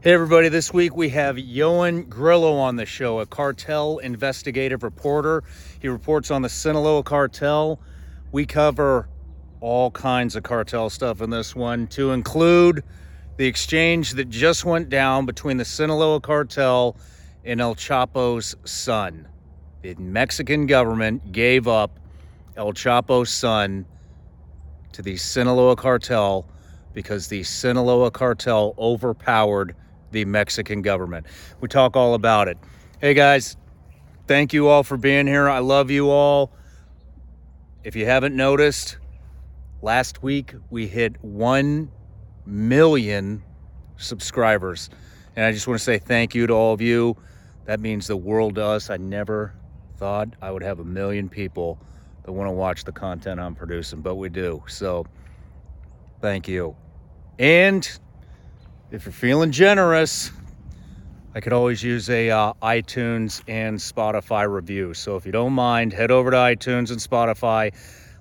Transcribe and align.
Hey, 0.00 0.12
everybody. 0.12 0.48
This 0.48 0.72
week 0.72 0.94
we 0.94 1.08
have 1.08 1.38
Ioan 1.38 2.08
Grillo 2.08 2.54
on 2.54 2.76
the 2.76 2.86
show, 2.86 3.18
a 3.18 3.26
cartel 3.26 3.98
investigative 3.98 4.84
reporter. 4.84 5.42
He 5.80 5.88
reports 5.88 6.30
on 6.30 6.42
the 6.42 6.48
Sinaloa 6.48 7.02
cartel. 7.02 7.80
We 8.30 8.46
cover 8.46 9.08
all 9.60 9.90
kinds 9.90 10.36
of 10.36 10.44
cartel 10.44 10.88
stuff 10.88 11.20
in 11.20 11.30
this 11.30 11.56
one, 11.56 11.88
to 11.88 12.12
include 12.12 12.84
the 13.38 13.46
exchange 13.46 14.12
that 14.12 14.30
just 14.30 14.64
went 14.64 14.88
down 14.88 15.26
between 15.26 15.56
the 15.56 15.64
Sinaloa 15.64 16.20
cartel 16.20 16.96
and 17.44 17.60
El 17.60 17.74
Chapo's 17.74 18.54
son. 18.64 19.26
The 19.82 19.96
Mexican 19.96 20.66
government 20.66 21.32
gave 21.32 21.66
up 21.66 21.98
El 22.56 22.72
Chapo's 22.72 23.30
son 23.30 23.84
to 24.92 25.02
the 25.02 25.16
Sinaloa 25.16 25.74
cartel 25.74 26.46
because 26.92 27.26
the 27.26 27.42
Sinaloa 27.42 28.12
cartel 28.12 28.76
overpowered 28.78 29.74
the 30.10 30.24
Mexican 30.24 30.82
government. 30.82 31.26
We 31.60 31.68
talk 31.68 31.96
all 31.96 32.14
about 32.14 32.48
it. 32.48 32.58
Hey 33.00 33.14
guys, 33.14 33.56
thank 34.26 34.52
you 34.52 34.68
all 34.68 34.82
for 34.82 34.96
being 34.96 35.26
here. 35.26 35.48
I 35.48 35.58
love 35.58 35.90
you 35.90 36.10
all. 36.10 36.52
If 37.84 37.96
you 37.96 38.06
haven't 38.06 38.34
noticed, 38.34 38.98
last 39.82 40.22
week 40.22 40.54
we 40.70 40.86
hit 40.86 41.22
1 41.22 41.90
million 42.46 43.42
subscribers. 43.96 44.90
And 45.36 45.44
I 45.44 45.52
just 45.52 45.68
want 45.68 45.78
to 45.78 45.84
say 45.84 45.98
thank 45.98 46.34
you 46.34 46.46
to 46.46 46.52
all 46.52 46.72
of 46.72 46.80
you. 46.80 47.16
That 47.66 47.80
means 47.80 48.06
the 48.06 48.16
world 48.16 48.56
to 48.56 48.64
us. 48.64 48.90
I 48.90 48.96
never 48.96 49.54
thought 49.98 50.28
I 50.40 50.50
would 50.50 50.62
have 50.62 50.80
a 50.80 50.84
million 50.84 51.28
people 51.28 51.78
that 52.24 52.32
want 52.32 52.48
to 52.48 52.52
watch 52.52 52.84
the 52.84 52.92
content 52.92 53.38
I'm 53.40 53.54
producing, 53.54 54.00
but 54.00 54.16
we 54.16 54.28
do. 54.28 54.62
So 54.66 55.06
thank 56.20 56.48
you. 56.48 56.76
And 57.38 57.88
if 58.90 59.04
you're 59.04 59.12
feeling 59.12 59.50
generous, 59.50 60.30
I 61.34 61.40
could 61.40 61.52
always 61.52 61.82
use 61.82 62.08
a 62.08 62.30
uh, 62.30 62.54
iTunes 62.62 63.42
and 63.46 63.78
Spotify 63.78 64.50
review. 64.50 64.94
So 64.94 65.16
if 65.16 65.26
you 65.26 65.32
don't 65.32 65.52
mind, 65.52 65.92
head 65.92 66.10
over 66.10 66.30
to 66.30 66.36
iTunes 66.36 66.90
and 66.90 66.98
Spotify, 66.98 67.74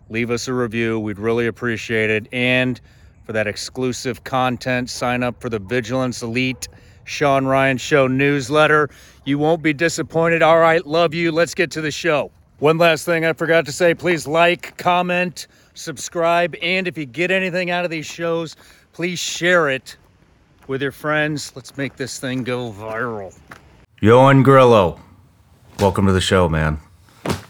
leave 0.09 0.29
us 0.29 0.49
a 0.49 0.53
review. 0.53 0.99
We'd 0.99 1.19
really 1.19 1.47
appreciate 1.47 2.09
it. 2.09 2.27
And 2.33 2.81
for 3.23 3.31
that 3.31 3.47
exclusive 3.47 4.25
content, 4.25 4.89
sign 4.89 5.23
up 5.23 5.41
for 5.41 5.49
the 5.49 5.59
Vigilance 5.59 6.21
Elite 6.21 6.67
Sean 7.05 7.45
Ryan 7.45 7.77
Show 7.77 8.07
newsletter. 8.07 8.89
You 9.23 9.39
won't 9.39 9.63
be 9.63 9.71
disappointed. 9.71 10.41
All 10.41 10.59
right, 10.59 10.85
love 10.85 11.13
you. 11.13 11.31
Let's 11.31 11.55
get 11.55 11.71
to 11.71 11.81
the 11.81 11.91
show. 11.91 12.29
One 12.59 12.77
last 12.77 13.05
thing 13.05 13.23
I 13.23 13.31
forgot 13.31 13.65
to 13.67 13.71
say 13.71 13.93
please 13.93 14.27
like, 14.27 14.75
comment, 14.77 15.47
subscribe, 15.75 16.55
and 16.61 16.87
if 16.89 16.97
you 16.97 17.05
get 17.05 17.31
anything 17.31 17.69
out 17.69 17.85
of 17.85 17.91
these 17.91 18.05
shows, 18.05 18.57
please 18.91 19.19
share 19.19 19.69
it 19.69 19.95
with 20.67 20.81
your 20.81 20.91
friends. 20.91 21.53
Let's 21.55 21.77
make 21.77 21.95
this 21.95 22.19
thing 22.19 22.43
go 22.43 22.71
viral. 22.71 23.37
Ioan 24.01 24.43
Grillo, 24.43 24.99
welcome 25.79 26.05
to 26.05 26.11
the 26.11 26.21
show, 26.21 26.47
man. 26.49 26.79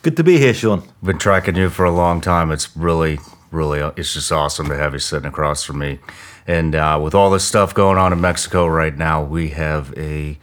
Good 0.01 0.15
to 0.17 0.23
be 0.23 0.37
here, 0.37 0.53
Sean. 0.53 0.79
I've 0.79 1.03
been 1.03 1.17
tracking 1.17 1.55
you 1.55 1.69
for 1.69 1.85
a 1.85 1.91
long 1.91 2.21
time. 2.21 2.51
It's 2.51 2.75
really, 2.77 3.19
really, 3.51 3.79
it's 3.97 4.13
just 4.13 4.31
awesome 4.31 4.69
to 4.69 4.77
have 4.77 4.93
you 4.93 4.99
sitting 4.99 5.27
across 5.27 5.63
from 5.63 5.79
me. 5.79 5.99
And 6.45 6.75
uh, 6.75 6.99
with 7.03 7.13
all 7.13 7.29
this 7.29 7.43
stuff 7.43 7.73
going 7.73 7.97
on 7.97 8.13
in 8.13 8.21
Mexico 8.21 8.67
right 8.67 8.95
now, 8.95 9.21
we 9.21 9.49
have 9.49 9.93
a 9.97 10.37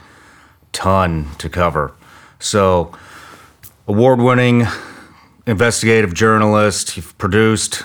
ton 0.73 1.29
to 1.39 1.49
cover. 1.49 1.95
So, 2.39 2.93
award 3.89 4.21
winning 4.21 4.67
investigative 5.47 6.13
journalist, 6.13 6.97
you've 6.97 7.17
produced, 7.17 7.85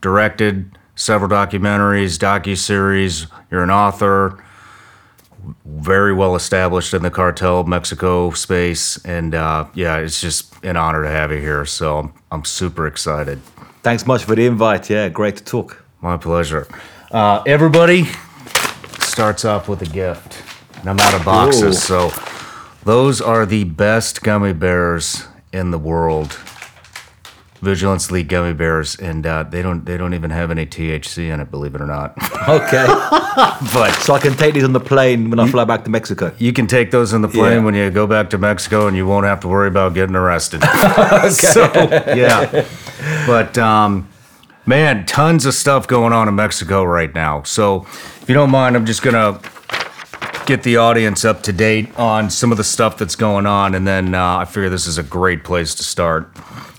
directed 0.00 0.76
several 1.00 1.30
documentaries, 1.30 2.18
docu-series. 2.18 3.26
You're 3.50 3.62
an 3.62 3.70
author, 3.70 4.44
very 5.64 6.12
well 6.12 6.36
established 6.36 6.92
in 6.92 7.02
the 7.02 7.10
cartel 7.10 7.64
Mexico 7.64 8.30
space, 8.32 9.02
and 9.04 9.34
uh, 9.34 9.66
yeah, 9.74 9.96
it's 9.96 10.20
just 10.20 10.52
an 10.62 10.76
honor 10.76 11.02
to 11.02 11.08
have 11.08 11.32
you 11.32 11.38
here. 11.38 11.64
So 11.64 11.98
I'm, 11.98 12.12
I'm 12.30 12.44
super 12.44 12.86
excited. 12.86 13.40
Thanks 13.82 14.06
much 14.06 14.24
for 14.24 14.34
the 14.34 14.46
invite. 14.46 14.90
Yeah, 14.90 15.08
great 15.08 15.38
to 15.38 15.44
talk. 15.44 15.82
My 16.02 16.18
pleasure. 16.18 16.68
Uh, 17.10 17.42
everybody 17.46 18.04
starts 19.00 19.44
off 19.44 19.68
with 19.68 19.80
a 19.82 19.86
gift, 19.86 20.42
and 20.78 20.90
I'm 20.90 21.00
out 21.00 21.14
of 21.14 21.24
boxes, 21.24 21.90
Ooh. 21.90 22.10
so 22.10 22.12
those 22.84 23.20
are 23.20 23.46
the 23.46 23.64
best 23.64 24.22
gummy 24.22 24.52
bears 24.52 25.26
in 25.52 25.70
the 25.70 25.78
world. 25.78 26.38
Vigilance 27.60 28.08
Elite 28.10 28.26
gummy 28.28 28.54
bears, 28.54 28.96
and 28.96 29.26
uh, 29.26 29.42
they 29.42 29.60
don't 29.60 29.84
they 29.84 29.96
don't 29.98 30.14
even 30.14 30.30
have 30.30 30.50
any 30.50 30.64
THC 30.64 31.30
in 31.30 31.40
it, 31.40 31.50
believe 31.50 31.74
it 31.74 31.80
or 31.80 31.86
not. 31.86 32.14
Okay. 32.50 32.86
but 33.74 33.92
so 34.00 34.14
I 34.14 34.18
can 34.18 34.34
take 34.34 34.54
these 34.54 34.64
on 34.64 34.72
the 34.72 34.80
plane 34.80 35.28
when 35.30 35.38
I 35.38 35.46
fly 35.48 35.64
back 35.64 35.84
to 35.84 35.90
Mexico. 35.90 36.32
you 36.38 36.52
can 36.54 36.66
take 36.66 36.90
those 36.90 37.12
in 37.12 37.20
the 37.22 37.28
plane 37.28 37.58
Yeah. 37.58 37.64
when 37.64 37.74
you 37.74 37.90
go 37.90 38.06
back 38.06 38.30
to 38.30 38.38
Mexico, 38.38 38.86
and 38.88 38.96
you 38.96 39.06
won't 39.06 39.26
have 39.26 39.40
to 39.40 39.48
worry 39.48 39.68
about 39.68 39.92
getting 39.94 40.16
arrested. 40.16 40.62
So 41.30 41.70
yeah, 42.16 42.66
but 43.26 43.56
um, 43.58 44.08
man, 44.66 45.04
tons 45.06 45.44
of 45.46 45.54
stuff 45.54 45.86
going 45.86 46.12
on 46.14 46.28
in 46.28 46.34
Mexico 46.34 46.82
right 46.82 47.14
now. 47.14 47.42
So 47.42 47.82
if 47.82 48.24
you 48.26 48.34
don't 48.34 48.50
mind, 48.50 48.74
I'm 48.74 48.86
just 48.86 49.02
gonna 49.02 49.38
get 50.46 50.62
the 50.62 50.78
audience 50.78 51.24
up 51.24 51.42
to 51.44 51.52
date 51.52 51.96
on 51.98 52.30
some 52.30 52.50
of 52.50 52.56
the 52.58 52.64
stuff 52.64 52.96
that's 52.96 53.16
going 53.16 53.44
on, 53.46 53.74
and 53.74 53.86
then 53.86 54.14
uh, 54.14 54.38
I 54.38 54.44
figure 54.46 54.70
this 54.70 54.86
is 54.86 54.96
a 54.98 55.02
great 55.04 55.44
place 55.44 55.74
to 55.76 55.84
start. 55.84 56.30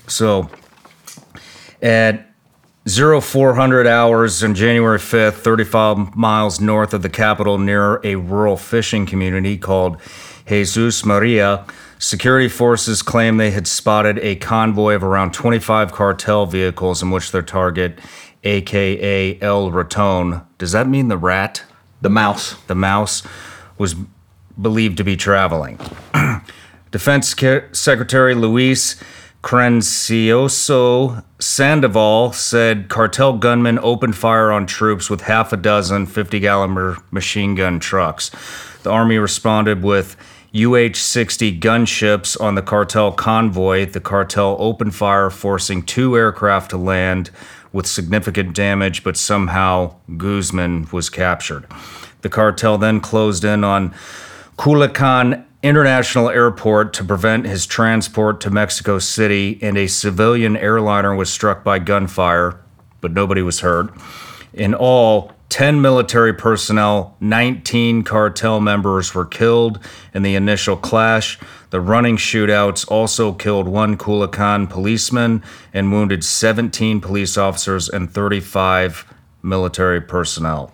So 0.08 0.50
at 1.82 2.26
0400 2.88 3.86
hours 3.86 4.42
on 4.42 4.54
January 4.54 4.98
5th, 4.98 5.34
35 5.34 6.16
miles 6.16 6.60
north 6.60 6.94
of 6.94 7.02
the 7.02 7.08
capital 7.08 7.58
near 7.58 8.00
a 8.02 8.16
rural 8.16 8.56
fishing 8.56 9.06
community 9.06 9.58
called 9.58 9.98
Jesus 10.46 11.04
Maria, 11.04 11.64
security 11.98 12.48
forces 12.48 13.02
claim 13.02 13.36
they 13.36 13.52
had 13.52 13.66
spotted 13.66 14.18
a 14.18 14.36
convoy 14.36 14.94
of 14.94 15.04
around 15.04 15.32
25 15.32 15.92
cartel 15.92 16.46
vehicles 16.46 17.02
in 17.02 17.10
which 17.10 17.30
their 17.30 17.42
target, 17.42 17.98
aka 18.42 19.38
El 19.40 19.70
Raton, 19.70 20.42
does 20.58 20.72
that 20.72 20.88
mean 20.88 21.08
the 21.08 21.16
rat? 21.16 21.62
The 22.00 22.10
mouse. 22.10 22.54
the 22.66 22.74
mouse 22.74 23.22
was 23.78 23.94
believed 24.60 24.96
to 24.96 25.04
be 25.04 25.16
traveling. 25.16 25.78
Defense 26.90 27.34
Secretary 27.72 28.34
Luis 28.34 29.00
Cresencio 29.42 30.46
Sandoval 31.40 32.32
said 32.32 32.88
cartel 32.88 33.36
gunmen 33.36 33.78
opened 33.82 34.16
fire 34.16 34.52
on 34.52 34.66
troops 34.66 35.10
with 35.10 35.22
half 35.22 35.52
a 35.52 35.56
dozen 35.56 36.06
50 36.06 36.38
gallon 36.38 36.96
machine 37.10 37.56
gun 37.56 37.80
trucks. 37.80 38.30
The 38.84 38.90
Army 38.90 39.18
responded 39.18 39.82
with 39.82 40.16
UH 40.54 40.94
60 40.94 41.58
gunships 41.58 42.40
on 42.40 42.54
the 42.54 42.62
cartel 42.62 43.10
convoy. 43.10 43.86
The 43.86 44.00
cartel 44.00 44.56
opened 44.60 44.94
fire, 44.94 45.28
forcing 45.30 45.82
two 45.82 46.16
aircraft 46.16 46.70
to 46.70 46.76
land 46.76 47.30
with 47.72 47.86
significant 47.86 48.54
damage, 48.54 49.02
but 49.02 49.16
somehow 49.16 49.96
Guzman 50.16 50.88
was 50.92 51.10
captured. 51.10 51.66
The 52.20 52.28
cartel 52.28 52.78
then 52.78 53.00
closed 53.00 53.44
in 53.44 53.64
on 53.64 53.94
Culiacan 54.62 55.44
International 55.64 56.30
Airport 56.30 56.92
to 56.92 57.02
prevent 57.02 57.46
his 57.46 57.66
transport 57.66 58.40
to 58.42 58.48
Mexico 58.48 59.00
City, 59.00 59.58
and 59.60 59.76
a 59.76 59.88
civilian 59.88 60.56
airliner 60.56 61.16
was 61.16 61.32
struck 61.32 61.64
by 61.64 61.80
gunfire, 61.80 62.60
but 63.00 63.10
nobody 63.10 63.42
was 63.42 63.58
hurt. 63.58 63.92
In 64.52 64.72
all, 64.72 65.32
10 65.48 65.80
military 65.80 66.32
personnel, 66.32 67.16
19 67.18 68.04
cartel 68.04 68.60
members 68.60 69.16
were 69.16 69.24
killed 69.24 69.80
in 70.14 70.22
the 70.22 70.36
initial 70.36 70.76
clash. 70.76 71.40
The 71.70 71.80
running 71.80 72.16
shootouts 72.16 72.88
also 72.88 73.32
killed 73.32 73.66
one 73.66 73.96
Culiacan 73.98 74.70
policeman 74.70 75.42
and 75.74 75.90
wounded 75.90 76.22
17 76.22 77.00
police 77.00 77.36
officers 77.36 77.88
and 77.88 78.08
35 78.08 79.12
military 79.42 80.00
personnel. 80.00 80.72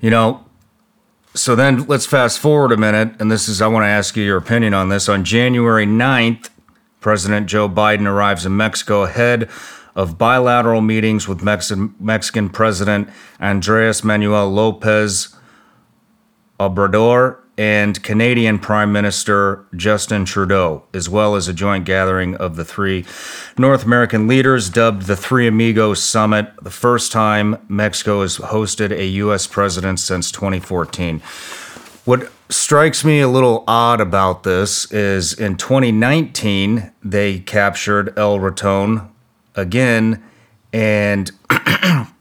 You 0.00 0.08
know, 0.08 0.46
so 1.34 1.54
then 1.54 1.86
let's 1.86 2.06
fast 2.06 2.38
forward 2.38 2.72
a 2.72 2.76
minute, 2.76 3.14
and 3.20 3.30
this 3.30 3.48
is, 3.48 3.62
I 3.62 3.68
want 3.68 3.84
to 3.84 3.88
ask 3.88 4.16
you 4.16 4.24
your 4.24 4.36
opinion 4.36 4.74
on 4.74 4.88
this. 4.88 5.08
On 5.08 5.24
January 5.24 5.86
9th, 5.86 6.50
President 7.00 7.46
Joe 7.46 7.68
Biden 7.68 8.06
arrives 8.06 8.44
in 8.44 8.56
Mexico 8.56 9.04
ahead 9.04 9.48
of 9.94 10.18
bilateral 10.18 10.80
meetings 10.80 11.26
with 11.26 11.42
Mexican, 11.42 11.94
Mexican 11.98 12.48
President 12.48 13.08
Andres 13.38 14.04
Manuel 14.04 14.50
Lopez 14.50 15.34
Obrador 16.58 17.38
and 17.60 18.02
Canadian 18.02 18.58
Prime 18.58 18.90
Minister 18.90 19.66
Justin 19.76 20.24
Trudeau, 20.24 20.82
as 20.94 21.10
well 21.10 21.36
as 21.36 21.46
a 21.46 21.52
joint 21.52 21.84
gathering 21.84 22.34
of 22.36 22.56
the 22.56 22.64
three 22.64 23.04
North 23.58 23.84
American 23.84 24.26
leaders 24.26 24.70
dubbed 24.70 25.02
the 25.02 25.14
Three 25.14 25.46
Amigos 25.46 26.02
Summit, 26.02 26.54
the 26.62 26.70
first 26.70 27.12
time 27.12 27.58
Mexico 27.68 28.22
has 28.22 28.38
hosted 28.38 28.92
a 28.92 29.04
U.S. 29.08 29.46
president 29.46 30.00
since 30.00 30.32
2014. 30.32 31.20
What 32.06 32.32
strikes 32.48 33.04
me 33.04 33.20
a 33.20 33.28
little 33.28 33.62
odd 33.68 34.00
about 34.00 34.42
this 34.42 34.90
is 34.90 35.34
in 35.34 35.58
2019, 35.58 36.90
they 37.04 37.40
captured 37.40 38.18
El 38.18 38.40
Raton 38.40 39.06
again, 39.54 40.24
and 40.72 41.30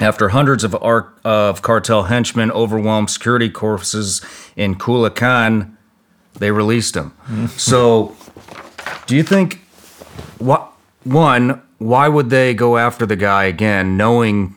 After 0.00 0.30
hundreds 0.30 0.64
of, 0.64 0.74
ar- 0.82 1.12
of 1.24 1.60
cartel 1.60 2.04
henchmen 2.04 2.50
overwhelmed 2.50 3.10
security 3.10 3.50
forces 3.50 4.22
in 4.56 4.76
Culiacan, 4.76 5.76
they 6.38 6.50
released 6.50 6.96
him. 6.96 7.10
Mm-hmm. 7.24 7.46
So, 7.46 8.16
do 9.06 9.14
you 9.14 9.22
think, 9.22 9.60
what, 10.38 10.72
one, 11.04 11.60
why 11.76 12.08
would 12.08 12.30
they 12.30 12.54
go 12.54 12.78
after 12.78 13.04
the 13.04 13.16
guy 13.16 13.44
again, 13.44 13.98
knowing 13.98 14.56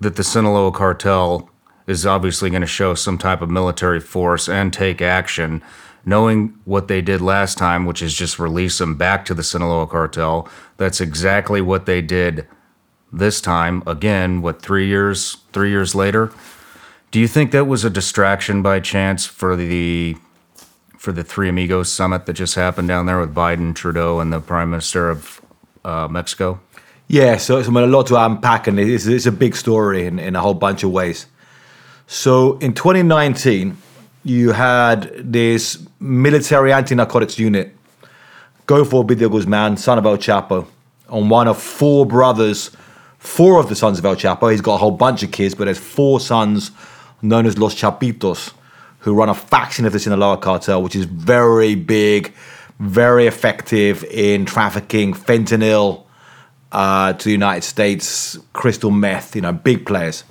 that 0.00 0.16
the 0.16 0.24
Sinaloa 0.24 0.72
cartel 0.72 1.48
is 1.86 2.04
obviously 2.04 2.50
going 2.50 2.60
to 2.60 2.66
show 2.66 2.94
some 2.94 3.16
type 3.16 3.40
of 3.40 3.50
military 3.50 4.00
force 4.00 4.48
and 4.48 4.72
take 4.72 5.00
action, 5.00 5.62
knowing 6.04 6.58
what 6.64 6.88
they 6.88 7.00
did 7.00 7.20
last 7.20 7.56
time, 7.56 7.86
which 7.86 8.02
is 8.02 8.14
just 8.14 8.38
release 8.38 8.80
him 8.80 8.96
back 8.96 9.24
to 9.24 9.32
the 9.32 9.42
Sinaloa 9.42 9.86
cartel? 9.86 10.48
That's 10.76 11.00
exactly 11.00 11.62
what 11.62 11.86
they 11.86 12.02
did 12.02 12.46
this 13.12 13.40
time 13.40 13.82
again 13.86 14.42
what 14.42 14.62
three 14.62 14.86
years 14.86 15.38
three 15.52 15.70
years 15.70 15.94
later 15.94 16.32
do 17.10 17.20
you 17.20 17.28
think 17.28 17.50
that 17.50 17.66
was 17.66 17.84
a 17.84 17.90
distraction 17.90 18.62
by 18.62 18.80
chance 18.80 19.26
for 19.26 19.54
the 19.56 20.16
for 20.96 21.12
the 21.12 21.24
three 21.24 21.48
amigos 21.48 21.90
summit 21.92 22.26
that 22.26 22.32
just 22.32 22.54
happened 22.54 22.88
down 22.88 23.06
there 23.06 23.20
with 23.20 23.34
biden 23.34 23.74
trudeau 23.74 24.20
and 24.20 24.32
the 24.32 24.40
prime 24.40 24.70
minister 24.70 25.10
of 25.10 25.40
uh, 25.84 26.08
mexico 26.08 26.60
Yeah, 27.12 27.36
so 27.36 27.58
it's 27.58 27.68
a 27.68 27.70
lot 27.70 28.06
to 28.06 28.16
unpack, 28.16 28.68
and 28.68 28.80
it's, 28.80 29.04
it's 29.04 29.26
a 29.26 29.32
big 29.32 29.54
story 29.54 30.06
in, 30.06 30.18
in 30.18 30.34
a 30.34 30.40
whole 30.40 30.54
bunch 30.54 30.82
of 30.82 30.92
ways. 30.92 31.26
So 32.06 32.56
in 32.58 32.72
2019, 32.72 33.76
you 34.24 34.52
had 34.52 35.10
this 35.16 35.86
military 36.00 36.72
anti-narcotics 36.72 37.38
unit 37.38 37.76
go 38.64 38.82
for 38.86 39.04
Ovidio 39.04 39.30
Guzman, 39.30 39.76
son 39.76 39.98
of 39.98 40.06
El 40.06 40.16
Chapo, 40.16 40.66
on 41.10 41.28
one 41.28 41.48
of 41.48 41.60
four 41.60 42.06
brothers, 42.06 42.70
four 43.22 43.60
of 43.60 43.68
the 43.68 43.76
sons 43.76 44.00
of 44.00 44.04
El 44.04 44.16
Chapo. 44.16 44.50
He's 44.50 44.60
got 44.60 44.74
a 44.74 44.78
whole 44.78 44.90
bunch 44.90 45.22
of 45.22 45.30
kids, 45.30 45.54
but 45.54 45.66
there's 45.66 45.78
four 45.78 46.18
sons 46.18 46.72
known 47.22 47.46
as 47.46 47.56
Los 47.56 47.72
Chapitos, 47.72 48.52
who 48.98 49.14
run 49.14 49.28
a 49.28 49.34
faction 49.34 49.86
of 49.86 49.92
the 49.92 50.00
Sinaloa 50.00 50.38
cartel, 50.38 50.82
which 50.82 50.96
is 50.96 51.04
very 51.04 51.76
big, 51.76 52.34
very 52.80 53.28
effective 53.28 54.02
in 54.04 54.44
trafficking 54.44 55.14
fentanyl 55.14 56.04
uh, 56.72 57.12
to 57.12 57.24
the 57.24 57.30
United 57.30 57.62
States, 57.62 58.36
crystal 58.54 58.90
meth, 58.90 59.36
you 59.36 59.42
know, 59.42 59.52
big 59.52 59.86
players. 59.86 60.24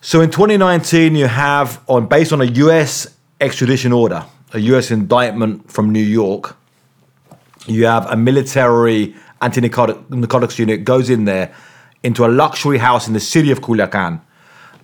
So 0.00 0.20
in 0.20 0.30
2019, 0.30 1.16
you 1.16 1.26
have, 1.26 1.82
on 1.88 2.06
based 2.06 2.32
on 2.32 2.40
a 2.40 2.44
U.S. 2.44 3.08
extradition 3.40 3.92
order, 3.92 4.24
a 4.52 4.60
U.S. 4.60 4.92
indictment 4.92 5.68
from 5.68 5.90
New 5.90 5.98
York, 5.98 6.56
you 7.66 7.86
have 7.86 8.08
a 8.08 8.16
military 8.16 9.16
anti-narcotics 9.40 10.58
unit 10.58 10.84
goes 10.84 11.10
in 11.10 11.24
there 11.24 11.54
into 12.02 12.24
a 12.24 12.28
luxury 12.28 12.78
house 12.78 13.06
in 13.06 13.14
the 13.14 13.20
city 13.20 13.50
of 13.50 13.60
Culiacan, 13.60 14.20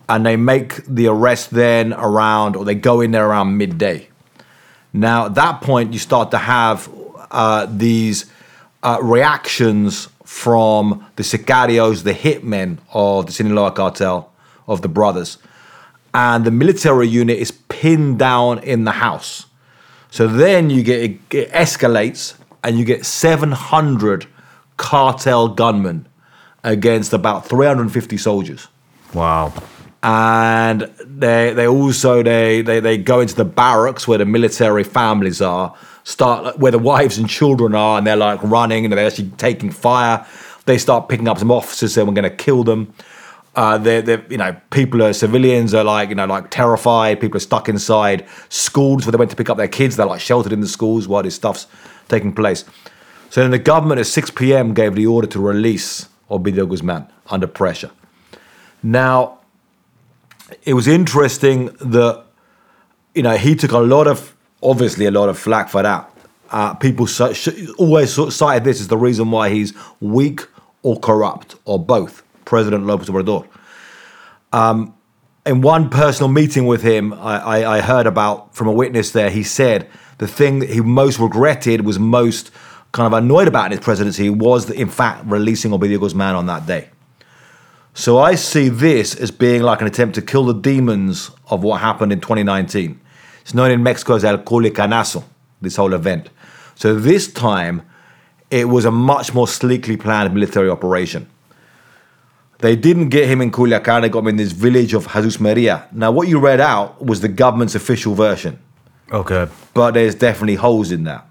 and 0.09 0.27
they 0.27 0.37
make 0.37 0.85
the 0.87 1.07
arrest 1.07 1.51
then 1.51 1.93
around, 1.95 2.57
or 2.57 2.65
they 2.65 2.75
go 2.75 3.01
in 3.01 3.13
there 3.13 3.29
around 3.29 3.57
midday. 3.57 4.09
Now, 4.93 5.27
at 5.27 5.35
that 5.37 5.61
point, 5.63 5.93
you 5.93 5.99
start 5.99 6.31
to 6.33 6.39
have 6.39 6.91
uh, 7.31 7.67
these 7.71 8.31
uh, 8.83 8.99
reactions 9.01 10.09
from 10.25 11.07
the 11.17 11.23
sicarios, 11.23 12.03
the 12.03 12.13
hitmen 12.13 12.79
of 12.93 13.27
the 13.27 13.33
Sinaloa 13.33 13.73
cartel, 13.73 14.33
of 14.67 14.83
the 14.83 14.89
brothers. 14.89 15.39
And 16.15 16.45
the 16.45 16.51
military 16.51 17.09
unit 17.09 17.39
is 17.39 17.51
pinned 17.51 18.19
down 18.19 18.59
in 18.59 18.85
the 18.85 18.93
house. 18.93 19.47
So 20.11 20.27
then 20.27 20.69
you 20.69 20.83
get, 20.83 21.03
it, 21.03 21.21
it 21.31 21.51
escalates, 21.53 22.35
and 22.63 22.79
you 22.79 22.85
get 22.85 23.07
700 23.07 24.27
cartel 24.83 25.47
gunmen 25.47 26.07
against 26.65 27.13
about 27.13 27.47
350 27.47 28.17
soldiers 28.19 28.67
wow 29.15 29.53
and 30.03 30.83
they 31.05 31.55
they 31.55 31.69
also 31.69 32.23
they, 32.25 32.61
they 32.63 32.81
they 32.81 32.99
go 32.99 33.21
into 33.21 33.37
the 33.37 33.45
barracks 33.45 34.09
where 34.09 34.19
the 34.19 34.25
military 34.25 34.83
families 34.83 35.41
are 35.41 35.73
start 36.03 36.59
where 36.59 36.73
the 36.73 36.79
wives 36.81 37.17
and 37.17 37.29
children 37.29 37.77
are 37.77 37.97
and 37.99 38.07
they're 38.07 38.17
like 38.17 38.43
running 38.43 38.85
and 38.85 38.93
they're 38.93 39.07
actually 39.07 39.31
taking 39.39 39.71
fire 39.71 40.27
they 40.65 40.77
start 40.77 41.09
picking 41.09 41.29
up 41.29 41.39
some 41.39 41.53
officers 41.53 41.95
saying 41.95 42.09
we're 42.09 42.13
going 42.13 42.29
to 42.29 42.37
kill 42.37 42.65
them 42.65 42.93
uh, 43.55 43.77
they're, 43.77 44.01
they're, 44.01 44.25
you 44.31 44.39
know, 44.39 44.57
people 44.71 45.03
are 45.03 45.13
civilians 45.13 45.75
are 45.75 45.85
like, 45.85 46.09
you 46.09 46.15
know, 46.15 46.25
like 46.25 46.51
terrified. 46.51 47.21
People 47.21 47.37
are 47.37 47.41
stuck 47.41 47.69
inside 47.69 48.27
schools 48.49 49.05
where 49.05 49.13
they 49.13 49.19
went 49.19 49.31
to 49.31 49.37
pick 49.37 49.51
up 49.51 49.59
their 49.59 49.69
kids. 49.69 49.97
They're 49.97 50.07
like 50.07 50.23
sheltered 50.23 50.55
in 50.55 50.61
the 50.61 50.69
schools 50.69 51.07
while 51.07 51.23
this 51.23 51.35
stuff's 51.35 51.67
taking 52.09 52.33
place. 52.33 52.65
So 53.33 53.41
then 53.41 53.51
the 53.51 53.59
government 53.59 53.99
at 53.99 54.07
6 54.09 54.33
p.m. 54.33 54.75
gave 54.75 54.95
the 54.95 55.07
order 55.07 55.27
to 55.29 55.41
release 55.41 56.07
Ovidio 56.31 56.69
Guzman 56.69 57.07
under 57.31 57.47
pressure. 57.47 57.91
Now, 58.83 59.39
it 60.65 60.75
was 60.75 60.87
interesting 60.87 61.69
that 61.81 62.27
you 63.15 63.23
know 63.23 63.39
he 63.39 63.57
took 63.57 63.71
a 63.71 63.79
lot 63.79 64.07
of 64.07 64.37
obviously 64.63 65.07
a 65.07 65.11
lot 65.11 65.31
of 65.31 65.39
flack 65.39 65.71
for 65.71 65.83
that. 65.83 66.15
Uh, 66.51 66.75
people 66.75 67.07
so, 67.07 67.33
always 67.79 68.13
cited 68.35 68.65
this 68.65 68.83
as 68.83 68.89
the 68.89 68.99
reason 68.99 69.31
why 69.31 69.49
he's 69.49 69.73
weak 70.01 70.43
or 70.83 71.01
corrupt 71.01 71.55
or 71.65 71.79
both. 71.79 72.23
President 72.45 72.85
Lopez 72.85 73.09
Obrador. 73.09 73.49
Um, 74.53 74.95
in 75.47 75.63
one 75.63 75.89
personal 75.89 76.31
meeting 76.31 76.67
with 76.67 76.83
him, 76.83 77.15
I, 77.15 77.39
I, 77.39 77.77
I 77.79 77.81
heard 77.81 78.07
about 78.07 78.55
from 78.55 78.69
a 78.69 78.73
witness 78.73 79.13
there. 79.13 79.31
He 79.31 79.43
said 79.43 79.89
the 80.19 80.29
thing 80.29 80.59
that 80.59 80.69
he 80.69 80.83
most 80.83 81.19
regretted 81.19 81.87
was 81.87 81.99
most 81.99 82.51
kind 82.93 83.13
of 83.13 83.13
annoyed 83.15 83.49
about 83.49 83.67
in 83.67 83.73
his 83.73 83.81
presidency 83.81 84.31
was, 84.31 84.67
that, 84.67 84.77
in 84.77 84.89
fact, 84.89 85.25
releasing 85.27 85.71
Ovidio 85.73 85.99
Guzman 85.99 86.35
on 86.35 86.47
that 86.47 86.67
day. 86.67 86.91
So 87.95 88.19
I 88.19 88.35
see 88.37 88.69
this 88.69 89.15
as 89.15 89.31
being 89.31 89.63
like 89.63 89.81
an 89.81 89.87
attempt 89.87 90.15
to 90.15 90.23
kill 90.23 90.45
the 90.45 90.55
demons 90.55 91.31
of 91.49 91.63
what 91.63 91.81
happened 91.81 92.13
in 92.13 92.21
2019. 92.21 93.01
It's 93.43 93.55
known 93.55 93.71
in 93.71 93.83
Mexico 93.83 94.15
as 94.15 94.25
El 94.25 94.39
Culiacanazo, 94.39 95.25
this 95.61 95.77
whole 95.77 95.93
event. 95.93 96.31
So 96.75 96.95
this 96.99 97.31
time, 97.31 97.83
it 98.51 98.69
was 98.69 98.85
a 98.85 98.91
much 98.91 99.35
more 99.35 99.47
sleekly 99.47 99.97
planned 99.97 100.33
military 100.35 100.71
operation. 100.71 101.29
They 102.59 102.77
didn't 102.77 103.09
get 103.09 103.29
him 103.29 103.41
in 103.41 103.51
Culiacan, 103.51 104.03
they 104.03 104.09
got 104.09 104.21
him 104.21 104.29
in 104.29 104.37
this 104.37 104.53
village 104.53 104.95
of 104.95 105.13
Jesus 105.13 105.41
Maria. 105.41 105.89
Now, 105.93 106.13
what 106.13 106.29
you 106.29 106.39
read 106.39 106.61
out 106.61 107.05
was 107.05 107.21
the 107.21 107.29
government's 107.29 107.75
official 107.75 108.15
version, 108.15 108.59
okay 109.11 109.49
but 109.75 109.93
there's 109.93 110.15
definitely 110.15 110.55
holes 110.55 110.93
in 110.93 111.05
that. 111.05 111.27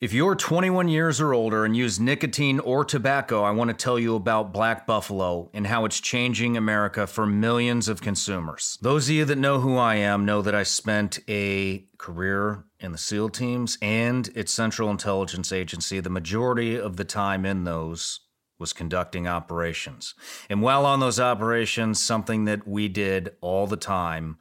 If 0.00 0.12
you're 0.12 0.36
21 0.36 0.86
years 0.86 1.20
or 1.20 1.34
older 1.34 1.64
and 1.64 1.76
use 1.76 1.98
nicotine 1.98 2.60
or 2.60 2.84
tobacco, 2.84 3.42
I 3.42 3.50
want 3.50 3.70
to 3.70 3.74
tell 3.74 3.98
you 3.98 4.14
about 4.14 4.52
Black 4.52 4.86
Buffalo 4.86 5.50
and 5.52 5.66
how 5.66 5.84
it's 5.86 5.98
changing 5.98 6.56
America 6.56 7.04
for 7.04 7.26
millions 7.26 7.88
of 7.88 8.00
consumers. 8.00 8.78
Those 8.80 9.08
of 9.08 9.16
you 9.16 9.24
that 9.24 9.38
know 9.38 9.58
who 9.58 9.76
I 9.76 9.96
am 9.96 10.24
know 10.24 10.40
that 10.40 10.54
I 10.54 10.62
spent 10.62 11.18
a 11.28 11.84
career 11.98 12.62
in 12.78 12.92
the 12.92 12.98
SEAL 12.98 13.30
teams 13.30 13.76
and 13.82 14.28
its 14.36 14.52
Central 14.52 14.88
Intelligence 14.88 15.50
Agency, 15.50 15.98
the 15.98 16.10
majority 16.10 16.78
of 16.78 16.96
the 16.96 17.04
time 17.04 17.44
in 17.44 17.64
those 17.64 18.20
was 18.56 18.72
conducting 18.72 19.26
operations. 19.26 20.14
And 20.48 20.62
while 20.62 20.86
on 20.86 21.00
those 21.00 21.18
operations, 21.18 22.00
something 22.00 22.44
that 22.44 22.68
we 22.68 22.86
did 22.86 23.30
all 23.40 23.66
the 23.66 23.76
time 23.76 24.36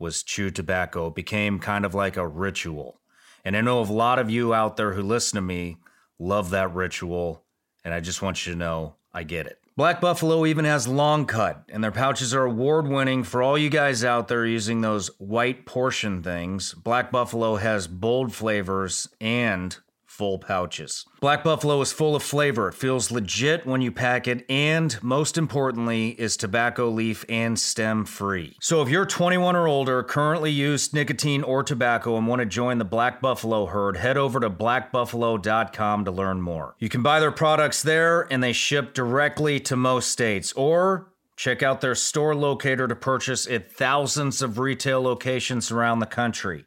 was 0.00 0.24
chew 0.24 0.50
tobacco. 0.50 1.06
It 1.06 1.14
became 1.14 1.60
kind 1.60 1.84
of 1.84 1.94
like 1.94 2.16
a 2.16 2.26
ritual. 2.26 2.99
And 3.44 3.56
I 3.56 3.60
know 3.60 3.80
a 3.80 3.84
lot 3.84 4.18
of 4.18 4.30
you 4.30 4.54
out 4.54 4.76
there 4.76 4.92
who 4.92 5.02
listen 5.02 5.36
to 5.36 5.42
me 5.42 5.78
love 6.18 6.50
that 6.50 6.74
ritual. 6.74 7.42
And 7.84 7.94
I 7.94 8.00
just 8.00 8.22
want 8.22 8.46
you 8.46 8.52
to 8.52 8.58
know 8.58 8.94
I 9.12 9.22
get 9.22 9.46
it. 9.46 9.58
Black 9.76 10.00
Buffalo 10.00 10.44
even 10.44 10.66
has 10.66 10.86
long 10.86 11.24
cut, 11.24 11.62
and 11.70 11.82
their 11.82 11.90
pouches 11.90 12.34
are 12.34 12.44
award 12.44 12.86
winning 12.86 13.24
for 13.24 13.42
all 13.42 13.56
you 13.56 13.70
guys 13.70 14.04
out 14.04 14.28
there 14.28 14.44
using 14.44 14.82
those 14.82 15.08
white 15.18 15.64
portion 15.64 16.22
things. 16.22 16.74
Black 16.74 17.10
Buffalo 17.10 17.56
has 17.56 17.86
bold 17.86 18.34
flavors 18.34 19.08
and 19.22 19.78
full 20.20 20.38
pouches. 20.38 21.06
Black 21.18 21.42
Buffalo 21.42 21.80
is 21.80 21.92
full 21.92 22.14
of 22.14 22.22
flavor. 22.22 22.68
It 22.68 22.74
feels 22.74 23.10
legit 23.10 23.64
when 23.64 23.80
you 23.80 23.90
pack 23.90 24.28
it, 24.28 24.44
and 24.50 25.02
most 25.02 25.38
importantly, 25.38 26.10
is 26.10 26.36
tobacco 26.36 26.90
leaf 26.90 27.24
and 27.26 27.58
stem 27.58 28.04
free. 28.04 28.54
So 28.60 28.82
if 28.82 28.90
you're 28.90 29.06
21 29.06 29.56
or 29.56 29.66
older, 29.66 30.02
currently 30.02 30.50
use 30.50 30.92
nicotine 30.92 31.42
or 31.42 31.62
tobacco, 31.62 32.18
and 32.18 32.26
want 32.26 32.40
to 32.40 32.44
join 32.44 32.76
the 32.76 32.84
Black 32.84 33.22
Buffalo 33.22 33.64
herd, 33.64 33.96
head 33.96 34.18
over 34.18 34.40
to 34.40 34.50
blackbuffalo.com 34.50 36.04
to 36.04 36.10
learn 36.10 36.42
more. 36.42 36.76
You 36.78 36.90
can 36.90 37.02
buy 37.02 37.18
their 37.18 37.32
products 37.32 37.82
there, 37.82 38.30
and 38.30 38.42
they 38.42 38.52
ship 38.52 38.92
directly 38.92 39.58
to 39.60 39.74
most 39.74 40.10
states, 40.10 40.52
or 40.52 41.06
Check 41.34 41.62
out 41.62 41.80
their 41.80 41.94
store 41.94 42.34
locator 42.34 42.86
to 42.86 42.94
purchase 42.94 43.46
at 43.46 43.72
thousands 43.72 44.42
of 44.42 44.58
retail 44.58 45.00
locations 45.00 45.70
around 45.70 46.00
the 46.00 46.04
country. 46.04 46.66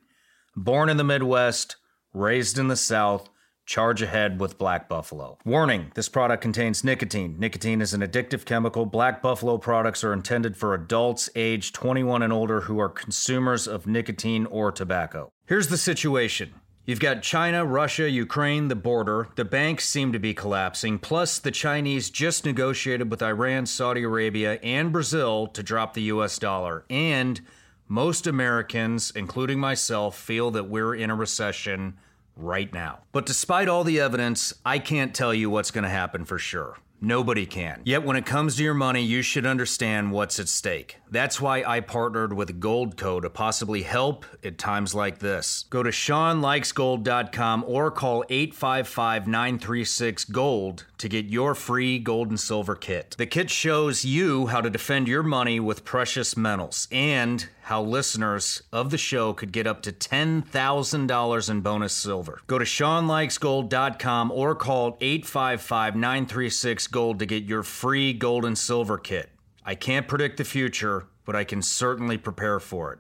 Born 0.55 0.89
in 0.89 0.98
the 0.98 1.03
Midwest, 1.03 1.75
raised 2.13 2.57
in 2.57 2.67
the 2.67 2.75
South, 2.75 3.29
charge 3.65 4.01
ahead 4.01 4.39
with 4.39 4.58
Black 4.58 4.89
Buffalo. 4.89 5.38
Warning 5.46 5.91
this 5.96 6.10
product 6.10 6.41
contains 6.41 6.84
nicotine. 6.84 7.36
Nicotine 7.39 7.82
is 7.82 7.93
an 7.93 8.01
addictive 8.01 8.46
chemical. 8.46 8.86
Black 8.86 9.22
Buffalo 9.22 9.58
products 9.58 10.03
are 10.03 10.13
intended 10.13 10.58
for 10.58 10.74
adults 10.74 11.29
aged 11.36 11.75
21 11.75 12.22
and 12.22 12.34
older 12.34 12.62
who 12.62 12.79
are 12.79 12.89
consumers 12.89 13.67
of 13.67 13.88
nicotine 13.88 14.46
or 14.48 14.72
tobacco. 14.72 15.32
Here's 15.46 15.67
the 15.67 15.77
situation 15.77 16.53
You've 16.86 17.00
got 17.00 17.22
China, 17.22 17.65
Russia, 17.65 18.10
Ukraine, 18.10 18.67
the 18.67 18.75
border. 18.75 19.29
The 19.36 19.46
banks 19.46 19.88
seem 19.88 20.12
to 20.12 20.20
be 20.20 20.34
collapsing. 20.34 21.00
Plus, 21.00 21.39
the 21.39 21.51
Chinese 21.51 22.10
just 22.10 22.43
negotiated 22.43 23.10
with 23.10 23.24
Iran, 23.24 23.65
Saudi 23.65 24.03
Arabia, 24.03 24.60
and 24.62 24.91
Brazil 24.91 25.48
to 25.48 25.63
drop 25.63 25.93
the 25.93 26.01
US 26.03 26.38
dollar. 26.38 26.84
And 26.89 27.39
most 27.88 28.27
Americans, 28.27 29.13
including 29.15 29.62
myself, 29.62 30.17
feel 30.17 30.51
that 30.51 30.67
we're 30.67 30.93
in 30.93 31.10
a 31.10 31.15
recession 31.15 31.93
right 32.35 32.73
now. 32.73 32.99
But 33.11 33.25
despite 33.25 33.67
all 33.67 33.83
the 33.83 33.99
evidence, 33.99 34.53
I 34.65 34.79
can't 34.79 35.13
tell 35.13 35.33
you 35.33 35.49
what's 35.49 35.71
going 35.71 35.83
to 35.83 35.89
happen 35.89 36.25
for 36.25 36.39
sure. 36.39 36.77
Nobody 37.03 37.45
can. 37.45 37.81
Yet 37.83 38.03
when 38.05 38.15
it 38.15 38.25
comes 38.25 38.55
to 38.55 38.63
your 38.63 38.73
money, 38.73 39.03
you 39.03 39.21
should 39.21 39.45
understand 39.45 40.13
what's 40.13 40.39
at 40.39 40.47
stake. 40.47 40.99
That's 41.11 41.41
why 41.41 41.61
I 41.61 41.81
partnered 41.81 42.31
with 42.31 42.61
Goldco 42.61 43.21
to 43.21 43.29
possibly 43.29 43.83
help 43.83 44.25
at 44.41 44.57
times 44.57 44.95
like 44.95 45.19
this. 45.19 45.65
Go 45.69 45.83
to 45.83 45.89
SeanLikesGold.com 45.89 47.65
or 47.67 47.91
call 47.91 48.23
855-936-GOLD 48.29 50.85
to 50.97 51.09
get 51.09 51.25
your 51.25 51.53
free 51.53 51.99
gold 51.99 52.29
and 52.29 52.39
silver 52.39 52.75
kit. 52.75 53.15
The 53.17 53.25
kit 53.25 53.49
shows 53.49 54.05
you 54.05 54.47
how 54.47 54.61
to 54.61 54.69
defend 54.69 55.09
your 55.09 55.23
money 55.23 55.59
with 55.59 55.83
precious 55.83 56.37
metals 56.37 56.87
and 56.89 57.49
how 57.63 57.82
listeners 57.82 58.62
of 58.74 58.89
the 58.89 58.98
show 58.98 59.32
could 59.34 59.53
get 59.53 59.65
up 59.65 59.82
to 59.84 59.91
$10,000 59.91 61.50
in 61.50 61.62
bonus 61.62 61.93
silver. 61.93 62.41
Go 62.46 62.60
to 62.60 62.65
SeanLikesGold.com 62.65 64.32
or 64.32 64.53
call 64.53 64.98
855-936-GOLD 64.98 67.20
to 67.20 67.25
get 67.25 67.43
your 67.43 67.63
free 67.63 68.12
gold 68.12 68.43
and 68.43 68.58
silver 68.58 68.98
kit. 68.98 69.29
I 69.65 69.75
can't 69.75 70.10
predict 70.10 70.36
the 70.38 70.43
future, 70.43 71.05
but 71.25 71.38
I 71.38 71.46
can 71.46 71.62
certainly 71.62 72.17
prepare 72.17 72.60
for 72.60 72.91
it. 72.91 73.00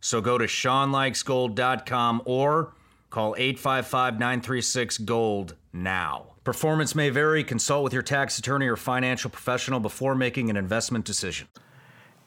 So 0.00 0.20
go 0.20 0.38
to 0.38 0.44
SeanLikesGold.com 0.44 2.22
or 2.24 2.72
call 3.10 3.34
855-936-GOLD 3.34 5.56
now. 5.72 6.26
Performance 6.44 6.94
may 6.94 7.10
vary. 7.10 7.42
Consult 7.42 7.82
with 7.82 7.92
your 7.92 8.02
tax 8.02 8.38
attorney 8.38 8.68
or 8.68 8.76
financial 8.76 9.30
professional 9.30 9.80
before 9.80 10.14
making 10.14 10.50
an 10.50 10.56
investment 10.56 11.04
decision. 11.04 11.48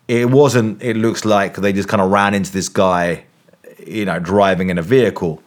It 0.08 0.30
wasn't. 0.30 0.82
It 0.82 0.96
looks 0.96 1.26
like 1.26 1.56
they 1.56 1.74
just 1.74 1.90
kind 1.90 2.02
of 2.02 2.12
ran 2.12 2.34
into 2.34 2.52
this 2.52 2.70
guy, 2.70 3.26
you 3.86 4.06
know, 4.06 4.20
driving 4.20 4.70
in 4.70 4.78
a 4.78 4.82
vehicle. 4.82 5.44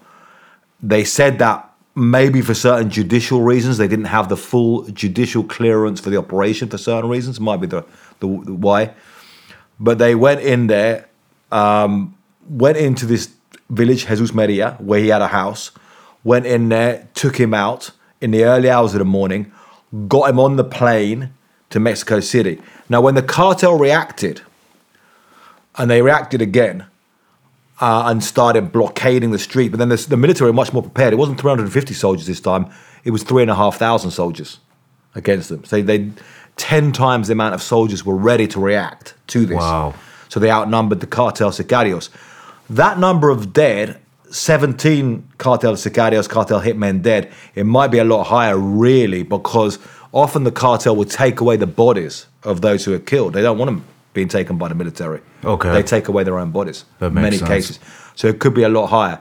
They 0.83 1.05
said 1.05 1.38
that 1.38 1.71
maybe 1.95 2.40
for 2.40 2.55
certain 2.55 2.90
judicial 2.90 3.43
reasons 3.43 3.79
they 3.79 3.88
didn't 3.88 4.07
have 4.07 4.29
the 4.29 4.37
full 4.37 4.85
judicial 4.88 5.45
clearance 5.45 6.00
for 6.00 6.11
the 6.11 6.17
operation 6.17 6.69
for 6.69 6.79
certain 6.79 7.09
reasons. 7.09 7.40
Might 7.40 7.59
be 7.59 7.67
the 7.67 7.85
the, 8.21 8.26
the 8.26 8.55
why. 8.55 8.95
But 9.79 9.99
they 9.99 10.14
went 10.14 10.43
in 10.43 10.67
there, 10.67 11.09
um, 11.50 12.14
went 12.49 12.76
into 12.76 13.07
this 13.07 13.31
village, 13.71 14.07
Jesus 14.07 14.35
Maria, 14.35 14.76
where 14.79 15.00
he 15.00 15.09
had 15.09 15.23
a 15.23 15.29
house. 15.29 15.71
Went 16.23 16.45
in 16.45 16.69
there, 16.69 17.09
took 17.14 17.40
him 17.40 17.55
out 17.55 17.93
in 18.21 18.31
the 18.31 18.45
early 18.45 18.69
hours 18.69 18.93
of 18.93 18.99
the 18.99 19.07
morning, 19.07 19.50
got 20.07 20.29
him 20.29 20.38
on 20.38 20.57
the 20.57 20.64
plane 20.64 21.33
to 21.71 21.81
Mexico 21.81 22.21
City. 22.21 22.61
Now, 22.90 23.00
when 23.00 23.14
the 23.14 23.23
cartel 23.23 23.79
reacted, 23.79 24.43
and 25.81 25.91
they 25.91 26.03
reacted 26.03 26.43
again 26.43 26.85
uh, 27.81 28.05
and 28.07 28.23
started 28.23 28.71
blockading 28.71 29.31
the 29.31 29.39
street, 29.39 29.71
but 29.71 29.79
then 29.79 29.89
the, 29.89 29.97
the 29.97 30.17
military 30.17 30.51
were 30.51 30.55
much 30.55 30.75
more 30.75 30.83
prepared. 30.83 31.15
It 31.15 31.17
wasn't 31.17 31.41
350 31.41 31.95
soldiers 31.95 32.27
this 32.27 32.41
time; 32.41 32.71
it 33.03 33.11
was 33.11 33.23
three 33.23 33.41
and 33.41 33.51
a 33.51 33.55
half 33.55 33.79
thousand 33.79 34.11
soldiers 34.11 34.61
against 35.15 35.49
them. 35.49 35.65
So 35.65 35.81
they, 35.81 36.11
ten 36.57 36.93
times 36.93 37.29
the 37.29 37.33
amount 37.33 37.55
of 37.55 37.63
soldiers 37.63 38.05
were 38.05 38.15
ready 38.15 38.47
to 38.49 38.61
react 38.61 39.15
to 39.29 39.47
this. 39.47 39.57
Wow. 39.57 39.95
So 40.29 40.39
they 40.39 40.51
outnumbered 40.51 41.01
the 41.01 41.07
cartel 41.07 41.51
sicarios. 41.51 42.11
That 42.69 42.99
number 42.99 43.31
of 43.31 43.53
dead 43.53 43.99
17 44.31 45.29
cartel 45.39 45.75
sicarios, 45.75 46.29
cartel 46.29 46.61
hitmen 46.61 47.03
dead, 47.03 47.33
it 47.57 47.65
might 47.65 47.89
be 47.89 47.99
a 47.99 48.05
lot 48.05 48.25
higher, 48.25 48.57
really, 48.57 49.25
because 49.25 49.81
often 50.13 50.45
the 50.45 50.53
cartel 50.53 50.95
will 50.95 51.05
take 51.05 51.41
away 51.41 51.57
the 51.57 51.67
bodies 51.67 52.27
of 52.45 52.61
those 52.61 52.85
who 52.85 52.95
are 52.95 53.01
killed. 53.01 53.33
They 53.33 53.43
don't 53.43 53.59
want 53.59 53.71
them 53.71 53.85
being 54.12 54.29
taken 54.29 54.59
by 54.59 54.69
the 54.69 54.75
military. 54.75 55.21
Okay. 55.45 55.73
They 55.73 55.83
take 55.83 56.09
away 56.09 56.25
their 56.25 56.38
own 56.38 56.50
bodies 56.50 56.85
That 56.99 57.07
in 57.07 57.14
makes 57.14 57.23
many 57.23 57.37
sense. 57.38 57.49
cases. 57.49 57.79
So 58.17 58.29
it 58.29 58.38
could 58.40 58.55
be 58.55 58.62
a 58.62 58.69
lot 58.69 58.88
higher. 58.88 59.21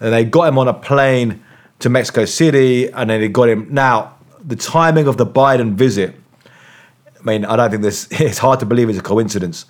And 0.00 0.12
they 0.12 0.24
got 0.24 0.48
him 0.48 0.58
on 0.58 0.68
a 0.68 0.74
plane 0.74 1.42
to 1.78 1.88
Mexico 1.88 2.24
City, 2.24 2.88
and 2.90 3.10
then 3.10 3.20
they 3.20 3.28
got 3.28 3.48
him. 3.48 3.68
Now, 3.70 4.16
the 4.44 4.56
timing 4.56 5.06
of 5.06 5.16
the 5.16 5.26
Biden 5.26 5.74
visit, 5.74 6.14
I 6.46 7.22
mean, 7.24 7.44
I 7.44 7.56
don't 7.56 7.70
think 7.70 7.82
this, 7.82 8.08
it's 8.10 8.38
hard 8.38 8.60
to 8.60 8.66
believe 8.66 8.88
it's 8.88 8.98
a 8.98 9.02
coincidence 9.02 9.66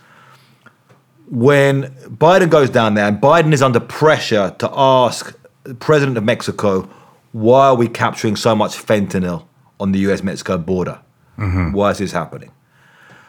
when 1.29 1.85
Biden 2.05 2.51
goes 2.51 2.71
down 2.71 2.95
there 2.95 3.07
and 3.07 3.21
Biden 3.21 3.53
is 3.53 3.63
under 3.63 3.81
pressure 3.81 4.55
to 4.59 4.71
ask 4.73 5.37
the 5.65 5.75
president 5.75 6.17
of 6.17 6.25
Mexico, 6.25 6.89
why 7.33 7.67
are 7.69 7.75
we 7.75 7.89
capturing 7.89 8.37
so 8.37 8.55
much 8.55 8.77
fentanyl 8.77 9.47
on 9.81 9.93
the 9.93 9.99
US 10.11 10.23
Mexico 10.23 10.57
border? 10.57 11.01
Mm-hmm. 11.39 11.73
Why 11.73 11.91
is 11.91 11.99
this 11.99 12.13
happening? 12.13 12.53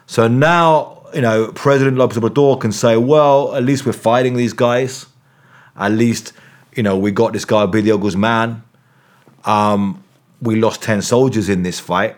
So 0.06 0.28
now, 0.28 0.97
you 1.14 1.22
know, 1.22 1.52
President 1.54 1.98
Lopez 1.98 2.18
Obrador 2.18 2.60
can 2.60 2.72
say, 2.72 2.98
well, 2.98 3.56
at 3.56 3.64
least 3.64 3.86
we're 3.86 3.94
fighting 3.94 4.36
these 4.36 4.54
guys. 4.54 5.06
At 5.76 5.92
least, 5.92 6.34
you 6.76 6.84
know, 6.84 6.98
we 6.98 7.12
got 7.12 7.34
this 7.34 7.46
guy, 7.46 7.66
Ovidio 7.66 8.02
Guzman. 8.02 8.64
Um, 9.46 10.04
we 10.42 10.56
lost 10.56 10.82
10 10.84 11.02
soldiers 11.02 11.50
in 11.50 11.64
this 11.64 11.80
fight. 11.80 12.16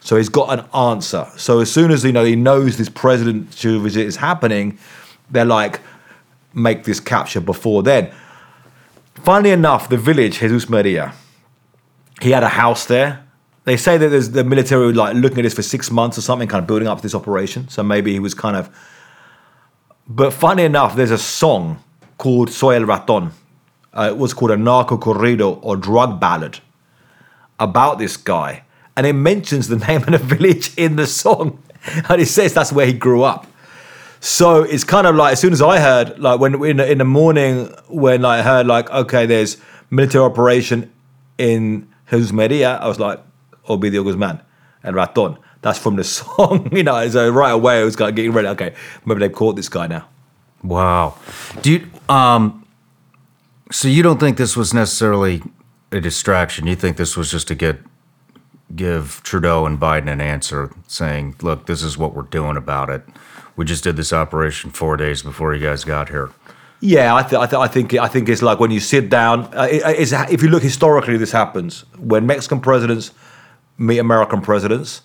So 0.00 0.16
he's 0.16 0.28
got 0.28 0.58
an 0.58 0.66
answer. 0.74 1.26
So 1.36 1.60
as 1.60 1.72
soon 1.72 1.90
as 1.90 2.04
you 2.04 2.12
know 2.12 2.24
he 2.24 2.36
knows 2.36 2.76
this 2.76 2.90
presidential 2.90 3.80
visit 3.80 4.06
is 4.06 4.16
happening, 4.16 4.78
they're 5.30 5.46
like, 5.46 5.80
make 6.52 6.84
this 6.84 7.00
capture 7.00 7.40
before 7.40 7.82
then. 7.82 8.12
Funnily 9.14 9.50
enough, 9.50 9.88
the 9.88 9.96
village 9.96 10.40
Jesus 10.40 10.68
Maria, 10.68 11.14
he 12.20 12.32
had 12.32 12.42
a 12.42 12.48
house 12.48 12.84
there. 12.84 13.23
They 13.64 13.76
say 13.78 13.96
that 13.96 14.08
there's 14.08 14.30
the 14.30 14.44
military 14.44 14.86
were 14.86 14.92
like 14.92 15.14
looking 15.14 15.38
at 15.38 15.42
this 15.42 15.54
for 15.54 15.62
six 15.62 15.90
months 15.90 16.18
or 16.18 16.20
something, 16.20 16.48
kind 16.48 16.62
of 16.62 16.66
building 16.66 16.88
up 16.88 17.00
this 17.00 17.14
operation. 17.14 17.68
So 17.68 17.82
maybe 17.82 18.12
he 18.12 18.20
was 18.20 18.34
kind 18.34 18.56
of. 18.56 18.70
But 20.06 20.32
funny 20.34 20.64
enough, 20.64 20.96
there's 20.96 21.10
a 21.10 21.18
song 21.18 21.82
called 22.18 22.50
Soy 22.50 22.76
el 22.76 22.84
Raton. 22.84 23.32
Uh, 23.92 24.08
it 24.10 24.18
was 24.18 24.34
called 24.34 24.50
a 24.50 24.56
narco 24.56 24.98
corrido 24.98 25.58
or 25.62 25.76
drug 25.76 26.20
ballad 26.20 26.60
about 27.58 27.98
this 27.98 28.16
guy, 28.16 28.64
and 28.96 29.06
it 29.06 29.14
mentions 29.14 29.68
the 29.68 29.76
name 29.88 30.02
of 30.02 30.10
the 30.10 30.18
village 30.18 30.76
in 30.76 30.96
the 30.96 31.06
song, 31.06 31.62
and 32.08 32.20
it 32.20 32.26
says 32.26 32.52
that's 32.52 32.72
where 32.72 32.86
he 32.86 32.92
grew 32.92 33.22
up. 33.22 33.46
So 34.20 34.62
it's 34.62 34.84
kind 34.84 35.06
of 35.06 35.16
like 35.16 35.34
as 35.34 35.40
soon 35.40 35.52
as 35.52 35.62
I 35.62 35.78
heard, 35.80 36.18
like 36.18 36.40
when 36.40 36.62
in 36.64 36.78
the, 36.78 36.90
in 36.90 36.98
the 36.98 37.04
morning 37.04 37.72
when 37.88 38.24
I 38.24 38.42
heard 38.42 38.66
like 38.66 38.90
okay, 38.90 39.24
there's 39.24 39.56
military 39.90 40.24
operation 40.24 40.92
in 41.38 41.88
Jesus 42.10 42.32
Maria, 42.32 42.76
I 42.76 42.88
was 42.88 42.98
like, 43.00 43.20
Ovidio 43.68 44.04
Guzman 44.04 44.40
and 44.82 44.96
Raton. 44.96 45.38
That's 45.62 45.78
from 45.78 45.96
the 45.96 46.04
song, 46.18 46.68
you 46.72 46.82
know. 46.82 47.08
So 47.08 47.30
right 47.30 47.50
away, 47.52 47.80
I 47.80 47.84
was 47.84 47.96
kind 47.96 48.10
of 48.10 48.16
getting 48.16 48.32
ready. 48.32 48.48
Okay, 48.48 48.74
maybe 49.04 49.20
they've 49.20 49.32
caught 49.32 49.56
this 49.56 49.68
guy 49.68 49.86
now. 49.86 50.08
Wow. 50.62 51.18
Do 51.62 51.86
um, 52.08 52.66
so 53.70 53.88
you 53.88 54.02
don't 54.02 54.18
think 54.20 54.36
this 54.36 54.56
was 54.56 54.72
necessarily 54.72 55.42
a 55.92 56.00
distraction? 56.00 56.66
You 56.66 56.76
think 56.76 56.96
this 56.96 57.16
was 57.16 57.30
just 57.30 57.48
to 57.48 57.54
get 57.54 57.78
give 58.74 59.20
Trudeau 59.22 59.66
and 59.66 59.78
Biden 59.78 60.08
an 60.10 60.20
answer 60.20 60.70
saying, 60.86 61.36
"Look, 61.42 61.66
this 61.66 61.82
is 61.82 61.96
what 61.98 62.14
we're 62.14 62.22
doing 62.22 62.56
about 62.56 62.90
it. 62.90 63.04
We 63.56 63.64
just 63.64 63.84
did 63.84 63.96
this 63.96 64.12
operation 64.12 64.70
four 64.70 64.96
days 64.96 65.22
before 65.22 65.54
you 65.54 65.64
guys 65.64 65.84
got 65.84 66.08
here." 66.08 66.30
Yeah, 66.80 67.14
I, 67.14 67.22
th- 67.22 67.40
I, 67.40 67.46
th- 67.46 67.60
I 67.60 67.66
think 67.68 67.94
I 67.94 68.08
think 68.08 68.28
it's 68.28 68.42
like 68.42 68.60
when 68.60 68.70
you 68.70 68.80
sit 68.80 69.08
down. 69.08 69.44
Uh, 69.54 69.68
it, 69.70 69.82
it's, 70.00 70.12
if 70.12 70.42
you 70.42 70.48
look 70.48 70.62
historically, 70.62 71.16
this 71.16 71.32
happens 71.32 71.84
when 71.98 72.26
Mexican 72.26 72.60
presidents 72.60 73.12
meet 73.78 73.98
American 73.98 74.40
presidents, 74.40 75.02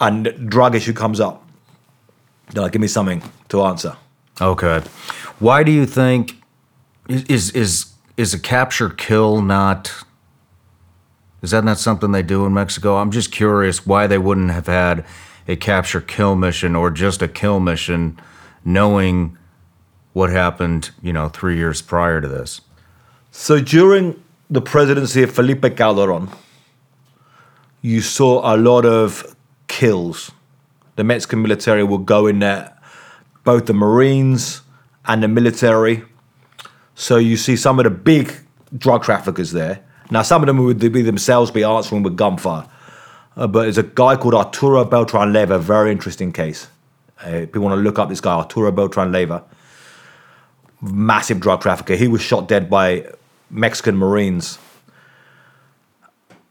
and 0.00 0.48
drug 0.48 0.74
issue 0.74 0.92
comes 0.92 1.20
up. 1.20 1.42
They're 2.50 2.62
like, 2.62 2.72
"Give 2.72 2.80
me 2.80 2.88
something 2.88 3.22
to 3.48 3.62
answer." 3.62 3.96
Oh, 4.40 4.50
okay. 4.50 4.82
Why 5.38 5.62
do 5.62 5.72
you 5.72 5.86
think 5.86 6.42
is 7.08 7.50
is 7.50 7.86
is 8.16 8.34
a 8.34 8.38
capture 8.38 8.88
kill 8.88 9.42
not 9.42 10.04
is 11.42 11.50
that 11.50 11.64
not 11.64 11.78
something 11.78 12.12
they 12.12 12.22
do 12.22 12.46
in 12.46 12.54
Mexico? 12.54 12.96
I'm 12.96 13.10
just 13.10 13.30
curious 13.30 13.86
why 13.86 14.06
they 14.06 14.18
wouldn't 14.18 14.50
have 14.50 14.66
had 14.66 15.04
a 15.46 15.54
capture 15.54 16.00
kill 16.00 16.34
mission 16.34 16.74
or 16.74 16.90
just 16.90 17.22
a 17.22 17.28
kill 17.28 17.60
mission 17.60 18.18
knowing 18.64 19.36
what 20.12 20.30
happened, 20.30 20.90
you 21.02 21.12
know, 21.12 21.28
3 21.28 21.56
years 21.56 21.82
prior 21.82 22.20
to 22.20 22.26
this. 22.26 22.62
So 23.30 23.60
during 23.60 24.20
the 24.50 24.60
presidency 24.60 25.22
of 25.22 25.30
Felipe 25.30 25.76
Calderon, 25.76 26.30
you 27.86 28.00
saw 28.00 28.52
a 28.52 28.56
lot 28.56 28.84
of 28.84 29.36
kills. 29.68 30.32
The 30.96 31.04
Mexican 31.04 31.40
military 31.40 31.84
would 31.84 32.04
go 32.04 32.26
in 32.26 32.40
there, 32.40 32.76
both 33.44 33.66
the 33.66 33.74
Marines 33.74 34.62
and 35.04 35.22
the 35.22 35.28
military. 35.28 36.02
So 36.96 37.16
you 37.16 37.36
see 37.36 37.54
some 37.54 37.78
of 37.78 37.84
the 37.84 37.90
big 37.90 38.34
drug 38.76 39.04
traffickers 39.04 39.52
there. 39.52 39.84
Now, 40.10 40.22
some 40.22 40.42
of 40.42 40.48
them 40.48 40.58
would 40.64 40.80
be 40.80 41.02
themselves 41.02 41.52
be 41.52 41.62
answering 41.62 42.02
with 42.02 42.16
gunfire. 42.16 42.66
Uh, 43.36 43.46
but 43.46 43.62
there's 43.62 43.78
a 43.78 43.84
guy 43.84 44.16
called 44.16 44.34
Arturo 44.34 44.84
Beltran 44.84 45.32
Leyva, 45.32 45.60
very 45.60 45.92
interesting 45.92 46.32
case. 46.32 46.66
Uh, 47.24 47.46
if 47.46 47.54
want 47.54 47.78
to 47.78 47.80
look 47.80 48.00
up 48.00 48.08
this 48.08 48.20
guy, 48.20 48.34
Arturo 48.34 48.72
Beltran 48.72 49.12
Leyva, 49.12 49.44
massive 50.80 51.38
drug 51.38 51.60
trafficker. 51.60 51.94
He 51.94 52.08
was 52.08 52.20
shot 52.20 52.48
dead 52.48 52.68
by 52.68 53.06
Mexican 53.48 53.96
Marines. 53.96 54.58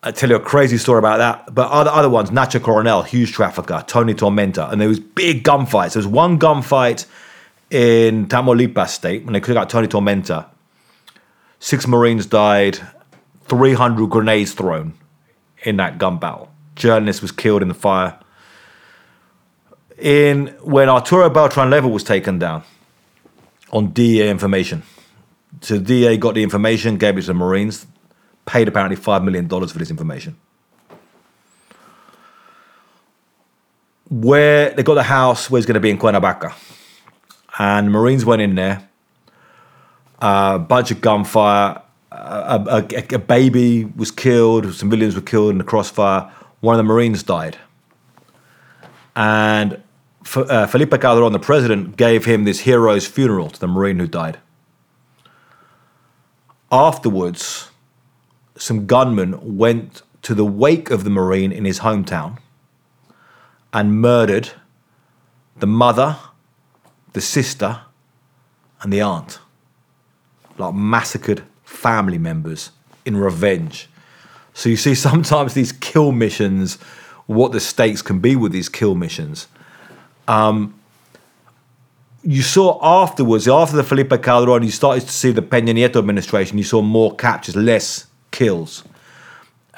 I 0.06 0.12
tell 0.12 0.30
you 0.30 0.36
a 0.36 0.40
crazy 0.40 0.78
story 0.78 1.00
about 1.00 1.18
that. 1.18 1.54
But 1.54 1.72
other 1.72 1.90
other 1.90 2.10
ones, 2.10 2.30
Nacho 2.30 2.62
Coronel, 2.62 3.02
huge 3.02 3.32
trafficker, 3.32 3.84
Tony 3.88 4.14
Tormenta, 4.14 4.72
and 4.72 4.80
there 4.80 4.88
was 4.88 5.00
big 5.00 5.44
gunfights. 5.44 5.94
There 5.94 6.00
was 6.00 6.08
one 6.08 6.38
gunfight 6.38 7.08
in 7.72 8.28
Tamaulipas 8.28 8.90
state 8.90 9.26
when 9.26 9.34
they 9.34 9.40
took 9.40 9.58
out 9.58 9.68
Tony 9.68 9.88
Tormenta. 9.88 10.46
Six 11.60 11.88
Marines 11.88 12.28
died, 12.28 12.80
300 13.46 14.08
grenades 14.12 14.54
thrown 14.54 14.94
in 15.64 15.78
that 15.78 15.98
gun 15.98 16.20
battle. 16.20 16.52
Journalist 16.76 17.24
was 17.24 17.32
killed 17.32 17.64
in 17.64 17.68
the 17.68 17.74
fire. 17.74 18.20
In 19.98 20.48
when 20.62 20.88
Arturo 20.88 21.32
Beltran 21.32 21.72
Leyva 21.72 21.92
was 21.92 22.04
taken 22.04 22.38
down 22.38 22.64
on 23.72 23.88
DEA 23.88 24.30
information. 24.30 24.84
So 25.62 25.80
DEA 25.80 26.18
got 26.18 26.36
the 26.36 26.44
information, 26.44 26.98
gave 26.98 27.18
it 27.18 27.22
to 27.22 27.28
the 27.28 27.34
Marines, 27.34 27.88
paid 28.46 28.68
apparently 28.68 28.96
five 28.96 29.24
million 29.24 29.48
dollars 29.48 29.72
for 29.72 29.80
this 29.80 29.90
information. 29.90 30.38
Where 34.10 34.72
they 34.72 34.84
got 34.84 34.94
the 34.96 35.04
house 35.04 35.50
was 35.50 35.66
going 35.66 35.74
to 35.74 35.80
be 35.80 35.90
in 35.90 35.98
Cuernavaca, 35.98 36.54
and 37.58 37.92
Marines 37.92 38.24
went 38.24 38.42
in 38.42 38.56
there. 38.56 38.88
A 40.20 40.60
bunch 40.60 40.92
of 40.92 41.02
gunfire. 41.02 41.82
A, 42.12 42.86
a, 42.96 43.16
a 43.16 43.20
baby 43.20 43.84
was 43.84 44.10
killed. 44.12 44.74
Civilians 44.74 45.16
were 45.16 45.22
killed 45.22 45.52
in 45.52 45.58
the 45.58 45.64
crossfire. 45.66 46.32
One 46.62 46.76
of 46.76 46.78
the 46.78 46.84
Marines 46.84 47.24
died, 47.24 47.58
and 49.16 49.82
uh, 50.36 50.66
Felipe 50.68 51.00
Calderon, 51.02 51.34
the 51.34 51.40
president, 51.40 51.98
gave 51.98 52.26
him 52.26 52.44
this 52.44 52.62
hero's 52.62 53.06
funeral 53.08 53.50
to 53.50 53.60
the 53.60 53.68
Marine 53.68 54.00
who 54.00 54.08
died. 54.08 54.40
Afterwards, 56.72 57.70
some 58.58 58.86
gunmen 58.86 59.58
went 59.58 60.02
to 60.22 60.34
the 60.34 60.46
wake 60.46 60.90
of 60.90 61.04
the 61.04 61.10
Marine 61.10 61.52
in 61.52 61.66
his 61.66 61.80
hometown 61.80 62.40
and 63.74 64.02
murdered 64.02 64.52
the 65.58 65.68
mother, 65.68 66.18
the 67.14 67.22
sister, 67.22 67.82
and 68.82 68.92
the 68.92 69.02
aunt. 69.02 69.40
Like 70.58 70.74
massacred 70.74 71.44
family 71.64 72.18
members 72.18 72.72
in 73.06 73.18
revenge. 73.18 73.90
So 74.54 74.70
you 74.70 74.78
see 74.78 74.96
sometimes 75.10 75.54
these 75.54 75.72
kill 75.72 76.12
missions, 76.12 76.76
what 77.26 77.52
the 77.52 77.60
stakes 77.60 78.02
can 78.02 78.20
be 78.20 78.36
with 78.36 78.52
these 78.52 78.70
kill 78.70 78.96
missions. 78.96 79.48
Um, 80.28 80.80
you 82.24 82.42
saw 82.42 82.80
afterwards, 82.82 83.48
after 83.48 83.76
the 83.76 83.84
Felipe 83.84 84.24
Calderon, 84.24 84.64
you 84.64 84.72
started 84.72 85.04
to 85.04 85.12
see 85.12 85.32
the 85.32 85.44
Peña 85.44 85.76
Nieto 85.76 85.98
administration. 85.98 86.58
You 86.58 86.64
saw 86.64 86.82
more 86.82 87.16
captures, 87.16 87.56
less 87.56 88.08
kills, 88.36 88.84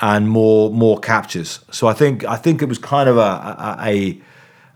and 0.01 0.27
more 0.29 0.71
more 0.71 0.99
captures. 0.99 1.59
So 1.71 1.87
I 1.87 1.93
think 1.93 2.25
I 2.25 2.37
think 2.43 2.61
it 2.61 2.69
was 2.69 2.79
kind 2.79 3.07
of 3.09 3.17
a 3.17 3.77
a, 3.81 4.21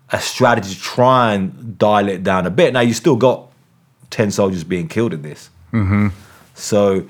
a 0.09 0.19
strategy 0.19 0.75
to 0.75 0.79
try 0.79 1.33
and 1.33 1.77
dial 1.77 2.07
it 2.07 2.23
down 2.23 2.45
a 2.45 2.51
bit. 2.51 2.73
Now 2.73 2.81
you 2.81 2.93
still 2.93 3.15
got 3.15 3.51
ten 4.09 4.31
soldiers 4.31 4.63
being 4.63 4.87
killed 4.87 5.13
in 5.13 5.21
this. 5.23 5.49
Mm-hmm. 5.73 6.09
So, 6.53 7.07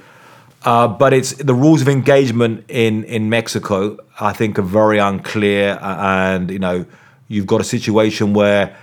uh, 0.63 0.88
but 0.88 1.13
it's 1.13 1.34
the 1.34 1.54
rules 1.54 1.82
of 1.82 1.90
engagement 1.90 2.63
in 2.70 3.04
in 3.04 3.30
Mexico. 3.30 3.98
I 4.20 4.34
think 4.34 4.58
are 4.58 4.74
very 4.82 5.00
unclear, 5.00 5.78
and 5.82 6.50
you 6.50 6.60
know 6.60 6.86
you've 7.28 7.48
got 7.48 7.62
a 7.62 7.66
situation 7.78 8.34
where 8.34 8.78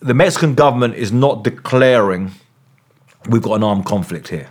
the 0.00 0.14
Mexican 0.14 0.54
government 0.54 0.94
is 0.94 1.12
not 1.12 1.44
declaring 1.44 2.32
we've 3.28 3.42
got 3.42 3.54
an 3.54 3.64
armed 3.64 3.84
conflict 3.84 4.28
here. 4.28 4.48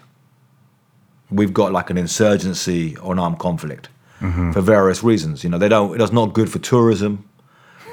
We've 1.31 1.53
got 1.53 1.71
like 1.71 1.89
an 1.89 1.97
insurgency 1.97 2.95
or 2.97 3.13
an 3.13 3.19
armed 3.19 3.39
conflict 3.39 3.89
mm-hmm. 4.21 4.51
for 4.51 4.61
various 4.61 5.03
reasons. 5.03 5.43
You 5.43 5.49
know, 5.49 5.57
they 5.57 5.69
don't. 5.69 5.97
That's 5.97 6.11
not 6.11 6.33
good 6.33 6.51
for 6.51 6.59
tourism. 6.59 7.27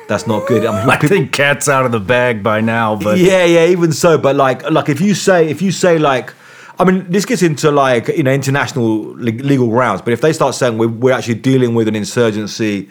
That's 0.09 0.27
not 0.27 0.47
good. 0.47 0.65
I, 0.67 0.81
mean, 0.81 0.91
I 0.91 0.99
think 0.99 1.33
cat's 1.33 1.69
out 1.69 1.87
of 1.87 1.93
the 1.93 2.01
bag 2.01 2.43
by 2.43 2.61
now. 2.61 2.97
But 2.97 3.19
yeah, 3.19 3.45
yeah, 3.45 3.67
even 3.67 3.93
so. 3.93 4.19
But 4.19 4.37
like, 4.37 4.69
like 4.71 4.89
if 4.89 5.01
you 5.01 5.15
say, 5.15 5.49
if 5.49 5.63
you 5.63 5.73
say 5.73 5.99
like, 5.99 6.35
I 6.79 6.85
mean, 6.85 7.11
this 7.11 7.25
gets 7.25 7.43
into 7.43 7.71
like 7.71 8.09
you 8.09 8.23
know 8.23 8.33
international 8.33 9.15
legal 9.15 9.69
grounds. 9.69 10.03
But 10.03 10.13
if 10.13 10.21
they 10.21 10.33
start 10.33 10.55
saying 10.55 10.79
we're, 10.79 10.89
we're 10.89 11.13
actually 11.13 11.37
dealing 11.37 11.75
with 11.75 11.89
an 11.89 11.97
insurgency, 11.97 12.91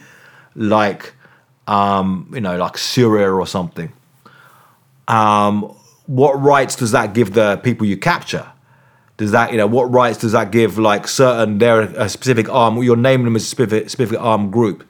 like 0.55 1.13
um, 1.67 2.29
you 2.33 2.41
know, 2.41 2.57
like 2.57 2.77
Syria 2.77 3.31
or 3.31 3.47
something. 3.47 3.91
Um, 5.07 5.75
what 6.05 6.33
rights 6.41 6.75
does 6.75 6.91
that 6.91 7.13
give 7.13 7.33
the 7.33 7.57
people 7.57 7.85
you 7.85 7.97
capture? 7.97 8.51
Does 9.21 9.33
that, 9.33 9.51
you 9.51 9.57
know, 9.57 9.67
what 9.67 9.83
rights 9.83 10.17
does 10.17 10.31
that 10.31 10.49
give 10.49 10.79
like 10.79 11.07
certain, 11.07 11.59
they're 11.59 11.81
a 11.81 12.09
specific 12.09 12.49
arm, 12.49 12.81
you're 12.81 12.95
naming 12.95 13.25
them 13.25 13.35
as 13.35 13.43
a 13.43 13.45
specific, 13.45 13.87
specific 13.87 14.19
armed 14.19 14.51
group? 14.51 14.83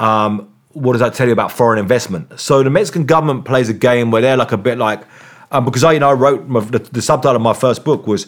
Um, 0.00 0.52
what 0.70 0.94
does 0.94 1.00
that 1.00 1.14
tell 1.14 1.28
you 1.28 1.32
about 1.32 1.52
foreign 1.52 1.78
investment? 1.78 2.40
So 2.40 2.64
the 2.64 2.70
Mexican 2.70 3.06
government 3.06 3.44
plays 3.44 3.68
a 3.68 3.72
game 3.72 4.10
where 4.10 4.20
they're 4.20 4.36
like 4.36 4.50
a 4.50 4.56
bit 4.56 4.78
like, 4.78 5.04
um, 5.52 5.64
because 5.64 5.84
I, 5.84 5.92
you 5.92 6.00
know, 6.00 6.10
I 6.10 6.14
wrote 6.14 6.48
my, 6.48 6.58
the, 6.58 6.80
the, 6.80 7.00
subtitle 7.00 7.36
of 7.36 7.42
my 7.42 7.54
first 7.54 7.84
book 7.84 8.08
was 8.08 8.26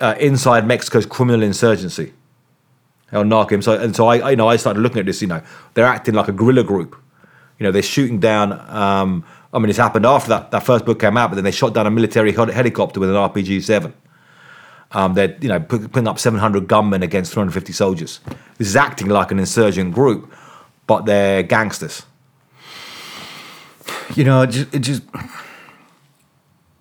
uh, 0.00 0.16
"Inside 0.18 0.66
Mexico's 0.66 1.06
Criminal 1.06 1.44
Insurgency." 1.44 2.12
El 3.12 3.22
Narco. 3.26 3.60
So 3.60 3.80
and 3.80 3.94
so 3.94 4.08
I, 4.08 4.30
you 4.30 4.36
know, 4.36 4.48
I 4.48 4.56
started 4.56 4.80
looking 4.80 4.98
at 4.98 5.06
this. 5.06 5.22
You 5.22 5.28
know, 5.28 5.42
they're 5.74 5.86
acting 5.86 6.14
like 6.14 6.26
a 6.26 6.32
guerrilla 6.32 6.64
group. 6.64 6.96
You 7.60 7.64
know, 7.64 7.70
they're 7.70 7.82
shooting 7.82 8.18
down. 8.18 8.52
Um, 8.68 9.24
I 9.52 9.60
mean, 9.60 9.70
it's 9.70 9.78
happened 9.78 10.04
after 10.04 10.30
that, 10.30 10.50
that 10.50 10.64
first 10.64 10.84
book 10.84 10.98
came 10.98 11.16
out, 11.16 11.30
but 11.30 11.36
then 11.36 11.44
they 11.44 11.52
shot 11.52 11.72
down 11.72 11.86
a 11.86 11.90
military 11.90 12.32
helicopter 12.32 12.98
with 12.98 13.10
an 13.10 13.14
RPG 13.14 13.62
seven. 13.62 13.94
Um, 14.92 15.14
they're 15.14 15.36
you 15.40 15.48
know 15.48 15.60
putting 15.60 16.08
up 16.08 16.18
700 16.18 16.68
gunmen 16.68 17.02
against 17.02 17.32
350 17.32 17.72
soldiers. 17.72 18.20
This 18.58 18.68
is 18.68 18.76
acting 18.76 19.08
like 19.08 19.30
an 19.30 19.38
insurgent 19.38 19.94
group, 19.94 20.32
but 20.86 21.06
they're 21.06 21.42
gangsters. 21.42 22.04
You 24.14 24.24
know, 24.24 24.42
it 24.42 24.50
just, 24.50 24.74
it 24.74 24.78
just 24.80 25.02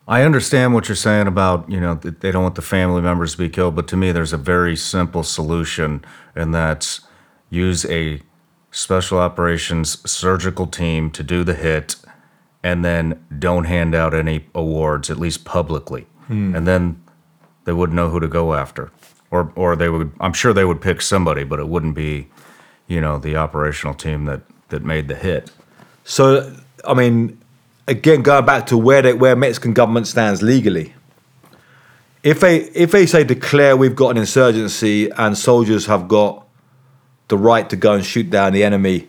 I 0.08 0.22
understand 0.22 0.74
what 0.74 0.88
you're 0.88 0.96
saying 0.96 1.26
about, 1.26 1.70
you 1.70 1.80
know, 1.80 1.96
they 1.96 2.32
don't 2.32 2.44
want 2.44 2.56
the 2.56 2.62
family 2.62 3.02
members 3.02 3.32
to 3.32 3.38
be 3.40 3.50
killed, 3.50 3.76
but 3.76 3.88
to 3.88 3.98
me, 3.98 4.12
there's 4.12 4.34
a 4.34 4.38
very 4.38 4.76
simple 4.76 5.24
solution, 5.24 6.06
and 6.36 6.54
that's 6.54 7.02
use 7.50 7.86
a 7.86 8.22
special 8.70 9.18
operations 9.18 10.10
surgical 10.10 10.68
team 10.68 11.10
to 11.10 11.24
do 11.24 11.44
the 11.44 11.56
hit, 11.56 11.96
and 12.62 12.86
then 12.86 13.26
don't 13.40 13.64
hand 13.64 13.96
out 13.96 14.14
any 14.14 14.48
awards, 14.54 15.10
at 15.10 15.18
least 15.18 15.44
publicly. 15.44 16.06
Hmm. 16.28 16.56
And 16.56 16.68
then 16.68 17.02
they 17.66 17.74
wouldn't 17.74 17.96
know 17.96 18.10
who 18.10 18.20
to 18.20 18.28
go 18.28 18.54
after. 18.54 18.92
Or, 19.32 19.52
or 19.56 19.76
they 19.76 19.90
would, 19.90 20.12
I'm 20.20 20.34
sure 20.34 20.54
they 20.54 20.66
would 20.66 20.82
pick 20.82 21.02
somebody, 21.02 21.44
but 21.44 21.60
it 21.60 21.68
wouldn't 21.68 21.96
be, 21.96 22.30
you 22.88 23.02
know, 23.02 23.20
the 23.20 23.36
operational 23.36 23.94
team 23.94 24.26
that, 24.26 24.42
that 24.70 24.84
made 24.84 25.08
the 25.08 25.16
hit. 25.16 25.52
So, 26.04 26.56
I 26.86 26.94
mean, 26.94 27.40
again 27.88 28.22
going 28.22 28.46
back 28.46 28.68
to 28.68 28.78
where 28.78 29.02
they, 29.02 29.14
where 29.14 29.36
Mexican 29.36 29.74
government 29.74 30.08
stands 30.08 30.42
legally. 30.42 30.94
If 32.24 32.40
they 32.40 32.58
if 32.58 32.92
they 32.92 33.06
say 33.06 33.24
declare 33.24 33.78
we've 33.78 33.96
got 33.96 34.10
an 34.10 34.18
insurgency 34.18 35.10
and 35.12 35.38
soldiers 35.38 35.86
have 35.86 36.08
got 36.08 36.48
the 37.28 37.38
right 37.38 37.70
to 37.70 37.76
go 37.76 37.94
and 37.94 38.06
shoot 38.06 38.30
down 38.30 38.54
the 38.54 38.64
enemy 38.64 39.08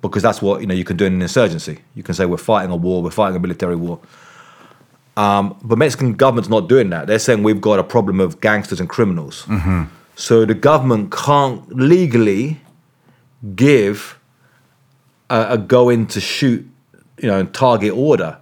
because 0.00 0.22
that's 0.22 0.40
what 0.40 0.62
you 0.62 0.66
know 0.66 0.74
you 0.74 0.84
can 0.84 0.96
do 0.96 1.04
in 1.04 1.14
an 1.14 1.22
insurgency. 1.22 1.80
You 1.94 2.02
can 2.02 2.14
say 2.14 2.24
we're 2.24 2.38
fighting 2.38 2.70
a 2.70 2.76
war, 2.76 3.02
we're 3.02 3.10
fighting 3.10 3.36
a 3.36 3.40
military 3.40 3.76
war. 3.76 4.00
Um, 5.16 5.58
but 5.62 5.76
Mexican 5.76 6.14
government's 6.14 6.48
not 6.48 6.68
doing 6.68 6.90
that. 6.90 7.06
They're 7.06 7.18
saying 7.18 7.42
we've 7.42 7.60
got 7.60 7.78
a 7.78 7.84
problem 7.84 8.20
of 8.20 8.40
gangsters 8.40 8.80
and 8.80 8.88
criminals. 8.88 9.44
Mm-hmm. 9.46 9.84
So 10.16 10.44
the 10.44 10.54
government 10.54 11.12
can't 11.12 11.68
legally 11.74 12.60
give 13.54 14.18
a, 15.28 15.48
a 15.50 15.58
go 15.58 15.88
in 15.88 16.06
to 16.08 16.20
shoot 16.20 16.70
you 17.18 17.28
know, 17.28 17.44
target 17.44 17.92
order. 17.92 18.38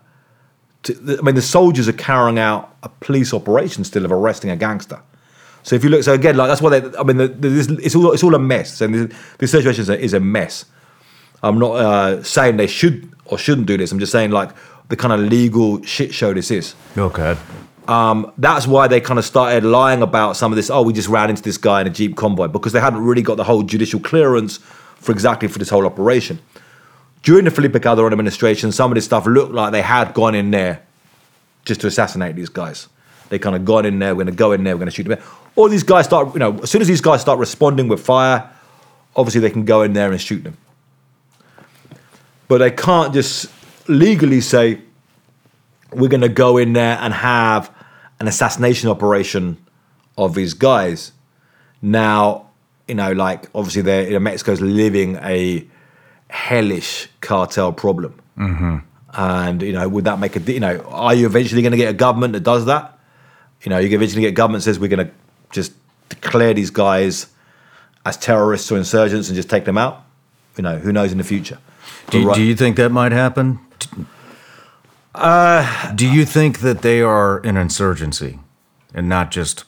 To, 0.85 1.17
I 1.19 1.23
mean, 1.23 1.35
the 1.35 1.43
soldiers 1.43 1.89
are 1.89 1.93
carrying 1.93 2.39
out 2.39 2.77
a 2.83 2.89
police 2.89 3.35
operation 3.35 3.85
still 3.85 4.05
of 4.05 4.13
arresting 4.13 4.51
a 4.51 4.57
gangster. 4.57 5.01
So 5.63 5.77
if 5.77 5.85
you 5.85 5.91
look, 5.91 6.03
so 6.03 6.15
again, 6.15 6.37
like 6.37 6.49
that's 6.49 6.63
why 6.63 6.79
they. 6.79 6.99
I 6.99 7.03
mean, 7.03 7.17
the, 7.17 7.29
the, 7.29 7.49
this, 7.49 7.69
it's 7.69 7.95
all 7.95 8.13
it's 8.13 8.23
all 8.23 8.35
a 8.35 8.39
mess, 8.39 8.81
and 8.81 8.95
this, 8.95 9.19
this 9.39 9.51
situation 9.51 9.83
is 9.83 9.89
a, 9.89 9.99
is 9.99 10.15
a 10.15 10.21
mess. 10.21 10.65
I'm 11.43 11.59
not 11.59 11.73
uh, 11.73 12.23
saying 12.23 12.57
they 12.57 12.67
should 12.67 13.13
or 13.27 13.39
shouldn't 13.39 13.67
do 13.67 13.77
this. 13.77 13.93
I'm 13.93 13.99
just 13.99 14.13
saying 14.13 14.31
like 14.31 14.51
the 14.89 14.97
kind 14.97 15.13
of 15.13 15.21
legal 15.21 15.83
shit 15.83 16.15
show 16.15 16.33
this 16.33 16.51
is. 16.51 16.75
Okay. 16.97 17.37
Um, 17.87 18.33
that's 18.37 18.67
why 18.67 18.87
they 18.87 19.01
kind 19.01 19.19
of 19.19 19.25
started 19.25 19.65
lying 19.65 20.03
about 20.03 20.37
some 20.37 20.53
of 20.53 20.57
this. 20.57 20.69
Oh, 20.69 20.83
we 20.83 20.93
just 20.93 21.09
ran 21.09 21.31
into 21.31 21.43
this 21.43 21.57
guy 21.57 21.81
in 21.81 21.87
a 21.87 21.91
jeep 21.91 22.17
convoy 22.17 22.49
because 22.49 22.73
they 22.73 22.81
hadn't 22.81 23.03
really 23.03 23.23
got 23.23 23.37
the 23.37 23.45
whole 23.45 23.63
judicial 23.63 24.01
clearance 24.01 24.59
for 24.97 25.13
exactly 25.13 25.49
for 25.49 25.59
this 25.59 25.71
whole 25.71 25.87
operation 25.87 26.39
during 27.23 27.45
the 27.45 27.51
Felipe 27.51 27.83
Calderon 27.83 28.13
administration, 28.13 28.73
some 28.73 28.91
of 28.91 28.95
this 28.95 29.05
stuff 29.05 29.27
looked 29.27 29.53
like 29.53 29.73
they 29.73 29.83
had 29.83 30.15
gone 30.15 30.35
in 30.35 30.51
there 30.51 30.83
just 31.65 31.81
to 31.81 31.87
assassinate 31.87 32.37
these 32.37 32.49
guys. 32.49 32.89
They 33.29 33.39
kind 33.39 33.55
of 33.55 33.65
gone 33.65 33.85
in 33.85 33.99
there, 33.99 34.15
we're 34.15 34.25
going 34.25 34.35
to 34.35 34.39
go 34.39 34.53
in 34.53 34.65
there, 34.65 34.75
we're 34.75 34.81
going 34.81 34.91
to 34.91 34.95
shoot 34.95 35.07
them. 35.07 35.19
All 35.55 35.69
these 35.69 35.83
guys 35.83 36.07
start, 36.07 36.33
you 36.33 36.39
know, 36.39 36.59
as 36.61 36.71
soon 36.71 36.81
as 36.81 36.89
these 36.89 37.01
guys 37.01 37.21
start 37.21 37.39
responding 37.39 37.89
with 37.89 38.01
fire, 38.01 38.51
obviously 39.15 39.41
they 39.41 39.51
can 39.51 39.65
go 39.65 39.83
in 39.83 39.93
there 39.93 40.11
and 40.11 40.21
shoot 40.21 40.43
them. 40.45 40.57
But 42.47 42.59
they 42.59 42.71
can't 42.71 43.13
just 43.13 43.51
legally 43.89 44.41
say, 44.41 44.81
we're 45.93 46.09
going 46.09 46.21
to 46.21 46.29
go 46.29 46.57
in 46.57 46.75
there 46.75 46.99
and 47.01 47.15
have 47.15 47.75
an 48.21 48.29
assassination 48.29 48.91
operation 48.91 49.57
of 50.17 50.35
these 50.35 50.55
guys. 50.55 51.13
Now, 51.81 52.51
you 52.87 52.95
know, 52.95 53.13
like 53.13 53.49
obviously, 53.55 53.83
they're, 53.83 54.07
you 54.07 54.13
know, 54.13 54.19
Mexico's 54.19 54.61
living 54.61 55.17
a 55.17 55.67
hellish 56.29 57.09
cartel 57.21 57.73
problem. 57.73 58.21
Mm-hmm. 58.37 58.79
And 59.15 59.63
you 59.63 59.73
know, 59.73 59.89
would 59.89 60.05
that 60.05 60.19
make 60.19 60.37
a 60.37 60.41
you 60.53 60.61
know? 60.61 60.81
Are 60.89 61.15
you 61.15 61.27
eventually 61.27 61.63
going 61.63 61.73
to 61.73 61.79
get 61.79 61.89
a 61.89 61.95
government 61.95 62.35
that 62.35 62.43
does 62.43 62.67
that? 62.67 62.99
You 63.63 63.71
know, 63.71 63.79
you 63.79 63.95
eventually 63.97 64.23
get 64.23 64.29
a 64.29 64.33
government 64.33 64.63
that 64.63 64.71
says 64.71 64.79
we're 64.79 64.89
going 64.89 65.07
to 65.07 65.13
just 65.51 65.73
declare 66.09 66.55
these 66.55 66.71
guys 66.71 67.27
as 68.05 68.17
terrorists 68.17 68.71
or 68.71 68.77
insurgents 68.77 69.29
and 69.29 69.37
just 69.37 69.51
take 69.51 69.65
them 69.65 69.79
out. 69.79 70.05
You 70.57 70.63
know, 70.63 70.79
who 70.79 70.93
knows 70.93 71.13
in 71.13 71.19
the 71.19 71.25
future? 71.25 71.59
Do, 72.11 72.27
right- 72.27 72.35
do 72.35 72.43
you 72.43 72.55
think 72.55 72.77
that 72.77 72.91
might 72.91 73.13
happen? 73.13 73.61
Uh, 75.19 75.93
do 75.95 76.09
you 76.09 76.25
think 76.25 76.61
that 76.61 76.83
they 76.83 77.03
are 77.03 77.39
an 77.41 77.57
insurgency 77.57 78.39
and 78.95 79.09
not 79.09 79.33
just 79.33 79.65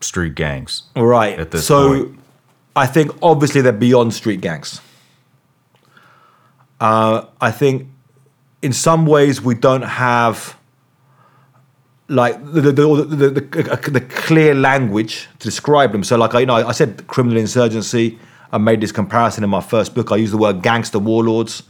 street 0.00 0.34
gangs? 0.34 0.82
Right. 0.94 1.38
at 1.38 1.50
this 1.50 1.66
so 1.66 2.04
point. 2.04 2.18
I 2.76 2.86
think 2.86 3.10
obviously 3.22 3.62
they're 3.62 3.72
beyond 3.72 4.12
street 4.12 4.40
gangs. 4.42 4.80
Uh, 6.80 7.26
I 7.40 7.50
think 7.50 7.88
in 8.60 8.72
some 8.72 9.06
ways 9.06 9.40
we 9.40 9.54
don't 9.54 9.82
have 9.82 10.56
like 12.08 12.44
the 12.44 12.60
the, 12.60 12.72
the, 12.72 13.04
the, 13.04 13.30
the, 13.30 13.90
the 13.90 14.00
clear 14.00 14.54
language 14.54 15.28
to 15.38 15.48
describe 15.48 15.92
them. 15.92 16.04
So 16.04 16.16
like 16.16 16.34
I 16.34 16.40
you 16.40 16.46
know 16.46 16.54
I 16.54 16.72
said 16.72 17.06
criminal 17.06 17.38
insurgency. 17.38 18.18
I 18.52 18.58
made 18.58 18.80
this 18.80 18.92
comparison 18.92 19.44
in 19.44 19.50
my 19.50 19.60
first 19.60 19.94
book. 19.94 20.10
I 20.10 20.16
used 20.16 20.32
the 20.32 20.38
word 20.38 20.62
gangster 20.62 20.98
warlords, 20.98 21.62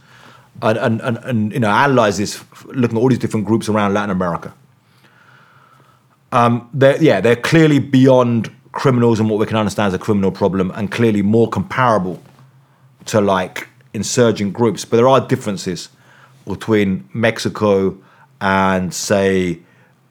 and 0.61 0.77
and, 0.77 1.01
and, 1.01 1.17
and 1.17 1.53
you 1.53 1.59
know 1.59 1.69
analyze 1.69 2.17
this, 2.17 2.43
looking 2.65 2.97
at 2.97 3.01
all 3.01 3.09
these 3.09 3.19
different 3.19 3.45
groups 3.45 3.69
around 3.69 3.93
Latin 3.93 4.11
America. 4.11 4.53
Um, 6.31 6.69
they're 6.73 7.01
yeah 7.01 7.21
they're 7.21 7.35
clearly 7.35 7.79
beyond 7.79 8.51
criminals 8.71 9.19
and 9.19 9.29
what 9.29 9.39
we 9.39 9.45
can 9.45 9.57
understand 9.57 9.87
as 9.87 9.93
a 9.93 9.99
criminal 9.99 10.31
problem 10.31 10.71
and 10.75 10.91
clearly 10.91 11.21
more 11.21 11.49
comparable 11.49 12.21
to 13.05 13.19
like 13.19 13.67
insurgent 13.93 14.53
groups. 14.53 14.85
But 14.85 14.97
there 14.97 15.07
are 15.09 15.19
differences 15.27 15.89
between 16.45 17.07
mexico 17.13 17.97
and 18.39 18.93
say 18.93 19.59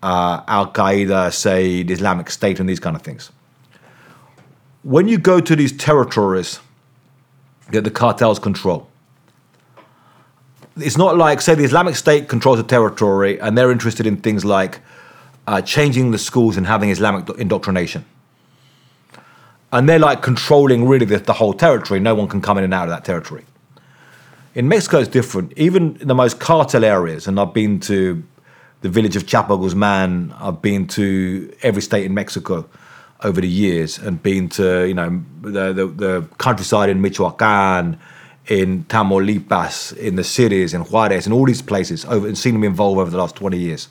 uh, 0.03 0.43
al-qaeda 0.47 1.33
say 1.33 1.83
the 1.83 1.93
islamic 1.93 2.31
state 2.31 2.61
and 2.61 2.69
these 2.69 2.81
kind 2.81 2.97
of 2.97 3.03
things. 3.03 3.31
When 4.83 5.09
you 5.09 5.19
go 5.19 5.41
to 5.41 5.57
these 5.57 5.77
territories 5.77 6.61
that 7.73 7.83
the 7.85 7.91
cartels 7.91 8.39
control 8.39 8.90
it's 10.83 10.97
not 10.97 11.17
like 11.17 11.41
say 11.41 11.55
the 11.55 11.65
islamic 11.65 11.97
state 11.97 12.29
controls 12.29 12.59
a 12.59 12.63
territory 12.63 13.41
and 13.41 13.57
they're 13.57 13.71
interested 13.71 14.07
in 14.07 14.17
things 14.17 14.45
like 14.45 14.81
uh, 15.51 15.61
changing 15.61 16.13
the 16.13 16.19
schools 16.19 16.57
and 16.57 16.65
having 16.67 16.91
Islamic 16.91 17.29
indoctrination. 17.31 18.05
And 19.73 19.89
they're 19.89 19.99
like 19.99 20.23
controlling 20.23 20.87
really 20.87 21.07
the, 21.07 21.19
the 21.19 21.33
whole 21.33 21.53
territory. 21.53 21.99
No 21.99 22.15
one 22.15 22.29
can 22.29 22.41
come 22.41 22.57
in 22.59 22.65
and 22.65 22.73
out 22.73 22.85
of 22.85 22.91
that 22.91 23.05
territory. 23.05 23.45
In 24.55 24.69
Mexico, 24.69 24.99
it's 24.99 25.09
different. 25.09 25.53
Even 25.57 25.97
in 25.97 26.07
the 26.07 26.15
most 26.15 26.39
cartel 26.39 26.85
areas, 26.85 27.27
and 27.27 27.39
I've 27.39 27.53
been 27.53 27.81
to 27.81 28.23
the 28.81 28.89
village 28.89 29.17
of 29.17 29.27
Chapo 29.27 29.61
Guzman, 29.61 30.35
I've 30.39 30.63
been 30.63 30.87
to 30.89 31.53
every 31.63 31.83
state 31.83 32.05
in 32.05 32.15
Mexico 32.15 32.69
over 33.23 33.41
the 33.41 33.49
years, 33.49 33.99
and 33.99 34.21
been 34.23 34.49
to 34.51 34.87
you 34.87 34.95
know 34.95 35.23
the 35.43 35.73
the, 35.73 35.87
the 35.87 36.29
countryside 36.39 36.91
in 36.91 37.01
Michoacan, 37.01 38.01
in 38.47 38.85
Tamaulipas, 38.85 39.97
in 39.97 40.17
the 40.17 40.25
cities, 40.25 40.75
in 40.75 40.83
Juarez, 40.83 41.27
in 41.27 41.33
all 41.33 41.47
these 41.47 41.63
places, 41.63 42.05
over 42.07 42.27
and 42.27 42.37
seen 42.37 42.55
them 42.55 42.65
involved 42.65 42.99
over 42.99 43.11
the 43.11 43.19
last 43.19 43.37
twenty 43.37 43.59
years 43.59 43.89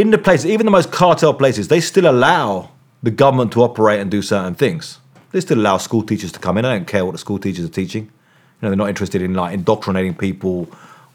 in 0.00 0.10
the 0.10 0.18
places, 0.18 0.46
even 0.46 0.66
the 0.66 0.72
most 0.72 0.92
cartel 0.92 1.34
places, 1.34 1.68
they 1.68 1.80
still 1.80 2.08
allow 2.08 2.70
the 3.02 3.10
government 3.10 3.52
to 3.52 3.62
operate 3.62 4.00
and 4.00 4.10
do 4.10 4.22
certain 4.22 4.54
things. 4.54 4.98
They 5.32 5.40
still 5.40 5.58
allow 5.58 5.78
school 5.78 6.02
teachers 6.02 6.32
to 6.32 6.38
come 6.38 6.58
in. 6.58 6.64
I 6.64 6.74
don't 6.74 6.86
care 6.86 7.04
what 7.04 7.12
the 7.12 7.18
school 7.18 7.38
teachers 7.38 7.64
are 7.64 7.70
teaching. 7.70 8.04
You 8.04 8.10
know, 8.62 8.68
they're 8.70 8.76
not 8.76 8.88
interested 8.88 9.22
in 9.22 9.34
like 9.34 9.52
indoctrinating 9.54 10.14
people 10.14 10.68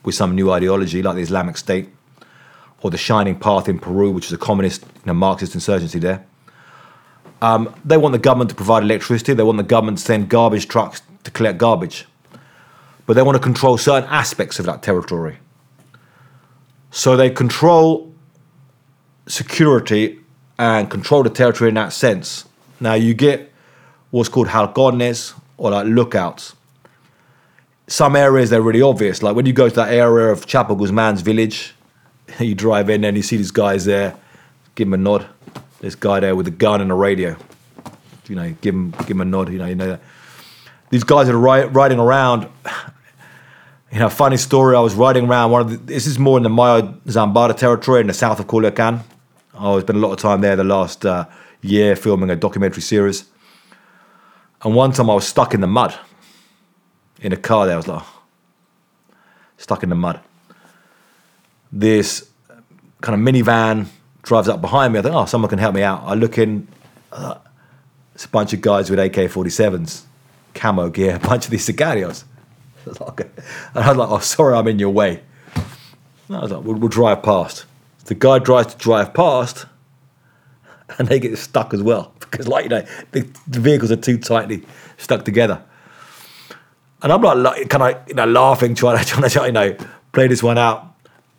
with 0.04 0.15
some 0.15 0.36
new 0.36 0.52
ideology 0.52 1.02
like 1.02 1.15
the 1.15 1.21
Islamic 1.21 1.58
State 1.58 1.89
or 2.82 2.89
the 2.91 2.97
Shining 2.97 3.38
Path 3.38 3.67
in 3.67 3.80
Peru, 3.80 4.12
which 4.12 4.28
is 4.28 4.34
a 4.34 4.38
communist, 4.38 4.84
you 4.84 4.89
know, 5.06 5.13
Marxist 5.13 5.54
insurgency 5.54 6.00
there. 6.00 6.26
Um, 7.41 7.73
they 7.84 7.97
want 7.97 8.13
the 8.13 8.19
government 8.19 8.49
to 8.51 8.56
provide 8.56 8.84
electricity. 8.84 9.34
They 9.34 9.43
want 9.43 9.58
the 9.58 9.63
government 9.63 9.97
to 9.97 10.04
send 10.04 10.30
garbage 10.30 10.67
trucks 10.67 11.01
to 11.23 11.32
collect 11.32 11.58
garbage. 11.58 12.06
But 13.06 13.15
they 13.15 13.23
want 13.23 13.36
to 13.36 13.41
control 13.41 13.77
certain 13.77 14.08
aspects 14.10 14.60
of 14.60 14.65
that 14.67 14.84
territory. 14.84 15.38
So 16.91 17.15
they 17.15 17.30
control 17.30 18.13
security 19.27 20.19
and 20.60 20.89
control 20.89 21.23
the 21.23 21.30
territory 21.30 21.69
in 21.69 21.75
that 21.75 21.93
sense. 21.93 22.45
Now 22.80 22.93
you 22.93 23.13
get 23.13 23.51
what's 24.12 24.30
called 24.30 24.47
halcones 24.47 25.34
or 25.58 25.71
like 25.71 25.88
lookouts. 25.88 26.56
Some 27.88 28.15
areas 28.15 28.49
they're 28.49 28.62
really 28.62 28.82
obvious. 28.82 29.23
Like 29.23 29.36
when 29.36 29.45
you 29.45 29.54
go 29.54 29.69
to 29.69 29.75
that 29.75 29.93
area 29.93 30.32
of 30.32 30.45
Chapo 30.45 30.77
Guzman's 30.77 31.21
village, 31.21 31.73
you 32.39 32.56
drive 32.56 32.89
in 32.89 33.04
and 33.04 33.17
you 33.17 33.23
see 33.23 33.38
these 33.38 33.51
guys 33.51 33.86
there, 33.86 34.15
give 34.75 34.88
them 34.88 34.93
a 34.93 34.97
nod. 34.97 35.27
This 35.82 35.96
guy 35.96 36.20
there 36.20 36.36
with 36.36 36.48
a 36.48 36.52
gun 36.52 36.80
and 36.80 36.91
a 36.91 36.94
radio. 36.94 37.36
You 38.30 38.36
know, 38.36 38.56
give 38.62 38.74
him 38.74 38.91
give 38.91 39.12
him 39.12 39.22
a 39.22 39.26
nod. 39.26 39.52
You 39.52 39.58
know, 39.58 39.65
you 39.65 39.76
know 39.76 39.88
that. 39.88 40.02
These 40.91 41.04
guys 41.04 41.28
are 41.28 41.38
ri- 41.38 41.65
riding 41.65 42.00
around. 42.00 42.48
You 43.94 44.00
know, 44.00 44.08
funny 44.08 44.38
story. 44.38 44.74
I 44.74 44.80
was 44.80 44.96
riding 44.96 45.28
around 45.28 45.52
one 45.52 45.63
of 45.63 45.70
the, 45.70 45.76
this 45.76 46.08
is 46.08 46.17
more 46.17 46.38
in 46.38 46.44
the 46.44 46.50
Mayo 46.50 46.94
Zambada 47.08 47.54
territory 47.58 48.00
in 48.00 48.08
the 48.08 48.13
south 48.13 48.39
of 48.39 48.48
Culiacan. 48.48 49.04
I've 49.54 49.82
spent 49.82 49.98
a 49.98 50.00
lot 50.00 50.13
of 50.13 50.17
time 50.17 50.39
there 50.39 50.56
the 50.56 50.63
last 50.63 51.06
uh, 51.06 51.26
year 51.62 51.98
filming 51.98 52.30
a 52.30 52.38
documentary 52.38 52.84
series. 52.84 53.26
And 54.62 54.76
one 54.76 54.94
time 54.94 55.10
I 55.10 55.13
was 55.13 55.28
stuck 55.28 55.54
in 55.54 55.60
the 55.60 55.67
mud 55.67 55.94
in 57.20 57.34
a 57.34 57.36
car 57.36 57.65
there. 57.65 57.74
I 57.74 57.78
was 57.78 57.89
like, 57.89 58.04
stuck 59.58 59.84
in 59.84 59.89
the 59.89 59.96
mud. 59.96 60.22
This 61.70 62.30
kind 63.02 63.20
of 63.20 63.34
minivan 63.34 63.88
drives 64.23 64.47
up 64.47 64.62
behind 64.62 64.93
me. 64.93 64.99
I 64.99 65.01
think, 65.01 65.15
oh, 65.15 65.25
someone 65.25 65.49
can 65.49 65.60
help 65.60 65.75
me 65.75 65.84
out. 65.84 66.03
I 66.03 66.13
look 66.13 66.38
in, 66.38 66.67
uh, 67.12 67.36
it's 68.13 68.25
a 68.25 68.29
bunch 68.29 68.53
of 68.53 68.62
guys 68.62 68.89
with 68.89 68.99
AK 68.99 69.13
47s, 69.13 70.03
camo 70.53 70.89
gear, 70.89 71.15
a 71.23 71.27
bunch 71.27 71.45
of 71.45 71.51
these. 71.51 71.69
I 71.69 71.93
like, 72.99 73.19
and 73.19 73.29
I 73.75 73.89
was 73.89 73.97
like, 73.97 74.10
oh, 74.10 74.19
sorry, 74.19 74.55
I'm 74.55 74.67
in 74.67 74.79
your 74.79 74.89
way. 74.89 75.21
And 76.27 76.38
I 76.38 76.41
was 76.41 76.51
like, 76.51 76.63
we'll, 76.63 76.75
we'll 76.75 76.89
drive 76.89 77.23
past. 77.23 77.65
The 78.05 78.15
guy 78.15 78.39
tries 78.39 78.67
to 78.67 78.77
drive 78.77 79.13
past, 79.13 79.65
and 80.97 81.07
they 81.07 81.19
get 81.19 81.38
stuck 81.38 81.73
as 81.73 81.84
well 81.84 82.13
because, 82.19 82.47
like 82.47 82.65
you 82.65 82.69
know, 82.69 82.86
the, 83.12 83.27
the 83.47 83.60
vehicles 83.60 83.91
are 83.91 83.97
too 83.97 84.17
tightly 84.17 84.63
stuck 84.97 85.25
together. 85.25 85.63
And 87.03 87.12
I'm 87.12 87.21
like, 87.21 87.38
like 87.38 87.69
kind 87.69 87.95
of 87.95 88.07
you 88.07 88.15
know, 88.15 88.25
laughing, 88.25 88.75
trying 88.75 88.99
to, 88.99 89.05
trying 89.05 89.29
to, 89.29 89.45
you 89.45 89.51
know, 89.51 89.77
play 90.12 90.27
this 90.27 90.43
one 90.43 90.57
out. 90.57 90.90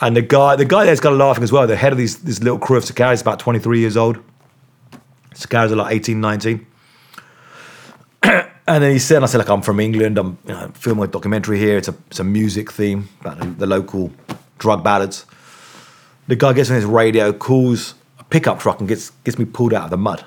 And 0.02 0.16
the 0.16 0.22
guy, 0.22 0.56
the 0.56 0.64
guy 0.64 0.84
there's 0.84 0.98
of 0.98 1.16
laughing 1.16 1.44
as 1.44 1.52
well. 1.52 1.64
The 1.64 1.76
head 1.76 1.92
of 1.92 1.98
these, 1.98 2.18
this 2.18 2.42
little 2.42 2.58
crew 2.58 2.76
of 2.76 2.84
Sicarios 2.84 3.14
is 3.14 3.22
about 3.22 3.38
23 3.38 3.78
years 3.78 3.96
old. 3.96 4.18
Sicarios 5.32 5.70
are 5.70 5.76
like 5.76 5.94
18, 5.94 6.20
19. 6.20 6.66
And 8.64 8.84
then 8.84 8.92
he 8.92 9.00
said, 9.00 9.16
and 9.16 9.24
I 9.24 9.26
said, 9.26 9.38
like, 9.38 9.48
I'm 9.48 9.60
from 9.60 9.80
England. 9.80 10.18
I'm 10.18 10.38
you 10.46 10.54
know, 10.54 10.70
filming 10.74 11.02
a 11.02 11.08
documentary 11.08 11.58
here. 11.58 11.76
It's 11.78 11.88
a, 11.88 11.94
it's 12.06 12.20
a 12.20 12.24
music 12.24 12.70
theme 12.70 13.08
about 13.20 13.40
the, 13.40 13.46
the 13.46 13.66
local 13.66 14.12
drug 14.58 14.84
ballads. 14.84 15.26
The 16.28 16.36
guy 16.36 16.52
gets 16.52 16.70
on 16.70 16.76
his 16.76 16.84
radio, 16.84 17.32
calls 17.32 17.94
a 18.20 18.24
pickup 18.24 18.60
truck, 18.60 18.78
and 18.78 18.88
gets 18.88 19.10
gets 19.24 19.36
me 19.36 19.46
pulled 19.46 19.74
out 19.74 19.84
of 19.84 19.90
the 19.90 19.96
mud. 19.96 20.24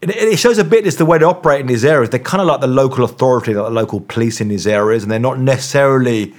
It 0.00 0.38
shows 0.38 0.56
a 0.56 0.64
bit 0.64 0.86
as 0.86 0.96
the 0.96 1.04
way 1.04 1.18
they 1.18 1.26
operate 1.26 1.60
in 1.60 1.66
these 1.66 1.84
areas. 1.84 2.08
They're 2.08 2.20
kind 2.20 2.40
of 2.40 2.46
like 2.46 2.62
the 2.62 2.66
local 2.66 3.04
authority, 3.04 3.52
like 3.52 3.66
the 3.66 3.74
local 3.74 4.00
police 4.00 4.40
in 4.40 4.48
these 4.48 4.66
areas, 4.66 5.02
and 5.02 5.12
they're 5.12 5.18
not 5.18 5.38
necessarily 5.38 6.34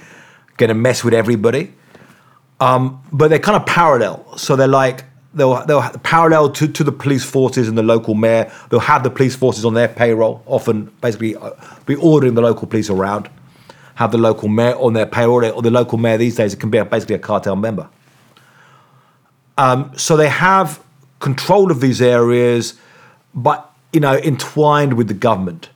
going 0.60 0.68
to 0.68 0.74
mess 0.74 1.02
with 1.02 1.14
everybody. 1.14 1.72
Um, 2.60 3.02
but 3.12 3.28
they're 3.28 3.38
kind 3.38 3.56
of 3.56 3.66
parallel. 3.66 4.36
So 4.36 4.54
they're 4.54 4.68
like 4.68 5.04
they'll 5.34 5.64
they'll 5.66 5.82
parallel 6.02 6.50
to, 6.52 6.68
to 6.68 6.84
the 6.84 6.92
police 6.92 7.24
forces 7.24 7.66
and 7.66 7.76
the 7.76 7.82
local 7.82 8.14
mayor. 8.14 8.52
They'll 8.68 8.80
have 8.80 9.02
the 9.02 9.10
police 9.10 9.34
forces 9.34 9.64
on 9.64 9.74
their 9.74 9.88
payroll, 9.88 10.42
often 10.46 10.92
basically 11.00 11.34
uh, 11.34 11.50
be 11.86 11.96
ordering 11.96 12.34
the 12.34 12.42
local 12.42 12.68
police 12.68 12.90
around. 12.90 13.28
Have 13.96 14.12
the 14.12 14.18
local 14.18 14.48
mayor 14.48 14.76
on 14.76 14.92
their 14.92 15.06
payroll, 15.06 15.44
or 15.44 15.62
the 15.62 15.70
local 15.70 15.98
mayor 15.98 16.18
these 16.18 16.36
days 16.36 16.54
it 16.54 16.60
can 16.60 16.70
be 16.70 16.80
basically 16.82 17.16
a 17.16 17.18
cartel 17.18 17.56
member. 17.56 17.88
Um, 19.58 19.92
so 19.96 20.16
they 20.16 20.28
have 20.28 20.82
control 21.18 21.70
of 21.70 21.80
these 21.80 22.00
areas, 22.00 22.74
but 23.34 23.70
you 23.92 24.00
know 24.00 24.16
entwined 24.18 24.94
with 24.94 25.08
the 25.08 25.14
government. 25.14 25.70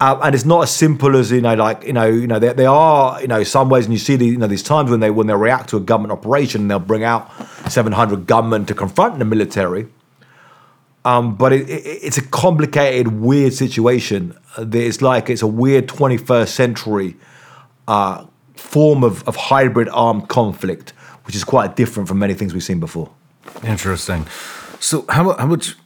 Uh, 0.00 0.18
and 0.22 0.34
it's 0.34 0.46
not 0.46 0.62
as 0.62 0.74
simple 0.74 1.14
as 1.14 1.30
you 1.30 1.42
know, 1.42 1.54
like 1.54 1.84
you 1.84 1.92
know, 1.92 2.06
you 2.06 2.26
know, 2.26 2.38
they, 2.38 2.52
they 2.54 2.64
are 2.64 3.20
you 3.20 3.28
know 3.28 3.42
some 3.44 3.68
ways, 3.68 3.84
and 3.84 3.92
you 3.92 3.98
see 3.98 4.16
the, 4.16 4.24
you 4.24 4.38
know 4.38 4.46
these 4.46 4.62
times 4.62 4.90
when 4.90 5.00
they 5.00 5.10
when 5.10 5.26
they 5.26 5.34
react 5.34 5.68
to 5.68 5.76
a 5.76 5.80
government 5.80 6.12
operation, 6.12 6.68
they'll 6.68 6.78
bring 6.78 7.04
out 7.04 7.30
700 7.70 8.26
gunmen 8.26 8.64
to 8.66 8.74
confront 8.74 9.18
the 9.18 9.26
military. 9.26 9.88
Um, 11.04 11.36
but 11.36 11.52
it, 11.52 11.68
it, 11.68 11.82
it's 12.02 12.18
a 12.18 12.22
complicated, 12.22 13.08
weird 13.08 13.52
situation. 13.52 14.36
It's 14.58 15.02
like 15.02 15.30
it's 15.30 15.42
a 15.42 15.46
weird 15.46 15.86
21st 15.86 16.48
century 16.48 17.16
uh, 17.88 18.26
form 18.54 19.02
of, 19.04 19.26
of 19.26 19.36
hybrid 19.36 19.88
armed 19.90 20.28
conflict, 20.28 20.90
which 21.24 21.34
is 21.34 21.44
quite 21.44 21.76
different 21.76 22.08
from 22.08 22.18
many 22.18 22.34
things 22.34 22.54
we've 22.54 22.62
seen 22.62 22.80
before. 22.80 23.10
Interesting. 23.64 24.26
So 24.78 25.04
how 25.08 25.32
how 25.34 25.46
much 25.46 25.76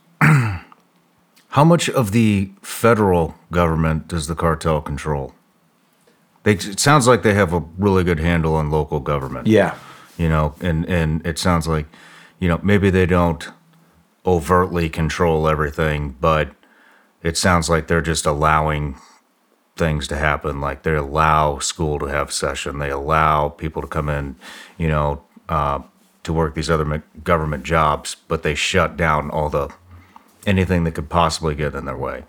how 1.54 1.62
much 1.62 1.88
of 1.88 2.10
the 2.10 2.50
federal 2.62 3.36
government 3.52 4.08
does 4.08 4.26
the 4.26 4.34
cartel 4.34 4.80
control? 4.80 5.32
They, 6.42 6.54
it 6.54 6.80
sounds 6.80 7.06
like 7.06 7.22
they 7.22 7.34
have 7.34 7.52
a 7.52 7.60
really 7.78 8.02
good 8.02 8.18
handle 8.18 8.56
on 8.56 8.72
local 8.72 8.98
government. 8.98 9.46
Yeah. 9.46 9.78
You 10.18 10.28
know, 10.28 10.56
and 10.60 10.84
and 10.86 11.24
it 11.24 11.38
sounds 11.38 11.68
like, 11.68 11.86
you 12.40 12.48
know, 12.48 12.58
maybe 12.64 12.90
they 12.90 13.06
don't 13.06 13.48
overtly 14.26 14.88
control 14.88 15.48
everything, 15.48 16.16
but 16.20 16.50
it 17.22 17.36
sounds 17.36 17.70
like 17.70 17.86
they're 17.86 18.00
just 18.00 18.26
allowing 18.26 18.96
things 19.76 20.08
to 20.08 20.16
happen. 20.16 20.60
Like 20.60 20.82
they 20.82 20.96
allow 20.96 21.60
school 21.60 22.00
to 22.00 22.06
have 22.06 22.32
session, 22.32 22.80
they 22.80 22.90
allow 22.90 23.48
people 23.48 23.80
to 23.80 23.88
come 23.88 24.08
in, 24.08 24.34
you 24.76 24.88
know, 24.88 25.22
uh, 25.48 25.82
to 26.24 26.32
work 26.32 26.56
these 26.56 26.68
other 26.68 27.04
government 27.22 27.62
jobs, 27.62 28.16
but 28.26 28.42
they 28.42 28.56
shut 28.56 28.96
down 28.96 29.30
all 29.30 29.48
the 29.48 29.72
anything 30.46 30.84
that 30.84 30.94
could 30.94 31.08
possibly 31.08 31.54
get 31.54 31.74
in 31.74 31.84
their 31.84 31.96
way. 31.96 32.24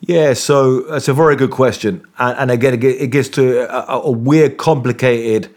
Yeah, 0.00 0.34
so 0.34 0.82
that's 0.82 1.08
a 1.08 1.14
very 1.14 1.34
good 1.34 1.50
question, 1.50 2.06
and, 2.18 2.38
and 2.38 2.50
again, 2.52 2.80
it 2.82 3.10
gets 3.10 3.28
to 3.30 3.68
a, 3.68 3.98
a 4.02 4.10
weird, 4.10 4.56
complicated 4.56 5.52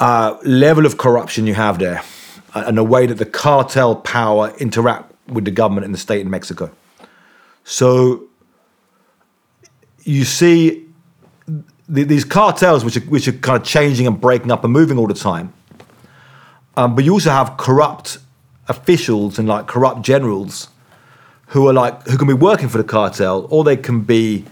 uh, 0.00 0.38
level 0.42 0.86
of 0.86 0.96
corruption 0.96 1.46
you 1.46 1.54
have 1.54 1.78
there, 1.78 2.02
uh, 2.54 2.64
and 2.66 2.78
the 2.78 2.84
way 2.84 3.06
that 3.06 3.18
the 3.18 3.26
cartel 3.26 3.94
power 3.94 4.54
interact 4.58 5.12
with 5.28 5.44
the 5.44 5.50
government 5.50 5.84
in 5.84 5.92
the 5.92 5.98
state 5.98 6.22
in 6.22 6.30
Mexico. 6.30 6.70
So 7.64 8.24
you 10.04 10.24
see 10.24 10.86
th- 11.94 12.08
these 12.08 12.24
cartels, 12.24 12.86
which 12.86 12.96
are, 12.96 13.00
which 13.00 13.28
are 13.28 13.32
kind 13.32 13.60
of 13.60 13.66
changing 13.66 14.06
and 14.06 14.18
breaking 14.18 14.50
up 14.50 14.64
and 14.64 14.72
moving 14.72 14.96
all 14.96 15.06
the 15.06 15.14
time, 15.14 15.52
um, 16.76 16.94
but 16.94 17.04
you 17.04 17.12
also 17.12 17.30
have 17.30 17.58
corrupt 17.58 18.18
officials 18.68 19.38
and 19.38 19.48
like 19.48 19.66
corrupt 19.66 20.02
generals 20.02 20.68
who 21.48 21.68
are 21.68 21.72
like 21.72 22.02
who 22.06 22.16
can 22.16 22.26
be 22.26 22.34
working 22.34 22.68
for 22.68 22.78
the 22.78 22.84
cartel 22.84 23.46
or 23.50 23.62
they 23.64 23.76
can 23.76 24.00
be 24.00 24.44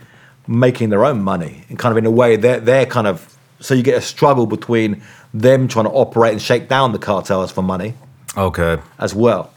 making 0.46 0.90
their 0.90 1.05
own 1.05 1.22
money 1.22 1.64
and 1.68 1.79
kind 1.79 1.92
of 1.92 1.96
in 1.96 2.05
a 2.05 2.11
way 2.11 2.37
they're 2.37 2.61
they're 2.61 2.87
kind 2.87 3.07
of 3.07 3.37
so 3.61 3.75
you 3.75 3.83
get 3.83 3.96
a 3.96 4.03
struggle 4.03 4.46
between 4.46 5.03
them 5.33 5.68
trying 5.68 5.85
to 5.85 5.90
operate 5.92 6.33
and 6.33 6.42
shake 6.42 6.68
down 6.68 6.92
the 6.92 6.98
cartels 6.98 7.51
for 7.53 7.62
money 7.62 7.94
Okay. 8.37 8.79
as 8.98 9.14
well. 9.14 9.53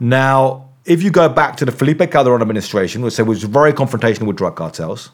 Now, 0.00 0.68
if 0.84 1.02
you 1.02 1.10
go 1.10 1.28
back 1.28 1.56
to 1.58 1.64
the 1.64 1.72
Felipe 1.72 2.10
Calderon 2.10 2.42
administration, 2.42 3.02
which 3.02 3.18
was 3.18 3.44
very 3.44 3.72
confrontational 3.72 4.26
with 4.26 4.36
drug 4.36 4.56
cartels, 4.56 5.10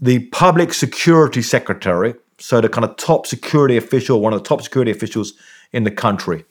the 0.00 0.20
public 0.30 0.72
security 0.74 1.42
secretary, 1.42 2.14
so 2.38 2.60
the 2.60 2.68
kind 2.68 2.84
of 2.84 2.96
top 2.96 3.26
security 3.26 3.76
official, 3.76 4.20
one 4.20 4.32
of 4.32 4.42
the 4.42 4.48
top 4.48 4.62
security 4.62 4.90
officials 4.90 5.34
in 5.72 5.84
the 5.84 5.90
country, 5.90 6.44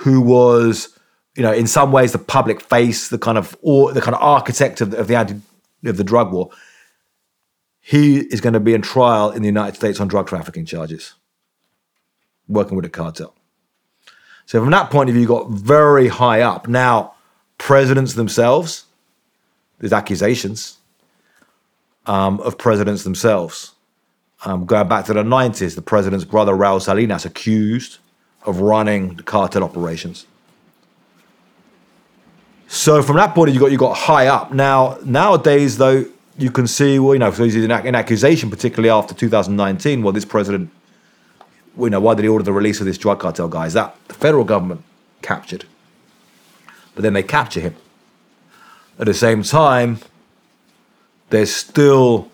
who 0.00 0.20
was, 0.22 0.98
you 1.36 1.42
know, 1.42 1.52
in 1.52 1.66
some 1.66 1.92
ways 1.92 2.12
the 2.12 2.18
public 2.18 2.60
face, 2.60 3.08
the 3.08 3.18
kind 3.18 3.36
of 3.36 3.56
or 3.60 3.92
the 3.92 4.00
kind 4.00 4.14
of 4.14 4.22
architect 4.22 4.80
of 4.80 4.92
the, 4.92 4.98
of 4.98 5.08
the 5.08 5.14
anti 5.14 5.34
of 5.84 5.96
the 5.96 6.04
drug 6.04 6.32
war. 6.32 6.50
He 7.80 8.18
is 8.18 8.40
going 8.40 8.52
to 8.52 8.60
be 8.60 8.74
in 8.74 8.82
trial 8.82 9.30
in 9.30 9.42
the 9.42 9.48
United 9.48 9.76
States 9.76 10.00
on 10.00 10.08
drug 10.08 10.26
trafficking 10.26 10.64
charges, 10.64 11.14
working 12.48 12.76
with 12.76 12.84
a 12.84 12.90
cartel. 12.90 13.34
So 14.46 14.60
from 14.60 14.70
that 14.70 14.90
point 14.90 15.10
of 15.10 15.14
view, 15.14 15.22
you 15.22 15.28
got 15.28 15.50
very 15.50 16.08
high 16.08 16.40
up. 16.40 16.66
Now, 16.66 17.14
presidents 17.58 18.14
themselves, 18.14 18.84
there's 19.78 19.92
accusations 19.92 20.78
um, 22.06 22.40
of 22.40 22.58
presidents 22.58 23.04
themselves. 23.04 23.72
Um, 24.44 24.64
going 24.64 24.88
back 24.88 25.04
to 25.06 25.12
the 25.12 25.22
90s, 25.22 25.74
the 25.74 25.82
president's 25.82 26.24
brother, 26.24 26.52
Raul 26.52 26.80
Salinas, 26.80 27.24
accused 27.24 27.98
of 28.44 28.60
running 28.60 29.14
the 29.14 29.22
cartel 29.22 29.62
operations. 29.62 30.26
So 32.68 33.02
from 33.02 33.16
that 33.16 33.34
point, 33.34 33.52
you 33.52 33.60
got 33.60 33.72
you 33.72 33.78
got 33.78 33.96
high 33.96 34.28
up. 34.28 34.52
Now 34.52 34.98
nowadays, 35.04 35.76
though, 35.76 36.06
you 36.38 36.50
can 36.50 36.66
see 36.66 36.98
well, 36.98 37.14
you 37.14 37.18
know, 37.18 37.30
so 37.32 37.44
he's 37.44 37.56
an, 37.56 37.70
accusation, 37.70 38.48
particularly 38.48 38.90
after 38.90 39.14
2019. 39.14 40.02
Well, 40.02 40.12
this 40.12 40.24
president, 40.24 40.70
you 41.78 41.90
know, 41.90 42.00
why 42.00 42.14
did 42.14 42.22
he 42.22 42.28
order 42.28 42.44
the 42.44 42.52
release 42.52 42.80
of 42.80 42.86
this 42.86 42.96
drug 42.96 43.20
cartel 43.20 43.48
guy? 43.48 43.66
Is 43.66 43.74
that 43.74 43.96
the 44.08 44.14
federal 44.14 44.44
government 44.44 44.82
captured? 45.20 45.64
But 46.94 47.02
then 47.02 47.12
they 47.12 47.22
capture 47.22 47.60
him. 47.60 47.76
At 48.98 49.06
the 49.06 49.14
same 49.14 49.42
time, 49.42 49.98
there's 51.30 51.54
still 51.54 52.30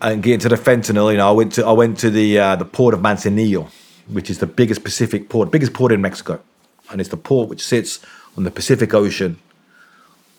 and 0.00 0.22
getting 0.22 0.40
to 0.40 0.48
the 0.48 0.56
fentanyl. 0.56 1.10
You 1.10 1.18
know, 1.18 1.28
I 1.28 1.32
went 1.32 1.52
to 1.54 1.66
I 1.66 1.72
went 1.72 1.98
to 2.00 2.10
the 2.10 2.38
uh, 2.38 2.56
the 2.56 2.64
port 2.64 2.94
of 2.94 3.00
Manzanillo, 3.00 3.70
which 4.08 4.30
is 4.30 4.38
the 4.38 4.46
biggest 4.46 4.84
Pacific 4.84 5.28
port, 5.28 5.50
biggest 5.50 5.72
port 5.72 5.92
in 5.92 6.00
Mexico, 6.00 6.40
and 6.90 7.00
it's 7.00 7.10
the 7.10 7.16
port 7.16 7.48
which 7.48 7.64
sits 7.64 8.00
on 8.36 8.44
the 8.44 8.50
Pacific 8.50 8.92
Ocean, 8.94 9.38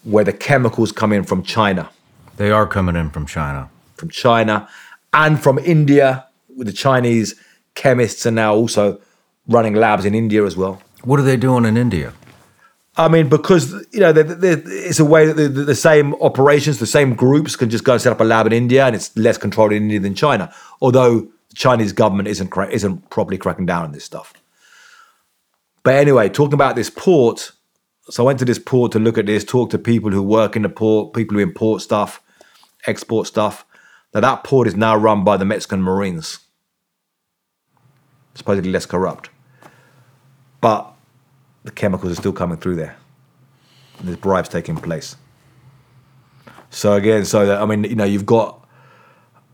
where 0.04 0.24
the 0.24 0.34
chemicals 0.34 0.92
come 0.92 1.12
in 1.12 1.24
from 1.24 1.44
China, 1.44 1.90
They 2.38 2.52
are 2.52 2.68
coming 2.68 2.96
in 2.96 3.10
from 3.10 3.26
China. 3.26 3.70
from 3.96 4.10
China, 4.10 4.68
and 5.14 5.40
from 5.42 5.58
India. 5.60 6.26
With 6.58 6.68
the 6.68 6.74
Chinese 6.74 7.36
chemists 7.74 8.26
are 8.26 8.32
now 8.32 8.56
also 8.56 9.00
running 9.48 9.74
labs 9.76 10.06
in 10.06 10.16
India 10.16 10.46
as 10.46 10.56
well. 10.56 10.82
What 11.04 11.20
are 11.20 11.24
they 11.24 11.36
doing 11.38 11.66
in 11.66 11.76
India? 11.76 12.14
I 12.98 13.10
mean, 13.10 13.28
because 13.28 13.74
you 13.92 14.00
know, 14.00 14.14
they 14.14 14.24
they 14.24 14.52
it's 14.52 15.00
a 15.00 15.06
way 15.06 15.26
that 15.28 15.34
the, 15.34 15.50
the 15.50 15.76
same 15.76 16.14
operations, 16.22 16.80
the 16.80 16.86
same 16.86 17.14
groups 17.14 17.58
can 17.58 17.70
just 17.70 17.84
go 17.84 17.94
and 17.94 18.02
set 18.02 18.14
up 18.14 18.22
a 18.22 18.24
lab 18.24 18.46
in 18.48 18.54
India, 18.54 18.86
and 18.86 18.96
it's 18.96 19.16
less 19.18 19.38
controlled 19.38 19.74
in 19.74 19.84
India 19.84 20.00
than 20.00 20.16
China. 20.16 20.54
Although 20.80 21.28
Chinese 21.56 21.94
government 21.94 22.28
isn't 22.28 22.50
cra- 22.50 22.70
isn't 22.70 23.10
properly 23.10 23.38
cracking 23.38 23.66
down 23.66 23.84
on 23.84 23.92
this 23.92 24.04
stuff. 24.04 24.34
But 25.84 25.96
anyway, 25.96 26.30
talking 26.30 26.54
about 26.54 26.76
this 26.76 26.90
port, 26.90 27.52
so 28.10 28.24
I 28.24 28.26
went 28.26 28.40
to 28.40 28.46
this 28.46 28.60
port 28.60 28.92
to 28.92 29.00
look 29.00 29.18
at 29.18 29.26
this, 29.26 29.44
talk 29.44 29.70
to 29.72 29.78
people 29.78 30.12
who 30.12 30.22
work 30.22 30.56
in 30.56 30.62
the 30.64 30.70
port, 30.70 31.14
people 31.14 31.38
who 31.38 31.44
import 31.44 31.82
stuff, 31.82 32.22
export 32.86 33.28
stuff. 33.28 33.66
Now 34.14 34.20
that 34.22 34.44
port 34.44 34.68
is 34.68 34.76
now 34.76 34.96
run 34.96 35.24
by 35.24 35.38
the 35.38 35.46
Mexican 35.46 35.82
Marines, 35.82 36.40
supposedly 38.34 38.72
less 38.72 38.86
corrupt, 38.86 39.30
but 40.62 40.92
the 41.64 41.72
chemicals 41.72 42.12
are 42.12 42.16
still 42.16 42.34
coming 42.34 42.58
through 42.58 42.76
there. 42.76 42.96
There's 44.02 44.18
bribes 44.18 44.50
taking 44.50 44.76
place. 44.76 45.16
So 46.70 46.94
again, 46.94 47.26
so 47.26 47.46
that, 47.46 47.62
I 47.62 47.66
mean, 47.66 47.86
you 47.86 47.96
know, 47.96 48.04
you've 48.04 48.26
got 48.26 48.66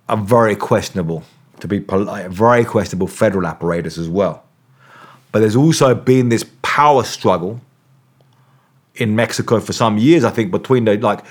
a 0.10 0.18
very 0.18 0.56
questionable, 0.56 1.24
to 1.62 1.68
be 1.68 1.80
polite, 1.80 2.30
very 2.30 2.66
questionable 2.66 3.08
federal 3.08 3.48
apparatus 3.48 3.98
as 3.98 4.10
well. 4.10 4.44
But 5.32 5.40
there's 5.40 5.56
also 5.56 5.96
been 5.96 6.30
this 6.30 6.46
power 6.62 7.04
struggle 7.04 7.62
in 8.96 9.16
Mexico 9.16 9.60
for 9.60 9.72
some 9.72 9.98
years, 9.98 10.24
I 10.24 10.32
think, 10.32 10.52
between 10.52 10.86
the 10.86 10.98
like 10.98 11.24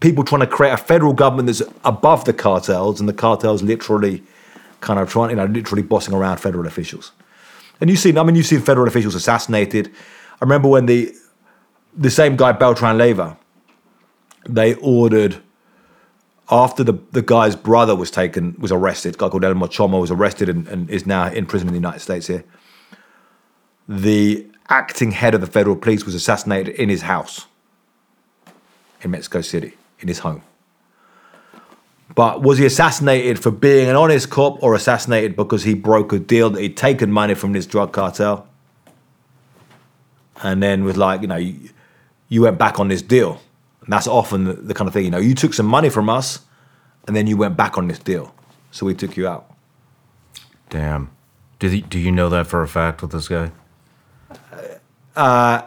people 0.00 0.22
trying 0.24 0.42
to 0.42 0.46
create 0.46 0.72
a 0.72 0.76
federal 0.76 1.12
government 1.12 1.46
that's 1.46 1.62
above 1.84 2.24
the 2.24 2.32
cartels, 2.32 3.00
and 3.00 3.08
the 3.08 3.14
cartels 3.14 3.62
literally 3.62 4.22
kind 4.80 4.98
of 4.98 5.10
trying, 5.10 5.30
you 5.30 5.36
know, 5.36 5.46
literally 5.46 5.82
bossing 5.82 6.14
around 6.14 6.36
federal 6.38 6.66
officials. 6.66 7.12
And 7.80 7.88
you've 7.88 7.98
seen, 7.98 8.18
I 8.18 8.22
mean, 8.22 8.34
you've 8.34 8.46
seen 8.46 8.60
federal 8.60 8.86
officials 8.86 9.14
assassinated. 9.14 9.88
I 9.88 10.44
remember 10.44 10.68
when 10.68 10.86
the 10.86 11.14
the 11.96 12.10
same 12.10 12.36
guy 12.36 12.52
Beltran 12.52 12.98
Leyva, 12.98 13.36
they 14.48 14.74
ordered 14.74 15.40
after 16.50 16.82
the, 16.82 16.94
the 17.12 17.22
guy's 17.22 17.54
brother 17.54 17.94
was 17.94 18.10
taken, 18.10 18.56
was 18.58 18.72
arrested, 18.72 19.16
guy 19.18 19.28
called 19.28 19.44
El 19.44 19.54
Mochomo 19.54 20.00
was 20.00 20.10
arrested 20.10 20.48
and, 20.48 20.66
and 20.68 20.90
is 20.90 21.06
now 21.06 21.28
in 21.28 21.46
prison 21.46 21.68
in 21.68 21.74
the 21.74 21.78
United 21.78 22.00
States 22.00 22.26
here. 22.26 22.44
The 23.88 24.46
acting 24.68 25.12
head 25.12 25.34
of 25.34 25.40
the 25.40 25.46
federal 25.46 25.76
police 25.76 26.04
was 26.04 26.14
assassinated 26.14 26.74
in 26.74 26.88
his 26.88 27.02
house 27.02 27.46
in 29.02 29.10
Mexico 29.10 29.40
City, 29.40 29.74
in 30.00 30.08
his 30.08 30.20
home. 30.20 30.42
But 32.14 32.42
was 32.42 32.58
he 32.58 32.66
assassinated 32.66 33.38
for 33.38 33.50
being 33.50 33.88
an 33.88 33.96
honest 33.96 34.30
cop 34.30 34.62
or 34.62 34.74
assassinated 34.74 35.36
because 35.36 35.62
he 35.62 35.74
broke 35.74 36.12
a 36.12 36.18
deal 36.18 36.50
that 36.50 36.60
he'd 36.60 36.76
taken 36.76 37.12
money 37.12 37.34
from 37.34 37.52
this 37.52 37.66
drug 37.66 37.92
cartel? 37.92 38.48
And 40.42 40.62
then 40.62 40.84
was 40.84 40.96
like, 40.96 41.20
you 41.22 41.28
know, 41.28 41.36
you, 41.36 41.70
you 42.28 42.42
went 42.42 42.58
back 42.58 42.80
on 42.80 42.88
this 42.88 43.02
deal. 43.02 43.40
And 43.90 43.96
that's 43.96 44.06
often 44.06 44.44
the, 44.44 44.52
the 44.52 44.72
kind 44.72 44.86
of 44.86 44.94
thing, 44.94 45.04
you 45.04 45.10
know, 45.10 45.18
you 45.18 45.34
took 45.34 45.52
some 45.52 45.66
money 45.66 45.88
from 45.90 46.08
us 46.08 46.42
and 47.08 47.16
then 47.16 47.26
you 47.26 47.36
went 47.36 47.56
back 47.56 47.76
on 47.76 47.88
this 47.88 47.98
deal. 47.98 48.32
So 48.70 48.86
we 48.86 48.94
took 48.94 49.16
you 49.16 49.26
out. 49.26 49.52
Damn. 50.68 51.10
Do 51.58 51.66
you, 51.68 51.82
do 51.82 51.98
you 51.98 52.12
know 52.12 52.28
that 52.28 52.46
for 52.46 52.62
a 52.62 52.68
fact 52.68 53.02
with 53.02 53.10
this 53.10 53.26
guy? 53.26 53.50
Uh, 55.16 55.62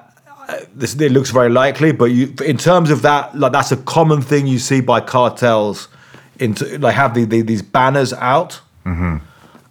uh, 0.47 0.59
this 0.73 0.95
it 0.95 1.11
looks 1.11 1.31
very 1.31 1.49
likely, 1.49 1.91
but 1.91 2.05
you, 2.05 2.33
in 2.45 2.57
terms 2.57 2.91
of 2.91 3.01
that, 3.01 3.37
like 3.37 3.51
that's 3.51 3.73
a 3.73 3.77
common 3.77 4.21
thing 4.21 4.47
you 4.47 4.57
see 4.57 4.79
by 4.79 5.01
cartels. 5.01 5.89
Into 6.39 6.79
like 6.79 6.95
have 6.95 7.15
the, 7.15 7.25
the, 7.25 7.41
these 7.41 7.61
banners 7.61 8.13
out, 8.13 8.61
mm-hmm. 8.85 9.17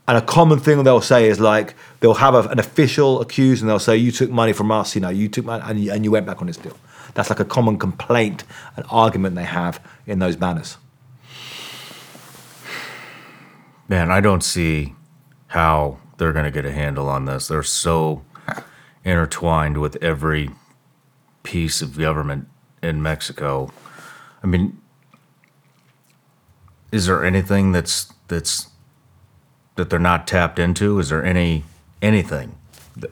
and 0.07 0.19
a 0.19 0.21
common 0.21 0.61
thing 0.61 0.85
they'll 0.85 1.01
say 1.01 1.29
is 1.29 1.41
like 1.41 1.75
they'll 2.01 2.15
have 2.15 2.35
a, 2.35 2.43
an 2.51 2.59
official 2.59 3.21
accused, 3.23 3.63
and 3.63 3.71
they'll 3.71 3.79
say 3.79 3.97
you 3.97 4.13
took 4.13 4.31
money 4.31 4.53
from 4.53 4.71
us, 4.71 4.95
you 4.95 5.01
know, 5.01 5.09
you 5.09 5.29
took 5.29 5.45
money, 5.45 5.65
and 5.67 5.81
you, 5.81 5.91
and 5.91 6.05
you 6.05 6.11
went 6.11 6.27
back 6.27 6.41
on 6.41 6.47
this 6.47 6.59
deal. 6.59 6.77
That's 7.15 7.31
like 7.31 7.41
a 7.41 7.45
common 7.45 7.79
complaint, 7.79 8.45
an 8.77 8.85
argument 8.91 9.35
they 9.35 9.45
have 9.45 9.81
in 10.07 10.19
those 10.19 10.37
banners. 10.37 10.79
Man, 13.89 14.11
I 14.11 14.21
don't 14.21 14.43
see 14.43 14.95
how 15.49 15.99
they're 16.17 16.33
going 16.33 16.47
to 16.47 16.51
get 16.51 16.65
a 16.65 16.73
handle 16.73 17.09
on 17.09 17.27
this. 17.27 17.49
They're 17.49 17.63
so 17.63 18.23
intertwined 19.05 19.79
with 19.79 19.97
every 20.03 20.51
piece 21.43 21.83
of 21.83 21.99
government 21.99 22.49
in 22.83 23.03
Mexico. 23.03 23.71
I 24.43 24.47
mean, 24.47 24.81
is 26.91 27.07
there 27.07 27.25
anything 27.25 27.73
that's 27.73 28.13
that's 28.29 28.69
that 29.77 29.91
they're 29.91 29.99
not 29.99 30.27
tapped 30.27 30.59
into? 30.59 30.99
Is 30.99 31.09
there 31.09 31.25
any 31.25 31.65
anything? 32.01 32.57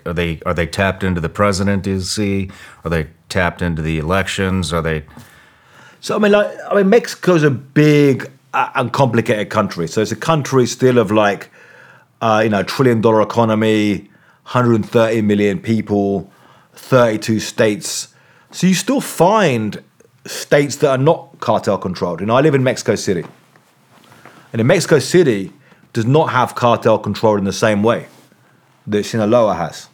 Are 0.05 0.13
they 0.13 0.41
are 0.45 0.55
they 0.55 0.67
tapped 0.67 1.03
into 1.03 1.21
the 1.21 1.29
presidency? 1.29 2.51
Are 2.85 2.91
they 2.91 3.09
tapped 3.29 3.63
into 3.63 3.83
the 3.83 3.99
elections? 3.99 4.73
Are 4.73 4.83
they? 4.83 5.05
So 6.01 6.17
I 6.17 6.19
mean, 6.19 6.33
like, 6.33 6.51
I 6.71 6.75
mean, 6.75 6.89
Mexico's 6.89 7.43
a 7.43 7.51
big 7.51 8.31
uh, 8.53 8.71
and 8.75 8.93
complicated 8.93 9.51
country. 9.51 9.89
So 9.89 10.03
it's 10.03 10.13
a 10.13 10.17
country 10.17 10.67
still 10.67 10.99
of 10.99 11.11
like, 11.11 11.51
uh, 12.21 12.41
you 12.45 12.51
know, 12.51 12.63
trillion 12.63 13.01
dollar 13.01 13.23
economy, 13.23 14.11
130 14.45 15.23
million 15.23 15.61
people, 15.61 16.31
32 16.75 17.41
states. 17.41 18.15
So 18.51 18.67
you 18.67 18.75
still 18.75 19.01
find 19.01 19.83
states 20.27 20.77
that 20.77 20.91
are 20.91 20.99
not 20.99 21.41
cartel 21.41 21.79
controlled. 21.79 22.21
You 22.21 22.27
know, 22.27 22.37
I 22.37 22.43
live 22.43 22.55
in 22.55 22.63
Mexico 22.63 22.97
City, 22.97 23.25
and 24.53 24.61
in 24.61 24.67
Mexico 24.67 24.99
City 24.99 25.53
does 25.93 26.05
not 26.05 26.31
have 26.31 26.55
cartel 26.55 26.99
control 26.99 27.39
in 27.39 27.45
the 27.45 27.53
same 27.53 27.83
way 27.83 28.07
that 28.91 29.05
Sinaloa 29.05 29.55
has, 29.55 29.89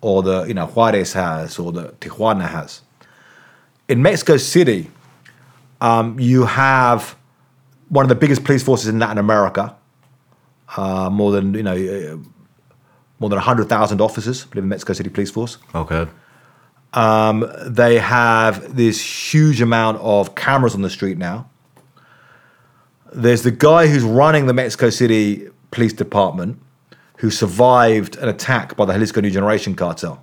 or 0.00 0.22
the 0.22 0.44
you 0.44 0.54
know 0.54 0.66
Juarez 0.66 1.12
has, 1.12 1.58
or 1.58 1.72
the 1.72 1.88
Tijuana 2.00 2.48
has. 2.48 2.82
In 3.88 4.02
Mexico 4.02 4.36
City, 4.36 4.90
um, 5.80 6.18
you 6.18 6.44
have 6.44 7.16
one 7.88 8.04
of 8.04 8.08
the 8.08 8.14
biggest 8.14 8.44
police 8.44 8.62
forces 8.62 8.88
in 8.88 8.98
Latin 8.98 9.18
America. 9.18 9.76
Uh, 10.76 11.08
more 11.10 11.30
than 11.30 11.54
you 11.54 11.62
know, 11.62 11.74
uh, 11.74 12.16
more 13.20 13.30
than 13.30 13.38
hundred 13.38 13.68
thousand 13.68 14.00
officers 14.00 14.46
live 14.54 14.64
in 14.64 14.68
Mexico 14.68 14.92
City 14.92 15.10
Police 15.10 15.30
Force. 15.30 15.58
Okay. 15.74 16.06
They 17.66 17.98
have 17.98 18.74
this 18.74 19.00
huge 19.34 19.60
amount 19.60 19.98
of 20.00 20.34
cameras 20.34 20.74
on 20.74 20.82
the 20.82 20.90
street 20.90 21.18
now. 21.18 21.48
There's 23.12 23.42
the 23.42 23.50
guy 23.50 23.86
who's 23.86 24.02
running 24.02 24.46
the 24.46 24.54
Mexico 24.54 24.90
City 24.90 25.48
Police 25.70 25.92
Department 25.92 26.60
who 27.16 27.30
survived 27.30 28.16
an 28.16 28.28
attack 28.28 28.76
by 28.76 28.84
the 28.84 28.92
Jalisco 28.92 29.20
New 29.20 29.30
Generation 29.30 29.74
cartel. 29.74 30.22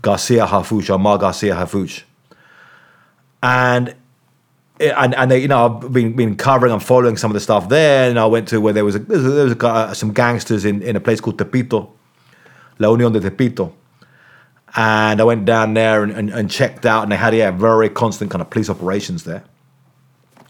Garcia 0.00 0.46
Harfuch, 0.46 0.90
Omar 0.90 1.18
Garcia 1.18 1.54
Harfuch. 1.54 2.02
And 3.42 3.94
and 4.80 5.14
and 5.14 5.30
they, 5.30 5.40
you 5.40 5.48
know, 5.48 5.66
I've 5.66 5.92
been 5.92 6.14
been 6.14 6.36
covering 6.36 6.72
and 6.72 6.82
following 6.82 7.16
some 7.16 7.30
of 7.30 7.34
the 7.34 7.40
stuff 7.40 7.68
there, 7.68 8.08
and 8.08 8.18
I 8.18 8.26
went 8.26 8.48
to 8.48 8.60
where 8.60 8.72
there 8.72 8.84
was 8.84 8.94
a, 8.94 9.00
there 9.00 9.44
was, 9.44 9.52
a, 9.52 9.56
guy- 9.56 9.82
uh, 9.82 9.94
some 9.94 10.12
gangsters 10.12 10.64
in, 10.64 10.82
in 10.82 10.96
a 10.96 11.00
place 11.00 11.20
called 11.20 11.38
Tepito, 11.38 11.90
La 12.78 12.88
Unión 12.88 13.12
de 13.12 13.20
Tepito, 13.20 13.72
and 14.76 15.20
I 15.20 15.24
went 15.24 15.44
down 15.44 15.74
there 15.74 16.04
and, 16.04 16.12
and, 16.12 16.30
and 16.30 16.50
checked 16.50 16.86
out, 16.86 17.02
and 17.02 17.10
they 17.12 17.16
had 17.16 17.34
yeah 17.34 17.50
very 17.50 17.88
constant 17.88 18.30
kind 18.30 18.40
of 18.40 18.50
police 18.50 18.70
operations 18.70 19.24
there. 19.24 19.42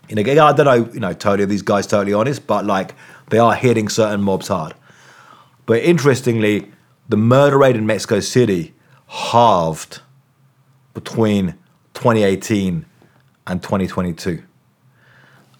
You 0.09 0.17
know, 0.17 0.23
I 0.23 0.53
don't 0.53 0.64
know, 0.64 0.91
you 0.93 1.01
know, 1.01 1.12
totally 1.12 1.45
these 1.45 1.62
guys 1.62 1.87
totally 1.87 2.14
honest, 2.14 2.47
but 2.47 2.64
like 2.64 2.95
they 3.31 3.38
are 3.38 3.55
hitting 3.55 3.88
certain 3.88 4.23
mobs 4.23 4.49
hard. 4.49 4.75
But 5.67 5.83
interestingly, 5.83 6.71
the 7.09 7.17
murder 7.17 7.59
rate 7.59 7.77
in 7.77 7.87
Mexico 7.87 8.21
City 8.21 8.75
halved 9.07 10.01
between 10.95 11.55
2018 11.95 12.85
and 13.47 13.62
2022. 13.62 14.43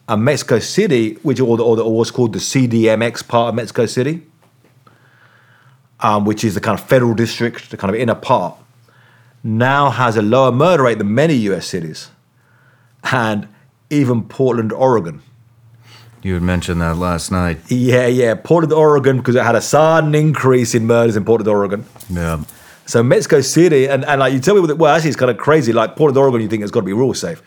And 0.09 0.24
Mexico 0.24 0.59
City, 0.59 1.14
which 1.22 1.40
or, 1.40 1.57
the, 1.57 1.64
or, 1.64 1.76
the, 1.76 1.85
or 1.85 1.96
what's 1.96 2.11
called 2.11 2.33
the 2.33 2.38
CDMX 2.38 3.26
part 3.26 3.50
of 3.50 3.54
Mexico 3.54 3.87
City, 3.87 4.22
um, 6.00 6.24
which 6.24 6.44
is 6.44 6.54
the 6.54 6.61
kind 6.61 6.78
of 6.78 6.87
federal 6.87 7.14
district, 7.14 7.70
the 7.70 7.76
kind 7.76 7.94
of 7.94 8.00
inner 8.00 8.14
part, 8.14 8.57
now 9.42 9.90
has 9.90 10.16
a 10.16 10.22
lower 10.22 10.52
murder 10.52 10.85
rate 10.85 10.98
than 10.98 11.14
many 11.14 11.35
US 11.35 11.66
cities. 11.66 12.11
And 13.12 13.48
even 13.90 14.24
Portland, 14.24 14.72
Oregon. 14.72 15.22
You 16.22 16.35
had 16.35 16.42
mentioned 16.42 16.81
that 16.81 16.96
last 16.96 17.31
night. 17.31 17.59
Yeah, 17.68 18.07
yeah, 18.07 18.35
Portland, 18.35 18.72
Oregon, 18.72 19.18
because 19.18 19.37
it 19.37 19.42
had 19.44 19.54
a 19.54 19.61
sudden 19.61 20.14
increase 20.14 20.74
in 20.74 20.87
murders 20.87 21.16
in 21.16 21.24
Portland, 21.24 21.48
Oregon. 21.48 21.85
Yeah. 22.11 22.42
So 22.87 23.02
Mexico 23.02 23.40
City, 23.40 23.87
and, 23.88 24.04
and 24.04 24.18
like 24.20 24.33
you 24.33 24.40
tell 24.40 24.54
me, 24.54 24.61
with 24.61 24.70
it- 24.70 24.78
well, 24.78 24.94
actually, 24.94 25.11
it's 25.11 25.18
kind 25.18 25.31
of 25.31 25.37
crazy. 25.38 25.72
Like 25.72 25.94
Portland, 25.96 26.18
Oregon, 26.18 26.40
you 26.40 26.48
think 26.48 26.62
it's 26.62 26.72
got 26.72 26.81
to 26.81 26.87
be 26.87 26.92
real 26.92 27.14
safe, 27.14 27.42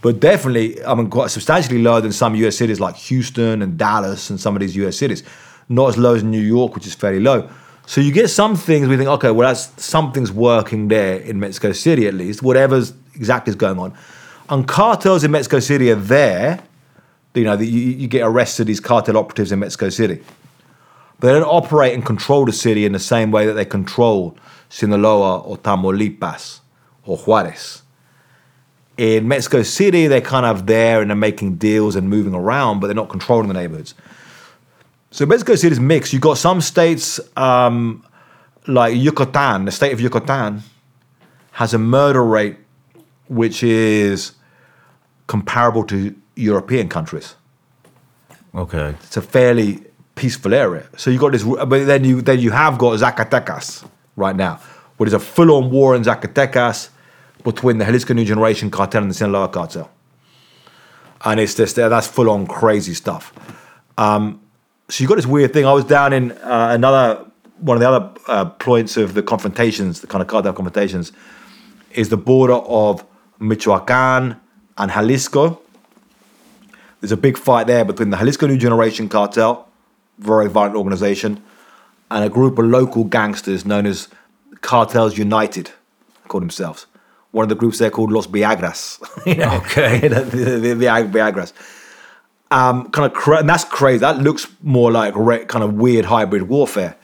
but 0.00 0.20
definitely, 0.20 0.82
I 0.84 0.94
mean, 0.94 1.10
quite 1.10 1.30
substantially 1.30 1.82
lower 1.82 2.00
than 2.00 2.12
some 2.12 2.34
U.S. 2.36 2.56
cities 2.56 2.80
like 2.80 2.94
Houston 2.96 3.60
and 3.60 3.76
Dallas 3.76 4.30
and 4.30 4.40
some 4.40 4.54
of 4.56 4.60
these 4.60 4.74
U.S. 4.76 4.96
cities. 4.96 5.22
Not 5.68 5.88
as 5.90 5.98
low 5.98 6.14
as 6.14 6.22
New 6.22 6.40
York, 6.40 6.74
which 6.74 6.86
is 6.86 6.94
fairly 6.94 7.20
low. 7.20 7.48
So 7.86 8.00
you 8.00 8.12
get 8.12 8.28
some 8.28 8.54
things 8.56 8.88
we 8.88 8.96
think, 8.96 9.08
okay, 9.10 9.30
well, 9.30 9.48
that's 9.48 9.82
something's 9.84 10.30
working 10.32 10.88
there 10.88 11.16
in 11.18 11.40
Mexico 11.40 11.72
City 11.72 12.06
at 12.06 12.14
least, 12.14 12.42
whatever's 12.42 12.92
exactly 13.14 13.50
is 13.50 13.56
going 13.56 13.78
on. 13.78 13.92
And 14.48 14.66
cartels 14.68 15.24
in 15.24 15.30
Mexico 15.30 15.58
City 15.60 15.90
are 15.90 15.94
there. 15.96 16.60
You 17.34 17.44
know, 17.44 17.54
you, 17.54 17.66
you 17.66 18.06
get 18.06 18.22
arrested 18.22 18.66
these 18.66 18.80
cartel 18.80 19.16
operatives 19.16 19.50
in 19.52 19.58
Mexico 19.58 19.88
City. 19.88 20.22
But 21.18 21.28
they 21.28 21.32
don't 21.40 21.48
operate 21.48 21.94
and 21.94 22.04
control 22.04 22.44
the 22.44 22.52
city 22.52 22.84
in 22.84 22.92
the 22.92 22.98
same 22.98 23.30
way 23.30 23.46
that 23.46 23.54
they 23.54 23.64
control 23.64 24.36
Sinaloa 24.68 25.40
or 25.40 25.56
Tamaulipas 25.58 26.60
or 27.04 27.16
Juarez. 27.16 27.82
In 28.96 29.26
Mexico 29.26 29.62
City, 29.62 30.06
they're 30.06 30.20
kind 30.20 30.46
of 30.46 30.66
there 30.66 31.00
and 31.00 31.10
they're 31.10 31.16
making 31.16 31.56
deals 31.56 31.96
and 31.96 32.08
moving 32.08 32.34
around, 32.34 32.80
but 32.80 32.86
they're 32.86 32.94
not 32.94 33.08
controlling 33.08 33.48
the 33.48 33.54
neighborhoods. 33.54 33.94
So 35.10 35.26
Mexico 35.26 35.54
City 35.54 35.72
is 35.72 35.80
mixed. 35.80 36.12
You've 36.12 36.22
got 36.22 36.38
some 36.38 36.60
states 36.60 37.20
um, 37.36 38.04
like 38.66 38.96
Yucatan, 38.96 39.64
the 39.64 39.72
state 39.72 39.92
of 39.92 40.00
Yucatan, 40.00 40.62
has 41.52 41.74
a 41.74 41.78
murder 41.78 42.24
rate 42.24 42.56
which 43.28 43.62
is 43.62 44.32
comparable 45.26 45.84
to 45.84 46.14
European 46.36 46.88
countries 46.88 47.36
Okay. 48.54 48.94
it's 49.02 49.16
a 49.16 49.22
fairly 49.22 49.82
peaceful 50.14 50.54
area. 50.54 50.86
So 50.96 51.10
you 51.10 51.18
got 51.18 51.32
this, 51.32 51.42
but 51.42 51.86
then 51.86 52.04
you 52.04 52.22
then 52.22 52.38
you 52.38 52.52
have 52.52 52.78
got 52.78 52.98
Zacatecas 52.98 53.84
right 54.16 54.36
now, 54.36 54.60
where 54.96 55.08
there's 55.10 55.20
a 55.20 55.24
full-on 55.24 55.70
war 55.70 55.96
in 55.96 56.02
Zacatecas 56.04 56.90
between 57.42 57.78
the 57.78 57.84
Jalisco 57.84 58.14
New 58.14 58.24
Generation 58.24 58.70
cartel 58.70 59.02
and 59.02 59.10
the 59.10 59.14
Sinaloa 59.14 59.48
cartel, 59.48 59.90
and 61.24 61.40
it's 61.40 61.54
just 61.54 61.74
that's 61.76 62.06
full-on 62.06 62.46
crazy 62.46 62.94
stuff. 62.94 63.32
Um, 63.98 64.40
so 64.88 65.02
you 65.02 65.08
got 65.08 65.16
this 65.16 65.26
weird 65.26 65.52
thing. 65.52 65.66
I 65.66 65.72
was 65.72 65.84
down 65.84 66.12
in 66.12 66.30
uh, 66.32 66.68
another 66.70 67.24
one 67.58 67.76
of 67.76 67.80
the 67.80 67.88
other 67.88 68.10
uh, 68.28 68.44
points 68.44 68.96
of 68.96 69.14
the 69.14 69.22
confrontations, 69.22 70.00
the 70.00 70.06
kind 70.06 70.22
of 70.22 70.28
cartel 70.28 70.52
confrontations, 70.52 71.10
is 71.90 72.08
the 72.08 72.16
border 72.16 72.54
of 72.54 73.04
Michoacan 73.40 74.36
and 74.78 74.90
Jalisco. 74.92 75.60
There's 77.04 77.12
a 77.12 77.18
big 77.18 77.36
fight 77.36 77.66
there 77.66 77.84
between 77.84 78.08
the 78.08 78.16
Jalisco 78.16 78.46
New 78.46 78.56
Generation 78.56 79.10
cartel, 79.10 79.68
very 80.20 80.48
violent 80.48 80.74
organization, 80.74 81.42
and 82.10 82.24
a 82.24 82.30
group 82.30 82.58
of 82.58 82.64
local 82.64 83.04
gangsters 83.04 83.66
known 83.66 83.84
as 83.84 84.08
Cartels 84.62 85.18
United, 85.18 85.70
call 86.28 86.40
themselves. 86.40 86.86
One 87.32 87.42
of 87.42 87.50
the 87.50 87.56
groups 87.56 87.76
there 87.78 87.90
called 87.90 88.10
Los 88.10 88.26
Viagras. 88.26 89.02
You 89.26 89.34
know, 89.34 89.56
Okay. 89.56 90.00
you 90.04 90.08
know, 90.08 90.24
the, 90.24 90.36
the, 90.58 90.74
the 90.76 90.84
Viagras. 90.86 91.52
Um, 92.50 92.88
kind 92.90 93.04
of, 93.04 93.12
cra- 93.12 93.40
and 93.40 93.50
that's 93.50 93.64
crazy. 93.64 93.98
That 93.98 94.20
looks 94.20 94.46
more 94.62 94.90
like 94.90 95.12
re- 95.14 95.44
kind 95.44 95.62
of 95.62 95.74
weird 95.74 96.06
hybrid 96.06 96.44
warfare. 96.44 96.96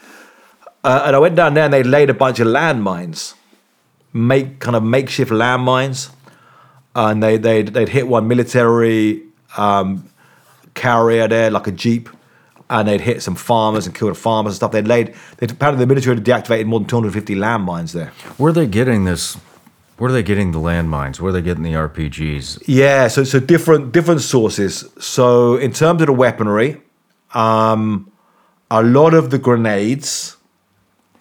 Uh, 0.82 1.02
and 1.04 1.14
I 1.14 1.18
went 1.18 1.36
down 1.36 1.52
there 1.52 1.64
and 1.64 1.74
they 1.74 1.82
laid 1.82 2.08
a 2.08 2.14
bunch 2.14 2.40
of 2.40 2.46
landmines, 2.46 3.34
make 4.14 4.60
kind 4.60 4.76
of 4.76 4.82
makeshift 4.82 5.30
landmines, 5.30 6.08
and 6.94 7.22
they 7.22 7.36
they 7.36 7.60
they'd 7.64 7.90
hit 7.90 8.08
one 8.08 8.28
military 8.28 9.24
um, 9.56 10.08
carrier 10.74 11.28
there, 11.28 11.50
like 11.50 11.66
a 11.66 11.72
jeep, 11.72 12.08
and 12.68 12.86
they'd 12.88 13.00
hit 13.00 13.22
some 13.22 13.34
farmers 13.34 13.86
and 13.86 13.94
killed 13.94 14.16
farmers 14.16 14.52
and 14.52 14.56
stuff. 14.56 14.72
They'd 14.72 14.86
laid. 14.86 15.14
They'd, 15.38 15.50
apparently, 15.50 15.84
the 15.84 15.88
military 15.88 16.16
had 16.16 16.24
deactivated 16.24 16.66
more 16.66 16.80
than 16.80 16.88
250 16.88 17.34
landmines 17.34 17.92
there. 17.92 18.12
Where 18.36 18.50
are 18.50 18.52
they 18.52 18.66
getting 18.66 19.04
this? 19.04 19.36
Where 19.98 20.08
are 20.08 20.12
they 20.12 20.22
getting 20.22 20.52
the 20.52 20.58
landmines? 20.58 21.20
Where 21.20 21.28
are 21.28 21.32
they 21.32 21.42
getting 21.42 21.62
the 21.62 21.72
RPGs? 21.72 22.62
Yeah, 22.66 23.08
so 23.08 23.24
so 23.24 23.38
different 23.38 23.92
different 23.92 24.22
sources. 24.22 24.88
So 24.98 25.56
in 25.56 25.72
terms 25.72 26.00
of 26.00 26.06
the 26.06 26.12
weaponry, 26.14 26.80
um, 27.34 28.10
a 28.70 28.82
lot 28.82 29.12
of 29.14 29.30
the 29.30 29.38
grenades 29.38 30.36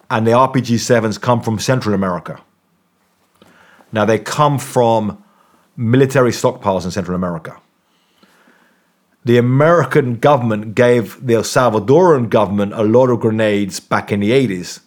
and 0.08 0.26
the 0.26 0.30
RPG 0.30 0.78
sevens 0.78 1.18
come 1.18 1.42
from 1.42 1.58
Central 1.58 1.94
America. 1.94 2.40
Now 3.92 4.04
they 4.04 4.18
come 4.18 4.58
from 4.58 5.22
military 5.76 6.30
stockpiles 6.30 6.84
in 6.84 6.90
Central 6.90 7.14
America. 7.14 7.58
The 9.24 9.36
American 9.36 10.16
government 10.16 10.74
gave 10.74 11.24
the 11.24 11.34
El 11.34 11.42
Salvadoran 11.42 12.30
government 12.30 12.72
a 12.72 12.82
lot 12.82 13.10
of 13.10 13.20
grenades 13.20 13.78
back 13.78 14.10
in 14.10 14.20
the 14.20 14.30
80s, 14.30 14.80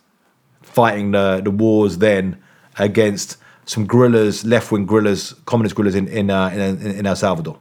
fighting 0.61 1.11
the, 1.11 1.41
the 1.43 1.51
wars 1.51 1.99
then 1.99 2.41
against 2.77 3.37
some 3.65 3.85
guerrillas, 3.85 4.43
left 4.43 4.71
wing 4.71 4.85
guerrillas, 4.85 5.35
communist 5.45 5.75
guerrillas 5.75 5.95
in, 5.95 6.07
in, 6.07 6.31
uh, 6.31 6.47
in, 6.49 6.81
in 6.81 7.05
El 7.05 7.15
Salvador. 7.15 7.59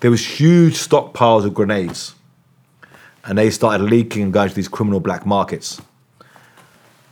There 0.00 0.10
was 0.10 0.24
huge 0.24 0.74
stockpiles 0.74 1.44
of 1.44 1.54
grenades 1.54 2.14
and 3.24 3.38
they 3.38 3.50
started 3.50 3.84
leaking 3.84 4.22
and 4.22 4.32
going 4.32 4.48
to 4.48 4.54
these 4.54 4.68
criminal 4.68 5.00
black 5.00 5.26
markets. 5.26 5.80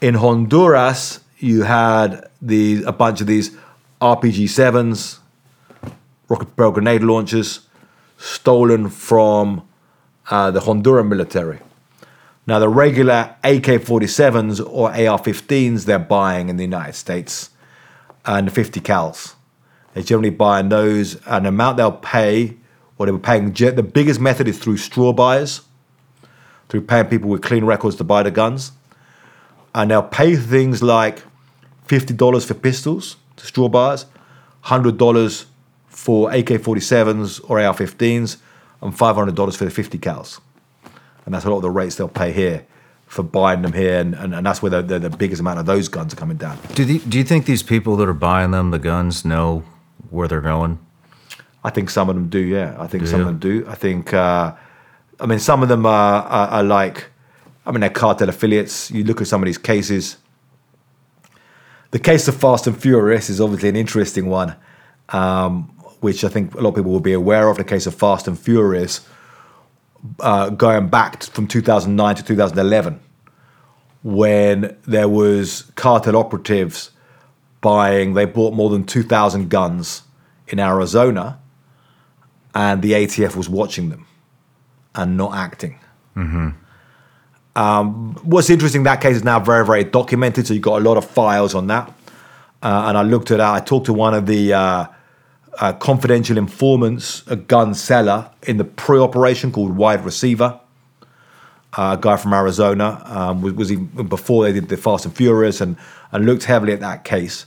In 0.01 0.15
Honduras, 0.15 1.21
you 1.39 1.63
had 1.63 2.29
the 2.41 2.83
a 2.85 2.93
bunch 2.93 3.21
of 3.21 3.27
these 3.27 3.57
RPG 4.01 4.49
sevens, 4.49 5.21
rocket 6.29 6.47
propelled 6.47 6.75
grenade 6.75 7.03
launchers, 7.03 7.61
stolen 8.21 8.91
from 8.91 9.67
uh, 10.31 10.51
the 10.51 10.61
Honduran 10.61 11.09
military. 11.09 11.59
Now, 12.47 12.59
the 12.59 12.69
regular 12.69 13.35
AK 13.43 13.81
47s 13.81 14.65
or 14.67 14.91
AR 14.91 15.19
15s 15.19 15.85
they're 15.87 15.99
buying 15.99 16.49
in 16.49 16.57
the 16.57 16.65
United 16.65 16.95
States 16.95 17.51
and 18.27 18.47
the 18.47 18.51
50 18.51 18.81
cals. 18.81 19.35
They're 19.95 20.03
generally 20.03 20.31
buying 20.31 20.69
those, 20.69 21.17
an 21.27 21.47
amount 21.47 21.79
they'll 21.79 21.93
pay, 21.93 22.57
or 22.99 23.07
they 23.07 23.13
were 23.13 23.19
paying, 23.19 23.53
the 23.53 23.83
biggest 23.83 24.21
method 24.21 24.47
is 24.47 24.59
through 24.59 24.77
straw 24.77 25.13
buyers, 25.13 25.63
through 26.69 26.83
paying 26.83 27.07
people 27.07 27.31
with 27.31 27.43
clean 27.43 27.65
records 27.65 27.97
to 27.97 28.05
buy 28.05 28.23
the 28.23 28.31
guns. 28.31 28.73
And 29.75 29.91
they'll 29.91 30.03
pay 30.03 30.37
things 30.37 30.83
like 30.83 31.23
$50 31.89 32.47
for 32.47 32.55
pistols 32.55 33.17
to 33.37 33.47
straw 33.47 33.69
buyers, 33.69 34.07
$100 34.65 35.47
for 36.01 36.33
AK 36.33 36.47
47s 36.47 37.41
or 37.49 37.61
AR 37.61 37.75
15s, 37.75 38.39
and 38.81 38.95
$500 38.95 39.57
for 39.57 39.65
the 39.65 39.71
50 39.71 39.99
cals 39.99 40.41
and 41.31 41.35
that's 41.35 41.45
a 41.45 41.49
lot 41.51 41.57
of 41.57 41.63
the 41.63 41.71
rates 41.71 41.97
they'll 41.97 42.09
pay 42.09 42.33
here 42.33 42.67
for 43.07 43.23
buying 43.23 43.63
them 43.63 43.73
here, 43.73 43.99
and, 43.99 44.15
and, 44.15 44.35
and 44.35 44.47
that's 44.47 44.63
where 44.63 44.71
the, 44.71 44.83
the, 44.83 44.99
the 44.99 45.11
biggest 45.11 45.41
amount 45.41 45.59
of 45.59 45.67
those 45.67 45.89
guns 45.89 46.13
are 46.13 46.17
coming 46.17 46.37
down. 46.37 46.59
Do 46.75 46.85
the, 46.85 46.99
do 46.99 47.19
you 47.19 47.25
think 47.25 47.47
these 47.47 47.63
people 47.63 47.97
that 47.97 48.09
are 48.09 48.15
buying 48.15 48.53
them 48.53 48.71
the 48.71 48.79
guns 48.79 49.25
know 49.25 49.65
where 50.11 50.29
they're 50.29 50.41
going? 50.41 50.79
I 51.65 51.71
think 51.71 51.91
some 51.91 52.09
of 52.09 52.15
them 52.15 52.29
do, 52.29 52.39
yeah. 52.39 52.77
I 52.79 52.87
think 52.87 53.05
Do 53.05 53.11
some 53.11 53.21
you? 53.21 53.27
of 53.27 53.27
them 53.27 53.39
do. 53.39 53.69
I 53.69 53.75
think, 53.75 54.15
uh, 54.15 54.55
I 55.19 55.27
mean, 55.27 55.39
some 55.39 55.63
of 55.63 55.69
them 55.69 55.87
are, 55.87 56.23
are, 56.23 56.49
are 56.49 56.63
like, 56.63 57.07
I 57.67 57.73
mean, 57.73 57.81
they're 57.81 57.91
cartel 57.91 58.29
affiliates. 58.29 58.91
You 58.91 59.05
look 59.05 59.21
at 59.21 59.27
some 59.27 59.43
of 59.43 59.47
these 59.47 59.59
cases. 59.59 60.17
The 61.91 61.99
case 61.99 62.29
of 62.29 62.37
Fast 62.37 62.67
and 62.67 62.81
Furious 62.81 63.29
is 63.29 63.41
obviously 63.41 63.69
an 63.69 63.77
interesting 63.77 64.27
one, 64.27 64.55
um, 65.09 65.77
which 66.01 66.25
I 66.25 66.29
think 66.29 66.55
a 66.55 66.61
lot 66.61 66.71
of 66.71 66.75
people 66.77 66.93
will 66.93 67.01
be 67.01 67.13
aware 67.13 67.49
of. 67.49 67.57
The 67.57 67.65
case 67.65 67.87
of 67.87 67.95
Fast 67.95 68.27
and 68.27 68.39
Furious, 68.39 69.07
uh, 70.21 70.51
going 70.51 70.89
back 70.89 71.23
from 71.23 71.47
2009 71.47 72.15
to 72.17 72.25
2011, 72.25 73.01
when 74.03 74.77
there 74.83 75.09
was 75.09 75.71
cartel 75.75 76.17
operatives 76.17 76.91
buying, 77.61 78.15
they 78.15 78.25
bought 78.25 78.55
more 78.55 78.71
than 78.71 78.85
2,000 78.85 79.51
guns 79.51 80.03
in 80.49 80.59
Arizona, 80.59 81.39
and 82.55 82.83
the 82.83 82.93
ATF 82.93 83.37
was 83.37 83.49
watching 83.49 83.91
them 83.91 84.07
and 84.95 85.17
not 85.17 85.35
acting. 85.35 85.79
Um, 87.57 88.15
what's 88.23 88.49
interesting, 88.49 88.85
that 88.85 89.01
case 89.01 89.17
is 89.17 89.25
now 89.25 89.41
very, 89.41 89.67
very 89.67 89.85
documented, 89.85 90.47
so 90.47 90.55
you've 90.55 90.63
got 90.63 90.81
a 90.81 90.85
lot 90.85 90.97
of 90.97 91.05
files 91.05 91.55
on 91.55 91.67
that. 91.67 91.89
Uh, 92.63 92.85
and 92.87 92.99
I 92.99 93.03
looked 93.03 93.31
at 93.31 93.39
that. 93.39 93.55
I 93.55 93.61
talked 93.61 93.87
to 93.87 93.93
one 93.93 94.15
of 94.15 94.27
the 94.27 94.53
uh, 94.53 94.87
uh, 95.59 95.73
confidential 95.75 96.39
informants, 96.39 97.23
a 97.27 97.37
gun 97.37 97.75
seller 97.75 98.31
in 98.43 98.57
the 98.57 98.65
pre-operation 98.65 99.53
called 99.53 99.77
Wide 99.77 100.05
Receiver. 100.05 100.61
Uh, 101.73 101.97
a 101.99 102.01
guy 102.01 102.17
from 102.17 102.33
Arizona 102.33 103.01
um, 103.07 103.43
was, 103.43 103.53
was 103.55 103.69
he, 103.69 103.77
before 103.77 104.45
they 104.45 104.53
did 104.53 104.69
the 104.69 104.77
Fast 104.77 105.05
and 105.05 105.17
Furious, 105.17 105.61
and 105.61 105.77
and 106.13 106.27
looked 106.27 106.45
heavily 106.45 106.73
at 106.73 106.81
that 106.81 107.05
case, 107.05 107.47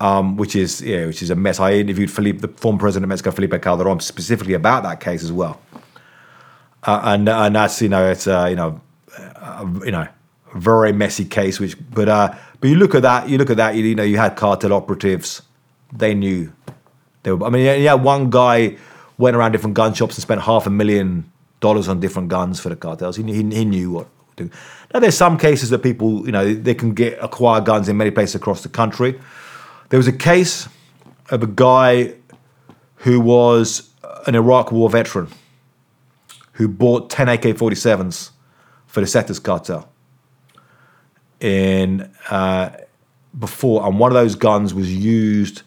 um, 0.00 0.36
which 0.36 0.54
is 0.54 0.80
yeah, 0.80 1.06
which 1.06 1.20
is 1.20 1.30
a 1.30 1.34
mess. 1.34 1.58
I 1.58 1.72
interviewed 1.72 2.12
Felipe, 2.12 2.40
the 2.40 2.48
former 2.48 2.78
president 2.78 3.04
of 3.04 3.08
Mexico, 3.08 3.32
Felipe 3.32 3.60
Calderon, 3.60 3.98
specifically 3.98 4.54
about 4.54 4.84
that 4.84 5.00
case 5.00 5.24
as 5.24 5.32
well. 5.32 5.60
Uh, 6.84 7.00
and 7.04 7.28
and 7.28 7.56
that's 7.56 7.82
you 7.82 7.88
know 7.88 8.08
it's 8.08 8.28
uh, 8.28 8.46
you 8.48 8.56
know 8.56 8.80
uh, 9.18 9.66
you 9.84 9.90
know 9.90 10.06
a 10.54 10.58
very 10.58 10.92
messy 10.92 11.24
case. 11.24 11.58
Which 11.58 11.76
but 11.90 12.08
uh, 12.08 12.34
but 12.60 12.70
you 12.70 12.76
look 12.76 12.94
at 12.94 13.02
that, 13.02 13.28
you 13.28 13.38
look 13.38 13.50
at 13.50 13.56
that, 13.56 13.74
you, 13.74 13.84
you 13.84 13.94
know 13.96 14.04
you 14.04 14.18
had 14.18 14.36
cartel 14.36 14.72
operatives, 14.72 15.42
they 15.92 16.14
knew 16.14 16.52
they 17.24 17.32
were. 17.32 17.44
I 17.46 17.50
mean, 17.50 17.82
yeah, 17.82 17.94
one 17.94 18.30
guy 18.30 18.76
went 19.18 19.36
around 19.36 19.52
different 19.52 19.74
gun 19.74 19.92
shops 19.92 20.14
and 20.14 20.22
spent 20.22 20.42
half 20.42 20.66
a 20.66 20.70
million 20.70 21.30
dollars 21.60 21.88
on 21.88 21.98
different 21.98 22.28
guns 22.28 22.60
for 22.60 22.68
the 22.68 22.76
cartels. 22.76 23.16
He, 23.16 23.22
he, 23.24 23.42
he 23.42 23.64
knew 23.64 23.90
what. 23.90 24.08
to 24.36 24.44
do. 24.44 24.50
Now, 24.92 25.00
there's 25.00 25.16
some 25.16 25.38
cases 25.38 25.70
that 25.70 25.80
people, 25.80 26.24
you 26.26 26.32
know, 26.32 26.54
they 26.54 26.74
can 26.74 26.94
get 26.94 27.18
acquire 27.20 27.60
guns 27.60 27.88
in 27.88 27.96
many 27.96 28.10
places 28.10 28.36
across 28.36 28.62
the 28.62 28.68
country. 28.68 29.18
There 29.88 29.98
was 29.98 30.08
a 30.08 30.12
case 30.12 30.68
of 31.30 31.42
a 31.42 31.46
guy 31.46 32.14
who 32.96 33.20
was 33.20 33.90
an 34.26 34.34
Iraq 34.34 34.72
War 34.72 34.88
veteran 34.90 35.28
who 36.52 36.68
bought 36.68 37.10
10 37.10 37.28
AK-47s 37.28 38.30
for 38.86 39.00
the 39.00 39.06
Zetas 39.06 39.42
cartel 39.42 39.88
in 41.40 42.10
uh, 42.30 42.70
before, 43.38 43.86
and 43.86 43.98
one 43.98 44.10
of 44.10 44.14
those 44.14 44.34
guns 44.34 44.72
was 44.72 44.94
used 44.94 45.62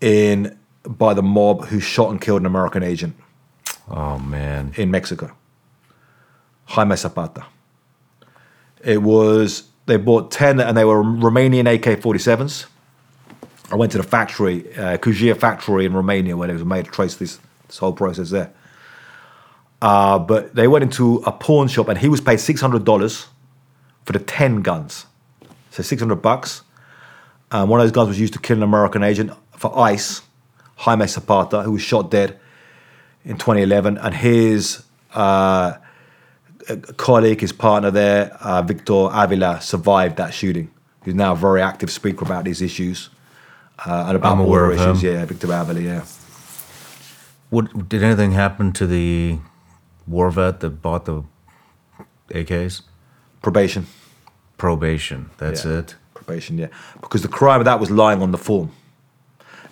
in 0.00 0.57
by 0.88 1.14
the 1.14 1.22
mob 1.22 1.66
who 1.66 1.78
shot 1.78 2.10
and 2.10 2.20
killed 2.20 2.40
an 2.40 2.46
American 2.46 2.82
agent 2.82 3.14
Oh 3.90 4.18
man, 4.18 4.72
in 4.76 4.90
Mexico, 4.90 5.32
Jaime 6.66 6.96
Zapata. 6.96 7.46
It 8.84 9.02
was 9.02 9.64
they 9.86 9.96
bought 9.96 10.30
ten, 10.30 10.60
and 10.60 10.76
they 10.76 10.84
were 10.84 11.02
Romanian 11.02 11.72
AK-47s. 11.74 12.66
I 13.70 13.76
went 13.76 13.92
to 13.92 13.98
the 13.98 14.04
factory, 14.04 14.72
uh, 14.76 14.98
Cugir 14.98 15.36
factory 15.36 15.84
in 15.86 15.94
Romania, 15.94 16.36
where 16.36 16.50
it 16.50 16.54
was 16.54 16.64
made 16.64 16.84
to 16.84 16.90
trace 16.90 17.16
this 17.16 17.38
this 17.66 17.78
whole 17.78 17.92
process 17.92 18.30
there. 18.30 18.52
Uh, 19.80 20.18
but 20.18 20.54
they 20.54 20.68
went 20.68 20.82
into 20.82 21.22
a 21.24 21.32
pawn 21.32 21.68
shop, 21.68 21.88
and 21.88 21.98
he 21.98 22.08
was 22.08 22.20
paid 22.20 22.40
six 22.40 22.60
hundred 22.60 22.84
dollars 22.84 23.26
for 24.04 24.12
the 24.12 24.18
ten 24.18 24.60
guns. 24.60 25.06
So 25.70 25.82
six 25.82 26.02
hundred 26.02 26.16
bucks. 26.16 26.62
Um, 27.50 27.70
one 27.70 27.80
of 27.80 27.84
those 27.84 27.92
guns 27.92 28.08
was 28.08 28.20
used 28.20 28.34
to 28.34 28.38
kill 28.38 28.58
an 28.58 28.62
American 28.62 29.02
agent 29.02 29.32
for 29.56 29.76
ICE, 29.78 30.20
Jaime 30.78 31.06
Zapata, 31.06 31.62
who 31.62 31.72
was 31.72 31.82
shot 31.82 32.10
dead 32.10 32.38
in 33.24 33.36
2011, 33.36 33.98
and 33.98 34.14
his 34.14 34.82
uh, 35.12 35.74
colleague, 36.96 37.40
his 37.40 37.52
partner 37.52 37.90
there, 37.90 38.32
uh, 38.40 38.62
Victor 38.62 39.08
Avila, 39.12 39.60
survived 39.60 40.16
that 40.16 40.32
shooting. 40.34 40.70
He's 41.04 41.14
now 41.14 41.32
a 41.32 41.36
very 41.36 41.62
active 41.62 41.90
speaker 41.90 42.24
about 42.24 42.44
these 42.44 42.60
issues 42.62 43.10
uh, 43.86 44.04
and 44.08 44.16
about 44.16 44.32
I'm 44.32 44.40
aware 44.40 44.66
border 44.66 44.82
of 44.82 44.96
issues. 44.96 45.02
him. 45.04 45.14
Yeah, 45.14 45.24
Victor 45.24 45.52
Avila. 45.52 45.80
Yeah. 45.80 46.04
what 47.50 47.88
did 47.88 48.02
anything 48.02 48.32
happen 48.32 48.72
to 48.74 48.86
the 48.86 49.38
war 50.06 50.30
vet 50.30 50.60
that 50.60 50.82
bought 50.82 51.06
the 51.06 51.22
AKs? 52.30 52.82
Probation. 53.42 53.86
Probation. 54.58 55.30
That's 55.38 55.64
Yeah. 55.64 55.78
it. 55.78 55.96
Probation. 56.14 56.58
Yeah, 56.58 56.68
because 57.00 57.22
the 57.22 57.28
crime 57.28 57.60
of 57.60 57.64
that 57.64 57.80
was 57.80 57.90
lying 57.90 58.22
on 58.22 58.32
the 58.32 58.38
form. 58.38 58.70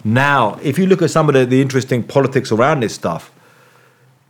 Now, 0.06 0.56
if 0.62 0.78
you 0.78 0.86
look 0.86 1.02
at 1.02 1.10
some 1.10 1.28
of 1.28 1.34
the, 1.34 1.44
the 1.44 1.60
interesting 1.60 2.04
politics 2.04 2.52
around 2.52 2.78
this 2.78 2.94
stuff, 2.94 3.32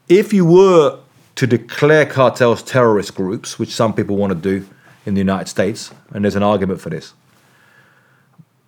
if 0.09 0.33
you 0.33 0.47
were 0.47 0.99
to 1.35 1.47
declare 1.47 2.07
cartels 2.07 2.63
terrorist 2.63 3.15
groups, 3.15 3.59
which 3.59 3.69
some 3.69 3.93
people 3.93 4.17
want 4.17 4.31
to 4.33 4.39
do 4.39 4.67
in 5.05 5.13
the 5.13 5.21
United 5.21 5.49
States, 5.49 5.93
and 6.15 6.25
there's 6.25 6.35
an 6.35 6.43
argument 6.43 6.81
for 6.81 6.89
this. 6.89 7.13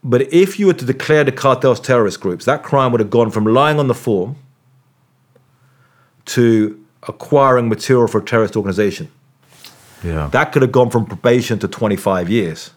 But 0.04 0.30
if 0.30 0.59
you 0.59 0.66
were 0.66 0.74
to 0.74 0.84
declare 0.84 1.24
the 1.24 1.32
cartels 1.32 1.80
terrorist 1.80 2.20
groups, 2.20 2.44
that 2.44 2.62
crime 2.62 2.92
would 2.92 3.00
have 3.00 3.09
gone 3.09 3.30
from 3.30 3.46
lying 3.46 3.78
on 3.78 3.88
the 3.88 3.94
form 3.94 4.36
to 6.26 6.84
acquiring 7.04 7.70
material 7.70 8.06
for 8.06 8.18
a 8.18 8.22
terrorist 8.22 8.54
organization. 8.54 9.11
Yeah. 10.04 10.28
That 10.28 10.52
could 10.52 10.61
have 10.61 10.72
gone 10.72 10.90
from 10.90 11.06
probation 11.06 11.59
to 11.61 11.68
25 11.68 12.28
years. 12.28 12.72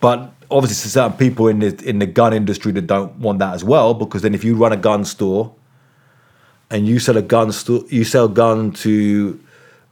But 0.00 0.32
obviously, 0.50 0.84
there's 0.84 0.92
certain 0.92 1.16
people 1.16 1.48
in 1.48 1.60
the 1.60 1.88
in 1.88 1.98
the 1.98 2.06
gun 2.06 2.32
industry 2.32 2.72
that 2.72 2.86
don't 2.86 3.16
want 3.16 3.38
that 3.38 3.54
as 3.54 3.64
well, 3.64 3.94
because 3.94 4.22
then 4.22 4.34
if 4.34 4.44
you 4.44 4.56
run 4.56 4.72
a 4.72 4.76
gun 4.76 5.04
store 5.04 5.54
and 6.70 6.86
you 6.86 6.98
sell 6.98 7.16
a 7.16 7.22
gun 7.22 7.52
store, 7.52 7.82
you 7.88 8.04
sell 8.04 8.28
gun 8.28 8.72
to 8.72 9.40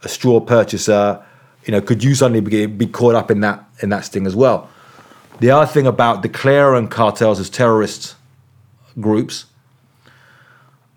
a 0.03 0.09
straw 0.09 0.39
purchaser, 0.39 1.23
you 1.65 1.71
know, 1.71 1.81
could 1.81 2.03
you 2.03 2.15
suddenly 2.15 2.41
be, 2.41 2.65
be 2.65 2.85
caught 2.85 3.15
up 3.15 3.31
in 3.31 3.41
that 3.41 3.63
in 3.81 3.89
that 3.89 4.05
sting 4.05 4.25
as 4.25 4.35
well? 4.35 4.69
The 5.39 5.51
other 5.51 5.65
thing 5.65 5.87
about 5.87 6.21
declaring 6.21 6.87
cartels 6.87 7.39
as 7.39 7.49
terrorist 7.49 8.15
groups, 8.99 9.45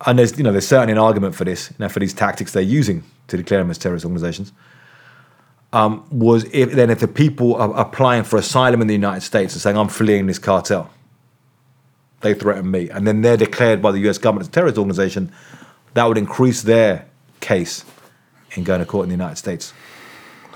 and 0.07 0.19
there's 0.19 0.37
you 0.37 0.45
know 0.45 0.53
there's 0.53 0.69
certainly 0.69 0.93
an 0.93 0.99
argument 0.99 1.35
for 1.35 1.45
this, 1.45 1.71
you 1.71 1.77
know, 1.81 1.89
for 1.89 2.01
these 2.01 2.15
tactics 2.15 2.53
they're 2.53 2.63
using 2.63 3.03
to 3.29 3.37
declare 3.37 3.61
them 3.61 3.71
as 3.71 3.79
terrorist 3.79 4.05
organizations 4.05 4.53
Um, 5.71 6.07
was 6.11 6.45
if 6.53 6.73
then 6.73 6.89
if 6.89 7.01
the 7.01 7.09
people 7.09 7.55
are 7.57 7.79
applying 7.79 8.25
for 8.25 8.39
asylum 8.39 8.81
in 8.81 8.87
the 8.87 8.95
United 8.95 9.21
States 9.21 9.53
and 9.53 9.61
saying 9.61 9.77
I'm 9.77 9.89
fleeing 9.89 10.27
this 10.27 10.39
cartel, 10.39 10.91
they 12.21 12.33
threaten 12.33 12.71
me, 12.71 12.89
and 12.89 13.07
then 13.07 13.21
they're 13.21 13.37
declared 13.37 13.83
by 13.83 13.93
the 13.93 13.99
U.S. 14.01 14.17
government 14.17 14.45
as 14.45 14.49
a 14.49 14.51
terrorist 14.53 14.79
organization, 14.79 15.31
that 15.93 16.05
would 16.07 16.17
increase 16.17 16.63
their 16.63 17.07
case 17.41 17.85
in 18.53 18.65
going 18.65 18.81
to 18.81 18.87
court 18.87 19.05
in 19.05 19.11
the 19.11 19.15
United 19.15 19.37
States. 19.37 19.75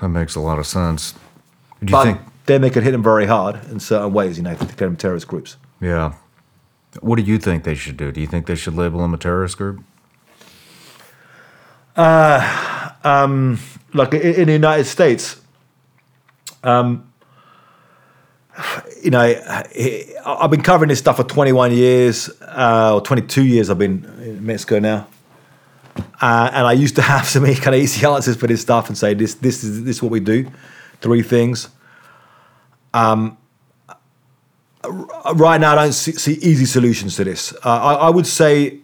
That 0.01 0.09
makes 0.09 0.33
a 0.35 0.39
lot 0.39 0.57
of 0.57 0.65
sense. 0.65 1.13
Do 1.13 1.19
you 1.85 1.91
But 1.91 2.03
think? 2.05 2.19
then 2.47 2.61
they 2.61 2.69
could 2.71 2.83
hit 2.83 2.91
them 2.91 3.03
very 3.03 3.27
hard 3.27 3.63
in 3.69 3.79
certain 3.79 4.13
ways, 4.13 4.37
you 4.37 4.43
know, 4.43 4.51
if 4.51 4.59
they 4.59 4.65
declare 4.65 4.89
them 4.89 4.97
terrorist 4.97 5.27
groups. 5.27 5.57
Yeah. 5.79 6.13
What 7.01 7.17
do 7.17 7.21
you 7.21 7.37
think 7.37 7.63
they 7.65 7.75
should 7.75 7.97
do? 7.97 8.11
Do 8.11 8.19
you 8.19 8.27
think 8.27 8.47
they 8.47 8.55
should 8.55 8.75
label 8.75 8.99
them 8.99 9.13
a 9.13 9.17
terrorist 9.17 9.57
group? 9.57 9.83
Uh, 11.95 12.82
um, 13.03 13.59
like 13.93 14.13
in, 14.13 14.21
in 14.21 14.45
the 14.47 14.53
United 14.53 14.85
States, 14.85 15.39
um, 16.63 17.11
you 19.01 19.09
know, 19.11 19.19
I've 20.25 20.51
been 20.51 20.61
covering 20.61 20.89
this 20.89 20.99
stuff 20.99 21.17
for 21.17 21.23
21 21.23 21.73
years 21.73 22.29
uh, 22.41 22.95
or 22.95 23.01
22 23.01 23.43
years. 23.43 23.69
I've 23.69 23.77
been 23.77 24.05
in 24.21 24.45
Mexico 24.45 24.79
now, 24.79 25.07
uh, 26.21 26.49
and 26.53 26.67
I 26.67 26.73
used 26.73 26.95
to 26.95 27.01
have 27.13 27.25
some 27.25 27.43
kind 27.45 27.75
of 27.75 27.81
easy 27.81 28.05
answers 28.05 28.35
for 28.35 28.47
this 28.47 28.61
stuff 28.61 28.87
and 28.87 28.97
say 28.97 29.13
this, 29.13 29.35
this 29.35 29.63
is 29.63 29.83
this 29.83 29.97
is 29.97 30.03
what 30.03 30.11
we 30.11 30.19
do, 30.19 30.49
three 31.01 31.23
things. 31.23 31.69
Um, 32.93 33.37
right 35.35 35.59
now, 35.59 35.73
I 35.73 35.75
don't 35.75 35.93
see, 35.93 36.11
see 36.11 36.33
easy 36.33 36.65
solutions 36.65 37.15
to 37.15 37.23
this. 37.23 37.53
Uh, 37.63 37.69
I, 37.69 37.93
I 37.93 38.09
would 38.09 38.27
say 38.27 38.79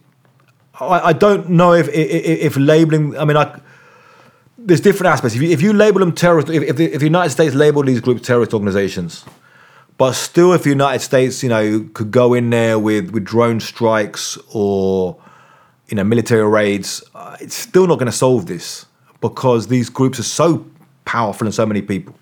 I, 0.79 1.09
I 1.09 1.13
don't 1.13 1.49
know 1.49 1.73
if, 1.73 1.87
if 1.89 2.39
if 2.39 2.57
labeling. 2.57 3.17
I 3.17 3.25
mean, 3.25 3.37
I, 3.37 3.59
there's 4.65 4.81
different 4.81 5.13
aspects. 5.13 5.35
If 5.35 5.41
you, 5.41 5.49
if 5.49 5.61
you 5.61 5.73
label 5.73 5.99
them 5.99 6.11
terrorist, 6.11 6.49
if, 6.49 6.63
if, 6.63 6.75
the, 6.75 6.85
if 6.93 6.99
the 6.99 7.05
United 7.05 7.29
States 7.29 7.55
labeled 7.55 7.87
these 7.87 8.01
groups 8.01 8.25
terrorist 8.25 8.53
organizations, 8.53 9.25
but 9.97 10.13
still, 10.13 10.53
if 10.53 10.63
the 10.63 10.69
United 10.69 10.99
States, 10.99 11.43
you 11.43 11.49
know, 11.49 11.89
could 11.93 12.11
go 12.11 12.33
in 12.33 12.49
there 12.49 12.79
with 12.79 13.11
with 13.11 13.25
drone 13.25 13.59
strikes 13.59 14.37
or 14.53 15.17
you 15.87 15.95
know 15.95 16.03
military 16.03 16.47
raids, 16.47 17.03
uh, 17.15 17.35
it's 17.41 17.55
still 17.55 17.85
not 17.85 17.95
going 17.99 18.05
to 18.05 18.17
solve 18.17 18.45
this 18.45 18.85
because 19.19 19.67
these 19.67 19.89
groups 19.89 20.19
are 20.19 20.23
so 20.23 20.65
powerful 21.03 21.45
and 21.45 21.53
so 21.53 21.65
many 21.65 21.81
people. 21.81 22.15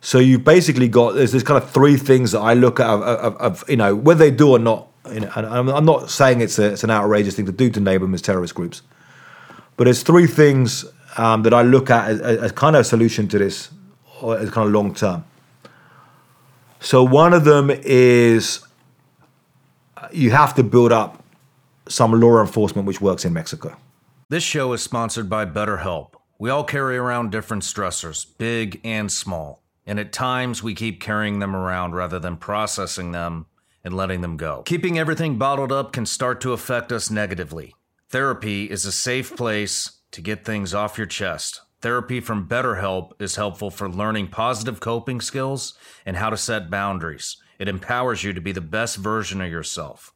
So 0.00 0.18
you've 0.18 0.44
basically 0.44 0.86
got 0.86 1.14
there's 1.14 1.32
this 1.32 1.42
kind 1.42 1.62
of 1.62 1.68
three 1.70 1.96
things 1.96 2.32
that 2.32 2.40
I 2.40 2.54
look 2.54 2.78
at 2.78 2.86
of, 2.86 3.02
of, 3.02 3.36
of 3.36 3.64
you 3.68 3.76
know 3.76 3.94
whether 3.96 4.20
they 4.20 4.30
do 4.30 4.50
or 4.50 4.58
not. 4.58 4.86
You 5.10 5.20
know, 5.20 5.30
I'm 5.34 5.84
not 5.84 6.10
saying 6.10 6.40
it's 6.40 6.58
a, 6.58 6.72
it's 6.72 6.84
an 6.84 6.90
outrageous 6.90 7.34
thing 7.34 7.46
to 7.46 7.52
do 7.52 7.68
to 7.70 7.80
name 7.80 8.02
them 8.02 8.14
as 8.14 8.22
terrorist 8.22 8.54
groups, 8.54 8.82
but 9.76 9.84
there's 9.84 10.02
three 10.02 10.26
things 10.26 10.84
um, 11.16 11.42
that 11.42 11.54
I 11.54 11.62
look 11.62 11.90
at 11.90 12.10
as, 12.10 12.20
as 12.20 12.52
kind 12.52 12.76
of 12.76 12.80
a 12.80 12.84
solution 12.84 13.28
to 13.28 13.38
this, 13.38 13.70
or 14.20 14.38
as 14.38 14.50
kind 14.50 14.66
of 14.66 14.72
long 14.72 14.94
term. 14.94 15.24
So 16.80 17.02
one 17.02 17.34
of 17.34 17.44
them 17.44 17.70
is 17.70 18.64
you 20.12 20.30
have 20.30 20.54
to 20.54 20.62
build 20.62 20.92
up 20.92 21.22
some 21.88 22.18
law 22.18 22.40
enforcement 22.40 22.86
which 22.86 23.00
works 23.00 23.24
in 23.24 23.32
Mexico. 23.32 23.76
This 24.28 24.42
show 24.42 24.72
is 24.72 24.82
sponsored 24.82 25.28
by 25.28 25.44
BetterHelp. 25.44 26.14
We 26.38 26.48
all 26.48 26.64
carry 26.64 26.96
around 26.96 27.32
different 27.32 27.64
stressors, 27.64 28.26
big 28.38 28.80
and 28.82 29.12
small, 29.12 29.62
and 29.86 29.98
at 29.98 30.12
times 30.12 30.62
we 30.62 30.74
keep 30.74 31.00
carrying 31.00 31.40
them 31.40 31.54
around 31.54 31.94
rather 31.94 32.18
than 32.18 32.36
processing 32.36 33.12
them 33.12 33.46
and 33.84 33.94
letting 33.94 34.20
them 34.20 34.36
go. 34.36 34.62
Keeping 34.62 34.98
everything 34.98 35.36
bottled 35.36 35.72
up 35.72 35.92
can 35.92 36.06
start 36.06 36.40
to 36.42 36.52
affect 36.52 36.92
us 36.92 37.10
negatively. 37.10 37.74
Therapy 38.08 38.70
is 38.70 38.86
a 38.86 38.92
safe 38.92 39.36
place 39.36 39.99
to 40.12 40.20
get 40.20 40.44
things 40.44 40.74
off 40.74 40.98
your 40.98 41.06
chest. 41.06 41.60
Therapy 41.80 42.20
from 42.20 42.48
BetterHelp 42.48 43.12
is 43.20 43.36
helpful 43.36 43.70
for 43.70 43.88
learning 43.88 44.28
positive 44.28 44.80
coping 44.80 45.20
skills 45.20 45.74
and 46.04 46.16
how 46.16 46.30
to 46.30 46.36
set 46.36 46.70
boundaries. 46.70 47.38
It 47.58 47.68
empowers 47.68 48.22
you 48.22 48.32
to 48.32 48.40
be 48.40 48.52
the 48.52 48.60
best 48.60 48.96
version 48.96 49.40
of 49.40 49.50
yourself. 49.50 50.12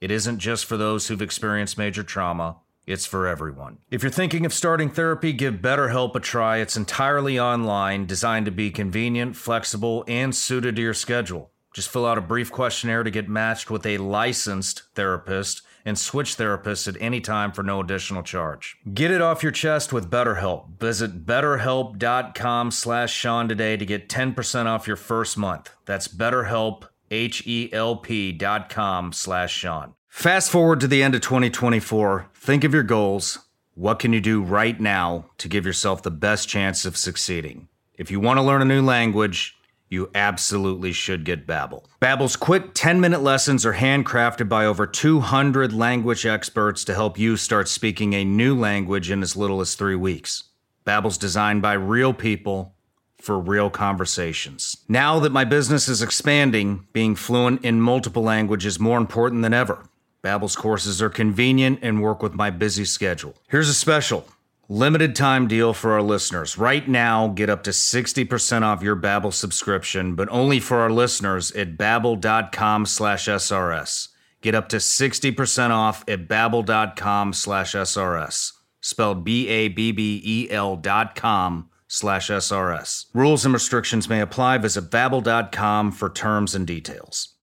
It 0.00 0.10
isn't 0.10 0.38
just 0.38 0.64
for 0.64 0.76
those 0.76 1.08
who've 1.08 1.22
experienced 1.22 1.76
major 1.76 2.04
trauma, 2.04 2.58
it's 2.86 3.04
for 3.04 3.26
everyone. 3.26 3.78
If 3.90 4.02
you're 4.02 4.10
thinking 4.10 4.46
of 4.46 4.54
starting 4.54 4.88
therapy, 4.88 5.34
give 5.34 5.56
BetterHelp 5.56 6.14
a 6.14 6.20
try. 6.20 6.56
It's 6.58 6.76
entirely 6.76 7.38
online, 7.38 8.06
designed 8.06 8.46
to 8.46 8.52
be 8.52 8.70
convenient, 8.70 9.36
flexible, 9.36 10.04
and 10.08 10.34
suited 10.34 10.76
to 10.76 10.82
your 10.82 10.94
schedule. 10.94 11.50
Just 11.74 11.90
fill 11.90 12.06
out 12.06 12.16
a 12.16 12.22
brief 12.22 12.50
questionnaire 12.50 13.02
to 13.02 13.10
get 13.10 13.28
matched 13.28 13.70
with 13.70 13.84
a 13.84 13.98
licensed 13.98 14.84
therapist 14.94 15.62
and 15.88 15.98
switch 15.98 16.36
therapists 16.36 16.86
at 16.86 17.00
any 17.00 17.20
time 17.20 17.50
for 17.50 17.62
no 17.64 17.80
additional 17.80 18.22
charge. 18.22 18.76
Get 18.94 19.10
it 19.10 19.20
off 19.20 19.42
your 19.42 19.50
chest 19.50 19.92
with 19.92 20.10
BetterHelp. 20.10 20.78
Visit 20.78 21.26
betterhelp.com 21.26 22.70
slash 22.70 23.12
Shawn 23.12 23.48
today 23.48 23.76
to 23.76 23.86
get 23.86 24.08
10% 24.08 24.66
off 24.66 24.86
your 24.86 24.96
first 24.96 25.36
month. 25.36 25.70
That's 25.86 26.06
betterhelp, 26.06 26.84
H-E-L-P 27.10 28.32
dot 28.32 28.68
com 28.68 29.12
slash 29.12 29.52
Shawn. 29.52 29.94
Fast 30.08 30.50
forward 30.50 30.80
to 30.80 30.88
the 30.88 31.02
end 31.02 31.14
of 31.14 31.20
2024. 31.22 32.28
Think 32.34 32.64
of 32.64 32.74
your 32.74 32.82
goals. 32.82 33.38
What 33.74 33.98
can 33.98 34.12
you 34.12 34.20
do 34.20 34.42
right 34.42 34.78
now 34.80 35.26
to 35.38 35.48
give 35.48 35.64
yourself 35.64 36.02
the 36.02 36.10
best 36.10 36.48
chance 36.48 36.84
of 36.84 36.96
succeeding? 36.96 37.68
If 37.94 38.10
you 38.10 38.20
want 38.20 38.38
to 38.38 38.42
learn 38.42 38.62
a 38.62 38.64
new 38.64 38.82
language, 38.82 39.56
you 39.88 40.10
absolutely 40.14 40.92
should 40.92 41.24
get 41.24 41.46
Babbel. 41.46 41.84
Babbel's 42.00 42.36
quick 42.36 42.74
10-minute 42.74 43.22
lessons 43.22 43.64
are 43.64 43.74
handcrafted 43.74 44.48
by 44.48 44.66
over 44.66 44.86
200 44.86 45.72
language 45.72 46.26
experts 46.26 46.84
to 46.84 46.94
help 46.94 47.18
you 47.18 47.36
start 47.36 47.68
speaking 47.68 48.14
a 48.14 48.24
new 48.24 48.58
language 48.58 49.10
in 49.10 49.22
as 49.22 49.36
little 49.36 49.60
as 49.60 49.74
3 49.74 49.96
weeks. 49.96 50.44
Babbel's 50.84 51.18
designed 51.18 51.62
by 51.62 51.74
real 51.74 52.12
people 52.12 52.74
for 53.20 53.38
real 53.38 53.68
conversations. 53.68 54.76
Now 54.88 55.18
that 55.18 55.32
my 55.32 55.44
business 55.44 55.88
is 55.88 56.02
expanding, 56.02 56.86
being 56.92 57.16
fluent 57.16 57.64
in 57.64 57.80
multiple 57.80 58.22
languages 58.22 58.74
is 58.74 58.80
more 58.80 58.98
important 58.98 59.42
than 59.42 59.52
ever. 59.52 59.84
Babbel's 60.22 60.56
courses 60.56 61.02
are 61.02 61.10
convenient 61.10 61.80
and 61.82 62.00
work 62.02 62.22
with 62.22 62.34
my 62.34 62.50
busy 62.50 62.84
schedule. 62.84 63.34
Here's 63.48 63.68
a 63.68 63.74
special 63.74 64.26
limited 64.68 65.16
time 65.16 65.48
deal 65.48 65.72
for 65.72 65.92
our 65.92 66.02
listeners. 66.02 66.58
Right 66.58 66.86
now, 66.86 67.28
get 67.28 67.50
up 67.50 67.64
to 67.64 67.70
60% 67.70 68.62
off 68.62 68.82
your 68.82 68.96
Babbel 68.96 69.32
subscription, 69.32 70.14
but 70.14 70.28
only 70.30 70.60
for 70.60 70.78
our 70.78 70.90
listeners 70.90 71.50
at 71.52 71.76
babbel.com 71.76 72.86
slash 72.86 73.26
SRS. 73.26 74.08
Get 74.40 74.54
up 74.54 74.68
to 74.68 74.76
60% 74.76 75.70
off 75.70 76.04
at 76.06 76.28
babbel.com 76.28 77.32
slash 77.32 77.72
SRS. 77.74 78.52
Spelled 78.80 79.24
B-A-B-B-E-L 79.24 80.76
dot 80.76 81.16
com 81.16 81.68
slash 81.88 82.28
SRS. 82.30 83.06
Rules 83.12 83.44
and 83.44 83.52
restrictions 83.52 84.08
may 84.08 84.20
apply. 84.20 84.58
Visit 84.58 84.90
babbel.com 84.90 85.90
for 85.90 86.08
terms 86.08 86.54
and 86.54 86.66
details. 86.66 87.34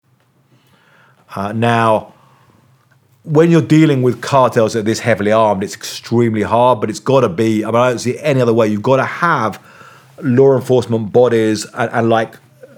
Uh, 1.34 1.52
now, 1.52 2.13
when 3.24 3.50
you're 3.50 3.62
dealing 3.62 4.02
with 4.02 4.20
cartels 4.20 4.74
that 4.74 4.80
are 4.80 4.82
this 4.82 5.00
heavily 5.00 5.32
armed, 5.32 5.64
it's 5.64 5.74
extremely 5.74 6.42
hard, 6.42 6.80
but 6.80 6.90
it's 6.90 7.00
got 7.00 7.20
to 7.20 7.28
be. 7.28 7.64
I 7.64 7.68
mean, 7.68 7.80
I 7.80 7.88
don't 7.88 7.98
see 7.98 8.18
any 8.18 8.40
other 8.40 8.52
way. 8.52 8.68
You've 8.68 8.82
got 8.82 8.96
to 8.96 9.04
have 9.04 9.60
law 10.22 10.54
enforcement 10.54 11.10
bodies 11.10 11.64
and, 11.72 11.90
and 11.90 12.10
like, 12.10 12.34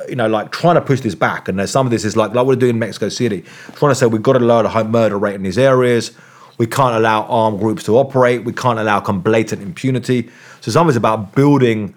you 0.08 0.14
know, 0.14 0.28
like 0.28 0.52
trying 0.52 0.76
to 0.76 0.80
push 0.80 1.00
this 1.00 1.16
back. 1.16 1.48
And 1.48 1.58
there's 1.58 1.72
some 1.72 1.84
of 1.86 1.90
this 1.90 2.04
is 2.04 2.16
like, 2.16 2.28
like 2.28 2.36
what 2.36 2.46
we're 2.46 2.56
doing 2.56 2.76
in 2.76 2.78
Mexico 2.78 3.08
City, 3.08 3.44
trying 3.74 3.90
to 3.90 3.96
say 3.96 4.06
we've 4.06 4.22
got 4.22 4.34
to 4.34 4.38
lower 4.38 4.62
the 4.62 4.68
home 4.68 4.92
murder 4.92 5.18
rate 5.18 5.34
in 5.34 5.42
these 5.42 5.58
areas. 5.58 6.12
We 6.58 6.66
can't 6.66 6.94
allow 6.94 7.24
armed 7.24 7.58
groups 7.58 7.82
to 7.84 7.98
operate. 7.98 8.44
We 8.44 8.52
can't 8.52 8.78
allow 8.78 9.00
blatant 9.00 9.62
impunity. 9.62 10.30
So 10.60 10.70
some 10.70 10.86
of 10.86 10.90
it's 10.90 10.96
about 10.96 11.34
building 11.34 11.94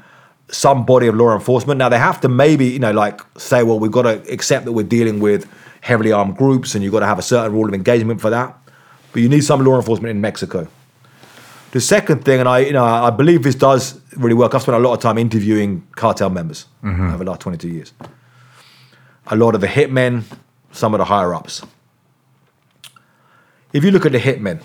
some 0.50 0.86
body 0.88 1.06
of 1.06 1.16
law 1.16 1.36
enforcement. 1.36 1.78
Now 1.78 1.89
they 1.89 2.00
have 2.00 2.20
to 2.22 2.30
maybe, 2.30 2.66
you 2.66 2.80
know, 2.80 2.91
like 2.91 3.22
say, 3.38 3.62
well, 3.62 3.78
we've 3.78 3.91
got 3.91 4.02
to 4.02 4.34
accept 4.34 4.66
that 4.66 4.72
we're 4.72 4.84
dealing 4.84 5.20
with 5.20 5.47
heavily 5.82 6.12
armed 6.12 6.38
groups, 6.38 6.76
and 6.76 6.84
you've 6.84 6.94
got 6.94 7.00
to 7.00 7.06
have 7.06 7.20
a 7.20 7.24
certain 7.24 7.54
rule 7.54 7.68
of 7.68 7.74
engagement 7.74 8.22
for 8.22 8.30
that. 8.30 8.56
But 9.12 9.22
you 9.22 9.30
need 9.30 9.44
some 9.44 9.64
law 9.64 9.78
enforcement 9.78 10.12
in 10.12 10.22
Mexico. 10.22 10.68
The 11.72 11.82
second 11.82 12.26
thing, 12.26 12.40
and 12.40 12.50
I, 12.50 12.60
you 12.60 12.74
know, 12.74 12.84
I 12.84 13.12
believe 13.12 13.44
this 13.44 13.56
does 13.56 14.00
really 14.18 14.34
work. 14.34 14.56
I've 14.56 14.62
spent 14.64 14.76
a 14.76 14.80
lot 14.80 14.94
of 14.94 15.02
time 15.02 15.18
interviewing 15.18 15.88
cartel 15.96 16.30
members 16.30 16.66
mm-hmm. 16.84 17.10
over 17.14 17.24
the 17.24 17.30
last 17.30 17.42
22 17.42 17.70
years. 17.70 17.94
A 19.28 19.36
lot 19.36 19.54
of 19.54 19.62
the 19.62 19.68
hitmen, 19.68 20.24
some 20.72 20.96
of 20.96 20.98
the 20.98 21.06
higher 21.06 21.34
ups. 21.34 21.62
If 23.72 23.84
you 23.84 23.92
look 23.92 24.06
at 24.08 24.12
the 24.12 24.20
hitmen, 24.20 24.64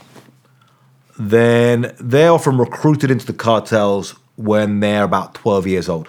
then 1.18 1.94
they're 2.00 2.30
often 2.30 2.56
recruited 2.56 3.10
into 3.10 3.26
the 3.26 3.34
cartels 3.34 4.14
when 4.36 4.80
they're 4.80 5.04
about 5.04 5.34
12 5.34 5.66
years 5.66 5.88
old. 5.88 6.08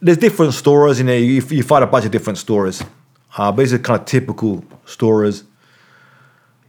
There's 0.00 0.18
different 0.18 0.54
stories, 0.54 0.98
you 0.98 1.04
know, 1.04 1.14
you, 1.14 1.42
you 1.48 1.62
find 1.64 1.82
a 1.82 1.86
bunch 1.86 2.04
of 2.04 2.12
different 2.12 2.38
stories. 2.38 2.82
Uh, 3.36 3.52
are 3.52 3.78
kind 3.78 4.00
of 4.00 4.04
typical 4.06 4.64
stories. 4.84 5.44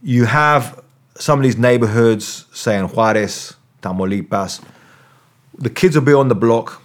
You 0.02 0.24
have 0.24 0.82
some 1.16 1.38
of 1.38 1.42
these 1.44 1.56
neighborhoods, 1.56 2.46
say 2.52 2.78
in 2.78 2.86
Juarez, 2.86 3.54
Tamaulipas, 3.82 4.62
the 5.58 5.70
kids 5.70 5.94
will 5.94 6.04
be 6.04 6.12
on 6.12 6.28
the 6.28 6.34
block 6.34 6.82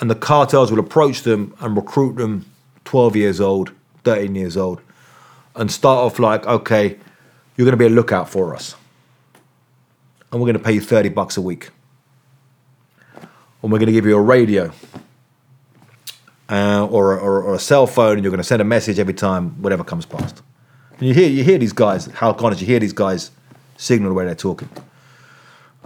and 0.00 0.10
the 0.10 0.14
cartels 0.14 0.70
will 0.70 0.78
approach 0.78 1.22
them 1.22 1.54
and 1.60 1.76
recruit 1.76 2.16
them 2.16 2.46
12 2.84 3.16
years 3.16 3.40
old, 3.40 3.72
13 4.04 4.34
years 4.34 4.56
old, 4.56 4.80
and 5.56 5.70
start 5.70 5.98
off 5.98 6.18
like, 6.18 6.46
okay, 6.46 6.96
you're 7.56 7.64
going 7.64 7.72
to 7.72 7.76
be 7.76 7.86
a 7.86 7.90
lookout 7.90 8.28
for 8.28 8.54
us. 8.54 8.74
And 10.30 10.40
we're 10.40 10.46
going 10.46 10.58
to 10.58 10.64
pay 10.64 10.72
you 10.72 10.80
30 10.80 11.10
bucks 11.10 11.36
a 11.36 11.42
week. 11.42 11.70
And 13.62 13.70
we're 13.70 13.78
going 13.78 13.86
to 13.86 13.92
give 13.92 14.06
you 14.06 14.16
a 14.16 14.22
radio 14.22 14.72
uh, 16.48 16.86
or, 16.90 17.18
or, 17.18 17.42
or 17.42 17.54
a 17.54 17.58
cell 17.58 17.86
phone, 17.86 18.14
and 18.14 18.24
you're 18.24 18.30
going 18.30 18.38
to 18.38 18.44
send 18.44 18.60
a 18.62 18.64
message 18.64 18.98
every 18.98 19.14
time 19.14 19.50
whatever 19.62 19.84
comes 19.84 20.06
past. 20.06 20.42
And 20.98 21.08
you 21.08 21.14
hear, 21.14 21.28
you 21.28 21.44
hear 21.44 21.58
these 21.58 21.72
guys, 21.72 22.06
how 22.06 22.32
honest, 22.34 22.60
you 22.60 22.66
hear 22.66 22.78
these 22.78 22.92
guys 22.92 23.30
signal 23.76 24.10
the 24.10 24.14
way 24.14 24.24
they're 24.24 24.34
talking. 24.34 24.68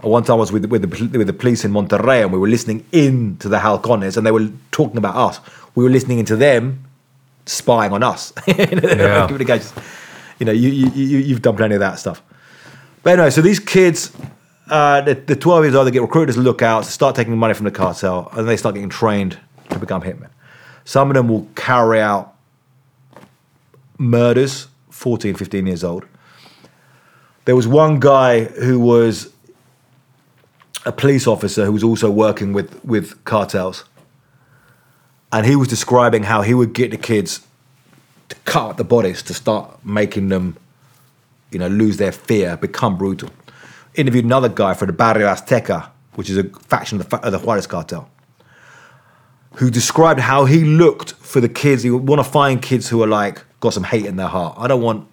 Uh, 0.03 0.09
One 0.09 0.23
time 0.23 0.33
I 0.33 0.39
was 0.39 0.51
with, 0.51 0.65
with, 0.65 0.81
the, 0.83 1.17
with 1.17 1.27
the 1.27 1.33
police 1.33 1.65
in 1.65 1.71
Monterrey 1.71 2.21
and 2.21 2.31
we 2.31 2.37
were 2.37 2.47
listening 2.47 2.85
in 2.91 3.37
to 3.37 3.49
the 3.49 3.57
halcones 3.57 4.17
and 4.17 4.25
they 4.27 4.31
were 4.31 4.49
talking 4.71 4.97
about 4.97 5.15
us. 5.15 5.39
We 5.75 5.83
were 5.83 5.89
listening 5.89 6.19
into 6.19 6.35
them 6.35 6.83
spying 7.45 7.93
on 7.93 8.03
us. 8.03 8.33
Yeah. 8.47 9.27
You 10.39 10.45
know, 10.45 10.51
you, 10.51 10.69
you, 10.69 10.91
you, 10.91 11.17
you've 11.17 11.41
done 11.41 11.55
plenty 11.57 11.73
of 11.75 11.79
that 11.79 11.97
stuff. 11.97 12.21
But 13.01 13.13
anyway, 13.13 13.31
so 13.31 13.41
these 13.41 13.59
kids, 13.59 14.11
uh, 14.69 15.01
the, 15.01 15.15
the 15.15 15.35
12 15.35 15.65
years 15.65 15.75
old, 15.75 15.87
they 15.87 15.91
get 15.91 16.03
recruited 16.03 16.29
as 16.29 16.37
lookouts, 16.37 16.89
start 16.89 17.15
taking 17.15 17.35
money 17.35 17.55
from 17.55 17.63
the 17.63 17.71
cartel, 17.71 18.29
and 18.33 18.47
they 18.47 18.55
start 18.57 18.75
getting 18.75 18.89
trained 18.89 19.39
to 19.69 19.79
become 19.79 20.03
hitmen. 20.03 20.29
Some 20.87 21.09
of 21.09 21.15
them 21.15 21.27
will 21.27 21.45
carry 21.53 21.99
out 21.99 22.33
murders, 23.97 24.69
14, 24.89 25.35
15 25.35 25.67
years 25.67 25.83
old. 25.83 26.05
There 27.43 27.57
was 27.57 27.67
one 27.67 27.99
guy 27.99 28.45
who 28.45 28.79
was 28.79 29.33
a 30.85 30.93
police 30.93 31.27
officer 31.27 31.65
who 31.65 31.73
was 31.73 31.83
also 31.83 32.09
working 32.09 32.53
with, 32.53 32.81
with 32.85 33.21
cartels. 33.25 33.83
And 35.29 35.45
he 35.45 35.57
was 35.57 35.67
describing 35.67 36.23
how 36.23 36.41
he 36.41 36.53
would 36.53 36.71
get 36.71 36.91
the 36.91 36.97
kids 36.97 37.45
to 38.29 38.37
cut 38.45 38.77
the 38.77 38.85
bodies 38.85 39.21
to 39.23 39.33
start 39.33 39.85
making 39.85 40.29
them, 40.29 40.55
you 41.51 41.59
know, 41.59 41.67
lose 41.67 41.97
their 41.97 42.13
fear, 42.13 42.55
become 42.55 42.97
brutal. 42.97 43.29
Interviewed 43.95 44.23
another 44.23 44.47
guy 44.47 44.73
for 44.73 44.85
the 44.85 44.93
Barrio 44.93 45.27
Azteca, 45.27 45.89
which 46.15 46.29
is 46.29 46.37
a 46.37 46.45
faction 46.45 47.01
of 47.01 47.09
the, 47.09 47.17
of 47.17 47.33
the 47.33 47.39
Juarez 47.39 47.67
cartel, 47.67 48.09
who 49.57 49.71
described 49.71 50.19
how 50.19 50.45
he 50.45 50.63
looked 50.63 51.13
for 51.13 51.41
the 51.41 51.49
kids. 51.49 51.81
He 51.81 51.89
want 51.89 52.19
to 52.19 52.23
find 52.23 52.61
kids 52.61 52.87
who 52.89 53.01
are 53.01 53.07
like 53.07 53.43
got 53.59 53.73
some 53.73 53.83
hate 53.83 54.05
in 54.05 54.15
their 54.15 54.27
heart. 54.27 54.55
I 54.57 54.67
don't 54.67 54.81
want 54.81 55.07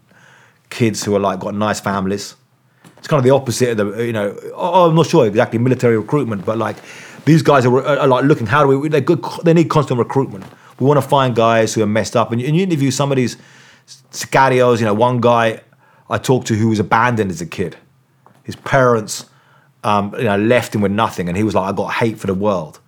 kids 0.68 1.02
who 1.02 1.16
are 1.16 1.20
like 1.20 1.40
got 1.40 1.54
nice 1.54 1.80
families. 1.80 2.34
It's 2.98 3.08
kind 3.08 3.18
of 3.18 3.24
the 3.24 3.30
opposite 3.30 3.70
of 3.70 3.96
the, 3.96 4.04
you 4.04 4.12
know, 4.12 4.38
oh, 4.54 4.90
I'm 4.90 4.94
not 4.94 5.06
sure 5.06 5.26
exactly 5.26 5.58
military 5.58 5.96
recruitment, 5.96 6.44
but 6.44 6.58
like 6.58 6.76
these 7.24 7.40
guys 7.40 7.64
are, 7.64 7.84
are, 7.86 8.06
like 8.06 8.24
looking, 8.24 8.46
how 8.46 8.66
do 8.66 8.78
we, 8.78 8.88
they're 8.88 9.00
good, 9.00 9.24
they 9.44 9.54
need 9.54 9.70
constant 9.70 9.98
recruitment. 9.98 10.44
We 10.78 10.86
want 10.86 11.00
to 11.00 11.08
find 11.08 11.34
guys 11.34 11.72
who 11.72 11.82
are 11.82 11.86
messed 11.86 12.14
up. 12.14 12.30
And 12.30 12.40
you, 12.40 12.46
and 12.46 12.54
you 12.54 12.64
interview 12.64 12.90
some 12.90 13.10
of 13.10 13.16
these 13.16 13.38
sicarios, 14.12 14.78
you 14.78 14.84
know, 14.84 14.94
one 14.94 15.22
guy 15.22 15.62
I 16.10 16.18
talked 16.18 16.48
to 16.48 16.54
who 16.54 16.68
was 16.68 16.80
abandoned 16.80 17.30
as 17.30 17.40
a 17.40 17.46
kid. 17.46 17.78
His 18.42 18.56
parents, 18.56 19.24
um, 19.84 20.14
you 20.18 20.24
know, 20.24 20.36
left 20.36 20.74
him 20.74 20.82
with 20.82 20.92
nothing. 20.92 21.28
And 21.28 21.36
he 21.36 21.44
was 21.44 21.54
like, 21.54 21.72
I 21.72 21.74
got 21.74 21.94
hate 21.94 22.18
for 22.18 22.26
the 22.26 22.34
world. 22.34 22.80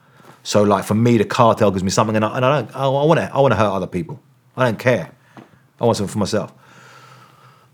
So 0.46 0.62
like 0.62 0.84
for 0.84 0.94
me, 0.94 1.18
the 1.18 1.24
cartel 1.24 1.72
gives 1.72 1.82
me 1.82 1.90
something 1.90 2.14
and 2.14 2.24
I, 2.24 2.36
and 2.36 2.44
I 2.44 2.62
don't, 2.62 2.76
I 2.76 2.86
want 2.86 3.18
to, 3.18 3.34
I 3.34 3.40
want 3.40 3.50
to 3.50 3.56
hurt 3.56 3.68
other 3.68 3.88
people. 3.88 4.22
I 4.56 4.64
don't 4.66 4.78
care. 4.78 5.10
I 5.80 5.84
want 5.84 5.96
something 5.96 6.12
for 6.12 6.20
myself. 6.20 6.52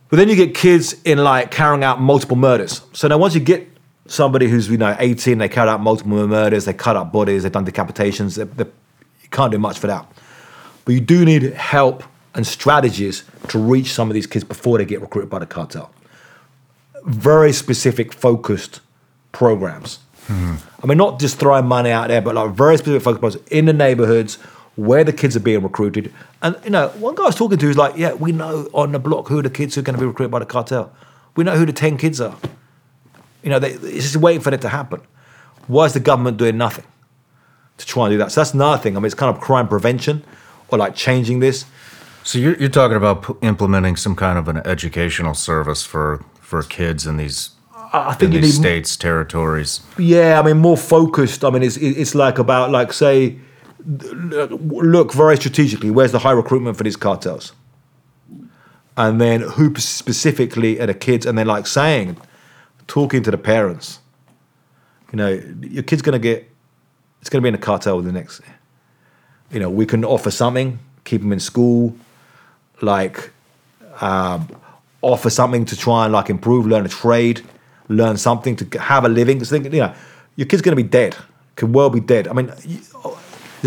But 0.08 0.16
then 0.16 0.30
you 0.30 0.36
get 0.36 0.54
kids 0.54 0.94
in 1.04 1.18
like 1.18 1.50
carrying 1.50 1.84
out 1.84 2.00
multiple 2.00 2.34
murders. 2.34 2.80
So 2.94 3.08
now 3.08 3.18
once 3.18 3.34
you 3.34 3.40
get 3.40 3.68
somebody 4.06 4.48
who's 4.48 4.70
you 4.70 4.78
know 4.78 4.96
18, 4.98 5.36
they 5.36 5.50
carried 5.50 5.68
out 5.68 5.82
multiple 5.82 6.26
murders, 6.26 6.64
they 6.64 6.72
cut 6.72 6.96
up 6.96 7.12
bodies, 7.12 7.42
they've 7.42 7.52
done 7.52 7.66
decapitations. 7.66 8.36
They, 8.36 8.44
they, 8.44 8.70
you 9.22 9.28
can't 9.30 9.52
do 9.52 9.58
much 9.58 9.78
for 9.78 9.88
that. 9.88 10.10
But 10.86 10.94
you 10.94 11.00
do 11.02 11.26
need 11.26 11.42
help 11.52 12.02
and 12.34 12.46
strategies 12.46 13.24
to 13.48 13.58
reach 13.58 13.92
some 13.92 14.08
of 14.08 14.14
these 14.14 14.26
kids 14.26 14.44
before 14.44 14.78
they 14.78 14.86
get 14.86 15.02
recruited 15.02 15.28
by 15.28 15.40
the 15.40 15.46
cartel. 15.46 15.92
Very 17.04 17.52
specific, 17.52 18.14
focused 18.14 18.80
programs. 19.30 19.98
I 20.28 20.86
mean, 20.86 20.98
not 20.98 21.20
just 21.20 21.38
throwing 21.38 21.66
money 21.66 21.90
out 21.90 22.08
there, 22.08 22.22
but 22.22 22.34
like 22.34 22.50
very 22.52 22.76
specific 22.76 23.02
focus 23.02 23.20
points 23.20 23.50
in 23.50 23.66
the 23.66 23.72
neighborhoods 23.72 24.36
where 24.76 25.04
the 25.04 25.12
kids 25.12 25.36
are 25.36 25.40
being 25.40 25.62
recruited. 25.62 26.12
And 26.40 26.56
you 26.64 26.70
know, 26.70 26.88
one 26.90 27.14
guy 27.14 27.24
I 27.24 27.26
was 27.26 27.36
talking 27.36 27.58
to 27.58 27.68
is 27.68 27.76
like, 27.76 27.96
yeah, 27.96 28.14
we 28.14 28.32
know 28.32 28.68
on 28.72 28.92
the 28.92 28.98
block 28.98 29.28
who 29.28 29.42
the 29.42 29.50
kids 29.50 29.74
who 29.74 29.80
are 29.80 29.84
going 29.84 29.94
to 29.96 30.00
be 30.00 30.06
recruited 30.06 30.30
by 30.30 30.38
the 30.38 30.46
cartel. 30.46 30.92
We 31.36 31.44
know 31.44 31.56
who 31.56 31.66
the 31.66 31.72
ten 31.72 31.96
kids 31.98 32.20
are. 32.20 32.36
You 33.42 33.50
know, 33.50 33.58
they, 33.58 33.72
it's 33.72 34.12
just 34.12 34.16
waiting 34.16 34.40
for 34.40 34.52
it 34.54 34.60
to 34.62 34.68
happen. 34.68 35.00
Why 35.66 35.84
is 35.84 35.92
the 35.92 36.00
government 36.00 36.36
doing 36.36 36.56
nothing 36.56 36.84
to 37.78 37.86
try 37.86 38.06
and 38.06 38.12
do 38.14 38.18
that? 38.18 38.32
So 38.32 38.40
that's 38.40 38.54
another 38.54 38.82
thing. 38.82 38.96
I 38.96 39.00
mean, 39.00 39.06
it's 39.06 39.14
kind 39.14 39.34
of 39.34 39.42
crime 39.42 39.68
prevention 39.68 40.24
or 40.68 40.78
like 40.78 40.94
changing 40.94 41.40
this. 41.40 41.64
So 42.24 42.38
you're, 42.38 42.56
you're 42.56 42.68
talking 42.68 42.96
about 42.96 43.22
p- 43.22 43.46
implementing 43.46 43.96
some 43.96 44.14
kind 44.14 44.38
of 44.38 44.48
an 44.48 44.58
educational 44.58 45.34
service 45.34 45.84
for 45.84 46.24
for 46.40 46.62
kids 46.62 47.06
in 47.06 47.16
these 47.16 47.50
I 47.92 48.10
I 48.10 48.12
in 48.12 48.18
think 48.18 48.32
you 48.32 48.40
these 48.40 48.58
need 48.58 48.64
states 48.64 48.96
territories. 48.96 49.80
Yeah, 49.98 50.40
I 50.40 50.42
mean 50.42 50.58
more 50.58 50.76
focused. 50.76 51.44
I 51.44 51.50
mean, 51.50 51.62
it's 51.62 51.76
it's 51.76 52.14
like 52.14 52.38
about 52.38 52.70
like 52.70 52.92
say, 52.92 53.38
look 53.84 55.12
very 55.12 55.36
strategically. 55.36 55.90
Where's 55.90 56.12
the 56.12 56.18
high 56.18 56.32
recruitment 56.32 56.76
for 56.76 56.84
these 56.84 56.96
cartels? 56.96 57.52
And 58.96 59.20
then 59.20 59.40
who 59.40 59.74
specifically 59.76 60.80
are 60.80 60.86
the 60.86 60.94
kids? 60.94 61.24
And 61.24 61.38
then 61.38 61.46
like 61.46 61.66
saying, 61.66 62.16
talking 62.86 63.22
to 63.22 63.30
the 63.30 63.38
parents. 63.38 64.00
You 65.12 65.16
know, 65.16 65.42
your 65.60 65.82
kid's 65.82 66.02
gonna 66.02 66.18
get. 66.18 66.48
It's 67.20 67.30
gonna 67.30 67.42
be 67.42 67.48
in 67.48 67.54
a 67.54 67.58
cartel 67.58 67.96
with 67.96 68.06
the 68.06 68.12
next. 68.12 68.40
You 69.50 69.60
know, 69.60 69.70
we 69.70 69.86
can 69.86 70.04
offer 70.04 70.30
something, 70.30 70.78
keep 71.04 71.20
them 71.20 71.32
in 71.32 71.40
school, 71.40 71.94
like 72.80 73.30
um, 74.00 74.48
offer 75.02 75.30
something 75.30 75.64
to 75.66 75.76
try 75.76 76.04
and 76.04 76.12
like 76.12 76.30
improve, 76.30 76.66
learn 76.66 76.86
a 76.86 76.88
trade, 76.88 77.42
learn 77.88 78.16
something 78.16 78.56
to 78.56 78.78
have 78.80 79.04
a 79.04 79.08
living. 79.08 79.36
Because 79.38 79.50
think, 79.50 79.64
you 79.72 79.80
know, 79.80 79.94
your 80.36 80.46
kid's 80.46 80.62
going 80.62 80.76
to 80.76 80.82
be 80.82 80.88
dead. 80.88 81.16
Could 81.56 81.74
well 81.74 81.90
be 81.90 82.00
dead. 82.00 82.28
I 82.28 82.32
mean, 82.32 82.52
you- 82.64 82.80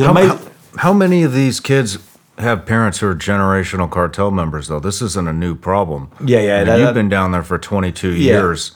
How, 0.03 0.13
how, 0.13 0.39
how 0.77 0.93
many 0.93 1.23
of 1.23 1.33
these 1.33 1.59
kids 1.59 1.97
have 2.37 2.65
parents 2.65 2.99
who 2.99 3.07
are 3.07 3.15
generational 3.15 3.89
cartel 3.89 4.31
members? 4.31 4.67
Though 4.67 4.79
this 4.79 5.01
isn't 5.01 5.27
a 5.27 5.33
new 5.33 5.55
problem. 5.55 6.09
Yeah, 6.25 6.39
yeah, 6.41 6.55
I 6.55 6.57
mean, 6.57 6.65
that- 6.67 6.77
you've 6.79 6.87
that- 6.87 6.93
been 6.95 7.09
down 7.09 7.31
there 7.31 7.43
for 7.43 7.57
22 7.57 8.11
Yeah. 8.11 8.33
years. 8.33 8.71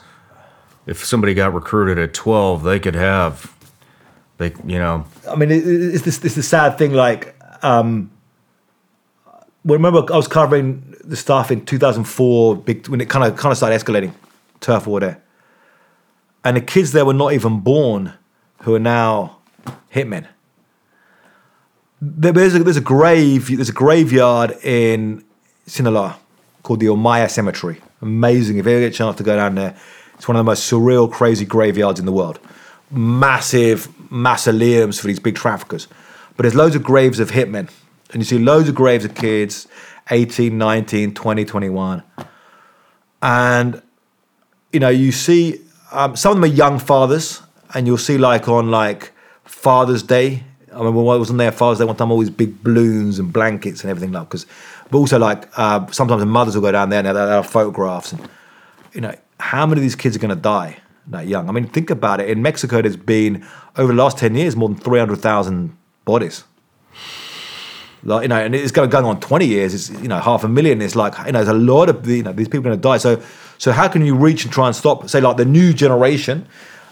If 0.85 1.03
somebody 1.05 1.33
got 1.33 1.53
recruited 1.53 1.99
at 1.99 2.13
12, 2.13 2.63
they 2.63 2.79
could 2.79 2.95
have, 2.95 3.53
they 4.37 4.53
you 4.65 4.79
know, 4.79 5.05
I 5.29 5.35
mean, 5.35 5.51
it's 5.51 6.03
this 6.03 6.23
it's 6.23 6.35
the 6.35 6.41
sad 6.43 6.77
thing. 6.77 6.93
Like, 6.93 7.35
um, 7.61 8.09
well, 9.65 9.77
remember 9.77 10.11
I 10.11 10.15
was 10.15 10.27
covering 10.27 10.95
the 11.03 11.15
stuff 11.15 11.51
in 11.51 11.65
2004, 11.65 12.55
big, 12.55 12.87
when 12.87 13.01
it 13.01 13.09
kind 13.09 13.25
of 13.25 13.35
kind 13.35 13.51
of 13.51 13.57
started 13.57 13.75
escalating, 13.79 14.13
turf 14.61 14.87
war 14.87 14.99
there, 14.99 15.21
and 16.43 16.57
the 16.57 16.61
kids 16.61 16.91
there 16.91 17.05
were 17.05 17.13
not 17.13 17.33
even 17.33 17.59
born, 17.59 18.13
who 18.61 18.75
are 18.75 18.79
now 18.79 19.37
hitmen. 19.93 20.27
There's 22.01 22.55
a, 22.55 22.63
there's 22.63 22.77
a 22.77 22.81
grave 22.81 23.47
there's 23.47 23.69
a 23.69 23.73
graveyard 23.73 24.51
in 24.63 25.23
Sinaloa 25.67 26.17
called 26.63 26.79
the 26.79 26.87
Humaya 26.87 27.29
Cemetery. 27.29 27.81
Amazing. 28.01 28.57
If 28.57 28.65
you 28.65 28.71
ever 28.71 28.81
get 28.81 28.93
a 28.93 28.97
chance 28.97 29.17
to 29.17 29.23
go 29.23 29.35
down 29.35 29.55
there, 29.55 29.75
it's 30.15 30.27
one 30.27 30.37
of 30.37 30.39
the 30.39 30.49
most 30.49 30.71
surreal, 30.71 31.11
crazy 31.11 31.45
graveyards 31.45 31.99
in 31.99 32.05
the 32.05 32.11
world. 32.11 32.39
Massive 32.89 33.89
mausoleums 34.11 34.99
for 34.99 35.07
these 35.07 35.19
big 35.19 35.35
traffickers. 35.35 35.87
But 36.35 36.43
there's 36.43 36.55
loads 36.55 36.75
of 36.75 36.83
graves 36.83 37.19
of 37.19 37.31
hitmen. 37.31 37.69
And 38.11 38.21
you 38.21 38.23
see 38.23 38.39
loads 38.39 38.69
of 38.69 38.75
graves 38.75 39.05
of 39.05 39.13
kids, 39.13 39.67
18, 40.09 40.57
19, 40.57 41.13
20, 41.13 41.45
21. 41.45 42.03
And, 43.21 43.81
you 44.71 44.79
know, 44.79 44.89
you 44.89 45.11
see 45.11 45.61
um, 45.91 46.15
some 46.15 46.31
of 46.31 46.37
them 46.37 46.51
are 46.51 46.53
young 46.53 46.79
fathers, 46.79 47.41
and 47.73 47.87
you'll 47.87 47.97
see 47.97 48.17
like 48.17 48.47
on 48.47 48.71
like 48.71 49.11
Father's 49.43 50.03
Day. 50.03 50.43
I 50.71 50.77
remember 50.77 51.01
when 51.01 51.15
I 51.15 51.19
was 51.19 51.29
on 51.29 51.37
there 51.37 51.51
Father's 51.51 51.79
Day 51.79 51.85
one 51.85 51.95
time, 51.95 52.11
all 52.11 52.19
these 52.19 52.29
big 52.29 52.63
balloons 52.63 53.19
and 53.19 53.33
blankets 53.33 53.81
and 53.81 53.89
everything 53.89 54.11
like 54.11 54.29
because, 54.29 54.45
but 54.91 54.97
also 54.97 55.17
like 55.17 55.49
uh, 55.57 55.85
sometimes 55.91 56.21
the 56.21 56.25
mothers 56.25 56.55
will 56.55 56.61
go 56.61 56.71
down 56.71 56.89
there 56.89 56.99
and 56.99 57.07
they'll 57.07 57.15
have 57.15 57.47
photographs 57.47 58.11
and 58.13 58.29
you 58.93 59.01
know 59.01 59.13
how 59.39 59.65
many 59.65 59.79
of 59.79 59.83
these 59.83 59.95
kids 59.95 60.15
are 60.15 60.19
going 60.19 60.35
to 60.35 60.41
die 60.41 60.77
that 61.07 61.27
young? 61.27 61.49
I 61.49 61.51
mean, 61.51 61.67
think 61.67 61.89
about 61.89 62.19
it. 62.19 62.29
In 62.29 62.41
Mexico, 62.41 62.81
there's 62.81 62.97
been 62.97 63.45
over 63.77 63.93
the 63.93 63.97
last 63.97 64.17
ten 64.17 64.35
years 64.35 64.55
more 64.55 64.69
than 64.69 64.77
three 64.77 64.99
hundred 64.99 65.19
thousand 65.19 65.75
bodies. 66.05 66.43
Like, 68.03 68.23
you 68.23 68.27
know, 68.29 68.37
and 68.37 68.55
it's 68.55 68.71
going 68.71 68.89
going 68.89 69.05
on 69.05 69.19
twenty 69.19 69.45
years. 69.47 69.73
It's 69.73 69.89
you 70.01 70.07
know 70.07 70.19
half 70.19 70.43
a 70.43 70.47
million. 70.47 70.81
It's 70.81 70.95
like 70.95 71.17
you 71.25 71.31
know, 71.31 71.43
there's 71.43 71.47
a 71.47 71.53
lot 71.53 71.89
of 71.89 72.07
you 72.07 72.23
know 72.23 72.31
these 72.33 72.47
people 72.47 72.59
are 72.59 72.75
going 72.75 72.77
to 72.77 72.81
die. 72.81 72.97
So, 72.97 73.21
so 73.59 73.73
how 73.73 73.89
can 73.89 74.03
you 74.03 74.15
reach 74.15 74.45
and 74.45 74.53
try 74.53 74.67
and 74.67 74.75
stop? 74.75 75.07
Say 75.09 75.19
like 75.19 75.37
the 75.37 75.45
new 75.45 75.73
generation. 75.73 76.47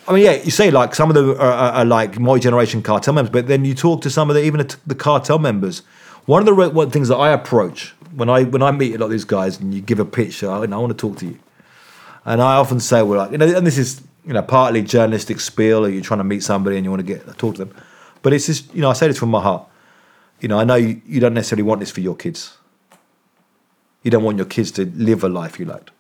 I 0.05 0.13
mean, 0.13 0.25
yeah, 0.25 0.33
you 0.33 0.51
say 0.51 0.69
like 0.69 0.93
some 0.93 1.09
of 1.09 1.15
the 1.15 1.31
are, 1.41 1.51
are, 1.51 1.71
are 1.71 1.85
like 1.85 2.19
my 2.19 2.37
generation 2.37 2.83
cartel 2.83 3.13
members, 3.13 3.31
but 3.31 3.47
then 3.47 3.65
you 3.65 3.73
talk 3.73 4.01
to 4.01 4.09
some 4.09 4.29
of 4.29 4.35
the 4.35 4.43
even 4.43 4.67
the, 4.85 4.95
cartel 4.95 5.39
members. 5.39 5.79
One 6.25 6.41
of 6.41 6.45
the 6.45 6.53
re- 6.53 6.67
one 6.67 6.91
things 6.91 7.07
that 7.07 7.15
I 7.15 7.31
approach 7.31 7.93
when 8.13 8.29
I 8.29 8.43
when 8.43 8.61
I 8.61 8.71
meet 8.71 8.93
a 8.93 8.97
lot 8.97 9.05
of 9.05 9.11
these 9.11 9.23
guys 9.23 9.59
and 9.59 9.73
you 9.73 9.81
give 9.81 9.99
a 9.99 10.05
pitch, 10.05 10.43
uh, 10.43 10.51
I, 10.51 10.63
I 10.63 10.77
want 10.77 10.89
to 10.89 10.93
talk 10.93 11.17
to 11.19 11.25
you, 11.25 11.39
and 12.25 12.41
I 12.41 12.57
often 12.57 12.81
say, 12.81 13.01
well, 13.01 13.19
like, 13.19 13.31
you 13.31 13.37
know, 13.37 13.55
and 13.55 13.65
this 13.65 13.77
is 13.77 14.01
you 14.25 14.33
know 14.33 14.41
partly 14.41 14.81
journalistic 14.81 15.39
spiel, 15.39 15.85
or 15.85 15.89
you're 15.89 16.03
trying 16.03 16.19
to 16.19 16.25
meet 16.25 16.43
somebody 16.43 16.75
and 16.75 16.83
you 16.83 16.91
want 16.91 16.99
to 16.99 17.07
get 17.07 17.25
talk 17.37 17.55
to 17.55 17.65
them, 17.65 17.75
but 18.23 18.33
it's 18.33 18.45
just 18.45 18.73
you 18.75 18.81
know 18.81 18.89
I 18.89 18.93
say 18.93 19.07
this 19.07 19.17
from 19.17 19.29
my 19.29 19.41
heart. 19.41 19.65
You 20.41 20.49
know, 20.49 20.59
I 20.59 20.65
know 20.65 20.75
you, 20.75 21.01
you 21.05 21.21
don't 21.21 21.33
necessarily 21.33 21.63
want 21.63 21.79
this 21.79 21.91
for 21.91 22.01
your 22.01 22.15
kids. 22.15 22.57
You 24.03 24.11
don't 24.11 24.23
want 24.23 24.35
your 24.35 24.45
kids 24.45 24.69
to 24.71 24.85
live 24.85 25.23
a 25.23 25.29
life 25.29 25.59
you 25.59 25.65
liked. 25.65 25.91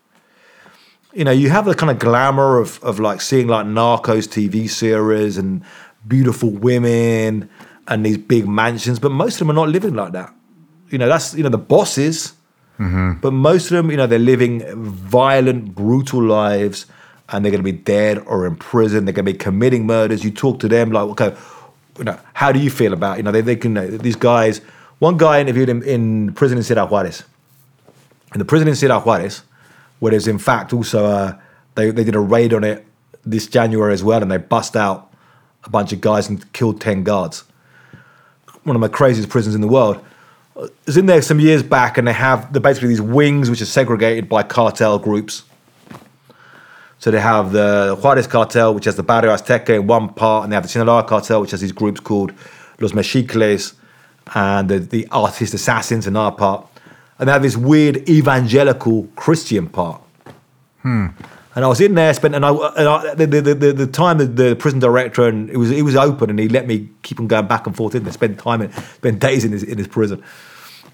You 1.17 1.23
know, 1.23 1.31
you 1.31 1.49
have 1.49 1.65
the 1.65 1.73
kind 1.73 1.89
of 1.89 1.97
glamour 1.97 2.59
of, 2.59 2.79
of 2.83 2.99
like 2.99 3.21
seeing 3.21 3.47
like 3.47 3.65
Narcos 3.65 4.27
TV 4.27 4.69
series 4.69 5.35
and 5.35 5.63
beautiful 6.07 6.51
women 6.51 7.49
and 7.87 8.05
these 8.05 8.19
big 8.19 8.47
mansions, 8.47 8.99
but 8.99 9.09
most 9.09 9.33
of 9.33 9.39
them 9.39 9.49
are 9.49 9.53
not 9.53 9.69
living 9.69 9.95
like 9.95 10.11
that. 10.11 10.31
You 10.91 10.99
know, 10.99 11.07
that's, 11.07 11.33
you 11.33 11.41
know, 11.41 11.49
the 11.49 11.57
bosses, 11.57 12.33
mm-hmm. 12.77 13.13
but 13.19 13.31
most 13.31 13.71
of 13.71 13.77
them, 13.77 13.89
you 13.89 13.97
know, 13.97 14.05
they're 14.05 14.19
living 14.19 14.63
violent, 14.75 15.73
brutal 15.73 16.21
lives 16.21 16.85
and 17.29 17.43
they're 17.43 17.51
going 17.51 17.63
to 17.63 17.71
be 17.71 17.71
dead 17.71 18.19
or 18.27 18.45
in 18.45 18.55
prison. 18.55 19.05
They're 19.05 19.13
going 19.13 19.25
to 19.25 19.33
be 19.33 19.39
committing 19.39 19.87
murders. 19.87 20.23
You 20.23 20.29
talk 20.29 20.59
to 20.59 20.67
them 20.67 20.91
like, 20.91 21.09
okay, 21.19 21.35
you 21.97 22.03
know, 22.03 22.19
how 22.33 22.51
do 22.51 22.59
you 22.59 22.69
feel 22.69 22.93
about, 22.93 23.17
you 23.17 23.23
know, 23.23 23.31
they, 23.31 23.41
they 23.41 23.55
can, 23.55 23.75
you 23.75 23.81
know, 23.81 23.97
these 23.97 24.15
guys, 24.15 24.61
one 24.99 25.17
guy 25.17 25.41
interviewed 25.41 25.67
him 25.67 25.81
in 25.81 26.33
prison 26.33 26.59
in 26.59 26.63
Ciudad 26.63 26.91
Juarez. 26.91 27.23
In 28.33 28.39
the 28.39 28.45
prison 28.45 28.67
in 28.67 28.75
Ciudad 28.75 29.03
Juarez, 29.03 29.41
where 29.99 30.11
there's 30.11 30.27
in 30.27 30.39
fact 30.39 30.73
also 30.73 31.05
a 31.05 31.39
They 31.75 31.91
they 31.91 32.03
did 32.03 32.15
a 32.15 32.19
raid 32.19 32.53
on 32.53 32.63
it 32.63 32.85
this 33.23 33.47
January 33.47 33.93
as 33.93 34.03
well, 34.03 34.21
and 34.21 34.31
they 34.31 34.37
bust 34.37 34.75
out 34.75 35.13
a 35.63 35.69
bunch 35.69 35.93
of 35.93 36.01
guys 36.01 36.29
and 36.29 36.51
killed 36.53 36.81
ten 36.81 37.03
guards. 37.03 37.43
One 38.63 38.75
of 38.75 38.81
the 38.81 38.89
craziest 38.89 39.29
prisons 39.29 39.55
in 39.55 39.61
the 39.61 39.67
world. 39.67 39.97
I 40.55 40.69
was 40.87 40.97
in 40.97 41.05
there 41.05 41.21
some 41.21 41.39
years 41.39 41.61
back, 41.61 41.97
and 41.99 42.07
they 42.07 42.13
have 42.13 42.51
the 42.51 42.59
basically 42.59 42.89
these 42.89 43.01
wings 43.01 43.49
which 43.49 43.61
are 43.61 43.67
segregated 43.67 44.27
by 44.27 44.41
cartel 44.43 44.97
groups. 44.97 45.43
So 46.99 47.11
they 47.11 47.21
have 47.21 47.51
the 47.51 47.95
Juarez 48.01 48.27
cartel, 48.27 48.73
which 48.73 48.85
has 48.85 48.95
the 48.95 49.03
Barrio 49.03 49.31
Azteca 49.31 49.69
in 49.69 49.85
one 49.85 50.09
part, 50.09 50.43
and 50.43 50.51
they 50.51 50.55
have 50.55 50.63
the 50.63 50.69
Sinaloa 50.69 51.03
cartel, 51.03 51.41
which 51.41 51.51
has 51.51 51.61
these 51.61 51.71
groups 51.71 51.99
called 51.99 52.33
Los 52.79 52.93
Mexicles, 52.93 53.75
and 54.33 54.67
the, 54.67 54.79
the 54.79 55.07
artist 55.11 55.53
assassins 55.53 56.07
in 56.07 56.15
another 56.15 56.35
part. 56.35 56.65
And 57.19 57.27
they 57.27 57.33
have 57.33 57.41
this 57.41 57.57
weird 57.57 58.07
evangelical 58.09 59.07
Christian 59.15 59.67
part. 59.67 60.01
And 61.55 61.65
I 61.65 61.67
was 61.67 61.81
in 61.81 61.95
there, 61.95 62.13
spent, 62.13 62.35
and 62.35 62.45
I, 62.45 62.51
and 62.51 62.87
I 62.87 63.15
the, 63.15 63.25
the, 63.25 63.55
the, 63.55 63.73
the 63.73 63.87
time 63.87 64.19
the, 64.19 64.27
the 64.27 64.55
prison 64.55 64.79
director 64.79 65.27
and 65.27 65.49
it 65.49 65.57
was 65.57 65.71
it 65.71 65.81
was 65.81 65.95
open, 65.95 66.29
and 66.29 66.37
he 66.37 66.47
let 66.47 66.67
me 66.67 66.87
keep 67.01 67.19
on 67.19 67.25
going 67.25 67.47
back 67.47 67.65
and 67.65 67.75
forth 67.75 67.95
in 67.95 68.03
there, 68.03 68.13
spend 68.13 68.37
time 68.37 68.61
in, 68.61 68.71
spend 68.71 69.19
days 69.19 69.43
in 69.43 69.51
his 69.51 69.63
in 69.63 69.79
his 69.79 69.87
prison. 69.87 70.23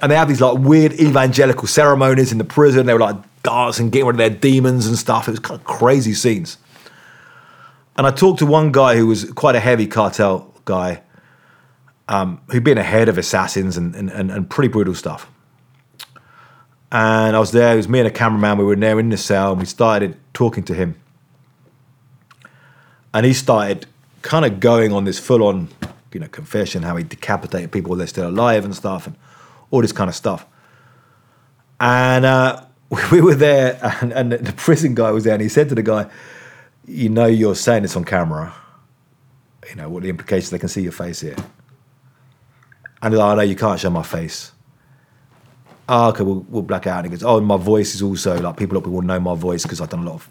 And 0.01 0.09
they 0.09 0.15
have 0.15 0.30
these 0.30 0.39
like 0.39 0.57
weird 0.57 0.93
evangelical 0.93 1.67
ceremonies 1.67 2.32
in 2.32 2.38
the 2.38 2.45
prison. 2.45 2.86
They 2.86 2.93
were 2.93 2.99
like 2.99 3.17
dancing, 3.43 3.89
getting 3.89 4.07
rid 4.07 4.13
of 4.13 4.17
their 4.19 4.30
demons 4.30 4.88
and 4.88 4.97
stuff. 4.97 5.28
It 5.28 5.32
was 5.32 5.39
kind 5.39 5.59
of 5.59 5.65
crazy 5.65 6.13
scenes. 6.13 6.57
And 7.97 8.07
I 8.07 8.11
talked 8.11 8.39
to 8.39 8.45
one 8.45 8.71
guy 8.71 8.95
who 8.95 9.07
was 9.07 9.32
quite 9.34 9.55
a 9.55 9.59
heavy 9.59 9.86
cartel 9.86 10.53
guy, 10.65 11.01
um, 12.07 12.41
who'd 12.51 12.63
been 12.63 12.78
a 12.78 12.84
head 12.84 13.09
of 13.09 13.17
assassins 13.17 13.78
and, 13.78 13.93
and, 13.95 14.09
and, 14.09 14.32
and 14.32 14.49
pretty 14.49 14.69
brutal 14.69 14.95
stuff. 14.95 15.30
And 16.93 17.35
I 17.35 17.39
was 17.39 17.51
there, 17.51 17.73
it 17.73 17.77
was 17.77 17.89
me 17.89 17.99
and 17.99 18.07
a 18.07 18.11
cameraman, 18.11 18.59
we 18.59 18.63
were 18.63 18.75
there 18.75 18.99
in 18.99 19.09
the 19.09 19.17
cell, 19.17 19.53
and 19.53 19.59
we 19.59 19.65
started 19.65 20.15
talking 20.31 20.63
to 20.65 20.75
him. 20.75 20.95
And 23.15 23.25
he 23.25 23.33
started 23.33 23.87
kind 24.21 24.45
of 24.45 24.59
going 24.59 24.93
on 24.93 25.03
this 25.03 25.17
full 25.17 25.41
on, 25.41 25.69
you 26.13 26.19
know, 26.19 26.27
confession, 26.27 26.83
how 26.83 26.95
he 26.95 27.03
decapitated 27.03 27.71
people 27.71 27.89
while 27.89 27.97
they're 27.97 28.05
still 28.05 28.29
alive 28.29 28.63
and 28.63 28.75
stuff, 28.75 29.07
and 29.07 29.15
all 29.71 29.81
this 29.81 29.91
kind 29.91 30.07
of 30.07 30.15
stuff. 30.15 30.45
And 31.79 32.25
uh, 32.25 32.63
we 33.11 33.21
were 33.21 33.33
there, 33.33 33.79
and, 33.99 34.13
and 34.13 34.31
the 34.31 34.53
prison 34.53 34.93
guy 34.93 35.09
was 35.09 35.23
there, 35.23 35.33
and 35.33 35.41
he 35.41 35.49
said 35.49 35.69
to 35.69 35.75
the 35.75 35.81
guy, 35.81 36.07
You 36.85 37.09
know, 37.09 37.25
you're 37.25 37.55
saying 37.55 37.81
this 37.81 37.95
on 37.95 38.05
camera. 38.05 38.53
You 39.67 39.77
know, 39.77 39.89
what 39.89 40.03
the 40.03 40.09
implications, 40.09 40.51
they 40.51 40.59
can 40.59 40.69
see 40.69 40.83
your 40.83 40.91
face 40.91 41.21
here. 41.21 41.37
And 43.01 43.11
he's 43.11 43.19
like, 43.19 43.39
Oh, 43.39 43.41
you 43.41 43.55
can't 43.55 43.79
show 43.79 43.89
my 43.89 44.03
face. 44.03 44.51
Oh, 45.89 46.09
okay, 46.09 46.23
we'll, 46.23 46.45
we'll 46.49 46.61
black 46.61 46.88
out. 46.88 46.99
And 46.99 47.07
he 47.07 47.11
goes, 47.11 47.23
Oh, 47.23 47.38
and 47.38 47.45
my 47.45 47.57
voice 47.57 47.95
is 47.95 48.01
also 48.01 48.39
like 48.39 48.57
people 48.57 48.79
people 48.81 49.01
know 49.01 49.19
my 49.19 49.36
voice 49.36 49.63
because 49.63 49.81
I've 49.81 49.89
done 49.89 50.05
a 50.05 50.09
lot 50.09 50.15
of 50.15 50.29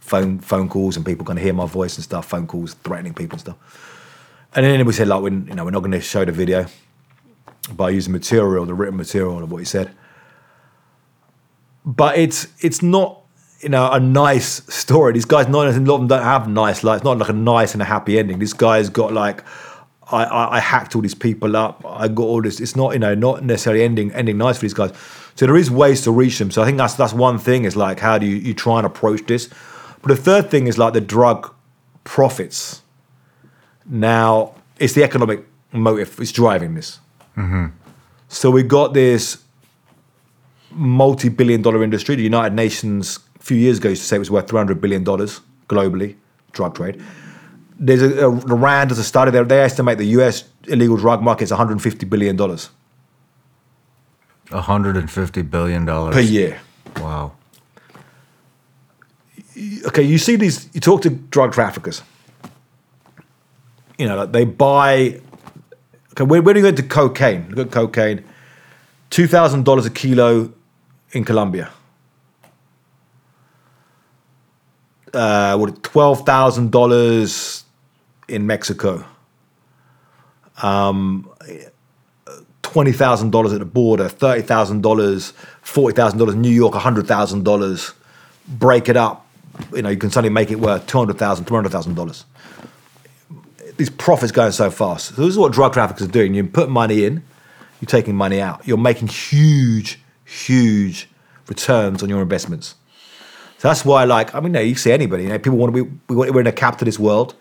phone 0.00 0.38
phone 0.38 0.68
calls 0.68 0.96
and 0.96 1.04
people 1.04 1.24
can 1.24 1.36
hear 1.36 1.52
my 1.52 1.66
voice 1.66 1.96
and 1.96 2.04
stuff, 2.04 2.26
phone 2.26 2.46
calls 2.46 2.74
threatening 2.74 3.14
people 3.14 3.36
and 3.36 3.40
stuff. 3.40 3.56
And 4.54 4.64
then 4.64 4.84
we 4.86 4.92
said, 4.92 5.08
like, 5.08 5.22
when, 5.22 5.46
you 5.46 5.54
know, 5.54 5.64
we're 5.64 5.72
not 5.72 5.80
going 5.80 5.92
to 5.92 6.00
show 6.00 6.24
the 6.24 6.30
video 6.32 6.66
by 7.72 7.90
using 7.90 8.12
material, 8.12 8.64
the 8.66 8.74
written 8.74 8.96
material 8.96 9.42
of 9.42 9.50
what 9.50 9.58
he 9.58 9.64
said. 9.64 9.90
But 11.84 12.16
it's 12.16 12.46
it's 12.60 12.82
not 12.82 13.20
you 13.60 13.68
know 13.68 13.90
a 13.90 14.00
nice 14.00 14.62
story. 14.74 15.12
These 15.12 15.24
guys, 15.24 15.48
not 15.48 15.52
a 15.52 15.58
lot 15.58 15.68
of 15.68 15.74
them 15.74 16.06
don't 16.06 16.22
have 16.22 16.48
nice 16.48 16.84
lives. 16.84 17.00
It's 17.00 17.04
not 17.04 17.18
like 17.18 17.28
a 17.28 17.34
nice 17.34 17.72
and 17.72 17.82
a 17.82 17.84
happy 17.84 18.18
ending. 18.18 18.38
This 18.38 18.52
guy's 18.52 18.88
got 18.88 19.12
like. 19.12 19.44
I, 20.10 20.24
I, 20.24 20.56
I 20.56 20.60
hacked 20.60 20.94
all 20.94 21.02
these 21.02 21.14
people 21.14 21.56
up. 21.56 21.84
I 21.86 22.08
got 22.08 22.24
all 22.24 22.42
this. 22.42 22.60
It's 22.60 22.76
not 22.76 22.92
you 22.92 22.98
know 22.98 23.14
not 23.14 23.44
necessarily 23.44 23.82
ending 23.82 24.12
ending 24.12 24.38
nice 24.38 24.56
for 24.56 24.62
these 24.62 24.74
guys. 24.74 24.92
So 25.34 25.46
there 25.46 25.56
is 25.56 25.70
ways 25.70 26.02
to 26.02 26.12
reach 26.12 26.38
them. 26.38 26.50
So 26.50 26.62
I 26.62 26.66
think 26.66 26.78
that's 26.78 26.94
that's 26.94 27.12
one 27.12 27.38
thing 27.38 27.64
is 27.64 27.76
like 27.76 28.00
how 28.00 28.18
do 28.18 28.26
you, 28.26 28.36
you 28.36 28.54
try 28.54 28.78
and 28.78 28.86
approach 28.86 29.26
this. 29.26 29.48
But 30.02 30.08
the 30.08 30.16
third 30.16 30.50
thing 30.50 30.66
is 30.66 30.78
like 30.78 30.92
the 30.92 31.00
drug 31.00 31.52
profits. 32.04 32.82
Now 33.86 34.54
it's 34.78 34.92
the 34.92 35.04
economic 35.04 35.44
motive 35.72 36.20
is 36.20 36.32
driving 36.32 36.74
this. 36.74 37.00
Mm-hmm. 37.36 37.66
So 38.28 38.50
we 38.50 38.62
got 38.62 38.94
this 38.94 39.42
multi-billion 40.70 41.62
dollar 41.62 41.82
industry. 41.82 42.16
The 42.16 42.22
United 42.22 42.54
Nations 42.54 43.18
a 43.40 43.42
few 43.42 43.56
years 43.56 43.78
ago 43.78 43.90
used 43.90 44.02
to 44.02 44.08
say 44.08 44.16
it 44.16 44.20
was 44.20 44.30
worth 44.30 44.48
300 44.48 44.80
billion 44.80 45.04
dollars 45.04 45.40
globally, 45.68 46.16
drug 46.52 46.74
trade. 46.74 47.02
There's 47.78 48.02
a, 48.02 48.28
a 48.28 48.40
the 48.40 48.54
Rand 48.54 48.92
as 48.92 48.98
a 48.98 49.04
study 49.04 49.30
there. 49.30 49.44
They 49.44 49.60
estimate 49.60 49.98
the 49.98 50.06
U.S. 50.18 50.44
illegal 50.68 50.96
drug 50.96 51.22
market 51.22 51.44
is 51.44 51.50
150 51.50 52.06
billion 52.06 52.36
dollars 52.36 52.70
150 54.50 55.42
billion 55.42 55.84
dollars 55.84 56.14
per 56.14 56.20
year. 56.20 56.60
Wow. 56.96 57.32
okay, 59.86 60.02
you 60.02 60.18
see 60.18 60.36
these, 60.36 60.68
you 60.72 60.80
talk 60.80 61.02
to 61.02 61.10
drug 61.10 61.52
traffickers. 61.52 62.02
You 63.98 64.06
know, 64.06 64.16
like 64.16 64.32
they 64.32 64.44
buy. 64.44 65.20
Okay, 66.12 66.24
when, 66.24 66.44
when 66.44 66.56
you 66.56 66.62
go 66.62 66.68
into 66.68 66.82
cocaine, 66.82 67.50
look 67.50 67.68
at 67.68 67.72
cocaine, 67.72 68.24
two 69.10 69.26
thousand 69.26 69.64
dollars 69.64 69.86
a 69.86 69.90
kilo 69.90 70.52
in 71.12 71.24
Colombia. 71.24 71.70
Uh, 75.12 75.56
what 75.56 75.82
twelve 75.82 76.26
thousand 76.26 76.72
dollars 76.72 77.63
in 78.28 78.46
Mexico. 78.46 79.04
Um, 80.62 81.28
twenty 82.62 82.92
thousand 82.92 83.30
dollars 83.30 83.52
at 83.52 83.58
the 83.58 83.64
border, 83.64 84.08
thirty 84.08 84.42
thousand 84.42 84.82
dollars, 84.82 85.32
forty 85.62 85.94
thousand 85.94 86.18
dollars 86.18 86.34
New 86.34 86.50
York, 86.50 86.74
hundred 86.74 87.06
thousand 87.06 87.44
dollars. 87.44 87.92
Break 88.46 88.88
it 88.88 88.96
up, 88.96 89.26
you 89.74 89.82
know, 89.82 89.88
you 89.88 89.96
can 89.96 90.10
suddenly 90.10 90.32
make 90.32 90.50
it 90.50 90.60
worth 90.60 90.86
two 90.86 90.98
hundred 90.98 91.18
thousand, 91.18 91.46
three 91.46 91.56
hundred 91.56 91.72
thousand 91.72 91.94
dollars. 91.94 92.24
These 93.76 93.90
profits 93.90 94.30
going 94.30 94.52
so 94.52 94.70
fast. 94.70 95.14
So 95.14 95.22
this 95.22 95.30
is 95.30 95.38
what 95.38 95.52
drug 95.52 95.72
traffickers 95.72 96.06
are 96.06 96.10
doing. 96.10 96.34
You 96.34 96.44
put 96.44 96.68
money 96.68 97.04
in, 97.04 97.24
you're 97.80 97.86
taking 97.86 98.14
money 98.14 98.40
out. 98.40 98.66
You're 98.66 98.78
making 98.78 99.08
huge, 99.08 99.98
huge 100.24 101.08
returns 101.48 102.02
on 102.02 102.08
your 102.08 102.22
investments. 102.22 102.76
So 103.58 103.68
that's 103.68 103.84
why, 103.84 104.04
like, 104.04 104.34
I 104.34 104.40
mean, 104.40 104.52
no, 104.52 104.60
you 104.60 104.74
see 104.74 104.92
anybody. 104.92 105.24
You 105.24 105.30
know, 105.30 105.38
people 105.38 105.58
want 105.58 105.74
to 105.74 105.84
be. 105.84 106.14
We're 106.14 106.40
in 106.40 106.46
a 106.46 106.52
capitalist 106.52 106.98
world. 106.98 107.34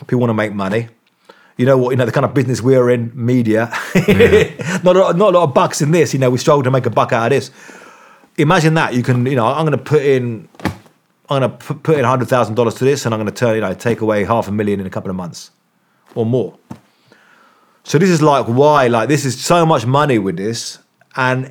People 0.00 0.20
want 0.20 0.30
to 0.30 0.34
make 0.34 0.52
money. 0.52 0.88
You 1.56 1.64
know 1.64 1.78
what? 1.78 1.90
You 1.90 1.96
know 1.96 2.04
the 2.04 2.12
kind 2.12 2.26
of 2.26 2.34
business 2.34 2.60
we're 2.60 2.90
in, 2.90 3.12
media. 3.14 3.70
not 4.84 4.96
a, 4.96 5.14
not 5.14 5.20
a 5.20 5.38
lot 5.38 5.44
of 5.44 5.54
bucks 5.54 5.80
in 5.80 5.90
this. 5.90 6.12
You 6.12 6.20
know, 6.20 6.30
we 6.30 6.38
struggle 6.38 6.62
to 6.62 6.70
make 6.70 6.84
a 6.84 6.90
buck 6.90 7.12
out 7.12 7.26
of 7.26 7.30
this. 7.30 7.50
Imagine 8.36 8.74
that. 8.74 8.92
You 8.94 9.02
can, 9.02 9.24
you 9.24 9.36
know, 9.36 9.46
I'm 9.46 9.64
going 9.64 9.78
to 9.78 9.82
put 9.82 10.02
in, 10.02 10.48
I'm 11.30 11.40
going 11.40 11.42
to 11.42 11.56
put, 11.56 11.82
put 11.82 11.98
in 11.98 12.04
hundred 12.04 12.28
thousand 12.28 12.56
dollars 12.56 12.74
to 12.74 12.84
this, 12.84 13.06
and 13.06 13.14
I'm 13.14 13.20
going 13.20 13.32
to 13.32 13.38
turn, 13.38 13.54
you 13.54 13.62
know, 13.62 13.72
take 13.72 14.02
away 14.02 14.24
half 14.24 14.48
a 14.48 14.52
million 14.52 14.80
in 14.80 14.86
a 14.86 14.90
couple 14.90 15.08
of 15.08 15.16
months, 15.16 15.50
or 16.14 16.26
more. 16.26 16.58
So 17.84 17.98
this 17.98 18.10
is 18.10 18.20
like 18.20 18.46
why, 18.46 18.88
like, 18.88 19.08
this 19.08 19.24
is 19.24 19.42
so 19.42 19.64
much 19.64 19.86
money 19.86 20.18
with 20.18 20.36
this, 20.36 20.78
and 21.16 21.50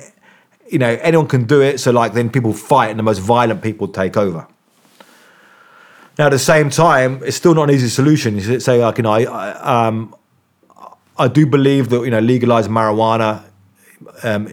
you 0.70 0.78
know, 0.78 0.98
anyone 1.02 1.26
can 1.26 1.44
do 1.44 1.62
it. 1.62 1.78
So 1.80 1.90
like, 1.90 2.12
then 2.12 2.30
people 2.30 2.52
fight, 2.52 2.90
and 2.90 2.98
the 2.98 3.02
most 3.02 3.18
violent 3.18 3.60
people 3.60 3.88
take 3.88 4.16
over. 4.16 4.46
Now, 6.18 6.26
at 6.26 6.30
the 6.30 6.38
same 6.38 6.70
time, 6.70 7.20
it's 7.24 7.36
still 7.36 7.54
not 7.54 7.68
an 7.68 7.74
easy 7.74 7.88
solution. 7.88 8.36
You 8.38 8.58
say, 8.60 8.82
like, 8.82 8.96
you 8.98 9.02
know, 9.02 9.12
I, 9.12 9.22
I, 9.24 9.86
um, 9.86 10.14
I 11.18 11.28
do 11.28 11.46
believe 11.46 11.90
that 11.90 12.02
you 12.04 12.10
know, 12.10 12.20
legalize 12.20 12.68
marijuana. 12.68 13.42
Um, 14.22 14.48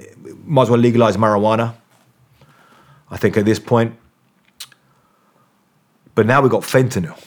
might 0.45 0.63
as 0.63 0.69
well 0.69 0.79
legalize 0.79 1.15
marijuana. 1.17 1.75
I 3.09 3.17
think 3.17 3.37
at 3.37 3.45
this 3.45 3.59
point. 3.59 3.95
But 6.15 6.25
now 6.25 6.41
we've 6.41 6.51
got 6.51 6.63
fentanyl. 6.63 7.17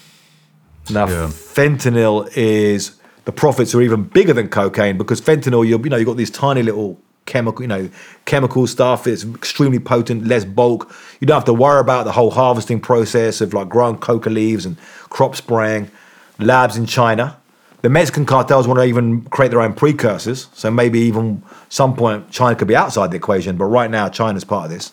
Now, 0.91 1.07
Yeah. 1.09 1.26
fentanyl 1.28 2.30
is 2.37 2.93
the 3.24 3.32
profits 3.32 3.74
are 3.74 3.82
even 3.82 4.05
bigger 4.05 4.32
than 4.32 4.49
cocaine 4.49 4.97
because 4.99 5.20
fentanyl, 5.20 5.66
you 5.66 5.78
you 5.82 5.91
know, 5.91 5.97
you've 5.97 6.07
got 6.07 6.16
these 6.16 6.30
tiny 6.30 6.62
little 6.62 7.01
chemical, 7.27 7.62
you 7.62 7.68
know, 7.68 7.91
chemical 8.24 8.66
stuff. 8.66 9.07
It's 9.07 9.24
extremely 9.24 9.79
potent, 9.79 10.27
less 10.27 10.45
bulk. 10.45 10.95
You 11.20 11.27
don't 11.27 11.37
have 11.37 11.45
to 11.45 11.53
worry 11.53 11.81
about 11.81 12.05
the 12.05 12.12
whole 12.12 12.31
harvesting 12.31 12.81
process 12.81 13.41
of 13.41 13.53
like 13.53 13.68
growing 13.68 13.99
coca 13.99 14.31
leaves 14.31 14.64
and 14.64 14.79
crop 15.11 15.37
spraying. 15.37 15.91
Labs 16.39 16.77
in 16.77 16.87
China. 16.87 17.37
The 17.83 17.91
Mexican 17.91 18.27
cartels 18.27 18.66
want 18.66 18.79
to 18.81 18.85
even 18.85 19.22
create 19.27 19.51
their 19.51 19.61
own 19.61 19.74
precursors. 19.74 20.49
So 20.55 20.70
maybe 20.70 20.99
even 21.01 21.43
some 21.68 21.95
point 21.95 22.31
China 22.31 22.57
could 22.57 22.68
be 22.68 22.77
outside 22.77 23.11
the 23.11 23.16
equation, 23.16 23.57
but 23.57 23.66
right 23.66 23.91
now 23.91 24.09
China's 24.09 24.45
part 24.45 24.66
of 24.66 24.70
this. 24.70 24.93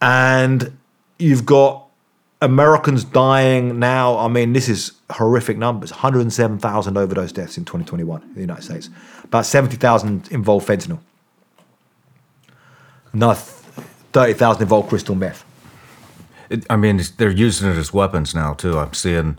And 0.00 0.78
you've 1.18 1.44
got 1.44 1.87
Americans 2.40 3.04
dying 3.04 3.78
now. 3.78 4.16
I 4.18 4.28
mean, 4.28 4.52
this 4.52 4.68
is 4.68 4.92
horrific 5.10 5.58
numbers 5.58 5.90
107,000 5.90 6.96
overdose 6.96 7.32
deaths 7.32 7.58
in 7.58 7.64
2021 7.64 8.22
in 8.22 8.34
the 8.34 8.40
United 8.40 8.62
States. 8.62 8.90
About 9.24 9.46
70,000 9.46 10.28
involve 10.30 10.64
fentanyl. 10.64 11.00
Another 13.12 13.40
30,000 14.12 14.62
involve 14.62 14.88
crystal 14.88 15.14
meth. 15.14 15.44
It, 16.50 16.64
I 16.70 16.76
mean, 16.76 17.00
they're 17.16 17.30
using 17.30 17.68
it 17.70 17.76
as 17.76 17.92
weapons 17.92 18.34
now 18.34 18.54
too. 18.54 18.78
I'm 18.78 18.94
seeing 18.94 19.38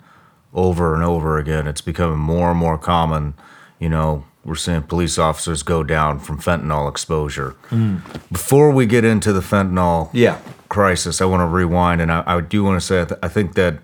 over 0.53 0.93
and 0.93 1.03
over 1.03 1.37
again. 1.37 1.67
It's 1.67 1.81
becoming 1.81 2.19
more 2.19 2.51
and 2.51 2.59
more 2.59 2.77
common. 2.77 3.33
You 3.79 3.89
know, 3.89 4.25
we're 4.43 4.55
seeing 4.55 4.81
police 4.83 5.17
officers 5.17 5.63
go 5.63 5.83
down 5.83 6.19
from 6.19 6.39
fentanyl 6.39 6.89
exposure. 6.89 7.51
Hmm. 7.69 7.97
Before 8.31 8.71
we 8.71 8.85
get 8.85 9.05
into 9.05 9.31
the 9.31 9.41
fentanyl, 9.41 10.09
Yeah. 10.11 10.39
Crisis, 10.69 11.19
I 11.21 11.25
want 11.25 11.41
to 11.41 11.47
rewind, 11.47 11.99
and 12.01 12.11
I, 12.11 12.23
I 12.25 12.41
do 12.41 12.63
want 12.63 12.79
to 12.79 12.85
say 12.85 13.01
I, 13.01 13.05
th- 13.05 13.19
I 13.23 13.27
think 13.27 13.55
that 13.55 13.79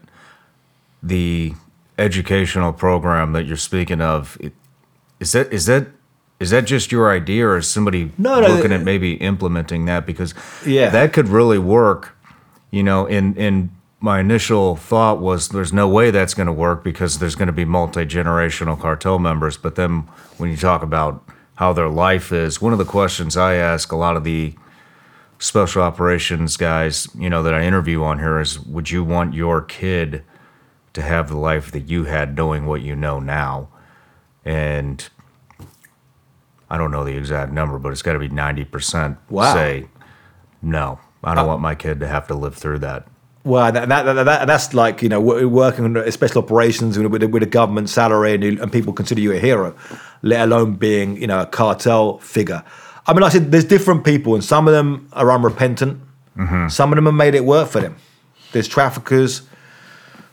the 1.04 1.54
educational 1.98 2.74
program 2.74 3.34
that 3.34 3.46
you're 3.46 3.58
speaking 3.58 4.02
of 4.02 4.38
it, 4.40 4.54
is 5.20 5.32
that 5.34 5.52
is 5.52 5.66
that 5.66 5.88
is 6.40 6.50
that 6.50 6.66
just 6.66 6.92
your 6.92 7.12
idea, 7.12 7.48
or 7.48 7.58
is 7.58 7.68
somebody 7.68 8.12
No, 8.18 8.40
no, 8.42 8.48
looking 8.48 8.72
at 8.72 8.82
uh, 8.82 8.84
maybe 8.84 9.14
implementing 9.16 9.86
that? 9.86 10.06
Because 10.06 10.34
Yeah. 10.66 10.90
that 10.90 11.14
could 11.14 11.28
really 11.30 11.58
work. 11.60 12.16
You 12.72 12.84
know, 12.84 13.06
in 13.06 13.36
in 13.36 13.72
my 14.02 14.20
initial 14.20 14.76
thought 14.76 15.20
was 15.20 15.50
there's 15.50 15.72
no 15.74 15.88
way 15.88 16.12
that's 16.12 16.34
going 16.34 16.48
to 16.48 16.54
work 16.54 16.84
because 16.84 17.20
there's 17.20 17.36
going 17.36 17.48
to 17.48 17.54
be 17.54 17.66
multi 17.66 18.06
generational 18.06 18.80
cartel 18.80 19.18
members. 19.20 19.58
But 19.58 19.76
then 19.76 20.08
when 20.38 20.50
you 20.52 20.58
talk 20.58 20.84
about 20.84 21.24
how 21.56 21.72
their 21.74 21.88
life 21.90 22.32
is, 22.34 22.62
one 22.62 22.74
of 22.74 22.80
the 22.80 22.86
questions 22.86 23.38
I 23.38 23.56
ask 23.56 23.92
a 23.92 23.96
lot 23.96 24.18
of 24.18 24.24
the 24.26 24.54
special 25.46 25.84
operations 25.84 26.58
guys, 26.58 27.08
you 27.16 27.30
know, 27.30 27.43
that 27.43 27.54
I 27.54 27.64
interview 27.64 28.04
on 28.04 28.20
here 28.20 28.39
is 28.39 28.60
would 28.60 28.89
you 28.89 29.04
want 29.04 29.34
your 29.34 29.62
kid 29.62 30.24
to 30.93 31.02
have 31.02 31.30
the 31.30 31.38
life 31.38 31.72
that 31.72 31.82
you 31.88 32.06
had 32.06 32.36
knowing 32.36 32.66
what 32.66 32.82
you 32.82 32.96
know 32.96 33.20
now? 33.20 33.68
And 34.43 35.08
I 36.70 36.78
don't 36.78 36.91
know 36.91 37.04
the 37.04 37.16
exact 37.16 37.52
number, 37.52 37.78
but 37.78 37.91
it's 37.91 38.02
got 38.02 38.14
to 38.14 38.20
be 38.20 38.30
90% 38.30 39.18
Wow. 39.30 39.54
say 39.54 39.88
no. 40.62 41.00
I 41.24 41.36
don't 41.36 41.46
uh, 41.46 41.48
want 41.48 41.62
my 41.62 41.76
kid 41.76 42.00
to 42.00 42.08
have 42.08 42.28
to 42.28 42.36
live 42.36 42.56
through 42.56 42.80
that. 42.80 43.08
Well, 43.43 43.72
that, 43.72 43.88
that, 43.89 44.04
that, 44.04 44.24
that, 44.24 44.48
that's 44.48 44.74
like, 44.74 45.04
you 45.04 45.10
know, 45.10 45.22
working 45.22 45.86
under 45.86 46.10
special 46.12 46.41
operations 46.41 46.98
with, 46.98 47.22
a- 47.22 47.28
with 47.28 47.43
a 47.43 47.48
government 47.48 47.89
salary 47.89 48.34
and, 48.34 48.43
you, 48.43 48.62
and 48.62 48.72
people 48.72 48.93
consider 48.93 49.22
you 49.22 49.32
a 49.34 49.39
hero, 49.39 49.76
let 50.24 50.41
alone 50.41 50.74
being, 50.74 51.22
you 51.22 51.28
know, 51.28 51.41
a 51.41 51.46
cartel 51.46 52.18
figure. 52.18 52.64
I 53.08 53.14
mean, 53.14 53.22
like 53.22 53.32
I 53.32 53.34
said, 53.34 53.51
there's 53.51 53.66
different 53.66 54.03
people, 54.03 54.34
and 54.34 54.43
some 54.43 54.68
of 54.68 54.74
them 54.74 55.08
are 55.14 55.32
unrepentant. 55.32 56.01
Some 56.70 56.91
of 56.91 56.95
them 56.95 57.06
have 57.06 57.14
made 57.14 57.36
it 57.36 57.45
work 57.45 57.70
for 57.70 57.80
them. 57.80 57.95
There's 58.51 58.68
traffickers 58.68 59.43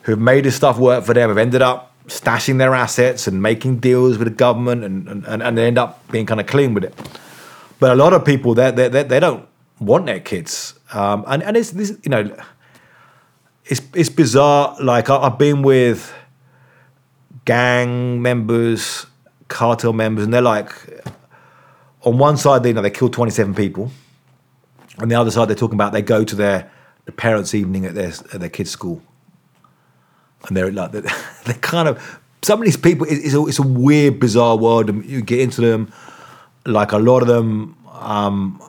who've 0.02 0.18
made 0.18 0.44
this 0.44 0.56
stuff 0.56 0.78
work 0.78 1.04
for 1.04 1.14
them, 1.14 1.28
have 1.28 1.38
ended 1.38 1.62
up 1.62 1.94
stashing 2.06 2.58
their 2.58 2.74
assets 2.74 3.28
and 3.28 3.40
making 3.40 3.78
deals 3.78 4.18
with 4.18 4.26
the 4.26 4.34
government, 4.34 4.84
and, 4.84 5.24
and, 5.26 5.42
and, 5.42 5.56
they 5.56 5.66
end 5.66 5.78
up 5.78 6.10
being 6.10 6.26
kind 6.26 6.40
of 6.40 6.46
clean 6.46 6.74
with 6.74 6.84
it. 6.84 6.94
But 7.78 7.92
a 7.92 7.94
lot 7.94 8.12
of 8.12 8.24
people, 8.24 8.54
they, 8.54 8.70
they, 8.72 8.88
they, 8.88 9.02
they 9.04 9.20
don't 9.20 9.46
want 9.78 10.06
their 10.06 10.18
kids. 10.18 10.74
Um, 10.92 11.24
and, 11.28 11.42
and 11.42 11.56
it's 11.56 11.70
this, 11.70 11.96
you 12.02 12.10
know, 12.10 12.36
it's 13.66 13.80
it's 13.94 14.08
bizarre. 14.08 14.76
Like 14.80 15.08
I, 15.08 15.16
I've 15.16 15.38
been 15.38 15.62
with 15.62 16.12
gang 17.44 18.20
members, 18.20 19.06
cartel 19.48 19.92
members, 19.92 20.24
and 20.24 20.34
they're 20.34 20.42
like, 20.42 20.72
on 22.04 22.18
one 22.18 22.36
side 22.36 22.62
they 22.62 22.70
you 22.70 22.74
know 22.74 22.82
they 22.82 22.90
killed 22.90 23.12
twenty 23.12 23.30
seven 23.32 23.54
people, 23.54 23.90
on 24.98 25.08
the 25.08 25.14
other 25.14 25.30
side 25.30 25.48
they're 25.48 25.56
talking 25.56 25.74
about 25.76 25.92
they 25.92 26.02
go 26.02 26.24
to 26.24 26.36
their 26.36 26.70
the 27.04 27.12
parents' 27.12 27.54
evening 27.54 27.84
at 27.84 27.94
their 27.94 28.08
at 28.32 28.40
their 28.40 28.48
kids' 28.48 28.70
school, 28.70 29.02
and 30.46 30.56
they're 30.56 30.70
like 30.72 30.92
they're, 30.92 31.02
they're 31.44 31.54
kind 31.60 31.88
of 31.88 32.20
some 32.42 32.58
of 32.60 32.64
these 32.64 32.76
people. 32.76 33.06
it- 33.06 33.18
It's 33.24 33.34
a, 33.34 33.46
it's 33.46 33.58
a 33.58 33.66
weird, 33.66 34.18
bizarre 34.18 34.56
world, 34.56 34.88
and 34.90 35.04
you 35.04 35.22
get 35.22 35.40
into 35.40 35.60
them. 35.60 35.92
Like 36.66 36.92
a 36.92 36.98
lot 36.98 37.22
of 37.22 37.28
them, 37.28 37.76
um, 37.92 38.60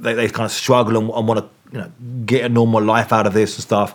they, 0.00 0.14
they 0.14 0.28
kind 0.28 0.46
of 0.46 0.50
struggle 0.52 0.96
and, 0.96 1.10
and 1.10 1.28
want 1.28 1.40
to 1.40 1.48
you 1.72 1.78
know 1.82 1.92
get 2.24 2.44
a 2.44 2.48
normal 2.48 2.82
life 2.82 3.12
out 3.12 3.26
of 3.26 3.34
this 3.34 3.56
and 3.56 3.62
stuff. 3.62 3.94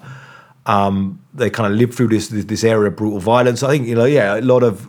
Um, 0.66 1.20
they 1.34 1.50
kind 1.50 1.72
of 1.72 1.78
live 1.80 1.94
through 1.96 2.10
this, 2.10 2.28
this 2.28 2.46
this 2.46 2.64
area 2.64 2.90
of 2.90 2.96
brutal 2.96 3.20
violence. 3.20 3.64
I 3.64 3.70
think 3.70 3.88
you 3.88 3.96
know, 3.96 4.06
yeah, 4.06 4.38
a 4.38 4.42
lot 4.42 4.62
of 4.64 4.88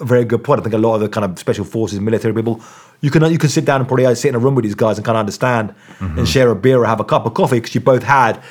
very 0.00 0.24
good 0.24 0.44
point. 0.44 0.60
I 0.60 0.62
think 0.62 0.74
a 0.74 0.78
lot 0.78 0.94
of 0.94 1.00
the 1.00 1.08
kind 1.08 1.24
of 1.24 1.36
special 1.38 1.64
forces, 1.64 1.98
military 2.00 2.32
people, 2.32 2.60
you 3.00 3.10
can 3.10 3.30
you 3.30 3.38
can 3.38 3.48
sit 3.48 3.64
down 3.64 3.80
and 3.80 3.88
probably 3.88 4.12
sit 4.14 4.28
in 4.28 4.34
a 4.34 4.38
room 4.38 4.54
with 4.54 4.64
these 4.64 4.74
guys 4.74 4.98
and 4.98 5.04
kind 5.04 5.16
of 5.16 5.20
understand 5.20 5.74
and 6.00 6.28
share 6.28 6.50
a 6.50 6.56
beer 6.56 6.80
or 6.80 6.86
have 6.86 7.00
a 7.00 7.04
cup 7.04 7.26
of 7.26 7.34
coffee 7.34 7.58
because 7.58 7.74
you 7.74 7.80
both 7.80 8.02
had, 8.02 8.42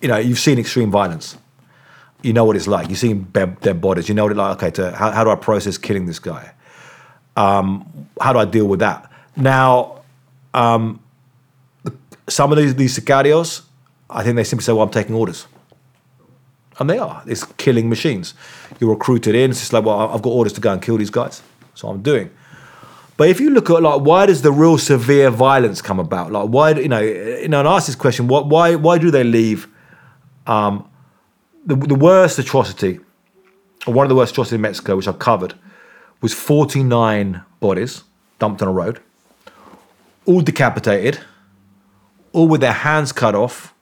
you 0.00 0.08
know, 0.08 0.16
you've 0.16 0.38
seen 0.38 0.58
extreme 0.58 0.90
violence. 0.90 1.36
You 2.22 2.32
know 2.32 2.44
what 2.44 2.56
it's 2.56 2.66
like. 2.66 2.88
You've 2.88 2.98
seen 2.98 3.24
dead, 3.32 3.60
dead 3.60 3.80
bodies. 3.80 4.08
You 4.08 4.14
know 4.14 4.24
what 4.24 4.32
it's 4.32 4.38
like. 4.38 4.56
Okay, 4.56 4.70
to 4.72 4.90
how, 4.92 5.12
how 5.12 5.22
do 5.22 5.30
I 5.30 5.36
process 5.36 5.78
killing 5.78 6.06
this 6.06 6.18
guy? 6.18 6.52
Um, 7.36 8.08
how 8.20 8.32
do 8.32 8.38
I 8.40 8.44
deal 8.44 8.66
with 8.66 8.80
that? 8.80 9.10
Now, 9.36 10.00
um, 10.54 11.00
some 12.28 12.50
of 12.50 12.58
these 12.58 12.74
these 12.74 12.98
sicarios, 12.98 13.62
I 14.10 14.24
think 14.24 14.34
they 14.36 14.44
simply 14.44 14.64
say, 14.64 14.72
"Well, 14.72 14.82
I'm 14.82 14.90
taking 14.90 15.14
orders." 15.14 15.46
And 16.78 16.90
they 16.90 16.98
are. 16.98 17.22
It's 17.26 17.44
killing 17.56 17.88
machines. 17.88 18.34
You're 18.80 18.90
recruited 18.90 19.34
in. 19.34 19.50
It's 19.50 19.60
just 19.60 19.72
like, 19.72 19.84
well, 19.84 19.98
I've 19.98 20.20
got 20.20 20.30
orders 20.30 20.52
to 20.54 20.60
go 20.60 20.72
and 20.72 20.82
kill 20.82 20.98
these 20.98 21.10
guys. 21.10 21.42
So 21.74 21.88
I'm 21.88 22.02
doing. 22.02 22.30
But 23.16 23.28
if 23.30 23.40
you 23.40 23.50
look 23.50 23.70
at 23.70 23.82
like, 23.82 24.02
why 24.02 24.26
does 24.26 24.42
the 24.42 24.52
real 24.52 24.76
severe 24.78 25.30
violence 25.30 25.80
come 25.80 25.98
about? 25.98 26.32
Like, 26.32 26.48
why, 26.48 26.70
you 26.72 26.88
know, 26.88 27.00
you 27.00 27.48
know, 27.48 27.60
and 27.60 27.68
ask 27.68 27.86
this 27.86 27.96
question: 27.96 28.28
what, 28.28 28.46
why, 28.48 28.74
why 28.74 28.98
do 28.98 29.10
they 29.10 29.24
leave? 29.24 29.68
Um, 30.46 30.88
the, 31.64 31.74
the 31.74 31.94
worst 31.94 32.38
atrocity, 32.38 33.00
or 33.86 33.94
one 33.94 34.04
of 34.04 34.08
the 34.08 34.14
worst 34.14 34.32
atrocities 34.32 34.54
in 34.54 34.60
Mexico, 34.60 34.96
which 34.96 35.08
I've 35.08 35.18
covered, 35.18 35.54
was 36.20 36.32
49 36.34 37.42
bodies 37.60 38.04
dumped 38.38 38.62
on 38.62 38.68
a 38.68 38.72
road, 38.72 39.00
all 40.26 40.42
decapitated, 40.42 41.20
all 42.32 42.46
with 42.46 42.60
their 42.60 42.72
hands 42.72 43.12
cut 43.12 43.34
off 43.34 43.74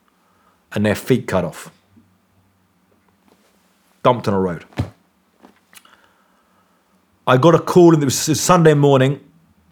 and 0.73 0.87
their 0.87 0.95
feet 0.95 1.27
cut 1.27 1.45
off 1.45 1.71
dumped 4.05 4.29
on 4.29 4.35
a 4.35 4.41
road. 4.41 4.65
I 7.27 7.37
got 7.39 7.55
a 7.55 7.59
call, 7.59 7.95
and 7.95 8.03
it 8.03 8.07
was 8.07 8.41
Sunday 8.41 8.75
morning, 8.75 9.21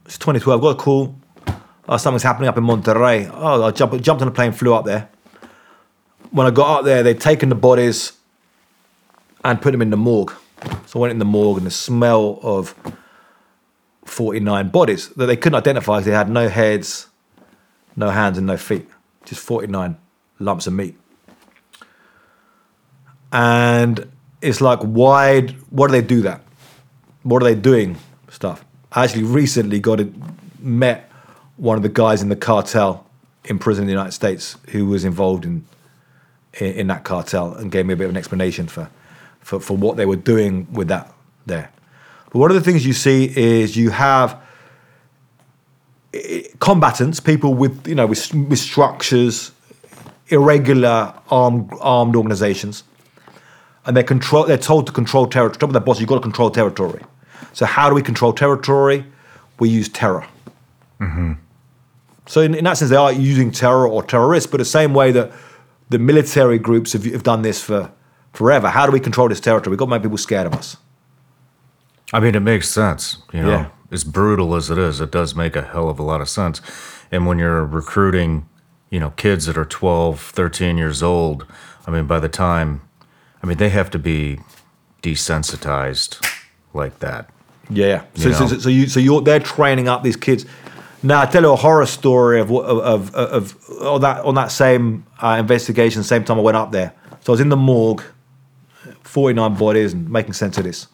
it's 0.06 0.18
2012. 0.18 0.60
I 0.60 0.62
got 0.62 0.70
a 0.70 0.74
call, 0.74 1.14
uh, 1.88 1.98
something's 1.98 2.22
happening 2.22 2.48
up 2.48 2.56
in 2.56 2.64
Monterrey. 2.64 3.30
Oh, 3.34 3.62
I 3.64 3.70
jumped, 3.70 4.00
jumped 4.02 4.22
on 4.22 4.28
a 4.28 4.30
plane, 4.30 4.52
flew 4.52 4.74
up 4.74 4.84
there. 4.84 5.08
When 6.30 6.46
I 6.46 6.50
got 6.50 6.78
up 6.78 6.84
there, 6.84 7.02
they'd 7.02 7.20
taken 7.20 7.48
the 7.48 7.54
bodies 7.54 8.12
and 9.44 9.60
put 9.60 9.72
them 9.72 9.82
in 9.82 9.90
the 9.90 9.96
morgue. 9.96 10.32
So 10.86 10.98
I 10.98 11.02
went 11.02 11.12
in 11.12 11.18
the 11.18 11.24
morgue, 11.24 11.58
and 11.58 11.66
the 11.66 11.70
smell 11.70 12.38
of 12.42 12.74
49 14.04 14.68
bodies 14.70 15.08
that 15.10 15.26
they 15.26 15.36
couldn't 15.36 15.58
identify 15.58 15.98
because 15.98 16.06
they 16.06 16.12
had 16.12 16.30
no 16.30 16.48
heads, 16.48 17.08
no 17.96 18.10
hands, 18.10 18.38
and 18.38 18.46
no 18.46 18.56
feet. 18.56 18.88
Just 19.24 19.40
49 19.42 19.96
lumps 20.38 20.66
of 20.66 20.72
meat 20.72 20.96
and 23.32 24.10
it's 24.42 24.60
like 24.60 24.78
why 24.80 25.40
why 25.70 25.86
do 25.86 25.92
they 25.92 26.02
do 26.02 26.20
that 26.22 26.42
what 27.22 27.42
are 27.42 27.44
they 27.44 27.54
doing 27.54 27.96
stuff 28.30 28.64
i 28.92 29.04
actually 29.04 29.22
recently 29.22 29.78
got 29.78 30.00
it 30.00 30.12
met 30.60 31.10
one 31.56 31.76
of 31.76 31.82
the 31.82 31.88
guys 31.88 32.22
in 32.22 32.28
the 32.28 32.36
cartel 32.36 33.06
in 33.44 33.58
prison 33.58 33.82
in 33.82 33.86
the 33.86 33.92
united 33.92 34.12
states 34.12 34.56
who 34.70 34.86
was 34.86 35.04
involved 35.04 35.44
in 35.44 35.64
in, 36.54 36.72
in 36.72 36.86
that 36.86 37.04
cartel 37.04 37.54
and 37.54 37.72
gave 37.72 37.86
me 37.86 37.94
a 37.94 37.96
bit 37.96 38.04
of 38.04 38.10
an 38.10 38.16
explanation 38.16 38.66
for, 38.66 38.88
for 39.40 39.60
for 39.60 39.76
what 39.76 39.96
they 39.96 40.06
were 40.06 40.16
doing 40.16 40.66
with 40.72 40.88
that 40.88 41.12
there 41.46 41.70
but 42.30 42.38
one 42.38 42.50
of 42.50 42.54
the 42.54 42.62
things 42.62 42.86
you 42.86 42.92
see 42.92 43.32
is 43.36 43.76
you 43.76 43.90
have 43.90 44.40
combatants 46.58 47.20
people 47.20 47.54
with 47.54 47.86
you 47.86 47.94
know 47.94 48.06
with, 48.06 48.34
with 48.34 48.58
structures 48.58 49.52
irregular 50.28 51.14
armed 51.30 51.70
armed 51.80 52.16
organizations 52.16 52.84
and 53.84 53.96
they're 53.96 54.04
control. 54.04 54.44
They're 54.44 54.58
told 54.58 54.86
to 54.86 54.92
control 54.92 55.26
territory. 55.26 55.58
Top 55.58 55.70
of 55.70 55.72
their 55.72 55.80
boss, 55.80 56.00
you've 56.00 56.08
got 56.08 56.16
to 56.16 56.20
control 56.20 56.50
territory. 56.50 57.02
So 57.52 57.66
how 57.66 57.88
do 57.88 57.94
we 57.94 58.02
control 58.02 58.32
territory? 58.32 59.04
We 59.58 59.68
use 59.68 59.88
terror. 59.88 60.26
Mm-hmm. 61.00 61.32
So 62.26 62.40
in, 62.40 62.54
in 62.54 62.64
that 62.64 62.78
sense, 62.78 62.90
they 62.90 62.96
are 62.96 63.12
using 63.12 63.50
terror 63.50 63.86
or 63.88 64.02
terrorists, 64.02 64.50
but 64.50 64.58
the 64.58 64.64
same 64.64 64.94
way 64.94 65.12
that 65.12 65.32
the 65.88 65.98
military 65.98 66.58
groups 66.58 66.92
have, 66.92 67.04
have 67.04 67.22
done 67.22 67.42
this 67.42 67.62
for 67.62 67.90
forever. 68.32 68.68
How 68.68 68.86
do 68.86 68.92
we 68.92 69.00
control 69.00 69.28
this 69.28 69.40
territory? 69.40 69.72
We've 69.72 69.78
got 69.78 69.86
to 69.86 69.90
make 69.90 70.02
people 70.02 70.18
scared 70.18 70.46
of 70.46 70.54
us. 70.54 70.76
I 72.12 72.20
mean, 72.20 72.34
it 72.34 72.40
makes 72.40 72.68
sense. 72.68 73.18
You 73.32 73.42
know, 73.42 73.48
Yeah. 73.50 73.66
as 73.90 74.04
brutal 74.04 74.54
as 74.54 74.70
it 74.70 74.78
is, 74.78 75.00
it 75.00 75.10
does 75.10 75.34
make 75.34 75.56
a 75.56 75.62
hell 75.62 75.88
of 75.88 75.98
a 75.98 76.02
lot 76.02 76.20
of 76.20 76.28
sense. 76.28 76.60
And 77.10 77.26
when 77.26 77.38
you're 77.38 77.64
recruiting, 77.66 78.46
you 78.90 79.00
know, 79.00 79.10
kids 79.10 79.46
that 79.46 79.58
are 79.58 79.64
12, 79.64 80.20
13 80.20 80.78
years 80.78 81.02
old, 81.02 81.46
I 81.86 81.90
mean, 81.90 82.06
by 82.06 82.20
the 82.20 82.28
time, 82.28 82.82
I 83.42 83.46
mean, 83.46 83.58
they 83.58 83.70
have 83.70 83.90
to 83.90 83.98
be 83.98 84.38
desensitized 85.02 86.24
like 86.74 86.98
that. 87.00 87.30
Yeah. 87.70 88.04
So, 88.14 88.28
You 88.28 88.34
so, 88.34 88.40
know? 88.40 88.46
so, 88.48 88.58
so 88.58 88.68
you 88.68 88.86
so 88.88 89.00
you're 89.00 89.20
they're 89.20 89.40
training 89.40 89.88
up 89.88 90.02
these 90.02 90.16
kids. 90.16 90.44
Now, 91.02 91.20
I 91.20 91.26
tell 91.26 91.42
you 91.42 91.52
a 91.52 91.56
horror 91.56 91.86
story 91.86 92.40
of 92.40 92.50
of 92.50 93.14
of, 93.14 93.14
of, 93.14 93.70
on 93.82 94.00
that 94.02 94.24
on 94.24 94.34
that 94.34 94.52
same 94.52 95.04
uh, 95.20 95.36
investigation. 95.38 96.02
Same 96.02 96.24
time 96.24 96.38
I 96.38 96.42
went 96.42 96.56
up 96.56 96.70
there, 96.72 96.92
so 97.20 97.32
I 97.32 97.34
was 97.34 97.40
in 97.40 97.48
the 97.48 97.56
morgue, 97.56 98.02
forty 99.02 99.34
nine 99.34 99.54
bodies, 99.54 99.92
and 99.92 100.08
making 100.08 100.34
sense 100.34 100.58
of 100.58 100.64
this. 100.64 100.86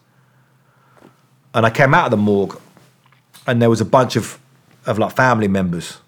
And 1.55 1.67
I 1.67 1.71
came 1.71 1.95
out 1.95 2.07
of 2.07 2.11
the 2.11 2.17
morgue, 2.17 2.59
and 3.47 3.61
there 3.61 3.71
was 3.71 3.81
a 3.81 3.85
bunch 3.85 4.17
of 4.17 4.39
of 4.87 4.99
like 4.99 5.15
family 5.15 5.49
members 5.49 5.99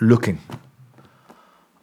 looking. 0.00 0.38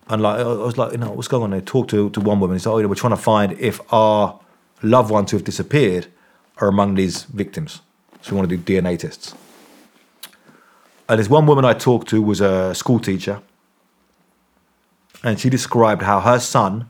And 0.09 0.21
like 0.21 0.41
I 0.41 0.43
was 0.43 0.77
like, 0.77 0.91
you 0.91 0.97
know, 0.97 1.11
what's 1.11 1.29
going 1.29 1.43
on? 1.43 1.51
They 1.51 1.61
talked 1.61 1.89
to, 1.91 2.09
to 2.09 2.19
one 2.19 2.39
woman. 2.39 2.55
He 2.55 2.59
said, 2.59 2.71
oh, 2.71 2.77
you 2.77 2.83
know, 2.83 2.89
we're 2.89 2.95
trying 2.95 3.15
to 3.15 3.17
find 3.17 3.53
if 3.53 3.79
our 3.93 4.39
loved 4.83 5.09
ones 5.09 5.31
who 5.31 5.37
have 5.37 5.45
disappeared 5.45 6.07
are 6.57 6.67
among 6.67 6.95
these 6.95 7.23
victims. 7.23 7.81
So 8.21 8.31
we 8.31 8.37
want 8.37 8.49
to 8.49 8.57
do 8.57 8.63
DNA 8.63 8.99
tests. 8.99 9.33
And 11.09 11.19
this 11.19 11.29
one 11.29 11.45
woman 11.45 11.65
I 11.65 11.73
talked 11.73 12.07
to 12.09 12.21
was 12.21 12.41
a 12.41 12.73
school 12.75 12.99
teacher. 12.99 13.41
and 15.23 15.39
she 15.39 15.49
described 15.49 16.01
how 16.01 16.19
her 16.19 16.39
son 16.39 16.89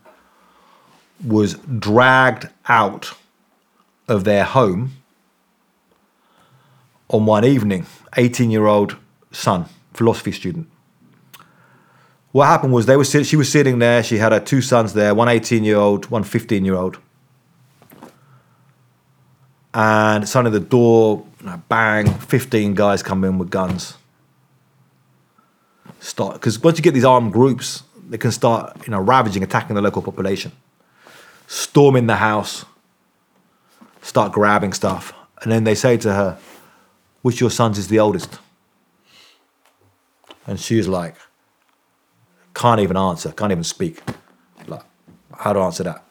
was 1.24 1.56
dragged 1.56 2.48
out 2.68 3.14
of 4.08 4.24
their 4.24 4.44
home 4.44 4.92
on 7.10 7.26
one 7.26 7.46
evening. 7.46 7.86
18 8.18 8.52
year 8.52 8.68
old 8.68 8.96
son, 9.32 9.66
philosophy 9.94 10.32
student. 10.32 10.68
What 12.32 12.46
happened 12.46 12.74
was 12.74 12.86
they 12.86 12.96
were 12.96 13.04
she 13.04 13.36
was 13.36 13.52
sitting 13.52 13.80
there. 13.80 14.04
She 14.04 14.18
had 14.18 14.32
her 14.32 14.40
two 14.40 14.62
sons 14.62 14.94
there, 14.94 15.14
one 15.14 15.28
18 15.28 15.64
year 15.64 15.78
old, 15.78 16.10
one 16.10 16.24
15 16.24 16.64
year 16.64 16.76
old. 16.76 16.98
And 19.74 20.28
suddenly 20.28 20.60
the 20.60 20.66
door, 20.66 21.26
bang, 21.70 22.14
15 22.14 22.76
guys 22.76 23.02
come 23.02 23.24
in 23.24 23.38
with 23.38 23.50
guns. 23.50 23.98
Start 26.00 26.34
because 26.34 26.62
once 26.62 26.78
you 26.78 26.84
get 26.84 26.94
these 26.94 27.06
armed 27.06 27.32
groups, 27.32 27.84
they 28.10 28.18
can 28.18 28.32
start, 28.32 28.76
you 28.86 28.92
know, 28.92 29.00
ravaging, 29.00 29.44
attacking 29.44 29.76
the 29.76 29.82
local 29.82 30.02
population. 30.02 30.52
Storm 31.48 31.96
in 31.96 32.08
the 32.08 32.16
house, 32.16 32.66
start 34.02 34.32
grabbing 34.32 34.74
stuff, 34.74 35.14
and 35.42 35.52
then 35.52 35.64
they 35.64 35.76
say 35.76 35.98
to 35.98 36.14
her, 36.14 36.38
"Which 37.22 37.36
of 37.36 37.42
your 37.42 37.50
sons 37.52 37.78
is 37.78 37.88
the 37.88 38.00
oldest?" 38.00 38.40
And 40.48 40.60
she's 40.60 40.88
like, 40.88 41.16
can't 42.54 42.80
even 42.80 42.98
answer, 42.98 43.32
can't 43.32 43.52
even 43.52 43.64
speak. 43.64 44.02
Like, 44.68 44.84
how 45.38 45.54
to 45.54 45.60
answer 45.60 45.84
that? 45.84 46.04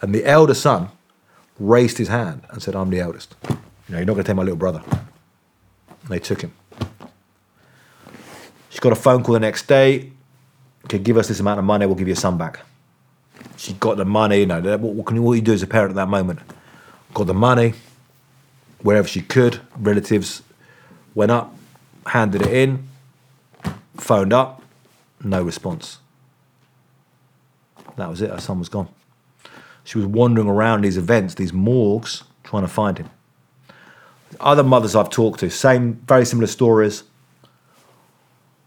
And 0.00 0.14
the 0.14 0.24
elder 0.24 0.54
son 0.54 0.90
raised 1.58 1.98
his 1.98 2.08
hand 2.08 2.42
and 2.50 2.62
said, 2.62 2.74
I'm 2.74 2.90
the 2.90 3.00
eldest. 3.00 3.34
You 3.48 3.56
know, 3.88 3.98
you're 3.98 4.06
not 4.06 4.14
going 4.14 4.24
to 4.24 4.28
take 4.28 4.36
my 4.36 4.42
little 4.42 4.56
brother. 4.56 4.82
And 4.88 6.08
they 6.08 6.18
took 6.18 6.42
him. 6.42 6.52
She 8.70 8.78
got 8.80 8.92
a 8.92 8.96
phone 8.96 9.22
call 9.22 9.34
the 9.34 9.40
next 9.40 9.66
day. 9.66 10.12
Okay, 10.84 10.98
give 10.98 11.16
us 11.16 11.28
this 11.28 11.40
amount 11.40 11.58
of 11.58 11.64
money, 11.64 11.84
we'll 11.86 11.96
give 11.96 12.06
your 12.06 12.16
son 12.16 12.38
back. 12.38 12.60
She 13.56 13.72
got 13.74 13.96
the 13.96 14.04
money, 14.04 14.40
you 14.40 14.46
know, 14.46 14.60
what, 14.78 15.06
can 15.06 15.22
what 15.22 15.32
you 15.34 15.42
do 15.42 15.52
as 15.52 15.62
a 15.62 15.66
parent 15.66 15.90
at 15.90 15.96
that 15.96 16.08
moment? 16.08 16.38
Got 17.12 17.26
the 17.26 17.34
money, 17.34 17.74
wherever 18.82 19.08
she 19.08 19.20
could. 19.20 19.60
Relatives 19.76 20.42
went 21.14 21.32
up, 21.32 21.54
handed 22.06 22.42
it 22.42 22.52
in, 22.52 22.88
phoned 23.96 24.32
up, 24.32 24.62
no 25.22 25.42
response. 25.42 25.98
That 27.96 28.08
was 28.08 28.22
it. 28.22 28.30
Her 28.30 28.40
son 28.40 28.60
was 28.60 28.68
gone. 28.68 28.88
She 29.88 29.96
was 29.96 30.06
wandering 30.06 30.48
around 30.48 30.82
these 30.82 30.98
events, 30.98 31.36
these 31.36 31.54
morgues, 31.54 32.22
trying 32.44 32.60
to 32.60 32.68
find 32.68 32.98
him. 32.98 33.08
Other 34.38 34.62
mothers 34.62 34.94
I've 34.94 35.08
talked 35.08 35.40
to, 35.40 35.48
same, 35.48 35.94
very 36.06 36.26
similar 36.26 36.46
stories, 36.46 37.04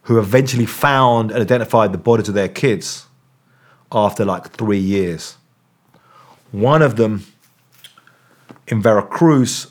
who 0.01 0.17
eventually 0.17 0.65
found 0.65 1.29
and 1.29 1.39
identified 1.39 1.91
the 1.91 1.99
bodies 1.99 2.27
of 2.27 2.33
their 2.33 2.47
kids 2.47 3.05
after 3.91 4.25
like 4.25 4.49
three 4.53 4.79
years. 4.79 5.37
One 6.51 6.81
of 6.81 6.95
them 6.95 7.27
in 8.65 8.81
Veracruz, 8.81 9.67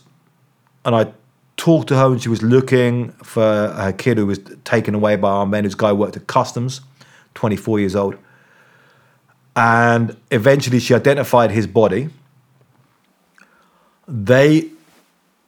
and 0.84 0.94
I 0.94 1.12
talked 1.56 1.88
to 1.88 1.96
her 1.96 2.10
when 2.10 2.20
she 2.20 2.28
was 2.28 2.44
looking 2.44 3.10
for 3.24 3.42
her 3.42 3.92
kid 3.92 4.18
who 4.18 4.26
was 4.26 4.38
taken 4.62 4.94
away 4.94 5.16
by 5.16 5.30
our 5.30 5.46
men. 5.46 5.64
This 5.64 5.74
guy 5.74 5.92
worked 5.92 6.16
at 6.16 6.28
customs, 6.28 6.80
24 7.34 7.80
years 7.80 7.96
old. 7.96 8.16
And 9.56 10.16
eventually 10.30 10.78
she 10.78 10.94
identified 10.94 11.50
his 11.50 11.66
body. 11.66 12.08
They, 14.06 14.70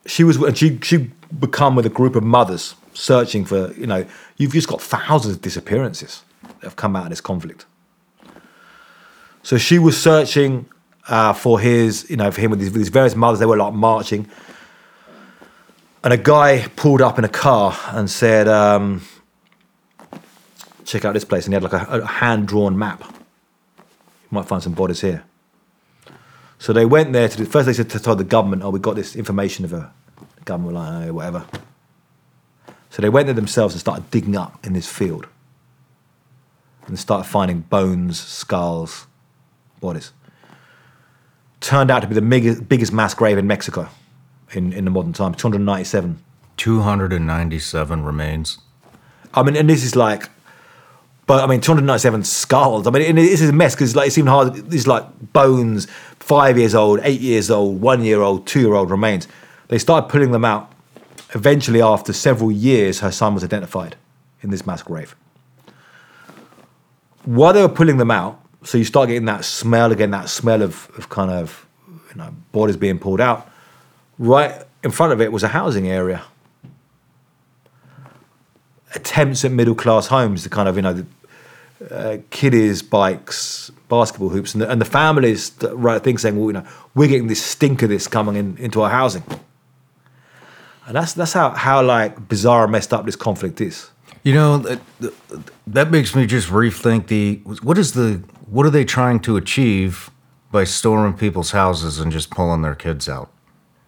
she 0.07 0.24
was, 0.24 0.38
she, 0.57 0.78
she 0.82 1.11
become 1.38 1.76
with 1.76 1.86
a 1.86 1.90
group 1.90 2.16
of 2.16 2.22
mothers 2.22 2.74
searching 2.94 3.44
for, 3.44 3.72
you 3.74 3.86
know, 3.86 4.05
you've 4.36 4.53
just 4.53 4.68
got 4.68 4.82
thousands 4.82 5.36
of 5.36 5.42
disappearances 5.42 6.22
that 6.42 6.62
have 6.62 6.76
come 6.76 6.94
out 6.96 7.05
of 7.05 7.11
this 7.11 7.20
conflict. 7.20 7.64
So 9.42 9.57
she 9.59 9.78
was 9.78 10.00
searching 10.00 10.66
uh, 11.09 11.32
for 11.32 11.59
his, 11.59 12.09
you 12.11 12.16
know, 12.16 12.30
for 12.30 12.40
him 12.40 12.50
with 12.50 12.61
these, 12.61 12.72
with 12.72 12.92
various 12.92 13.16
mothers. 13.16 13.40
They 13.40 13.46
were 13.46 13.57
like 13.57 13.72
marching 13.72 14.28
and 16.05 16.12
a 16.12 16.16
guy 16.16 16.66
pulled 16.76 17.00
up 17.00 17.18
in 17.18 17.24
a 17.24 17.28
car 17.28 17.78
and 17.88 18.11
said, 18.11 18.48
um, 18.48 19.03
"Check 20.84 21.05
out 21.05 21.14
this 21.14 21.24
place." 21.24 21.46
And 21.46 21.53
he 21.53 21.55
had 21.55 21.62
like 21.62 21.72
a, 21.72 22.00
a 22.00 22.07
hand-drawn 22.07 22.78
map. 22.78 23.05
Might 24.32 24.46
find 24.46 24.62
some 24.62 24.72
bodies 24.72 25.02
here. 25.02 25.22
So 26.58 26.72
they 26.72 26.86
went 26.86 27.12
there 27.12 27.28
to 27.28 27.36
the, 27.36 27.44
first. 27.44 27.66
They 27.66 27.72
said 27.72 27.90
to 27.90 28.00
tell 28.00 28.16
the 28.16 28.24
government, 28.24 28.62
"Oh, 28.64 28.70
we 28.70 28.80
got 28.80 28.96
this 28.96 29.14
information 29.14 29.64
of 29.64 29.72
a 29.72 29.92
government 30.44 30.74
like, 30.74 31.08
oh, 31.08 31.12
"Whatever." 31.12 31.44
So 32.90 33.02
they 33.02 33.08
went 33.08 33.26
there 33.26 33.34
themselves 33.34 33.74
and 33.74 33.80
started 33.80 34.10
digging 34.10 34.36
up 34.36 34.66
in 34.66 34.72
this 34.72 34.88
field, 34.88 35.26
and 36.86 36.98
started 36.98 37.28
finding 37.28 37.60
bones, 37.60 38.18
skulls, 38.18 39.06
bodies. 39.80 40.12
Turned 41.60 41.90
out 41.90 42.00
to 42.00 42.08
be 42.08 42.14
the 42.14 42.22
biggest, 42.22 42.68
biggest 42.68 42.92
mass 42.92 43.14
grave 43.14 43.38
in 43.38 43.46
Mexico 43.46 43.88
in, 44.52 44.72
in 44.72 44.84
the 44.84 44.90
modern 44.90 45.12
time, 45.12 45.34
297. 45.34 46.22
297 46.56 48.04
remains. 48.04 48.58
I 49.34 49.42
mean, 49.42 49.56
and 49.56 49.68
this 49.68 49.84
is 49.84 49.96
like, 49.96 50.28
but 51.26 51.44
I 51.44 51.46
mean, 51.46 51.60
297 51.60 52.24
skulls. 52.24 52.86
I 52.86 52.90
mean, 52.90 53.14
this 53.16 53.40
is 53.40 53.50
a 53.50 53.52
mess 53.52 53.74
because 53.74 53.94
like 53.94 54.08
it's 54.08 54.18
even 54.18 54.28
hard. 54.28 54.70
These 54.70 54.86
like 54.86 55.32
bones, 55.32 55.86
five 56.18 56.58
years 56.58 56.74
old, 56.74 57.00
eight 57.04 57.20
years 57.20 57.50
old, 57.50 57.80
one 57.80 58.02
year 58.02 58.20
old, 58.20 58.46
two 58.46 58.60
year 58.60 58.74
old 58.74 58.90
remains. 58.90 59.28
They 59.68 59.78
started 59.78 60.08
pulling 60.10 60.32
them 60.32 60.44
out. 60.44 60.70
Eventually, 61.34 61.80
after 61.80 62.12
several 62.12 62.52
years, 62.52 63.00
her 63.00 63.10
son 63.10 63.34
was 63.34 63.42
identified 63.42 63.96
in 64.42 64.50
this 64.50 64.66
mass 64.66 64.82
grave. 64.82 65.16
While 67.24 67.54
they 67.54 67.62
were 67.62 67.68
pulling 67.68 67.96
them 67.96 68.10
out, 68.10 68.40
so 68.64 68.76
you 68.76 68.84
start 68.84 69.08
getting 69.08 69.24
that 69.26 69.44
smell 69.44 69.92
again, 69.92 70.10
that 70.10 70.28
smell 70.28 70.60
of, 70.60 70.90
of 70.98 71.08
kind 71.08 71.30
of 71.30 71.66
you 72.10 72.16
know 72.16 72.34
bodies 72.50 72.76
being 72.76 72.98
pulled 72.98 73.20
out. 73.20 73.48
Right 74.18 74.62
in 74.82 74.90
front 74.90 75.12
of 75.12 75.20
it 75.20 75.32
was 75.32 75.42
a 75.42 75.48
housing 75.48 75.88
area 75.88 76.22
attempts 78.95 79.45
at 79.45 79.53
middle 79.53 79.74
class 79.74 80.07
homes, 80.07 80.45
the 80.45 80.51
kind 80.51 80.68
of 80.68 80.76
you 80.76 80.82
know, 80.82 80.93
the, 80.93 81.07
uh, 81.90 82.18
kiddies, 82.30 82.82
bikes, 82.82 83.70
basketball 83.88 84.28
hoops, 84.28 84.55
and 84.55 84.62
the, 84.62 84.70
and 84.70 84.80
the 84.80 84.86
families 84.86 85.51
that 85.51 85.74
write 85.74 86.05
things 86.05 86.22
saying, 86.22 86.36
well, 86.36 86.47
you 86.47 86.53
know, 86.53 86.66
we're 86.95 87.09
getting 87.09 87.26
this 87.26 87.43
stink 87.43 87.82
of 87.82 87.88
this 87.88 88.07
coming 88.07 88.36
in 88.36 88.57
into 88.59 88.82
our 88.82 88.90
housing, 88.90 89.24
and 90.86 90.97
that's 90.97 91.12
that's 91.12 91.32
how 91.32 91.51
how 91.51 91.82
like 91.82 92.28
bizarre 92.28 92.64
and 92.64 92.72
messed 92.72 92.93
up 92.93 93.05
this 93.05 93.16
conflict 93.16 93.61
is. 93.61 93.90
You 94.24 94.34
know, 94.34 94.59
that, 94.59 94.80
that 95.66 95.90
makes 95.90 96.14
me 96.14 96.26
just 96.26 96.49
rethink 96.49 97.09
the 97.09 97.40
what 97.62 97.78
is 97.78 97.93
the 97.93 98.22
what 98.47 98.64
are 98.66 98.70
they 98.70 98.84
trying 98.84 99.18
to 99.20 99.36
achieve 99.36 100.11
by 100.53 100.64
storming 100.64 101.18
people's 101.18 101.51
houses 101.51 101.99
and 101.99 102.12
just 102.12 102.30
pulling 102.30 102.62
their 102.62 102.74
kids 102.74 103.09
out 103.09 103.30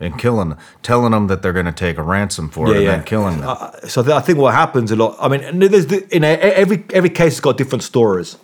and 0.01 0.19
killing, 0.19 0.57
telling 0.83 1.13
them 1.13 1.29
that 1.29 1.41
they're 1.43 1.53
going 1.53 1.67
to 1.67 1.73
take 1.73 1.99
a 1.99 2.03
ransom 2.03 2.49
for 2.51 2.67
it 2.69 2.77
and 2.79 2.87
then 2.89 3.05
killing 3.05 3.39
them. 3.39 3.49
Uh, 3.49 3.71
so 3.87 4.03
I 4.15 4.21
think 4.21 4.39
what 4.39 4.53
happens 4.55 4.91
a 4.91 4.97
lot. 4.97 5.17
I 5.21 5.29
mean, 5.29 5.59
there's 5.61 5.87
the, 5.87 6.07
in 6.15 6.25
a, 6.25 6.29
every 6.29 6.85
every 6.93 7.11
case 7.11 7.35
has 7.35 7.41
got 7.41 7.57
different 7.57 7.83
stories, 7.85 8.37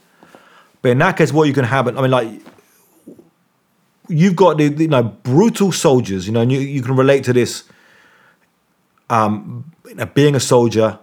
but 0.82 0.90
in 0.92 0.98
that 0.98 1.16
case, 1.16 1.32
what 1.32 1.48
you 1.48 1.54
can 1.54 1.64
happen. 1.64 1.98
I 1.98 2.02
mean, 2.02 2.10
like 2.12 2.28
you've 4.08 4.36
got 4.36 4.58
the, 4.58 4.68
the, 4.68 4.84
you 4.84 4.88
know 4.88 5.02
brutal 5.02 5.72
soldiers. 5.72 6.26
You 6.26 6.32
know, 6.32 6.40
and 6.40 6.50
you 6.52 6.60
you 6.60 6.82
can 6.82 6.96
relate 6.96 7.24
to 7.24 7.32
this. 7.32 7.64
Um, 9.08 9.72
you 9.88 9.96
know, 9.96 10.06
being 10.06 10.34
a 10.36 10.40
soldier. 10.40 10.98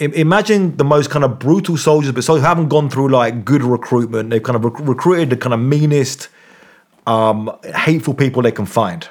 I- 0.00 0.04
Imagine 0.04 0.76
the 0.78 0.84
most 0.84 1.10
kind 1.10 1.24
of 1.24 1.38
brutal 1.38 1.76
soldiers, 1.76 2.12
but 2.12 2.24
so 2.24 2.36
haven't 2.36 2.68
gone 2.68 2.88
through 2.88 3.10
like 3.10 3.44
good 3.44 3.62
recruitment. 3.62 4.30
They've 4.30 4.42
kind 4.42 4.56
of 4.56 4.64
rec- 4.64 4.88
recruited 4.88 5.28
the 5.28 5.36
kind 5.36 5.52
of 5.52 5.60
meanest, 5.60 6.28
um, 7.06 7.50
hateful 7.74 8.14
people 8.14 8.42
they 8.42 8.52
can 8.52 8.66
find 8.66 9.08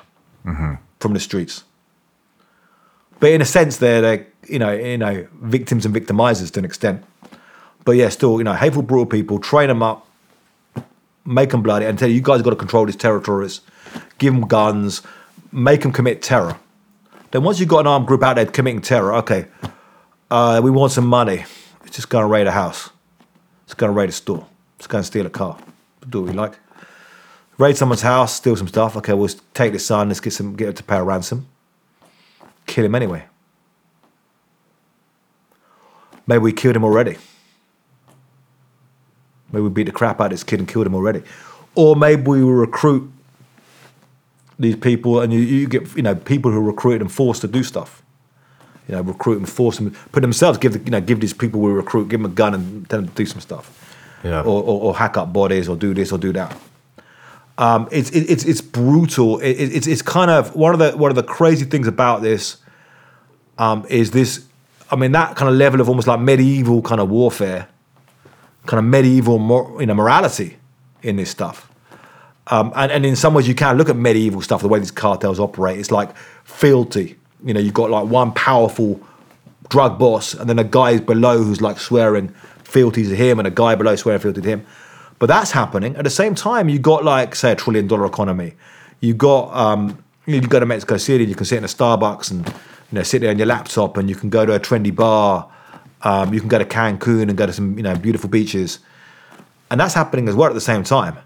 from 0.99 1.13
the 1.13 1.19
streets. 1.19 1.63
But 3.19 3.31
in 3.31 3.41
a 3.41 3.45
sense 3.45 3.77
they're, 3.77 4.01
they're 4.01 4.27
you 4.47 4.59
know 4.59 4.71
you 4.71 4.97
know 4.97 5.27
victims 5.41 5.85
and 5.85 5.93
victimizers 5.95 6.51
to 6.51 6.59
an 6.59 6.65
extent. 6.65 7.03
But 7.85 7.93
yeah 7.93 8.09
still 8.09 8.37
you 8.37 8.43
know 8.43 8.53
hateful 8.53 8.81
brutal 8.81 9.05
people 9.05 9.39
train 9.39 9.67
them 9.67 9.83
up 9.83 10.07
make 11.25 11.51
them 11.51 11.61
bloody 11.61 11.85
and 11.85 11.99
tell 11.99 12.09
you 12.09 12.15
you 12.15 12.21
guys 12.21 12.41
got 12.41 12.49
to 12.51 12.55
control 12.55 12.85
these 12.85 12.95
territories. 12.95 13.61
Give 14.17 14.33
them 14.33 14.47
guns. 14.47 15.01
Make 15.51 15.81
them 15.81 15.91
commit 15.91 16.21
terror. 16.21 16.57
Then 17.31 17.43
once 17.43 17.59
you've 17.59 17.69
got 17.69 17.81
an 17.81 17.87
armed 17.87 18.07
group 18.07 18.23
out 18.23 18.35
there 18.35 18.45
committing 18.45 18.81
terror 18.81 19.13
okay 19.15 19.45
uh, 20.29 20.61
we 20.63 20.71
want 20.71 20.93
some 20.93 21.05
money. 21.05 21.45
It's 21.85 21.95
just 21.97 22.09
going 22.09 22.23
to 22.23 22.27
raid 22.27 22.47
a 22.47 22.51
house. 22.51 22.89
It's 23.65 23.73
going 23.73 23.89
to 23.89 23.93
raid 23.93 24.07
a 24.07 24.13
store. 24.13 24.47
It's 24.77 24.87
going 24.87 25.01
to 25.01 25.05
steal 25.05 25.25
a 25.25 25.29
car. 25.29 25.57
Do 26.09 26.21
what 26.21 26.29
we 26.29 26.33
like 26.33 26.57
raid 27.61 27.77
someone's 27.77 28.01
house 28.01 28.35
steal 28.35 28.55
some 28.55 28.67
stuff 28.67 28.95
okay 28.97 29.13
we'll 29.13 29.29
take 29.53 29.71
this 29.73 29.85
son 29.85 30.07
let's 30.09 30.19
get 30.19 30.33
some 30.33 30.55
get 30.55 30.67
him 30.69 30.73
to 30.73 30.83
pay 30.83 30.97
a 30.97 31.03
ransom 31.03 31.47
kill 32.71 32.85
him 32.85 32.95
anyway. 32.95 33.23
Maybe 36.27 36.39
we 36.39 36.53
killed 36.53 36.75
him 36.75 36.83
already. 36.83 37.17
Maybe 39.51 39.63
we 39.63 39.69
beat 39.69 39.85
the 39.87 39.91
crap 39.91 40.21
out 40.21 40.25
of 40.25 40.31
this 40.31 40.43
kid 40.43 40.59
and 40.59 40.67
killed 40.67 40.87
him 40.87 40.95
already. 40.95 41.23
Or 41.75 41.95
maybe 41.95 42.21
we 42.23 42.43
will 42.43 42.53
recruit 42.53 43.11
these 44.57 44.75
people 44.77 45.19
and 45.19 45.33
you, 45.33 45.39
you 45.39 45.67
get, 45.67 45.93
you 45.95 46.03
know, 46.03 46.15
people 46.15 46.51
who 46.51 46.59
are 46.59 46.63
recruited 46.63 47.01
and 47.01 47.11
forced 47.11 47.41
to 47.41 47.47
do 47.47 47.63
stuff. 47.63 48.01
You 48.87 48.95
know, 48.95 49.01
recruit 49.01 49.37
and 49.37 49.49
force 49.49 49.77
them, 49.77 49.91
put 50.11 50.21
themselves, 50.21 50.57
give 50.57 50.73
the, 50.73 50.79
you 50.79 50.91
know, 50.91 51.01
give 51.01 51.19
these 51.19 51.33
people 51.33 51.59
we 51.59 51.71
recruit, 51.71 52.07
give 52.09 52.21
them 52.21 52.31
a 52.31 52.33
gun 52.33 52.53
and 52.53 52.89
tell 52.89 52.99
them 52.99 53.09
to 53.09 53.15
do 53.15 53.25
some 53.25 53.41
stuff, 53.41 53.65
Yeah. 54.23 54.41
or, 54.41 54.63
or, 54.63 54.81
or 54.81 54.95
hack 54.95 55.17
up 55.17 55.31
bodies, 55.31 55.69
or 55.69 55.75
do 55.75 55.93
this 55.93 56.11
or 56.11 56.17
do 56.17 56.33
that. 56.33 56.55
Um, 57.57 57.87
it's 57.91 58.09
it, 58.11 58.29
it's 58.29 58.45
it's 58.45 58.61
brutal. 58.61 59.39
It, 59.39 59.51
it- 59.51 59.73
it's 59.75 59.87
it's 59.87 60.01
kind 60.01 60.31
of 60.31 60.55
one 60.55 60.73
of 60.73 60.79
the 60.79 60.97
one 60.97 61.11
of 61.11 61.15
the 61.15 61.23
crazy 61.23 61.65
things 61.65 61.87
about 61.87 62.21
this 62.21 62.57
um, 63.57 63.85
is 63.89 64.11
this. 64.11 64.45
I 64.89 64.95
mean, 64.95 65.11
that 65.13 65.35
kind 65.35 65.49
of 65.49 65.55
level 65.55 65.79
of 65.79 65.87
almost 65.89 66.07
like 66.07 66.19
medieval 66.19 66.81
kind 66.81 66.99
of 66.99 67.09
warfare, 67.09 67.67
kind 68.65 68.79
of 68.79 68.85
medieval 68.85 69.37
mor- 69.39 69.77
you 69.79 69.85
know 69.85 69.93
morality 69.93 70.57
in 71.03 71.15
this 71.17 71.29
stuff. 71.29 71.67
Um, 72.47 72.73
and, 72.75 72.91
and 72.91 73.05
in 73.05 73.15
some 73.15 73.33
ways, 73.33 73.47
you 73.47 73.55
can 73.55 73.77
look 73.77 73.87
at 73.89 73.95
medieval 73.95 74.41
stuff, 74.41 74.61
the 74.61 74.67
way 74.67 74.79
these 74.79 74.91
cartels 74.91 75.39
operate. 75.39 75.79
It's 75.79 75.91
like 75.91 76.15
fealty. 76.43 77.15
You 77.45 77.53
know, 77.53 77.59
you've 77.59 77.73
got 77.73 77.89
like 77.89 78.07
one 78.07 78.33
powerful 78.33 78.99
drug 79.69 79.97
boss, 79.99 80.33
and 80.33 80.49
then 80.49 80.59
a 80.59 80.63
guy 80.63 80.97
below 80.99 81.41
who's 81.43 81.61
like 81.61 81.79
swearing 81.79 82.29
fealty 82.63 83.03
to 83.03 83.15
him, 83.15 83.39
and 83.39 83.47
a 83.47 83.51
guy 83.51 83.75
below 83.75 83.95
swearing 83.95 84.19
fealty 84.21 84.41
to 84.41 84.49
him. 84.49 84.65
But 85.21 85.27
that's 85.27 85.51
happening. 85.51 85.95
At 85.97 86.03
the 86.03 86.09
same 86.09 86.33
time, 86.33 86.67
you 86.67 86.79
got 86.79 87.05
like, 87.05 87.35
say, 87.35 87.51
a 87.51 87.55
trillion 87.55 87.85
dollar 87.85 88.07
economy. 88.07 88.53
You 89.01 89.13
got, 89.13 89.55
um, 89.55 90.03
you 90.25 90.41
go 90.41 90.59
to 90.59 90.65
Mexico 90.65 90.97
City, 90.97 91.25
you 91.25 91.35
can 91.35 91.45
sit 91.45 91.59
in 91.59 91.63
a 91.63 91.67
Starbucks 91.67 92.31
and 92.31 92.47
you 92.47 92.53
know 92.93 93.03
sit 93.03 93.21
there 93.21 93.29
on 93.29 93.37
your 93.37 93.45
laptop, 93.45 93.97
and 93.97 94.09
you 94.09 94.15
can 94.15 94.31
go 94.31 94.47
to 94.47 94.55
a 94.55 94.59
trendy 94.59 94.93
bar. 94.93 95.47
Um, 96.01 96.33
you 96.33 96.39
can 96.39 96.49
go 96.49 96.57
to 96.57 96.65
Cancun 96.65 97.29
and 97.29 97.37
go 97.37 97.45
to 97.45 97.53
some 97.53 97.77
you 97.77 97.83
know 97.83 97.95
beautiful 97.95 98.31
beaches, 98.31 98.79
and 99.69 99.79
that's 99.79 99.93
happening 99.93 100.27
as 100.27 100.33
well 100.33 100.49
at 100.49 100.55
the 100.55 100.59
same 100.59 100.83
time. 100.83 101.19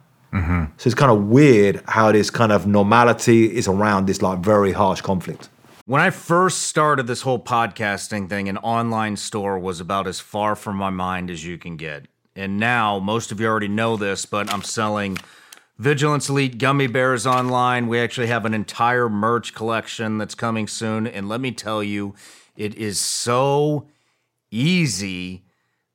So 0.78 0.88
it's 0.89 0.93
kind 0.93 1.10
of 1.10 1.28
weird 1.28 1.82
how 1.88 2.12
this 2.12 2.30
kind 2.30 2.52
of 2.52 2.68
normality 2.68 3.46
is 3.56 3.70
around 3.70 4.08
this 4.08 4.22
like 4.22 4.39
very 4.39 4.74
harsh 4.74 5.00
conflict. 5.00 5.48
When 5.86 6.02
I 6.02 6.10
first 6.10 6.64
started 6.64 7.08
this 7.08 7.22
whole 7.22 7.39
podcasting 7.39 8.28
thing, 8.28 8.50
an 8.50 8.58
online 8.58 9.16
store 9.16 9.58
was 9.58 9.80
about 9.80 10.06
as 10.06 10.20
far 10.20 10.58
from 10.58 10.76
my 10.76 10.89
mind 10.89 11.32
as 11.32 11.46
you 11.46 11.58
can 11.58 11.78
get. 11.78 12.10
And 12.36 12.57
now, 12.57 12.99
most 12.99 13.31
of 13.31 13.39
you 13.39 13.47
already 13.47 13.69
know 13.69 13.95
this, 13.95 14.25
but 14.25 14.51
I'm 14.53 14.61
selling 14.61 15.17
Vigilance 15.77 16.29
Elite 16.29 16.57
gummy 16.57 16.88
bears 16.88 17.25
online. 17.25 17.88
We 17.88 17.99
actually 17.99 18.27
have 18.27 18.45
an 18.45 18.53
entire 18.53 19.09
merch 19.09 19.53
collection 19.53 20.17
that's 20.17 20.36
coming 20.36 20.67
soon. 20.67 21.07
And 21.07 21.29
let 21.29 21.39
me 21.39 21.51
tell 21.51 21.81
you, 21.81 22.15
it 22.57 22.75
is 22.75 22.99
so 22.99 23.88
easy 24.51 25.43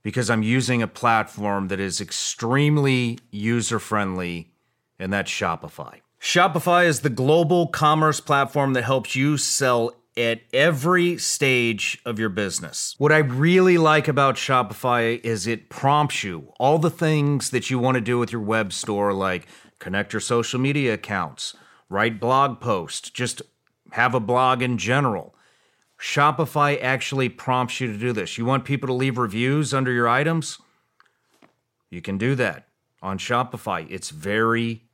because 0.03 0.31
I'm 0.31 0.43
using 0.43 0.83
a 0.83 0.87
platform 0.87 1.69
that 1.69 1.81
is 1.81 2.01
extremely 2.01 3.19
user 3.31 3.79
friendly, 3.79 4.51
and 4.99 5.13
that's 5.13 5.31
Shopify. 5.31 6.01
Shopify 6.21 6.87
is 6.87 7.01
the 7.01 7.11
global 7.11 7.67
commerce 7.67 8.21
platform 8.21 8.75
that 8.75 8.85
helps 8.85 9.15
you 9.15 9.37
sell 9.37 9.93
at 10.21 10.43
every 10.53 11.17
stage 11.17 11.99
of 12.05 12.19
your 12.19 12.29
business. 12.29 12.95
What 12.99 13.13
I 13.13 13.19
really 13.19 13.79
like 13.79 14.07
about 14.07 14.37
Shopify 14.37 15.19
is 15.25 15.47
it 15.47 15.71
prompts 15.71 16.23
you 16.23 16.53
all 16.59 16.79
the 16.79 16.91
things 16.91 17.51
that 17.51 17.71
you 17.71 17.79
want 17.79 17.95
to 17.95 18.01
do 18.01 18.19
with 18.19 18.31
your 18.31 18.43
web 18.43 18.73
store, 18.73 19.13
like 19.13 19.47
connect 19.79 20.13
your 20.13 20.21
social 20.21 20.61
media 20.61 20.95
accounts, 20.95 21.55
write 21.89 22.21
blog 22.21 22.61
posts, 22.61 23.11
just 23.11 23.43
have 23.93 24.15
a 24.15 24.21
blog 24.21 24.63
in 24.63 24.79
general. 24.79 25.35
Shopify 25.99 26.81
actually 26.83 27.29
prompts 27.29 27.81
you 27.81 27.87
to 27.87 27.99
do 27.99 28.13
this. 28.13 28.39
You 28.39 28.45
want 28.45 28.65
people 28.65 28.87
to 28.89 28.93
leave 28.93 29.19
reviews 29.19 29.75
under 29.75 29.93
your 29.93 30.09
items? 30.09 30.59
You 31.91 32.01
can 32.01 32.19
do 32.19 32.35
that 32.37 32.69
on 33.03 33.19
Shopify. 33.19 33.87
It's 33.91 34.11
very 34.11 34.85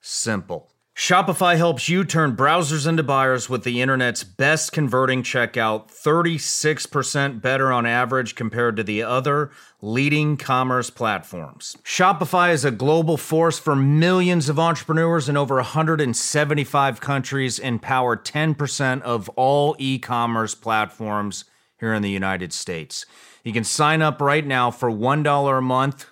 simple. 0.00 0.72
Shopify 1.00 1.56
helps 1.56 1.88
you 1.88 2.04
turn 2.04 2.36
browsers 2.36 2.86
into 2.86 3.02
buyers 3.02 3.48
with 3.48 3.64
the 3.64 3.80
internet's 3.80 4.22
best 4.22 4.70
converting 4.70 5.22
checkout, 5.22 5.88
36% 5.90 7.40
better 7.40 7.72
on 7.72 7.86
average 7.86 8.34
compared 8.34 8.76
to 8.76 8.82
the 8.82 9.02
other 9.02 9.50
leading 9.80 10.36
commerce 10.36 10.90
platforms. 10.90 11.74
Shopify 11.82 12.52
is 12.52 12.66
a 12.66 12.70
global 12.70 13.16
force 13.16 13.58
for 13.58 13.74
millions 13.74 14.50
of 14.50 14.58
entrepreneurs 14.58 15.26
in 15.26 15.38
over 15.38 15.54
175 15.54 17.00
countries 17.00 17.58
and 17.58 17.80
power 17.80 18.14
10% 18.14 19.00
of 19.00 19.30
all 19.30 19.74
e-commerce 19.78 20.54
platforms 20.54 21.46
here 21.78 21.94
in 21.94 22.02
the 22.02 22.10
United 22.10 22.52
States. 22.52 23.06
You 23.42 23.54
can 23.54 23.64
sign 23.64 24.02
up 24.02 24.20
right 24.20 24.46
now 24.46 24.70
for 24.70 24.90
$1 24.90 25.58
a 25.58 25.62
month 25.62 26.09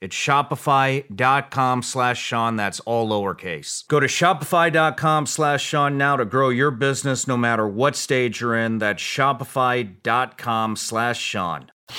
it's 0.00 0.16
shopify.com 0.16 1.82
slash 1.82 2.18
Shawn. 2.20 2.56
That's 2.56 2.80
all 2.80 3.08
lowercase. 3.10 3.86
Go 3.88 4.00
to 4.00 4.06
shopify.com 4.06 5.26
slash 5.26 5.62
Shawn 5.62 5.98
now 5.98 6.16
to 6.16 6.24
grow 6.24 6.48
your 6.48 6.70
business 6.70 7.26
no 7.26 7.36
matter 7.36 7.68
what 7.68 7.96
stage 7.96 8.40
you're 8.40 8.56
in. 8.56 8.78
That's 8.78 9.02
shopify.com 9.02 10.76
slash 10.76 11.20
Shawn. 11.20 11.70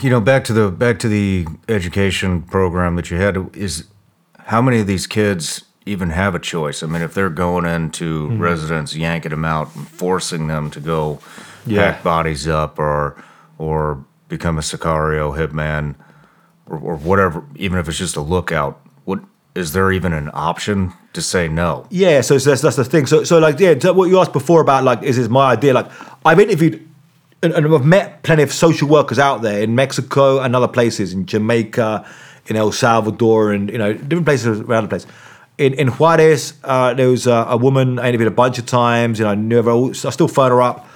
You 0.00 0.10
know, 0.10 0.20
back 0.20 0.44
to 0.44 0.52
the 0.52 0.70
back 0.70 1.00
to 1.00 1.08
the 1.08 1.44
education 1.68 2.42
program 2.42 2.94
that 2.94 3.10
you 3.10 3.16
had 3.16 3.56
is 3.56 3.88
how 4.38 4.62
many 4.62 4.78
of 4.78 4.86
these 4.86 5.08
kids 5.08 5.64
even 5.86 6.10
have 6.10 6.36
a 6.36 6.38
choice? 6.38 6.84
I 6.84 6.86
mean, 6.86 7.02
if 7.02 7.14
they're 7.14 7.28
going 7.28 7.64
into 7.64 8.28
mm-hmm. 8.28 8.40
residents, 8.40 8.94
yanking 8.94 9.30
them 9.30 9.44
out, 9.44 9.74
and 9.74 9.88
forcing 9.88 10.46
them 10.46 10.70
to 10.70 10.78
go 10.78 11.18
Yeah. 11.66 11.90
pack 11.90 12.04
bodies 12.04 12.46
up 12.46 12.78
or 12.78 13.16
or 13.58 14.04
become 14.28 14.58
a 14.58 14.60
Sicario 14.60 15.36
hitman 15.36 15.94
or, 16.66 16.78
or 16.78 16.96
whatever, 16.96 17.44
even 17.56 17.78
if 17.78 17.88
it's 17.88 17.98
just 17.98 18.16
a 18.16 18.20
lookout, 18.20 18.80
what 19.04 19.20
is 19.54 19.72
there 19.72 19.90
even 19.90 20.12
an 20.12 20.30
option 20.34 20.92
to 21.14 21.22
say 21.22 21.48
no? 21.48 21.86
Yeah, 21.90 22.20
so, 22.20 22.38
so 22.38 22.50
that's 22.50 22.62
that's 22.62 22.76
the 22.76 22.84
thing. 22.84 23.06
So 23.06 23.24
so 23.24 23.38
like 23.38 23.58
yeah, 23.58 23.74
what 23.90 24.08
you 24.08 24.18
asked 24.20 24.32
before 24.32 24.60
about 24.60 24.84
like 24.84 25.02
is 25.02 25.16
this 25.16 25.28
my 25.28 25.52
idea? 25.52 25.74
Like 25.74 25.90
I've 26.24 26.38
interviewed 26.38 26.86
and, 27.42 27.52
and 27.52 27.72
I've 27.72 27.84
met 27.84 28.22
plenty 28.22 28.42
of 28.42 28.52
social 28.52 28.88
workers 28.88 29.18
out 29.18 29.42
there 29.42 29.62
in 29.62 29.74
Mexico 29.74 30.40
and 30.40 30.54
other 30.54 30.68
places 30.68 31.12
in 31.12 31.26
Jamaica, 31.26 32.06
in 32.46 32.56
El 32.56 32.72
Salvador, 32.72 33.52
and 33.52 33.70
you 33.70 33.78
know 33.78 33.92
different 33.92 34.26
places 34.26 34.60
around 34.60 34.84
the 34.84 34.88
place. 34.88 35.06
In 35.56 35.74
in 35.74 35.88
Juarez, 35.88 36.54
uh, 36.64 36.94
there 36.94 37.08
was 37.08 37.26
a, 37.26 37.46
a 37.48 37.56
woman 37.56 37.98
I 37.98 38.08
interviewed 38.08 38.28
a 38.28 38.34
bunch 38.34 38.58
of 38.58 38.66
times. 38.66 39.18
You 39.18 39.24
know, 39.24 39.32
I 39.32 39.34
knew 39.34 39.62
her. 39.62 39.90
I 39.90 40.10
still 40.10 40.28
phone 40.28 40.50
her 40.50 40.62
up 40.62 40.86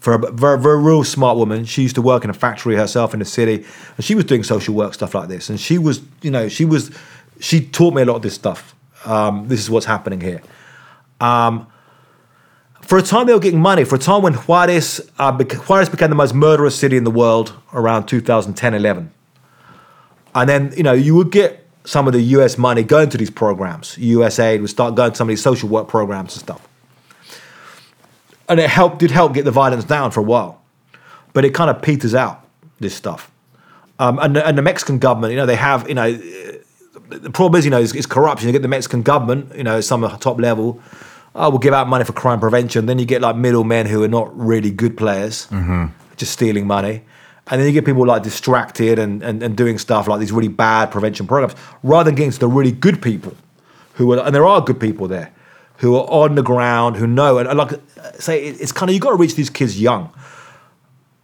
for 0.00 0.14
a 0.14 0.32
very, 0.32 0.58
very 0.58 0.82
real 0.82 1.04
smart 1.04 1.36
woman. 1.36 1.64
She 1.64 1.82
used 1.82 1.94
to 1.94 2.02
work 2.02 2.24
in 2.24 2.30
a 2.30 2.34
factory 2.34 2.74
herself 2.74 3.12
in 3.12 3.20
the 3.20 3.26
city, 3.26 3.64
and 3.96 4.04
she 4.04 4.14
was 4.14 4.24
doing 4.24 4.42
social 4.42 4.74
work 4.74 4.94
stuff 4.94 5.14
like 5.14 5.28
this. 5.28 5.48
And 5.50 5.60
she 5.60 5.78
was, 5.78 6.00
you 6.22 6.30
know, 6.30 6.48
she 6.48 6.64
was, 6.64 6.90
she 7.38 7.64
taught 7.64 7.94
me 7.94 8.02
a 8.02 8.04
lot 8.06 8.16
of 8.16 8.22
this 8.22 8.34
stuff. 8.34 8.74
Um, 9.04 9.46
this 9.48 9.60
is 9.60 9.70
what's 9.70 9.86
happening 9.86 10.20
here. 10.20 10.42
Um, 11.20 11.66
for 12.80 12.98
a 12.98 13.02
time, 13.02 13.26
they 13.26 13.34
were 13.34 13.40
getting 13.40 13.60
money. 13.60 13.84
For 13.84 13.96
a 13.96 13.98
time 13.98 14.22
when 14.22 14.34
Juarez, 14.34 15.00
uh, 15.18 15.32
Juarez 15.68 15.88
became 15.88 16.08
the 16.08 16.16
most 16.16 16.34
murderous 16.34 16.76
city 16.76 16.96
in 16.96 17.04
the 17.04 17.10
world 17.10 17.52
around 17.72 18.06
2010, 18.06 18.74
11. 18.74 19.12
And 20.34 20.48
then, 20.48 20.72
you 20.76 20.82
know, 20.82 20.92
you 20.92 21.14
would 21.14 21.30
get 21.30 21.68
some 21.84 22.06
of 22.06 22.14
the 22.14 22.20
US 22.20 22.56
money 22.56 22.82
going 22.82 23.10
to 23.10 23.18
these 23.18 23.30
programs. 23.30 23.96
USAID 23.96 24.60
would 24.60 24.70
start 24.70 24.94
going 24.94 25.12
to 25.12 25.16
some 25.16 25.28
of 25.28 25.30
these 25.30 25.42
social 25.42 25.68
work 25.68 25.88
programs 25.88 26.34
and 26.34 26.40
stuff. 26.40 26.66
And 28.50 28.60
it 28.60 28.68
helped, 28.68 28.98
did 28.98 29.10
help 29.10 29.32
get 29.32 29.44
the 29.46 29.50
violence 29.50 29.84
down 29.84 30.10
for 30.10 30.20
a 30.20 30.24
while. 30.24 30.60
But 31.32 31.44
it 31.44 31.54
kind 31.54 31.70
of 31.70 31.80
peters 31.80 32.14
out, 32.14 32.44
this 32.80 32.94
stuff. 32.94 33.30
Um, 33.98 34.18
and, 34.18 34.34
the- 34.36 34.46
and 34.46 34.58
the 34.58 34.62
Mexican 34.62 34.98
government, 34.98 35.30
you 35.32 35.36
know, 35.38 35.46
they 35.46 35.56
have, 35.56 35.88
you 35.88 35.94
know, 35.94 36.10
the 37.08 37.30
problem 37.30 37.58
is, 37.58 37.64
you 37.64 37.70
know, 37.70 37.78
is, 37.80 37.94
is 37.94 38.06
corruption. 38.06 38.48
You 38.48 38.52
get 38.52 38.62
the 38.62 38.68
Mexican 38.68 39.02
government, 39.02 39.54
you 39.56 39.64
know, 39.64 39.80
some 39.80 40.02
top 40.18 40.38
level, 40.40 40.80
oh, 41.34 41.50
we'll 41.50 41.58
give 41.58 41.74
out 41.74 41.88
money 41.88 42.04
for 42.04 42.12
crime 42.12 42.40
prevention. 42.40 42.86
Then 42.86 42.98
you 42.98 43.04
get 43.06 43.20
like 43.22 43.36
middlemen 43.36 43.86
who 43.86 44.02
are 44.02 44.08
not 44.08 44.36
really 44.38 44.70
good 44.70 44.96
players, 44.96 45.46
just 46.16 46.32
stealing 46.32 46.66
money. 46.66 47.02
And 47.46 47.60
then 47.60 47.66
you 47.66 47.72
get 47.72 47.84
people 47.84 48.06
like 48.06 48.22
distracted 48.22 48.98
and, 48.98 49.22
and, 49.22 49.42
and 49.42 49.56
doing 49.56 49.78
stuff 49.78 50.06
like 50.08 50.20
these 50.20 50.32
really 50.32 50.48
bad 50.48 50.90
prevention 50.90 51.26
programs, 51.26 51.54
rather 51.82 52.08
than 52.10 52.14
getting 52.16 52.30
to 52.32 52.38
the 52.38 52.48
really 52.48 52.72
good 52.72 53.02
people 53.02 53.34
who 53.94 54.12
are, 54.12 54.24
and 54.24 54.34
there 54.34 54.46
are 54.46 54.60
good 54.60 54.78
people 54.80 55.08
there, 55.08 55.32
who 55.80 55.96
are 55.96 56.08
on 56.08 56.34
the 56.36 56.42
ground, 56.42 56.96
who 56.96 57.06
know. 57.06 57.38
And, 57.38 57.48
and 57.48 57.58
like, 57.58 57.72
uh, 57.72 57.78
say, 58.18 58.44
it's 58.44 58.72
kind 58.72 58.88
of, 58.88 58.94
you've 58.94 59.02
got 59.02 59.10
to 59.10 59.16
reach 59.16 59.34
these 59.34 59.50
kids 59.50 59.80
young 59.80 60.12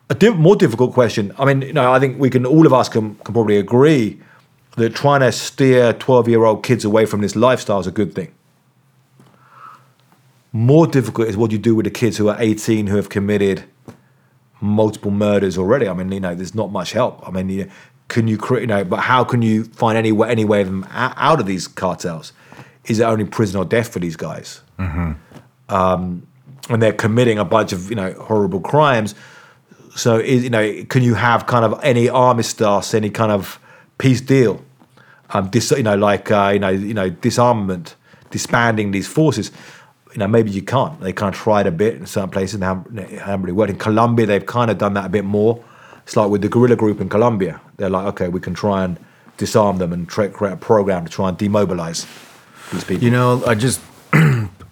a 0.09 0.31
more 0.31 0.57
difficult 0.57 0.93
question. 0.93 1.33
I 1.39 1.45
mean, 1.45 1.63
you 1.63 1.73
know, 1.73 1.93
I 1.93 1.99
think 1.99 2.19
we 2.19 2.31
can 2.31 2.47
all 2.47 2.67
of 2.67 2.73
us 2.73 2.89
can, 2.89 3.17
can 3.17 3.35
probably 3.35 3.59
agree 3.59 4.21
that 4.77 4.95
trying 4.95 5.21
to 5.21 5.33
steer 5.33 5.93
twelve 5.93 6.29
year 6.29 6.45
old 6.45 6.63
kids 6.63 6.85
away 6.85 7.07
from 7.07 7.23
this 7.23 7.35
lifestyle 7.35 7.81
is 7.81 7.87
a 7.87 7.91
good 7.91 8.15
thing. 8.15 8.33
More 10.53 10.87
difficult 10.87 11.29
is 11.29 11.37
what 11.37 11.51
you 11.51 11.59
do 11.59 11.75
with 11.75 11.85
the 11.85 11.91
kids 11.91 12.19
who 12.19 12.29
are 12.29 12.37
eighteen 12.39 12.87
who 12.87 12.97
have 12.97 13.09
committed 13.09 13.65
multiple 14.61 15.11
murders 15.11 15.59
already. 15.59 15.89
I 15.89 15.93
mean, 15.93 16.13
you 16.13 16.21
know, 16.21 16.35
there's 16.35 16.55
not 16.55 16.71
much 16.71 16.93
help. 16.93 17.27
I 17.27 17.31
mean, 17.31 17.49
you, 17.49 17.71
can 18.09 18.29
you 18.29 18.39
create, 18.39 18.63
you 18.63 18.67
know, 18.69 18.85
but 18.85 19.01
how 19.01 19.25
can 19.25 19.43
you 19.43 19.65
find 19.65 19.99
any 19.99 20.13
way, 20.13 20.31
any 20.31 20.45
way 20.45 20.61
of 20.61 20.69
them 20.69 20.87
out 20.93 21.41
of 21.41 21.47
these 21.47 21.67
cartels? 21.67 22.33
Is 22.87 23.01
it 23.01 23.05
only 23.05 23.25
prison 23.25 23.59
or 23.59 23.65
death 23.65 23.89
for 23.93 23.99
these 23.99 24.17
guys? 24.17 24.61
Um, 25.69 26.27
and 26.69 26.83
they're 26.83 26.93
committing 26.93 27.39
a 27.39 27.45
bunch 27.45 27.73
of 27.73 27.91
you 27.91 27.97
know 27.97 28.13
horrible 28.13 28.61
crimes. 28.61 29.15
So 29.95 30.19
is, 30.19 30.45
you 30.45 30.51
know, 30.51 30.85
can 30.89 31.03
you 31.03 31.15
have 31.15 31.47
kind 31.47 31.65
of 31.65 31.81
any 31.83 32.09
armistice, 32.09 32.93
any 32.95 33.11
kind 33.11 33.33
of 33.33 33.59
peace 33.99 34.21
deal? 34.21 34.63
Um, 35.31 35.49
dis, 35.49 35.71
you 35.71 35.83
know, 35.83 35.97
like 35.97 36.31
uh, 36.31 36.51
you 36.53 36.59
know, 36.59 36.69
you 36.69 36.95
know, 36.95 37.09
disarmament, 37.11 37.97
disbanding 38.31 38.91
these 38.93 39.09
forces. 39.09 39.51
you 40.13 40.21
know, 40.21 40.29
maybe 40.29 40.51
you 40.51 40.63
can't. 40.63 41.01
They 41.01 41.13
kind 41.13 41.35
of 41.35 41.41
tried 41.41 41.67
a 41.67 41.71
bit 41.71 41.95
in 41.97 42.07
certain 42.07 42.31
places 42.31 42.55
and 42.55 42.65
haven't, 42.65 43.11
haven't 43.19 43.43
really 43.43 43.53
worked. 43.53 43.71
In 43.71 43.79
Colombia, 43.79 44.27
they've 44.27 44.47
kind 44.47 44.71
of 44.71 44.79
done 44.79 44.95
that 44.95 45.07
a 45.07 45.09
bit 45.09 45.25
more. 45.25 45.63
It's 46.05 46.17
like 46.17 46.31
with 46.31 46.43
the 46.43 46.49
guerrilla 46.49 46.77
group 46.77 47.01
in 47.01 47.09
Colombia. 47.09 47.61
They're 47.77 47.91
like, 47.91 48.07
okay, 48.07 48.29
we 48.29 48.41
can 48.41 48.55
try 48.55 48.85
and 48.85 48.99
disarm 49.37 49.79
them 49.79 49.93
and 49.93 50.09
try, 50.09 50.29
create 50.29 50.53
a 50.53 50.57
program 50.57 51.05
to 51.05 51.11
try 51.11 51.29
and 51.29 51.37
demobilize 51.37 52.07
these 52.73 52.85
people. 52.85 53.05
You 53.05 53.11
know, 53.11 53.45
I 53.47 53.55
just 53.55 53.81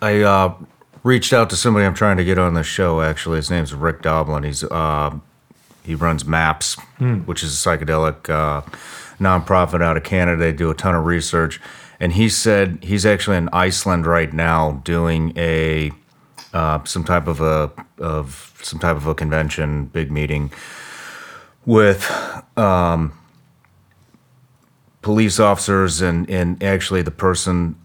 I 0.03 0.21
uh, 0.23 0.55
reached 1.03 1.33
out 1.33 1.51
to 1.51 1.57
somebody 1.57 1.87
I'm 1.87 1.95
trying 1.95 2.17
to 2.17 2.25
get 2.25 2.39
on 2.39 2.55
the 2.55 2.63
show. 2.63 3.01
Actually, 3.01 3.37
his 3.37 3.51
name's 3.51 3.75
Rick 3.75 4.03
Doblin. 4.03 4.43
He's 4.43 4.65
uh, 4.65 5.19
he 5.85 5.95
runs 5.95 6.25
MAPS, 6.25 6.77
which 7.27 7.43
is 7.43 7.53
a 7.55 7.69
psychedelic 7.69 8.29
uh, 8.29 8.63
nonprofit 9.19 9.83
out 9.83 9.97
of 9.97 10.03
Canada. 10.03 10.39
They 10.39 10.53
do 10.53 10.71
a 10.71 10.75
ton 10.75 10.95
of 10.95 11.05
research, 11.05 11.61
and 12.01 12.13
he 12.13 12.29
said 12.29 12.79
he's 12.83 13.07
actually 13.07 13.37
in 13.37 13.49
Iceland 13.53 14.07
right 14.07 14.33
now 14.33 14.83
doing 14.85 15.33
a 15.37 15.93
uh, 16.53 16.83
some 16.85 17.05
type 17.05 17.27
of 17.27 17.41
a 17.41 17.71
of 17.99 18.59
some 18.63 18.79
type 18.79 18.97
of 18.97 19.07
a 19.07 19.15
convention, 19.15 19.87
big 19.87 20.11
meeting 20.11 20.53
with 21.67 22.11
police 25.05 25.39
officers 25.39 26.01
and 26.01 26.29
and 26.31 26.63
actually 26.63 27.03
the 27.03 27.11
person 27.11 27.77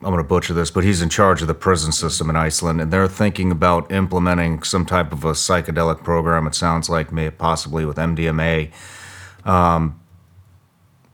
I'm 0.00 0.12
going 0.12 0.18
to 0.18 0.28
butcher 0.28 0.54
this, 0.54 0.70
but 0.70 0.84
he's 0.84 1.02
in 1.02 1.08
charge 1.08 1.42
of 1.42 1.48
the 1.48 1.54
prison 1.54 1.90
system 1.90 2.30
in 2.30 2.36
Iceland, 2.36 2.80
and 2.80 2.92
they're 2.92 3.08
thinking 3.08 3.50
about 3.50 3.90
implementing 3.90 4.62
some 4.62 4.86
type 4.86 5.12
of 5.12 5.24
a 5.24 5.32
psychedelic 5.32 6.04
program. 6.04 6.46
It 6.46 6.54
sounds 6.54 6.88
like 6.88 7.10
may 7.10 7.30
possibly 7.30 7.84
with 7.84 7.96
MDMA, 7.96 8.70
um, 9.44 10.00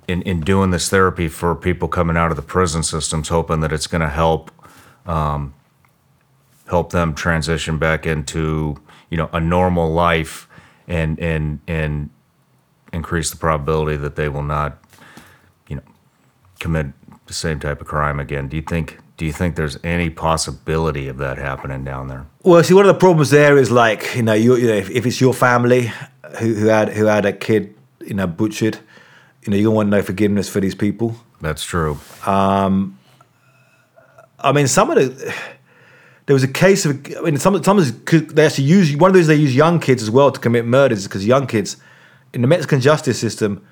in 0.06 0.20
in 0.22 0.40
doing 0.40 0.70
this 0.70 0.90
therapy 0.90 1.28
for 1.28 1.54
people 1.54 1.88
coming 1.88 2.16
out 2.16 2.30
of 2.30 2.36
the 2.36 2.42
prison 2.42 2.82
systems, 2.82 3.28
hoping 3.28 3.60
that 3.60 3.72
it's 3.72 3.86
going 3.86 4.02
to 4.02 4.10
help 4.10 4.50
um, 5.06 5.54
help 6.68 6.92
them 6.92 7.14
transition 7.14 7.78
back 7.78 8.06
into 8.06 8.76
you 9.08 9.16
know 9.16 9.30
a 9.32 9.40
normal 9.40 9.92
life 9.92 10.46
and 10.86 11.18
and 11.18 11.60
and 11.66 12.10
increase 12.92 13.30
the 13.30 13.36
probability 13.36 13.96
that 13.96 14.16
they 14.16 14.28
will 14.28 14.42
not 14.42 14.78
you 15.68 15.76
know 15.76 15.82
commit 16.60 16.86
the 17.26 17.34
same 17.34 17.58
type 17.60 17.80
of 17.80 17.86
crime 17.86 18.20
again. 18.20 18.48
Do 18.48 18.56
you 18.56 18.62
think 18.62 18.98
do 19.16 19.24
you 19.24 19.32
think 19.32 19.54
there's 19.56 19.78
any 19.84 20.10
possibility 20.10 21.08
of 21.08 21.18
that 21.18 21.38
happening 21.38 21.84
down 21.84 22.08
there? 22.08 22.26
Well, 22.42 22.62
see, 22.64 22.74
one 22.74 22.84
of 22.84 22.92
the 22.92 22.98
problems 22.98 23.30
there 23.30 23.56
is 23.56 23.70
like 23.70 24.14
you 24.16 24.22
know, 24.22 24.34
you, 24.34 24.56
you 24.56 24.66
know, 24.66 24.74
if, 24.74 24.90
if 24.90 25.06
it's 25.06 25.20
your 25.20 25.34
family 25.34 25.92
who, 26.38 26.54
who 26.54 26.66
had 26.66 26.90
who 26.90 27.06
had 27.06 27.24
a 27.24 27.32
kid, 27.32 27.74
you 28.00 28.14
know, 28.14 28.26
butchered, 28.26 28.78
you 29.42 29.50
know, 29.50 29.56
you 29.56 29.64
don't 29.64 29.74
want 29.74 29.88
no 29.88 30.02
forgiveness 30.02 30.48
for 30.48 30.60
these 30.60 30.74
people. 30.74 31.16
That's 31.40 31.64
true. 31.64 31.98
Um, 32.26 32.98
I 34.40 34.52
mean, 34.52 34.66
some 34.66 34.90
of 34.90 34.96
the 34.96 35.34
there 36.26 36.34
was 36.34 36.42
a 36.42 36.48
case 36.48 36.84
of 36.84 37.06
I 37.16 37.20
mean, 37.20 37.36
some 37.38 37.62
some 37.62 37.78
of 37.78 38.06
the- 38.06 38.20
they 38.20 38.46
actually 38.46 38.64
use 38.64 38.96
one 38.96 39.10
of 39.10 39.14
those 39.14 39.26
they 39.26 39.34
use 39.36 39.54
young 39.54 39.78
kids 39.78 40.02
as 40.02 40.10
well 40.10 40.30
to 40.30 40.40
commit 40.40 40.64
murders 40.64 41.04
because 41.04 41.26
young 41.26 41.46
kids 41.46 41.76
in 42.32 42.42
the 42.42 42.48
Mexican 42.48 42.80
justice 42.80 43.18
system, 43.18 43.64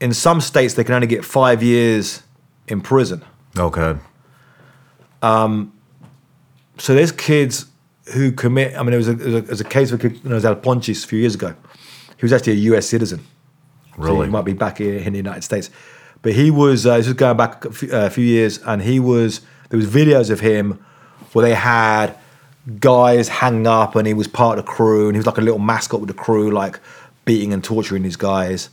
in 0.00 0.14
some 0.14 0.40
states 0.40 0.74
they 0.74 0.84
can 0.84 0.94
only 0.94 1.06
get 1.06 1.24
five 1.24 1.62
years 1.62 2.22
in 2.68 2.80
prison. 2.80 3.24
Okay. 3.56 3.98
So 6.78 6.94
there's 6.94 7.12
kids 7.12 7.66
who 8.14 8.32
commit. 8.32 8.76
I 8.76 8.82
mean, 8.82 8.94
it 8.94 8.96
was 8.98 9.08
a, 9.08 9.14
there 9.14 9.26
was 9.26 9.34
a, 9.34 9.40
there 9.42 9.50
was 9.50 9.60
a 9.60 9.64
case 9.64 9.90
of 9.92 10.00
a 10.00 10.08
kid, 10.08 10.20
you 10.22 10.28
know, 10.30 10.36
was 10.36 10.44
El 10.44 10.56
Ponchis 10.56 11.04
a 11.04 11.06
few 11.08 11.18
years 11.18 11.34
ago. 11.34 11.54
He 12.16 12.24
was 12.24 12.32
actually 12.32 12.52
a 12.54 12.56
U.S. 12.72 12.86
citizen. 12.86 13.20
So 13.96 14.02
Really? 14.04 14.26
he 14.26 14.32
might 14.32 14.44
be 14.44 14.52
back 14.52 14.78
here 14.78 14.96
in 14.98 15.12
the 15.12 15.18
United 15.18 15.42
States, 15.42 15.70
but 16.22 16.32
he 16.32 16.50
was. 16.50 16.86
Uh, 16.86 16.96
this 16.98 17.06
was 17.06 17.14
going 17.14 17.36
back 17.36 17.64
a 17.64 17.72
few, 17.72 17.92
uh, 17.92 18.06
a 18.06 18.10
few 18.10 18.24
years, 18.24 18.58
and 18.64 18.82
he 18.82 19.00
was. 19.00 19.40
There 19.70 19.76
was 19.76 19.86
videos 19.86 20.30
of 20.30 20.40
him 20.40 20.82
where 21.32 21.44
they 21.44 21.54
had 21.54 22.16
guys 22.80 23.28
hanging 23.28 23.66
up, 23.66 23.96
and 23.96 24.06
he 24.06 24.14
was 24.14 24.28
part 24.28 24.58
of 24.58 24.64
the 24.64 24.70
crew, 24.70 25.08
and 25.08 25.16
he 25.16 25.18
was 25.18 25.26
like 25.26 25.38
a 25.38 25.42
little 25.42 25.58
mascot 25.58 26.00
with 26.00 26.08
the 26.08 26.14
crew, 26.14 26.50
like 26.50 26.78
beating 27.24 27.52
and 27.52 27.62
torturing 27.62 28.02
these 28.04 28.16
guys. 28.16 28.70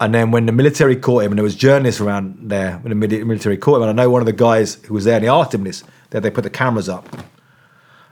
And 0.00 0.14
then 0.14 0.30
when 0.30 0.46
the 0.46 0.52
military 0.52 0.96
caught 0.96 1.24
him, 1.24 1.32
and 1.32 1.38
there 1.38 1.44
was 1.44 1.54
journalists 1.54 2.00
around 2.00 2.50
there 2.50 2.78
when 2.78 2.98
the 2.98 3.24
military 3.24 3.58
caught 3.58 3.76
him, 3.76 3.82
and 3.82 3.90
I 3.90 4.02
know 4.02 4.08
one 4.08 4.22
of 4.22 4.26
the 4.26 4.32
guys 4.32 4.76
who 4.86 4.94
was 4.94 5.04
there, 5.04 5.16
and 5.16 5.24
he 5.24 5.28
asked 5.28 5.54
him 5.54 5.62
this, 5.62 5.84
that 6.08 6.22
they 6.22 6.30
put 6.30 6.42
the 6.42 6.50
cameras 6.50 6.88
up. 6.88 7.06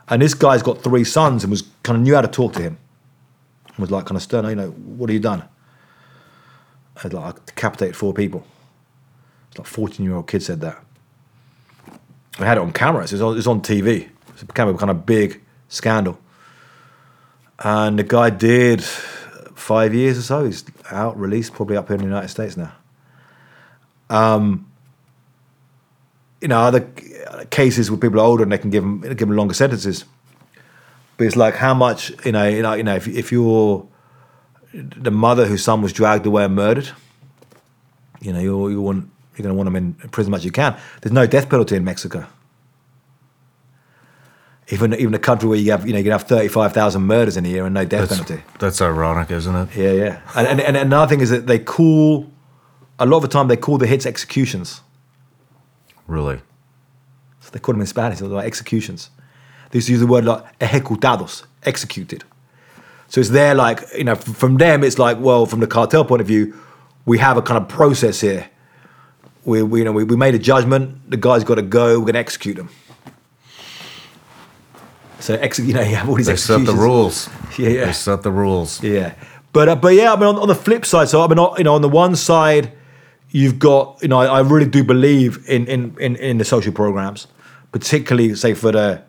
And 0.09 0.21
this 0.21 0.35
guy's 0.35 0.63
got 0.63 0.83
three 0.83 1.05
sons 1.05 1.45
and 1.45 1.51
was 1.51 1.63
kind 1.83 1.97
of 1.97 2.03
knew 2.03 2.15
how 2.15 2.21
to 2.21 2.29
talk 2.29 2.53
to 2.55 2.63
him. 2.63 2.79
And 3.69 3.79
was 3.79 3.91
like 3.91 4.05
kind 4.05 4.17
of 4.17 4.23
stern, 4.23 4.47
you 4.47 4.55
know, 4.55 4.71
what 4.71 5.09
have 5.09 5.15
you 5.15 5.21
done? 5.21 5.43
I 6.97 7.05
was 7.05 7.13
like, 7.13 7.35
I 7.35 7.39
decapitated 7.47 7.97
four 7.97 8.13
people. 8.13 8.47
It's 9.51 9.59
like 9.59 9.67
14 9.67 10.05
year 10.05 10.15
old 10.15 10.27
kid 10.27 10.43
said 10.43 10.61
that. 10.61 10.83
I 12.39 12.45
had 12.45 12.59
it 12.59 12.61
on 12.61 12.73
camera, 12.73 13.05
it 13.05 13.13
was 13.13 13.23
on, 13.23 13.33
it 13.33 13.37
was 13.37 13.47
on 13.47 13.61
TV. 13.61 14.09
It 14.41 14.47
became 14.47 14.69
a 14.69 14.75
kind 14.75 14.91
of 14.91 15.05
big 15.07 15.41
scandal. 15.69 16.19
And 17.59 17.99
the 17.99 18.05
guy 18.05 18.31
did 18.31 18.85
five 19.69 19.95
years 19.95 20.19
or 20.19 20.23
so. 20.23 20.45
He's 20.47 20.65
out, 20.91 21.21
released, 21.21 21.53
probably 21.53 21.77
up 21.77 21.89
here 21.89 21.97
in 21.97 22.01
the 22.01 22.07
United 22.07 22.29
States 22.29 22.57
now. 22.57 22.73
Um, 24.09 24.67
you 26.41 26.49
know, 26.49 26.59
other 26.61 26.81
cases 27.51 27.91
where 27.91 28.01
people 28.01 28.19
are 28.19 28.25
older 28.25 28.43
and 28.43 28.51
they 28.51 28.57
can 28.59 28.71
give 28.71 28.83
them 28.83 29.01
give 29.03 29.19
them 29.19 29.33
longer 29.33 29.55
sentences. 29.55 30.07
But 31.19 31.27
it's 31.27 31.37
like 31.37 31.57
how 31.57 31.75
much 31.75 32.13
you 32.25 32.33
know, 32.33 32.49
you 32.49 32.63
know, 32.63 32.73
you 32.73 32.83
know, 32.83 32.97
if 32.97 33.07
if 33.07 33.31
you're 33.31 33.87
the 34.73 35.11
mother 35.11 35.45
whose 35.47 35.63
son 35.63 35.83
was 35.83 35.93
dragged 35.93 36.25
away 36.25 36.45
and 36.45 36.55
murdered, 36.55 36.89
you 38.23 38.33
know, 38.33 38.41
you 38.41 38.69
you 38.71 38.81
want 38.81 39.11
you're 39.37 39.45
going 39.45 39.55
to 39.55 39.59
want 39.59 39.67
them 39.67 39.77
in 39.77 39.95
prison 40.11 40.31
as 40.31 40.33
much 40.33 40.41
as 40.41 40.45
you 40.47 40.53
can. 40.53 40.77
There's 41.03 41.13
no 41.13 41.27
death 41.27 41.49
penalty 41.51 41.77
in 41.77 41.85
Mexico. 41.85 42.27
Even 44.71 44.93
even 44.95 45.15
a 45.15 45.19
country 45.19 45.49
where 45.49 45.59
you 45.59 45.71
have 45.71 45.87
you 45.87 45.93
know 45.93 45.99
you 45.99 46.05
can 46.05 46.13
have 46.13 46.25
thirty 46.25 46.49
five 46.49 46.73
thousand 46.73 47.03
murders 47.03 47.37
in 47.37 47.47
a 47.47 47.49
year 47.49 47.65
and 47.65 47.75
no 47.75 47.85
death 47.85 48.11
That's, 48.11 48.21
penalty. 48.21 48.45
that's 48.59 48.83
ironic, 48.83 49.31
isn't 49.31 49.55
it? 49.55 49.77
Yeah, 49.77 49.93
yeah. 49.93 50.21
And, 50.35 50.47
and 50.47 50.61
and 50.61 50.77
another 50.77 51.09
thing 51.09 51.21
is 51.21 51.31
that 51.31 51.47
they 51.47 51.59
call 51.59 52.31
a 52.99 53.07
lot 53.07 53.19
of 53.19 53.23
the 53.23 53.29
time 53.29 53.49
they 53.49 53.57
call 53.57 53.79
the 53.79 53.87
hits 53.87 54.05
executions. 54.05 54.83
Really. 56.07 56.41
So 57.41 57.51
they 57.53 57.61
call 57.61 57.73
them 57.75 57.81
in 57.81 57.87
Spanish, 57.87 58.21
like 58.21 58.47
executions. 58.47 59.11
They 59.71 59.79
used 59.79 59.87
to 59.87 59.93
use 59.93 60.01
the 60.01 60.07
word 60.07 60.25
like 60.25 60.59
ejecutados, 60.59 61.45
executed. 61.63 62.25
So 63.09 63.21
it's 63.21 63.31
there 63.31 63.55
like, 63.55 63.81
you 63.97 64.05
know, 64.05 64.15
from 64.15 64.57
them, 64.59 64.85
it's 64.85 64.99
like, 64.99 65.19
well, 65.19 65.47
from 65.47 65.61
the 65.61 65.67
cartel 65.67 66.05
point 66.05 66.21
of 66.21 66.27
view, 66.27 66.55
we 67.07 67.19
have 67.19 67.39
a 67.39 67.43
kind 67.43 67.57
of 67.63 67.69
process 67.69 68.21
here. 68.21 68.51
We, 69.45 69.63
we 69.63 69.79
you 69.79 69.85
know, 69.87 69.93
we, 69.93 70.05
we 70.05 70.17
made 70.17 70.35
a 70.35 70.39
judgment, 70.39 71.11
the 71.11 71.17
guy's 71.17 71.43
got 71.43 71.55
to 71.55 71.63
go, 71.63 71.99
we're 71.99 72.05
going 72.05 72.15
to 72.15 72.19
execute 72.19 72.59
him. 72.59 72.69
So, 75.29 75.35
ex- 75.35 75.59
you 75.59 75.75
know, 75.75 75.83
you 75.83 75.95
have 75.95 76.09
all 76.09 76.15
these 76.15 76.25
They 76.27 76.37
set 76.37 76.65
the 76.65 76.73
rules. 76.73 77.29
Yeah, 77.59 77.69
yeah. 77.69 77.85
They 77.85 77.93
set 77.93 78.23
the 78.23 78.33
rules. 78.33 78.83
Yeah, 78.83 79.13
but 79.53 79.69
uh, 79.69 79.77
but 79.77 79.89
yeah, 79.89 80.15
I 80.15 80.17
mean, 80.17 80.25
on, 80.25 80.37
on 80.37 80.49
the 80.49 80.55
flip 80.55 80.87
side, 80.87 81.11
so 81.11 81.21
I 81.21 81.27
mean, 81.29 81.39
on- 81.39 81.55
you 81.59 81.65
know, 81.65 81.75
on 81.75 81.83
the 81.83 81.89
one 81.91 82.17
side, 82.17 82.73
you've 83.29 83.59
got, 83.59 83.99
you 84.01 84.09
know, 84.09 84.21
I, 84.21 84.25
I 84.25 84.41
really 84.41 84.65
do 84.71 84.83
believe 84.83 85.45
in, 85.47 85.67
in 85.67 85.95
in 86.01 86.17
in 86.17 86.39
the 86.39 86.47
social 86.47 86.73
programs, 86.73 87.27
particularly 87.73 88.35
say 88.37 88.55
for 88.55 88.73
the 88.73 89.03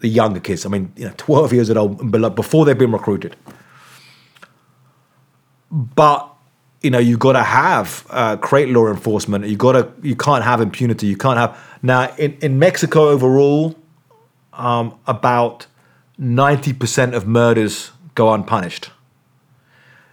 the 0.00 0.08
younger 0.08 0.40
kids. 0.40 0.66
I 0.66 0.68
mean, 0.68 0.92
you 0.96 1.04
know, 1.04 1.14
twelve 1.16 1.52
years 1.52 1.70
old 1.70 2.10
before 2.34 2.64
they've 2.64 2.76
been 2.76 2.90
recruited. 2.90 3.36
But 5.70 6.28
you 6.82 6.90
know, 6.90 6.98
you've 6.98 7.20
got 7.20 7.34
to 7.34 7.44
have 7.44 8.04
uh, 8.10 8.36
create 8.38 8.68
law 8.70 8.88
enforcement. 8.88 9.46
You 9.46 9.56
got 9.56 9.72
to, 9.72 9.92
you 10.02 10.16
can't 10.16 10.42
have 10.42 10.60
impunity. 10.60 11.06
You 11.06 11.16
can't 11.16 11.38
have 11.38 11.56
now 11.82 12.12
in 12.16 12.32
in 12.42 12.58
Mexico 12.58 13.10
overall, 13.10 13.76
um, 14.56 14.98
about 15.06 15.66
ninety 16.18 16.72
percent 16.72 17.14
of 17.14 17.26
murders 17.26 17.90
go 18.14 18.32
unpunished. 18.32 18.90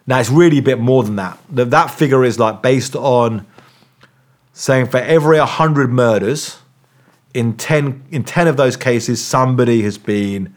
Now 0.07 0.19
it's 0.19 0.29
really 0.29 0.57
a 0.57 0.63
bit 0.63 0.79
more 0.79 1.03
than 1.03 1.15
that. 1.17 1.39
That 1.49 1.91
figure 1.91 2.23
is 2.23 2.39
like 2.39 2.61
based 2.61 2.95
on 2.95 3.45
saying 4.53 4.87
for 4.87 4.97
every 4.97 5.37
hundred 5.37 5.91
murders, 5.91 6.59
in 7.33 7.55
ten 7.55 8.03
in 8.11 8.23
ten 8.23 8.47
of 8.47 8.57
those 8.57 8.75
cases, 8.75 9.23
somebody 9.23 9.83
has 9.83 9.97
been 9.97 10.55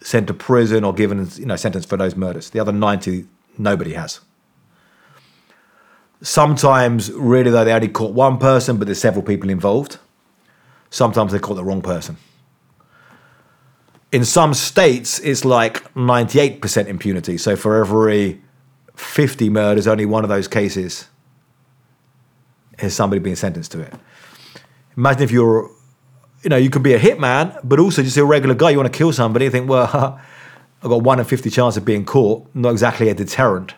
sent 0.00 0.28
to 0.28 0.34
prison 0.34 0.84
or 0.84 0.92
given 0.92 1.28
you 1.36 1.46
know 1.46 1.56
sentence 1.56 1.84
for 1.84 1.96
those 1.96 2.14
murders. 2.14 2.50
The 2.50 2.60
other 2.60 2.72
ninety, 2.72 3.26
nobody 3.56 3.94
has. 3.94 4.20
Sometimes, 6.20 7.12
really 7.12 7.50
though, 7.50 7.64
they 7.64 7.72
only 7.72 7.88
caught 7.88 8.12
one 8.12 8.38
person, 8.38 8.76
but 8.76 8.86
there's 8.86 9.00
several 9.00 9.24
people 9.24 9.50
involved. 9.50 9.98
Sometimes 10.90 11.32
they 11.32 11.38
caught 11.38 11.54
the 11.54 11.64
wrong 11.64 11.82
person 11.82 12.16
in 14.12 14.24
some 14.24 14.54
states 14.54 15.18
it's 15.20 15.44
like 15.44 15.92
98% 15.94 16.86
impunity 16.86 17.38
so 17.38 17.56
for 17.56 17.76
every 17.76 18.40
50 18.94 19.50
murders 19.50 19.86
only 19.86 20.06
one 20.06 20.24
of 20.24 20.30
those 20.30 20.48
cases 20.48 21.08
has 22.78 22.94
somebody 22.94 23.20
been 23.20 23.36
sentenced 23.36 23.72
to 23.72 23.80
it 23.80 23.94
imagine 24.96 25.22
if 25.22 25.30
you're 25.30 25.70
you 26.42 26.50
know 26.50 26.56
you 26.56 26.70
could 26.70 26.82
be 26.82 26.94
a 26.94 26.98
hitman 26.98 27.58
but 27.64 27.78
also 27.78 28.02
just 28.02 28.16
a 28.16 28.24
regular 28.24 28.54
guy 28.54 28.70
you 28.70 28.78
want 28.78 28.92
to 28.92 28.96
kill 28.96 29.12
somebody 29.12 29.44
you 29.44 29.50
think 29.50 29.68
well 29.68 30.20
i've 30.82 30.88
got 30.88 31.02
1 31.02 31.18
in 31.18 31.24
50 31.24 31.50
chance 31.50 31.76
of 31.76 31.84
being 31.84 32.04
caught 32.04 32.46
not 32.54 32.70
exactly 32.70 33.08
a 33.08 33.14
deterrent 33.14 33.74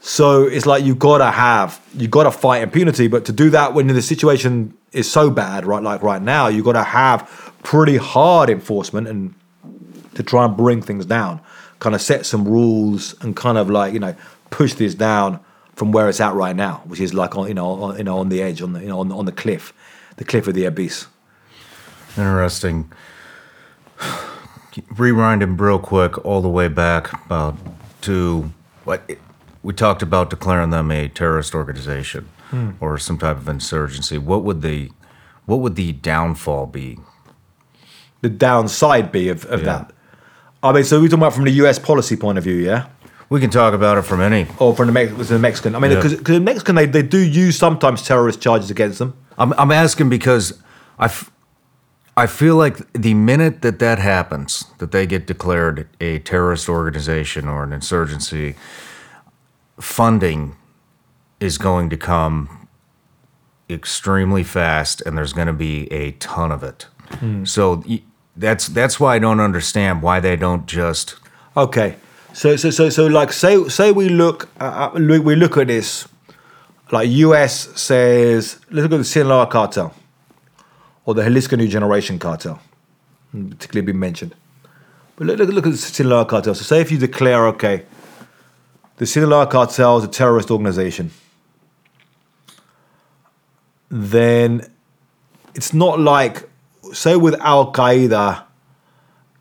So 0.00 0.44
it's 0.44 0.64
like 0.64 0.84
you've 0.84 0.98
got 0.98 1.18
to 1.18 1.30
have, 1.30 1.80
you've 1.94 2.10
got 2.10 2.24
to 2.24 2.30
fight 2.30 2.62
impunity. 2.62 3.08
But 3.08 3.24
to 3.26 3.32
do 3.32 3.50
that 3.50 3.74
when 3.74 3.88
the 3.88 4.00
situation 4.00 4.74
is 4.92 5.10
so 5.10 5.30
bad, 5.30 5.66
right, 5.66 5.82
like 5.82 6.02
right 6.02 6.22
now, 6.22 6.46
you've 6.46 6.64
got 6.64 6.74
to 6.74 6.84
have 6.84 7.47
pretty 7.62 7.96
hard 7.96 8.50
enforcement 8.50 9.08
and 9.08 9.34
to 10.14 10.22
try 10.22 10.44
and 10.44 10.56
bring 10.56 10.82
things 10.82 11.06
down, 11.06 11.40
kind 11.78 11.94
of 11.94 12.00
set 12.00 12.26
some 12.26 12.46
rules 12.46 13.14
and 13.22 13.36
kind 13.36 13.58
of 13.58 13.70
like 13.70 13.92
you 13.92 14.00
know 14.00 14.14
push 14.50 14.74
this 14.74 14.94
down 14.94 15.40
from 15.74 15.92
where 15.92 16.08
it's 16.08 16.20
at 16.20 16.34
right 16.34 16.56
now, 16.56 16.82
which 16.86 17.00
is 17.00 17.14
like 17.14 17.36
on 17.36 17.48
you 17.48 17.54
know 17.54 17.82
on, 17.82 17.98
you 17.98 18.04
know 18.04 18.18
on 18.18 18.28
the 18.28 18.42
edge, 18.42 18.60
on 18.60 18.72
the 18.72 18.80
you 18.80 18.88
know 18.88 19.00
on, 19.00 19.12
on 19.12 19.24
the 19.26 19.32
cliff, 19.32 19.72
the 20.16 20.24
cliff 20.24 20.46
of 20.46 20.54
the 20.54 20.64
abyss. 20.64 21.06
Interesting. 22.16 22.90
Rewinding 24.94 25.58
real 25.58 25.78
quick 25.78 26.24
all 26.24 26.40
the 26.40 26.48
way 26.48 26.68
back 26.68 27.12
about 27.26 27.56
to 28.02 28.52
what 28.84 29.08
we 29.62 29.72
talked 29.72 30.02
about 30.02 30.30
declaring 30.30 30.70
them 30.70 30.90
a 30.90 31.08
terrorist 31.08 31.54
organization 31.54 32.28
hmm. 32.50 32.70
or 32.80 32.98
some 32.98 33.18
type 33.18 33.36
of 33.36 33.48
insurgency. 33.48 34.18
What 34.18 34.44
would 34.44 34.62
the 34.62 34.90
what 35.46 35.60
would 35.60 35.76
the 35.76 35.92
downfall 35.92 36.66
be? 36.66 36.98
The 38.20 38.28
downside 38.28 39.12
be 39.12 39.28
of, 39.28 39.44
of 39.46 39.60
Yeah. 39.60 39.66
that. 39.66 39.92
I 40.62 40.72
mean, 40.72 40.84
so 40.84 40.98
we're 41.00 41.06
talking 41.08 41.20
about 41.20 41.34
from 41.34 41.44
the 41.44 41.52
U.S. 41.62 41.78
policy 41.78 42.16
point 42.16 42.36
of 42.38 42.44
view, 42.44 42.54
yeah, 42.56 42.86
We 43.28 43.40
can 43.40 43.50
talk 43.50 43.74
about 43.74 43.96
it 43.98 44.02
from 44.02 44.20
any. 44.20 44.46
or 44.58 44.74
from 44.74 44.86
the, 44.88 44.92
Mex- 44.92 45.28
the 45.28 45.38
Mexican. 45.38 45.74
I 45.76 45.78
mean, 45.78 45.92
Yeah. 45.92 46.02
because 46.02 46.20
the 46.20 46.40
Mexican 46.40 46.74
they, 46.74 46.86
they 46.86 47.02
do 47.02 47.18
use 47.18 47.56
sometimes 47.56 48.02
terrorist 48.02 48.40
charges 48.40 48.70
against 48.70 48.98
them. 48.98 49.14
I'm 49.38 49.52
I'm 49.56 49.70
asking 49.70 50.08
because 50.08 50.52
I, 50.98 51.04
f- 51.04 51.30
I 52.16 52.26
feel 52.26 52.56
like 52.56 52.78
the 52.92 53.14
minute 53.14 53.62
that 53.62 53.78
that 53.78 53.98
happens, 54.00 54.64
that 54.78 54.90
they 54.90 55.06
get 55.06 55.26
declared 55.28 55.86
a 56.00 56.18
terrorist 56.18 56.68
organization 56.68 57.46
or 57.46 57.62
an 57.62 57.72
insurgency, 57.72 58.56
funding 59.80 60.56
is 61.40 61.58
going 61.58 61.88
to 61.90 61.96
come 61.96 62.68
extremely 63.70 64.42
fast, 64.42 65.00
and 65.02 65.16
there's 65.16 65.32
going 65.32 65.46
to 65.46 65.52
be 65.52 65.86
a 65.92 66.12
ton 66.12 66.50
of 66.50 66.62
it. 66.64 66.86
Hmm. 67.20 67.44
So 67.44 67.82
y- 67.86 68.02
that's 68.38 68.68
that's 68.68 68.98
why 69.00 69.16
I 69.16 69.18
don't 69.18 69.40
understand 69.40 70.02
why 70.02 70.20
they 70.20 70.36
don't 70.36 70.66
just 70.66 71.16
Okay, 71.58 71.96
so 72.34 72.54
so 72.54 72.70
so 72.70 72.88
so 72.88 73.08
like 73.08 73.32
say 73.32 73.68
say 73.68 73.90
we 73.90 74.08
look 74.08 74.48
uh, 74.60 74.90
uh, 74.94 74.98
we 75.00 75.34
look 75.34 75.56
at 75.56 75.66
this, 75.66 76.06
like 76.92 77.08
U.S. 77.08 77.68
says 77.80 78.60
let's 78.70 78.84
look 78.84 78.92
at 78.92 78.98
the 78.98 79.04
Sinaloa 79.04 79.48
cartel, 79.48 79.92
or 81.04 81.14
the 81.14 81.24
Jalisco 81.24 81.56
New 81.56 81.66
Generation 81.66 82.20
cartel, 82.20 82.60
particularly 83.32 83.86
been 83.86 83.98
mentioned. 83.98 84.36
But 85.16 85.26
look, 85.26 85.38
look, 85.40 85.48
look 85.48 85.66
at 85.66 85.72
the 85.72 85.78
Sinaloa 85.78 86.26
cartel. 86.26 86.54
So 86.54 86.62
say 86.62 86.80
if 86.80 86.92
you 86.92 86.98
declare 86.98 87.48
okay, 87.48 87.86
the 88.98 89.06
Sinaloa 89.06 89.48
cartel 89.48 89.98
is 89.98 90.04
a 90.04 90.08
terrorist 90.08 90.48
organization, 90.52 91.10
then 93.90 94.64
it's 95.56 95.74
not 95.74 95.98
like 95.98 96.47
say 96.92 97.16
with 97.16 97.34
Al 97.40 97.72
Qaeda 97.72 98.44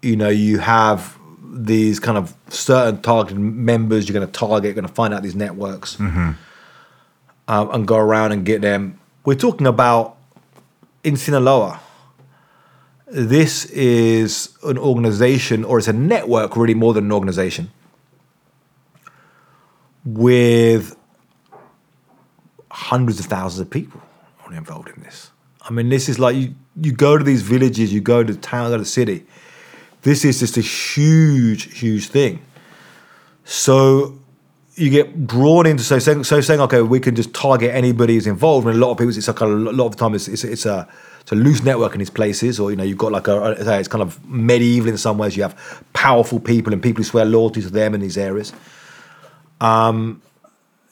you 0.01 0.15
know, 0.15 0.29
you 0.29 0.59
have 0.59 1.17
these 1.41 1.99
kind 1.99 2.17
of 2.17 2.35
certain 2.49 3.01
targeted 3.01 3.39
members 3.39 4.07
you're 4.07 4.13
going 4.13 4.25
to 4.25 4.31
target, 4.31 4.65
you're 4.65 4.73
going 4.73 4.87
to 4.87 4.93
find 4.93 5.13
out 5.13 5.23
these 5.23 5.35
networks 5.35 5.99
um, 7.47 7.69
and 7.71 7.87
go 7.87 7.97
around 7.97 8.31
and 8.31 8.45
get 8.45 8.61
them. 8.61 8.99
We're 9.25 9.35
talking 9.35 9.67
about 9.67 10.17
in 11.03 11.17
Sinaloa. 11.17 11.79
This 13.07 13.65
is 13.65 14.55
an 14.63 14.77
organization, 14.77 15.63
or 15.63 15.77
it's 15.77 15.87
a 15.87 15.93
network, 15.93 16.57
really 16.57 16.73
more 16.73 16.93
than 16.93 17.05
an 17.05 17.11
organization, 17.13 17.71
with 20.03 20.97
hundreds 22.69 23.19
of 23.19 23.25
thousands 23.27 23.61
of 23.61 23.69
people 23.69 24.01
involved 24.51 24.89
in 24.89 25.01
this. 25.03 25.31
I 25.61 25.71
mean, 25.71 25.89
this 25.89 26.07
is 26.07 26.19
like 26.19 26.35
you, 26.35 26.55
you 26.81 26.91
go 26.91 27.17
to 27.17 27.23
these 27.23 27.41
villages, 27.41 27.93
you 27.93 28.01
go 28.01 28.23
to 28.23 28.35
town, 28.35 28.69
go 28.69 28.77
to 28.77 28.83
the 28.83 28.89
city. 28.89 29.25
This 30.01 30.23
is 30.23 30.39
just 30.39 30.57
a 30.57 30.61
huge, 30.61 31.77
huge 31.77 32.07
thing. 32.07 32.41
So 33.45 34.17
you 34.75 34.89
get 34.91 35.25
drawn 35.25 35.65
into 35.65 35.83
so 35.83 35.97
saying, 35.97 36.23
so 36.23 36.39
saying 36.39 36.61
okay, 36.61 36.81
we 36.81 36.99
can 36.99 37.15
just 37.15 37.33
target 37.33 37.73
anybody 37.73 38.13
who's 38.13 38.27
involved. 38.27 38.67
And 38.67 38.75
a 38.75 38.79
lot 38.79 38.91
of 38.91 38.97
people, 38.97 39.09
it's 39.09 39.27
like 39.27 39.39
a, 39.39 39.45
lot 39.45 39.87
of 39.87 39.91
the 39.93 39.97
time, 39.97 40.13
it's, 40.13 40.27
it's, 40.27 40.43
it's 40.43 40.65
a 40.65 40.87
it's 41.21 41.31
a 41.33 41.35
loose 41.35 41.61
network 41.61 41.91
in 41.93 41.99
these 41.99 42.09
places, 42.09 42.57
or 42.57 42.71
you 42.71 42.77
know, 42.77 42.83
you've 42.83 42.97
got 42.97 43.11
like 43.11 43.27
a, 43.27 43.37
a 43.41 43.79
it's 43.79 43.89
kind 43.89 44.01
of 44.01 44.23
medieval 44.25 44.89
in 44.89 44.97
some 44.97 45.17
ways. 45.17 45.35
You 45.35 45.43
have 45.43 45.83
powerful 45.91 46.39
people 46.39 46.71
and 46.71 46.81
people 46.81 46.99
who 46.99 47.03
swear 47.03 47.25
loyalty 47.25 47.61
to 47.61 47.69
them 47.69 47.93
in 47.93 47.99
these 47.99 48.17
areas. 48.17 48.53
Um, 49.59 50.21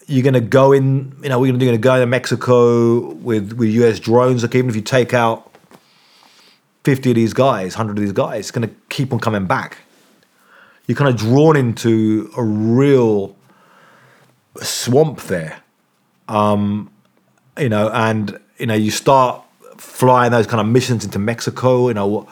you're 0.08 0.24
going 0.24 0.34
to 0.34 0.42
go 0.42 0.74
in, 0.74 1.16
you 1.24 1.30
know, 1.30 1.40
we're 1.40 1.54
going 1.54 1.72
to 1.72 1.78
go 1.78 1.96
into 1.96 2.06
Mexico 2.06 3.14
with 3.14 3.54
with 3.54 3.70
US 3.70 4.00
drones. 4.00 4.44
Like 4.44 4.56
even 4.56 4.70
if 4.70 4.76
you 4.76 4.82
take 4.82 5.14
out 5.14 5.55
50 6.86 7.10
of 7.10 7.16
these 7.16 7.34
guys, 7.34 7.74
100 7.74 7.98
of 7.98 8.02
these 8.02 8.12
guys, 8.12 8.40
it's 8.42 8.52
going 8.52 8.68
to 8.68 8.74
keep 8.90 9.12
on 9.12 9.20
coming 9.20 9.48
back. 9.48 9.80
You're 10.86 10.96
kind 10.96 11.10
of 11.10 11.18
drawn 11.18 11.58
into 11.58 12.32
a 12.38 12.44
real 12.44 13.36
swamp 14.62 15.22
there. 15.24 15.62
Um, 16.30 16.92
you 17.58 17.70
know, 17.70 17.90
and, 17.90 18.40
you 18.60 18.68
know, 18.68 18.76
you 18.76 18.92
start 18.92 19.44
flying 19.78 20.32
those 20.32 20.46
kind 20.46 20.62
of 20.62 20.68
missions 20.68 21.04
into 21.04 21.18
Mexico, 21.18 21.88
you 21.88 21.96
know, 21.96 22.06
what 22.06 22.28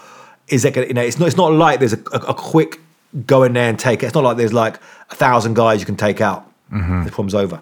is 0.49 0.63
that 0.63 0.73
gonna, 0.73 0.87
you 0.87 0.93
know, 0.93 1.01
it's 1.01 1.17
not, 1.17 1.27
it's 1.27 1.37
not 1.37 1.51
like 1.51 1.79
there's 1.79 1.93
a, 1.93 2.03
a, 2.11 2.19
a 2.29 2.33
quick 2.33 2.79
go 3.25 3.43
in 3.43 3.53
there 3.53 3.69
and 3.69 3.79
take 3.79 4.03
it. 4.03 4.05
It's 4.05 4.15
not 4.15 4.23
like 4.23 4.37
there's 4.37 4.53
like 4.53 4.75
a 5.09 5.15
thousand 5.15 5.55
guys 5.55 5.79
you 5.79 5.85
can 5.85 5.97
take 5.97 6.21
out. 6.21 6.49
The 7.05 7.11
problem's 7.11 7.33
over. 7.35 7.61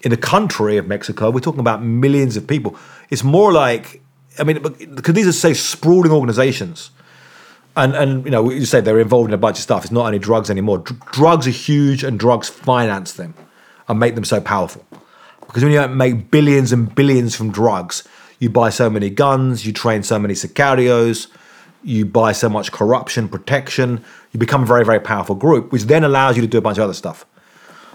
In 0.00 0.10
the 0.10 0.16
country 0.16 0.76
of 0.76 0.88
Mexico, 0.88 1.30
we're 1.30 1.40
talking 1.40 1.60
about 1.60 1.82
millions 1.82 2.36
of 2.36 2.48
people. 2.48 2.76
It's 3.10 3.22
more 3.22 3.52
like, 3.52 4.01
I 4.38 4.44
mean, 4.44 4.62
because 4.94 5.14
these 5.14 5.26
are 5.26 5.32
say 5.32 5.54
sprawling 5.54 6.12
organizations, 6.12 6.90
and 7.76 7.94
and 7.94 8.24
you 8.24 8.30
know, 8.30 8.50
you 8.50 8.64
say 8.64 8.80
they're 8.80 9.00
involved 9.00 9.30
in 9.30 9.34
a 9.34 9.38
bunch 9.38 9.58
of 9.58 9.62
stuff. 9.62 9.84
It's 9.84 9.92
not 9.92 10.06
only 10.06 10.18
drugs 10.18 10.50
anymore. 10.50 10.78
Dr- 10.78 11.12
drugs 11.12 11.46
are 11.46 11.50
huge, 11.50 12.04
and 12.04 12.18
drugs 12.18 12.48
finance 12.48 13.12
them 13.14 13.34
and 13.88 13.98
make 13.98 14.14
them 14.14 14.24
so 14.24 14.40
powerful. 14.40 14.84
Because 15.46 15.62
when 15.62 15.72
you 15.72 15.88
make 15.88 16.30
billions 16.30 16.72
and 16.72 16.94
billions 16.94 17.34
from 17.34 17.50
drugs, 17.50 18.08
you 18.38 18.48
buy 18.48 18.70
so 18.70 18.88
many 18.88 19.10
guns, 19.10 19.66
you 19.66 19.72
train 19.72 20.02
so 20.02 20.18
many 20.18 20.34
sicarios, 20.34 21.26
you 21.82 22.06
buy 22.06 22.32
so 22.32 22.48
much 22.48 22.72
corruption, 22.72 23.28
protection. 23.28 24.04
You 24.32 24.40
become 24.40 24.62
a 24.62 24.66
very 24.66 24.84
very 24.84 25.00
powerful 25.00 25.34
group, 25.34 25.72
which 25.72 25.84
then 25.84 26.04
allows 26.04 26.36
you 26.36 26.42
to 26.42 26.48
do 26.48 26.58
a 26.58 26.62
bunch 26.62 26.78
of 26.78 26.84
other 26.84 26.94
stuff. 26.94 27.26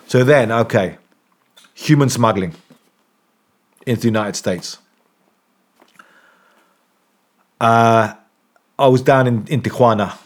So 0.07 0.23
then, 0.23 0.51
okay, 0.51 0.97
human 1.73 2.09
smuggling 2.09 2.53
into 3.85 4.01
the 4.01 4.07
United 4.07 4.35
States. 4.35 4.77
Uh, 7.59 8.13
I 8.79 8.87
was 8.87 9.01
down 9.01 9.27
in, 9.27 9.47
in 9.47 9.61
Tijuana 9.61 10.17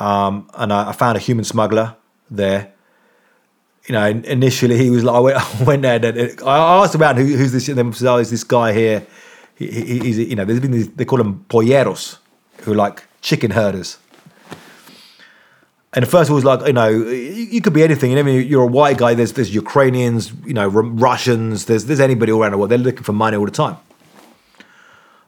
um, 0.00 0.48
and 0.54 0.72
I, 0.72 0.90
I 0.90 0.92
found 0.92 1.16
a 1.16 1.20
human 1.20 1.44
smuggler 1.44 1.96
there. 2.30 2.72
You 3.86 3.94
know, 3.94 4.06
initially 4.06 4.78
he 4.78 4.90
was 4.90 5.04
like, 5.04 5.14
I 5.14 5.20
went, 5.20 5.36
I 5.60 5.64
went 5.64 5.82
there 5.82 6.04
and 6.04 6.40
I 6.42 6.82
asked 6.82 6.94
about 6.94 7.16
who, 7.16 7.24
who's 7.24 7.52
this, 7.52 7.68
and 7.68 7.78
then 7.78 7.92
said, 7.92 8.08
oh, 8.08 8.16
is 8.18 8.30
this 8.30 8.44
guy 8.44 8.72
here. 8.72 9.06
He, 9.56 9.70
he, 9.70 9.98
he's, 9.98 10.18
you 10.18 10.36
know, 10.36 10.44
there's 10.44 10.60
been 10.60 10.70
these, 10.70 10.88
they 10.90 11.04
call 11.04 11.18
them 11.18 11.44
polleros, 11.48 12.18
who 12.62 12.72
are 12.72 12.76
like 12.76 13.04
chicken 13.20 13.50
herders. 13.50 13.98
And 15.94 16.04
at 16.04 16.10
first 16.10 16.30
it 16.30 16.32
was 16.32 16.44
like, 16.44 16.66
you 16.66 16.72
know, 16.72 16.88
you, 16.88 17.10
you 17.10 17.60
could 17.60 17.74
be 17.74 17.82
anything. 17.82 18.12
You 18.12 18.22
know, 18.22 18.30
you're 18.30 18.62
a 18.62 18.66
white 18.66 18.96
guy. 18.96 19.12
There's 19.12 19.34
there's 19.34 19.54
Ukrainians, 19.54 20.32
you 20.46 20.54
know, 20.54 20.66
Russians. 20.66 21.66
There's 21.66 21.84
there's 21.84 22.00
anybody 22.00 22.32
all 22.32 22.40
around 22.40 22.52
the 22.52 22.58
world. 22.58 22.70
They're 22.70 22.78
looking 22.78 23.02
for 23.02 23.12
money 23.12 23.36
all 23.36 23.44
the 23.44 23.50
time. 23.50 23.76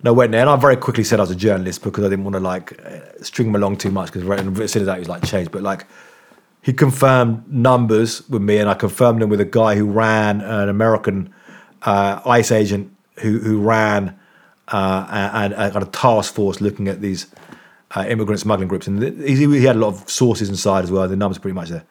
And 0.04 0.10
I 0.10 0.12
went 0.12 0.32
there, 0.32 0.42
and 0.42 0.50
I 0.50 0.56
very 0.56 0.76
quickly 0.76 1.02
said 1.02 1.18
I 1.18 1.22
was 1.22 1.30
a 1.30 1.34
journalist 1.34 1.82
because 1.82 2.04
I 2.04 2.10
didn't 2.10 2.26
want 2.26 2.34
to 2.34 2.40
like 2.40 2.78
uh, 2.84 3.00
string 3.22 3.48
him 3.48 3.54
along 3.54 3.78
too 3.78 3.90
much. 3.90 4.12
Because 4.12 4.28
as 4.60 4.70
soon 4.70 4.82
as 4.82 4.86
that, 4.86 4.96
he 4.96 4.98
was 4.98 5.08
like 5.08 5.24
changed. 5.24 5.50
But 5.50 5.62
like, 5.62 5.86
he 6.60 6.74
confirmed 6.74 7.50
numbers 7.50 8.28
with 8.28 8.42
me, 8.42 8.58
and 8.58 8.68
I 8.68 8.74
confirmed 8.74 9.22
them 9.22 9.30
with 9.30 9.40
a 9.40 9.46
guy 9.46 9.76
who 9.76 9.86
ran 9.86 10.42
an 10.42 10.68
American 10.68 11.32
uh, 11.84 12.20
ICE 12.26 12.52
agent 12.52 12.94
who 13.20 13.38
who 13.38 13.62
ran 13.62 14.14
uh, 14.68 15.06
and 15.10 15.54
a 15.54 15.70
kind 15.70 15.82
of 15.82 15.90
task 15.90 16.34
force 16.34 16.60
looking 16.60 16.86
at 16.86 17.00
these 17.00 17.26
uh, 17.92 18.04
immigrant 18.06 18.40
smuggling 18.42 18.68
groups, 18.68 18.86
and 18.86 19.02
he, 19.02 19.36
he 19.36 19.64
had 19.64 19.76
a 19.76 19.78
lot 19.78 19.94
of 19.94 20.10
sources 20.10 20.50
inside 20.50 20.84
as 20.84 20.90
well. 20.90 21.08
The 21.08 21.16
numbers 21.16 21.38
are 21.38 21.40
pretty 21.40 21.54
much 21.54 21.70
there. 21.70 21.86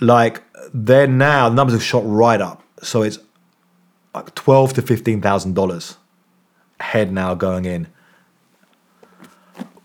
Like 0.00 0.42
they're 0.74 1.06
now, 1.06 1.50
the 1.50 1.54
numbers 1.54 1.74
have 1.74 1.84
shot 1.84 2.02
right 2.04 2.40
up, 2.40 2.64
so 2.82 3.02
it's 3.02 3.20
like 4.12 4.34
twelve 4.34 4.72
to 4.72 4.82
fifteen 4.82 5.22
thousand 5.22 5.54
dollars 5.54 5.98
head 6.80 7.12
now 7.12 7.34
going 7.34 7.64
in. 7.64 7.86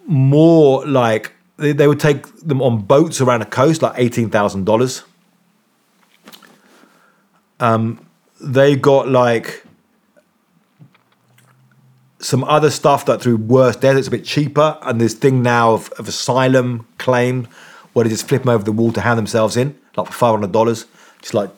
More 0.05 0.85
like 0.85 1.33
they, 1.57 1.71
they 1.71 1.87
would 1.87 1.99
take 1.99 2.25
them 2.39 2.61
on 2.61 2.81
boats 2.81 3.21
around 3.21 3.39
the 3.41 3.45
coast, 3.45 3.81
like 3.81 3.93
eighteen 3.97 4.29
thousand 4.29 4.65
dollars. 4.65 5.03
Um, 7.59 8.05
they 8.39 8.75
got 8.75 9.07
like 9.07 9.63
some 12.19 12.43
other 12.43 12.69
stuff 12.69 13.05
that 13.05 13.21
through 13.21 13.37
worse 13.37 13.75
death 13.75 13.95
it's 13.95 14.07
a 14.07 14.11
bit 14.11 14.25
cheaper, 14.25 14.77
and 14.81 14.99
this 14.99 15.13
thing 15.13 15.41
now 15.41 15.73
of, 15.73 15.91
of 15.93 16.07
asylum 16.07 16.87
claim 16.97 17.47
where 17.93 18.03
they 18.03 18.09
just 18.09 18.27
flip 18.27 18.43
them 18.43 18.49
over 18.49 18.63
the 18.63 18.71
wall 18.71 18.91
to 18.91 19.01
hand 19.01 19.17
themselves 19.17 19.57
in, 19.57 19.77
like 19.95 20.07
for 20.07 20.13
five 20.13 20.31
hundred 20.31 20.51
dollars, 20.51 20.85
just 21.21 21.33
like 21.33 21.49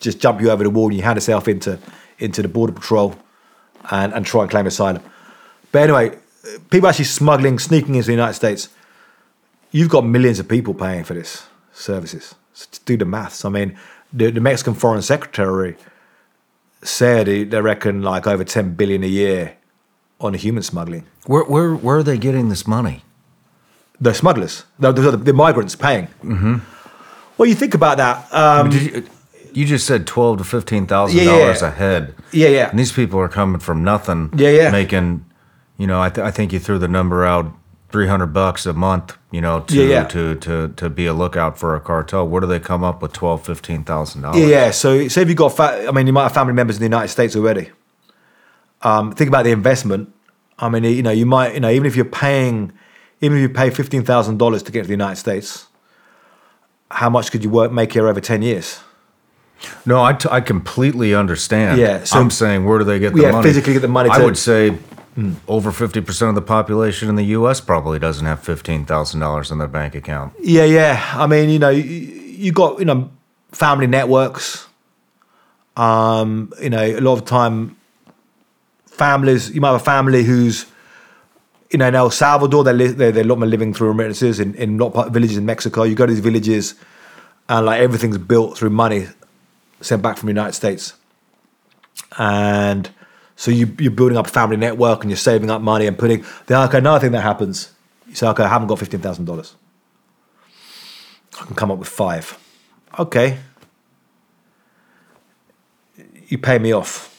just 0.00 0.20
jump 0.20 0.40
you 0.40 0.50
over 0.50 0.62
the 0.62 0.70
wall 0.70 0.86
and 0.86 0.96
you 0.96 1.02
hand 1.02 1.16
yourself 1.16 1.48
into 1.48 1.78
into 2.18 2.42
the 2.42 2.48
border 2.48 2.72
patrol 2.72 3.16
and, 3.90 4.12
and 4.12 4.24
try 4.26 4.42
and 4.42 4.50
claim 4.50 4.66
asylum. 4.66 5.02
But 5.72 5.82
anyway, 5.82 6.18
people 6.70 6.88
actually 6.88 7.04
smuggling, 7.06 7.58
sneaking 7.58 7.94
into 7.94 8.06
the 8.06 8.12
United 8.12 8.34
States. 8.34 8.68
You've 9.70 9.90
got 9.90 10.04
millions 10.04 10.38
of 10.38 10.48
people 10.48 10.74
paying 10.74 11.04
for 11.04 11.14
this 11.14 11.46
services. 11.72 12.34
So 12.54 12.66
do 12.84 12.96
the 12.96 13.04
maths. 13.04 13.44
I 13.44 13.50
mean, 13.50 13.78
the, 14.12 14.30
the 14.30 14.40
Mexican 14.40 14.74
Foreign 14.74 15.02
Secretary 15.02 15.76
said 16.82 17.26
he- 17.26 17.44
they 17.44 17.60
reckon 17.60 18.02
like 18.02 18.26
over 18.26 18.44
10 18.44 18.74
billion 18.74 19.02
a 19.04 19.08
year 19.08 19.56
on 20.20 20.34
human 20.34 20.62
smuggling. 20.62 21.04
Where 21.26 21.44
where 21.44 21.74
where 21.74 21.98
are 21.98 22.02
they 22.02 22.18
getting 22.18 22.48
this 22.48 22.66
money? 22.66 23.02
The 24.00 24.14
smugglers, 24.14 24.64
the, 24.78 24.92
the, 24.92 25.16
the 25.16 25.32
migrants 25.32 25.74
paying. 25.76 26.06
Mm-hmm. 26.22 26.56
Well, 27.36 27.48
you 27.48 27.54
think 27.56 27.74
about 27.74 27.96
that. 27.98 28.32
Um, 28.32 28.70
Did 28.70 28.82
you, 28.82 29.08
you 29.58 29.64
just 29.66 29.86
said 29.86 30.06
twelve 30.06 30.38
to 30.38 30.44
fifteen 30.44 30.86
thousand 30.86 31.18
Yeah, 31.18 31.24
dollars 31.24 31.62
yeah. 31.62 31.68
a 31.68 31.70
head. 31.70 32.14
Yeah, 32.32 32.48
yeah. 32.48 32.70
And 32.70 32.78
these 32.78 32.92
people 32.92 33.18
are 33.20 33.28
coming 33.28 33.60
from 33.60 33.82
nothing. 33.82 34.30
Yeah, 34.36 34.50
yeah. 34.50 34.70
Making, 34.70 35.24
you 35.76 35.86
know, 35.86 36.00
I, 36.00 36.10
th- 36.10 36.24
I 36.26 36.30
think 36.30 36.52
you 36.52 36.58
threw 36.58 36.78
the 36.78 36.88
number 36.88 37.24
out 37.24 37.46
three 37.90 38.06
hundred 38.06 38.28
bucks 38.32 38.66
a 38.66 38.72
month. 38.72 39.16
You 39.30 39.40
know, 39.40 39.60
to, 39.60 39.74
Yeah, 39.74 39.88
yeah. 39.94 40.04
to 40.14 40.34
to 40.36 40.68
to 40.80 40.88
be 40.88 41.06
a 41.06 41.12
lookout 41.12 41.58
for 41.58 41.74
a 41.74 41.80
cartel. 41.80 42.26
Where 42.28 42.40
do 42.40 42.46
they 42.46 42.60
come 42.60 42.82
up 42.84 43.02
with 43.02 43.12
twelve, 43.12 43.44
fifteen 43.44 43.84
thousand 43.84 44.22
Yeah, 44.22 44.32
dollars? 44.32 44.50
yeah. 44.50 44.70
So, 44.70 45.08
say 45.08 45.22
if 45.22 45.28
you've 45.28 45.36
got, 45.36 45.50
fa- 45.56 45.86
I 45.88 45.90
mean, 45.92 46.06
you 46.06 46.12
might 46.12 46.22
have 46.24 46.34
family 46.34 46.54
members 46.54 46.76
in 46.76 46.80
the 46.80 46.86
United 46.86 47.08
States 47.08 47.34
already. 47.36 47.70
Um, 48.82 49.12
think 49.12 49.28
about 49.28 49.42
the 49.44 49.50
investment. 49.50 50.12
I 50.58 50.68
mean, 50.68 50.84
you 50.84 51.02
know, 51.02 51.10
you 51.10 51.26
might, 51.26 51.54
you 51.54 51.60
know, 51.60 51.70
even 51.70 51.86
if 51.86 51.94
you're 51.96 52.04
paying, 52.04 52.72
even 53.20 53.36
if 53.38 53.42
you 53.42 53.48
pay 53.48 53.70
fifteen 53.70 54.04
thousand 54.04 54.38
dollars 54.38 54.62
to 54.64 54.72
get 54.72 54.82
to 54.82 54.86
the 54.86 54.92
United 54.92 55.16
States, 55.16 55.66
how 56.90 57.10
much 57.10 57.30
could 57.30 57.42
you 57.44 57.50
work 57.50 57.70
make 57.72 57.92
here 57.92 58.06
over 58.08 58.20
ten 58.20 58.40
years? 58.42 58.80
No, 59.84 60.02
I, 60.04 60.12
t- 60.12 60.28
I 60.30 60.40
completely 60.40 61.14
understand. 61.14 61.80
Yeah, 61.80 62.04
so- 62.04 62.20
I'm 62.20 62.30
saying 62.30 62.64
where 62.64 62.78
do 62.78 62.84
they 62.84 62.98
get 62.98 63.14
the 63.14 63.22
Yeah, 63.22 63.32
money? 63.32 63.48
physically 63.48 63.72
get 63.72 63.82
the 63.82 63.88
money 63.88 64.10
I 64.10 64.18
to- 64.18 64.24
would 64.24 64.38
say 64.38 64.78
over 65.48 65.72
fifty 65.72 66.00
percent 66.00 66.28
of 66.28 66.34
the 66.36 66.42
population 66.42 67.08
in 67.08 67.16
the 67.16 67.24
U.S. 67.38 67.60
probably 67.60 67.98
doesn't 67.98 68.24
have 68.26 68.40
fifteen 68.40 68.84
thousand 68.84 69.18
dollars 69.20 69.50
in 69.50 69.58
their 69.58 69.66
bank 69.68 69.94
account. 69.96 70.32
Yeah, 70.40 70.64
yeah. 70.64 71.02
I 71.16 71.26
mean, 71.26 71.50
you 71.50 71.58
know, 71.58 71.70
you, 71.70 71.82
you 71.82 72.52
got 72.52 72.78
you 72.78 72.84
know 72.84 73.10
family 73.50 73.86
networks. 73.88 74.66
Um, 75.76 76.52
you 76.60 76.70
know, 76.70 76.82
a 76.82 77.00
lot 77.00 77.14
of 77.14 77.24
time, 77.24 77.76
families. 78.86 79.50
You 79.50 79.60
might 79.60 79.72
have 79.72 79.80
a 79.80 79.84
family 79.84 80.24
who's, 80.24 80.66
you 81.70 81.78
know, 81.78 81.86
in 81.88 81.94
El 81.94 82.10
Salvador. 82.10 82.64
They 82.64 82.72
li- 82.72 82.86
they're, 82.88 83.12
they're 83.12 83.24
a 83.24 83.26
lot 83.26 83.38
more 83.38 83.46
living 83.48 83.72
through 83.74 83.88
remittances 83.88 84.40
in 84.40 84.54
in 84.54 84.80
a 84.80 84.84
lot 84.84 84.94
of 85.06 85.12
villages 85.12 85.36
in 85.36 85.46
Mexico. 85.46 85.82
You 85.84 85.94
go 85.94 86.06
to 86.06 86.12
these 86.12 86.22
villages, 86.22 86.74
and 87.48 87.66
like 87.66 87.80
everything's 87.80 88.18
built 88.18 88.56
through 88.58 88.70
money 88.70 89.06
sent 89.80 90.02
back 90.02 90.16
from 90.16 90.26
the 90.26 90.32
United 90.32 90.54
States, 90.54 90.94
and 92.18 92.90
so 93.36 93.50
you 93.50 93.74
you're 93.78 93.92
building 93.92 94.18
up 94.18 94.26
a 94.26 94.30
family 94.30 94.56
network 94.56 95.02
and 95.02 95.10
you're 95.10 95.16
saving 95.16 95.50
up 95.50 95.62
money 95.62 95.86
and 95.86 95.98
putting. 95.98 96.24
Then 96.46 96.60
okay, 96.68 96.78
another 96.78 97.00
thing 97.00 97.12
that 97.12 97.22
happens. 97.22 97.72
You 98.08 98.14
say, 98.14 98.26
okay, 98.28 98.42
I 98.42 98.48
haven't 98.48 98.68
got 98.68 98.78
fifteen 98.78 99.00
thousand 99.00 99.26
dollars. 99.26 99.54
I 101.40 101.44
can 101.44 101.54
come 101.54 101.70
up 101.70 101.78
with 101.78 101.88
five. 101.88 102.36
Okay. 102.98 103.38
You 106.26 106.38
pay 106.38 106.58
me 106.58 106.72
off. 106.72 107.14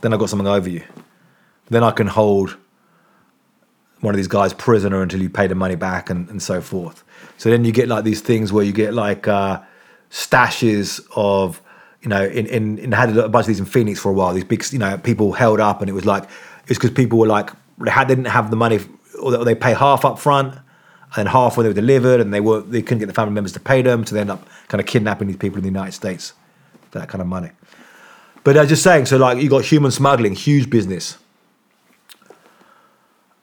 Then 0.00 0.12
I 0.12 0.16
got 0.16 0.28
something 0.28 0.46
over 0.46 0.68
you. 0.68 0.84
Then 1.70 1.82
I 1.82 1.92
can 1.92 2.06
hold 2.06 2.56
one 4.00 4.14
of 4.14 4.16
these 4.16 4.28
guys 4.28 4.52
prisoner 4.52 5.02
until 5.02 5.20
you 5.20 5.30
pay 5.30 5.46
the 5.46 5.54
money 5.54 5.76
back 5.76 6.10
and, 6.10 6.28
and 6.28 6.42
so 6.42 6.60
forth. 6.60 7.04
So 7.36 7.50
then 7.50 7.64
you 7.64 7.72
get 7.72 7.88
like 7.88 8.04
these 8.04 8.20
things 8.20 8.52
where 8.52 8.64
you 8.64 8.72
get 8.72 8.94
like 8.94 9.28
uh, 9.28 9.60
stashes 10.10 11.00
of, 11.14 11.60
you 12.02 12.08
know, 12.08 12.24
in, 12.24 12.46
in, 12.46 12.78
in 12.78 12.92
had 12.92 13.16
a 13.16 13.28
bunch 13.28 13.44
of 13.44 13.48
these 13.48 13.60
in 13.60 13.66
Phoenix 13.66 14.00
for 14.00 14.10
a 14.10 14.12
while, 14.12 14.32
these 14.32 14.44
big, 14.44 14.64
you 14.72 14.78
know, 14.78 14.98
people 14.98 15.32
held 15.32 15.60
up 15.60 15.80
and 15.80 15.88
it 15.88 15.92
was 15.92 16.06
like, 16.06 16.24
it's 16.66 16.78
because 16.78 16.90
people 16.90 17.18
were 17.18 17.26
like, 17.26 17.50
they, 17.78 17.90
had, 17.90 18.08
they 18.08 18.14
didn't 18.14 18.28
have 18.28 18.50
the 18.50 18.56
money 18.56 18.80
or 19.20 19.44
they 19.44 19.54
pay 19.54 19.74
half 19.74 20.04
up 20.04 20.18
front 20.18 20.58
and 21.16 21.28
half 21.28 21.56
when 21.56 21.64
they 21.64 21.70
were 21.70 21.74
delivered 21.74 22.20
and 22.20 22.32
they 22.32 22.40
were 22.40 22.60
they 22.60 22.82
couldn't 22.82 23.00
get 23.00 23.06
the 23.06 23.12
family 23.12 23.34
members 23.34 23.52
to 23.52 23.60
pay 23.60 23.82
them 23.82 24.06
so 24.06 24.14
they 24.14 24.20
end 24.20 24.30
up 24.30 24.46
kind 24.68 24.80
of 24.80 24.86
kidnapping 24.86 25.28
these 25.28 25.36
people 25.36 25.58
in 25.58 25.62
the 25.62 25.68
United 25.68 25.92
States 25.92 26.32
for 26.90 26.98
that 26.98 27.08
kind 27.08 27.20
of 27.20 27.26
money. 27.26 27.50
But 28.44 28.56
I 28.56 28.60
was 28.60 28.68
just 28.68 28.82
saying, 28.82 29.06
so 29.06 29.16
like 29.16 29.42
you 29.42 29.50
got 29.50 29.64
human 29.64 29.90
smuggling, 29.90 30.34
huge 30.34 30.70
business. 30.70 31.18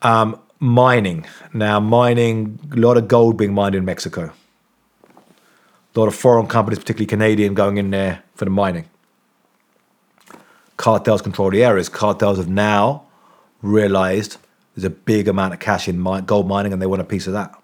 Um, 0.01 0.39
mining. 0.59 1.25
Now 1.53 1.79
mining, 1.79 2.59
a 2.71 2.77
lot 2.77 2.97
of 2.97 3.07
gold 3.07 3.37
being 3.37 3.53
mined 3.53 3.75
in 3.75 3.85
Mexico. 3.85 4.31
A 5.97 5.99
lot 5.99 6.07
of 6.07 6.15
foreign 6.15 6.45
companies, 6.45 6.77
particularly 6.77 7.07
Canadian, 7.07 7.55
going 7.55 7.77
in 7.77 7.89
there 7.89 8.21
for 8.35 8.45
the 8.45 8.51
mining. 8.51 8.85
Cartels 10.77 11.23
control 11.23 11.49
the 11.49 11.63
areas. 11.63 11.89
Cartels 11.89 12.37
have 12.37 12.47
now 12.47 13.03
realized 13.63 14.37
there's 14.75 14.83
a 14.83 14.91
big 14.91 15.27
amount 15.27 15.55
of 15.55 15.59
cash 15.59 15.87
in 15.87 16.01
mi- 16.01 16.21
gold 16.21 16.47
mining 16.47 16.71
and 16.71 16.79
they 16.79 16.85
want 16.85 17.01
a 17.01 17.03
piece 17.03 17.25
of 17.25 17.33
that. 17.33 17.59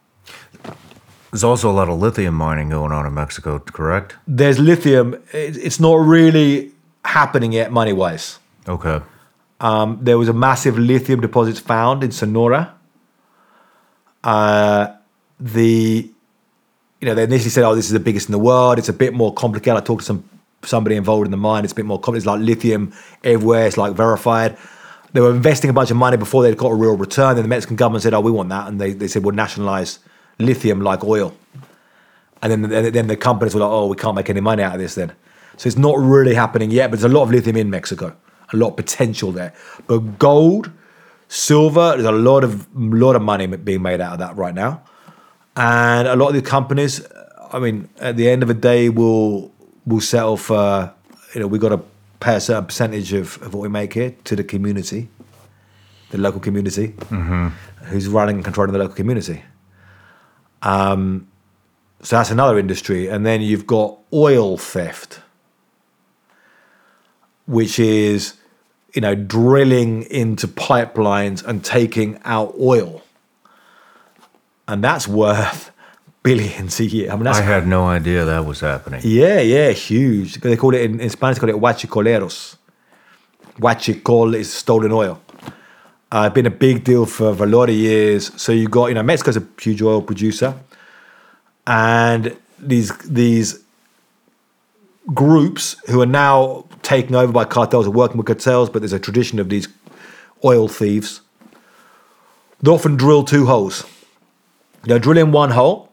There's 1.31 1.43
also 1.43 1.69
a 1.69 1.73
lot 1.73 1.89
of 1.89 1.99
lithium 1.99 2.33
mining 2.33 2.69
going 2.69 2.91
on 2.91 3.05
in 3.05 3.13
Mexico, 3.13 3.59
correct? 3.59 4.15
There's 4.27 4.57
lithium. 4.57 5.15
It's 5.31 5.79
not 5.79 5.99
really 5.99 6.71
happening 7.05 7.51
yet 7.51 7.71
money 7.71 7.93
wise. 7.93 8.39
Okay. 8.67 8.99
Um, 9.59 9.99
there 10.01 10.17
was 10.17 10.27
a 10.27 10.33
massive 10.33 10.79
lithium 10.79 11.21
deposit 11.21 11.59
found 11.59 12.03
in 12.03 12.11
Sonora. 12.11 12.73
Uh, 14.23 14.87
the, 15.39 16.09
you 17.03 17.09
know, 17.09 17.15
they 17.15 17.23
initially 17.23 17.49
said, 17.49 17.65
"Oh, 17.65 17.75
this 17.75 17.87
is 17.87 17.91
the 17.91 17.99
biggest 17.99 18.29
in 18.29 18.31
the 18.31 18.39
world." 18.39 18.79
It's 18.79 18.87
a 18.87 18.93
bit 18.93 19.13
more 19.13 19.33
complicated. 19.33 19.75
I 19.75 19.81
talked 19.81 20.03
to 20.03 20.05
some 20.05 20.23
somebody 20.61 20.95
involved 20.95 21.25
in 21.25 21.31
the 21.31 21.37
mine. 21.37 21.65
It's 21.65 21.73
a 21.73 21.75
bit 21.75 21.85
more 21.85 21.99
complicated. 21.99 22.19
It's 22.19 22.27
like 22.27 22.39
lithium 22.39 22.93
everywhere. 23.25 23.67
It's 23.67 23.75
like 23.75 23.93
verified. 23.93 24.57
They 25.11 25.19
were 25.19 25.31
investing 25.31 25.69
a 25.69 25.73
bunch 25.73 25.91
of 25.91 25.97
money 25.97 26.15
before 26.15 26.43
they'd 26.43 26.57
got 26.57 26.69
a 26.69 26.75
real 26.75 26.95
return. 26.95 27.35
Then 27.35 27.43
the 27.43 27.49
Mexican 27.49 27.75
government 27.75 28.03
said, 28.03 28.13
"Oh, 28.13 28.21
we 28.21 28.31
want 28.31 28.47
that," 28.49 28.69
and 28.69 28.79
they, 28.79 28.93
they 28.93 29.09
said, 29.09 29.25
"We'll 29.25 29.35
nationalize 29.35 29.99
lithium 30.39 30.79
like 30.79 31.03
oil." 31.03 31.35
And 32.41 32.63
then 32.63 32.91
then 32.93 33.07
the 33.07 33.17
companies 33.17 33.53
were 33.53 33.59
like, 33.59 33.69
"Oh, 33.69 33.87
we 33.87 33.97
can't 33.97 34.15
make 34.15 34.29
any 34.29 34.39
money 34.39 34.63
out 34.63 34.75
of 34.75 34.79
this." 34.79 34.95
Then, 34.95 35.11
so 35.57 35.67
it's 35.67 35.77
not 35.77 35.97
really 35.99 36.35
happening 36.35 36.71
yet. 36.71 36.89
But 36.89 37.01
there's 37.01 37.11
a 37.11 37.17
lot 37.17 37.23
of 37.23 37.31
lithium 37.31 37.57
in 37.57 37.69
Mexico, 37.69 38.15
a 38.53 38.55
lot 38.55 38.69
of 38.69 38.77
potential 38.77 39.33
there. 39.33 39.53
But 39.87 40.17
gold, 40.19 40.71
silver, 41.27 41.97
there's 41.97 42.05
a 42.05 42.13
lot 42.13 42.45
of 42.45 42.73
lot 42.73 43.17
of 43.17 43.21
money 43.21 43.45
being 43.47 43.81
made 43.81 43.99
out 43.99 44.13
of 44.13 44.19
that 44.19 44.37
right 44.37 44.55
now, 44.55 44.83
and 45.55 46.07
a 46.07 46.15
lot 46.15 46.29
of 46.29 46.33
the 46.35 46.41
companies. 46.41 47.05
I 47.51 47.59
mean, 47.59 47.89
at 47.99 48.17
the 48.17 48.29
end 48.29 48.41
of 48.41 48.47
the 48.47 48.55
day, 48.55 48.89
will 48.89 49.51
will 49.85 50.01
settle 50.01 50.37
for 50.37 50.93
you 51.33 51.41
know 51.41 51.47
we 51.47 51.59
got 51.59 51.69
to 51.69 51.81
pay 52.19 52.35
a 52.35 52.39
certain 52.39 52.65
percentage 52.65 53.13
of, 53.13 53.41
of 53.41 53.53
what 53.53 53.61
we 53.61 53.69
make 53.69 53.93
here 53.93 54.15
to 54.23 54.35
the 54.35 54.43
community, 54.43 55.09
the 56.11 56.17
local 56.17 56.39
community, 56.39 56.95
who's 57.83 58.07
running 58.07 58.37
and 58.37 58.45
controlling 58.45 58.71
the 58.71 58.79
local 58.79 58.95
community. 58.95 59.43
Um, 60.61 61.27
so 62.01 62.17
that's 62.17 62.31
another 62.31 62.57
industry, 62.57 63.07
and 63.07 63.25
then 63.25 63.41
you've 63.41 63.67
got 63.67 63.97
oil 64.11 64.57
theft, 64.57 65.21
which 67.45 67.77
is 67.79 68.35
you 68.93 69.01
know 69.01 69.15
drilling 69.15 70.03
into 70.03 70.47
pipelines 70.47 71.43
and 71.45 71.63
taking 71.63 72.19
out 72.23 72.55
oil, 72.59 73.01
and 74.67 74.83
that's 74.83 75.07
worth 75.07 75.71
billions 76.23 76.79
a 76.79 76.85
year. 76.85 77.11
I 77.11 77.15
mean, 77.15 77.27
I 77.27 77.41
had 77.41 77.67
no 77.67 77.85
idea 77.85 78.25
that 78.25 78.45
was 78.45 78.61
happening. 78.61 79.01
yeah, 79.03 79.39
yeah, 79.39 79.71
huge. 79.71 80.35
They 80.35 80.55
call 80.55 80.73
it 80.73 80.81
in, 80.81 80.99
in 80.99 81.09
Spanish. 81.09 81.37
They 81.37 81.51
call 81.51 81.55
it 81.55 81.61
huachicoleros. 81.61 82.55
Huachicol 83.57 84.35
is 84.35 84.51
stolen 84.51 84.91
oil. 84.91 85.21
Uh, 86.11 86.29
been 86.29 86.45
a 86.45 86.51
big 86.51 86.83
deal 86.83 87.05
for, 87.05 87.35
for 87.35 87.43
a 87.43 87.47
lot 87.47 87.69
of 87.69 87.75
years. 87.75 88.31
So 88.41 88.51
you 88.51 88.67
got 88.67 88.87
you 88.87 88.95
know 88.95 89.03
Mexico's 89.03 89.37
a 89.37 89.45
huge 89.59 89.81
oil 89.81 90.01
producer, 90.01 90.55
and 91.67 92.37
these 92.59 92.95
these 92.99 93.59
groups 95.13 95.75
who 95.87 96.01
are 96.01 96.07
now 96.07 96.65
taken 96.81 97.15
over 97.15 97.31
by 97.31 97.45
cartels 97.45 97.87
are 97.87 97.91
working 97.91 98.17
with 98.17 98.27
cartels, 98.27 98.69
but 98.69 98.79
there's 98.79 98.93
a 98.93 98.99
tradition 98.99 99.39
of 99.39 99.49
these 99.49 99.67
oil 100.45 100.67
thieves. 100.67 101.21
They 102.61 102.71
often 102.71 102.95
drill 102.95 103.23
two 103.23 103.45
holes. 103.45 103.83
They'll 104.83 104.99
drill 104.99 105.17
in 105.17 105.31
one 105.31 105.51
hole 105.51 105.89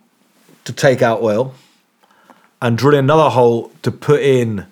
to 0.64 0.72
take 0.72 1.02
out 1.02 1.22
oil, 1.22 1.54
and 2.60 2.76
drill 2.76 2.94
in 2.94 3.04
another 3.04 3.30
hole 3.30 3.72
to 3.82 3.90
put 3.90 4.20
in 4.20 4.66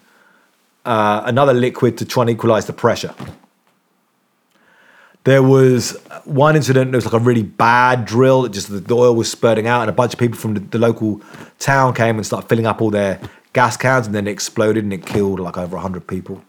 uh, 0.84 1.22
another 1.24 1.54
liquid 1.54 1.98
to 1.98 2.04
try 2.04 2.22
and 2.22 2.30
equalize 2.30 2.66
the 2.66 2.72
pressure. 2.72 3.14
There 5.24 5.42
was 5.42 5.92
one 6.24 6.56
incident, 6.56 6.92
there 6.92 6.98
was 6.98 7.04
like 7.04 7.20
a 7.20 7.24
really 7.24 7.42
bad 7.42 8.04
drill, 8.06 8.48
just 8.48 8.68
the, 8.70 8.80
the 8.80 8.94
oil 8.94 9.14
was 9.14 9.30
spurting 9.30 9.66
out, 9.66 9.82
and 9.82 9.90
a 9.90 9.92
bunch 9.92 10.12
of 10.14 10.18
people 10.18 10.38
from 10.38 10.54
the, 10.54 10.60
the 10.60 10.78
local 10.78 11.20
town 11.58 11.94
came 11.94 12.16
and 12.16 12.24
started 12.24 12.48
filling 12.48 12.66
up 12.66 12.80
all 12.80 12.90
their 12.90 13.20
gas 13.52 13.76
cans, 13.76 14.06
and 14.06 14.14
then 14.14 14.26
it 14.26 14.30
exploded 14.30 14.84
and 14.84 14.92
it 14.92 15.04
killed 15.04 15.40
like 15.40 15.58
over 15.58 15.76
100 15.76 16.06
people. 16.06 16.42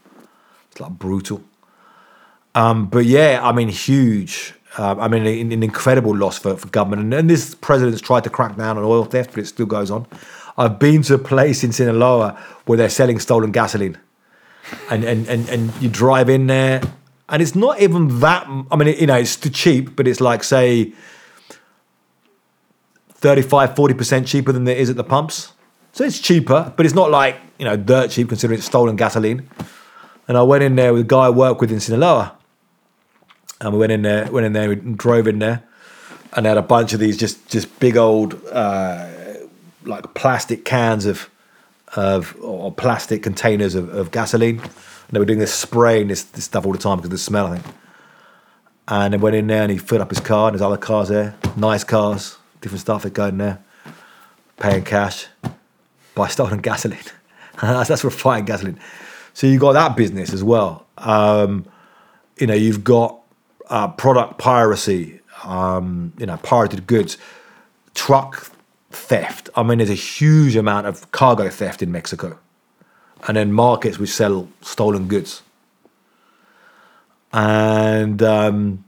It's 0.70 0.80
like 0.80 0.92
brutal. 0.92 1.42
Um, 2.54 2.86
but 2.86 3.04
yeah, 3.04 3.40
I 3.42 3.52
mean, 3.52 3.68
huge. 3.68 4.54
Um, 4.78 5.00
I 5.00 5.08
mean, 5.08 5.26
an, 5.26 5.52
an 5.52 5.62
incredible 5.62 6.16
loss 6.16 6.38
for, 6.38 6.56
for 6.56 6.68
government. 6.68 7.02
And, 7.02 7.14
and 7.14 7.30
this 7.30 7.54
president's 7.56 8.00
tried 8.00 8.24
to 8.24 8.30
crack 8.30 8.56
down 8.56 8.78
on 8.78 8.84
oil 8.84 9.04
theft, 9.04 9.30
but 9.30 9.40
it 9.40 9.46
still 9.46 9.66
goes 9.66 9.90
on. 9.90 10.06
I've 10.56 10.78
been 10.78 11.02
to 11.02 11.14
a 11.14 11.18
place 11.18 11.64
in 11.64 11.72
Sinaloa 11.72 12.38
where 12.66 12.76
they're 12.76 12.88
selling 12.88 13.18
stolen 13.18 13.50
gasoline, 13.50 13.98
and 14.90 15.04
and 15.04 15.26
and, 15.28 15.48
and 15.48 15.82
you 15.82 15.88
drive 15.88 16.28
in 16.28 16.46
there, 16.46 16.82
and 17.28 17.40
it's 17.42 17.54
not 17.54 17.80
even 17.80 18.20
that. 18.20 18.46
I 18.70 18.76
mean, 18.76 18.94
you 18.98 19.06
know, 19.06 19.16
it's 19.16 19.36
too 19.36 19.50
cheap, 19.50 19.96
but 19.96 20.06
it's 20.06 20.20
like 20.20 20.44
say 20.44 20.92
35, 23.14 23.74
40 23.74 23.94
percent 23.94 24.26
cheaper 24.26 24.52
than 24.52 24.66
it 24.68 24.78
is 24.78 24.90
at 24.90 24.96
the 24.96 25.04
pumps. 25.04 25.52
So 25.92 26.04
it's 26.04 26.20
cheaper, 26.20 26.72
but 26.76 26.86
it's 26.86 26.94
not 26.94 27.10
like 27.10 27.36
you 27.58 27.64
know 27.64 27.76
dirt 27.76 28.10
cheap 28.10 28.28
considering 28.28 28.58
it's 28.58 28.66
stolen 28.66 28.96
gasoline. 28.96 29.48
And 30.28 30.36
I 30.36 30.42
went 30.42 30.62
in 30.62 30.76
there 30.76 30.92
with 30.92 31.02
a 31.02 31.08
guy 31.08 31.26
I 31.26 31.30
work 31.30 31.60
with 31.60 31.72
in 31.72 31.80
Sinaloa, 31.80 32.36
and 33.60 33.72
we 33.72 33.78
went 33.78 33.92
in 33.92 34.02
there, 34.02 34.30
went 34.30 34.46
in 34.46 34.52
there, 34.52 34.68
we 34.68 34.76
drove 34.76 35.26
in 35.26 35.38
there, 35.38 35.62
and 36.32 36.44
they 36.44 36.48
had 36.48 36.58
a 36.58 36.62
bunch 36.62 36.92
of 36.92 37.00
these 37.00 37.16
just 37.16 37.48
just 37.48 37.78
big 37.80 37.96
old 37.96 38.40
uh, 38.48 39.06
like 39.84 40.14
plastic 40.14 40.64
cans 40.64 41.06
of 41.06 41.28
of 41.94 42.36
or 42.42 42.72
plastic 42.72 43.22
containers 43.22 43.74
of, 43.74 43.88
of 43.90 44.10
gasoline. 44.10 44.60
And 44.60 45.16
they 45.16 45.18
were 45.18 45.26
doing 45.26 45.40
this 45.40 45.52
spraying 45.52 46.08
this, 46.08 46.22
this 46.22 46.44
stuff 46.44 46.64
all 46.64 46.72
the 46.72 46.78
time 46.78 46.98
because 46.98 47.08
of 47.08 47.12
the 47.12 47.18
smell, 47.18 47.48
I 47.48 47.58
think. 47.58 47.74
And 48.86 49.12
they 49.12 49.18
went 49.18 49.36
in 49.36 49.48
there 49.48 49.62
and 49.62 49.70
he 49.70 49.78
filled 49.78 50.00
up 50.00 50.10
his 50.10 50.20
car, 50.20 50.48
and 50.48 50.54
there's 50.54 50.62
other 50.62 50.76
cars 50.76 51.08
there, 51.08 51.36
nice 51.56 51.84
cars, 51.84 52.38
different 52.60 52.80
stuff. 52.80 53.02
They 53.02 53.10
go 53.10 53.26
in 53.26 53.38
there, 53.38 53.62
paying 54.58 54.84
cash, 54.84 55.26
buy 56.14 56.28
stolen 56.28 56.60
gasoline. 56.60 56.98
that's, 57.60 57.88
that's 57.90 58.04
refined 58.04 58.46
gasoline. 58.46 58.78
So 59.34 59.46
you've 59.46 59.60
got 59.60 59.72
that 59.72 59.96
business 59.96 60.32
as 60.32 60.42
well. 60.42 60.86
Um, 60.98 61.66
you 62.36 62.46
know, 62.46 62.54
you've 62.54 62.84
got 62.84 63.19
uh, 63.70 63.88
product 63.88 64.38
piracy, 64.38 65.20
um, 65.44 66.12
you 66.18 66.26
know, 66.26 66.36
pirated 66.38 66.86
goods, 66.86 67.16
truck 67.94 68.50
theft. 68.90 69.48
I 69.56 69.62
mean, 69.62 69.78
there's 69.78 69.90
a 69.90 69.94
huge 69.94 70.56
amount 70.56 70.86
of 70.86 71.10
cargo 71.12 71.48
theft 71.48 71.82
in 71.82 71.90
Mexico, 71.92 72.38
and 73.26 73.36
then 73.36 73.52
markets 73.52 73.98
which 73.98 74.10
sell 74.10 74.48
stolen 74.60 75.06
goods. 75.08 75.42
And 77.32 78.20
um, 78.22 78.84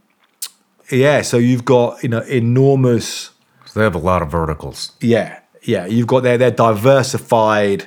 yeah, 0.91 1.23
so 1.23 1.39
you've 1.39 1.65
got 1.65 2.03
you 2.03 2.09
know 2.09 2.23
enormous. 2.23 3.31
So 3.67 3.81
they 3.81 3.85
have 3.85 3.95
a 3.95 3.99
lot 3.99 4.21
of 4.21 4.31
verticals. 4.31 4.93
Yeah, 5.01 5.39
yeah, 5.63 5.87
you've 5.87 6.09
got 6.09 6.25
their 6.25 6.37
their 6.37 6.51
diversified, 6.51 7.87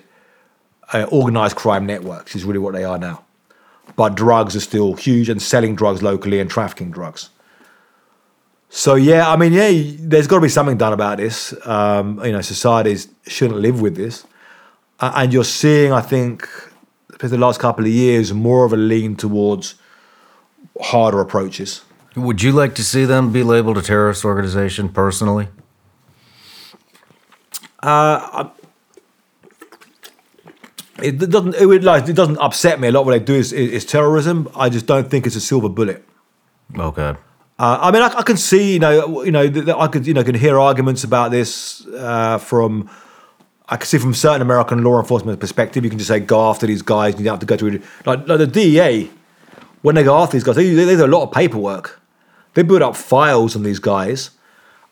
uh, 0.93 1.03
organized 1.11 1.57
crime 1.57 1.85
networks 1.85 2.35
is 2.35 2.45
really 2.45 2.59
what 2.59 2.73
they 2.73 2.85
are 2.85 2.97
now. 2.97 3.24
But 3.95 4.15
drugs 4.15 4.55
are 4.55 4.61
still 4.61 4.93
huge, 4.93 5.30
and 5.30 5.41
selling 5.41 5.76
drugs 5.76 6.01
locally 6.01 6.39
and 6.39 6.49
trafficking 6.49 6.91
drugs. 6.91 7.30
So 8.69 8.95
yeah, 8.95 9.31
I 9.31 9.38
mean, 9.38 9.53
yeah, 9.53 9.72
there's 9.99 10.27
got 10.27 10.38
to 10.38 10.41
be 10.41 10.49
something 10.49 10.77
done 10.77 10.91
about 10.91 11.17
this. 11.17 11.53
Um, 11.65 12.23
you 12.26 12.31
know, 12.31 12.41
societies 12.41 13.07
shouldn't 13.26 13.59
live 13.59 13.80
with 13.80 13.95
this, 13.95 14.26
uh, 14.99 15.13
and 15.15 15.31
you're 15.31 15.45
seeing, 15.45 15.93
I 15.93 16.01
think, 16.01 16.47
for 17.17 17.30
the 17.30 17.38
last 17.38 17.59
couple 17.59 17.85
of 17.85 17.91
years, 17.91 18.34
more 18.34 18.65
of 18.65 18.73
a 18.73 18.77
lean 18.77 19.15
towards 19.15 19.76
harder 20.81 21.22
approaches. 21.22 21.84
Would 22.15 22.41
you 22.41 22.51
like 22.51 22.76
to 22.76 22.84
see 22.84 23.05
them 23.05 23.31
be 23.31 23.43
labeled 23.43 23.77
a 23.77 23.81
terrorist 23.81 24.26
organization 24.26 24.89
personally? 24.89 25.47
It 31.01 31.17
doesn't. 31.17 31.55
It, 31.55 31.84
like, 31.84 32.07
it 32.07 32.13
doesn't 32.13 32.38
upset 32.38 32.80
me 32.80 32.88
a 32.88 32.91
lot. 32.91 33.05
What 33.05 33.11
they 33.11 33.19
do 33.19 33.34
is, 33.34 33.51
is, 33.51 33.72
is 33.72 33.85
terrorism. 33.85 34.49
I 34.55 34.69
just 34.69 34.85
don't 34.85 35.09
think 35.09 35.27
it's 35.27 35.35
a 35.35 35.41
silver 35.41 35.69
bullet. 35.69 36.05
Okay. 36.77 37.15
Uh, 37.57 37.77
I 37.81 37.91
mean, 37.91 38.01
I, 38.01 38.07
I, 38.17 38.23
can 38.23 38.38
see, 38.38 38.73
you 38.73 38.80
know, 38.80 39.23
you 39.23 39.31
know, 39.31 39.47
that 39.47 39.77
I 39.77 39.88
could, 39.88 40.05
you 40.05 40.13
know, 40.13 40.23
can 40.23 40.35
hear 40.35 40.59
arguments 40.59 41.03
about 41.03 41.31
this 41.31 41.85
uh, 41.88 42.38
from. 42.38 42.89
I 43.67 43.77
can 43.77 43.88
see 43.88 43.97
from 43.97 44.13
certain 44.13 44.41
American 44.41 44.84
law 44.84 44.99
enforcement 44.99 45.39
perspective. 45.39 45.84
You 45.84 45.89
can 45.89 45.97
just 45.97 46.09
say 46.09 46.19
go 46.19 46.49
after 46.49 46.67
these 46.67 46.84
guys. 46.84 47.13
And 47.13 47.22
You 47.22 47.26
don't 47.26 47.34
have 47.34 47.39
to 47.39 47.45
go 47.45 47.57
through 47.57 47.81
like, 48.05 48.27
like 48.27 48.38
the 48.38 48.47
DEA. 48.47 49.09
When 49.81 49.95
they 49.95 50.03
go 50.03 50.17
after 50.17 50.34
these 50.34 50.43
guys, 50.43 50.55
they, 50.55 50.73
they, 50.73 50.85
they 50.85 50.95
do 50.95 51.05
a 51.05 51.07
lot 51.07 51.23
of 51.23 51.31
paperwork. 51.31 51.99
They 52.53 52.63
build 52.63 52.81
up 52.81 52.95
files 52.95 53.55
on 53.55 53.63
these 53.63 53.80
guys, 53.80 54.31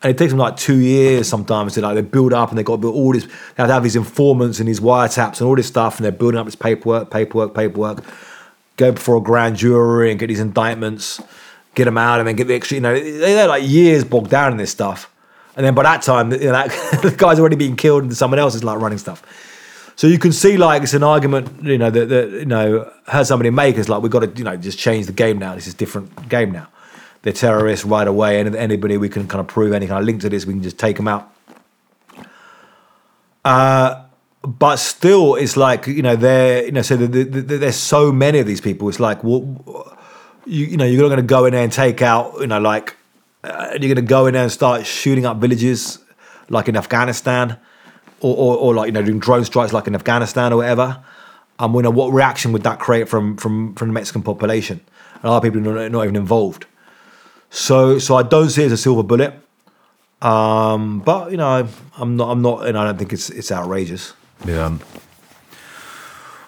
and 0.04 0.10
it 0.10 0.18
takes 0.18 0.30
them 0.30 0.38
like 0.38 0.56
two 0.56 0.78
years 0.78 1.28
sometimes 1.28 1.74
to 1.74 1.80
like 1.80 1.96
they 1.96 2.02
build 2.02 2.32
up 2.32 2.50
and 2.50 2.58
they 2.58 2.62
got 2.62 2.84
all 2.84 3.12
this. 3.12 3.24
They 3.24 3.32
have 3.56 3.68
to 3.68 3.72
have 3.72 3.82
these 3.82 3.96
informants 3.96 4.60
and 4.60 4.68
these 4.68 4.78
wiretaps 4.78 5.40
and 5.40 5.48
all 5.48 5.56
this 5.56 5.66
stuff, 5.66 5.96
and 5.96 6.04
they're 6.04 6.12
building 6.12 6.38
up 6.38 6.44
this 6.46 6.54
paperwork, 6.54 7.10
paperwork, 7.10 7.54
paperwork. 7.54 8.04
Go 8.76 8.92
before 8.92 9.16
a 9.16 9.20
grand 9.20 9.56
jury 9.56 10.10
and 10.10 10.20
get 10.20 10.28
these 10.28 10.40
indictments 10.40 11.20
get 11.74 11.84
them 11.84 11.98
out 11.98 12.20
and 12.20 12.28
then 12.28 12.36
get 12.36 12.48
the 12.48 12.54
extra. 12.54 12.76
You 12.76 12.80
know, 12.80 12.98
they're 12.98 13.48
like 13.48 13.64
years 13.66 14.04
bogged 14.04 14.30
down 14.30 14.52
in 14.52 14.58
this 14.58 14.70
stuff, 14.70 15.10
and 15.56 15.64
then 15.64 15.74
by 15.74 15.82
that 15.82 16.02
time, 16.02 16.32
you 16.32 16.38
know, 16.38 16.52
that, 16.52 16.98
the 17.02 17.10
guy's 17.10 17.38
already 17.38 17.56
been 17.56 17.76
killed 17.76 18.04
and 18.04 18.16
someone 18.16 18.38
else 18.38 18.54
is 18.54 18.64
like 18.64 18.78
running 18.78 18.98
stuff. 18.98 19.22
So 19.96 20.06
you 20.08 20.18
can 20.18 20.32
see 20.32 20.56
like 20.56 20.82
it's 20.82 20.94
an 20.94 21.04
argument, 21.04 21.62
you 21.62 21.78
know, 21.78 21.90
that, 21.90 22.08
that 22.08 22.30
you 22.30 22.46
know 22.46 22.90
has 23.06 23.28
somebody 23.28 23.50
make 23.50 23.76
is 23.76 23.88
like 23.88 24.02
we've 24.02 24.10
got 24.10 24.20
to 24.20 24.32
you 24.36 24.44
know 24.44 24.56
just 24.56 24.78
change 24.78 25.06
the 25.06 25.12
game 25.12 25.38
now. 25.38 25.54
This 25.54 25.66
is 25.66 25.74
a 25.74 25.76
different 25.76 26.28
game 26.28 26.52
now. 26.52 26.68
They're 27.24 27.32
terrorists 27.32 27.84
right 27.84 28.06
away, 28.06 28.38
and 28.40 28.54
anybody 28.54 28.96
we 28.96 29.08
can 29.08 29.26
kind 29.26 29.40
of 29.40 29.48
prove 29.48 29.72
any 29.72 29.88
kind 29.88 29.98
of 29.98 30.04
link 30.04 30.20
to 30.20 30.28
this, 30.28 30.46
we 30.46 30.52
can 30.52 30.62
just 30.62 30.78
take 30.78 30.96
them 30.96 31.08
out. 31.08 31.34
Uh, 33.44 34.04
but 34.46 34.76
still, 34.76 35.34
it's 35.34 35.56
like 35.56 35.88
you 35.88 36.02
know 36.02 36.14
they're 36.14 36.64
you 36.64 36.70
know 36.72 36.82
so 36.82 36.96
the, 36.96 37.08
the, 37.08 37.24
the, 37.24 37.58
there's 37.58 37.76
so 37.76 38.12
many 38.12 38.38
of 38.38 38.46
these 38.46 38.60
people. 38.60 38.88
It's 38.88 39.00
like. 39.00 39.24
Well, 39.24 39.98
you, 40.46 40.66
you 40.66 40.76
know, 40.76 40.84
you're 40.84 41.02
not 41.02 41.08
going 41.08 41.20
to 41.20 41.22
go 41.22 41.44
in 41.46 41.52
there 41.52 41.62
and 41.62 41.72
take 41.72 42.02
out, 42.02 42.34
you 42.40 42.46
know, 42.46 42.60
like, 42.60 42.96
uh, 43.42 43.70
you're 43.72 43.94
going 43.94 43.96
to 43.96 44.02
go 44.02 44.26
in 44.26 44.34
there 44.34 44.42
and 44.42 44.52
start 44.52 44.86
shooting 44.86 45.26
up 45.26 45.38
villages 45.38 45.98
like 46.48 46.68
in 46.68 46.76
Afghanistan 46.76 47.58
or, 48.20 48.36
or, 48.36 48.56
or, 48.56 48.74
like, 48.74 48.86
you 48.86 48.92
know, 48.92 49.02
doing 49.02 49.18
drone 49.18 49.44
strikes 49.44 49.72
like 49.72 49.86
in 49.86 49.94
Afghanistan 49.94 50.52
or 50.52 50.56
whatever. 50.56 51.02
And 51.58 51.70
um, 51.70 51.74
you 51.74 51.82
know, 51.82 51.90
what 51.90 52.12
reaction 52.12 52.52
would 52.52 52.62
that 52.64 52.80
create 52.80 53.08
from, 53.08 53.36
from, 53.36 53.74
from 53.74 53.88
the 53.88 53.94
Mexican 53.94 54.22
population? 54.22 54.80
And 55.14 55.24
of 55.24 55.42
people 55.42 55.60
not, 55.60 55.90
not 55.90 56.02
even 56.02 56.16
involved. 56.16 56.66
So, 57.54 58.00
so 58.00 58.16
I 58.16 58.24
don't 58.24 58.50
see 58.50 58.62
it 58.62 58.66
as 58.66 58.72
a 58.72 58.76
silver 58.76 59.04
bullet. 59.04 59.32
Um, 60.20 60.98
but 61.00 61.30
you 61.30 61.36
know, 61.36 61.68
I'm 61.96 62.16
not, 62.16 62.30
I'm 62.30 62.42
not, 62.42 62.66
and 62.66 62.76
I 62.76 62.84
don't 62.84 62.98
think 62.98 63.12
it's, 63.12 63.30
it's 63.30 63.52
outrageous. 63.52 64.12
Yeah. 64.44 64.76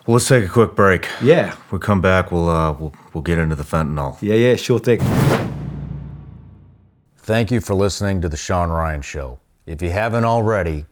Well, 0.04 0.14
let's 0.14 0.26
take 0.26 0.44
a 0.44 0.48
quick 0.48 0.74
break. 0.74 1.08
Yeah. 1.22 1.54
we 1.70 1.78
come 1.78 2.00
back, 2.00 2.32
we'll 2.32 2.48
uh, 2.48 2.72
we'll 2.72 2.92
we'll 3.12 3.22
get 3.22 3.38
into 3.38 3.54
the 3.54 3.62
fentanyl. 3.62 4.20
Yeah, 4.20 4.34
yeah, 4.34 4.56
sure 4.56 4.80
thing. 4.80 4.98
Thank 7.18 7.52
you 7.52 7.60
for 7.60 7.74
listening 7.74 8.20
to 8.22 8.28
the 8.28 8.36
Shawn 8.36 8.70
Ryan 8.70 9.02
Show. 9.02 9.38
If 9.64 9.82
you 9.82 9.90
haven't 9.90 10.24
already, 10.24 10.86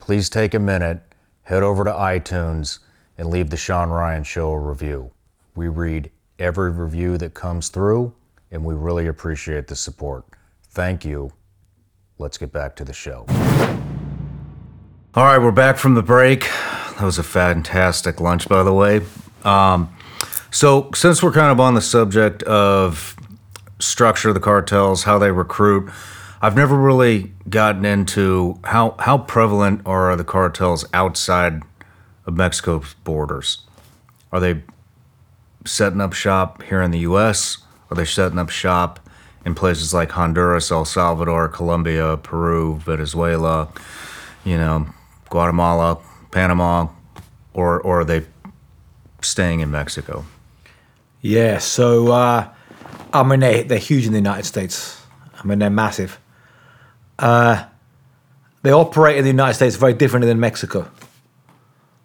please 0.00 0.28
take 0.28 0.54
a 0.54 0.58
minute, 0.58 1.00
head 1.42 1.62
over 1.62 1.84
to 1.84 1.92
iTunes, 1.92 2.80
and 3.18 3.28
leave 3.28 3.50
the 3.50 3.56
Shawn 3.56 3.90
Ryan 3.90 4.24
Show 4.24 4.50
a 4.50 4.58
review. 4.58 5.12
We 5.54 5.68
read 5.68 6.10
every 6.40 6.72
review 6.72 7.18
that 7.18 7.34
comes 7.34 7.68
through, 7.68 8.14
and 8.54 8.64
we 8.64 8.72
really 8.72 9.08
appreciate 9.08 9.66
the 9.66 9.74
support. 9.74 10.24
Thank 10.70 11.04
you. 11.04 11.32
Let's 12.18 12.38
get 12.38 12.52
back 12.52 12.76
to 12.76 12.84
the 12.84 12.92
show. 12.92 13.26
All 15.16 15.24
right, 15.24 15.38
we're 15.38 15.50
back 15.50 15.76
from 15.76 15.94
the 15.94 16.02
break. 16.02 16.42
That 16.42 17.02
was 17.02 17.18
a 17.18 17.24
fantastic 17.24 18.20
lunch, 18.20 18.48
by 18.48 18.62
the 18.62 18.72
way. 18.72 19.02
Um, 19.42 19.94
so, 20.52 20.90
since 20.94 21.22
we're 21.22 21.32
kind 21.32 21.50
of 21.50 21.58
on 21.58 21.74
the 21.74 21.80
subject 21.80 22.44
of 22.44 23.16
structure 23.80 24.28
of 24.28 24.34
the 24.34 24.40
cartels, 24.40 25.02
how 25.02 25.18
they 25.18 25.32
recruit, 25.32 25.90
I've 26.40 26.54
never 26.54 26.76
really 26.76 27.32
gotten 27.48 27.84
into 27.84 28.60
how 28.62 28.94
how 29.00 29.18
prevalent 29.18 29.82
are 29.84 30.14
the 30.14 30.24
cartels 30.24 30.84
outside 30.94 31.62
of 32.24 32.36
Mexico's 32.36 32.94
borders. 33.02 33.62
Are 34.30 34.38
they 34.38 34.62
setting 35.64 36.00
up 36.00 36.12
shop 36.12 36.62
here 36.62 36.80
in 36.80 36.92
the 36.92 37.00
U.S.? 37.00 37.63
Are 37.90 37.96
they 37.96 38.04
setting 38.04 38.38
up 38.38 38.50
shop 38.50 39.00
in 39.44 39.54
places 39.54 39.92
like 39.92 40.10
Honduras, 40.12 40.70
El 40.70 40.84
Salvador, 40.84 41.48
Colombia, 41.48 42.16
Peru, 42.16 42.78
Venezuela, 42.78 43.68
you 44.44 44.56
know, 44.56 44.86
Guatemala, 45.28 45.98
Panama, 46.30 46.88
or 47.52 47.80
or 47.80 48.00
are 48.00 48.04
they 48.04 48.24
staying 49.20 49.60
in 49.60 49.70
Mexico? 49.70 50.24
Yeah, 51.20 51.58
so 51.58 52.12
uh, 52.12 52.48
I 53.12 53.22
mean 53.22 53.40
they 53.40 53.62
they're 53.62 53.78
huge 53.78 54.06
in 54.06 54.12
the 54.12 54.18
United 54.18 54.44
States. 54.44 55.00
I 55.42 55.46
mean 55.46 55.58
they're 55.58 55.70
massive. 55.70 56.18
Uh, 57.18 57.64
they 58.62 58.72
operate 58.72 59.18
in 59.18 59.24
the 59.24 59.30
United 59.30 59.54
States 59.54 59.76
very 59.76 59.92
differently 59.92 60.26
than 60.26 60.40
Mexico. 60.40 60.90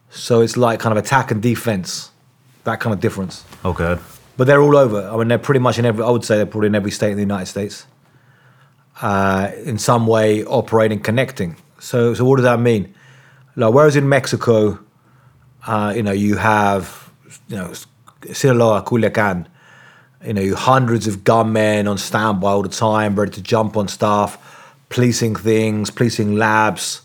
So 0.10 0.42
it's 0.42 0.58
like 0.58 0.80
kind 0.80 0.98
of 0.98 1.04
attack 1.04 1.32
and 1.32 1.42
defense, 1.42 2.12
that 2.64 2.80
kind 2.80 2.94
of 2.94 3.00
difference. 3.00 3.46
Okay. 3.64 3.98
But 4.40 4.48
they're 4.48 4.62
all 4.62 4.78
over. 4.78 5.06
I 5.06 5.18
mean, 5.18 5.28
they're 5.28 5.38
pretty 5.38 5.60
much 5.60 5.80
in 5.80 5.86
every. 5.86 6.02
I 6.02 6.10
would 6.10 6.24
say 6.24 6.38
they're 6.38 6.46
probably 6.46 6.68
in 6.68 6.76
every 6.76 6.92
state 6.92 7.12
in 7.12 7.18
the 7.18 7.24
United 7.24 7.48
States. 7.48 7.86
Uh, 9.02 9.52
in 9.66 9.78
some 9.78 10.08
way, 10.08 10.46
operating, 10.46 11.02
connecting. 11.02 11.58
So, 11.80 12.14
so 12.14 12.24
what 12.24 12.38
does 12.38 12.46
that 12.46 12.58
mean? 12.58 12.96
Like, 13.58 13.74
whereas 13.74 13.98
in 13.98 14.08
Mexico, 14.08 14.80
uh, 15.68 15.92
you 15.94 16.04
know, 16.04 16.14
you 16.14 16.38
have, 16.38 17.12
you 17.50 17.58
know, 17.58 17.74
Sinaloa, 18.32 18.82
Culiacan, 18.84 19.46
you 20.26 20.32
know, 20.32 20.56
hundreds 20.56 21.06
of 21.06 21.26
gunmen 21.26 21.86
on 21.86 21.98
standby 21.98 22.48
all 22.48 22.62
the 22.62 22.70
time, 22.70 23.20
ready 23.20 23.32
to 23.32 23.42
jump 23.42 23.76
on 23.76 23.90
stuff, 23.90 24.74
policing 24.88 25.36
things, 25.36 25.92
policing 25.92 26.38
labs, 26.38 27.02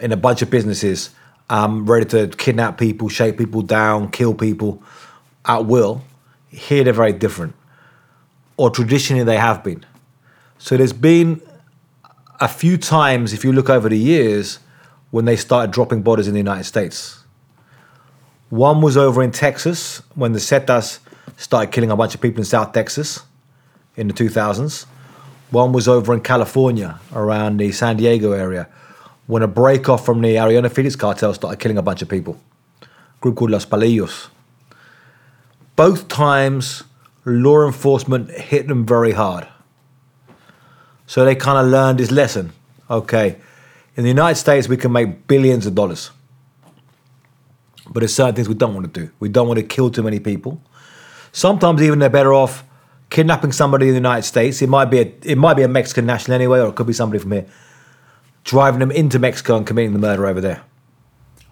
in 0.00 0.10
a 0.10 0.16
bunch 0.16 0.42
of 0.42 0.50
businesses, 0.50 1.10
um, 1.50 1.86
ready 1.86 2.06
to 2.06 2.26
kidnap 2.36 2.78
people, 2.78 3.08
shake 3.08 3.38
people 3.38 3.62
down, 3.62 4.10
kill 4.10 4.34
people 4.34 4.82
at 5.44 5.66
will. 5.66 6.02
Here 6.54 6.84
they're 6.84 6.92
very 6.92 7.12
different, 7.12 7.54
or 8.56 8.70
traditionally 8.70 9.24
they 9.24 9.38
have 9.38 9.64
been. 9.64 9.84
So 10.58 10.76
there's 10.76 10.92
been 10.92 11.40
a 12.40 12.48
few 12.48 12.78
times, 12.78 13.32
if 13.32 13.44
you 13.44 13.52
look 13.52 13.68
over 13.68 13.88
the 13.88 13.98
years, 13.98 14.60
when 15.10 15.24
they 15.24 15.36
started 15.36 15.70
dropping 15.70 16.02
borders 16.02 16.26
in 16.26 16.34
the 16.34 16.40
United 16.40 16.64
States. 16.64 17.24
One 18.50 18.80
was 18.80 18.96
over 18.96 19.22
in 19.22 19.30
Texas 19.30 20.02
when 20.14 20.32
the 20.32 20.38
Zetas 20.38 21.00
started 21.36 21.72
killing 21.72 21.90
a 21.90 21.96
bunch 21.96 22.14
of 22.14 22.20
people 22.20 22.40
in 22.40 22.44
South 22.44 22.72
Texas 22.72 23.20
in 23.96 24.08
the 24.08 24.14
2000s. 24.14 24.86
One 25.50 25.72
was 25.72 25.88
over 25.88 26.14
in 26.14 26.20
California 26.20 27.00
around 27.12 27.58
the 27.58 27.72
San 27.72 27.96
Diego 27.96 28.32
area 28.32 28.68
when 29.26 29.42
a 29.42 29.48
break 29.48 29.88
off 29.88 30.04
from 30.04 30.20
the 30.20 30.34
Arellano 30.34 30.70
Felix 30.70 30.96
cartel 30.96 31.32
started 31.34 31.58
killing 31.58 31.78
a 31.78 31.82
bunch 31.82 32.02
of 32.02 32.08
people. 32.08 32.38
A 32.82 32.86
group 33.20 33.36
called 33.36 33.50
Los 33.50 33.66
Palillos. 33.66 34.28
Both 35.76 36.08
times, 36.08 36.84
law 37.24 37.66
enforcement 37.66 38.30
hit 38.30 38.68
them 38.68 38.86
very 38.86 39.12
hard. 39.12 39.48
So 41.06 41.24
they 41.24 41.34
kind 41.34 41.58
of 41.58 41.70
learned 41.70 41.98
this 41.98 42.10
lesson. 42.10 42.52
Okay, 42.90 43.36
in 43.96 44.02
the 44.02 44.10
United 44.10 44.36
States, 44.36 44.68
we 44.68 44.76
can 44.76 44.92
make 44.92 45.26
billions 45.26 45.66
of 45.66 45.74
dollars. 45.74 46.10
But 47.90 48.00
there's 48.00 48.14
certain 48.14 48.34
things 48.34 48.48
we 48.48 48.54
don't 48.54 48.74
want 48.74 48.92
to 48.92 49.00
do. 49.00 49.10
We 49.20 49.28
don't 49.28 49.46
want 49.46 49.58
to 49.58 49.66
kill 49.66 49.90
too 49.90 50.02
many 50.02 50.20
people. 50.20 50.62
Sometimes 51.32 51.82
even 51.82 51.98
they're 51.98 52.08
better 52.08 52.32
off 52.32 52.64
kidnapping 53.10 53.52
somebody 53.52 53.86
in 53.86 53.92
the 53.92 53.98
United 53.98 54.22
States. 54.22 54.62
It 54.62 54.68
might 54.68 54.86
be 54.86 54.98
a, 55.00 55.12
it 55.22 55.36
might 55.36 55.54
be 55.54 55.62
a 55.62 55.68
Mexican 55.68 56.06
national 56.06 56.34
anyway, 56.34 56.60
or 56.60 56.68
it 56.68 56.74
could 56.74 56.86
be 56.86 56.92
somebody 56.92 57.20
from 57.20 57.32
here. 57.32 57.46
Driving 58.42 58.80
them 58.80 58.90
into 58.90 59.18
Mexico 59.18 59.56
and 59.56 59.66
committing 59.66 59.92
the 59.92 59.98
murder 59.98 60.26
over 60.26 60.40
there. 60.40 60.62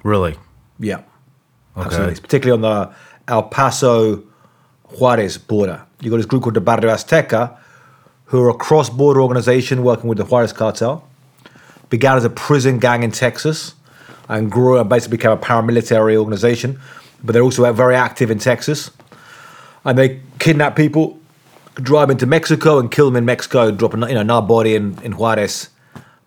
Really? 0.02 0.36
Yeah, 0.78 1.02
absolutely. 1.76 2.20
Particularly 2.20 2.64
on 2.64 2.88
the 2.88 2.94
El 3.32 3.44
Paso 3.44 4.22
Juarez 4.98 5.38
border. 5.38 5.82
You've 6.00 6.10
got 6.10 6.18
this 6.18 6.26
group 6.26 6.42
called 6.42 6.54
the 6.54 6.60
Barrio 6.60 6.90
Azteca, 6.90 7.56
who 8.26 8.42
are 8.42 8.50
a 8.50 8.54
cross 8.54 8.90
border 8.90 9.22
organization 9.22 9.82
working 9.82 10.08
with 10.10 10.18
the 10.18 10.24
Juarez 10.24 10.52
cartel. 10.52 11.08
Began 11.88 12.18
as 12.18 12.24
a 12.26 12.30
prison 12.30 12.78
gang 12.78 13.02
in 13.02 13.10
Texas 13.10 13.74
and 14.28 14.50
grew 14.50 14.78
and 14.78 14.88
basically 14.88 15.16
became 15.16 15.30
a 15.30 15.38
paramilitary 15.38 16.14
organization. 16.14 16.78
But 17.24 17.32
they're 17.32 17.42
also 17.42 17.72
very 17.72 17.96
active 17.96 18.30
in 18.30 18.38
Texas. 18.38 18.90
And 19.86 19.96
they 19.96 20.20
kidnap 20.38 20.76
people, 20.76 21.18
drive 21.76 22.08
them 22.08 22.16
into 22.16 22.26
Mexico 22.26 22.78
and 22.78 22.90
kill 22.90 23.06
them 23.06 23.16
in 23.16 23.24
Mexico, 23.24 23.70
drop 23.70 23.94
a, 23.94 23.96
you 23.96 24.14
know, 24.14 24.20
another 24.20 24.46
body 24.46 24.74
in, 24.74 24.98
in 25.02 25.12
Juarez. 25.12 25.70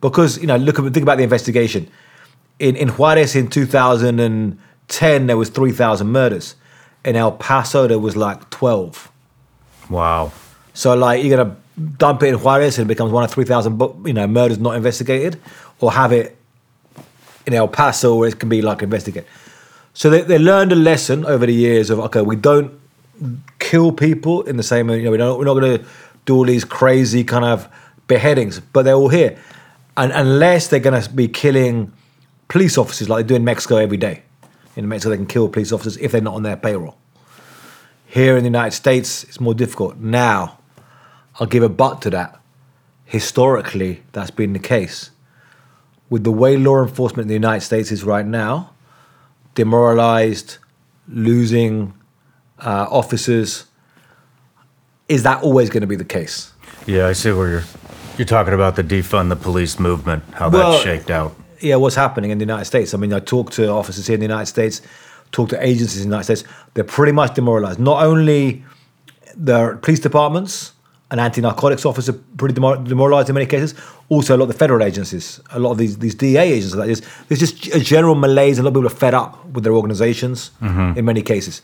Because, 0.02 0.40
you 0.40 0.48
know, 0.48 0.58
look 0.58 0.78
think 0.78 0.98
about 0.98 1.18
the 1.18 1.24
investigation. 1.24 1.88
In, 2.58 2.76
in 2.76 2.90
Juarez 2.90 3.36
in 3.36 3.48
2010, 3.48 5.28
there 5.28 5.38
was 5.38 5.50
3,000 5.50 6.08
murders. 6.08 6.56
In 7.06 7.16
El 7.16 7.32
Paso, 7.32 7.88
there 7.88 8.00
was 8.00 8.18
like 8.18 8.50
12. 8.50 9.12
Wow. 9.90 10.32
So 10.74 10.94
like 10.94 11.24
you're 11.24 11.38
gonna 11.38 11.56
dump 11.98 12.24
it 12.24 12.28
in 12.28 12.36
Juarez 12.36 12.78
and 12.78 12.86
it 12.86 12.88
becomes 12.88 13.12
one 13.12 13.24
of 13.24 13.32
three 13.32 13.46
thousand 13.46 13.80
you 14.06 14.14
know 14.14 14.28
murders 14.28 14.60
not 14.60 14.76
investigated, 14.76 15.40
or 15.80 15.92
have 15.92 16.12
it 16.12 16.38
in 17.46 17.54
El 17.54 17.68
Paso 17.68 18.16
where 18.16 18.30
it 18.30 18.40
can 18.40 18.50
be 18.50 18.62
like 18.62 18.82
investigated. 18.82 19.30
So 19.94 20.10
they, 20.10 20.22
they 20.22 20.38
learned 20.38 20.74
a 20.74 20.76
lesson 20.76 21.26
over 21.26 21.46
the 21.46 21.54
years 21.54 21.90
of 21.90 22.00
okay, 22.00 22.22
we 22.22 22.36
don't 22.36 22.78
kill 23.60 23.92
people 23.92 24.42
in 24.44 24.58
the 24.58 24.64
same 24.64 24.90
you 24.90 25.04
know 25.04 25.12
we 25.12 25.18
don't, 25.18 25.40
we're 25.40 25.46
not 25.46 25.54
going 25.54 25.80
to 25.80 25.86
do 26.26 26.36
all 26.36 26.46
these 26.46 26.66
crazy 26.66 27.24
kind 27.24 27.46
of 27.46 27.70
beheadings, 28.08 28.60
but 28.60 28.84
they're 28.84 28.96
all 28.96 29.10
here, 29.10 29.38
and 29.96 30.12
unless 30.12 30.68
they're 30.68 30.80
going 30.80 31.02
to 31.02 31.10
be 31.10 31.28
killing 31.28 31.94
police 32.48 32.78
officers 32.78 33.10
like 33.10 33.26
they 33.26 33.28
do 33.28 33.36
in 33.36 33.44
Mexico 33.44 33.78
every 33.78 33.98
day. 33.98 34.22
In 34.76 34.88
Mexico, 34.88 35.12
they 35.12 35.18
can 35.18 35.26
kill 35.26 35.48
police 35.50 35.72
officers 35.72 35.98
if 35.98 36.12
they're 36.12 36.22
not 36.22 36.34
on 36.36 36.44
their 36.44 36.58
payroll. 36.58 36.98
Here 38.06 38.36
in 38.38 38.44
the 38.44 38.50
United 38.50 38.76
States, 38.76 39.24
it's 39.24 39.40
more 39.40 39.54
difficult. 39.54 39.98
Now, 39.98 40.60
I'll 41.40 41.48
give 41.48 41.64
a 41.64 41.70
but 41.70 42.02
to 42.04 42.10
that. 42.12 42.40
Historically, 43.06 44.04
that's 44.12 44.32
been 44.32 44.54
the 44.54 44.60
case. 44.60 45.12
With 46.10 46.24
the 46.24 46.32
way 46.32 46.58
law 46.58 46.82
enforcement 46.84 47.24
in 47.24 47.28
the 47.30 47.34
United 47.34 47.62
States 47.66 47.92
is 47.92 48.04
right 48.04 48.26
now, 48.26 48.72
demoralized, 49.54 50.58
losing 51.08 51.94
uh, 52.60 52.88
officers, 52.90 53.66
is 55.08 55.24
that 55.24 55.44
always 55.44 55.70
going 55.70 55.82
to 55.82 55.88
be 55.88 55.96
the 55.96 56.06
case? 56.06 56.52
Yeah, 56.86 57.08
I 57.08 57.14
see 57.14 57.32
where 57.32 57.50
you're 57.50 57.64
you're 58.18 58.26
talking 58.26 58.54
about 58.54 58.78
the 58.78 58.84
defund 58.84 59.28
the 59.30 59.36
police 59.36 59.78
movement, 59.78 60.24
how 60.34 60.50
Well- 60.50 60.72
that 60.74 60.84
shaked 60.84 61.12
out. 61.12 61.36
Yeah, 61.62 61.76
what's 61.76 61.96
happening 61.96 62.32
in 62.32 62.38
the 62.38 62.44
United 62.44 62.66
States. 62.66 62.94
I 62.94 62.98
mean, 62.98 63.14
I 63.14 63.20
talk 63.20 63.52
to 63.52 63.70
officers 63.70 64.08
here 64.08 64.16
in 64.16 64.20
the 64.20 64.26
United 64.26 64.48
States, 64.48 64.82
talk 65.32 65.50
to 65.50 65.66
agencies 65.66 66.02
in 66.04 66.10
the 66.10 66.16
United 66.16 66.36
States. 66.36 66.44
They're 66.74 66.84
pretty 66.84 67.12
much 67.12 67.34
demoralized. 67.34 67.80
Not 67.80 68.04
only 68.04 68.64
the 69.36 69.78
police 69.82 70.00
departments 70.00 70.74
and 71.12 71.20
anti-narcotics 71.20 71.86
officers 71.86 72.16
are 72.16 72.20
pretty 72.38 72.54
demoralized 72.54 73.30
in 73.30 73.36
many 73.36 73.46
cases. 73.46 73.76
Also, 74.10 74.36
a 74.36 74.38
lot 74.38 74.44
of 74.44 74.50
the 74.50 74.58
federal 74.58 74.84
agencies, 74.84 75.40
a 75.52 75.60
lot 75.60 75.72
of 75.72 75.78
these 75.78 75.98
these 76.00 76.16
DEA 76.16 76.38
agencies. 76.38 76.76
Like 76.76 76.88
this, 76.88 77.02
there's 77.28 77.40
just 77.40 77.68
a 77.76 77.80
general 77.80 78.16
malaise. 78.16 78.60
A 78.60 78.64
lot 78.64 78.70
of 78.70 78.74
people 78.74 78.88
are 78.88 78.90
fed 78.90 79.14
up 79.14 79.46
with 79.46 79.64
their 79.64 79.74
organizations 79.74 80.52
mm-hmm. 80.62 80.98
in 80.98 81.06
many 81.06 81.22
cases. 81.22 81.62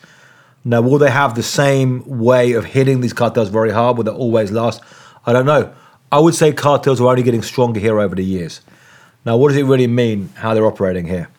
Now, 0.63 0.81
will 0.81 0.99
they 0.99 1.09
have 1.09 1.33
the 1.35 1.43
same 1.43 2.03
way 2.07 2.53
of 2.53 2.65
hitting 2.65 3.01
these 3.01 3.13
cartels 3.13 3.49
very 3.49 3.71
hard? 3.71 3.97
Will 3.97 4.03
they 4.03 4.11
always 4.11 4.51
last? 4.51 4.81
I 5.25 5.33
don't 5.33 5.45
know. 5.45 5.73
I 6.11 6.19
would 6.19 6.35
say 6.35 6.51
cartels 6.51 7.01
are 7.01 7.07
only 7.07 7.23
getting 7.23 7.41
stronger 7.41 7.79
here 7.79 7.99
over 7.99 8.15
the 8.15 8.23
years. 8.23 8.61
Now, 9.25 9.37
what 9.37 9.49
does 9.49 9.57
it 9.57 9.63
really 9.63 9.87
mean 9.87 10.29
how 10.35 10.53
they're 10.53 10.65
operating 10.65 11.05
here? 11.05 11.29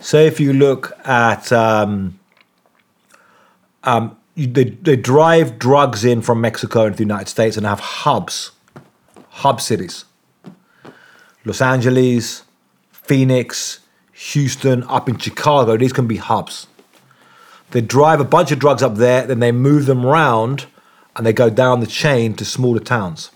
Say 0.00 0.26
if 0.26 0.40
you 0.40 0.52
look 0.52 0.92
at, 1.06 1.52
um, 1.52 2.18
um, 3.84 4.16
they, 4.36 4.64
they 4.64 4.96
drive 4.96 5.58
drugs 5.58 6.04
in 6.04 6.22
from 6.22 6.40
Mexico 6.40 6.86
into 6.86 6.98
the 6.98 7.04
United 7.04 7.28
States 7.28 7.56
and 7.56 7.66
have 7.66 7.80
hubs, 7.80 8.52
hub 9.30 9.60
cities. 9.60 10.04
Los 11.44 11.60
Angeles, 11.60 12.42
Phoenix, 12.92 13.80
Houston, 14.12 14.84
up 14.84 15.08
in 15.08 15.18
Chicago, 15.18 15.76
these 15.76 15.92
can 15.92 16.06
be 16.06 16.16
hubs. 16.16 16.68
They 17.72 17.80
drive 17.80 18.20
a 18.20 18.24
bunch 18.24 18.52
of 18.52 18.58
drugs 18.58 18.82
up 18.82 18.96
there, 18.96 19.26
then 19.26 19.40
they 19.40 19.50
move 19.50 19.86
them 19.86 20.06
around 20.06 20.66
and 21.16 21.26
they 21.26 21.32
go 21.32 21.50
down 21.50 21.80
the 21.80 21.86
chain 21.86 22.34
to 22.34 22.44
smaller 22.44 22.80
towns. 22.80 23.30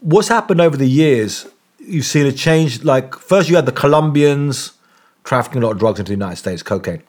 What's 0.00 0.28
happened 0.28 0.60
over 0.60 0.76
the 0.76 0.88
years, 0.88 1.46
you've 1.86 2.04
seen 2.04 2.26
a 2.26 2.32
change. 2.32 2.84
Like, 2.84 3.14
first 3.14 3.48
you 3.48 3.56
had 3.56 3.66
the 3.66 3.72
Colombians 3.72 4.72
trafficking 5.24 5.62
a 5.62 5.66
lot 5.66 5.72
of 5.72 5.78
drugs 5.78 5.98
into 5.98 6.10
the 6.10 6.16
United 6.16 6.36
States, 6.36 6.62
cocaine. 6.62 7.02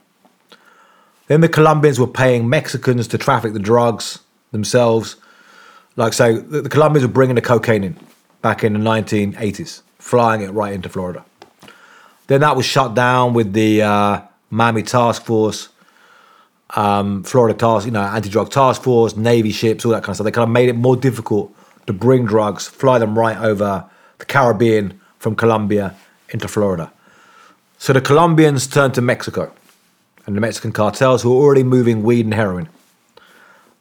Then 1.28 1.42
the 1.42 1.50
Colombians 1.50 2.00
were 2.00 2.08
paying 2.08 2.48
Mexicans 2.48 3.08
to 3.10 3.18
traffic 3.18 3.54
the 3.54 3.60
drugs 3.60 4.20
themselves. 4.52 5.18
Like, 5.96 6.14
so 6.14 6.38
the, 6.38 6.62
the 6.62 6.70
Colombians 6.70 7.06
were 7.06 7.14
bringing 7.14 7.36
the 7.36 7.42
cocaine 7.42 7.84
in 7.84 8.00
back 8.42 8.64
in 8.64 8.74
the 8.74 8.80
1980s, 8.80 9.82
flying 9.98 10.42
it 10.42 10.52
right 10.52 10.74
into 10.74 10.88
Florida. 10.88 11.26
Then 12.28 12.42
that 12.42 12.56
was 12.56 12.66
shut 12.66 12.94
down 12.94 13.34
with 13.34 13.54
the 13.54 13.82
uh, 13.82 14.22
Miami 14.50 14.84
Task 14.84 15.24
Force, 15.24 15.70
um, 16.76 17.24
Florida 17.24 17.58
Task, 17.58 17.86
you 17.86 17.92
know, 17.92 18.02
anti-drug 18.02 18.52
task 18.52 18.82
force, 18.82 19.16
Navy 19.16 19.52
ships, 19.52 19.86
all 19.86 19.92
that 19.92 20.04
kind 20.04 20.10
of 20.10 20.18
stuff. 20.18 20.26
They 20.26 20.32
kind 20.32 20.44
of 20.44 20.50
made 20.50 20.70
it 20.70 20.76
more 20.76 20.96
difficult 20.96 21.56
to 21.88 21.94
bring 21.94 22.26
drugs, 22.26 22.68
fly 22.68 23.00
them 23.00 23.18
right 23.18 23.38
over 23.38 23.90
the 24.20 24.26
Caribbean 24.26 25.00
from 25.20 25.36
Colombia 25.36 25.96
into 26.30 26.48
Florida. 26.48 26.92
So 27.78 27.94
the 27.94 28.02
Colombians 28.02 28.68
turned 28.68 28.94
to 28.96 29.02
Mexico 29.02 29.54
and 30.26 30.36
the 30.36 30.42
Mexican 30.42 30.72
cartels 30.72 31.22
who 31.22 31.32
were 31.34 31.44
already 31.44 31.64
moving 31.64 32.04
weed 32.04 32.26
and 32.26 32.34
heroin. 32.34 32.70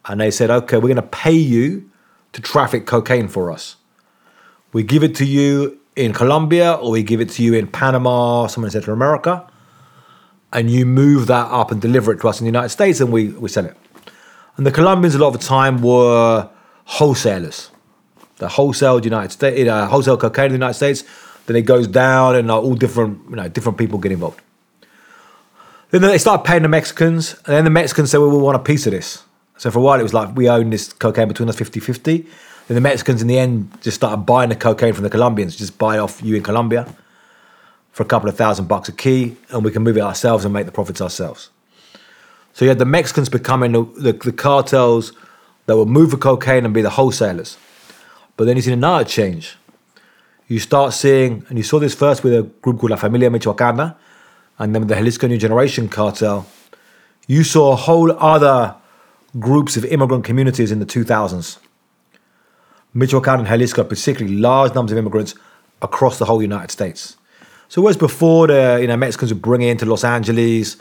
And 0.06 0.20
they 0.20 0.30
said, 0.30 0.50
okay, 0.50 0.76
we're 0.76 0.82
going 0.82 0.96
to 0.96 1.02
pay 1.02 1.32
you 1.32 1.90
to 2.32 2.42
traffic 2.42 2.86
cocaine 2.86 3.28
for 3.28 3.50
us. 3.50 3.76
We 4.72 4.82
give 4.82 5.02
it 5.04 5.14
to 5.16 5.24
you 5.24 5.78
in 5.96 6.12
Colombia 6.12 6.72
or 6.74 6.90
we 6.90 7.02
give 7.02 7.20
it 7.20 7.30
to 7.30 7.42
you 7.42 7.54
in 7.54 7.68
Panama, 7.68 8.46
somewhere 8.48 8.68
in 8.68 8.72
Central 8.72 8.94
America, 8.94 9.48
and 10.52 10.70
you 10.70 10.84
move 10.84 11.26
that 11.28 11.46
up 11.50 11.70
and 11.70 11.80
deliver 11.80 12.12
it 12.12 12.20
to 12.20 12.28
us 12.28 12.40
in 12.40 12.44
the 12.44 12.48
United 12.48 12.70
States 12.70 13.00
and 13.00 13.12
we, 13.12 13.28
we 13.28 13.48
sell 13.48 13.64
it. 13.64 13.76
And 14.56 14.66
the 14.66 14.72
Colombians, 14.72 15.14
a 15.14 15.18
lot 15.18 15.28
of 15.28 15.40
the 15.40 15.46
time, 15.46 15.80
were 15.82 16.48
wholesalers. 16.84 17.70
They 18.38 18.46
wholesaled 18.46 19.04
United 19.04 19.32
States, 19.32 19.68
uh, 19.68 19.86
wholesale 19.86 20.16
cocaine 20.16 20.46
in 20.46 20.52
the 20.52 20.56
United 20.56 20.74
States. 20.74 21.04
Then 21.46 21.56
it 21.56 21.62
goes 21.62 21.86
down, 21.86 22.36
and 22.36 22.50
uh, 22.50 22.60
all 22.60 22.74
different, 22.74 23.20
you 23.30 23.36
know, 23.36 23.48
different 23.48 23.78
people 23.78 23.98
get 23.98 24.12
involved. 24.12 24.40
Then 25.90 26.02
they 26.02 26.18
start 26.18 26.44
paying 26.44 26.62
the 26.62 26.68
Mexicans, 26.68 27.34
and 27.46 27.54
then 27.54 27.64
the 27.64 27.70
Mexicans 27.70 28.10
say, 28.10 28.18
"Well, 28.18 28.30
we 28.30 28.38
want 28.38 28.56
a 28.56 28.60
piece 28.60 28.86
of 28.86 28.92
this." 28.92 29.22
So 29.58 29.70
for 29.70 29.78
a 29.78 29.82
while, 29.82 30.00
it 30.00 30.02
was 30.02 30.14
like 30.14 30.34
we 30.34 30.48
own 30.48 30.70
this 30.70 30.92
cocaine 30.92 31.28
between 31.28 31.48
us 31.48 31.56
50-50. 31.56 32.26
Then 32.66 32.74
the 32.74 32.80
Mexicans, 32.80 33.22
in 33.22 33.28
the 33.28 33.38
end, 33.38 33.70
just 33.82 33.96
started 33.96 34.18
buying 34.18 34.48
the 34.48 34.56
cocaine 34.56 34.92
from 34.94 35.04
the 35.04 35.10
Colombians, 35.10 35.54
just 35.54 35.78
buy 35.78 35.98
off 35.98 36.22
you 36.22 36.34
in 36.34 36.42
Colombia 36.42 36.92
for 37.92 38.02
a 38.02 38.06
couple 38.06 38.28
of 38.28 38.36
thousand 38.36 38.66
bucks 38.66 38.88
a 38.88 38.92
key, 38.92 39.36
and 39.50 39.64
we 39.64 39.70
can 39.70 39.82
move 39.82 39.96
it 39.96 40.00
ourselves 40.00 40.44
and 40.44 40.52
make 40.52 40.66
the 40.66 40.72
profits 40.72 41.00
ourselves. 41.00 41.50
So 42.52 42.64
you 42.64 42.68
had 42.68 42.80
the 42.80 42.84
Mexicans 42.84 43.28
becoming 43.28 43.72
the, 43.72 43.84
the, 43.96 44.12
the 44.12 44.32
cartels 44.32 45.12
that 45.66 45.76
would 45.76 45.88
move 45.88 46.10
the 46.10 46.16
cocaine 46.16 46.64
and 46.64 46.74
be 46.74 46.82
the 46.82 46.90
wholesalers. 46.90 47.56
But 48.36 48.44
then 48.46 48.56
you 48.56 48.62
see 48.62 48.72
another 48.72 49.04
change. 49.04 49.56
you 50.46 50.58
start 50.58 50.92
seeing, 50.92 51.44
and 51.48 51.56
you 51.56 51.64
saw 51.64 51.78
this 51.78 51.94
first 51.94 52.22
with 52.22 52.34
a 52.34 52.42
group 52.42 52.78
called 52.78 52.90
La 52.90 52.96
Familia 52.96 53.30
Michoacana, 53.30 53.96
and 54.58 54.74
then 54.74 54.86
the 54.86 54.94
Jalisco 54.94 55.26
New 55.26 55.38
Generation 55.38 55.88
cartel. 55.88 56.46
You 57.26 57.44
saw 57.44 57.76
whole 57.76 58.12
other 58.12 58.74
groups 59.38 59.76
of 59.76 59.84
immigrant 59.86 60.24
communities 60.24 60.70
in 60.70 60.78
the 60.78 60.86
2000s. 60.86 61.58
Michoacan 62.92 63.40
and 63.40 63.48
Jalisco, 63.48 63.82
particularly 63.84 64.36
large 64.36 64.74
numbers 64.74 64.92
of 64.92 64.98
immigrants 64.98 65.34
across 65.82 66.18
the 66.18 66.26
whole 66.26 66.42
United 66.42 66.70
States. 66.70 67.16
So 67.68 67.82
whereas 67.82 67.96
before 67.96 68.46
the 68.46 68.78
you 68.80 68.86
know 68.86 68.96
Mexicans 68.96 69.32
would 69.32 69.42
bring 69.42 69.62
it 69.62 69.70
into 69.70 69.86
Los 69.86 70.04
Angeles, 70.04 70.76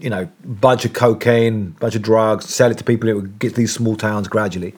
you 0.00 0.10
know, 0.10 0.28
bunch 0.44 0.84
of 0.84 0.92
cocaine, 0.92 1.70
bunch 1.80 1.94
of 1.94 2.02
drugs, 2.02 2.46
sell 2.46 2.70
it 2.70 2.78
to 2.78 2.84
people, 2.84 3.08
it 3.08 3.14
would 3.14 3.38
get 3.38 3.50
to 3.50 3.56
these 3.56 3.72
small 3.72 3.96
towns 3.96 4.28
gradually. 4.28 4.74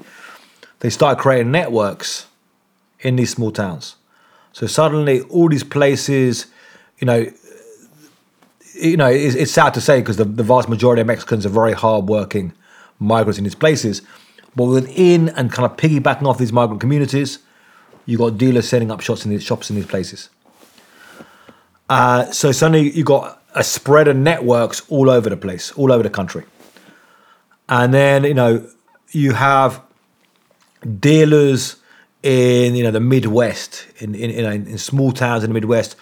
They 0.80 0.90
started 0.90 1.20
creating 1.20 1.52
networks 1.52 2.26
in 3.00 3.16
these 3.16 3.30
small 3.30 3.50
towns. 3.50 3.96
So 4.52 4.66
suddenly 4.66 5.22
all 5.22 5.48
these 5.48 5.64
places, 5.64 6.46
you 6.98 7.06
know, 7.06 7.26
you 8.74 8.96
know, 8.96 9.06
it's, 9.06 9.34
it's 9.34 9.52
sad 9.52 9.74
to 9.74 9.80
say 9.80 10.00
because 10.00 10.16
the, 10.16 10.24
the 10.24 10.42
vast 10.42 10.68
majority 10.68 11.00
of 11.00 11.06
Mexicans 11.06 11.46
are 11.46 11.50
very 11.50 11.72
hardworking 11.72 12.52
migrants 12.98 13.38
in 13.38 13.44
these 13.44 13.54
places. 13.54 14.02
But 14.56 14.64
within 14.64 15.28
and 15.30 15.52
kind 15.52 15.70
of 15.70 15.76
piggybacking 15.76 16.26
off 16.26 16.38
these 16.38 16.52
migrant 16.52 16.80
communities, 16.80 17.38
you 18.06 18.18
got 18.18 18.38
dealers 18.38 18.68
setting 18.68 18.90
up 18.90 19.00
shops 19.00 19.24
in 19.24 19.30
these 19.30 19.42
shops 19.42 19.70
in 19.70 19.76
these 19.76 19.86
places. 19.86 20.30
Uh, 21.88 22.30
so 22.32 22.52
suddenly 22.52 22.90
you 22.90 23.04
got 23.04 23.42
a 23.54 23.62
spread 23.62 24.08
of 24.08 24.16
networks 24.16 24.82
all 24.88 25.10
over 25.10 25.28
the 25.28 25.36
place, 25.36 25.72
all 25.72 25.92
over 25.92 26.02
the 26.02 26.10
country. 26.10 26.44
And 27.68 27.94
then 27.94 28.24
you 28.24 28.34
know 28.34 28.66
you 29.10 29.32
have 29.32 29.82
dealers 30.98 31.76
in 32.22 32.74
you 32.74 32.84
know 32.84 32.90
the 32.90 33.00
Midwest, 33.00 33.86
in 33.98 34.14
in, 34.14 34.30
in, 34.30 34.66
in 34.66 34.78
small 34.78 35.12
towns 35.12 35.44
in 35.44 35.50
the 35.50 35.54
Midwest, 35.54 35.96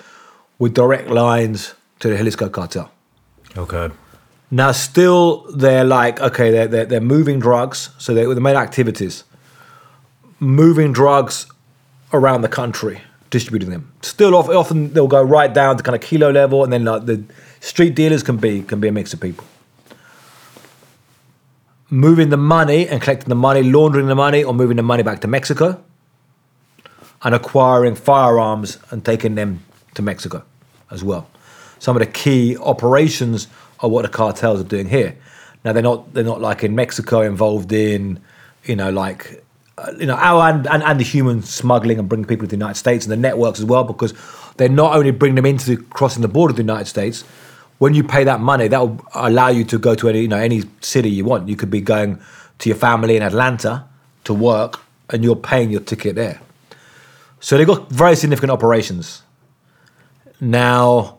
with 0.59 0.75
direct 0.75 1.09
lines 1.09 1.75
to 2.01 2.09
the 2.09 2.17
Jalisco 2.17 2.49
cartel. 2.49 2.91
Okay. 3.57 3.91
Now, 4.51 4.73
still, 4.73 5.45
they're 5.53 5.85
like, 5.85 6.21
okay, 6.21 6.51
they're, 6.51 6.67
they're, 6.67 6.87
they're 6.87 7.01
moving 7.01 7.39
drugs. 7.39 7.91
So 7.99 8.15
they're 8.15 8.33
the 8.35 8.41
main 8.41 8.57
activities, 8.57 9.25
moving 10.39 10.93
drugs 10.93 11.47
around 12.13 12.41
the 12.41 12.49
country, 12.49 13.03
distributing 13.31 13.71
them. 13.71 13.93
Still, 14.01 14.35
often 14.35 14.93
they'll 14.95 15.07
go 15.07 15.23
right 15.23 15.53
down 15.53 15.77
to 15.77 15.83
kind 15.83 15.95
of 15.95 16.01
kilo 16.01 16.31
level, 16.31 16.65
and 16.65 16.73
then 16.73 16.85
like 16.85 17.05
the 17.05 17.23
street 17.61 17.95
dealers 17.95 18.23
can 18.23 18.39
be 18.39 18.63
can 18.63 18.81
be 18.81 18.89
a 18.89 18.93
mix 18.93 19.13
of 19.13 19.21
people. 19.21 19.45
Moving 21.90 22.28
the 22.28 22.36
money 22.36 22.86
and 22.86 23.01
collecting 23.01 23.28
the 23.28 23.35
money, 23.35 23.62
laundering 23.62 24.06
the 24.06 24.15
money, 24.15 24.44
or 24.44 24.52
moving 24.52 24.77
the 24.77 24.82
money 24.82 25.02
back 25.02 25.20
to 25.20 25.28
Mexico, 25.28 25.82
and 27.23 27.35
acquiring 27.35 27.94
firearms 27.94 28.78
and 28.90 29.05
taking 29.05 29.35
them 29.35 29.65
to 29.94 30.02
Mexico 30.02 30.43
as 30.90 31.02
well. 31.02 31.28
Some 31.78 31.97
of 31.97 32.01
the 32.01 32.06
key 32.06 32.56
operations 32.56 33.48
are 33.81 33.89
what 33.89 34.02
the 34.02 34.09
cartels 34.09 34.60
are 34.60 34.65
doing 34.65 34.89
here. 34.89 35.16
Now 35.65 35.73
they're 35.73 35.82
not 35.82 36.12
they're 36.15 36.24
not 36.24 36.40
like 36.40 36.65
in 36.65 36.74
Mexico 36.74 37.20
involved 37.23 37.73
in 37.73 38.20
you 38.65 38.77
know 38.77 38.90
like 38.90 39.44
uh, 39.77 39.93
you 39.98 40.06
know 40.06 40.15
our 40.15 40.51
and, 40.51 40.66
and, 40.66 40.82
and 40.82 41.01
the 41.01 41.05
human 41.05 41.43
smuggling 41.43 41.98
and 41.98 42.09
bringing 42.09 42.27
people 42.27 42.47
to 42.47 42.51
the 42.51 42.56
United 42.56 42.77
States 42.77 43.05
and 43.05 43.12
the 43.12 43.16
networks 43.16 43.59
as 43.59 43.65
well 43.65 43.85
because 43.85 44.15
they're 44.56 44.69
not 44.69 44.97
only 44.97 45.10
bringing 45.10 45.36
them 45.36 45.47
into 45.47 45.77
crossing 45.77 46.23
the 46.23 46.28
border 46.28 46.52
of 46.52 46.56
the 46.56 46.62
United 46.62 46.86
States. 46.86 47.24
When 47.79 47.95
you 47.95 48.03
pay 48.03 48.25
that 48.25 48.41
money, 48.41 48.69
that 48.69 48.81
will 48.81 49.01
allow 49.15 49.49
you 49.49 49.65
to 49.65 49.79
go 49.79 49.95
to 49.95 50.09
any 50.09 50.23
you 50.23 50.29
know 50.29 50.37
any 50.37 50.65
city 50.81 51.11
you 51.11 51.25
want. 51.25 51.49
You 51.49 51.57
could 51.57 51.71
be 51.71 51.81
going 51.81 52.21
to 52.59 52.69
your 52.69 52.79
family 52.79 53.17
in 53.17 53.23
Atlanta 53.23 53.85
to 54.25 54.35
work, 54.35 54.81
and 55.11 55.23
you're 55.23 55.37
paying 55.37 55.71
your 55.71 55.81
ticket 55.81 56.17
there. 56.17 56.41
So 57.41 57.57
they've 57.57 57.67
got 57.67 57.91
very 57.91 58.17
significant 58.17 58.51
operations. 58.51 59.23
Now, 60.41 61.19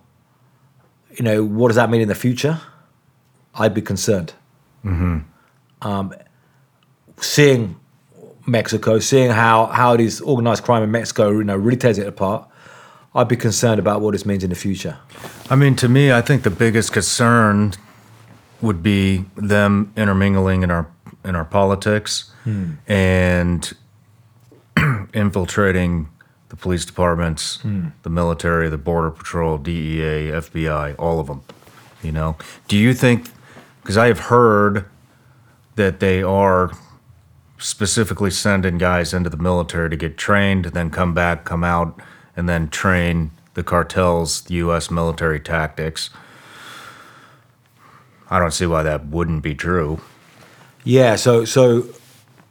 you 1.16 1.24
know, 1.24 1.44
what 1.44 1.70
does 1.70 1.76
that 1.76 1.90
mean 1.90 2.02
in 2.02 2.08
the 2.08 2.16
future? 2.16 2.60
I'd 3.56 3.74
be 3.74 3.82
concerned. 3.82 4.34
Mm-hmm. 4.84 5.20
Um, 5.82 6.14
seeing 7.22 7.80
Mexico, 8.46 9.00
seeing 9.00 9.32
how 9.32 9.68
how 9.68 9.96
these 9.96 10.22
organized 10.22 10.64
crime 10.64 10.84
in 10.84 10.92
Mexico, 10.92 11.32
you 11.32 11.44
know, 11.44 11.56
really 11.56 11.78
tears 11.78 11.98
it 11.98 12.08
apart. 12.08 12.49
I'd 13.16 13.28
be 13.28 13.36
concerned 13.36 13.80
about 13.80 14.02
what 14.02 14.12
this 14.12 14.26
means 14.26 14.44
in 14.44 14.50
the 14.50 14.56
future. 14.56 14.98
I 15.50 15.56
mean, 15.56 15.76
to 15.78 15.90
me, 15.90 16.12
I 16.12 16.22
think 16.22 16.44
the 16.44 16.50
biggest 16.52 16.94
concern 16.94 17.74
would 18.62 18.84
be 18.84 19.26
them 19.36 19.92
intermingling 19.96 20.64
in 20.64 20.72
our 20.72 20.88
in 21.26 21.36
our 21.36 21.46
politics 21.46 22.32
Hmm. 22.46 22.74
and 22.88 23.74
infiltrating 25.14 26.08
the 26.50 26.56
police 26.56 26.86
departments, 26.86 27.58
Hmm. 27.62 27.88
the 28.04 28.10
military, 28.10 28.70
the 28.70 28.78
border 28.78 29.12
patrol, 29.12 29.58
DEA, 29.58 30.32
FBI, 30.32 30.96
all 30.98 31.20
of 31.20 31.28
them. 31.28 31.42
You 32.02 32.12
know, 32.14 32.38
do 32.68 32.78
you 32.78 32.94
think? 32.94 33.30
Because 33.82 33.98
I 33.98 34.08
have 34.08 34.20
heard 34.20 34.86
that 35.76 36.00
they 36.00 36.24
are 36.24 36.72
specifically 37.58 38.32
sending 38.32 38.78
guys 38.78 39.14
into 39.14 39.30
the 39.30 39.38
military 39.38 39.90
to 39.90 39.98
get 39.98 40.18
trained, 40.18 40.66
then 40.66 40.90
come 40.90 41.14
back, 41.14 41.44
come 41.44 41.64
out, 41.64 42.00
and 42.40 42.48
then 42.48 42.70
train 42.70 43.32
the 43.54 43.64
cartels, 43.64 44.42
the 44.44 44.56
U.S. 44.56 44.90
military 44.90 45.40
tactics. 45.42 46.10
I 48.30 48.40
don't 48.40 48.52
see 48.52 48.66
why 48.66 48.82
that 48.84 49.08
wouldn't 49.08 49.44
be 49.44 49.54
true. 49.56 50.00
Yeah. 50.84 51.16
So 51.18 51.46
so 51.46 51.82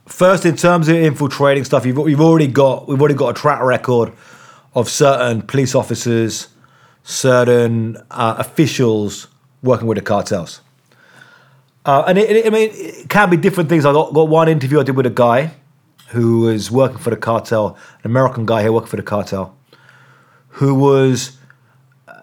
first, 0.07 0.45
in 0.45 0.57
terms 0.57 0.89
of 0.89 0.97
infiltrating 0.97 1.65
stuff, 1.65 1.87
you've 1.87 1.97
you've 2.09 2.21
already 2.21 2.47
got 2.49 2.87
we've 2.87 3.01
already 3.01 3.15
got 3.15 3.31
a 3.31 3.35
track 3.41 3.63
record 3.63 4.13
of 4.75 4.89
certain 4.91 5.43
police 5.43 5.75
officers, 5.75 6.49
certain 7.03 7.97
uh, 8.11 8.35
officials 8.39 9.29
working 9.63 9.87
with 9.89 9.97
the 9.97 10.03
cartels. 10.05 10.61
Uh, 11.87 12.05
and 12.07 12.19
it, 12.19 12.29
it- 12.31 12.47
I 12.47 12.51
mean, 12.51 12.71
it 12.73 13.09
can 13.09 13.31
be 13.31 13.39
different 13.39 13.71
things. 13.71 13.87
I 13.87 13.93
got, 13.95 14.13
got 14.13 14.29
one 14.29 14.49
interview 14.49 14.79
I 14.81 14.83
did 14.83 14.95
with 14.97 15.07
a 15.07 15.11
guy 15.11 15.53
who 16.09 16.41
was 16.41 16.71
working 16.71 16.99
for 16.99 17.11
the 17.11 17.17
cartel, 17.17 17.77
an 18.03 18.11
American 18.11 18.45
guy 18.45 18.61
here 18.63 18.73
working 18.73 18.89
for 18.91 18.97
the 18.97 19.03
cartel, 19.03 19.57
who 20.49 20.75
was 20.75 21.37
uh, 22.07 22.15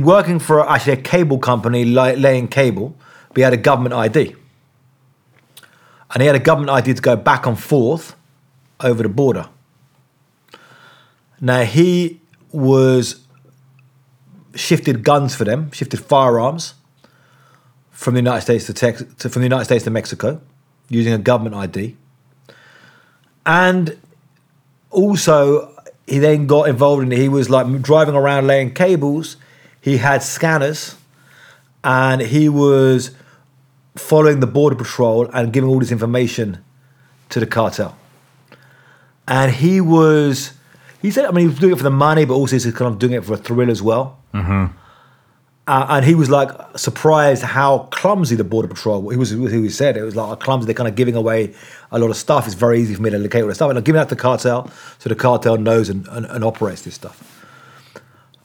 working 0.00 0.38
for 0.38 0.68
actually 0.68 0.94
a 0.94 1.02
cable 1.02 1.38
company 1.38 1.84
lay, 1.84 2.16
laying 2.16 2.48
cable, 2.48 2.96
but 3.28 3.38
he 3.38 3.42
had 3.42 3.52
a 3.52 3.58
government 3.58 3.94
ID. 3.94 4.36
And 6.12 6.22
he 6.22 6.26
had 6.26 6.36
a 6.36 6.40
government 6.40 6.70
ID 6.70 6.94
to 6.94 7.02
go 7.02 7.16
back 7.16 7.46
and 7.46 7.58
forth 7.58 8.16
over 8.80 9.02
the 9.02 9.08
border. 9.08 9.48
Now 11.40 11.62
he 11.62 12.20
was 12.52 13.20
shifted 14.54 15.04
guns 15.04 15.34
for 15.34 15.44
them, 15.44 15.70
shifted 15.70 16.00
firearms 16.00 16.74
from 17.90 18.14
the 18.14 18.20
United 18.20 18.42
States 18.42 18.66
to, 18.66 18.74
Tex- 18.74 19.04
to 19.18 19.28
from 19.28 19.42
the 19.42 19.46
United 19.46 19.64
States 19.64 19.84
to 19.84 19.90
Mexico 19.90 20.40
using 20.88 21.12
a 21.12 21.18
government 21.18 21.54
ID. 21.54 21.96
And 23.46 23.98
also 24.90 25.69
he 26.10 26.18
then 26.18 26.48
got 26.48 26.68
involved 26.68 27.04
in 27.04 27.12
it. 27.12 27.18
he 27.18 27.28
was 27.28 27.48
like 27.48 27.82
driving 27.82 28.16
around 28.16 28.48
laying 28.48 28.74
cables. 28.74 29.36
He 29.80 29.98
had 29.98 30.24
scanners 30.24 30.96
and 31.84 32.20
he 32.20 32.48
was 32.48 33.12
following 33.96 34.40
the 34.40 34.46
border 34.48 34.74
patrol 34.74 35.30
and 35.32 35.52
giving 35.52 35.70
all 35.70 35.78
this 35.78 35.92
information 35.92 36.58
to 37.28 37.38
the 37.38 37.46
cartel. 37.46 37.96
And 39.28 39.52
he 39.52 39.80
was, 39.80 40.52
he 41.00 41.12
said, 41.12 41.26
I 41.26 41.30
mean, 41.30 41.42
he 41.42 41.48
was 41.48 41.58
doing 41.60 41.74
it 41.74 41.76
for 41.76 41.84
the 41.84 41.90
money, 41.90 42.24
but 42.24 42.34
also 42.34 42.56
he's 42.56 42.64
kind 42.74 42.92
of 42.92 42.98
doing 42.98 43.12
it 43.12 43.24
for 43.24 43.34
a 43.34 43.36
thrill 43.36 43.70
as 43.70 43.80
well. 43.80 44.18
Mm-hmm. 44.34 44.76
Uh, 45.70 45.86
and 45.88 46.04
he 46.04 46.16
was 46.16 46.28
like 46.28 46.50
surprised 46.76 47.44
how 47.44 47.78
clumsy 47.92 48.34
the 48.34 48.42
border 48.42 48.66
patrol. 48.66 49.08
He 49.08 49.16
was 49.16 49.30
who 49.30 49.46
he 49.46 49.68
said 49.68 49.96
it 49.96 50.02
was 50.02 50.16
like 50.16 50.40
clumsy. 50.40 50.66
They're 50.66 50.74
kind 50.74 50.88
of 50.88 50.96
giving 50.96 51.14
away 51.14 51.54
a 51.92 51.98
lot 52.00 52.10
of 52.10 52.16
stuff. 52.16 52.46
It's 52.46 52.56
very 52.56 52.80
easy 52.80 52.96
for 52.96 53.02
me 53.02 53.10
to 53.10 53.18
locate 53.20 53.42
all 53.42 53.48
the 53.48 53.54
stuff, 53.54 53.70
and 53.70 53.78
I'm 53.78 53.84
giving 53.84 54.00
that 54.00 54.08
to 54.08 54.16
the 54.16 54.20
cartel, 54.20 54.68
so 54.98 55.08
the 55.08 55.14
cartel 55.14 55.58
knows 55.58 55.88
and, 55.88 56.08
and, 56.08 56.26
and 56.26 56.42
operates 56.42 56.82
this 56.82 56.96
stuff. 56.96 57.22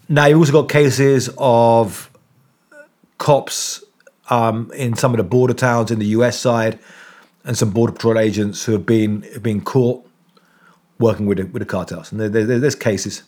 Now 0.07 0.27
you've 0.27 0.37
also 0.37 0.51
got 0.51 0.69
cases 0.69 1.31
of 1.39 2.11
cops 3.17 3.83
um, 4.29 4.71
in 4.75 4.95
some 4.95 5.11
of 5.11 5.17
the 5.17 5.23
border 5.23 5.55
towns 5.55 5.89
in 5.89 5.97
the 5.97 6.05
US 6.17 6.39
side, 6.39 6.77
and 7.43 7.57
some 7.57 7.71
border 7.71 7.93
patrol 7.93 8.19
agents 8.19 8.65
who 8.65 8.73
have 8.73 8.85
been 8.85 9.23
have 9.33 9.41
been 9.41 9.61
caught 9.61 10.07
working 10.99 11.25
with 11.25 11.39
the, 11.39 11.45
with 11.45 11.61
the 11.61 11.65
cartels, 11.65 12.11
and 12.11 12.21
there, 12.21 12.29
there, 12.29 12.59
there's 12.59 12.75
cases 12.75 13.23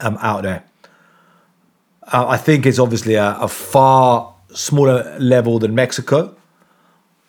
um, 0.00 0.16
out 0.22 0.44
there. 0.44 0.64
Uh, 2.12 2.26
I 2.28 2.36
think 2.36 2.66
it's 2.66 2.78
obviously 2.78 3.14
a, 3.14 3.36
a 3.38 3.48
far 3.48 4.34
smaller 4.52 5.16
level 5.18 5.58
than 5.58 5.74
Mexico, 5.74 6.34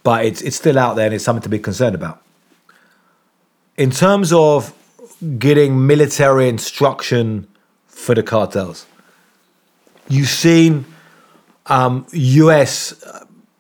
but 0.04 0.26
it's 0.26 0.42
it's 0.42 0.56
still 0.56 0.78
out 0.80 0.96
there 0.96 1.06
and 1.06 1.16
it's 1.16 1.24
something 1.24 1.44
to 1.44 1.50
be 1.50 1.60
concerned 1.60 1.96
about. 1.96 2.22
In 3.78 3.92
terms 3.92 4.34
of 4.34 4.74
getting 5.38 5.86
military 5.86 6.50
instruction 6.50 7.48
for 7.88 8.16
the 8.16 8.24
cartels, 8.24 8.86
you've 10.08 10.30
seen 10.30 10.86
um, 11.68 12.06
U.S. 12.12 12.94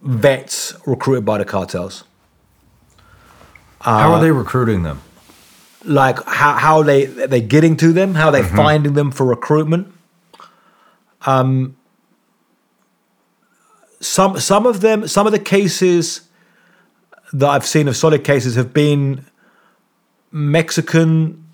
vets 0.01 0.73
recruited 0.85 1.25
by 1.25 1.37
the 1.37 1.45
cartels. 1.45 2.03
How 3.81 4.13
are 4.13 4.21
they 4.21 4.31
recruiting 4.31 4.83
them? 4.83 5.01
like 5.85 6.23
how 6.25 6.53
how 6.53 6.77
are 6.77 6.83
they 6.83 7.05
they 7.05 7.41
getting 7.41 7.75
to 7.77 7.91
them, 7.93 8.13
how 8.13 8.27
are 8.27 8.31
they 8.31 8.43
finding 8.43 8.93
them 8.93 9.11
for 9.11 9.25
recruitment. 9.25 9.93
Um, 11.25 11.77
some 13.99 14.39
some 14.39 14.65
of 14.65 14.81
them, 14.81 15.07
some 15.07 15.27
of 15.27 15.31
the 15.31 15.39
cases 15.39 16.21
that 17.33 17.47
I've 17.47 17.65
seen 17.65 17.87
of 17.87 17.95
solid 17.95 18.23
cases 18.23 18.55
have 18.55 18.73
been 18.73 19.25
Mexican 20.31 21.45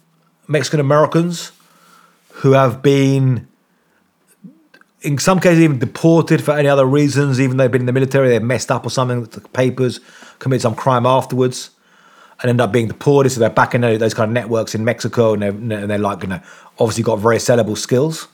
Mexican 0.47 0.79
Americans 0.79 1.51
who 2.31 2.53
have 2.53 2.81
been 2.81 3.47
in 5.01 5.17
some 5.17 5.39
cases 5.39 5.59
even 5.59 5.79
deported 5.79 6.43
for 6.43 6.51
any 6.51 6.67
other 6.67 6.85
reasons, 6.85 7.39
even 7.39 7.57
though 7.57 7.63
they've 7.65 7.71
been 7.71 7.81
in 7.81 7.85
the 7.85 7.93
military, 7.93 8.29
they've 8.29 8.41
messed 8.41 8.71
up 8.71 8.85
or 8.85 8.89
something, 8.89 9.23
the 9.23 9.41
papers, 9.41 9.99
committed 10.39 10.61
some 10.61 10.75
crime 10.75 11.05
afterwards, 11.05 11.69
and 12.41 12.49
end 12.49 12.61
up 12.61 12.71
being 12.71 12.87
deported. 12.87 13.29
So 13.29 13.39
they're 13.39 13.49
back 13.49 13.75
in 13.75 13.81
those 13.81 14.13
kind 14.13 14.29
of 14.29 14.33
networks 14.33 14.73
in 14.73 14.83
Mexico, 14.83 15.33
and 15.33 15.41
they're, 15.41 15.49
and 15.51 15.89
they're 15.89 15.97
like, 15.97 16.23
you 16.23 16.29
know, 16.29 16.41
obviously 16.79 17.03
got 17.03 17.17
very 17.17 17.37
sellable 17.37 17.77
skills. 17.77 18.27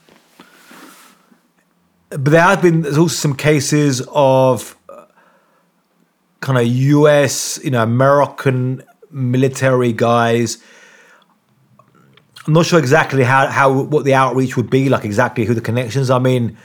But 2.18 2.30
there 2.30 2.42
have 2.42 2.62
been 2.62 2.82
there's 2.82 2.98
also 2.98 3.14
some 3.14 3.34
cases 3.34 4.00
of 4.12 4.76
kind 6.40 6.58
of 6.58 6.66
U.S. 6.66 7.58
you 7.64 7.70
know 7.70 7.82
American 7.82 8.84
military 9.10 9.92
guys. 9.92 10.58
I'm 12.46 12.52
not 12.52 12.66
sure 12.66 12.78
exactly 12.78 13.24
how 13.24 13.48
how 13.48 13.72
what 13.72 14.04
the 14.04 14.14
outreach 14.14 14.56
would 14.56 14.70
be 14.70 14.88
like 14.88 15.04
exactly 15.04 15.44
who 15.44 15.54
the 15.54 15.60
connections. 15.60 16.08
I 16.08 16.20
mean, 16.20 16.56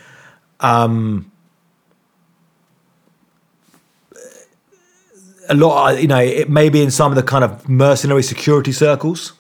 um, 0.60 1.32
a 5.48 5.56
lot. 5.56 6.00
You 6.00 6.08
know, 6.08 6.20
it 6.20 6.50
may 6.50 6.70
be 6.70 6.84
in 6.84 6.92
some 6.92 7.12
of 7.12 7.16
the 7.16 7.24
kind 7.24 7.44
of 7.44 7.68
mercenary 7.68 8.22
security 8.22 8.72
circles. 8.72 9.34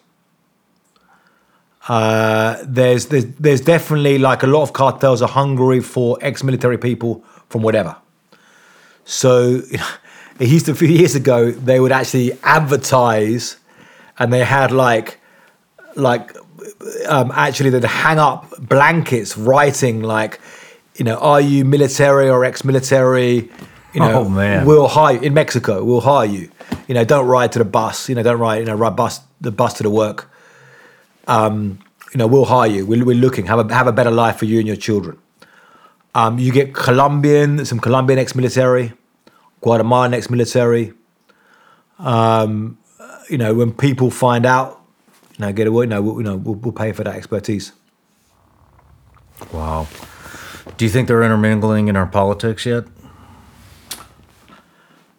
Uh, 1.89 2.57
there's, 2.67 3.07
there's 3.07 3.25
there's 3.39 3.61
definitely 3.61 4.19
like 4.19 4.43
a 4.43 4.47
lot 4.47 4.61
of 4.61 4.73
cartels 4.73 5.21
are 5.23 5.27
hungry 5.27 5.79
for 5.81 6.17
ex-military 6.21 6.77
people 6.77 7.23
from 7.49 7.63
whatever. 7.63 7.95
So 9.05 9.61
it 10.39 10.47
used 10.47 10.67
to 10.67 10.71
a 10.73 10.75
few 10.75 10.87
years 10.87 11.15
ago 11.15 11.51
they 11.51 11.79
would 11.79 11.91
actually 11.91 12.33
advertise, 12.43 13.57
and 14.19 14.31
they 14.31 14.43
had 14.45 14.71
like 14.71 15.19
like 15.95 16.31
um, 17.07 17.31
actually 17.33 17.71
they'd 17.71 17.83
hang 17.83 18.19
up 18.19 18.53
blankets 18.59 19.35
writing 19.35 20.03
like 20.03 20.39
you 20.95 21.03
know 21.05 21.15
are 21.17 21.41
you 21.41 21.65
military 21.65 22.29
or 22.29 22.45
ex-military 22.45 23.49
you 23.93 23.99
know 23.99 24.19
Oh, 24.25 24.29
man. 24.29 24.65
we'll 24.67 24.87
hire 24.87 25.21
in 25.21 25.33
mexico 25.33 25.83
we'll 25.83 26.01
hire 26.01 26.27
you 26.27 26.51
you 26.87 26.93
know 26.93 27.03
don't 27.03 27.25
ride 27.25 27.51
to 27.53 27.59
the 27.59 27.65
bus 27.65 28.07
you 28.07 28.13
know 28.15 28.21
don't 28.23 28.39
ride 28.39 28.57
you 28.59 28.65
know 28.65 28.75
ride 28.75 28.95
bus 28.95 29.21
the 29.41 29.51
bus 29.51 29.73
to 29.75 29.83
the 29.83 29.89
work 29.89 30.29
um, 31.29 31.79
you 32.11 32.17
know 32.17 32.27
we'll 32.27 32.45
hire 32.45 32.69
you 32.69 32.85
we're, 32.85 33.05
we're 33.05 33.15
looking 33.15 33.45
have 33.45 33.59
a 33.59 33.73
have 33.73 33.87
a 33.87 33.93
better 33.93 34.11
life 34.11 34.37
for 34.37 34.45
you 34.45 34.59
and 34.59 34.67
your 34.67 34.75
children 34.75 35.17
um, 36.15 36.37
you 36.39 36.51
get 36.51 36.73
colombian 36.73 37.63
some 37.65 37.79
colombian 37.79 38.19
ex-military 38.19 38.91
guatemalan 39.61 40.13
ex-military 40.13 40.93
um, 41.99 42.77
you 43.29 43.37
know 43.37 43.53
when 43.53 43.71
people 43.71 44.11
find 44.11 44.45
out 44.45 44.79
you 45.39 45.45
know, 45.45 45.53
get 45.53 45.67
away. 45.67 45.85
No, 45.85 46.01
we'll, 46.01 46.17
you 46.17 46.23
know, 46.23 46.35
we'll, 46.35 46.55
we'll 46.55 46.73
pay 46.73 46.91
for 46.91 47.03
that 47.05 47.15
expertise. 47.15 47.71
Wow. 49.53 49.87
Do 50.77 50.85
you 50.85 50.91
think 50.91 51.07
they're 51.07 51.23
intermingling 51.23 51.87
in 51.87 51.95
our 51.95 52.05
politics 52.05 52.65
yet? 52.65 52.83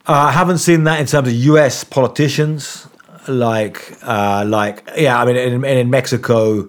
Uh, 0.07 0.13
I 0.13 0.33
haven't 0.33 0.59
seen 0.59 0.85
that 0.85 1.01
in 1.01 1.07
terms 1.07 1.29
of 1.29 1.35
U.S. 1.35 1.85
politicians. 1.85 2.87
Like, 3.31 3.97
uh, 4.03 4.45
like, 4.47 4.89
yeah, 4.97 5.21
I 5.21 5.25
mean, 5.25 5.37
in, 5.37 5.65
in 5.65 5.91
Mexico, 5.91 6.69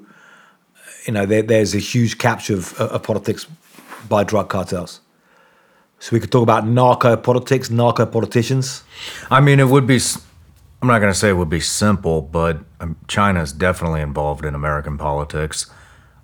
you 1.05 1.13
know, 1.13 1.25
there, 1.25 1.41
there's 1.41 1.73
a 1.73 1.79
huge 1.79 2.17
capture 2.17 2.53
of, 2.53 2.73
of 2.79 3.03
politics 3.03 3.47
by 4.07 4.23
drug 4.23 4.49
cartels. 4.49 5.01
So 5.99 6.15
we 6.15 6.19
could 6.19 6.31
talk 6.31 6.43
about 6.43 6.65
narco 6.65 7.15
politics, 7.15 7.69
narco 7.69 8.05
politicians. 8.05 8.83
I 9.29 9.39
mean, 9.39 9.59
it 9.59 9.67
would 9.67 9.85
be. 9.85 9.99
I'm 10.81 10.87
not 10.87 10.99
going 10.99 11.13
to 11.13 11.17
say 11.17 11.29
it 11.29 11.37
would 11.37 11.49
be 11.49 11.59
simple, 11.59 12.23
but 12.23 12.57
um, 12.79 12.97
China 13.07 13.41
is 13.43 13.53
definitely 13.53 14.01
involved 14.01 14.43
in 14.43 14.55
American 14.55 14.97
politics. 14.97 15.67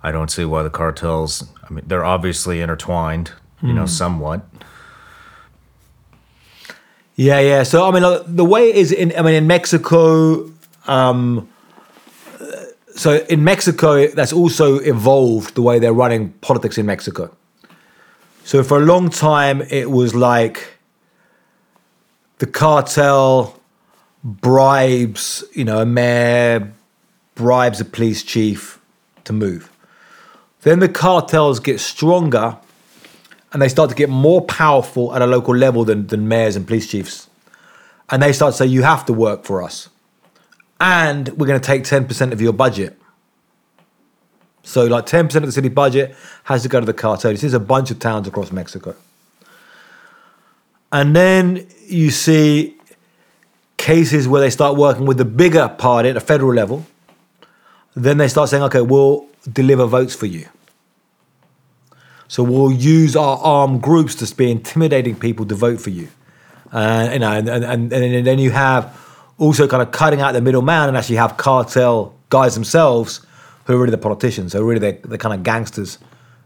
I 0.02 0.12
don't 0.12 0.32
see 0.32 0.46
why 0.46 0.64
the 0.64 0.72
cartels. 0.72 1.48
I 1.64 1.72
mean, 1.72 1.84
they're 1.88 2.06
obviously 2.06 2.62
intertwined, 2.62 3.34
you 3.62 3.74
know, 3.74 3.86
somewhat. 3.86 4.42
Yeah, 7.18 7.40
yeah. 7.40 7.64
So 7.64 7.84
I 7.88 7.92
mean, 7.92 8.04
the 8.28 8.46
way 8.46 8.70
it 8.70 8.76
is 8.76 8.92
in 8.92 9.12
I 9.18 9.24
mean 9.24 9.34
in 9.34 9.48
Mexico. 9.48 10.50
Um, 10.86 11.50
so 12.96 13.26
in 13.30 13.44
Mexico, 13.44 14.08
that's 14.08 14.32
also 14.32 14.78
evolved 14.80 15.56
the 15.56 15.62
way 15.62 15.80
they're 15.80 15.94
running 15.94 16.32
politics 16.42 16.78
in 16.78 16.86
Mexico. 16.86 17.36
So 18.44 18.64
for 18.64 18.78
a 18.78 18.86
long 18.86 19.10
time, 19.10 19.62
it 19.62 19.92
was 19.92 20.16
like 20.16 20.78
the 22.38 22.48
cartel 22.48 23.60
bribes, 24.24 25.44
you 25.54 25.64
know, 25.64 25.82
a 25.82 25.86
mayor 25.86 26.72
bribes 27.36 27.82
a 27.82 27.86
police 27.86 28.24
chief 28.24 28.80
to 29.26 29.34
move. 29.34 29.72
Then 30.62 30.80
the 30.80 30.90
cartels 30.90 31.60
get 31.60 31.80
stronger 31.80 32.58
and 33.54 33.62
they 33.62 33.70
start 33.70 33.90
to 33.90 33.96
get 33.96 34.10
more 34.10 34.42
powerful 34.42 35.16
at 35.16 35.22
a 35.22 35.28
local 35.28 35.56
level 35.56 35.86
than, 35.86 36.08
than 36.08 36.28
mayors 36.28 36.56
and 36.56 36.68
police 36.68 36.90
chiefs. 36.90 37.30
And 38.10 38.22
they 38.22 38.34
start 38.34 38.54
to 38.54 38.58
say, 38.58 38.66
you 38.66 38.84
have 38.84 39.06
to 39.06 39.14
work 39.14 39.44
for 39.44 39.64
us. 39.64 39.90
And 40.80 41.30
we're 41.30 41.48
going 41.48 41.60
to 41.60 41.66
take 41.66 41.84
10% 41.84 42.32
of 42.32 42.42
your 42.42 42.54
budget. 42.54 42.98
So, 44.64 44.86
like 44.86 45.06
10% 45.06 45.34
of 45.36 45.46
the 45.46 45.52
city 45.52 45.70
budget 45.70 46.16
has 46.44 46.64
to 46.64 46.70
go 46.70 46.80
to 46.80 46.86
the 46.86 46.94
cartel. 46.94 47.32
This 47.32 47.44
is 47.44 47.54
a 47.54 47.60
bunch 47.60 47.90
of 47.90 48.00
towns 48.00 48.28
across 48.28 48.52
Mexico. 48.52 48.96
And 50.92 51.16
then 51.16 51.68
you 51.86 52.12
see 52.12 52.76
cases 53.78 54.28
where 54.28 54.42
they 54.42 54.50
start 54.50 54.78
working 54.78 55.06
with 55.06 55.18
the 55.18 55.26
bigger 55.26 55.70
party 55.70 56.10
at 56.10 56.14
the 56.14 56.22
federal 56.22 56.54
level. 56.54 56.86
Then 57.96 58.18
they 58.18 58.28
start 58.28 58.50
saying, 58.50 58.64
okay, 58.64 58.82
we'll 58.82 59.26
deliver 59.52 59.86
votes 59.86 60.16
for 60.16 60.26
you. 60.26 60.48
So 62.28 62.44
we'll 62.44 62.72
use 62.72 63.16
our 63.16 63.38
armed 63.38 63.82
groups 63.82 64.16
to 64.16 64.36
be 64.36 64.52
intimidating 64.52 65.16
people 65.16 65.46
to 65.46 65.56
vote 65.56 65.80
for 65.80 65.90
you. 65.90 66.10
Uh, 66.72 67.10
you 67.14 67.20
know, 67.20 67.32
and, 67.32 67.48
and, 67.48 67.64
and, 67.64 67.94
and 67.94 68.28
then 68.28 68.40
you 68.40 68.52
have 68.52 68.98
also 69.38 69.68
kind 69.68 69.82
of 69.82 69.92
cutting 69.92 70.20
out 70.20 70.34
the 70.34 70.42
middleman 70.42 70.90
and 70.90 70.98
actually 70.98 71.16
have 71.16 71.38
cartel 71.38 72.14
guys 72.30 72.54
themselves 72.56 73.26
who 73.66 73.74
are 73.76 73.78
really 73.78 73.92
the 73.92 73.98
politicians, 73.98 74.52
so 74.52 74.64
really 74.64 74.80
the, 74.80 75.08
the 75.08 75.18
kind 75.18 75.34
of 75.34 75.44
gangsters 75.44 75.98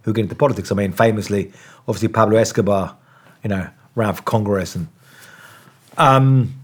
who 0.03 0.13
get 0.13 0.21
into 0.21 0.35
politics. 0.35 0.71
I 0.71 0.75
mean, 0.75 0.91
famously, 0.91 1.51
obviously 1.87 2.07
Pablo 2.09 2.37
Escobar, 2.37 2.95
you 3.43 3.49
know, 3.49 3.67
ran 3.95 4.13
for 4.13 4.21
Congress 4.23 4.75
and 4.75 4.87
um, 5.97 6.55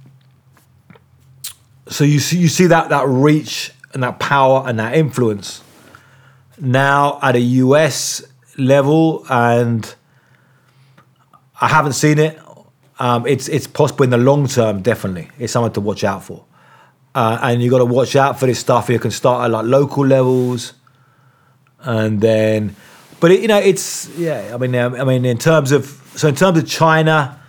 so 1.87 2.03
you 2.03 2.19
see 2.19 2.37
you 2.37 2.47
see 2.47 2.67
that 2.67 2.89
that 2.89 3.07
reach 3.07 3.71
and 3.93 4.03
that 4.03 4.19
power 4.19 4.63
and 4.65 4.79
that 4.79 4.95
influence 4.95 5.61
now 6.59 7.19
at 7.21 7.35
a 7.35 7.39
US 7.39 8.23
level, 8.57 9.25
and 9.29 9.95
I 11.61 11.67
haven't 11.67 11.93
seen 11.93 12.19
it. 12.19 12.39
Um, 12.99 13.27
it's 13.27 13.47
it's 13.47 13.67
possible 13.67 14.03
in 14.03 14.09
the 14.09 14.17
long 14.17 14.47
term, 14.47 14.81
definitely. 14.81 15.29
It's 15.37 15.53
something 15.53 15.73
to 15.73 15.81
watch 15.81 16.03
out 16.03 16.23
for, 16.23 16.45
uh, 17.13 17.39
and 17.41 17.61
you 17.61 17.69
got 17.69 17.79
to 17.79 17.85
watch 17.85 18.15
out 18.15 18.39
for 18.39 18.47
this 18.47 18.59
stuff. 18.59 18.89
You 18.89 18.99
can 18.99 19.11
start 19.11 19.45
at 19.45 19.51
like 19.51 19.65
local 19.65 20.05
levels, 20.05 20.73
and 21.79 22.19
then, 22.19 22.75
but 23.19 23.31
it, 23.31 23.41
you 23.41 23.47
know, 23.47 23.59
it's 23.59 24.09
yeah. 24.17 24.51
I 24.53 24.57
mean, 24.57 24.75
um, 24.75 24.95
I 24.95 25.03
mean, 25.03 25.25
in 25.25 25.37
terms 25.37 25.71
of 25.71 25.85
so 26.15 26.27
in 26.27 26.35
terms 26.35 26.57
of 26.57 26.67
China, 26.67 27.39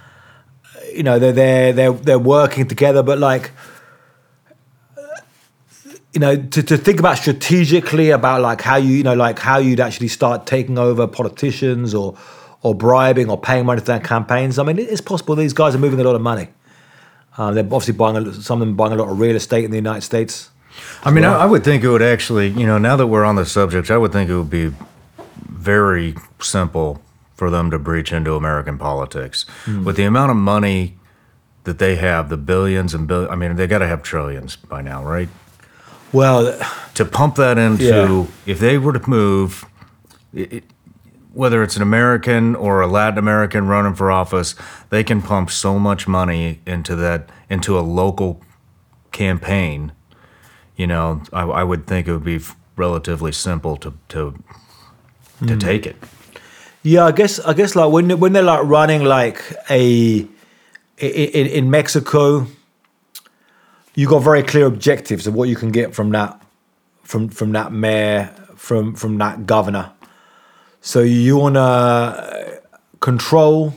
you 0.95 1.03
know, 1.03 1.19
they're 1.19 1.33
they're 1.33 1.73
they're, 1.73 1.93
they're 1.93 2.19
working 2.19 2.69
together, 2.69 3.03
but 3.03 3.19
like 3.19 3.51
you 6.13 6.21
know 6.21 6.37
to, 6.37 6.63
to 6.63 6.77
think 6.77 6.99
about 6.99 7.19
strategically 7.19 8.11
about 8.11 8.41
like 8.41 8.61
how 8.61 8.77
you 8.77 8.95
you 8.95 9.03
know 9.03 9.15
like 9.15 9.39
how 9.39 9.59
you'd 9.59 9.81
actually 9.81 10.09
start 10.09 10.47
taking 10.47 10.79
over 10.79 11.07
politicians 11.07 11.95
or 11.95 12.17
or 12.63 12.75
bribing 12.75 13.31
or 13.31 13.39
paying 13.39 13.67
money 13.67 13.81
for 13.81 13.87
their 13.87 14.01
campaigns 14.01 14.59
i 14.59 14.63
mean 14.63 14.79
it's 14.79 15.01
possible 15.01 15.35
these 15.35 15.53
guys 15.53 15.75
are 15.75 15.79
moving 15.79 16.01
a 16.01 16.05
lot 16.05 16.15
of 16.15 16.23
money 16.23 16.49
um, 17.37 17.55
they're 17.55 17.65
obviously 17.65 17.95
buying 17.95 18.17
a, 18.17 18.35
some 18.35 18.61
of 18.61 18.67
them 18.67 18.77
buying 18.77 18.93
a 18.93 18.97
lot 18.97 19.09
of 19.09 19.19
real 19.19 19.37
estate 19.37 19.65
in 19.65 19.71
the 19.71 19.77
united 19.77 20.03
states 20.03 20.51
I 21.03 21.11
mean, 21.11 21.25
I, 21.25 21.39
I 21.39 21.47
would 21.47 21.65
think 21.65 21.85
it 21.85 21.89
would 21.89 22.03
actually, 22.03 22.49
you 22.49 22.67
know, 22.67 22.79
now 22.79 22.97
that 22.97 23.07
we're 23.07 23.25
on 23.25 23.37
the 23.37 23.47
subject, 23.47 23.91
I 23.91 23.97
would 23.97 24.13
think 24.13 24.31
it 24.31 24.37
would 24.37 24.51
be 24.51 24.73
very 25.49 26.15
simple 26.41 27.03
for 27.35 27.51
them 27.51 27.71
to 27.71 27.79
breach 27.79 28.13
into 28.13 28.35
American 28.35 28.79
politics. 28.79 29.47
With 29.85 29.97
the 29.97 30.05
amount 30.05 30.31
of 30.31 30.37
money 30.37 30.99
that 31.65 31.79
they 31.79 31.97
have, 31.97 32.29
the 32.29 32.37
billions 32.37 32.95
and 32.95 33.07
billions, 33.07 33.31
I 33.31 33.37
mean, 33.37 33.57
they 33.57 33.67
got 33.67 33.79
to 33.79 33.87
have 33.87 34.03
trillions 34.03 34.57
by 34.57 34.83
now, 34.83 35.05
right? 35.05 35.29
Well 36.13 36.59
To 36.95 37.05
pump 37.05 37.37
that 37.37 37.59
into, 37.59 37.85
Yeah. 37.85 38.53
if 38.53 38.59
they 38.59 38.79
were 38.79 38.93
to 38.93 39.09
move, 39.09 39.65
it, 40.35 40.65
whether 41.33 41.63
it's 41.63 41.77
an 41.77 41.83
American 41.83 42.57
or 42.57 42.81
a 42.81 42.87
Latin 42.89 43.19
American 43.19 43.69
running 43.69 43.95
for 43.95 44.11
office, 44.11 44.57
they 44.91 45.05
can 45.05 45.23
pump 45.23 45.51
so 45.51 45.79
much 45.79 46.09
money 46.09 46.61
into 46.67 46.97
that, 46.97 47.31
into 47.49 47.79
a 47.79 47.81
local 47.81 48.41
campaign 49.13 49.93
you 50.79 50.87
know, 50.87 51.21
I, 51.33 51.43
I 51.43 51.65
would 51.65 51.87
think 51.87 52.07
it 52.07 52.13
would 52.13 52.25
be 52.25 52.37
f- 52.37 52.57
relatively 52.77 53.33
simple 53.33 53.77
to 53.79 53.93
to 54.09 54.33
to 55.47 55.55
hmm. 55.55 55.59
take 55.59 55.87
it. 55.87 55.97
Yeah, 56.85 57.05
I 57.05 57.13
guess 57.13 57.41
I 57.41 57.53
guess 57.53 57.75
like 57.75 57.93
when 57.93 58.19
when 58.21 58.33
they're 58.33 58.45
like 58.45 58.65
running 58.65 59.03
like 59.03 59.43
a 59.69 60.21
in, 60.99 61.47
in 61.47 61.71
Mexico, 61.71 62.47
you 63.99 64.07
got 64.07 64.21
very 64.21 64.45
clear 64.45 64.65
objectives 64.65 65.27
of 65.27 65.35
what 65.35 65.49
you 65.49 65.57
can 65.57 65.73
get 65.73 65.93
from 65.93 66.11
that 66.11 66.41
from 67.03 67.29
from 67.29 67.51
that 67.51 67.73
mayor 67.73 68.27
from 68.55 68.95
from 68.95 69.19
that 69.19 69.45
governor. 69.45 69.91
So 70.81 71.01
you 71.01 71.37
want 71.37 71.57
to 71.57 72.63
control 73.01 73.75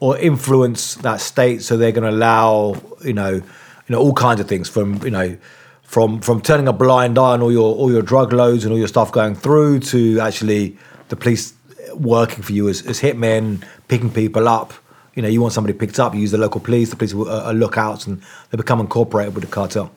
or 0.00 0.16
influence 0.16 0.94
that 0.94 1.20
state, 1.20 1.60
so 1.60 1.76
they're 1.76 1.92
going 1.92 2.10
to 2.10 2.16
allow 2.16 2.80
you 3.04 3.12
know 3.12 3.32
you 3.32 3.90
know 3.90 4.00
all 4.00 4.14
kinds 4.14 4.40
of 4.40 4.48
things 4.48 4.70
from 4.70 5.04
you 5.04 5.10
know 5.10 5.36
from 5.82 6.22
from 6.22 6.40
turning 6.40 6.66
a 6.66 6.72
blind 6.72 7.18
eye 7.18 7.32
on 7.32 7.42
all 7.42 7.52
your 7.52 7.74
all 7.74 7.92
your 7.92 8.00
drug 8.00 8.32
loads 8.32 8.64
and 8.64 8.72
all 8.72 8.78
your 8.78 8.88
stuff 8.88 9.12
going 9.12 9.34
through 9.34 9.80
to 9.80 10.18
actually 10.20 10.78
the 11.10 11.16
police 11.16 11.52
working 11.92 12.42
for 12.42 12.52
you 12.52 12.70
as, 12.70 12.86
as 12.86 13.02
hitmen, 13.02 13.62
picking 13.86 14.10
people 14.10 14.48
up. 14.48 14.72
You 15.20 15.22
know, 15.22 15.28
you 15.28 15.42
want 15.42 15.52
somebody 15.52 15.76
picked 15.76 16.00
up, 16.00 16.14
you 16.14 16.20
use 16.22 16.30
the 16.30 16.38
local 16.38 16.62
police, 16.62 16.88
the 16.88 16.96
police 16.96 17.12
are, 17.12 17.28
are 17.28 17.52
lookouts, 17.52 18.06
and 18.06 18.22
they 18.50 18.56
become 18.56 18.80
incorporated 18.80 19.34
with 19.34 19.44
the 19.44 19.50
cartel. 19.50 19.92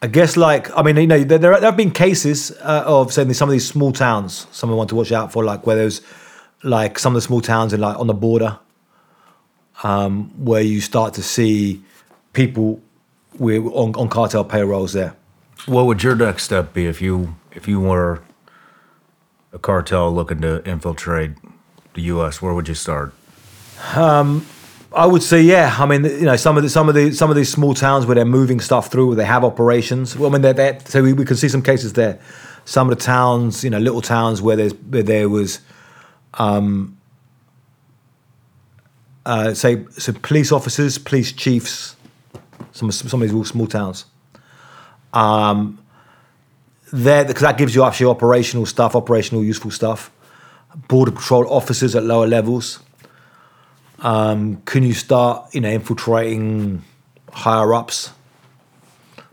I 0.00 0.06
guess, 0.06 0.38
like, 0.38 0.74
I 0.74 0.82
mean, 0.82 0.96
you 0.96 1.06
know, 1.06 1.22
there, 1.22 1.38
there 1.38 1.60
have 1.60 1.76
been 1.76 1.90
cases 1.90 2.50
uh, 2.62 2.84
of 2.86 3.12
saying 3.12 3.34
some 3.34 3.50
of 3.50 3.52
these 3.52 3.68
small 3.68 3.92
towns, 3.92 4.46
someone 4.52 4.78
want 4.78 4.88
to 4.88 4.94
watch 4.94 5.12
out 5.12 5.32
for, 5.32 5.44
like, 5.44 5.66
where 5.66 5.76
there's 5.76 6.00
like 6.62 6.98
some 6.98 7.12
of 7.12 7.16
the 7.16 7.20
small 7.20 7.42
towns 7.42 7.74
in 7.74 7.80
like 7.80 7.98
on 7.98 8.06
the 8.06 8.14
border, 8.14 8.58
um, 9.82 10.30
where 10.42 10.62
you 10.62 10.80
start 10.80 11.12
to 11.14 11.22
see 11.22 11.82
people 12.32 12.80
with 13.38 13.62
on, 13.66 13.94
on 13.96 14.08
cartel 14.08 14.44
payrolls 14.44 14.94
there. 14.94 15.14
What 15.66 15.84
would 15.84 16.02
your 16.02 16.16
next 16.16 16.44
step 16.44 16.72
be 16.72 16.86
if 16.86 17.02
you 17.02 17.36
if 17.52 17.68
you 17.68 17.80
were 17.80 18.22
a 19.52 19.58
cartel 19.58 20.10
looking 20.10 20.40
to 20.40 20.66
infiltrate 20.66 21.32
the 21.92 22.02
U.S.? 22.02 22.40
Where 22.40 22.54
would 22.54 22.68
you 22.68 22.74
start? 22.74 23.12
I 24.96 25.04
would 25.04 25.22
say, 25.22 25.42
yeah. 25.42 25.76
I 25.78 25.84
mean, 25.84 26.04
you 26.04 26.22
know, 26.22 26.36
some 26.36 26.56
of 26.56 26.62
the 26.62 26.70
some 26.70 26.88
of 26.88 26.94
the 26.94 27.12
some 27.12 27.28
of 27.28 27.36
these 27.36 27.50
small 27.50 27.74
towns 27.74 28.06
where 28.06 28.14
they're 28.14 28.24
moving 28.24 28.60
stuff 28.60 28.90
through, 28.90 29.08
where 29.08 29.16
they 29.16 29.26
have 29.26 29.44
operations. 29.44 30.16
Well, 30.16 30.30
I 30.30 30.32
mean, 30.32 30.42
they're, 30.42 30.54
they're, 30.54 30.80
so 30.86 31.02
we, 31.02 31.12
we 31.12 31.26
can 31.26 31.36
see 31.36 31.48
some 31.48 31.62
cases 31.62 31.92
there. 31.92 32.18
Some 32.64 32.90
of 32.90 32.98
the 32.98 33.04
towns, 33.04 33.62
you 33.62 33.70
know, 33.70 33.78
little 33.78 34.00
towns 34.00 34.40
where 34.40 34.56
there's 34.56 34.72
where 34.74 35.02
there 35.02 35.28
was, 35.28 35.60
um, 36.34 36.96
uh, 39.26 39.52
say, 39.52 39.84
so 39.90 40.12
police 40.14 40.50
officers, 40.50 40.96
police 40.96 41.30
chiefs, 41.30 41.96
some 42.72 42.90
some 42.90 43.20
of 43.20 43.28
these 43.28 43.36
all 43.36 43.44
small 43.44 43.66
towns. 43.66 44.06
Um, 45.12 45.78
there 46.90 47.24
because 47.26 47.42
that 47.42 47.58
gives 47.58 47.74
you 47.74 47.84
actually 47.84 48.06
operational 48.06 48.64
stuff, 48.64 48.96
operational 48.96 49.44
useful 49.44 49.70
stuff. 49.70 50.10
Border 50.88 51.12
patrol 51.12 51.46
officers 51.52 51.94
at 51.94 52.04
lower 52.04 52.26
levels 52.26 52.80
can 54.02 54.82
you 54.82 54.92
start, 54.94 55.54
you 55.54 55.60
know, 55.60 55.70
infiltrating 55.70 56.82
higher 57.32 57.74
ups, 57.74 58.10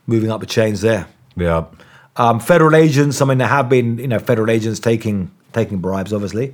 moving 0.07 0.31
up 0.31 0.39
the 0.39 0.45
chains 0.45 0.81
there? 0.81 1.07
Yeah, 1.35 1.65
Um, 2.15 2.39
federal 2.39 2.75
agents, 2.75 3.21
I 3.21 3.25
mean, 3.25 3.39
there 3.39 3.47
have 3.47 3.69
been, 3.69 3.97
you 3.97 4.07
know, 4.07 4.19
federal 4.19 4.49
agents 4.51 4.79
taking 4.79 5.31
taking 5.51 5.79
bribes, 5.79 6.13
obviously, 6.13 6.53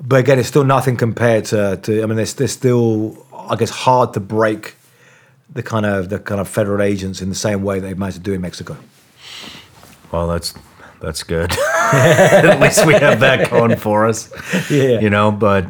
but 0.00 0.16
again, 0.20 0.38
it's 0.38 0.48
still 0.48 0.64
nothing 0.64 0.96
compared 0.96 1.44
to, 1.46 1.76
to 1.82 2.02
I 2.02 2.06
mean, 2.06 2.18
it's, 2.18 2.40
it's 2.40 2.52
still, 2.52 3.26
I 3.32 3.56
guess, 3.56 3.70
hard 3.70 4.14
to 4.14 4.20
break 4.20 4.74
the 5.52 5.62
kind 5.62 5.84
of 5.86 6.08
the 6.08 6.18
kind 6.20 6.40
of 6.40 6.48
federal 6.48 6.80
agents 6.82 7.20
in 7.20 7.28
the 7.28 7.34
same 7.34 7.62
way 7.64 7.80
they 7.80 7.94
managed 7.94 8.16
to 8.18 8.22
do 8.22 8.32
in 8.32 8.40
Mexico. 8.40 8.76
well, 10.12 10.28
that's 10.28 10.54
that's 11.00 11.22
good. 11.24 11.50
At 11.92 12.60
least 12.60 12.86
we 12.86 12.92
have 12.94 13.20
that 13.20 13.50
going 13.50 13.76
for 13.76 14.06
us. 14.06 14.30
Yeah. 14.70 15.00
you 15.00 15.10
know. 15.10 15.32
But 15.32 15.66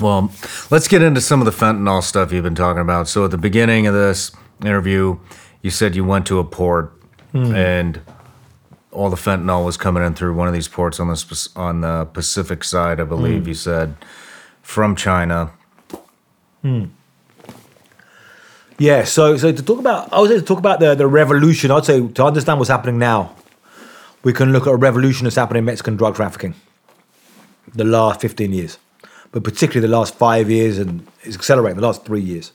well, 0.00 0.32
let's 0.70 0.88
get 0.88 1.02
into 1.02 1.20
some 1.20 1.40
of 1.40 1.46
the 1.46 1.52
fentanyl 1.52 2.02
stuff 2.02 2.32
you've 2.32 2.44
been 2.44 2.54
talking 2.54 2.82
about. 2.82 3.08
So 3.08 3.24
at 3.24 3.30
the 3.30 3.38
beginning 3.38 3.86
of 3.86 3.94
this 3.94 4.32
interview, 4.62 5.18
you 5.62 5.70
said 5.70 5.94
you 5.94 6.04
went 6.04 6.26
to 6.26 6.38
a 6.38 6.44
port 6.44 6.92
hmm. 7.32 7.54
and 7.54 8.00
all 8.90 9.10
the 9.10 9.16
fentanyl 9.16 9.64
was 9.64 9.76
coming 9.76 10.02
in 10.02 10.14
through 10.14 10.34
one 10.34 10.48
of 10.48 10.54
these 10.54 10.68
ports 10.68 11.00
on 11.00 11.08
the 11.08 11.48
on 11.56 11.80
the 11.80 12.04
Pacific 12.06 12.64
side, 12.64 13.00
I 13.00 13.04
believe 13.04 13.42
hmm. 13.42 13.48
you 13.48 13.54
said, 13.54 13.96
from 14.62 14.96
China. 14.96 15.50
Hmm. 16.62 16.86
Yeah, 18.78 19.04
so 19.04 19.36
so 19.36 19.52
to 19.52 19.62
talk 19.62 19.78
about, 19.78 20.12
I 20.12 20.26
say 20.26 20.34
to 20.36 20.42
talk 20.42 20.58
about 20.58 20.80
the, 20.80 20.94
the 20.94 21.06
revolution, 21.06 21.70
I'd 21.70 21.84
say 21.84 22.06
to 22.06 22.24
understand 22.24 22.58
what's 22.58 22.70
happening 22.70 22.98
now, 22.98 23.34
we 24.24 24.32
can 24.32 24.52
look 24.52 24.66
at 24.66 24.72
a 24.72 24.76
revolution 24.76 25.24
that's 25.24 25.36
happening 25.36 25.60
in 25.60 25.64
Mexican 25.66 25.96
drug 25.96 26.16
trafficking 26.16 26.54
the 27.74 27.84
last 27.84 28.20
15 28.20 28.52
years, 28.52 28.78
but 29.32 29.42
particularly 29.42 29.86
the 29.86 29.96
last 29.96 30.14
five 30.14 30.50
years 30.50 30.78
and 30.78 31.06
it's 31.22 31.34
accelerating 31.34 31.80
the 31.80 31.86
last 31.86 32.04
three 32.04 32.20
years. 32.20 32.52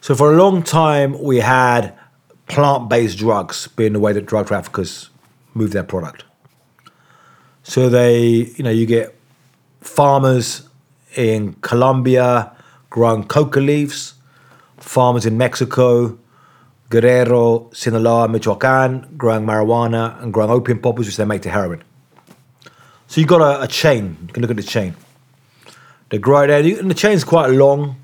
So 0.00 0.14
for 0.14 0.32
a 0.32 0.36
long 0.36 0.62
time, 0.62 1.20
we 1.20 1.38
had 1.38 1.96
plant-based 2.46 3.18
drugs 3.18 3.68
being 3.68 3.92
the 3.92 4.00
way 4.00 4.12
that 4.12 4.24
drug 4.26 4.46
traffickers 4.46 5.10
move 5.54 5.72
their 5.72 5.82
product. 5.82 6.24
So 7.64 7.88
they, 7.88 8.20
you 8.56 8.64
know, 8.64 8.70
you 8.70 8.86
get 8.86 9.14
farmers 9.80 10.68
in 11.16 11.54
Colombia 11.54 12.52
growing 12.90 13.24
coca 13.24 13.60
leaves, 13.60 14.14
farmers 14.78 15.26
in 15.26 15.36
Mexico, 15.36 16.18
Guerrero, 16.90 17.68
Sinaloa, 17.72 18.28
Michoacan, 18.28 19.14
growing 19.16 19.44
marijuana 19.44 20.22
and 20.22 20.32
growing 20.32 20.50
opium 20.50 20.78
poppers, 20.78 21.06
which 21.06 21.16
they 21.16 21.24
make 21.24 21.42
to 21.42 21.50
heroin. 21.50 21.82
So 23.08 23.20
you've 23.20 23.28
got 23.28 23.42
a, 23.42 23.62
a 23.62 23.66
chain. 23.66 24.16
You 24.26 24.32
can 24.32 24.40
look 24.42 24.50
at 24.50 24.56
the 24.56 24.62
chain. 24.62 24.94
They 26.10 26.18
grow 26.18 26.46
there, 26.46 26.60
and 26.78 26.90
the 26.90 26.94
chain's 26.94 27.24
quite 27.24 27.50
long 27.50 27.96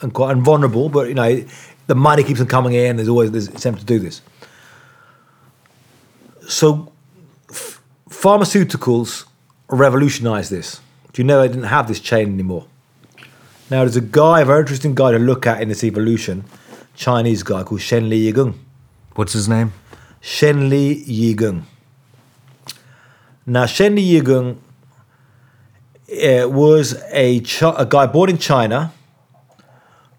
and 0.00 0.12
quite 0.12 0.32
and 0.32 0.42
vulnerable, 0.42 0.88
but 0.88 1.08
you 1.08 1.14
know 1.14 1.44
the 1.86 1.94
money 1.94 2.22
keeps 2.22 2.40
on 2.40 2.46
coming 2.46 2.72
in. 2.72 2.96
There's 2.96 3.08
always 3.08 3.30
there's 3.30 3.48
attempt 3.48 3.80
to 3.80 3.86
do 3.86 3.98
this. 3.98 4.22
So 6.48 6.92
f- 7.50 7.80
pharmaceuticals 8.08 9.26
revolutionized 9.68 10.50
this. 10.50 10.80
Do 11.12 11.22
you 11.22 11.26
know 11.26 11.40
they 11.40 11.48
didn't 11.48 11.64
have 11.64 11.88
this 11.88 12.00
chain 12.00 12.32
anymore? 12.32 12.66
Now 13.70 13.80
there's 13.80 13.96
a 13.96 14.00
guy, 14.00 14.40
a 14.40 14.44
very 14.44 14.60
interesting 14.60 14.94
guy 14.94 15.12
to 15.12 15.18
look 15.18 15.46
at 15.46 15.62
in 15.62 15.68
this 15.68 15.84
evolution, 15.84 16.44
Chinese 16.94 17.42
guy 17.42 17.62
called 17.62 17.80
Zhenli 17.80 18.18
Ye 18.18 18.32
Gon. 18.32 18.58
What's 19.14 19.32
his 19.32 19.48
name? 19.48 19.72
Zhenli 20.22 21.02
Ye 21.06 21.34
Gon. 21.34 21.66
Now 23.46 23.64
Zhenli 23.64 24.04
Ye 24.04 24.20
Gon 24.20 24.60
uh, 26.10 26.48
was 26.48 27.00
a, 27.12 27.40
Chi- 27.40 27.74
a 27.76 27.86
guy 27.86 28.06
born 28.06 28.30
in 28.30 28.38
China 28.38 28.92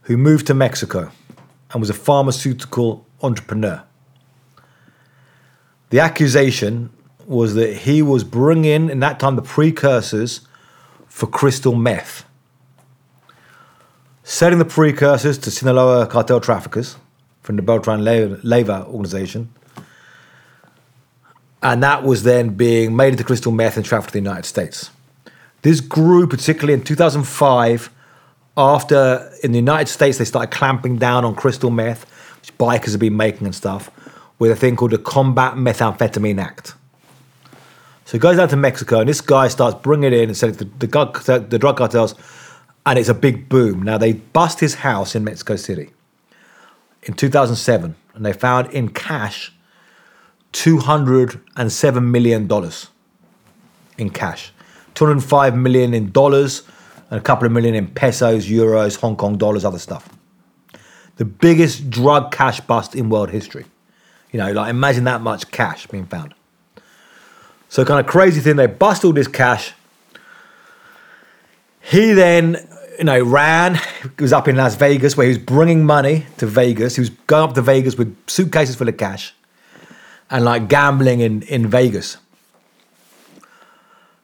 who 0.03 0.17
moved 0.17 0.47
to 0.47 0.53
Mexico 0.53 1.11
and 1.71 1.79
was 1.79 1.89
a 1.89 1.93
pharmaceutical 1.93 3.05
entrepreneur. 3.21 3.83
The 5.89 5.99
accusation 5.99 6.89
was 7.25 7.55
that 7.55 7.77
he 7.77 8.01
was 8.01 8.23
bringing, 8.23 8.89
in 8.89 8.99
that 9.01 9.19
time, 9.19 9.35
the 9.35 9.41
precursors 9.41 10.41
for 11.07 11.27
crystal 11.27 11.75
meth, 11.75 12.25
selling 14.23 14.59
the 14.59 14.65
precursors 14.65 15.37
to 15.39 15.51
Sinaloa 15.51 16.07
cartel 16.07 16.39
traffickers 16.39 16.95
from 17.41 17.57
the 17.57 17.61
Beltran 17.61 18.03
Le- 18.03 18.37
Leyva 18.37 18.85
organization. 18.85 19.53
And 21.61 21.83
that 21.83 22.03
was 22.03 22.23
then 22.23 22.55
being 22.55 22.95
made 22.95 23.13
into 23.13 23.23
crystal 23.23 23.51
meth 23.51 23.77
and 23.77 23.85
trafficked 23.85 24.13
to 24.13 24.19
the 24.19 24.23
United 24.23 24.45
States. 24.45 24.89
This 25.61 25.79
grew 25.79 26.27
particularly 26.27 26.73
in 26.73 26.83
2005 26.83 27.91
after 28.57 29.31
in 29.43 29.51
the 29.51 29.57
United 29.57 29.87
States 29.87 30.17
they 30.17 30.25
started 30.25 30.51
clamping 30.51 30.97
down 30.97 31.23
on 31.23 31.35
crystal 31.35 31.69
meth, 31.69 32.05
which 32.39 32.57
bikers 32.57 32.91
have 32.91 32.99
been 32.99 33.17
making 33.17 33.45
and 33.45 33.55
stuff, 33.55 33.89
with 34.39 34.51
a 34.51 34.55
thing 34.55 34.75
called 34.75 34.91
the 34.91 34.97
Combat 34.97 35.53
Methamphetamine 35.53 36.41
Act. 36.41 36.73
So 38.05 38.13
he 38.13 38.19
goes 38.19 38.37
down 38.37 38.49
to 38.49 38.57
Mexico, 38.57 38.99
and 38.99 39.07
this 39.07 39.21
guy 39.21 39.47
starts 39.47 39.77
bringing 39.81 40.11
it 40.11 40.13
in 40.13 40.29
and 40.29 40.37
selling 40.37 40.55
to 40.55 40.65
the, 40.65 40.87
drug- 40.87 41.23
the 41.23 41.57
drug 41.57 41.77
cartels, 41.77 42.15
and 42.85 42.99
it's 42.99 43.07
a 43.07 43.13
big 43.13 43.47
boom. 43.47 43.83
Now 43.83 43.97
they 43.97 44.13
bust 44.13 44.59
his 44.59 44.75
house 44.75 45.15
in 45.15 45.23
Mexico 45.23 45.55
City 45.55 45.91
in 47.03 47.13
2007, 47.13 47.95
and 48.13 48.25
they 48.25 48.33
found 48.33 48.71
in 48.71 48.89
cash 48.89 49.53
207 50.51 52.11
million 52.11 52.47
dollars 52.47 52.87
in 53.97 54.09
cash, 54.09 54.51
205 54.95 55.55
million 55.55 55.93
in 55.93 56.11
dollars, 56.11 56.63
and 57.09 57.19
a 57.19 57.23
couple 57.23 57.45
of 57.45 57.51
million 57.51 57.75
in 57.75 57.87
pesos, 57.87 58.47
euros, 58.47 58.99
Hong 58.99 59.15
Kong 59.15 59.37
dollars, 59.37 59.65
other 59.65 59.79
stuff. 59.79 60.09
The 61.17 61.25
biggest 61.25 61.89
drug 61.89 62.31
cash 62.31 62.61
bust 62.61 62.95
in 62.95 63.09
world 63.09 63.29
history. 63.29 63.65
You 64.31 64.39
know, 64.39 64.51
like 64.51 64.69
imagine 64.69 65.03
that 65.05 65.21
much 65.21 65.51
cash 65.51 65.87
being 65.87 66.05
found. 66.05 66.33
So, 67.69 67.85
kind 67.85 67.99
of 67.99 68.05
crazy 68.05 68.41
thing, 68.41 68.57
they 68.57 68.67
bust 68.67 69.05
all 69.05 69.13
this 69.13 69.27
cash. 69.27 69.73
He 71.81 72.11
then, 72.13 72.67
you 72.97 73.05
know, 73.05 73.23
ran. 73.23 73.75
He 73.75 74.23
was 74.23 74.33
up 74.33 74.47
in 74.47 74.55
Las 74.55 74.75
Vegas 74.75 75.15
where 75.15 75.25
he 75.25 75.29
was 75.29 75.37
bringing 75.37 75.85
money 75.85 76.25
to 76.37 76.45
Vegas. 76.45 76.95
He 76.95 77.01
was 77.01 77.09
going 77.09 77.49
up 77.49 77.55
to 77.55 77.61
Vegas 77.61 77.97
with 77.97 78.15
suitcases 78.27 78.75
full 78.75 78.89
of 78.89 78.97
cash 78.97 79.33
and 80.29 80.45
like 80.45 80.67
gambling 80.69 81.19
in, 81.19 81.43
in 81.43 81.67
Vegas. 81.67 82.17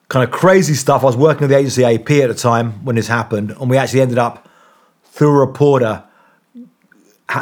Kind 0.10 0.24
of 0.24 0.32
crazy 0.32 0.74
stuff. 0.74 1.04
I 1.04 1.06
was 1.06 1.18
working 1.18 1.44
at 1.44 1.50
the 1.50 1.58
agency 1.58 1.84
AP 1.84 2.10
at 2.12 2.28
the 2.28 2.34
time 2.34 2.86
when 2.86 2.96
this 2.96 3.08
happened, 3.08 3.52
and 3.52 3.70
we 3.70 3.78
actually 3.78 4.02
ended 4.02 4.18
up, 4.18 4.48
through 5.04 5.36
a 5.36 5.46
reporter, 5.46 6.04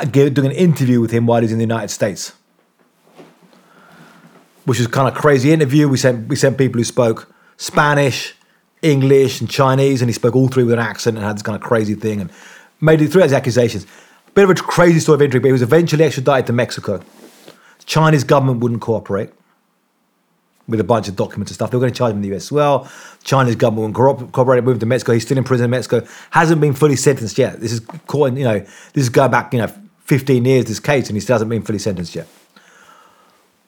doing 0.10 0.38
an 0.40 0.52
interview 0.52 1.00
with 1.00 1.12
him 1.12 1.28
while 1.28 1.42
he's 1.42 1.52
in 1.52 1.60
the 1.60 1.64
United 1.64 1.90
States. 1.90 2.34
Which 4.66 4.80
was 4.80 4.88
kind 4.88 5.08
of 5.08 5.14
crazy 5.14 5.52
interview. 5.52 5.88
We 5.88 5.98
sent 5.98 6.28
we 6.28 6.36
sent 6.36 6.58
people 6.58 6.80
who 6.80 6.84
spoke 6.86 7.32
Spanish, 7.58 8.34
English, 8.82 9.42
and 9.42 9.48
Chinese, 9.50 10.02
and 10.02 10.10
he 10.10 10.14
spoke 10.14 10.36
all 10.36 10.48
three 10.48 10.64
with 10.64 10.74
an 10.74 10.80
accent 10.80 11.18
and 11.18 11.26
had 11.26 11.36
this 11.36 11.44
kind 11.44 11.56
of 11.56 11.62
crazy 11.62 11.94
thing 11.94 12.20
and 12.20 12.32
made 12.82 13.00
it 13.00 13.10
through 13.10 13.22
his 13.22 13.34
accusations. 13.34 13.86
Bit 14.34 14.46
of 14.46 14.50
a 14.50 14.56
crazy 14.56 15.00
story 15.00 15.18
of 15.18 15.22
intrigue, 15.22 15.44
but 15.44 15.50
he 15.50 15.52
was 15.52 15.62
eventually 15.62 16.04
extradited 16.04 16.48
to 16.48 16.54
Mexico. 16.54 17.00
Chinese 17.86 18.24
government 18.24 18.60
wouldn't 18.62 18.82
cooperate 18.82 19.30
with 20.68 20.80
a 20.80 20.84
bunch 20.84 21.08
of 21.08 21.16
documents 21.16 21.52
and 21.52 21.56
stuff. 21.56 21.72
They 21.72 21.78
were 21.78 21.82
going 21.82 21.94
to 21.94 21.98
charge 21.98 22.12
him 22.12 22.24
in 22.24 22.30
the 22.30 22.36
US 22.36 22.46
as 22.46 22.52
well. 22.52 22.90
Chinese 23.24 23.56
government 23.56 23.94
cooperated 23.94 24.66
with 24.66 24.74
moved 24.74 24.80
to 24.82 24.86
Mexico. 24.86 25.14
He's 25.14 25.24
still 25.24 25.38
in 25.38 25.44
prison 25.44 25.66
in 25.66 25.72
Mexico. 25.72 26.06
Hasn't 26.32 26.60
been 26.62 26.74
fully 26.74 26.96
sentenced 26.96 27.38
yet. 27.38 27.60
This 27.60 27.72
is 27.72 27.82
caught, 28.08 28.34
you 28.34 28.44
know, 28.44 28.60
this 28.60 29.04
is 29.04 29.10
going 29.10 29.32
back, 29.32 29.54
you 29.54 29.60
know, 29.60 29.72
15 30.06 30.46
years, 30.46 30.66
this 30.66 30.80
case, 30.80 31.08
and 31.08 31.16
he 31.16 31.20
still 31.20 31.36
hasn't 31.36 31.50
been 31.50 31.62
fully 31.62 31.80
sentenced 31.80 32.16
yet. 32.16 32.28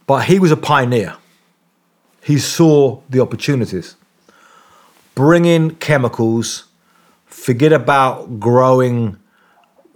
But 0.06 0.26
he 0.26 0.40
was 0.40 0.52
a 0.52 0.58
pioneer. 0.58 1.16
He 2.22 2.38
saw 2.40 3.02
the 3.10 3.20
opportunities. 3.20 3.96
Bring 5.16 5.46
in 5.46 5.76
chemicals, 5.76 6.66
forget 7.26 7.74
about 7.74 8.40
growing 8.40 9.18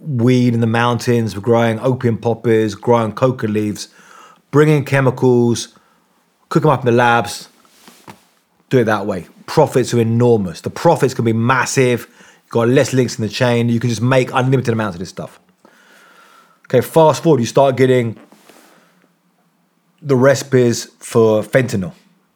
weed 0.00 0.52
in 0.52 0.60
the 0.60 0.66
mountains, 0.66 1.34
growing 1.34 1.78
opium 1.78 2.18
poppies, 2.18 2.74
growing 2.74 3.12
coca 3.12 3.46
leaves, 3.46 3.88
bring 4.50 4.68
in 4.68 4.84
chemicals, 4.84 5.78
cook 6.52 6.64
them 6.64 6.70
up 6.70 6.80
in 6.80 6.84
the 6.84 6.92
labs, 6.92 7.48
do 8.68 8.80
it 8.80 8.84
that 8.84 9.06
way. 9.06 9.26
Profits 9.46 9.94
are 9.94 10.00
enormous. 10.00 10.60
The 10.60 10.68
profits 10.68 11.14
can 11.14 11.24
be 11.24 11.32
massive. 11.32 12.00
You've 12.42 12.50
got 12.50 12.68
less 12.68 12.92
links 12.92 13.18
in 13.18 13.22
the 13.22 13.30
chain. 13.30 13.70
You 13.70 13.80
can 13.80 13.88
just 13.88 14.02
make 14.02 14.30
unlimited 14.34 14.70
amounts 14.70 14.94
of 14.94 14.98
this 14.98 15.08
stuff. 15.08 15.40
Okay, 16.66 16.82
fast 16.82 17.22
forward, 17.22 17.40
you 17.40 17.46
start 17.46 17.78
getting 17.78 18.18
the 20.02 20.14
recipes 20.14 20.84
for 20.98 21.42
fentanyl. 21.42 21.94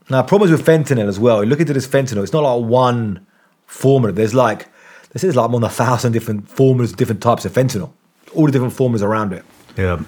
Now, 0.09 0.23
problems 0.23 0.51
with 0.51 0.65
fentanyl 0.65 1.09
as 1.09 1.19
well. 1.19 1.45
You 1.45 1.51
look 1.51 1.61
into 1.61 1.75
this 1.75 1.87
fentanyl, 1.87 2.23
it's 2.23 2.33
not 2.33 2.43
like 2.43 2.67
one 2.67 3.27
formula. 3.67 4.15
There's 4.15 4.35
like, 4.35 4.67
this 5.13 5.25
is 5.25 5.37
like 5.37 5.51
more 5.51 5.61
than 5.61 5.69
a 5.69 5.73
thousand 5.73 6.13
different 6.13 6.49
formulas, 6.49 6.95
different 6.95 7.23
types 7.23 7.45
of 7.45 7.53
fentanyl, 7.53 7.93
all 8.35 8.47
the 8.47 8.53
different 8.53 8.73
formulas 8.73 9.03
around 9.03 9.35
it. 9.35 9.45
Yeah. 9.77 10.03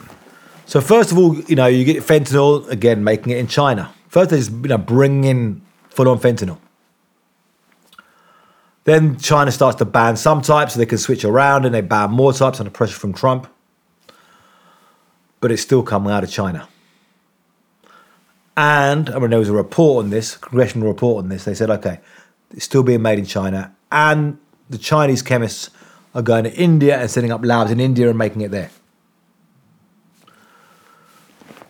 So 0.65 0.81
first 0.81 1.13
of 1.13 1.19
all, 1.19 1.39
you 1.43 1.57
know, 1.57 1.67
you 1.67 1.85
get 1.85 2.03
fentanyl 2.03 2.67
again, 2.71 3.05
making 3.05 3.33
it 3.33 3.39
in 3.39 3.49
China. 3.49 3.93
First, 4.09 4.31
they 4.31 4.39
just 4.39 4.51
you 4.51 4.69
know 4.69 4.79
bring 4.79 5.25
in 5.25 5.63
full-on 5.91 6.19
fentanyl. 6.19 6.59
Then 8.85 9.19
China 9.19 9.53
starts 9.53 9.77
to 9.77 9.85
ban 9.85 10.17
some 10.17 10.41
types, 10.41 10.73
so 10.73 10.79
they 10.79 10.87
can 10.87 10.99
switch 10.99 11.25
around, 11.25 11.67
and 11.67 11.75
they 11.75 11.83
ban 11.83 12.11
more 12.11 12.33
types 12.33 12.59
under 12.59 12.71
pressure 12.71 12.99
from 12.99 13.13
Trump. 13.13 13.47
But 15.41 15.53
it's 15.53 15.63
still 15.63 15.83
coming 15.83 16.11
out 16.11 16.25
of 16.25 16.31
China. 16.31 16.69
And 18.57 19.11
I 19.11 19.19
mean, 19.19 19.31
there 19.31 19.39
was 19.39 19.51
a 19.51 19.53
report 19.53 20.05
on 20.05 20.11
this, 20.11 20.37
congressional 20.37 20.89
report 20.89 21.23
on 21.23 21.29
this. 21.29 21.45
They 21.45 21.55
said, 21.55 21.71
okay, 21.71 22.01
it's 22.51 22.65
still 22.65 22.83
being 22.83 23.03
made 23.03 23.19
in 23.19 23.27
China, 23.27 23.75
and 23.93 24.39
the 24.71 24.79
Chinese 24.79 25.23
chemists 25.23 25.71
are 26.15 26.23
going 26.23 26.45
to 26.45 26.55
India 26.55 26.99
and 26.99 27.11
setting 27.11 27.31
up 27.31 27.45
labs 27.45 27.71
in 27.71 27.81
India 27.81 28.09
and 28.09 28.17
making 28.17 28.41
it 28.41 28.51
there. 28.51 28.71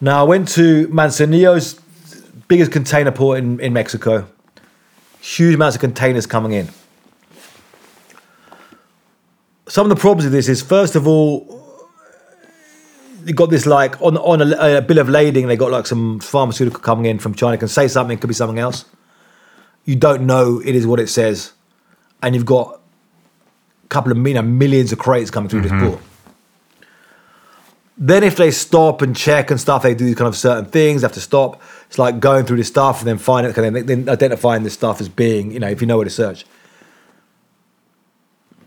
Now, 0.01 0.21
I 0.21 0.23
went 0.23 0.49
to 0.51 0.87
Manzanillo's 0.89 1.81
biggest 2.49 2.73
container 2.73 3.13
port 3.13 3.39
in, 3.39 3.61
in 3.61 3.73
Mexico. 3.73 4.27
Huge 5.21 5.55
amounts 5.55 5.77
of 5.77 5.81
containers 5.81 6.27
coming 6.27 6.53
in. 6.53 6.69
Some 9.69 9.91
of 9.91 9.91
the 9.91 10.01
problems 10.01 10.25
with 10.25 10.33
this 10.33 10.49
is, 10.49 10.63
first 10.63 10.97
of 10.97 11.07
all, 11.07 11.59
you 13.25 13.35
got 13.35 13.51
this 13.51 13.67
like 13.67 14.01
on 14.01 14.17
on 14.17 14.41
a, 14.41 14.79
a 14.79 14.81
bill 14.81 14.99
of 14.99 15.09
lading. 15.09 15.47
They 15.49 15.57
got 15.57 15.71
like 15.71 15.87
some 15.87 16.19
pharmaceutical 16.21 16.81
coming 16.81 17.05
in 17.05 17.19
from 17.19 17.35
China. 17.35 17.59
Can 17.59 17.69
say 17.69 17.87
something, 17.87 18.17
could 18.17 18.29
be 18.29 18.35
something 18.35 18.59
else. 18.59 18.87
You 19.85 19.97
don't 19.97 20.27
know 20.27 20.63
it 20.65 20.75
is 20.75 20.87
what 20.87 20.99
it 20.99 21.09
says, 21.09 21.53
and 22.23 22.35
you've 22.35 22.47
got 22.47 22.81
a 23.85 23.89
couple 23.89 24.13
of 24.13 24.27
you 24.27 24.35
know, 24.35 24.43
millions 24.43 24.93
of 24.93 24.99
crates 24.99 25.31
coming 25.31 25.51
through 25.51 25.63
this 25.63 25.73
mm-hmm. 25.73 25.91
port. 25.91 26.03
Then 28.01 28.23
if 28.23 28.37
they 28.37 28.53
stop 28.53 29.03
and 29.03 29.17
check 29.17 29.51
and 29.51 29.61
stuff, 29.61 29.83
they 29.83 29.95
do 29.95 30.15
kind 30.15 30.29
of 30.29 30.37
certain 30.37 30.67
things. 30.67 31.01
They 31.03 31.07
have 31.07 31.15
to 31.15 31.21
stop. 31.21 31.61
It's 31.89 31.99
like 31.99 32.21
going 32.21 32.45
through 32.45 32.59
this 32.59 32.69
stuff 32.69 33.01
and 33.01 33.09
then 33.09 33.19
finding, 33.19 33.53
and 33.53 33.77
then, 33.77 33.87
then 33.87 34.09
identifying 34.09 34.63
this 34.63 34.75
stuff 34.75 35.01
as 35.01 35.09
being, 35.09 35.51
you 35.51 35.59
know, 35.59 35.69
if 35.69 35.81
you 35.81 35.87
know 35.89 35.97
where 35.97 36.05
to 36.05 36.11
search. 36.11 36.47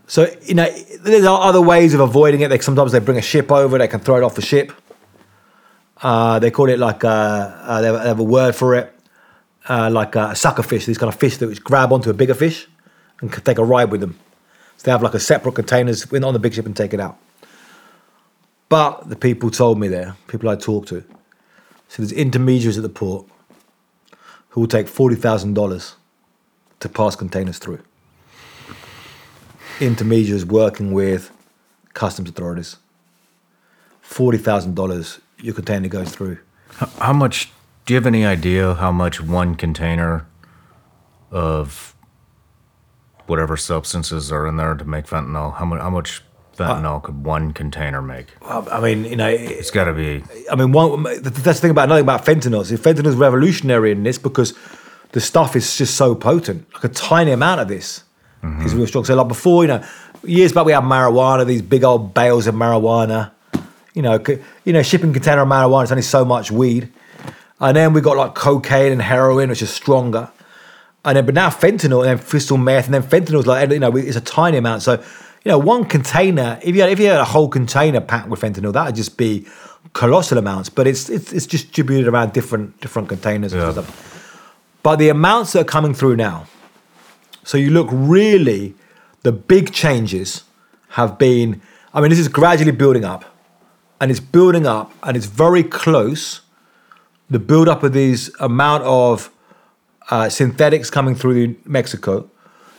So 0.06 0.30
you 0.42 0.54
know, 0.54 0.70
there's 1.00 1.24
other 1.24 1.62
ways 1.62 1.94
of 1.94 2.00
avoiding 2.00 2.42
it. 2.42 2.48
They 2.48 2.58
sometimes 2.58 2.92
they 2.92 2.98
bring 2.98 3.16
a 3.16 3.22
ship 3.22 3.50
over. 3.50 3.78
They 3.78 3.88
can 3.88 4.00
throw 4.00 4.18
it 4.18 4.22
off 4.22 4.34
the 4.34 4.42
ship. 4.42 4.70
Uh, 6.02 6.38
they 6.38 6.50
call 6.50 6.68
it 6.68 6.78
like 6.78 7.02
uh, 7.02 7.08
uh, 7.08 7.80
they, 7.80 7.86
have, 7.86 8.18
a 8.18 8.24
word 8.24 8.54
for 8.54 8.74
it, 8.74 8.92
uh, 9.68 9.88
like 9.88 10.14
a 10.14 10.36
sucker 10.36 10.62
fish. 10.62 10.84
These 10.84 10.98
kind 10.98 11.10
of 11.10 11.18
fish 11.18 11.38
that 11.38 11.64
grab 11.64 11.92
onto 11.92 12.10
a 12.10 12.12
bigger 12.12 12.34
fish 12.34 12.68
and 13.20 13.32
can 13.32 13.42
take 13.42 13.56
a 13.56 13.64
ride 13.64 13.90
with 13.90 14.02
them. 14.02 14.18
So 14.76 14.84
they 14.84 14.90
have 14.90 15.02
like 15.02 15.14
a 15.14 15.20
separate 15.20 15.54
containers 15.54 16.12
on 16.12 16.32
the 16.34 16.38
big 16.38 16.52
ship 16.52 16.66
and 16.66 16.76
take 16.76 16.92
it 16.92 17.00
out. 17.00 17.16
But 18.72 19.10
the 19.10 19.16
people 19.16 19.50
told 19.50 19.78
me 19.78 19.86
there, 19.86 20.16
people 20.28 20.48
I 20.48 20.56
talked 20.56 20.88
to, 20.88 21.04
so 21.88 22.00
there's 22.00 22.10
intermediaries 22.10 22.78
at 22.78 22.82
the 22.82 22.88
port 22.88 23.26
who 24.48 24.62
will 24.62 24.66
take 24.66 24.88
forty 24.88 25.14
thousand 25.14 25.52
dollars 25.52 25.96
to 26.80 26.88
pass 26.88 27.14
containers 27.14 27.58
through. 27.58 27.80
Intermediaries 29.78 30.46
working 30.46 30.92
with 30.92 31.30
customs 31.92 32.30
authorities. 32.30 32.78
Forty 34.00 34.38
thousand 34.38 34.74
dollars 34.74 35.20
your 35.36 35.52
container 35.52 35.88
goes 35.88 36.10
through. 36.10 36.38
How 36.98 37.12
much? 37.12 37.52
Do 37.84 37.92
you 37.92 37.98
have 37.98 38.06
any 38.06 38.24
idea 38.24 38.72
how 38.72 38.90
much 38.90 39.20
one 39.20 39.54
container 39.54 40.26
of 41.30 41.94
whatever 43.26 43.58
substances 43.58 44.32
are 44.32 44.46
in 44.46 44.56
there 44.56 44.72
to 44.76 44.84
make 44.86 45.06
fentanyl? 45.06 45.56
How 45.56 45.66
much? 45.66 45.80
How 45.82 45.90
much 45.90 46.22
fentanyl 46.56 46.96
uh, 46.96 47.00
could 47.00 47.24
one 47.24 47.52
container 47.52 48.02
make? 48.02 48.28
I 48.42 48.58
I 48.58 48.80
mean, 48.80 49.04
you 49.04 49.16
know, 49.16 49.28
It's 49.28 49.70
got 49.70 49.84
to 49.84 49.92
be. 49.92 50.22
I 50.50 50.56
mean, 50.56 50.72
one, 50.72 51.02
that's 51.02 51.42
the 51.42 51.54
thing 51.54 51.70
about 51.70 51.84
another 51.84 52.00
thing 52.00 52.04
about 52.04 52.24
fentanyl. 52.24 52.60
Is 52.62 52.72
fentanyl 52.80 53.06
is 53.06 53.16
revolutionary 53.16 53.92
in 53.92 54.02
this 54.02 54.18
because 54.18 54.54
the 55.12 55.20
stuff 55.20 55.56
is 55.56 55.76
just 55.76 55.94
so 55.94 56.14
potent. 56.14 56.66
Like 56.74 56.84
a 56.84 56.88
tiny 56.88 57.30
amount 57.30 57.60
of 57.60 57.68
this 57.68 57.98
is 57.98 58.02
mm-hmm. 58.42 58.76
real 58.76 58.86
strong. 58.86 59.04
So, 59.04 59.14
like 59.14 59.28
before, 59.28 59.64
you 59.64 59.68
know, 59.68 59.84
years 60.24 60.52
back 60.52 60.66
we 60.66 60.72
had 60.72 60.84
marijuana, 60.84 61.46
these 61.46 61.62
big 61.62 61.84
old 61.84 62.14
bales 62.14 62.46
of 62.46 62.54
marijuana. 62.54 63.30
You 63.94 64.02
know, 64.02 64.22
you 64.64 64.72
know, 64.72 64.82
shipping 64.82 65.12
container 65.12 65.42
of 65.42 65.48
marijuana. 65.48 65.82
It's 65.82 65.92
only 65.92 66.02
so 66.02 66.24
much 66.24 66.50
weed, 66.50 66.90
and 67.60 67.76
then 67.76 67.92
we 67.92 68.00
got 68.00 68.16
like 68.16 68.34
cocaine 68.34 68.92
and 68.92 69.02
heroin, 69.02 69.50
which 69.50 69.62
is 69.62 69.70
stronger. 69.70 70.30
And 71.04 71.16
then, 71.16 71.26
but 71.26 71.34
now 71.34 71.50
fentanyl 71.50 72.06
and 72.06 72.18
then 72.18 72.26
crystal 72.26 72.56
meth, 72.56 72.86
and 72.86 72.94
then 72.94 73.02
fentanyl 73.02 73.40
is 73.40 73.46
like, 73.46 73.68
you 73.70 73.80
know, 73.80 73.94
it's 73.96 74.16
a 74.16 74.20
tiny 74.20 74.56
amount. 74.56 74.82
So, 74.82 75.02
you 75.44 75.50
know, 75.50 75.58
one 75.58 75.84
container, 75.84 76.58
if 76.62 76.74
you 76.74 76.82
had, 76.82 76.90
if 76.90 77.00
you 77.00 77.06
had 77.06 77.20
a 77.20 77.24
whole 77.24 77.48
container 77.48 78.00
packed 78.00 78.28
with 78.28 78.40
fentanyl, 78.40 78.72
that 78.72 78.86
would 78.86 78.94
just 78.94 79.16
be 79.16 79.46
colossal 79.92 80.38
amounts. 80.38 80.68
But 80.68 80.86
it's 80.86 81.08
it's, 81.08 81.32
it's 81.32 81.46
distributed 81.46 82.06
around 82.08 82.32
different 82.32 82.80
different 82.80 83.08
containers 83.08 83.52
Yeah. 83.52 83.64
and 83.64 83.72
stuff. 83.72 84.08
But 84.82 84.96
the 84.96 85.08
amounts 85.08 85.52
that 85.52 85.60
are 85.60 85.64
coming 85.64 85.94
through 85.94 86.16
now, 86.16 86.46
so 87.44 87.56
you 87.58 87.70
look 87.70 87.88
really, 87.90 88.74
the 89.22 89.32
big 89.32 89.72
changes 89.72 90.44
have 90.90 91.18
been. 91.18 91.60
I 91.94 92.00
mean, 92.00 92.10
this 92.10 92.18
is 92.18 92.28
gradually 92.28 92.70
building 92.72 93.04
up, 93.04 93.24
and 94.00 94.10
it's 94.10 94.20
building 94.20 94.66
up, 94.66 94.92
and 95.02 95.16
it's 95.16 95.26
very 95.26 95.62
close. 95.62 96.40
The 97.30 97.38
build 97.38 97.68
up 97.68 97.82
of 97.82 97.92
these 97.94 98.30
amount 98.40 98.84
of 98.84 99.30
uh, 100.10 100.28
synthetics 100.28 100.90
coming 100.90 101.14
through 101.14 101.56
Mexico 101.64 102.28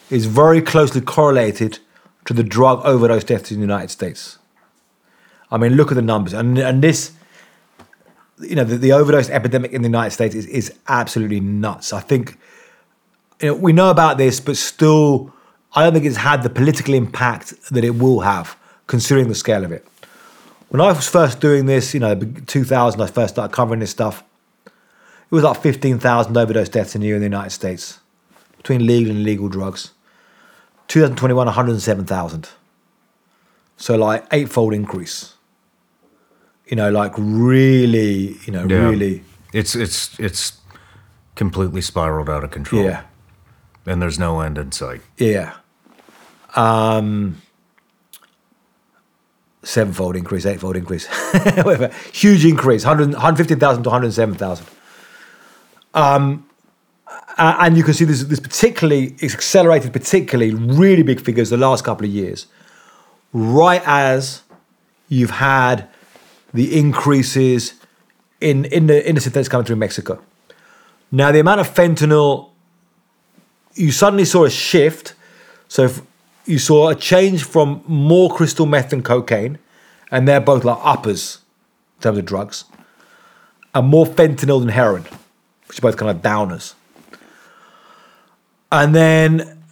is 0.09 0.25
very 0.27 0.61
closely 0.61 1.01
correlated 1.01 1.79
to 2.25 2.33
the 2.33 2.43
drug 2.43 2.85
overdose 2.85 3.23
deaths 3.23 3.51
in 3.51 3.57
the 3.57 3.61
United 3.61 3.89
States. 3.89 4.37
I 5.51 5.57
mean, 5.57 5.73
look 5.73 5.91
at 5.91 5.95
the 5.95 6.01
numbers, 6.01 6.33
and 6.33 6.57
and 6.57 6.81
this, 6.81 7.11
you 8.39 8.55
know, 8.55 8.63
the, 8.63 8.77
the 8.77 8.91
overdose 8.91 9.29
epidemic 9.29 9.71
in 9.71 9.81
the 9.81 9.87
United 9.87 10.11
States 10.11 10.33
is 10.35 10.45
is 10.47 10.73
absolutely 10.87 11.39
nuts. 11.39 11.93
I 11.93 11.99
think, 11.99 12.37
you 13.39 13.49
know, 13.49 13.55
we 13.55 13.73
know 13.73 13.89
about 13.89 14.17
this, 14.17 14.39
but 14.39 14.57
still, 14.57 15.31
I 15.75 15.83
don't 15.83 15.93
think 15.93 16.05
it's 16.05 16.17
had 16.17 16.43
the 16.43 16.49
political 16.49 16.93
impact 16.93 17.53
that 17.71 17.83
it 17.83 17.91
will 17.91 18.21
have, 18.21 18.57
considering 18.87 19.27
the 19.27 19.35
scale 19.35 19.63
of 19.63 19.71
it. 19.71 19.85
When 20.69 20.81
I 20.81 20.87
was 20.87 21.07
first 21.07 21.39
doing 21.39 21.67
this, 21.67 21.93
you 21.93 21.99
know, 21.99 22.15
2000, 22.15 22.99
I 22.99 23.05
first 23.05 23.35
started 23.35 23.53
covering 23.53 23.79
this 23.79 23.91
stuff. 23.91 24.23
It 24.65 25.35
was 25.35 25.43
like 25.43 25.61
15,000 25.61 26.35
overdose 26.35 26.69
deaths 26.69 26.95
a 26.95 26.99
year 26.99 27.13
in 27.13 27.21
the 27.21 27.27
United 27.27 27.51
States 27.51 27.99
between 28.57 28.87
legal 28.87 29.11
and 29.11 29.21
illegal 29.21 29.49
drugs. 29.49 29.92
2021, 30.93 31.47
107,000. 31.47 32.49
So 33.77 33.95
like 33.95 34.25
eightfold 34.31 34.75
increase. 34.75 35.33
You 36.67 36.75
know, 36.75 36.91
like 36.91 37.13
really, 37.17 38.37
you 38.45 38.53
know, 38.53 38.67
Yeah. 38.67 38.89
really, 38.89 39.23
It's 39.53 39.75
it's 39.75 40.19
it's 40.19 40.53
completely 41.35 41.81
spiraled 41.81 42.29
out 42.29 42.43
of 42.43 42.51
control. 42.51 42.83
yeah, 42.83 43.01
And 43.87 44.01
there's 44.03 44.19
no 44.19 44.39
end 44.41 44.57
in 44.59 44.71
sight. 44.71 45.01
yeah. 45.17 45.53
Um, 46.55 47.41
sevenfold 49.63 50.15
increase, 50.15 50.45
eightfold 50.45 50.75
increase, 50.75 51.07
whatever. 51.63 51.89
Huge 52.13 52.45
increase, 52.45 52.85
100, 52.85 53.13
150,000 53.13 53.81
to 53.83 53.89
107,000. 53.89 54.67
Um, 55.95 56.45
a- 57.37 57.57
and 57.61 57.77
you 57.77 57.83
can 57.83 57.93
see 57.93 58.05
this, 58.05 58.23
this 58.23 58.39
particularly, 58.39 59.15
it's 59.19 59.33
accelerated 59.33 59.93
particularly 59.93 60.53
really 60.53 61.03
big 61.03 61.19
figures 61.21 61.49
the 61.49 61.57
last 61.57 61.83
couple 61.83 62.05
of 62.05 62.11
years, 62.11 62.47
right 63.33 63.81
as 63.85 64.43
you've 65.09 65.31
had 65.31 65.87
the 66.53 66.77
increases 66.77 67.73
in, 68.39 68.65
in 68.65 68.87
the 68.87 69.07
in 69.07 69.15
the 69.15 69.21
synthetics 69.21 69.49
coming 69.49 69.65
through 69.65 69.77
Mexico. 69.77 70.21
Now, 71.11 71.31
the 71.31 71.39
amount 71.39 71.61
of 71.61 71.73
fentanyl, 71.73 72.49
you 73.75 73.91
suddenly 73.91 74.25
saw 74.25 74.45
a 74.45 74.49
shift. 74.49 75.15
So 75.67 75.89
you 76.45 76.59
saw 76.59 76.89
a 76.89 76.95
change 76.95 77.43
from 77.43 77.83
more 77.87 78.29
crystal 78.29 78.65
meth 78.65 78.89
than 78.89 79.01
cocaine, 79.01 79.57
and 80.11 80.27
they're 80.27 80.41
both 80.41 80.63
like 80.63 80.77
uppers 80.81 81.39
in 81.97 82.03
terms 82.03 82.17
of 82.17 82.25
drugs, 82.25 82.65
and 83.73 83.87
more 83.87 84.05
fentanyl 84.05 84.59
than 84.59 84.69
heroin, 84.69 85.05
which 85.67 85.79
are 85.79 85.81
both 85.81 85.97
kind 85.97 86.11
of 86.11 86.21
downers. 86.21 86.75
And 88.73 88.93
then, 88.93 89.63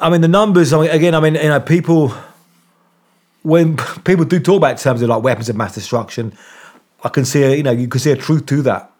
I 0.00 0.08
mean, 0.10 0.22
the 0.22 0.28
numbers. 0.28 0.72
I 0.72 0.80
mean, 0.80 0.90
again, 0.90 1.14
I 1.14 1.20
mean, 1.20 1.34
you 1.34 1.42
know, 1.42 1.60
people 1.60 2.14
when 3.46 3.76
people 4.04 4.24
do 4.24 4.40
talk 4.40 4.56
about 4.56 4.78
terms 4.78 5.02
of 5.02 5.08
like 5.08 5.22
weapons 5.22 5.48
of 5.48 5.56
mass 5.56 5.74
destruction, 5.74 6.36
I 7.04 7.08
can 7.08 7.24
see, 7.24 7.42
a, 7.44 7.54
you 7.54 7.62
know, 7.62 7.70
you 7.70 7.88
can 7.88 8.00
see 8.00 8.10
a 8.10 8.16
truth 8.16 8.46
to 8.46 8.62
that, 8.62 8.90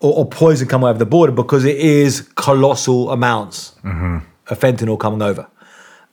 or, 0.00 0.14
or 0.18 0.28
poison 0.28 0.66
coming 0.68 0.88
over 0.88 0.98
the 0.98 1.06
border 1.06 1.32
because 1.32 1.64
it 1.64 1.76
is 1.76 2.22
colossal 2.34 3.10
amounts 3.10 3.74
mm-hmm. 3.84 4.18
of 4.48 4.58
fentanyl 4.58 4.98
coming 4.98 5.20
over, 5.20 5.46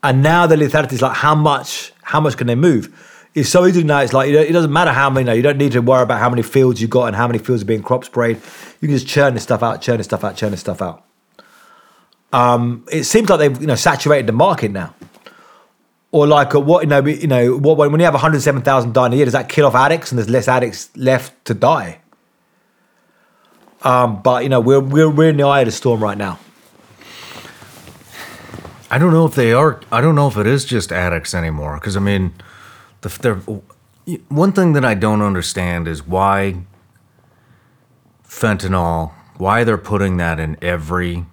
and 0.04 0.22
now 0.22 0.46
the 0.46 0.56
lethality 0.56 0.94
is 0.94 1.02
like 1.02 1.16
how 1.16 1.34
much, 1.34 1.94
how 2.02 2.20
much 2.20 2.36
can 2.38 2.48
they 2.48 2.56
move? 2.56 2.94
It's 3.36 3.50
so 3.50 3.66
easy 3.66 3.84
now. 3.84 4.00
It's 4.00 4.12
like 4.12 4.30
you 4.30 4.36
know, 4.36 4.42
it 4.42 4.52
doesn't 4.52 4.74
matter 4.74 4.92
how 4.92 5.10
many. 5.10 5.22
You, 5.22 5.26
know, 5.26 5.34
you 5.34 5.44
don't 5.44 5.58
need 5.58 5.72
to 5.74 5.82
worry 5.82 6.04
about 6.04 6.20
how 6.20 6.30
many 6.30 6.42
fields 6.42 6.82
you 6.82 6.88
got 6.88 7.06
and 7.06 7.16
how 7.16 7.28
many 7.28 7.40
fields 7.40 7.62
are 7.62 7.66
being 7.66 7.84
crop 7.84 8.04
sprayed. 8.04 8.38
You 8.82 8.88
can 8.88 8.98
just 8.98 9.08
churn 9.08 9.36
this 9.36 9.44
stuff 9.44 9.64
out, 9.64 9.82
churn 9.82 9.98
this 9.98 10.08
stuff 10.08 10.24
out, 10.24 10.36
churn 10.36 10.52
this 10.52 10.60
stuff 10.60 10.82
out. 10.82 11.06
Um, 12.32 12.86
it 12.92 13.06
seems 13.06 13.30
like 13.30 13.40
they've 13.40 13.62
you 13.62 13.68
know 13.68 13.76
saturated 13.76 14.28
the 14.28 14.34
market 14.34 14.72
now 14.72 14.94
or 16.12 16.28
like 16.28 16.56
uh, 16.56 16.60
what 16.60 16.84
you 16.84 16.90
know, 16.90 17.06
you 17.06 17.28
know, 17.28 17.58
what 17.58 17.78
when 17.78 18.00
you 18.00 18.06
have 18.06 18.14
107,000 18.14 18.94
dying 18.94 19.14
a 19.14 19.16
year, 19.16 19.26
does 19.26 19.34
that 19.34 19.50
kill 19.50 19.68
off 19.68 19.76
addicts 19.76 20.12
and 20.12 20.18
there's 20.18 20.30
less 20.30 20.48
addicts 20.48 20.96
left 20.96 21.46
to 21.46 21.54
die? 21.54 22.00
Um, 23.84 24.22
but 24.22 24.44
you 24.44 24.50
know, 24.50 24.60
we're 24.60 24.80
we're 24.80 25.10
we're 25.10 25.30
in 25.30 25.38
the 25.38 25.44
eye 25.44 25.62
of 25.62 25.68
the 25.68 25.72
storm 25.72 26.04
right 26.04 26.18
now. 26.18 26.40
I 28.92 28.98
don't 28.98 29.14
know 29.14 29.26
if 29.26 29.36
they 29.36 29.54
are. 29.54 29.82
I 29.92 30.02
don't 30.02 30.16
know 30.16 30.28
if 30.28 30.36
it 30.36 30.48
is 30.48 30.66
just 30.66 30.92
addicts 30.92 31.34
anymore. 31.34 31.76
Because 31.76 31.96
I 31.96 32.00
mean, 32.00 32.34
the 33.02 33.62
one 34.30 34.52
thing 34.52 34.74
that 34.74 34.84
I 34.84 34.96
don't 34.96 35.22
understand 35.22 35.88
is 35.88 36.06
why 36.06 36.64
fentanyl. 38.28 39.14
Why 39.38 39.64
they're 39.64 39.78
putting 39.78 40.18
that 40.18 40.38
in 40.38 40.58
every 40.62 41.26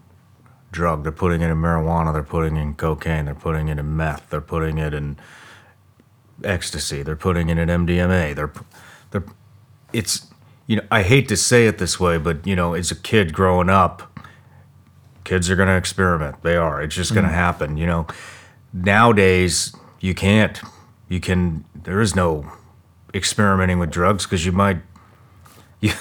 drug? 0.76 1.02
They're 1.02 1.12
putting 1.12 1.40
it 1.40 1.50
in 1.50 1.56
marijuana. 1.56 2.12
They're 2.12 2.22
putting 2.22 2.56
it 2.56 2.62
in 2.62 2.74
cocaine. 2.74 3.24
They're 3.24 3.34
putting 3.34 3.68
it 3.68 3.78
in 3.78 3.96
meth. 3.96 4.30
They're 4.30 4.40
putting 4.40 4.78
it 4.78 4.94
in 4.94 5.16
ecstasy. 6.44 7.02
They're 7.02 7.16
putting 7.16 7.48
it 7.48 7.58
in 7.58 7.68
MDMA. 7.68 8.34
They're 8.34 8.52
they're. 9.10 9.24
It's 9.92 10.26
you 10.66 10.76
know 10.76 10.82
I 10.90 11.02
hate 11.02 11.28
to 11.28 11.36
say 11.36 11.66
it 11.66 11.78
this 11.78 11.98
way, 11.98 12.18
but 12.18 12.46
you 12.46 12.54
know 12.54 12.74
as 12.74 12.90
a 12.90 12.96
kid 12.96 13.32
growing 13.32 13.70
up 13.70 14.16
kids 15.26 15.50
are 15.50 15.56
going 15.56 15.68
to 15.68 15.74
experiment 15.74 16.40
they 16.42 16.54
are 16.56 16.80
it's 16.80 16.94
just 16.94 17.12
going 17.12 17.26
to 17.26 17.30
mm. 17.30 17.34
happen 17.34 17.76
you 17.76 17.84
know 17.84 18.06
nowadays 18.72 19.74
you 20.00 20.14
can't 20.14 20.62
you 21.08 21.18
can 21.18 21.64
there 21.74 22.00
is 22.00 22.14
no 22.14 22.48
experimenting 23.12 23.80
with 23.80 23.90
drugs 23.90 24.24
because 24.24 24.46
you 24.46 24.52
might 24.52 24.78
you, 25.80 25.92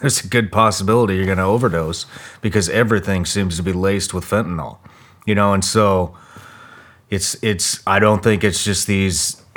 there's 0.00 0.24
a 0.24 0.28
good 0.28 0.52
possibility 0.52 1.16
you're 1.16 1.26
going 1.26 1.38
to 1.38 1.44
overdose 1.44 2.06
because 2.40 2.68
everything 2.68 3.24
seems 3.24 3.56
to 3.56 3.62
be 3.62 3.72
laced 3.72 4.14
with 4.14 4.24
fentanyl 4.24 4.78
you 5.26 5.34
know 5.34 5.52
and 5.52 5.64
so 5.64 6.16
it's 7.10 7.36
it's 7.42 7.82
i 7.86 7.98
don't 7.98 8.22
think 8.22 8.44
it's 8.44 8.64
just 8.64 8.86
these 8.86 9.42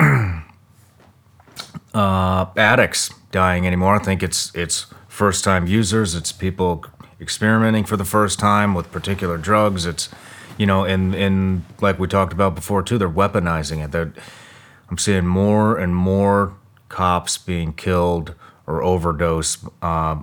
uh, 1.94 2.46
addicts 2.56 3.10
dying 3.30 3.66
anymore. 3.66 3.96
I 3.96 3.98
think 3.98 4.22
it's 4.22 4.54
it's 4.54 4.86
first 5.08 5.44
time 5.44 5.66
users. 5.66 6.14
It's 6.14 6.32
people 6.32 6.84
experimenting 7.20 7.84
for 7.84 7.96
the 7.96 8.04
first 8.04 8.38
time 8.38 8.74
with 8.74 8.90
particular 8.92 9.38
drugs. 9.38 9.86
It's 9.86 10.08
you 10.58 10.66
know, 10.66 10.84
and 10.84 11.14
and 11.14 11.64
like 11.80 11.98
we 11.98 12.06
talked 12.06 12.32
about 12.32 12.54
before 12.54 12.82
too, 12.82 12.98
they're 12.98 13.08
weaponizing 13.08 13.84
it. 13.84 13.90
They're, 13.90 14.12
I'm 14.88 14.98
seeing 14.98 15.26
more 15.26 15.78
and 15.78 15.96
more 15.96 16.54
cops 16.88 17.38
being 17.38 17.72
killed 17.72 18.34
or 18.66 18.82
overdose 18.82 19.58
uh, 19.80 20.22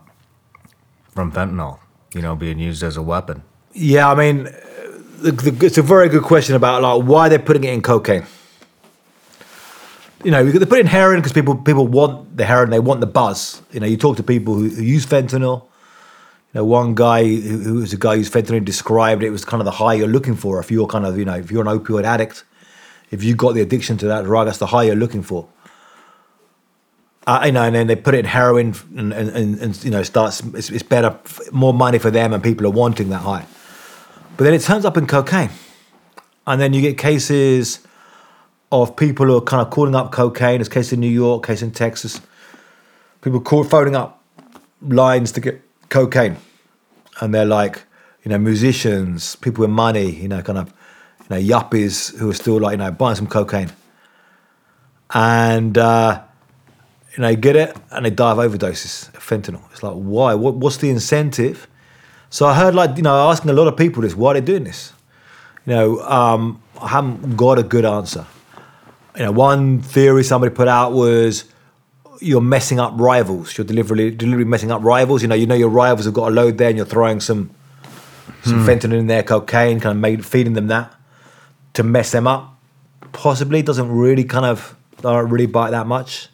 from 1.19 1.31
fentanyl. 1.33 1.79
You 2.13 2.21
know, 2.21 2.35
being 2.35 2.59
used 2.59 2.81
as 2.81 2.97
a 2.97 3.01
weapon. 3.01 3.43
Yeah, 3.73 4.09
I 4.09 4.15
mean, 4.15 4.43
the, 5.21 5.31
the, 5.31 5.65
it's 5.65 5.77
a 5.77 5.81
very 5.81 6.09
good 6.09 6.23
question 6.23 6.55
about 6.55 6.81
like 6.81 7.07
why 7.07 7.29
they're 7.29 7.37
putting 7.37 7.65
it 7.65 7.73
in 7.73 7.81
cocaine. 7.81 8.25
You 10.23 10.31
know, 10.31 10.43
they 10.43 10.65
put 10.65 10.79
in 10.79 10.87
heroin 10.87 11.19
because 11.19 11.33
people 11.33 11.55
people 11.55 11.87
want 11.87 12.37
the 12.37 12.45
heroin, 12.45 12.71
they 12.71 12.79
want 12.79 13.01
the 13.01 13.07
buzz. 13.07 13.61
You 13.71 13.81
know, 13.81 13.85
you 13.85 13.97
talk 13.97 14.17
to 14.17 14.23
people 14.23 14.55
who, 14.55 14.69
who 14.69 14.81
use 14.81 15.05
fentanyl. 15.05 15.63
You 16.53 16.61
know, 16.61 16.65
one 16.65 16.95
guy 16.95 17.23
who, 17.23 17.59
who 17.59 17.73
was 17.75 17.93
a 17.93 17.97
guy 17.97 18.15
who's 18.15 18.29
fentanyl 18.29 18.65
described 18.65 19.21
it 19.21 19.29
was 19.29 19.45
kind 19.45 19.61
of 19.61 19.65
the 19.65 19.71
high 19.71 19.93
you're 19.93 20.07
looking 20.07 20.35
for. 20.35 20.59
If 20.59 20.71
you're 20.71 20.87
kind 20.87 21.05
of, 21.05 21.17
you 21.17 21.25
know, 21.25 21.35
if 21.35 21.51
you're 21.51 21.67
an 21.67 21.79
opioid 21.79 22.05
addict, 22.05 22.43
if 23.11 23.23
you 23.23 23.35
got 23.35 23.53
the 23.53 23.61
addiction 23.61 23.97
to 23.97 24.07
that 24.07 24.23
drug, 24.23 24.47
that's 24.47 24.57
the 24.57 24.67
high 24.67 24.83
you're 24.83 24.95
looking 24.95 25.21
for. 25.21 25.47
Uh, 27.30 27.45
you 27.45 27.51
know, 27.51 27.61
and 27.61 27.76
then 27.76 27.85
they 27.85 27.95
put 27.95 28.15
it 28.15 28.19
in 28.19 28.26
heroin, 28.26 28.73
and, 28.97 29.14
and, 29.14 29.30
and, 29.30 29.60
and 29.60 29.84
you 29.84 29.91
know, 29.91 30.01
starts. 30.01 30.41
It's, 30.56 30.72
it's 30.72 30.81
better, 30.81 31.15
more 31.51 31.76
money 31.76 31.99
for 31.99 32.10
them, 32.10 32.34
and 32.34 32.41
people 32.41 32.65
are 32.65 32.72
wanting 32.72 33.10
that 33.10 33.22
high. 33.22 33.45
But 34.35 34.45
then 34.45 34.56
it 34.56 34.64
turns 34.64 34.84
up 34.84 34.97
in 34.97 35.06
cocaine, 35.06 35.51
and 36.47 36.60
then 36.60 36.73
you 36.73 36.81
get 36.81 36.97
cases 36.97 37.85
of 38.72 38.95
people 38.95 39.27
who 39.27 39.38
are 39.38 39.41
kind 39.41 39.61
of 39.61 39.69
calling 39.69 39.93
up 39.93 40.11
cocaine. 40.11 40.57
There's 40.57 40.69
case 40.69 40.91
in 40.91 40.99
New 41.01 41.15
York, 41.23 41.45
case 41.45 41.61
in 41.61 41.69
Texas. 41.69 42.19
People 43.22 43.41
call, 43.41 43.64
phoning 43.64 43.95
up 43.95 44.23
lines 44.81 45.31
to 45.34 45.39
get 45.39 45.61
cocaine, 45.89 46.38
and 47.22 47.31
they're 47.31 47.45
like, 47.45 47.84
you 48.23 48.30
know, 48.30 48.39
musicians, 48.39 49.35
people 49.35 49.61
with 49.61 49.69
money, 49.69 50.10
you 50.10 50.27
know, 50.27 50.41
kind 50.41 50.57
of, 50.57 50.73
you 51.19 51.27
know, 51.30 51.60
yuppies 51.60 52.18
who 52.18 52.31
are 52.31 52.34
still 52.34 52.60
like, 52.60 52.72
you 52.72 52.77
know, 52.77 52.89
buying 52.89 53.15
some 53.15 53.27
cocaine, 53.27 53.72
and 55.14 55.77
uh, 55.77 56.23
you 57.15 57.22
know, 57.22 57.36
get 57.36 57.56
it, 57.56 57.76
and 57.91 58.06
they 58.06 58.10
die 58.10 58.31
of 58.31 58.38
overdoses 58.38 59.14
of 59.15 59.23
fentanyl. 59.23 59.61
It's 59.72 59.84
like, 59.84 59.95
why? 59.95 60.34
What, 60.36 60.56
what's 60.56 60.77
the 60.77 60.90
incentive? 60.90 61.68
So 62.30 62.45
I 62.45 62.56
heard, 62.56 62.76
like, 62.76 62.98
you 62.98 63.03
know, 63.03 63.30
asking 63.30 63.49
a 63.49 63.53
lot 63.53 63.68
of 63.68 63.76
people 63.76 64.03
this, 64.03 64.15
why 64.15 64.31
are 64.31 64.34
they 64.36 64.41
doing 64.41 64.64
this? 64.64 64.94
You 65.65 65.73
know, 65.73 65.99
um, 66.02 66.61
I 66.81 66.90
haven't 66.90 67.36
got 67.36 67.60
a 67.60 67.64
good 67.64 67.86
answer. 67.86 68.26
You 69.15 69.23
know, 69.23 69.31
one 69.31 69.81
theory 69.81 70.23
somebody 70.23 70.53
put 70.53 70.68
out 70.68 70.94
was 70.94 71.45
you're 72.22 72.41
messing 72.41 72.80
up 72.80 72.94
rivals. 72.95 73.57
You're 73.57 73.65
deliberately, 73.65 74.11
deliberately 74.11 74.49
messing 74.49 74.72
up 74.72 74.84
rivals. 74.84 75.22
You 75.22 75.27
know, 75.27 75.36
you 75.36 75.48
know 75.48 75.56
your 75.56 75.69
rivals 75.69 76.06
have 76.06 76.14
got 76.14 76.30
a 76.30 76.31
load 76.31 76.57
there, 76.57 76.69
and 76.69 76.77
you're 76.77 76.86
throwing 76.86 77.19
some 77.19 77.52
some 78.44 78.65
fentanyl 78.65 78.98
in 78.98 79.07
there, 79.07 79.22
cocaine, 79.22 79.81
kind 79.81 79.98
of 79.98 79.98
made, 79.98 80.26
feeding 80.26 80.53
them 80.53 80.68
that 80.68 80.94
to 81.73 81.84
mess 81.84 82.11
them 82.11 82.27
up. 82.27 82.57
Possibly 83.11 83.61
doesn't 83.61 83.91
really 83.91 84.23
kind 84.23 84.45
of 84.45 84.76
don't 85.02 85.30
really 85.30 85.45
bite 85.45 85.72
that 85.72 85.88
much. 85.88 86.30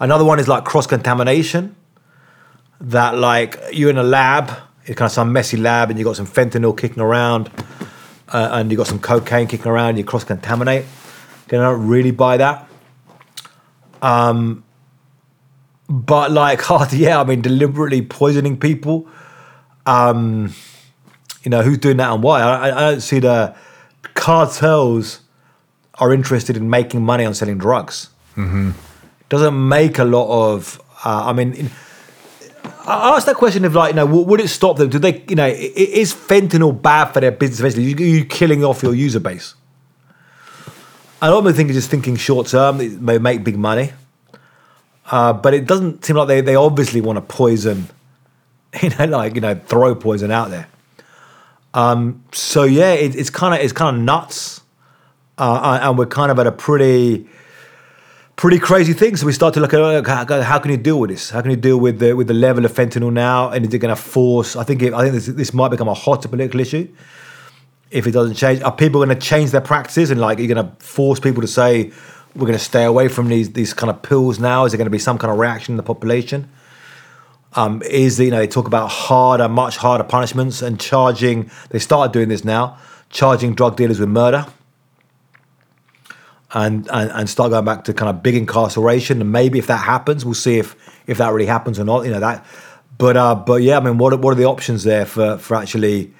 Another 0.00 0.24
one 0.24 0.38
is 0.38 0.48
like 0.48 0.64
cross 0.64 0.86
contamination. 0.86 1.74
That 2.80 3.16
like 3.16 3.58
you're 3.72 3.90
in 3.90 3.98
a 3.98 4.04
lab, 4.04 4.50
it's 4.84 4.96
kind 4.96 5.06
of 5.06 5.12
some 5.12 5.32
messy 5.32 5.56
lab, 5.56 5.90
and 5.90 5.98
you've 5.98 6.06
got 6.06 6.16
some 6.16 6.26
fentanyl 6.26 6.76
kicking 6.76 7.02
around, 7.02 7.50
uh, 8.28 8.50
and 8.52 8.70
you've 8.70 8.78
got 8.78 8.86
some 8.86 9.00
cocaine 9.00 9.48
kicking 9.48 9.66
around. 9.66 9.96
You 9.96 10.04
cross 10.04 10.22
contaminate. 10.24 10.84
They 11.48 11.56
don't 11.56 11.88
really 11.88 12.12
buy 12.12 12.36
that. 12.36 12.68
Um, 14.00 14.64
but 15.88 16.30
like, 16.30 16.60
yeah, 16.92 17.20
I 17.20 17.24
mean, 17.24 17.40
deliberately 17.40 18.02
poisoning 18.02 18.58
people. 18.58 19.08
Um, 19.86 20.54
you 21.42 21.50
know, 21.50 21.62
who's 21.62 21.78
doing 21.78 21.96
that 21.96 22.12
and 22.12 22.22
why? 22.22 22.42
I, 22.42 22.66
I 22.66 22.90
don't 22.90 23.00
see 23.00 23.18
the 23.20 23.56
cartels 24.14 25.20
are 25.94 26.12
interested 26.12 26.56
in 26.56 26.68
making 26.68 27.02
money 27.02 27.24
on 27.24 27.34
selling 27.34 27.58
drugs. 27.58 28.10
Doesn't 29.28 29.68
make 29.68 29.98
a 29.98 30.04
lot 30.04 30.28
of. 30.54 30.80
Uh, 31.04 31.26
I 31.26 31.32
mean, 31.32 31.52
in, 31.52 31.70
I 32.86 33.14
asked 33.16 33.26
that 33.26 33.36
question 33.36 33.64
of 33.64 33.74
like, 33.74 33.90
you 33.90 33.96
know, 33.96 34.06
would 34.06 34.40
it 34.40 34.48
stop 34.48 34.76
them? 34.78 34.88
Do 34.88 34.98
they, 34.98 35.22
you 35.28 35.36
know, 35.36 35.44
i- 35.44 35.48
i- 35.50 35.52
is 35.76 36.14
fentanyl 36.14 36.80
bad 36.80 37.06
for 37.12 37.20
their 37.20 37.30
business 37.30 37.60
eventually? 37.60 37.84
You, 37.84 38.18
you 38.18 38.24
killing 38.24 38.64
off 38.64 38.82
your 38.82 38.94
user 38.94 39.20
base. 39.20 39.54
Of 41.20 41.44
them 41.44 41.52
think 41.52 41.70
just 41.72 41.90
thinking 41.90 42.16
short 42.16 42.46
term, 42.46 42.80
it 42.80 43.00
may 43.00 43.18
make 43.18 43.44
big 43.44 43.58
money. 43.58 43.92
Uh, 45.10 45.32
but 45.32 45.52
it 45.54 45.66
doesn't 45.66 46.04
seem 46.04 46.16
like 46.16 46.28
they, 46.28 46.40
they 46.40 46.54
obviously 46.54 47.00
want 47.00 47.16
to 47.16 47.22
poison, 47.22 47.88
you 48.82 48.90
know, 48.90 49.04
like, 49.06 49.34
you 49.34 49.40
know, 49.40 49.54
throw 49.54 49.94
poison 49.94 50.30
out 50.30 50.50
there. 50.50 50.68
Um, 51.74 52.22
so 52.32 52.62
yeah, 52.64 52.92
it, 52.92 53.14
it's 53.16 53.30
kind 53.30 53.54
of, 53.54 53.60
it's 53.60 53.72
kind 53.72 53.96
of 53.96 54.02
nuts. 54.02 54.60
Uh, 55.36 55.78
and 55.82 55.98
we're 55.98 56.06
kind 56.06 56.30
of 56.30 56.38
at 56.38 56.46
a 56.46 56.52
pretty, 56.52 57.26
pretty 58.38 58.60
crazy 58.60 58.92
thing. 58.92 59.16
So 59.16 59.26
we 59.26 59.32
start 59.32 59.54
to 59.54 59.60
look 59.60 59.74
at 59.74 60.06
how, 60.06 60.58
can 60.60 60.70
you 60.70 60.76
deal 60.76 61.00
with 61.00 61.10
this? 61.10 61.30
How 61.30 61.42
can 61.42 61.50
you 61.50 61.56
deal 61.56 61.76
with 61.76 61.98
the 61.98 62.14
with 62.14 62.28
the 62.28 62.34
level 62.34 62.64
of 62.64 62.72
fentanyl 62.72 63.12
now? 63.12 63.50
And 63.50 63.66
is 63.66 63.74
it 63.74 63.80
going 63.80 63.94
to 63.94 64.00
force? 64.00 64.54
I 64.54 64.62
think 64.62 64.80
it, 64.80 64.94
I 64.94 65.02
think 65.02 65.14
this, 65.14 65.26
this 65.26 65.52
might 65.52 65.70
become 65.70 65.88
a 65.88 65.94
hotter 65.94 66.28
political 66.28 66.60
issue 66.60 66.88
if 67.90 68.06
it 68.06 68.12
doesn't 68.12 68.36
change. 68.36 68.62
Are 68.62 68.74
people 68.74 69.04
going 69.04 69.08
to 69.08 69.20
change 69.20 69.50
their 69.50 69.60
practices 69.60 70.10
and 70.12 70.20
like 70.20 70.38
are 70.38 70.42
you're 70.42 70.54
going 70.54 70.64
to 70.64 70.84
force 70.84 71.18
people 71.18 71.42
to 71.42 71.48
say 71.48 71.90
we're 72.36 72.46
going 72.46 72.58
to 72.58 72.64
stay 72.64 72.84
away 72.84 73.08
from 73.08 73.28
these 73.28 73.52
these 73.52 73.74
kind 73.74 73.90
of 73.90 74.02
pills 74.02 74.38
now? 74.38 74.64
Is 74.64 74.72
there 74.72 74.78
going 74.78 74.86
to 74.86 74.90
be 74.90 75.00
some 75.00 75.18
kind 75.18 75.32
of 75.32 75.38
reaction 75.38 75.72
in 75.72 75.76
the 75.76 75.82
population? 75.82 76.48
Um, 77.54 77.82
is 77.82 78.20
you 78.20 78.30
know 78.30 78.38
they 78.38 78.46
talk 78.46 78.68
about 78.68 78.86
harder, 78.86 79.48
much 79.48 79.78
harder 79.78 80.04
punishments 80.04 80.62
and 80.62 80.78
charging. 80.78 81.50
They 81.70 81.80
started 81.80 82.12
doing 82.12 82.28
this 82.28 82.44
now, 82.44 82.78
charging 83.10 83.54
drug 83.56 83.76
dealers 83.76 83.98
with 83.98 84.10
murder 84.10 84.46
and, 86.52 86.88
and 86.90 87.10
and 87.10 87.28
start 87.28 87.50
going 87.50 87.64
back 87.64 87.84
to 87.84 87.94
kind 87.94 88.08
of 88.08 88.22
big 88.22 88.34
incarceration. 88.34 89.20
And 89.20 89.30
maybe 89.32 89.58
if 89.58 89.66
that 89.66 89.78
happens, 89.84 90.24
we'll 90.24 90.34
see 90.34 90.58
if 90.58 90.76
if 91.06 91.18
that 91.18 91.32
really 91.32 91.46
happens 91.46 91.78
or 91.78 91.84
not. 91.84 92.04
You 92.04 92.10
know 92.12 92.20
that. 92.20 92.44
But 92.96 93.16
uh, 93.16 93.34
but 93.34 93.62
yeah, 93.62 93.76
I 93.76 93.80
mean, 93.80 93.98
what 93.98 94.12
are, 94.12 94.16
what 94.16 94.32
are 94.32 94.36
the 94.36 94.46
options 94.46 94.84
there 94.84 95.06
for 95.06 95.38
for 95.38 95.56
actually 95.56 96.12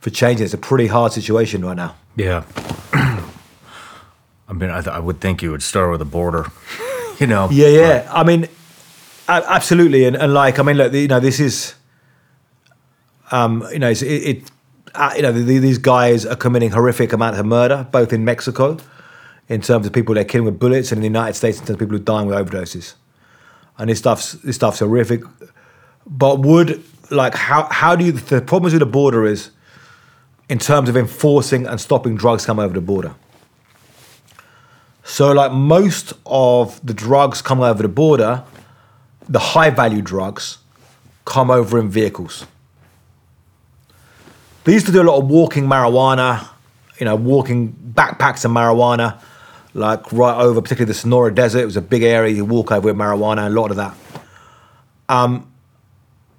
for 0.00 0.10
changing? 0.10 0.44
It's 0.44 0.54
a 0.54 0.58
pretty 0.58 0.86
hard 0.86 1.12
situation 1.12 1.64
right 1.64 1.76
now. 1.76 1.96
Yeah. 2.16 2.44
I 2.92 4.52
mean, 4.52 4.70
I, 4.70 4.80
th- 4.80 4.94
I 4.94 4.98
would 4.98 5.20
think 5.20 5.42
you 5.42 5.52
would 5.52 5.62
start 5.62 5.90
with 5.92 6.00
the 6.00 6.04
border, 6.04 6.46
you 7.18 7.26
know. 7.26 7.48
Yeah, 7.50 7.68
yeah. 7.68 8.08
I 8.12 8.24
mean, 8.24 8.48
a- 9.28 9.44
absolutely. 9.48 10.04
And, 10.04 10.16
and 10.16 10.34
like, 10.34 10.58
I 10.58 10.62
mean, 10.64 10.76
look, 10.76 10.92
you 10.92 11.06
know, 11.06 11.20
this 11.20 11.38
is, 11.38 11.74
um, 13.30 13.64
you 13.72 13.78
know, 13.78 13.90
it's, 13.90 14.02
it, 14.02 14.08
it 14.08 14.50
uh, 14.94 15.12
you 15.14 15.22
know, 15.22 15.30
the, 15.30 15.58
these 15.58 15.78
guys 15.78 16.26
are 16.26 16.34
committing 16.34 16.70
horrific 16.70 17.12
amount 17.12 17.38
of 17.38 17.46
murder, 17.46 17.86
both 17.92 18.12
in 18.12 18.24
Mexico, 18.24 18.76
in 19.50 19.60
terms 19.60 19.86
of 19.86 19.92
people 19.92 20.14
they're 20.14 20.24
killing 20.24 20.46
with 20.46 20.58
bullets, 20.58 20.92
and 20.92 20.98
in 20.98 21.12
the 21.12 21.18
United 21.18 21.34
States 21.34 21.58
in 21.58 21.66
terms 21.66 21.74
of 21.74 21.78
people 21.80 21.96
who 21.96 22.02
are 22.02 22.04
dying 22.04 22.26
with 22.26 22.36
overdoses. 22.38 22.94
And 23.76 23.90
this 23.90 23.98
stuff's 23.98 24.32
this 24.32 24.56
stuff's 24.56 24.78
horrific. 24.78 25.22
But 26.06 26.40
would 26.40 26.82
like 27.10 27.34
how 27.34 27.64
how 27.64 27.96
do 27.96 28.04
you 28.06 28.12
the 28.12 28.40
problems 28.40 28.72
with 28.72 28.80
the 28.80 28.86
border 28.86 29.26
is 29.26 29.50
in 30.48 30.58
terms 30.58 30.88
of 30.88 30.96
enforcing 30.96 31.66
and 31.66 31.80
stopping 31.80 32.16
drugs 32.16 32.46
come 32.46 32.58
over 32.58 32.74
the 32.74 32.80
border. 32.80 33.14
So, 35.04 35.32
like 35.32 35.52
most 35.52 36.12
of 36.26 36.84
the 36.84 36.94
drugs 36.94 37.42
coming 37.42 37.64
over 37.64 37.82
the 37.82 37.88
border, 37.88 38.44
the 39.28 39.38
high 39.38 39.70
value 39.70 40.02
drugs 40.02 40.58
come 41.24 41.50
over 41.50 41.78
in 41.78 41.88
vehicles. 41.88 42.46
They 44.64 44.72
used 44.72 44.86
to 44.86 44.92
do 44.92 45.02
a 45.02 45.04
lot 45.04 45.18
of 45.18 45.28
walking 45.28 45.64
marijuana, 45.64 46.48
you 46.98 47.06
know, 47.06 47.16
walking 47.16 47.72
backpacks 47.72 48.44
of 48.44 48.50
marijuana, 48.50 49.20
like 49.74 50.12
right 50.12 50.40
over, 50.40 50.60
particularly 50.60 50.92
the 50.92 50.98
Sonora 50.98 51.34
Desert. 51.34 51.60
It 51.60 51.66
was 51.66 51.76
a 51.76 51.82
big 51.82 52.02
area 52.02 52.34
you 52.34 52.44
walk 52.44 52.72
over 52.72 52.86
with 52.86 52.96
marijuana, 52.96 53.46
a 53.46 53.50
lot 53.50 53.70
of 53.70 53.76
that. 53.76 53.96
Um, 55.08 55.50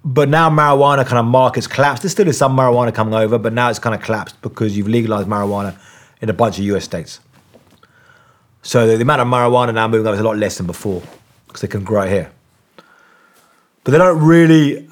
but 0.04 0.28
now 0.28 0.50
marijuana 0.50 1.06
kind 1.06 1.18
of 1.18 1.26
markets 1.26 1.66
collapsed. 1.66 2.02
There 2.02 2.10
still 2.10 2.28
is 2.28 2.36
some 2.36 2.56
marijuana 2.56 2.94
coming 2.94 3.14
over, 3.14 3.38
but 3.38 3.52
now 3.52 3.70
it's 3.70 3.78
kind 3.78 3.94
of 3.94 4.02
collapsed 4.02 4.40
because 4.42 4.76
you've 4.76 4.88
legalized 4.88 5.28
marijuana 5.28 5.78
in 6.20 6.28
a 6.28 6.32
bunch 6.32 6.58
of 6.58 6.64
US 6.64 6.84
states. 6.84 7.20
So 8.62 8.86
the, 8.86 8.96
the 8.96 9.02
amount 9.02 9.20
of 9.20 9.28
marijuana 9.28 9.74
now 9.74 9.88
moving 9.88 10.06
over 10.06 10.14
is 10.14 10.20
a 10.20 10.24
lot 10.24 10.36
less 10.36 10.56
than 10.56 10.66
before 10.66 11.02
because 11.46 11.60
they 11.60 11.68
can 11.68 11.84
grow 11.84 12.02
it 12.02 12.10
here. 12.10 12.32
But 13.84 13.92
they 13.92 13.98
don't 13.98 14.20
really, 14.20 14.88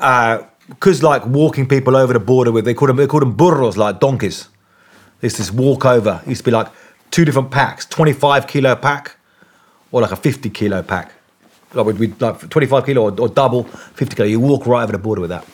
because 0.68 1.02
like 1.02 1.24
walking 1.26 1.68
people 1.68 1.96
over 1.96 2.12
the 2.12 2.20
border 2.20 2.52
with, 2.52 2.64
they 2.64 2.74
call 2.74 2.88
them, 2.88 2.96
they 2.96 3.06
call 3.06 3.20
them 3.20 3.32
burros, 3.32 3.76
like 3.76 4.00
donkeys. 4.00 4.48
It's 5.22 5.38
this 5.38 5.52
walk 5.52 5.84
over. 5.84 6.20
It 6.24 6.30
used 6.30 6.40
to 6.40 6.44
be 6.46 6.50
like 6.50 6.68
two 7.10 7.24
different 7.24 7.50
packs, 7.50 7.86
25 7.86 8.46
kilo 8.46 8.76
pack 8.76 9.16
or 9.92 10.00
like 10.02 10.12
a 10.12 10.16
50 10.16 10.50
kilo 10.50 10.82
pack. 10.82 11.12
Like 11.74 11.86
with, 11.86 11.98
with 11.98 12.20
like 12.22 12.48
25 12.48 12.86
kilo 12.86 13.02
or, 13.02 13.20
or 13.20 13.28
double 13.28 13.64
50 13.64 14.16
kilo. 14.16 14.28
You 14.28 14.40
walk 14.40 14.66
right 14.66 14.82
over 14.82 14.92
the 14.92 14.98
border 14.98 15.20
with 15.20 15.30
that. 15.30 15.46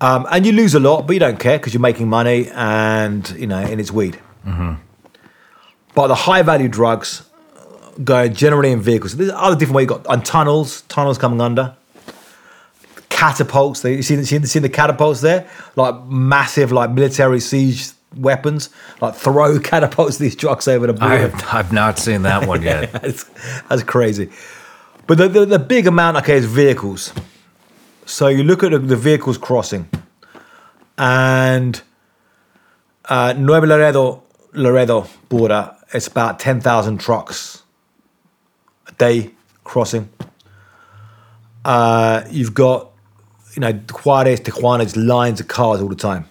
Um, 0.00 0.26
and 0.30 0.46
you 0.46 0.52
lose 0.52 0.74
a 0.74 0.80
lot, 0.80 1.06
but 1.06 1.12
you 1.12 1.20
don't 1.20 1.38
care 1.38 1.58
because 1.58 1.74
you're 1.74 1.80
making 1.80 2.08
money 2.08 2.48
and, 2.54 3.28
you 3.30 3.46
know, 3.46 3.58
and 3.58 3.80
it's 3.80 3.90
weed. 3.92 4.18
But 5.94 6.06
the 6.06 6.14
high 6.14 6.42
value 6.42 6.68
drugs 6.68 7.22
go 8.02 8.28
generally 8.28 8.72
in 8.72 8.80
vehicles. 8.80 9.16
There's 9.16 9.30
other 9.34 9.56
different 9.56 9.76
ways. 9.76 9.88
You've 9.90 10.02
got 10.02 10.06
on 10.06 10.22
tunnels, 10.22 10.82
tunnels 10.82 11.18
coming 11.18 11.40
under. 11.40 11.76
Catapults. 13.10 13.82
They, 13.82 13.96
you 13.96 14.02
see, 14.02 14.24
see, 14.24 14.42
see 14.46 14.58
the 14.60 14.68
catapults 14.70 15.20
there? 15.20 15.46
Like 15.76 16.02
massive, 16.06 16.72
like 16.72 16.90
military 16.90 17.40
siege 17.40 17.90
weapons. 18.16 18.70
Like 19.00 19.14
throw 19.14 19.58
catapults 19.60 20.18
these 20.18 20.36
drugs 20.36 20.68
over 20.68 20.86
the 20.86 20.92
border. 20.92 21.14
I 21.14 21.18
have 21.18 21.44
I've 21.52 21.72
not 21.72 21.98
seen 21.98 22.22
that 22.22 22.46
one 22.46 22.62
yet. 22.62 22.92
that's, 23.02 23.24
that's 23.68 23.82
crazy. 23.82 24.30
But 25.06 25.18
the, 25.18 25.28
the, 25.28 25.46
the 25.46 25.58
big 25.58 25.86
amount, 25.86 26.18
okay, 26.18 26.36
is 26.36 26.46
vehicles. 26.46 27.12
So 28.06 28.28
you 28.28 28.44
look 28.44 28.62
at 28.62 28.70
the, 28.70 28.78
the 28.78 28.96
vehicles 28.96 29.38
crossing, 29.38 29.88
and 30.96 31.80
uh, 33.06 33.34
Nuevo 33.36 33.66
Laredo, 33.66 34.22
Laredo 34.52 35.06
border, 35.28 35.74
it's 35.92 36.06
about 36.06 36.38
10,000 36.38 36.98
trucks 36.98 37.62
a 38.86 38.92
day 38.92 39.32
crossing. 39.64 40.08
Uh, 41.64 42.22
you've 42.30 42.54
got, 42.54 42.92
you 43.54 43.60
know, 43.60 43.72
Juarez, 43.72 44.40
Tijuana, 44.40 44.84
just 44.84 44.96
lines 44.96 45.40
of 45.40 45.48
cars 45.48 45.80
all 45.80 45.88
the 45.88 45.96
time. 45.96 46.29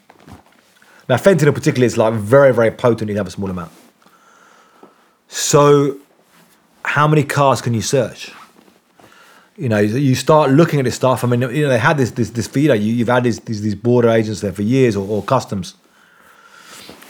Now, 1.09 1.15
fentanyl 1.15 1.55
particularly 1.55 1.87
is 1.87 1.97
like 1.97 2.13
very, 2.13 2.53
very 2.53 2.69
potent. 2.69 3.09
You 3.09 3.17
have 3.17 3.27
a 3.27 3.31
small 3.31 3.49
amount. 3.49 3.71
So, 5.27 5.97
how 6.85 7.07
many 7.07 7.23
cars 7.23 7.61
can 7.61 7.73
you 7.73 7.81
search? 7.81 8.31
You 9.57 9.67
know, 9.67 9.79
you 9.79 10.15
start 10.15 10.51
looking 10.51 10.79
at 10.79 10.85
this 10.85 10.95
stuff. 10.95 11.23
I 11.23 11.27
mean, 11.27 11.41
you 11.41 11.63
know, 11.63 11.69
they 11.69 11.79
had 11.79 11.97
this 11.97 12.11
this 12.11 12.29
this 12.29 12.55
know, 12.55 12.73
you, 12.73 12.93
you've 12.93 13.09
had 13.09 13.23
these, 13.23 13.39
these 13.41 13.61
these 13.61 13.75
border 13.75 14.09
agents 14.09 14.39
there 14.41 14.53
for 14.53 14.61
years 14.61 14.95
or, 14.95 15.05
or 15.05 15.21
customs, 15.21 15.75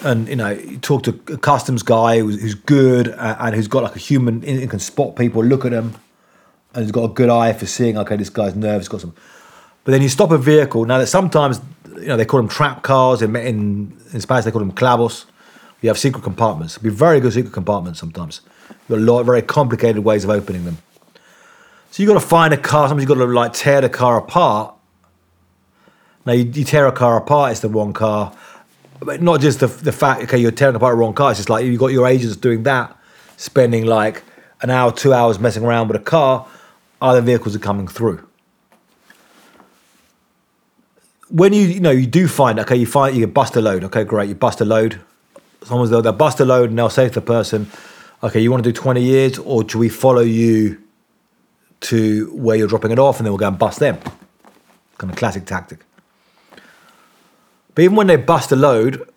and 0.02 0.28
you 0.28 0.36
know, 0.36 0.50
you 0.50 0.78
talk 0.80 1.04
to 1.04 1.12
a 1.28 1.38
customs 1.38 1.84
guy 1.84 2.20
who's, 2.20 2.42
who's 2.42 2.56
good 2.56 3.10
and, 3.10 3.38
and 3.40 3.56
who's 3.56 3.68
got 3.68 3.84
like 3.84 3.96
a 3.96 4.00
human 4.00 4.44
and 4.44 4.68
can 4.70 4.80
spot 4.80 5.16
people, 5.16 5.44
look 5.44 5.64
at 5.64 5.72
them, 5.72 5.94
and 6.74 6.84
he's 6.84 6.92
got 6.92 7.04
a 7.04 7.14
good 7.14 7.30
eye 7.30 7.54
for 7.54 7.68
seeing. 7.68 7.98
Okay, 8.00 8.16
this 8.16 8.30
guy's 8.30 8.56
nervous, 8.56 8.88
got 8.88 9.02
some. 9.02 9.14
But 9.90 9.94
then 9.94 10.04
you 10.04 10.10
stop 10.10 10.30
a 10.30 10.38
vehicle. 10.38 10.86
Now 10.86 11.00
that 11.00 11.08
sometimes 11.08 11.60
you 11.96 12.10
know 12.10 12.16
they 12.16 12.24
call 12.24 12.40
them 12.40 12.48
trap 12.48 12.84
cars 12.84 13.24
in 13.24 13.36
in, 13.36 14.00
in 14.14 14.22
Spanish 14.22 14.46
they 14.46 14.52
call 14.52 14.60
them 14.60 14.72
clavos. 14.72 15.26
You 15.82 15.90
have 15.90 15.98
secret 15.98 16.24
compartments. 16.24 16.78
Be 16.78 16.90
very 16.92 17.20
good 17.20 17.34
secret 17.34 17.54
compartments 17.54 18.00
sometimes. 18.00 18.42
You've 18.70 18.88
got 18.88 18.98
a 19.00 19.12
lot 19.12 19.20
of 19.22 19.26
very 19.26 19.42
complicated 19.42 20.04
ways 20.04 20.24
of 20.24 20.30
opening 20.30 20.66
them. 20.66 20.78
So 21.90 22.04
you've 22.04 22.08
got 22.08 22.22
to 22.22 22.28
find 22.28 22.54
a 22.54 22.58
car. 22.58 22.88
Sometimes 22.88 23.10
you've 23.10 23.18
got 23.18 23.26
to 23.26 23.32
like 23.32 23.54
tear 23.54 23.82
the 23.82 23.90
car 23.90 24.20
apart. 24.20 24.76
Now 26.24 26.34
you, 26.34 26.44
you 26.44 26.66
tear 26.66 26.86
a 26.86 26.92
car 26.92 27.18
apart, 27.18 27.54
it's 27.54 27.62
the 27.62 27.70
wrong 27.70 27.92
car. 27.92 28.32
But 29.00 29.24
not 29.24 29.42
just 29.42 29.60
the, 29.60 29.66
the 29.66 29.92
fact, 29.92 30.22
okay, 30.22 30.38
you're 30.38 30.52
tearing 30.52 30.76
apart 30.76 30.94
the 30.94 30.98
wrong 30.98 31.16
car. 31.16 31.32
It's 31.32 31.40
just 31.40 31.50
like 31.50 31.66
you've 31.66 31.80
got 31.80 31.88
your 31.88 32.08
agents 32.08 32.36
doing 32.36 32.62
that, 32.62 32.96
spending 33.38 33.88
like 33.88 34.22
an 34.62 34.70
hour, 34.70 34.92
two 34.92 35.14
hours 35.14 35.40
messing 35.40 35.64
around 35.64 35.88
with 35.88 36.00
a 36.00 36.04
car. 36.04 36.48
Other 37.02 37.22
vehicles 37.22 37.56
are 37.56 37.60
coming 37.60 37.88
through. 37.88 38.29
When 41.30 41.54
you 41.54 41.62
you 41.62 41.80
know 41.80 41.92
you 41.92 42.08
do 42.08 42.28
find 42.28 42.60
okay, 42.60 42.76
you 42.76 42.86
find 42.86 43.16
you 43.16 43.28
bust 43.28 43.56
a 43.56 43.62
load. 43.62 43.84
Okay, 43.86 44.04
great, 44.04 44.30
you 44.30 44.36
bust 44.36 44.62
a 44.62 44.66
load. 44.66 45.00
Someone's 45.64 45.90
they'll, 45.90 46.02
they'll 46.02 46.14
bust 46.14 46.40
a 46.40 46.46
load 46.46 46.70
and 46.70 46.80
they'll 46.80 46.90
say 46.90 47.08
to 47.08 47.14
the 47.14 47.22
person, 47.22 47.70
okay, 48.24 48.40
you 48.40 48.52
want 48.52 48.64
to 48.64 48.72
do 48.72 48.74
20 48.74 49.02
years 49.02 49.38
or 49.40 49.64
do 49.64 49.78
we 49.78 49.90
follow 49.90 50.22
you 50.22 50.82
to 51.82 52.32
where 52.34 52.56
you're 52.56 52.68
dropping 52.68 52.92
it 52.92 53.00
off 53.00 53.18
and 53.18 53.26
then 53.26 53.32
we'll 53.32 53.38
go 53.38 53.48
and 53.48 53.60
bust 53.60 53.80
them? 53.80 53.98
Kind 54.98 55.12
of 55.12 55.18
classic 55.18 55.46
tactic. 55.46 55.80
But 57.76 57.84
even 57.84 57.96
when 57.96 58.08
they 58.08 58.16
bust 58.16 58.52
a 58.52 58.56
load 58.56 59.08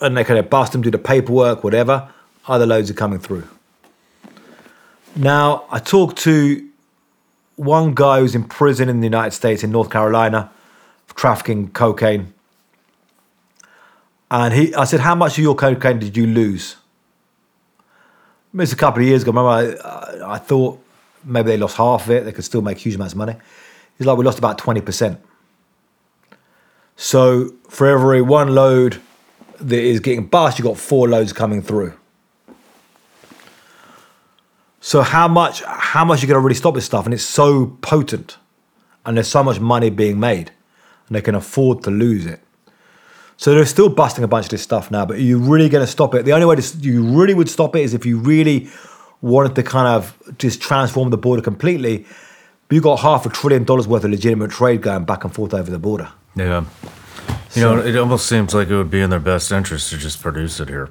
and 0.00 0.16
they 0.16 0.24
kind 0.24 0.38
of 0.38 0.50
bust 0.50 0.72
them, 0.72 0.82
do 0.82 0.90
the 0.90 0.98
paperwork, 0.98 1.62
whatever, 1.62 2.08
other 2.46 2.66
loads 2.66 2.90
are 2.90 2.94
coming 2.94 3.18
through. 3.18 3.48
Now, 5.16 5.64
I 5.70 5.78
talked 5.78 6.18
to 6.18 6.68
one 7.56 7.94
guy 7.94 8.18
who's 8.18 8.34
in 8.34 8.44
prison 8.44 8.88
in 8.88 9.00
the 9.00 9.06
United 9.06 9.30
States 9.30 9.62
in 9.62 9.70
North 9.70 9.90
Carolina 9.90 10.50
trafficking 11.14 11.68
cocaine. 11.70 12.32
And 14.30 14.52
he, 14.54 14.74
I 14.74 14.84
said, 14.84 15.00
How 15.00 15.14
much 15.14 15.38
of 15.38 15.44
your 15.44 15.54
cocaine 15.54 15.98
did 15.98 16.16
you 16.16 16.26
lose? 16.26 16.76
I 17.80 18.56
mean, 18.56 18.62
it's 18.62 18.72
a 18.72 18.76
couple 18.76 19.02
of 19.02 19.08
years 19.08 19.22
ago. 19.22 19.32
Remember, 19.32 19.82
I, 19.84 20.34
I 20.34 20.38
thought 20.38 20.80
maybe 21.24 21.48
they 21.48 21.56
lost 21.56 21.76
half 21.76 22.04
of 22.04 22.10
it. 22.10 22.24
They 22.24 22.32
could 22.32 22.44
still 22.44 22.62
make 22.62 22.78
huge 22.78 22.94
amounts 22.94 23.14
of 23.14 23.18
money. 23.18 23.36
He's 23.98 24.06
like, 24.06 24.16
we 24.16 24.24
lost 24.24 24.38
about 24.38 24.58
20%. 24.58 25.18
So 26.96 27.52
for 27.68 27.86
every 27.86 28.22
one 28.22 28.54
load 28.54 29.00
that 29.60 29.80
is 29.80 30.00
getting 30.00 30.26
bust, 30.26 30.58
you've 30.58 30.66
got 30.66 30.78
four 30.78 31.08
loads 31.08 31.32
coming 31.32 31.62
through. 31.62 31.94
So 34.80 35.00
how 35.00 35.28
much 35.28 35.62
how 35.62 36.04
much 36.04 36.22
are 36.22 36.26
you 36.26 36.34
to 36.34 36.38
really 36.38 36.54
stop 36.54 36.74
this 36.74 36.84
stuff? 36.84 37.06
And 37.06 37.14
it's 37.14 37.24
so 37.24 37.78
potent, 37.80 38.36
and 39.06 39.16
there's 39.16 39.28
so 39.28 39.42
much 39.42 39.58
money 39.58 39.88
being 39.88 40.20
made, 40.20 40.52
and 41.08 41.16
they 41.16 41.20
can 41.22 41.34
afford 41.34 41.82
to 41.84 41.90
lose 41.90 42.26
it. 42.26 42.40
So 43.36 43.54
they're 43.54 43.66
still 43.66 43.88
busting 43.88 44.22
a 44.24 44.28
bunch 44.28 44.46
of 44.46 44.50
this 44.50 44.62
stuff 44.62 44.90
now, 44.90 45.04
but 45.04 45.16
are 45.16 45.20
you 45.20 45.38
really 45.38 45.68
going 45.68 45.84
to 45.84 45.90
stop 45.90 46.14
it? 46.14 46.24
The 46.24 46.32
only 46.32 46.46
way 46.46 46.56
to, 46.56 46.78
you 46.78 47.02
really 47.02 47.34
would 47.34 47.50
stop 47.50 47.74
it 47.76 47.82
is 47.82 47.92
if 47.92 48.06
you 48.06 48.18
really 48.18 48.68
wanted 49.20 49.54
to 49.56 49.62
kind 49.62 49.88
of 49.88 50.16
just 50.38 50.60
transform 50.60 51.10
the 51.10 51.16
border 51.18 51.42
completely. 51.42 52.06
But 52.68 52.74
you've 52.76 52.84
got 52.84 53.00
half 53.00 53.26
a 53.26 53.28
trillion 53.28 53.64
dollars 53.64 53.88
worth 53.88 54.04
of 54.04 54.10
legitimate 54.10 54.50
trade 54.52 54.82
going 54.82 55.04
back 55.04 55.24
and 55.24 55.34
forth 55.34 55.52
over 55.52 55.70
the 55.70 55.78
border. 55.78 56.10
Yeah. 56.36 56.64
You 57.54 57.62
know, 57.62 57.78
it 57.78 57.96
almost 57.96 58.26
seems 58.26 58.54
like 58.54 58.68
it 58.68 58.76
would 58.76 58.90
be 58.90 59.00
in 59.00 59.10
their 59.10 59.20
best 59.20 59.50
interest 59.52 59.90
to 59.90 59.98
just 59.98 60.20
produce 60.22 60.60
it 60.60 60.68
here. 60.68 60.88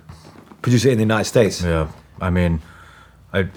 Produce 0.62 0.86
it 0.86 0.92
in 0.92 0.98
the 0.98 1.04
United 1.04 1.26
States. 1.26 1.62
Yeah. 1.62 1.88
I 2.22 2.30
mean, 2.30 2.62
I 3.34 3.48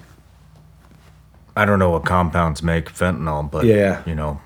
I 1.55 1.65
don't 1.65 1.79
know 1.79 1.89
what 1.89 2.05
compounds 2.05 2.61
make 2.61 2.85
fentanyl, 2.91 3.49
but 3.49 3.65
Yeah. 3.65 4.01
you 4.05 4.15
know, 4.15 4.39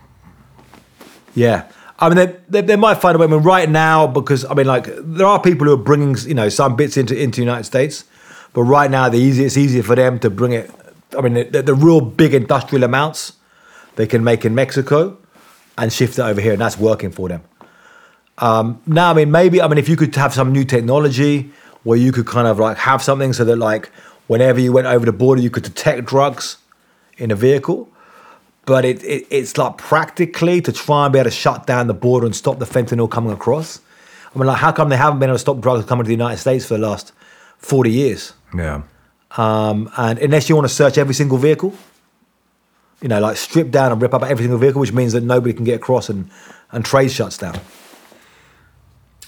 Yeah. 1.36 1.64
I 2.02 2.10
mean, 2.10 2.16
they, 2.16 2.36
they, 2.50 2.62
they 2.62 2.76
might 2.76 2.96
find 2.96 3.16
a 3.16 3.20
way. 3.20 3.26
I 3.26 3.30
mean, 3.30 3.44
right 3.44 3.70
now, 3.70 4.08
because 4.08 4.44
I 4.46 4.56
mean, 4.56 4.66
like 4.66 4.88
there 4.98 5.28
are 5.28 5.40
people 5.40 5.68
who 5.68 5.74
are 5.74 5.78
bringing, 5.78 6.18
you 6.28 6.34
know, 6.34 6.50
some 6.50 6.76
bits 6.76 6.98
into 6.98 7.16
into 7.16 7.38
the 7.38 7.46
United 7.46 7.66
States, 7.66 8.06
but 8.54 8.64
right 8.64 8.90
now, 8.90 9.08
the 9.08 9.20
easy 9.20 9.46
it's 9.46 9.56
easier 9.56 9.84
for 9.84 9.96
them 9.96 10.18
to 10.20 10.30
bring 10.32 10.52
it. 10.54 10.72
I 11.16 11.22
mean, 11.22 11.52
the, 11.52 11.62
the 11.62 11.76
real 11.76 12.02
big 12.02 12.34
industrial 12.34 12.84
amounts 12.84 13.34
they 13.98 14.08
can 14.08 14.24
make 14.24 14.46
in 14.46 14.56
Mexico 14.56 15.18
and 15.78 15.94
shift 15.94 16.18
it 16.18 16.24
over 16.24 16.42
here, 16.42 16.54
and 16.54 16.62
that's 16.62 16.78
working 16.78 17.12
for 17.12 17.30
them. 17.30 17.44
Um, 18.40 18.82
now, 18.88 19.12
I 19.12 19.14
mean, 19.14 19.30
maybe 19.30 19.62
I 19.62 19.68
mean, 19.68 19.78
if 19.78 19.88
you 19.88 19.96
could 19.96 20.16
have 20.16 20.34
some 20.34 20.52
new 20.52 20.66
technology 20.66 21.52
where 21.84 22.00
you 22.00 22.12
could 22.12 22.26
kind 22.26 22.48
of 22.48 22.58
like 22.58 22.78
have 22.78 23.04
something 23.04 23.32
so 23.32 23.46
that 23.46 23.58
like 23.58 23.92
whenever 24.26 24.60
you 24.60 24.74
went 24.74 24.88
over 24.88 25.06
the 25.06 25.14
border, 25.14 25.42
you 25.42 25.52
could 25.52 25.64
detect 25.64 26.06
drugs 26.06 26.58
in 27.18 27.30
a 27.30 27.36
vehicle 27.36 27.90
but 28.66 28.86
it, 28.86 29.04
it 29.04 29.28
it's 29.30 29.58
like 29.58 29.78
practically 29.78 30.62
to 30.62 30.72
try 30.72 31.06
and 31.06 31.14
be 31.14 31.20
able 31.20 31.30
to 31.30 31.36
shut 31.36 31.66
down 31.66 31.88
the 31.88 31.94
border 31.94 32.26
and 32.26 32.36
stop 32.36 32.60
the 32.60 32.66
fentanyl 32.66 33.10
coming 33.10 33.32
across. 33.32 33.80
I 34.34 34.38
mean, 34.38 34.48
like, 34.48 34.60
how 34.60 34.72
come 34.72 34.90
they 34.90 34.98
haven't 34.98 35.20
been 35.20 35.30
able 35.30 35.36
to 35.36 35.40
stop 35.40 35.60
drugs 35.60 35.86
coming 35.86 36.04
to 36.04 36.08
the 36.08 36.14
United 36.14 36.38
States 36.38 36.66
for 36.66 36.76
the 36.76 36.88
last 36.88 37.12
forty 37.58 37.92
years? 37.92 38.34
yeah. 38.56 38.84
Um, 39.38 39.90
and 39.96 40.20
unless 40.20 40.50
you 40.50 40.56
want 40.56 40.68
to 40.68 40.74
search 40.74 40.98
every 40.98 41.14
single 41.14 41.38
vehicle, 41.38 41.74
you 43.02 43.08
know, 43.08 43.20
like 43.22 43.38
strip 43.38 43.72
down 43.72 43.94
and 43.94 44.02
rip 44.02 44.14
up 44.14 44.24
every 44.24 44.44
single 44.44 44.60
vehicle, 44.60 44.82
which 44.82 44.92
means 44.92 45.14
that 45.14 45.24
nobody 45.24 45.54
can 45.54 45.64
get 45.64 45.76
across 45.76 46.10
and 46.10 46.30
and 46.72 46.86
trade 46.86 47.12
shuts 47.12 47.38
down. 47.38 47.60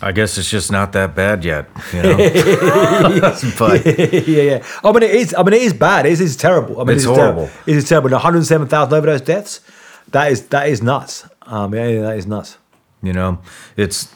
I 0.04 0.12
guess 0.12 0.38
it's 0.38 0.50
just 0.50 0.70
not 0.72 0.92
that 0.92 1.16
bad 1.16 1.46
yet, 1.46 1.70
you 1.94 2.04
know. 2.04 2.18
but 3.58 3.86
yeah, 4.28 4.42
yeah. 4.44 4.66
I 4.84 4.92
mean, 4.92 5.04
it 5.04 5.12
is. 5.16 5.34
I 5.34 5.44
mean, 5.44 5.54
it 5.54 5.62
is 5.62 5.74
bad. 5.74 6.06
It 6.06 6.12
is. 6.12 6.20
It's 6.22 6.36
terrible. 6.36 6.82
I 6.82 6.84
mean, 6.84 6.98
It's 6.98 7.06
it 7.06 7.12
is 7.12 7.16
horrible. 7.18 7.50
It 7.66 7.76
is 7.78 7.88
terrible. 7.88 8.10
One 8.12 8.20
hundred 8.20 8.46
seven 8.46 8.68
thousand 8.68 8.94
overdose 8.94 9.22
deaths. 9.22 9.62
That 10.10 10.32
is 10.32 10.48
that 10.48 10.68
is 10.68 10.82
nuts. 10.82 11.26
Um, 11.44 11.74
yeah, 11.74 12.02
that 12.02 12.18
is 12.18 12.28
nuts. 12.28 12.58
you 13.02 13.14
know, 13.14 13.40
it's 13.78 14.14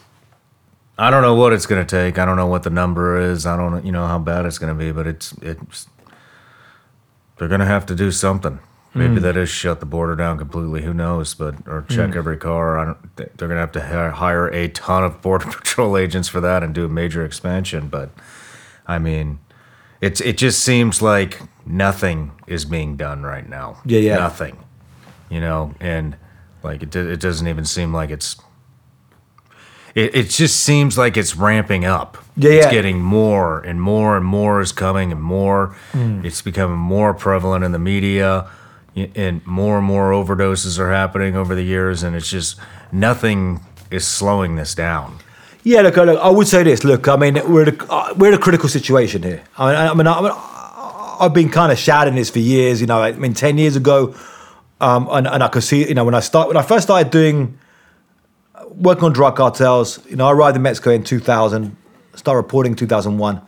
I 0.98 1.10
don't 1.10 1.22
know 1.22 1.36
what 1.36 1.54
it's 1.54 1.66
going 1.66 1.86
to 1.86 1.90
take. 1.90 2.20
I 2.20 2.26
don't 2.26 2.36
know 2.38 2.48
what 2.48 2.64
the 2.64 2.70
number 2.70 3.20
is. 3.20 3.46
I 3.46 3.56
don't 3.56 3.86
you 3.86 3.92
know 3.94 4.08
how 4.08 4.20
bad 4.20 4.46
it's 4.46 4.58
going 4.58 4.74
to 4.76 4.78
be, 4.78 4.92
but 4.92 5.08
it's 5.08 5.32
it's 5.42 5.88
they're 7.38 7.48
going 7.48 7.62
to 7.62 7.66
have 7.66 7.86
to 7.86 7.96
do 7.96 8.12
something. 8.12 8.60
Maybe 8.94 9.20
that 9.20 9.38
is 9.38 9.48
shut 9.50 9.80
the 9.80 9.86
border 9.86 10.16
down 10.16 10.40
completely. 10.40 10.82
Who 10.82 10.92
knows? 10.94 11.36
But 11.36 11.56
or 11.68 11.86
check 11.88 12.16
every 12.16 12.38
car. 12.38 12.80
I 12.80 12.86
don't. 12.86 13.16
They're 13.16 13.48
going 13.48 13.52
to 13.52 13.58
have 13.58 13.72
to 13.74 13.82
hi- 13.86 14.10
hire 14.10 14.48
a 14.48 14.70
ton 14.70 15.04
of 15.04 15.22
border 15.22 15.46
patrol 15.52 15.98
agents 15.98 16.28
for 16.28 16.42
that 16.42 16.64
and 16.64 16.74
do 16.74 16.86
a 16.86 16.90
major 16.90 17.24
expansion. 17.24 17.90
But 17.90 18.10
I 18.88 18.98
mean, 18.98 19.38
it's 20.02 20.20
it 20.22 20.38
just 20.38 20.64
seems 20.64 21.00
like 21.02 21.40
nothing 21.66 22.32
is 22.48 22.66
being 22.66 22.98
done 22.98 23.22
right 23.22 23.48
now. 23.48 23.82
Yeah, 23.86 24.00
yeah. 24.00 24.16
Nothing. 24.16 24.58
You 25.30 25.42
know, 25.42 25.76
and 25.80 26.16
like 26.64 26.82
it, 26.82 26.90
do- 26.90 27.08
it 27.10 27.20
doesn't 27.20 27.48
even 27.48 27.66
seem 27.66 27.94
like 27.94 28.10
it's. 28.10 28.36
It, 29.96 30.16
it 30.16 30.30
just 30.30 30.60
seems 30.60 30.98
like 30.98 31.18
it's 31.18 31.36
ramping 31.36 31.84
up. 31.86 32.18
Yeah, 32.36 32.52
It's 32.52 32.66
yeah. 32.68 32.72
getting 32.72 33.02
more 33.02 33.60
and 33.62 33.82
more 33.82 34.16
and 34.16 34.26
more 34.26 34.62
is 34.62 34.72
coming 34.72 35.12
and 35.12 35.22
more. 35.22 35.76
Hmm. 35.92 36.24
It's 36.24 36.42
becoming 36.42 36.78
more 36.78 37.14
prevalent 37.16 37.64
in 37.66 37.72
the 37.72 37.80
media, 37.80 38.48
and 39.16 39.46
more 39.46 39.78
and 39.78 39.86
more 39.86 40.12
overdoses 40.12 40.80
are 40.80 40.92
happening 40.92 41.36
over 41.36 41.54
the 41.56 41.64
years, 41.64 42.04
and 42.04 42.16
it's 42.16 42.30
just 42.30 42.60
nothing 42.92 43.62
is 43.92 44.08
slowing 44.08 44.56
this 44.56 44.76
down. 44.76 45.20
Yeah, 45.64 45.82
look, 45.82 45.98
look, 45.98 46.20
I 46.20 46.30
would 46.30 46.48
say 46.48 46.64
this. 46.64 46.84
Look, 46.84 47.08
I 47.08 47.16
mean, 47.16 47.36
we're 47.52 47.64
at 47.64 47.82
a, 47.82 47.92
uh, 47.92 48.14
we're 48.18 48.30
in 48.30 48.34
a 48.34 48.40
critical 48.40 48.70
situation 48.70 49.24
here. 49.24 49.44
I 49.58 49.72
mean, 49.72 49.76
I 49.76 49.94
mean, 49.94 50.08
I 50.08 50.22
mean 50.22 50.32
I've 51.20 51.34
been 51.34 51.50
kind 51.50 51.72
of 51.72 51.78
shouting 51.78 52.16
this 52.16 52.30
for 52.30 52.40
years. 52.40 52.82
You 52.82 52.88
know, 52.88 53.02
I 53.02 53.12
mean, 53.14 53.34
ten 53.34 53.58
years 53.58 53.76
ago, 53.76 54.16
um, 54.80 55.08
and, 55.12 55.28
and 55.28 55.44
I 55.44 55.48
could 55.48 55.64
see, 55.64 55.88
you 55.88 55.94
know, 55.94 56.06
when 56.06 56.16
I 56.16 56.22
start 56.22 56.48
when 56.48 56.58
I 56.58 56.62
first 56.62 56.88
started 56.88 57.12
doing 57.12 57.58
working 58.76 59.04
on 59.04 59.14
drug 59.14 59.36
cartels. 59.36 60.00
You 60.08 60.16
know, 60.16 60.28
I 60.28 60.32
arrived 60.32 60.56
in 60.56 60.62
Mexico 60.62 60.92
in 60.92 61.04
2000, 61.04 61.76
started 62.16 62.38
reporting 62.38 62.76
2001, 62.76 63.42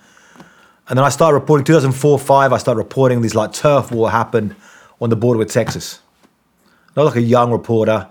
and 0.89 0.97
then 0.97 1.05
I 1.05 1.09
started 1.09 1.35
reporting 1.35 1.65
2004, 1.65 2.19
five. 2.19 2.51
I 2.51 2.57
started 2.57 2.79
reporting 2.79 3.21
these 3.21 3.35
like 3.35 3.53
turf 3.53 3.91
war 3.91 4.09
happened 4.11 4.55
on 5.01 5.09
the 5.09 5.15
border 5.15 5.37
with 5.37 5.51
Texas. 5.51 5.99
I 6.95 7.01
was 7.01 7.13
like 7.13 7.23
a 7.23 7.25
young 7.27 7.51
reporter. 7.51 8.09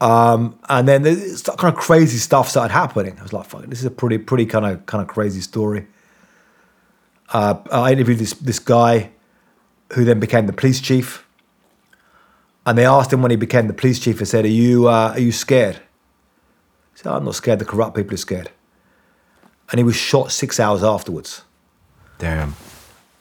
And 0.00 0.88
then 0.88 1.02
this 1.02 1.42
kind 1.42 1.74
of 1.74 1.80
crazy 1.80 2.18
stuff 2.18 2.48
started 2.48 2.72
happening. 2.72 3.18
I 3.18 3.22
was 3.22 3.32
like, 3.32 3.46
"Fuck, 3.46 3.66
this 3.66 3.78
is 3.80 3.84
a 3.84 3.90
pretty, 3.90 4.18
pretty 4.18 4.46
kind 4.46 4.66
of, 4.66 4.84
kind 4.86 5.02
of 5.02 5.08
crazy 5.08 5.40
story." 5.40 5.86
Uh, 7.32 7.54
I 7.72 7.92
interviewed 7.92 8.18
this 8.18 8.34
this 8.34 8.58
guy, 8.58 9.10
who 9.94 10.04
then 10.04 10.20
became 10.20 10.46
the 10.46 10.52
police 10.52 10.80
chief. 10.80 11.26
And 12.66 12.78
they 12.78 12.86
asked 12.86 13.12
him 13.12 13.22
when 13.22 13.30
he 13.30 13.36
became 13.36 13.66
the 13.66 13.74
police 13.74 13.98
chief. 13.98 14.18
They 14.18 14.24
said, 14.24 14.44
"Are 14.44 14.48
you, 14.48 14.88
uh, 14.88 15.12
are 15.14 15.20
you 15.20 15.32
scared?" 15.32 15.76
He 16.92 17.00
said, 17.00 17.12
"I'm 17.12 17.24
not 17.24 17.34
scared. 17.34 17.58
The 17.58 17.64
corrupt 17.64 17.96
people 17.96 18.14
are 18.14 18.18
scared." 18.18 18.50
And 19.70 19.78
he 19.78 19.84
was 19.84 19.96
shot 19.96 20.32
six 20.32 20.60
hours 20.60 20.82
afterwards. 20.82 21.42
Damn. 22.18 22.54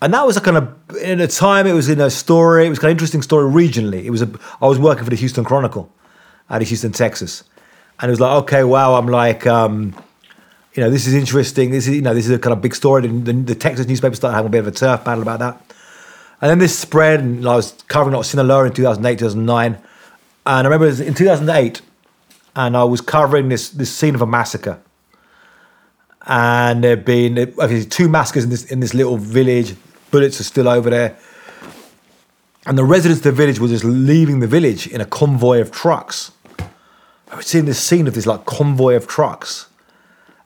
And 0.03 0.13
that 0.13 0.27
was 0.27 0.35
a 0.35 0.41
kind 0.41 0.57
of 0.57 0.97
in 0.97 1.21
a 1.21 1.27
time 1.27 1.65
it 1.65 1.71
was 1.71 1.87
in 1.87 2.01
a 2.01 2.09
story. 2.09 2.65
It 2.65 2.69
was 2.69 2.77
kind 2.77 2.89
of 2.89 2.95
interesting 2.95 3.21
story 3.21 3.49
regionally. 3.49 4.03
It 4.03 4.09
was 4.09 4.21
a. 4.21 4.29
I 4.61 4.67
was 4.67 4.77
working 4.77 5.05
for 5.05 5.09
the 5.09 5.15
Houston 5.15 5.45
Chronicle, 5.45 5.89
out 6.49 6.61
of 6.61 6.67
Houston, 6.67 6.91
Texas, 6.91 7.45
and 8.01 8.09
it 8.09 8.11
was 8.11 8.19
like, 8.19 8.43
okay, 8.43 8.65
wow. 8.65 8.95
I'm 8.95 9.07
like, 9.07 9.47
um, 9.47 9.95
you 10.73 10.83
know, 10.83 10.89
this 10.89 11.07
is 11.07 11.13
interesting. 11.13 11.71
This 11.71 11.87
is 11.87 11.95
you 11.95 12.01
know, 12.01 12.13
this 12.13 12.25
is 12.25 12.31
a 12.31 12.37
kind 12.37 12.51
of 12.51 12.61
big 12.61 12.75
story. 12.75 13.07
The, 13.07 13.31
the, 13.31 13.31
the 13.31 13.55
Texas 13.55 13.87
newspaper 13.87 14.13
started 14.13 14.35
having 14.35 14.47
a 14.47 14.51
bit 14.51 14.57
of 14.57 14.67
a 14.67 14.71
turf 14.71 15.05
battle 15.05 15.21
about 15.21 15.39
that, 15.39 15.73
and 16.41 16.51
then 16.51 16.59
this 16.59 16.77
spread. 16.77 17.21
And 17.21 17.47
I 17.47 17.55
was 17.55 17.71
covering 17.87 18.13
out 18.13 18.25
Sinaloa 18.25 18.65
in 18.65 18.73
2008, 18.73 19.19
2009, 19.19 19.75
and 19.75 19.81
I 20.45 20.61
remember 20.69 20.87
in 21.01 21.13
2008, 21.13 21.81
and 22.57 22.75
I 22.75 22.83
was 22.83 22.99
covering 22.99 23.47
this 23.47 23.69
this 23.69 23.95
scene 23.95 24.15
of 24.15 24.21
a 24.21 24.27
massacre 24.27 24.81
and 26.25 26.83
there've 26.83 27.03
been 27.03 27.37
okay, 27.37 27.83
two 27.83 28.07
massacres 28.07 28.43
in 28.43 28.49
this 28.49 28.65
in 28.71 28.79
this 28.79 28.93
little 28.93 29.17
village. 29.17 29.75
Bullets 30.13 30.39
are 30.39 30.43
still 30.43 30.69
over 30.69 30.91
there, 30.91 31.17
and 32.67 32.77
the 32.77 32.83
residents 32.83 33.21
of 33.21 33.23
the 33.23 33.31
village 33.31 33.59
were 33.59 33.67
just 33.67 33.83
leaving 33.83 34.41
the 34.41 34.47
village 34.47 34.85
in 34.85 35.01
a 35.01 35.05
convoy 35.05 35.59
of 35.59 35.71
trucks. 35.71 36.31
I 37.31 37.35
was 37.35 37.47
seeing 37.47 37.65
this 37.65 37.81
scene 37.81 38.05
of 38.05 38.13
this 38.13 38.27
like 38.27 38.45
convoy 38.45 38.93
of 38.93 39.07
trucks, 39.07 39.65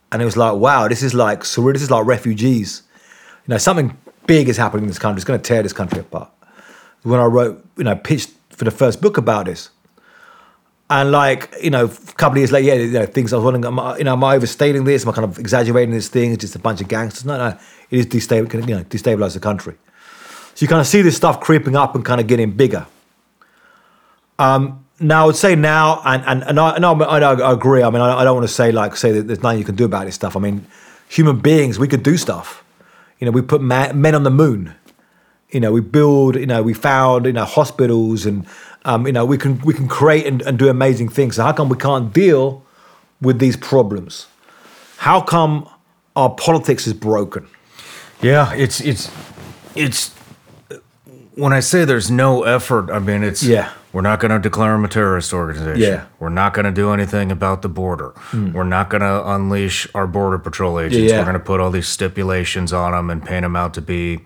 and 0.09 0.21
it 0.21 0.25
was 0.25 0.37
like, 0.37 0.55
wow, 0.55 0.87
this 0.87 1.03
is 1.03 1.13
like 1.13 1.41
surreal. 1.41 1.73
This 1.73 1.81
is 1.81 1.91
like 1.91 2.05
refugees. 2.05 2.83
You 3.45 3.55
know, 3.55 3.57
something 3.57 3.97
big 4.25 4.47
is 4.47 4.55
happening 4.55 4.85
in 4.85 4.87
this 4.87 4.99
country. 4.99 5.17
It's 5.17 5.25
going 5.25 5.41
to 5.41 5.45
tear 5.45 5.61
this 5.63 5.73
country 5.73 5.99
apart. 5.99 6.31
When 7.03 7.19
I 7.19 7.25
wrote, 7.25 7.61
you 7.75 7.83
know, 7.83 7.97
pitched 7.97 8.31
for 8.51 8.63
the 8.63 8.71
first 8.71 9.01
book 9.01 9.17
about 9.17 9.47
this, 9.47 9.69
and 10.89 11.11
like, 11.11 11.53
you 11.61 11.69
know, 11.69 11.85
a 11.85 12.13
couple 12.13 12.33
of 12.33 12.37
years 12.37 12.51
later, 12.51 12.67
yeah, 12.67 12.73
you 12.75 12.91
know, 12.91 13.05
things 13.05 13.33
I 13.33 13.37
was 13.37 13.43
wondering, 13.43 13.65
am 13.65 13.79
I, 13.79 13.97
you 13.97 14.05
know, 14.05 14.13
am 14.13 14.23
I 14.23 14.35
overstating 14.35 14.85
this? 14.85 15.03
Am 15.03 15.09
I 15.09 15.11
kind 15.11 15.25
of 15.25 15.37
exaggerating 15.37 15.93
this 15.93 16.07
thing? 16.07 16.31
It's 16.31 16.41
just 16.41 16.55
a 16.55 16.59
bunch 16.59 16.79
of 16.79 16.87
gangsters. 16.87 17.25
No, 17.25 17.37
no, 17.37 17.57
it 17.89 17.99
is 17.99 18.05
destabilize, 18.05 18.67
you 18.67 18.75
know, 18.75 18.83
destabilize 18.83 19.33
the 19.33 19.41
country. 19.41 19.75
So 20.55 20.63
you 20.63 20.67
kind 20.67 20.79
of 20.79 20.87
see 20.87 21.01
this 21.01 21.17
stuff 21.17 21.41
creeping 21.41 21.75
up 21.75 21.93
and 21.93 22.05
kind 22.05 22.21
of 22.21 22.27
getting 22.27 22.51
bigger. 22.51 22.87
Um, 24.39 24.85
now 24.99 25.23
I 25.23 25.25
would 25.25 25.35
say 25.35 25.55
now, 25.55 26.01
and 26.05 26.23
and 26.25 26.43
and 26.43 26.59
I, 26.59 26.75
and 26.75 26.85
I, 26.85 27.33
I, 27.33 27.51
agree. 27.51 27.83
I 27.83 27.89
mean, 27.89 28.01
I, 28.01 28.19
I 28.19 28.23
don't 28.23 28.35
want 28.35 28.47
to 28.47 28.53
say 28.53 28.71
like 28.71 28.95
say 28.95 29.11
that 29.11 29.27
there's 29.27 29.43
nothing 29.43 29.59
you 29.59 29.65
can 29.65 29.75
do 29.75 29.85
about 29.85 30.05
this 30.05 30.15
stuff. 30.15 30.35
I 30.35 30.39
mean, 30.39 30.65
human 31.09 31.39
beings, 31.39 31.77
we 31.77 31.87
could 31.87 32.01
do 32.01 32.17
stuff. 32.17 32.63
You 33.19 33.25
know, 33.25 33.31
we 33.31 33.41
put 33.41 33.61
ma- 33.61 33.93
men 33.93 34.15
on 34.15 34.23
the 34.23 34.31
moon 34.31 34.73
you 35.51 35.59
know 35.59 35.71
we 35.71 35.81
build 35.81 36.35
you 36.35 36.45
know 36.45 36.61
we 36.61 36.73
found 36.73 37.25
you 37.25 37.33
know 37.33 37.45
hospitals 37.45 38.25
and 38.25 38.45
um, 38.87 39.05
you 39.05 39.13
know 39.13 39.25
we 39.25 39.37
can 39.37 39.59
we 39.59 39.73
can 39.73 39.87
create 39.87 40.25
and, 40.25 40.41
and 40.47 40.57
do 40.57 40.67
amazing 40.69 41.09
things 41.09 41.35
so 41.35 41.43
how 41.43 41.53
come 41.53 41.69
we 41.69 41.77
can't 41.77 42.11
deal 42.13 42.63
with 43.21 43.37
these 43.39 43.55
problems 43.57 44.27
how 44.97 45.21
come 45.21 45.67
our 46.15 46.31
politics 46.33 46.87
is 46.87 46.93
broken 46.93 47.47
Yeah, 48.21 48.53
it's 48.63 48.81
it's 48.81 49.11
it's 49.75 50.11
when 51.35 51.53
I 51.53 51.61
say 51.61 51.85
there's 51.85 52.09
no 52.09 52.43
effort, 52.43 52.89
I 52.89 52.99
mean 52.99 53.23
it's 53.23 53.43
Yeah. 53.43 53.69
We're 53.93 54.01
not 54.11 54.19
going 54.19 54.31
to 54.31 54.39
declare 54.39 54.73
them 54.73 54.85
a 54.85 54.87
terrorist 54.87 55.33
organization. 55.33 55.81
Yeah. 55.93 56.05
We're 56.19 56.29
not 56.41 56.53
going 56.53 56.65
to 56.65 56.71
do 56.71 56.91
anything 56.91 57.31
about 57.31 57.61
the 57.61 57.69
border. 57.69 58.13
We're 58.33 58.63
not 58.77 58.89
going 58.89 59.01
to 59.01 59.27
unleash 59.35 59.87
our 59.95 60.05
border 60.07 60.37
patrol 60.39 60.79
agents. 60.79 61.11
yeah. 61.11 61.17
We're 61.19 61.25
going 61.31 61.39
to 61.43 61.45
put 61.51 61.59
all 61.59 61.71
these 61.71 61.87
stipulations 61.87 62.73
on 62.73 62.91
them 62.91 63.09
and 63.09 63.23
paint 63.23 63.43
them 63.43 63.55
out 63.55 63.73
to 63.75 63.81
be, 63.81 64.19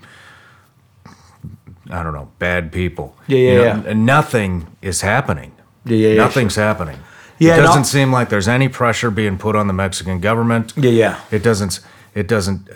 I 1.91 2.03
don't 2.03 2.13
know, 2.13 2.31
bad 2.39 2.71
people. 2.71 3.15
Yeah, 3.27 3.37
You 3.37 3.45
yeah, 3.61 3.73
know, 3.77 3.83
yeah. 3.87 3.93
Nothing 3.93 4.67
is 4.81 5.01
happening. 5.01 5.51
Yeah, 5.85 5.97
yeah, 5.97 6.07
yeah, 6.09 6.15
Nothing's 6.23 6.55
happening. 6.55 6.99
Yeah, 7.39 7.57
it 7.57 7.61
doesn't 7.63 7.85
seem 7.85 8.11
like 8.11 8.29
there's 8.29 8.47
any 8.47 8.69
pressure 8.69 9.09
being 9.11 9.37
put 9.37 9.55
on 9.55 9.65
the 9.67 9.73
Mexican 9.73 10.19
government. 10.19 10.73
Yeah, 10.77 10.91
yeah. 10.91 11.19
It 11.31 11.41
doesn't. 11.43 11.79
It 12.13 12.27
doesn't. 12.27 12.69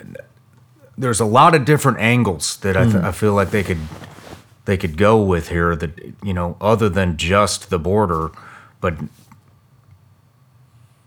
There's 0.98 1.20
a 1.20 1.24
lot 1.24 1.54
of 1.54 1.64
different 1.64 1.98
angles 2.00 2.56
that 2.58 2.76
I, 2.76 2.82
th- 2.84 2.94
Hmm. 2.96 3.04
I 3.04 3.12
feel 3.12 3.32
like 3.34 3.50
they 3.50 3.62
could 3.62 3.78
they 4.64 4.76
could 4.76 4.96
go 4.96 5.22
with 5.22 5.50
here. 5.50 5.76
That 5.76 5.92
you 6.24 6.34
know, 6.34 6.56
other 6.60 6.88
than 6.88 7.16
just 7.16 7.70
the 7.70 7.78
border, 7.78 8.30
but 8.80 8.94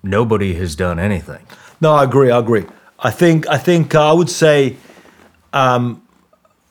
nobody 0.03 0.53
has 0.55 0.75
done 0.75 0.99
anything. 0.99 1.45
No, 1.81 1.93
I 1.93 2.03
agree. 2.03 2.31
I 2.31 2.39
agree. 2.39 2.65
I 2.99 3.11
think 3.11 3.47
I 3.47 3.57
think 3.57 3.95
uh, 3.95 4.09
I 4.09 4.13
would 4.13 4.29
say, 4.29 4.77
um, 5.53 6.01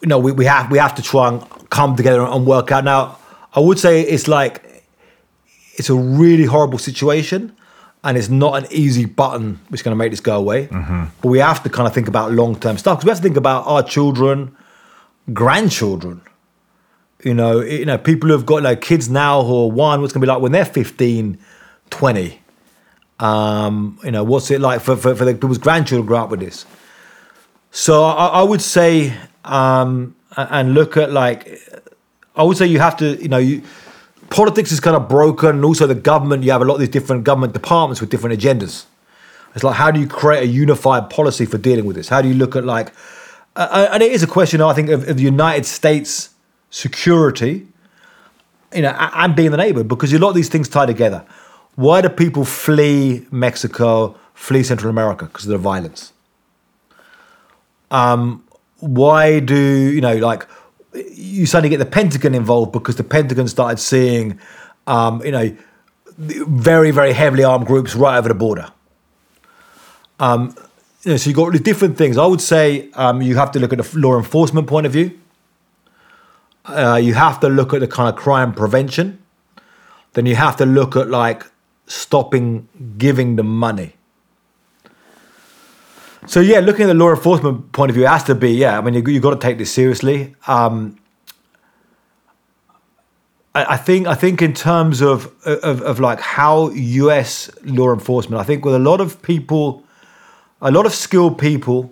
you 0.01 0.09
know, 0.09 0.19
we, 0.19 0.33
we 0.33 0.45
have 0.45 0.71
we 0.71 0.79
have 0.79 0.95
to 0.97 1.03
try 1.03 1.29
and 1.29 1.71
come 1.71 1.97
together 1.97 2.23
and 2.23 2.47
work 2.47 2.71
out. 2.73 2.85
Now, 2.85 3.19
I 3.55 3.61
would 3.61 3.79
say 3.79 4.03
it's 4.03 4.29
like 4.29 4.85
it's 5.75 5.91
a 5.91 5.95
really 5.95 6.45
horrible 6.45 6.79
situation, 6.79 7.57
and 8.05 8.17
it's 8.17 8.29
not 8.29 8.63
an 8.63 8.73
easy 8.73 9.05
button 9.05 9.61
which 9.69 9.81
is 9.81 9.83
going 9.83 9.93
to 9.93 9.97
make 9.97 10.11
this 10.11 10.21
go 10.21 10.37
away. 10.37 10.67
But 11.23 11.29
we 11.29 11.39
have 11.39 11.63
to 11.65 11.71
kind 11.71 11.87
of 11.87 11.95
think 11.95 12.09
about 12.09 12.33
long 12.33 12.59
term 12.59 12.79
stuff 12.79 12.99
because 12.99 13.05
we 13.05 13.11
have 13.11 13.19
to 13.19 13.23
think 13.23 13.37
about 13.37 13.67
our 13.67 13.83
children, 13.83 14.57
grandchildren. 15.33 16.23
You 17.25 17.35
know, 17.35 17.61
you 17.61 17.85
know, 17.85 17.99
people 17.99 18.29
who've 18.29 18.47
got 18.47 18.63
like 18.63 18.81
kids 18.81 19.09
now 19.09 19.43
who 19.43 19.65
are 19.65 19.71
one. 19.71 20.01
What's 20.01 20.13
going 20.13 20.21
to 20.21 20.27
be 20.27 20.33
like 20.33 20.41
when 20.41 20.53
they're 20.53 20.65
15, 20.65 21.39
20? 21.91 22.41
Um, 23.19 23.99
you 24.05 24.13
know, 24.13 24.23
what's 24.23 24.49
it 24.53 24.61
like 24.61 24.81
for, 24.81 24.97
for, 24.97 25.17
for 25.17 25.25
the 25.25 25.33
people's 25.35 25.59
grandchildren 25.59 26.07
grow 26.07 26.19
up 26.19 26.31
with 26.31 26.39
this? 26.39 26.65
So 27.73 28.05
I, 28.05 28.27
I 28.27 28.43
would 28.43 28.63
say, 28.63 29.13
um, 29.49 30.15
and 30.37 30.75
look 30.75 30.97
at 30.97 31.11
like, 31.11 31.61
I 32.37 32.43
would 32.45 32.57
say 32.57 32.67
you 32.67 32.79
have 32.79 32.97
to, 32.99 33.21
you 33.21 33.29
know, 33.29 33.39
you, 33.39 33.63
politics 34.31 34.71
is 34.71 34.81
kind 34.81 34.95
of 34.95 35.09
broken, 35.09 35.51
and 35.57 35.65
also 35.65 35.87
the 35.87 35.95
government. 35.95 36.45
You 36.45 36.53
have 36.53 36.63
a 36.63 36.65
lot 36.65 36.75
of 36.75 36.81
these 36.81 36.89
different 36.89 37.25
government 37.25 37.53
departments 37.55 38.01
with 38.01 38.11
different 38.11 38.39
agendas. 38.39 38.85
It's 39.55 39.65
like, 39.65 39.77
how 39.77 39.91
do 39.91 39.99
you 39.99 40.07
create 40.07 40.43
a 40.43 40.47
unified 40.47 41.11
policy 41.11 41.47
for 41.47 41.59
dealing 41.59 41.87
with 41.87 41.97
this? 41.97 42.09
How 42.09 42.23
do 42.23 42.29
you 42.29 42.35
look 42.35 42.55
at 42.55 42.65
like, 42.65 42.93
uh, 43.57 43.89
and 43.91 44.03
it 44.03 44.13
is 44.13 44.23
a 44.23 44.27
question, 44.27 44.61
I 44.61 44.75
think, 44.75 44.91
of, 44.91 45.09
of 45.09 45.17
the 45.17 45.23
United 45.23 45.67
States 45.67 46.31
security, 46.71 47.67
you 48.75 48.83
know, 48.83 48.91
and 48.91 49.35
being 49.35 49.51
the 49.51 49.57
neighbor, 49.57 49.83
because 49.83 50.13
a 50.13 50.19
lot 50.19 50.29
of 50.29 50.35
these 50.35 50.51
things 50.51 50.69
tie 50.69 50.87
together. 50.87 51.25
Why 51.75 52.03
do 52.03 52.09
people 52.11 52.45
flee 52.45 53.27
Mexico, 53.31 54.15
flee 54.35 54.63
Central 54.63 54.91
America? 54.91 55.25
Because 55.25 55.47
of 55.47 55.53
the 55.53 55.59
violence. 55.59 56.13
Um, 57.91 58.45
why 58.81 59.41
do 59.41 59.57
you 59.57 60.01
know, 60.01 60.17
like, 60.17 60.47
you 60.93 61.47
suddenly 61.47 61.69
get 61.69 61.79
the 61.79 61.87
Pentagon 61.87 62.35
involved 62.35 62.73
because 62.73 62.97
the 62.97 63.05
Pentagon 63.05 63.49
started 63.49 63.79
seeing, 63.79 64.39
um, 64.87 65.23
you 65.25 65.33
know, 65.33 65.57
very 66.17 66.91
very 66.91 67.13
heavily 67.13 67.45
armed 67.45 67.67
groups 67.67 67.95
right 67.95 68.19
over 68.19 68.29
the 68.29 68.35
border. 68.35 68.73
Um, 70.19 70.55
you 71.03 71.13
know, 71.13 71.17
so 71.17 71.31
you've 71.31 71.37
got 71.37 71.53
these 71.53 71.61
different 71.61 71.97
things. 71.97 72.19
I 72.19 72.27
would 72.27 72.41
say 72.41 72.91
um, 72.95 73.23
you 73.23 73.37
have 73.37 73.53
to 73.53 73.61
look 73.61 73.73
at 73.73 73.79
the 73.79 73.99
law 73.99 74.17
enforcement 74.17 74.67
point 74.67 74.87
of 74.87 74.93
view. 74.93 75.19
Uh, 76.65 76.97
you 77.01 77.15
have 77.15 77.39
to 77.41 77.49
look 77.49 77.73
at 77.73 77.81
the 77.81 77.87
kind 77.87 78.09
of 78.09 78.17
crime 78.17 78.53
prevention. 78.53 79.19
Then 80.15 80.27
you 80.27 80.35
have 80.35 80.57
to 80.57 80.67
look 80.67 80.97
at 80.97 81.09
like 81.09 81.47
stopping 81.87 82.69
giving 82.99 83.37
them 83.37 83.47
money. 83.47 83.95
So 86.29 86.41
yeah, 86.41 86.61
looking 86.61 86.83
at 86.83 86.89
the 86.89 86.95
law 86.95 87.09
enforcement 87.09 87.73
point 87.73 87.89
of 87.89 87.95
view, 87.95 88.05
it 88.05 88.09
has 88.11 88.25
to 88.25 88.35
be 88.35 88.51
yeah. 88.51 88.77
I 88.77 88.83
mean, 88.83 88.93
you 88.93 89.15
have 89.15 89.23
got 89.23 89.31
to 89.31 89.41
take 89.41 89.57
this 89.57 89.73
seriously. 89.73 90.37
Um, 90.47 90.99
I, 93.55 93.65
I 93.65 93.77
think 93.79 94.07
I 94.07 94.15
think 94.15 94.43
in 94.43 94.53
terms 94.53 95.01
of, 95.01 95.33
of 95.47 95.81
of 95.81 96.01
like 96.01 96.21
how 96.21 96.69
U.S. 96.69 97.51
law 97.65 97.95
enforcement, 97.95 98.39
I 98.39 98.45
think 98.45 98.63
with 98.63 98.75
a 98.75 98.79
lot 98.79 99.01
of 99.01 99.23
people, 99.23 99.85
a 100.61 100.71
lot 100.71 100.85
of 100.85 100.93
skilled 100.93 101.39
people 101.39 101.91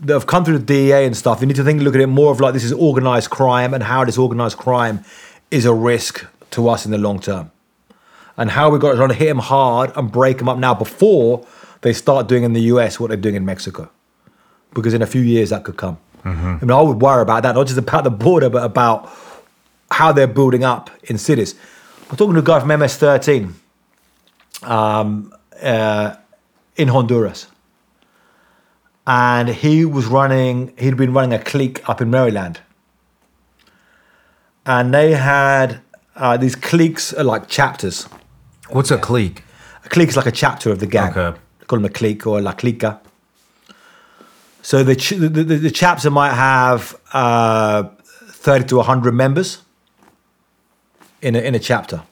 that 0.00 0.14
have 0.14 0.26
come 0.26 0.46
through 0.46 0.58
the 0.58 0.64
DEA 0.64 1.04
and 1.04 1.14
stuff, 1.14 1.42
you 1.42 1.46
need 1.46 1.56
to 1.56 1.64
think 1.64 1.82
look 1.82 1.94
at 1.94 2.00
it 2.00 2.06
more 2.06 2.32
of 2.32 2.40
like 2.40 2.54
this 2.54 2.64
is 2.64 2.72
organized 2.72 3.28
crime 3.28 3.74
and 3.74 3.82
how 3.82 4.02
this 4.02 4.16
organized 4.16 4.56
crime 4.56 5.04
is 5.50 5.66
a 5.66 5.74
risk 5.74 6.26
to 6.52 6.70
us 6.70 6.86
in 6.86 6.90
the 6.90 6.96
long 6.96 7.20
term, 7.20 7.50
and 8.38 8.52
how 8.52 8.70
we've 8.70 8.80
got 8.80 8.92
to 8.92 8.96
try 8.96 9.08
to 9.08 9.14
hit 9.14 9.26
them 9.26 9.40
hard 9.40 9.92
and 9.94 10.10
break 10.10 10.38
them 10.38 10.48
up 10.48 10.56
now 10.56 10.72
before 10.72 11.46
they 11.84 11.92
start 11.92 12.26
doing 12.26 12.42
in 12.42 12.54
the 12.54 12.62
US 12.72 12.98
what 12.98 13.08
they're 13.08 13.16
doing 13.16 13.36
in 13.36 13.44
Mexico, 13.44 13.90
because 14.72 14.94
in 14.94 15.02
a 15.02 15.06
few 15.06 15.20
years 15.20 15.50
that 15.50 15.64
could 15.64 15.76
come. 15.76 15.98
I 16.60 16.64
mean, 16.64 16.70
I 16.70 16.80
would 16.80 17.02
worry 17.02 17.20
about 17.20 17.42
that, 17.42 17.54
not 17.54 17.66
just 17.66 17.78
about 17.78 18.04
the 18.04 18.10
border, 18.10 18.48
but 18.48 18.64
about 18.64 19.10
how 19.90 20.10
they're 20.10 20.26
building 20.26 20.64
up 20.64 20.90
in 21.04 21.18
cities. 21.18 21.54
I'm 22.10 22.16
talking 22.16 22.32
to 22.34 22.40
a 22.40 22.42
guy 22.42 22.58
from 22.60 22.70
MS13 22.70 23.52
um, 24.62 25.32
uh, 25.62 26.16
in 26.76 26.88
Honduras. 26.88 27.48
And 29.06 29.50
he 29.50 29.84
was 29.84 30.06
running, 30.06 30.72
he'd 30.78 30.96
been 30.96 31.12
running 31.12 31.34
a 31.38 31.42
clique 31.42 31.86
up 31.86 32.00
in 32.00 32.10
Maryland. 32.10 32.60
And 34.64 34.94
they 34.94 35.12
had 35.12 35.82
uh, 36.16 36.38
these 36.38 36.56
cliques 36.56 37.12
are 37.12 37.24
like 37.24 37.48
chapters. 37.48 38.04
What's 38.70 38.90
a 38.90 38.96
clique? 38.96 39.44
A 39.84 39.90
clique 39.90 40.08
is 40.08 40.16
like 40.16 40.26
a 40.26 40.32
chapter 40.32 40.70
of 40.70 40.78
the 40.78 40.86
gang. 40.86 41.10
Okay. 41.14 41.38
They 41.64 41.68
call 41.68 41.78
them 41.78 41.86
a 41.86 41.88
clique 41.88 42.26
or 42.26 42.42
la 42.42 42.52
clica. 42.52 43.00
So 44.60 44.84
the, 44.84 44.94
ch- 44.94 45.16
the, 45.16 45.30
the, 45.30 45.42
the 45.42 45.70
chapter 45.70 46.10
might 46.10 46.34
have 46.34 46.94
uh, 47.14 47.84
30 47.84 48.66
to 48.66 48.76
100 48.76 49.12
members 49.14 49.62
in 51.22 51.34
a, 51.34 51.38
in 51.38 51.54
a 51.54 51.58
chapter. 51.58 52.02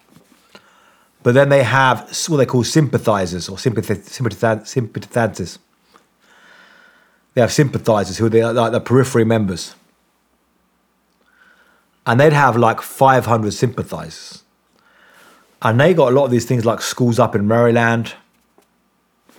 But 1.22 1.34
then 1.34 1.50
they 1.50 1.64
have 1.64 2.10
what 2.28 2.38
they 2.38 2.46
call 2.46 2.64
sympathizers 2.64 3.50
or 3.50 3.58
sympathi- 3.58 4.08
sympathiz- 4.08 4.68
sympathizers. 4.68 5.58
They 7.34 7.42
have 7.42 7.52
sympathizers 7.52 8.16
who 8.16 8.26
are 8.26 8.52
like 8.54 8.72
the 8.72 8.80
periphery 8.80 9.24
members. 9.24 9.74
And 12.06 12.18
they'd 12.18 12.32
have 12.32 12.56
like 12.56 12.80
500 12.80 13.52
sympathizers. 13.52 14.42
And 15.60 15.78
they 15.78 15.92
got 15.92 16.10
a 16.10 16.14
lot 16.14 16.24
of 16.24 16.30
these 16.30 16.46
things 16.46 16.64
like 16.64 16.80
schools 16.80 17.18
up 17.18 17.36
in 17.36 17.46
Maryland, 17.46 18.14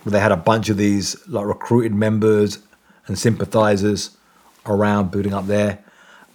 where 0.04 0.12
they 0.12 0.20
had 0.20 0.32
a 0.32 0.36
bunch 0.36 0.68
of 0.68 0.76
these 0.76 1.16
like 1.28 1.46
recruited 1.46 1.94
members 1.94 2.58
and 3.06 3.18
sympathizers 3.18 4.16
around 4.66 5.10
building 5.10 5.34
up 5.34 5.46
there. 5.46 5.82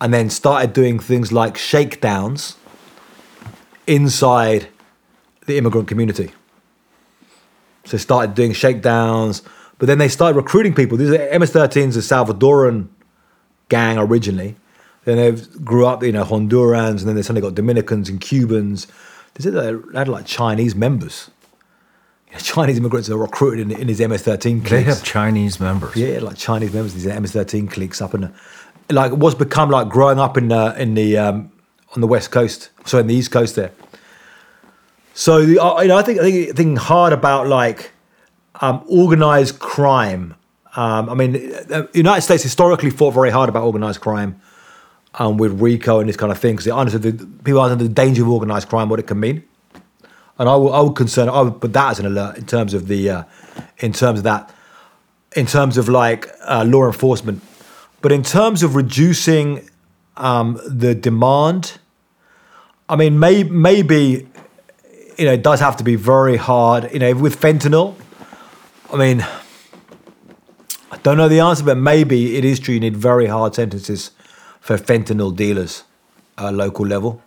And 0.02 0.14
then 0.14 0.30
started 0.30 0.74
doing 0.74 1.00
things 1.00 1.32
like 1.32 1.58
shakedowns 1.58 2.56
inside 3.86 4.68
the 5.46 5.58
immigrant 5.58 5.88
community. 5.88 6.32
So 7.86 7.98
started 7.98 8.36
doing 8.36 8.54
shakedowns, 8.54 9.42
but 9.78 9.88
then 9.88 9.98
they 9.98 10.08
started 10.08 10.36
recruiting 10.38 10.76
people. 10.76 10.98
These 10.98 11.10
are 11.10 11.40
MS-13's 11.40 11.98
a 11.98 12.02
Salvadoran 12.02 12.88
gang 13.68 13.98
originally. 13.98 14.56
Then 15.06 15.18
they 15.18 15.32
grew 15.64 15.86
up, 15.86 16.04
you 16.04 16.12
know, 16.12 16.24
Hondurans, 16.24 17.00
and 17.00 17.08
then 17.08 17.16
they 17.16 17.22
suddenly 17.22 17.42
got 17.42 17.56
Dominicans 17.56 18.10
and 18.10 18.22
Cubans. 18.22 18.88
They 19.34 19.44
said 19.44 19.54
they 19.54 19.98
had 19.98 20.08
like 20.08 20.26
Chinese 20.26 20.76
members. 20.76 21.32
Chinese 22.38 22.78
immigrants 22.78 23.10
are 23.10 23.18
recruited 23.18 23.72
in, 23.72 23.80
in 23.80 23.88
his 23.88 24.00
MS-13 24.00 24.66
cliques. 24.66 24.70
They 24.70 24.84
have 24.84 25.04
Chinese 25.04 25.60
members. 25.60 25.96
Yeah, 25.96 26.20
like 26.20 26.38
Chinese 26.38 26.74
members, 26.74 26.94
these 26.94 27.06
MS-13 27.06 27.72
cliques 27.72 28.02
up 28.02 28.14
in, 28.14 28.32
like 28.90 29.12
what's 29.12 29.36
become 29.36 29.70
like 29.70 29.90
growing 29.90 30.20
up 30.20 30.38
in 30.38 30.50
the 30.50 30.80
in 30.80 30.94
the 30.94 31.18
um, 31.18 31.52
on 31.96 32.02
the 32.02 32.08
west 32.08 32.32
coast, 32.32 32.70
sorry, 32.86 33.02
in 33.02 33.08
the 33.08 33.16
east 33.16 33.32
coast 33.32 33.56
there. 33.56 33.72
So 35.14 35.46
the, 35.46 35.60
uh, 35.60 35.82
you 35.82 35.88
know, 35.88 35.98
I 35.98 36.04
think 36.04 36.20
I 36.20 36.24
think 36.24 36.56
thinking 36.56 36.76
hard 36.76 37.14
about 37.14 37.48
like 37.48 37.92
um, 38.62 38.84
organized 38.88 39.60
crime. 39.60 40.36
Um, 40.76 41.10
I 41.10 41.16
mean, 41.16 41.34
the 41.34 41.90
United 41.94 42.22
States 42.22 42.44
historically 42.44 42.92
fought 42.92 43.12
very 43.12 43.32
hard 43.32 43.50
about 43.50 43.64
organized 43.64 44.02
crime 44.02 44.40
um, 45.16 45.38
with 45.38 45.60
RICO 45.60 46.00
and 46.00 46.08
this 46.08 46.16
kind 46.16 46.32
of 46.32 46.38
thing 46.38 46.54
because 46.54 46.66
they 46.66 46.72
understood 46.72 47.02
the, 47.02 47.26
people 47.44 47.60
understood 47.60 47.90
the 47.90 47.94
danger 47.94 48.22
of 48.22 48.30
organized 48.30 48.70
crime, 48.70 48.88
what 48.88 49.00
it 49.00 49.08
can 49.08 49.20
mean. 49.20 49.44
And 50.40 50.48
I 50.48 50.56
would, 50.56 50.72
I 50.72 50.80
would 50.80 50.96
concern, 50.96 51.28
I 51.28 51.42
would 51.42 51.60
put 51.60 51.74
that 51.74 51.92
as 51.92 52.00
an 52.00 52.06
alert 52.06 52.38
in 52.38 52.46
terms 52.46 52.74
of 52.74 52.88
the, 52.88 53.10
uh, 53.10 53.24
in 53.80 53.92
terms 53.92 54.20
of 54.20 54.24
that, 54.24 54.52
in 55.36 55.46
terms 55.46 55.78
of 55.78 55.90
like 55.90 56.30
uh, 56.48 56.64
law 56.66 56.86
enforcement. 56.86 57.44
But 58.02 58.14
in 58.14 58.24
terms 58.24 58.64
of 58.64 58.76
reducing 58.76 59.70
um, 60.16 60.58
the 60.66 60.96
demand, 60.96 61.78
I 62.88 62.96
mean, 62.96 63.20
may, 63.20 63.44
maybe, 63.44 64.28
you 65.18 65.26
know, 65.26 65.34
it 65.34 65.44
does 65.44 65.60
have 65.60 65.76
to 65.78 65.84
be 65.84 65.96
very 65.96 66.38
hard. 66.38 66.90
You 66.94 67.00
know, 67.00 67.14
with 67.14 67.40
fentanyl, 67.40 67.96
I 68.94 68.96
mean, 68.96 69.28
I 70.90 70.98
don't 71.04 71.18
know 71.18 71.28
the 71.28 71.42
answer, 71.42 71.66
but 71.66 71.78
maybe 71.78 72.38
it 72.38 72.46
is 72.46 72.60
true. 72.62 72.74
You 72.74 72.80
need 72.80 72.96
very 72.96 73.28
hard 73.28 73.56
sentences 73.56 74.12
for 74.62 74.78
fentanyl 74.78 75.36
dealers 75.36 75.84
at 76.38 76.46
a 76.46 76.52
local 76.52 76.88
level. 76.88 77.22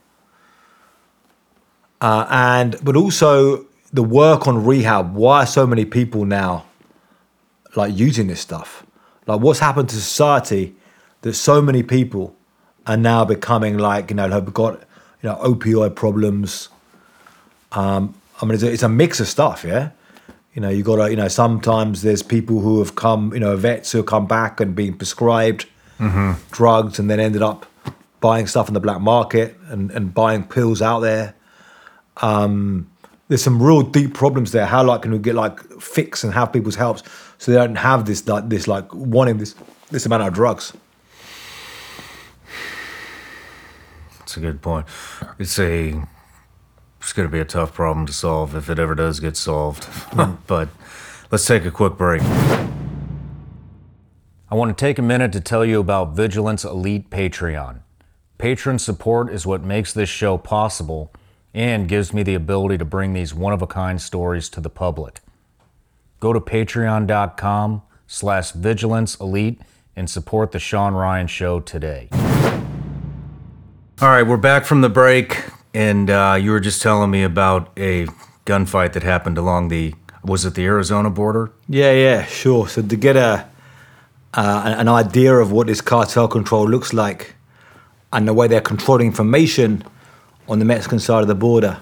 Uh, 2.03 2.27
and 2.29 2.77
but 2.83 2.97
also 2.97 3.65
the 3.93 4.03
work 4.03 4.47
on 4.47 4.65
rehab. 4.65 5.15
Why 5.15 5.45
are 5.45 5.47
so 5.47 5.67
many 5.67 5.85
people 5.85 6.25
now 6.25 6.67
like 7.77 7.97
using 7.97 8.27
this 8.27 8.41
stuff? 8.41 8.85
Like, 9.27 9.41
what's 9.41 9.61
happened 9.61 9.89
to 9.91 9.97
society 9.97 10.75
that 11.23 11.35
so 11.35 11.63
many 11.63 11.83
people 11.83 12.37
are 12.87 12.97
now 12.97 13.25
becoming 13.25 13.79
like 13.79 14.11
you 14.11 14.17
know 14.17 14.29
have 14.29 14.53
got 14.53 14.81
you 15.23 15.29
know 15.29 15.37
opioid 15.37 15.95
problems. 15.95 16.69
Um, 17.71 18.15
I 18.41 18.45
mean, 18.45 18.55
it's 18.55 18.65
a, 18.65 18.73
it's 18.73 18.83
a 18.83 18.89
mix 18.89 19.21
of 19.21 19.29
stuff, 19.29 19.65
yeah. 19.65 19.91
You 20.55 20.61
know, 20.61 20.69
you 20.69 20.83
got 20.83 20.97
to, 20.97 21.09
you 21.09 21.17
know, 21.17 21.29
sometimes 21.29 22.03
there's 22.03 22.23
people 22.23 22.61
who 22.61 22.81
have 22.81 22.97
come, 22.97 23.33
you 23.33 23.41
know, 23.41 23.57
vets 23.57 23.93
who 23.93 23.99
have 23.99 24.07
come 24.07 24.27
back 24.27 24.61
and 24.61 24.75
been 24.75 24.95
prescribed 24.95 25.67
drugs 26.51 26.99
and 26.99 27.09
then 27.09 27.21
ended 27.21 27.41
up 27.41 27.65
buying 28.21 28.47
stuff 28.47 28.69
in 28.69 28.75
the 28.75 28.81
black 28.81 29.01
market 29.01 29.57
and, 29.69 29.91
and 29.93 30.13
buying 30.13 30.45
pills 30.45 30.83
out 30.83 31.01
there. 31.01 31.35
Um, 32.23 32.89
there's 33.29 33.43
some 33.43 33.63
real 33.63 33.83
deep 33.83 34.15
problems 34.15 34.53
there. 34.53 34.67
How 34.67 34.85
like 34.85 35.03
can 35.03 35.13
we 35.13 35.19
get 35.19 35.35
like 35.35 35.61
fix 35.81 36.25
and 36.25 36.33
have 36.33 36.53
people's 36.53 36.77
helps 36.77 37.03
so 37.39 37.51
they 37.51 37.59
don't 37.59 37.77
have 37.77 38.05
this 38.05 38.27
like 38.29 38.49
this 38.49 38.69
like 38.69 38.93
wanting 38.95 39.39
this 39.39 39.55
this 39.91 40.07
amount 40.07 40.23
of 40.23 40.33
drugs. 40.33 40.73
That's 44.19 44.37
a 44.37 44.41
good 44.41 44.63
point. 44.63 44.87
It's 45.39 45.59
a 45.59 46.03
it's 47.01 47.13
going 47.13 47.29
to 47.29 47.33
be 47.33 47.41
a 47.41 47.45
tough 47.45 47.75
problem 47.75 48.07
to 48.07 48.13
solve 48.13 48.55
if 48.55 48.71
it 48.71 48.79
ever 48.79 48.95
does 48.95 49.19
get 49.19 49.37
solved. 49.37 49.89
but 50.47 50.69
let's 51.31 51.45
take 51.45 51.65
a 51.65 51.71
quick 51.71 51.97
break. 51.97 52.23
I 52.23 52.69
want 54.55 54.77
to 54.77 54.81
take 54.81 54.99
a 54.99 55.03
minute 55.03 55.33
to 55.33 55.41
tell 55.41 55.65
you 55.65 55.81
about 55.81 56.15
Vigilance 56.15 56.65
Elite 56.65 57.11
Patreon. 57.11 57.81
Patron 58.39 58.79
support 58.79 59.33
is 59.33 59.47
what 59.47 59.63
makes 59.63 59.93
this 59.93 60.09
show 60.09 60.39
possible 60.39 61.13
and 61.55 61.89
gives 61.89 62.13
me 62.13 62.23
the 62.23 62.35
ability 62.35 62.79
to 62.79 62.85
bring 62.85 63.13
these 63.13 63.35
one-of-a-kind 63.35 64.01
stories 64.01 64.49
to 64.51 64.61
the 64.61 64.71
public. 64.71 65.21
Go 66.21 66.33
to 66.33 66.41
patreon.com 66.41 67.83
slash 68.07 68.53
vigilance 68.53 69.17
elite 69.21 69.61
and 69.95 70.09
support 70.09 70.53
the 70.53 70.59
Shawn 70.59 70.95
Ryan 70.95 71.27
Show 71.27 71.61
today. 71.61 72.09
All 74.01 74.09
right, 74.09 74.23
we're 74.23 74.37
back 74.37 74.65
from 74.65 74.81
the 74.81 74.89
break, 74.89 75.45
and 75.75 76.11
uh, 76.11 76.39
you 76.41 76.51
were 76.51 76.61
just 76.61 76.83
telling 76.83 77.11
me 77.11 77.23
about 77.23 77.71
a 77.77 78.07
gunfight 78.47 78.95
that 78.95 79.03
happened 79.03 79.39
along 79.39 79.69
the 79.69 79.95
was 80.25 80.45
it 80.45 80.55
the 80.55 80.65
Arizona 80.65 81.11
border? 81.11 81.51
Yeah, 81.69 81.93
yeah, 81.93 82.25
sure. 82.27 82.69
So 82.69 82.83
to 82.83 82.97
get 82.97 83.17
a 83.17 83.49
uh, 84.35 84.63
an 84.65 84.73
an 84.73 84.89
idea 84.89 85.35
of 85.35 85.53
what 85.53 85.67
this 85.67 85.81
cartel 85.81 86.29
control 86.29 86.69
looks 86.69 86.93
like 86.93 87.35
and 88.13 88.27
the 88.27 88.33
way 88.33 88.47
they're 88.49 88.61
controlling 88.61 89.09
information 89.09 89.85
on 90.53 90.59
the 90.59 90.67
Mexican 90.67 90.99
side 90.99 91.23
of 91.23 91.29
the 91.29 91.35
border, 91.35 91.81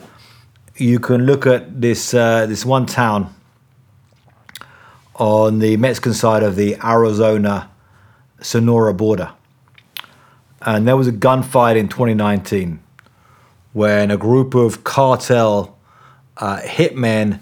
you 0.76 1.00
can 1.00 1.26
look 1.26 1.44
at 1.44 1.80
this 1.80 2.14
uh, 2.14 2.46
this 2.46 2.64
one 2.64 2.86
town 2.86 3.34
on 5.16 5.58
the 5.58 5.76
Mexican 5.76 6.14
side 6.14 6.44
of 6.44 6.54
the 6.54 6.76
Arizona 6.76 7.68
Sonora 8.40 8.94
border. 8.94 9.32
And 10.62 10.86
there 10.86 10.96
was 10.96 11.08
a 11.08 11.12
gunfight 11.12 11.76
in 11.76 11.88
2019 11.88 12.78
when 13.72 14.12
a 14.12 14.16
group 14.16 14.54
of 14.54 14.84
cartel 14.84 15.76
uh, 16.36 16.60
hitmen, 16.60 17.40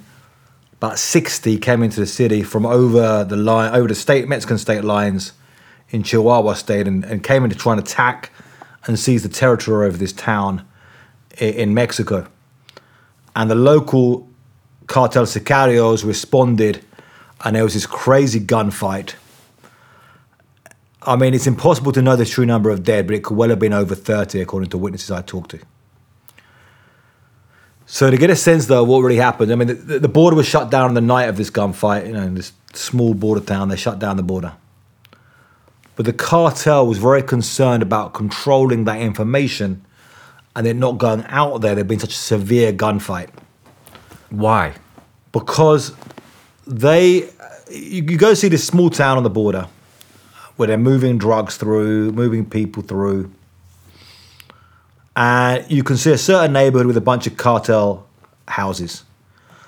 about 0.78 0.98
60, 0.98 1.58
came 1.58 1.82
into 1.82 2.00
the 2.00 2.06
city 2.06 2.42
from 2.42 2.64
over 2.64 3.22
the 3.24 3.36
line, 3.36 3.74
over 3.74 3.88
the 3.88 3.94
state 3.94 4.26
Mexican 4.28 4.56
state 4.56 4.82
lines 4.82 5.34
in 5.90 6.02
Chihuahua 6.02 6.54
state, 6.54 6.88
and, 6.88 7.04
and 7.04 7.22
came 7.22 7.44
in 7.44 7.50
to 7.50 7.56
try 7.56 7.74
and 7.74 7.82
attack 7.82 8.30
and 8.86 8.98
seize 8.98 9.22
the 9.22 9.28
territory 9.28 9.86
of 9.86 9.98
this 9.98 10.14
town 10.14 10.66
in 11.38 11.74
Mexico. 11.74 12.26
And 13.34 13.50
the 13.50 13.54
local 13.54 14.28
cartel 14.86 15.24
sicarios 15.24 16.04
responded, 16.04 16.84
and 17.44 17.54
there 17.54 17.64
was 17.64 17.74
this 17.74 17.86
crazy 17.86 18.40
gunfight. 18.40 19.14
I 21.02 21.16
mean, 21.16 21.34
it's 21.34 21.46
impossible 21.46 21.92
to 21.92 22.02
know 22.02 22.16
the 22.16 22.24
true 22.24 22.44
number 22.44 22.70
of 22.70 22.82
dead, 22.82 23.06
but 23.06 23.14
it 23.14 23.24
could 23.24 23.36
well 23.36 23.50
have 23.50 23.58
been 23.58 23.72
over 23.72 23.94
30, 23.94 24.40
according 24.40 24.70
to 24.70 24.78
witnesses 24.78 25.10
I 25.10 25.22
talked 25.22 25.52
to. 25.52 25.60
So 27.86 28.10
to 28.10 28.16
get 28.18 28.28
a 28.28 28.36
sense, 28.36 28.66
though, 28.66 28.82
of 28.82 28.88
what 28.88 29.00
really 29.00 29.16
happened, 29.16 29.50
I 29.50 29.54
mean, 29.54 29.68
the, 29.68 29.98
the 29.98 30.08
border 30.08 30.36
was 30.36 30.46
shut 30.46 30.70
down 30.70 30.88
on 30.88 30.94
the 30.94 31.00
night 31.00 31.28
of 31.28 31.36
this 31.38 31.50
gunfight. 31.50 32.06
You 32.06 32.12
know, 32.12 32.22
in 32.22 32.34
this 32.34 32.52
small 32.74 33.14
border 33.14 33.40
town, 33.40 33.68
they 33.68 33.76
shut 33.76 33.98
down 33.98 34.16
the 34.18 34.22
border. 34.22 34.52
But 35.96 36.04
the 36.04 36.12
cartel 36.12 36.86
was 36.86 36.98
very 36.98 37.22
concerned 37.22 37.82
about 37.82 38.12
controlling 38.12 38.84
that 38.84 39.00
information 39.00 39.84
and 40.58 40.66
they're 40.66 40.74
not 40.74 40.98
going 40.98 41.24
out 41.28 41.60
there. 41.60 41.76
There'd 41.76 41.86
been 41.86 42.00
such 42.00 42.14
a 42.14 42.16
severe 42.16 42.72
gunfight 42.72 43.30
Why? 44.28 44.74
because 45.30 45.94
they 46.66 47.30
you, 47.70 48.02
you 48.02 48.18
go 48.18 48.34
see 48.34 48.48
this 48.48 48.66
small 48.66 48.90
town 48.90 49.16
on 49.16 49.22
the 49.22 49.30
border 49.30 49.68
where 50.56 50.66
they're 50.66 50.76
moving 50.76 51.16
drugs 51.16 51.56
through, 51.56 52.10
moving 52.10 52.44
people 52.44 52.82
through, 52.82 53.30
and 55.14 55.64
you 55.70 55.84
can 55.84 55.96
see 55.96 56.10
a 56.10 56.18
certain 56.18 56.52
neighborhood 56.52 56.88
with 56.88 56.96
a 56.96 57.00
bunch 57.00 57.28
of 57.28 57.36
cartel 57.36 58.04
houses. 58.48 59.04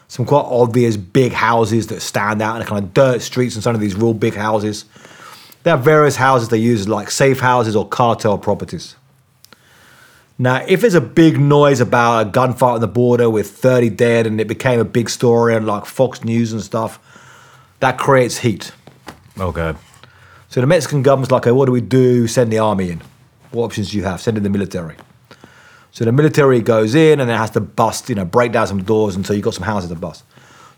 Some 0.09 0.27
quite 0.27 0.47
obvious 0.47 0.97
big 0.97 1.33
houses 1.33 1.87
that 1.87 2.01
stand 2.01 2.43
out 2.43 2.57
in 2.57 2.63
the 2.63 2.67
kind 2.67 2.85
of 2.85 2.93
dirt 2.93 3.23
streets 3.23 3.55
and 3.55 3.63
some 3.63 3.77
of 3.77 3.81
these 3.81 3.95
real 3.95 4.15
big 4.15 4.35
houses. 4.35 4.87
There 5.63 5.73
are 5.73 5.79
various 5.79 6.17
houses 6.17 6.49
they 6.49 6.59
use 6.59 6.89
like 6.89 7.13
safe 7.13 7.39
houses 7.39 7.77
or 7.77 7.87
cartel 7.87 8.37
properties. 8.39 8.97
Now, 10.41 10.65
if 10.67 10.81
there's 10.81 10.95
a 10.95 11.03
big 11.03 11.39
noise 11.39 11.83
about 11.83 12.27
a 12.27 12.31
gunfight 12.31 12.77
on 12.77 12.81
the 12.81 12.89
border 12.89 13.29
with 13.29 13.51
30 13.51 13.91
dead 13.91 14.27
and 14.27 14.41
it 14.41 14.49
became 14.49 14.81
a 14.81 14.87
big 14.87 15.11
story 15.11 15.55
on 15.55 15.67
like 15.67 15.85
Fox 15.85 16.25
News 16.25 16.55
and 16.55 16.63
stuff, 16.63 16.99
that 17.81 17.99
creates 17.99 18.39
heat. 18.39 18.73
Okay. 19.39 19.75
So 20.49 20.63
the 20.63 20.67
Mexican 20.67 21.03
government's 21.03 21.31
like, 21.31 21.43
okay, 21.43 21.53
what 21.53 21.67
do 21.67 21.73
we 21.73 21.83
do? 21.83 22.27
Send 22.27 22.51
the 22.51 22.59
army 22.59 22.89
in. 22.89 23.03
What 23.51 23.65
options 23.65 23.91
do 23.91 23.99
you 23.99 24.05
have? 24.05 24.19
Send 24.23 24.39
in 24.39 24.43
the 24.43 24.49
military. 24.49 24.97
So 25.91 26.07
the 26.07 26.13
military 26.13 26.63
goes 26.63 26.95
in 26.95 27.21
and 27.21 27.29
then 27.29 27.37
has 27.37 27.51
to 27.51 27.61
bust, 27.61 28.09
you 28.09 28.15
know, 28.15 28.25
break 28.25 28.51
down 28.51 28.67
some 28.67 28.83
doors 28.83 29.17
until 29.17 29.37
you've 29.37 29.45
got 29.45 29.53
some 29.53 29.65
houses 29.65 29.91
to 29.91 29.95
bust. 29.95 30.25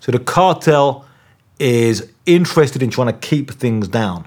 So 0.01 0.11
the 0.11 0.19
cartel 0.19 1.07
is 1.61 2.11
interested 2.27 2.83
in 2.83 2.91
trying 2.91 3.13
to 3.13 3.29
keep 3.29 3.53
things 3.53 3.87
down. 3.87 4.27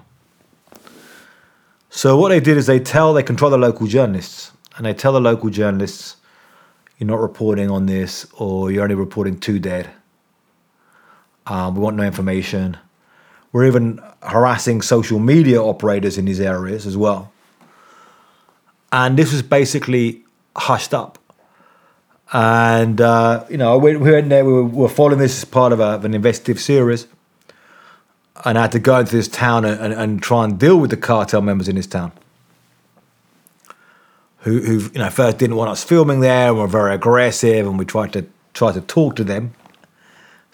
So 1.90 2.16
what 2.16 2.30
they 2.30 2.40
did 2.40 2.56
is 2.56 2.68
they 2.68 2.80
tell, 2.80 3.14
they 3.14 3.22
control 3.22 3.52
the 3.52 3.58
local 3.58 3.86
journalists, 3.86 4.54
and 4.76 4.86
they 4.86 4.94
tell 4.94 5.14
the 5.14 5.22
local 5.22 5.50
journalists, 5.50 6.18
you're 6.98 7.08
not 7.08 7.20
reporting 7.20 7.70
on 7.70 7.86
this, 7.86 8.28
or 8.38 8.72
you're 8.72 8.84
only 8.84 8.96
reporting 8.96 9.38
two 9.38 9.60
dead. 9.60 9.90
Um, 11.48 11.76
we 11.76 11.82
want 11.82 11.96
no 11.96 12.04
information. 12.04 12.78
We're 13.52 13.66
even 13.66 14.02
harassing 14.22 14.82
social 14.82 15.20
media 15.20 15.62
operators 15.62 16.18
in 16.18 16.26
these 16.26 16.40
areas 16.40 16.86
as 16.86 16.98
well. 16.98 17.32
And 18.92 19.18
this 19.18 19.32
was 19.32 19.42
basically 19.42 20.24
hushed 20.56 20.94
up. 20.94 21.20
And, 22.34 23.00
uh, 23.00 23.46
you 23.50 23.58
know, 23.58 23.78
we, 23.78 23.96
we 23.96 24.12
went 24.12 24.30
there, 24.30 24.44
we 24.44 24.52
were, 24.52 24.64
we 24.64 24.78
were 24.78 24.90
following 24.90 25.20
this 25.20 25.38
as 25.38 25.46
part 25.46 25.72
of, 25.72 25.80
a, 25.80 25.84
of 25.84 26.06
an 26.06 26.14
investigative 26.14 26.62
series. 26.62 27.08
And 28.44 28.58
I 28.58 28.64
had 28.64 28.72
to 28.74 28.80
go 28.80 29.00
into 29.00 29.16
this 29.16 29.28
town 29.28 29.64
and, 29.64 29.80
and, 29.80 29.94
and 29.94 30.22
try 30.22 30.44
and 30.44 30.60
deal 30.60 30.78
with 30.78 30.90
the 30.90 30.98
cartel 30.98 31.42
members 31.42 31.68
in 31.68 31.76
this 31.76 31.88
town. 31.88 32.12
Who, 34.46 34.62
who, 34.62 34.80
you 34.80 35.00
know, 35.00 35.10
first 35.10 35.38
didn't 35.38 35.58
want 35.58 35.70
us 35.70 35.84
filming 35.84 36.22
there 36.22 36.50
and 36.50 36.58
were 36.58 36.68
very 36.68 36.96
aggressive, 36.96 37.68
and 37.68 37.78
we 37.78 37.86
tried 37.86 38.14
to 38.14 38.26
try 38.54 38.72
to 38.72 38.82
talk 38.82 39.18
to 39.18 39.24
them 39.24 39.54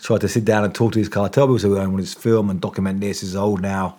tried 0.01 0.21
to 0.21 0.27
sit 0.27 0.45
down 0.45 0.63
and 0.63 0.73
talk 0.73 0.93
to 0.93 0.99
these 0.99 1.09
cartel 1.09 1.45
people. 1.45 1.59
So 1.59 1.69
we 1.69 1.75
want 1.75 1.97
this 1.97 2.13
film 2.13 2.49
and 2.49 2.59
document 2.59 2.99
this. 3.01 3.23
It's 3.23 3.35
old 3.35 3.61
now. 3.61 3.97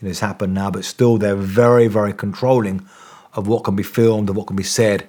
Know, 0.00 0.08
it's 0.08 0.20
happened 0.20 0.52
now, 0.52 0.68
but 0.68 0.84
still 0.84 1.16
they're 1.16 1.36
very, 1.36 1.86
very 1.86 2.12
controlling 2.12 2.84
of 3.34 3.46
what 3.46 3.62
can 3.62 3.76
be 3.76 3.84
filmed 3.84 4.28
and 4.28 4.36
what 4.36 4.48
can 4.48 4.56
be 4.56 4.64
said 4.64 5.08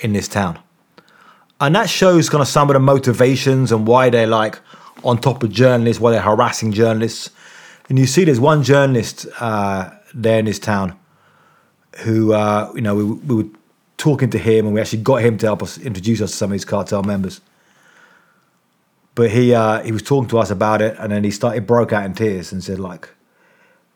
in 0.00 0.14
this 0.14 0.26
town. 0.26 0.58
And 1.60 1.76
that 1.76 1.88
shows 1.88 2.28
kind 2.28 2.42
of 2.42 2.48
some 2.48 2.68
of 2.68 2.74
the 2.74 2.80
motivations 2.80 3.70
and 3.70 3.86
why 3.86 4.10
they're 4.10 4.26
like 4.26 4.58
on 5.04 5.18
top 5.18 5.44
of 5.44 5.52
journalists, 5.52 6.00
why 6.00 6.10
they're 6.10 6.20
harassing 6.20 6.72
journalists. 6.72 7.30
And 7.88 8.00
you 8.00 8.06
see, 8.06 8.24
there's 8.24 8.40
one 8.40 8.64
journalist 8.64 9.26
uh, 9.38 9.90
there 10.12 10.40
in 10.40 10.46
this 10.46 10.58
town 10.58 10.98
who, 11.98 12.32
uh, 12.32 12.72
you 12.74 12.80
know, 12.80 12.96
we, 12.96 13.04
we 13.04 13.44
were 13.44 13.50
talking 13.96 14.30
to 14.30 14.38
him 14.38 14.66
and 14.66 14.74
we 14.74 14.80
actually 14.80 15.02
got 15.02 15.22
him 15.22 15.38
to 15.38 15.46
help 15.46 15.62
us 15.62 15.78
introduce 15.78 16.20
us 16.20 16.30
to 16.30 16.36
some 16.36 16.48
of 16.50 16.52
these 16.52 16.64
cartel 16.64 17.02
members 17.02 17.40
but 19.14 19.30
he 19.30 19.54
uh, 19.54 19.82
he 19.82 19.92
was 19.92 20.02
talking 20.02 20.28
to 20.28 20.38
us 20.38 20.50
about 20.50 20.82
it, 20.82 20.94
and 20.98 21.10
then 21.10 21.24
he 21.24 21.30
started 21.30 21.66
broke 21.66 21.90
out 21.90 22.04
in 22.04 22.12
tears 22.12 22.52
and 22.52 22.62
said 22.62 22.78
like, 22.78 23.08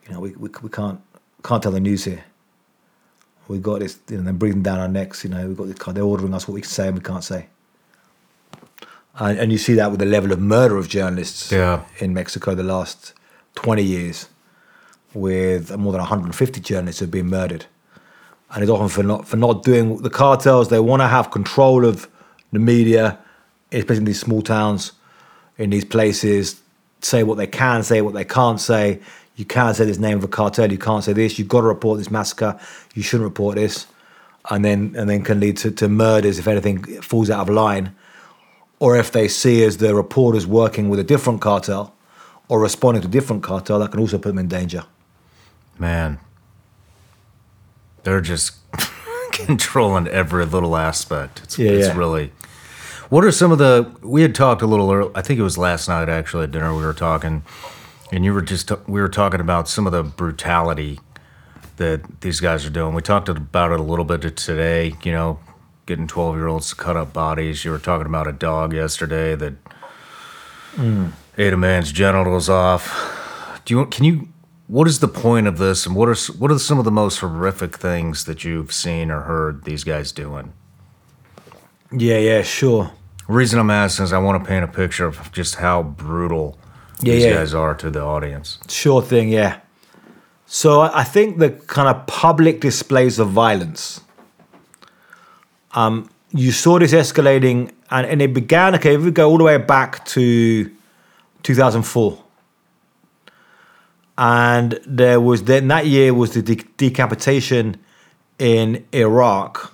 you 0.06 0.12
know, 0.14 0.18
we 0.18 0.30
we, 0.30 0.48
we 0.62 0.70
can't 0.70 0.98
can't 1.44 1.62
tell 1.62 1.72
the 1.72 1.78
news 1.78 2.04
here. 2.04 2.24
We 3.46 3.58
got 3.58 3.80
this, 3.80 3.98
you 4.08 4.16
know, 4.16 4.22
they're 4.22 4.32
breathing 4.32 4.62
down 4.62 4.78
our 4.78 4.88
necks. 4.88 5.22
You 5.22 5.28
know, 5.28 5.46
we 5.46 5.54
got 5.54 5.66
this, 5.66 5.76
they're 5.94 6.02
ordering 6.04 6.32
us 6.32 6.48
what 6.48 6.54
we 6.54 6.62
can 6.62 6.70
say 6.70 6.86
and 6.88 6.96
we 6.96 7.02
can't 7.04 7.22
say. 7.22 7.48
And, 9.18 9.38
and 9.38 9.52
you 9.52 9.58
see 9.58 9.74
that 9.74 9.90
with 9.90 10.00
the 10.00 10.06
level 10.06 10.32
of 10.32 10.40
murder 10.40 10.78
of 10.78 10.88
journalists 10.88 11.52
Yeah. 11.52 11.84
in 11.98 12.14
Mexico 12.14 12.54
the 12.54 12.62
last 12.62 13.12
twenty 13.54 13.82
years, 13.82 14.26
with 15.12 15.70
more 15.76 15.92
than 15.92 16.00
150 16.00 16.60
journalists 16.62 17.00
have 17.00 17.10
been 17.10 17.26
murdered, 17.26 17.66
and 18.52 18.62
it's 18.62 18.70
often 18.70 18.88
for 18.88 19.02
not 19.02 19.26
for 19.26 19.36
not 19.36 19.62
doing 19.62 19.98
the 19.98 20.10
cartels. 20.10 20.68
They 20.68 20.80
want 20.80 21.00
to 21.02 21.08
have 21.08 21.30
control 21.30 21.84
of 21.84 22.08
the 22.52 22.58
media, 22.58 23.18
especially 23.72 23.98
in 23.98 24.04
these 24.04 24.20
small 24.20 24.42
towns, 24.42 24.92
in 25.58 25.70
these 25.70 25.84
places, 25.84 26.60
say 27.00 27.22
what 27.22 27.36
they 27.36 27.46
can 27.46 27.82
say, 27.82 28.00
what 28.00 28.14
they 28.14 28.24
can't 28.24 28.60
say. 28.60 29.00
You 29.36 29.44
can't 29.44 29.76
say 29.76 29.84
this 29.84 29.98
name 29.98 30.18
of 30.18 30.24
a 30.24 30.28
cartel. 30.28 30.70
You 30.70 30.78
can't 30.78 31.02
say 31.02 31.12
this. 31.12 31.38
You've 31.38 31.48
got 31.48 31.62
to 31.62 31.66
report 31.66 31.98
this 31.98 32.10
massacre. 32.10 32.58
You 32.94 33.02
shouldn't 33.02 33.28
report 33.28 33.56
this, 33.56 33.86
and 34.50 34.64
then 34.64 34.94
and 34.96 35.08
then 35.08 35.22
can 35.22 35.40
lead 35.40 35.56
to, 35.58 35.70
to 35.70 35.88
murders 35.88 36.38
if 36.38 36.46
anything 36.46 36.82
falls 37.00 37.30
out 37.30 37.48
of 37.48 37.54
line, 37.54 37.94
or 38.80 38.96
if 38.96 39.12
they 39.12 39.28
see 39.28 39.62
as 39.64 39.78
the 39.78 39.94
reporters 39.94 40.46
working 40.46 40.88
with 40.88 40.98
a 40.98 41.04
different 41.04 41.40
cartel, 41.40 41.94
or 42.48 42.60
responding 42.60 43.02
to 43.02 43.08
different 43.08 43.42
cartel, 43.42 43.78
that 43.78 43.92
can 43.92 44.00
also 44.00 44.18
put 44.18 44.28
them 44.28 44.38
in 44.38 44.48
danger. 44.48 44.84
Man, 45.78 46.18
they're 48.02 48.20
just 48.20 48.56
controlling 49.32 50.08
every 50.08 50.44
little 50.44 50.76
aspect. 50.76 51.40
It's, 51.44 51.58
Yeah, 51.58 51.70
it's 51.70 51.88
yeah. 51.88 51.96
really. 51.96 52.32
What 53.08 53.24
are 53.24 53.32
some 53.32 53.50
of 53.50 53.58
the? 53.58 53.92
We 54.02 54.22
had 54.22 54.34
talked 54.34 54.62
a 54.62 54.66
little 54.66 54.90
early. 54.90 55.10
I 55.14 55.22
think 55.22 55.40
it 55.40 55.42
was 55.42 55.58
last 55.58 55.88
night 55.88 56.08
actually 56.08 56.44
at 56.44 56.52
dinner. 56.52 56.74
We 56.74 56.84
were 56.84 56.94
talking, 56.94 57.42
and 58.12 58.24
you 58.24 58.32
were 58.32 58.42
just 58.42 58.70
we 58.88 59.00
were 59.00 59.08
talking 59.08 59.40
about 59.40 59.68
some 59.68 59.86
of 59.86 59.92
the 59.92 60.04
brutality 60.04 61.00
that 61.76 62.20
these 62.20 62.38
guys 62.38 62.64
are 62.64 62.70
doing. 62.70 62.94
We 62.94 63.02
talked 63.02 63.28
about 63.28 63.72
it 63.72 63.80
a 63.80 63.82
little 63.82 64.04
bit 64.04 64.36
today. 64.36 64.94
You 65.02 65.10
know, 65.10 65.40
getting 65.86 66.06
twelve 66.06 66.36
year 66.36 66.46
olds 66.46 66.70
to 66.70 66.76
cut 66.76 66.96
up 66.96 67.12
bodies. 67.12 67.64
You 67.64 67.72
were 67.72 67.80
talking 67.80 68.06
about 68.06 68.28
a 68.28 68.32
dog 68.32 68.72
yesterday 68.72 69.34
that 69.34 69.54
mm. 70.76 71.10
ate 71.36 71.52
a 71.52 71.56
man's 71.56 71.90
genitals 71.90 72.48
off. 72.48 73.60
Do 73.64 73.74
you 73.74 73.86
can 73.86 74.04
you? 74.04 74.28
What 74.70 74.86
is 74.86 75.00
the 75.00 75.08
point 75.08 75.49
of 75.49 75.58
this, 75.58 75.84
and 75.84 75.97
what 75.97 76.08
are 76.08 76.15
what 76.39 76.52
are 76.52 76.58
some 76.60 76.78
of 76.78 76.84
the 76.84 76.92
most 76.92 77.18
horrific 77.18 77.76
things 77.76 78.24
that 78.26 78.44
you've 78.44 78.73
seen 78.73 79.10
or 79.10 79.23
heard 79.23 79.65
these 79.65 79.82
guys 79.82 80.12
doing? 80.12 80.52
Yeah, 81.90 82.18
yeah, 82.18 82.42
sure. 82.42 82.92
The 83.26 83.32
reason 83.32 83.58
I'm 83.58 83.70
asking 83.70 84.05
is 84.05 84.12
I 84.12 84.18
want 84.18 84.40
to 84.44 84.49
paint 84.49 84.62
a 84.62 84.68
picture 84.68 85.07
of 85.07 85.32
just 85.32 85.57
how 85.57 85.82
brutal 85.82 86.57
Yeah, 87.02 87.15
these 87.15 87.24
yeah. 87.24 87.34
guys 87.34 87.52
are 87.52 87.74
to 87.74 87.90
the 87.90 88.00
audience. 88.00 88.58
Sure 88.68 89.02
thing, 89.02 89.31
yeah. 89.31 89.58
So 90.47 90.82
I 90.82 91.00
I 91.00 91.05
think 91.05 91.39
the 91.39 91.50
kind 91.50 91.89
of 91.89 92.07
public 92.07 92.60
displays 92.60 93.18
of 93.18 93.31
violence, 93.31 94.02
um, 95.74 96.08
you 96.31 96.52
saw 96.52 96.78
this 96.78 96.92
escalating, 96.92 97.73
and, 97.90 98.07
and 98.07 98.23
it 98.23 98.32
began, 98.32 98.76
okay, 98.76 98.94
if 98.94 99.02
we 99.02 99.10
go 99.10 99.28
all 99.31 99.39
the 99.39 99.44
way 99.44 99.58
back 99.58 100.05
to 100.15 100.70
2004. 101.42 102.19
And 104.20 104.78
there 104.86 105.18
was, 105.18 105.44
then 105.44 105.68
that 105.68 105.86
year 105.86 106.12
was 106.12 106.34
the 106.34 106.42
de- 106.42 106.62
decapitation 106.76 107.78
in 108.39 108.86
Iraq 108.92 109.73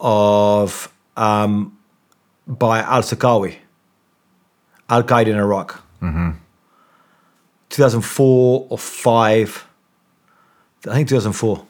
of, 0.00 0.92
um, 1.16 1.78
by 2.46 2.80
al 2.80 3.02
Zarqawi, 3.02 3.54
Al 4.88 5.04
Qaeda 5.04 5.28
in 5.28 5.36
Iraq. 5.36 5.80
2004 7.70 8.66
or 8.70 8.78
5 8.78 9.68
i 10.86 10.94
think 10.94 11.08
2004 11.08 11.66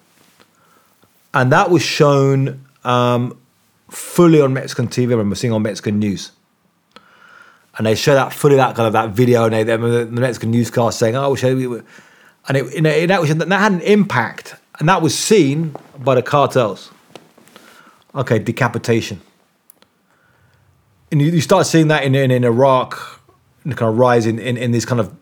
and 1.32 1.50
that 1.50 1.70
was 1.70 1.82
shown 1.82 2.66
um, 2.84 3.38
fully 3.88 4.38
on 4.40 4.52
mexican 4.52 4.86
tv 4.86 5.08
i 5.08 5.10
remember 5.12 5.34
seeing 5.34 5.52
on 5.52 5.62
mexican 5.62 5.98
news 5.98 6.32
and 7.76 7.86
they 7.86 7.94
show 7.94 8.14
that 8.14 8.32
fully 8.32 8.56
that 8.56 8.74
kind 8.74 8.86
of 8.86 8.92
that 8.92 9.10
video 9.10 9.44
and 9.44 9.54
they, 9.54 9.62
they 9.62 9.76
the 9.76 10.06
mexican 10.06 10.50
newscast 10.50 10.98
saying 10.98 11.16
oh 11.16 11.30
we 11.30 11.36
show 11.36 11.56
were 11.68 11.84
and 12.46 12.58
it, 12.58 12.74
you 12.74 12.82
know, 12.82 13.06
that 13.06 13.20
was 13.20 13.34
that 13.34 13.50
had 13.50 13.72
an 13.72 13.80
impact 13.80 14.56
and 14.78 14.88
that 14.88 15.00
was 15.02 15.16
seen 15.16 15.74
by 15.98 16.14
the 16.14 16.22
cartels 16.22 16.90
okay 18.14 18.38
decapitation 18.38 19.20
and 21.10 21.20
you, 21.22 21.30
you 21.30 21.40
start 21.40 21.66
seeing 21.66 21.88
that 21.88 22.04
in, 22.04 22.14
in, 22.14 22.30
in 22.30 22.44
iraq 22.44 23.20
the 23.64 23.74
kind 23.74 23.90
of 23.90 23.98
rise 23.98 24.26
in, 24.26 24.38
in, 24.38 24.56
in 24.56 24.72
this 24.72 24.84
kind 24.84 25.00
of 25.00 25.12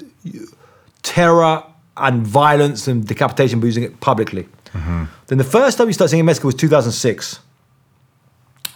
terror 1.03 1.65
and 1.97 2.27
violence 2.27 2.89
and 2.89 3.07
decapitation, 3.07 3.61
but 3.61 3.67
using 3.67 3.85
it 3.85 4.01
publicly. 4.01 4.49
Mm-hmm. 4.73 5.05
Then 5.27 5.39
the 5.39 5.45
first 5.45 5.79
time 5.79 5.87
you 5.87 5.93
start 5.93 6.11
seeing 6.11 6.21
it 6.21 6.23
in 6.23 6.27
Mexico 6.27 6.49
was 6.49 6.55
2006. 6.55 7.41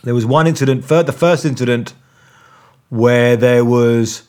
There 0.04 0.14
was 0.14 0.26
one 0.26 0.46
incident, 0.46 0.86
the 0.86 1.12
first 1.12 1.44
incident, 1.44 1.94
where 2.88 3.36
there 3.36 3.64
was 3.64 4.24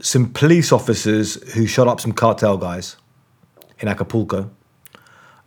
some 0.00 0.30
police 0.30 0.72
officers 0.72 1.52
who 1.54 1.66
shot 1.66 1.88
up 1.88 2.00
some 2.00 2.12
cartel 2.12 2.56
guys 2.56 2.96
in 3.78 3.88
Acapulco, 3.88 4.50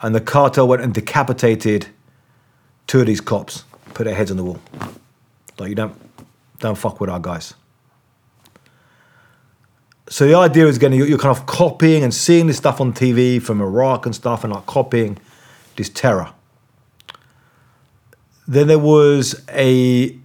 and 0.01 0.13
the 0.13 0.21
cartel 0.21 0.67
went 0.67 0.81
and 0.81 0.93
decapitated 0.93 1.87
two 2.85 3.01
of 3.01 3.07
these 3.07 3.21
cops, 3.21 3.63
put 3.93 4.05
their 4.05 4.15
heads 4.15 4.31
on 4.31 4.37
the 4.37 4.43
wall. 4.43 4.59
Like 5.57 5.69
you 5.69 5.75
don't, 5.75 5.95
don't 6.59 6.77
fuck 6.77 6.99
with 7.01 7.09
our 7.09 7.19
guys. 7.19 7.53
So 10.09 10.25
the 10.25 10.35
idea 10.35 10.67
is 10.67 10.81
you're, 10.81 10.93
you're 10.93 11.17
kind 11.17 11.35
of 11.35 11.45
copying 11.45 12.03
and 12.03 12.13
seeing 12.13 12.47
this 12.47 12.57
stuff 12.57 12.79
on 12.79 12.93
TV 12.93 13.41
from 13.41 13.61
Iraq 13.61 14.05
and 14.05 14.15
stuff, 14.15 14.43
and 14.43 14.53
like 14.53 14.65
copying 14.65 15.17
this 15.75 15.89
terror. 15.89 16.31
Then 18.47 18.67
there 18.67 18.79
was 18.79 19.43
a 19.49 20.17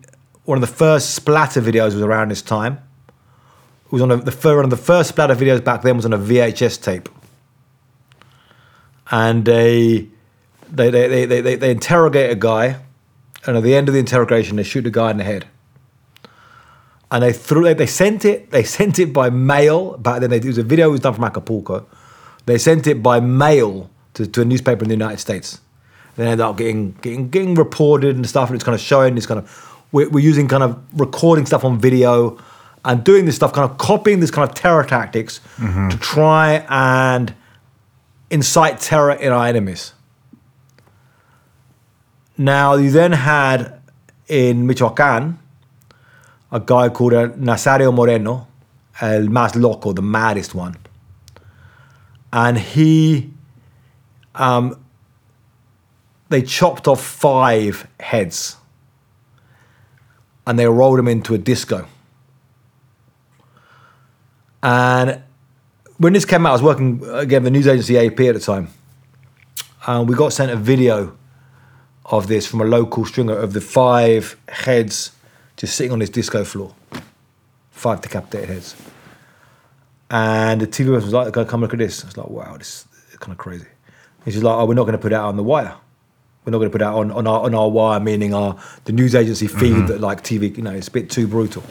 one 0.52 0.62
of 0.62 0.68
the 0.68 0.76
first 0.76 1.14
splatter 1.14 1.62
videos 1.62 1.94
was 1.94 2.02
around 2.02 2.28
this 2.28 2.42
time. 2.42 2.74
It 3.86 3.92
was 3.92 4.02
on 4.02 4.10
a, 4.10 4.18
the 4.18 4.54
one 4.54 4.64
of 4.64 4.68
the 4.68 4.76
first 4.76 5.08
splatter 5.08 5.34
videos 5.34 5.64
back 5.64 5.80
then 5.80 5.96
was 5.96 6.04
on 6.04 6.12
a 6.12 6.18
VHS 6.18 6.82
tape, 6.82 7.08
and 9.10 9.46
they 9.46 10.08
they 10.70 10.90
they 10.90 11.08
they 11.08 11.24
they, 11.24 11.40
they, 11.40 11.56
they 11.56 11.70
interrogate 11.70 12.30
a 12.30 12.34
guy, 12.34 12.76
and 13.46 13.56
at 13.56 13.62
the 13.62 13.74
end 13.74 13.88
of 13.88 13.94
the 13.94 13.98
interrogation, 13.98 14.56
they 14.56 14.62
shoot 14.62 14.82
the 14.82 14.90
guy 14.90 15.10
in 15.10 15.16
the 15.16 15.24
head. 15.24 15.46
And 17.10 17.22
they 17.22 17.32
threw 17.32 17.64
they, 17.64 17.72
they 17.72 17.86
sent 17.86 18.26
it 18.26 18.50
they 18.50 18.62
sent 18.62 18.98
it 18.98 19.10
by 19.10 19.30
mail 19.30 19.96
back 19.96 20.20
then 20.20 20.28
they, 20.28 20.36
it 20.36 20.44
was 20.44 20.58
a 20.58 20.62
video 20.62 20.90
was 20.90 21.00
done 21.00 21.14
from 21.14 21.24
Acapulco. 21.24 21.86
They 22.44 22.58
sent 22.58 22.86
it 22.86 23.02
by 23.02 23.20
mail 23.20 23.88
to, 24.12 24.26
to 24.26 24.42
a 24.42 24.44
newspaper 24.44 24.82
in 24.82 24.88
the 24.88 24.96
United 24.96 25.18
States. 25.18 25.62
They 26.16 26.24
ended 26.24 26.40
up 26.40 26.58
getting 26.58 26.92
getting 27.00 27.30
getting 27.30 27.54
reported 27.54 28.16
and 28.16 28.28
stuff 28.28 28.50
and 28.50 28.54
it's 28.54 28.64
kind 28.64 28.74
of 28.74 28.82
showing 28.82 29.14
this 29.14 29.24
kind 29.24 29.38
of 29.38 29.71
we're, 29.92 30.08
we're 30.08 30.20
using 30.20 30.48
kind 30.48 30.62
of 30.62 30.82
recording 30.98 31.46
stuff 31.46 31.64
on 31.64 31.78
video 31.78 32.38
and 32.84 33.04
doing 33.04 33.26
this 33.26 33.36
stuff 33.36 33.52
kind 33.52 33.70
of 33.70 33.78
copying 33.78 34.20
this 34.20 34.30
kind 34.30 34.48
of 34.48 34.54
terror 34.56 34.82
tactics 34.82 35.40
to 35.90 35.96
try 35.98 36.66
and 36.68 37.34
incite 38.30 38.80
terror 38.80 39.12
in 39.12 39.30
our 39.30 39.46
enemies. 39.46 39.92
Now 42.36 42.74
you 42.74 42.90
then 42.90 43.12
had 43.12 43.80
in 44.26 44.66
Michoacan 44.66 45.38
a 46.50 46.60
guy 46.60 46.88
called 46.88 47.12
Nazario 47.12 47.94
Moreno, 47.94 48.48
El 49.00 49.28
Más 49.28 49.54
Loco, 49.54 49.92
the 49.92 50.02
maddest 50.02 50.54
one. 50.54 50.76
And 52.32 52.58
he, 52.58 53.30
um, 54.34 54.82
they 56.30 56.42
chopped 56.42 56.88
off 56.88 57.02
five 57.02 57.86
heads 58.00 58.56
and 60.46 60.58
they 60.58 60.66
rolled 60.66 60.98
them 60.98 61.08
into 61.08 61.34
a 61.34 61.38
disco. 61.38 61.86
And 64.62 65.22
when 65.98 66.12
this 66.12 66.24
came 66.24 66.46
out, 66.46 66.50
I 66.50 66.52
was 66.52 66.62
working 66.62 67.02
again 67.10 67.42
with 67.42 67.52
the 67.52 67.58
news 67.58 67.66
agency 67.66 67.98
AP 67.98 68.20
at 68.20 68.34
the 68.34 68.40
time. 68.40 68.68
And 69.86 70.08
we 70.08 70.14
got 70.14 70.32
sent 70.32 70.50
a 70.50 70.56
video 70.56 71.16
of 72.04 72.26
this 72.26 72.46
from 72.46 72.60
a 72.60 72.64
local 72.64 73.04
stringer 73.04 73.36
of 73.36 73.52
the 73.52 73.60
five 73.60 74.36
heads 74.48 75.12
just 75.56 75.76
sitting 75.76 75.92
on 75.92 75.98
this 75.98 76.10
disco 76.10 76.44
floor. 76.44 76.74
Five 77.70 78.00
decapitated 78.00 78.48
heads. 78.48 78.76
And 80.10 80.60
the 80.60 80.66
TV 80.66 80.90
was 80.90 81.12
like, 81.12 81.32
"Go 81.32 81.44
come 81.44 81.62
look 81.62 81.72
at 81.72 81.78
this." 81.78 82.04
I 82.04 82.06
was 82.06 82.16
like, 82.16 82.28
"Wow, 82.28 82.56
this 82.58 82.86
is 83.10 83.18
kind 83.18 83.32
of 83.32 83.38
crazy." 83.38 83.66
He's 84.24 84.34
just 84.34 84.44
like, 84.44 84.56
"Oh, 84.56 84.66
we're 84.66 84.74
not 84.74 84.82
going 84.82 84.92
to 84.92 84.98
put 84.98 85.12
it 85.12 85.16
out 85.16 85.28
on 85.28 85.36
the 85.36 85.42
wire. 85.42 85.74
We're 86.44 86.50
not 86.50 86.58
going 86.58 86.70
to 86.70 86.72
put 86.72 86.82
out 86.82 86.96
on, 86.96 87.10
on 87.12 87.26
our 87.26 87.40
on 87.40 87.54
our 87.54 87.70
wire, 87.70 88.00
meaning 88.00 88.34
our 88.34 88.56
the 88.84 88.92
news 88.92 89.14
agency 89.14 89.46
feed 89.46 89.72
mm-hmm. 89.72 89.86
that 89.86 90.00
like 90.00 90.24
TV. 90.24 90.56
You 90.56 90.62
know, 90.62 90.72
it's 90.72 90.88
a 90.88 90.90
bit 90.90 91.10
too 91.10 91.28
brutal." 91.28 91.62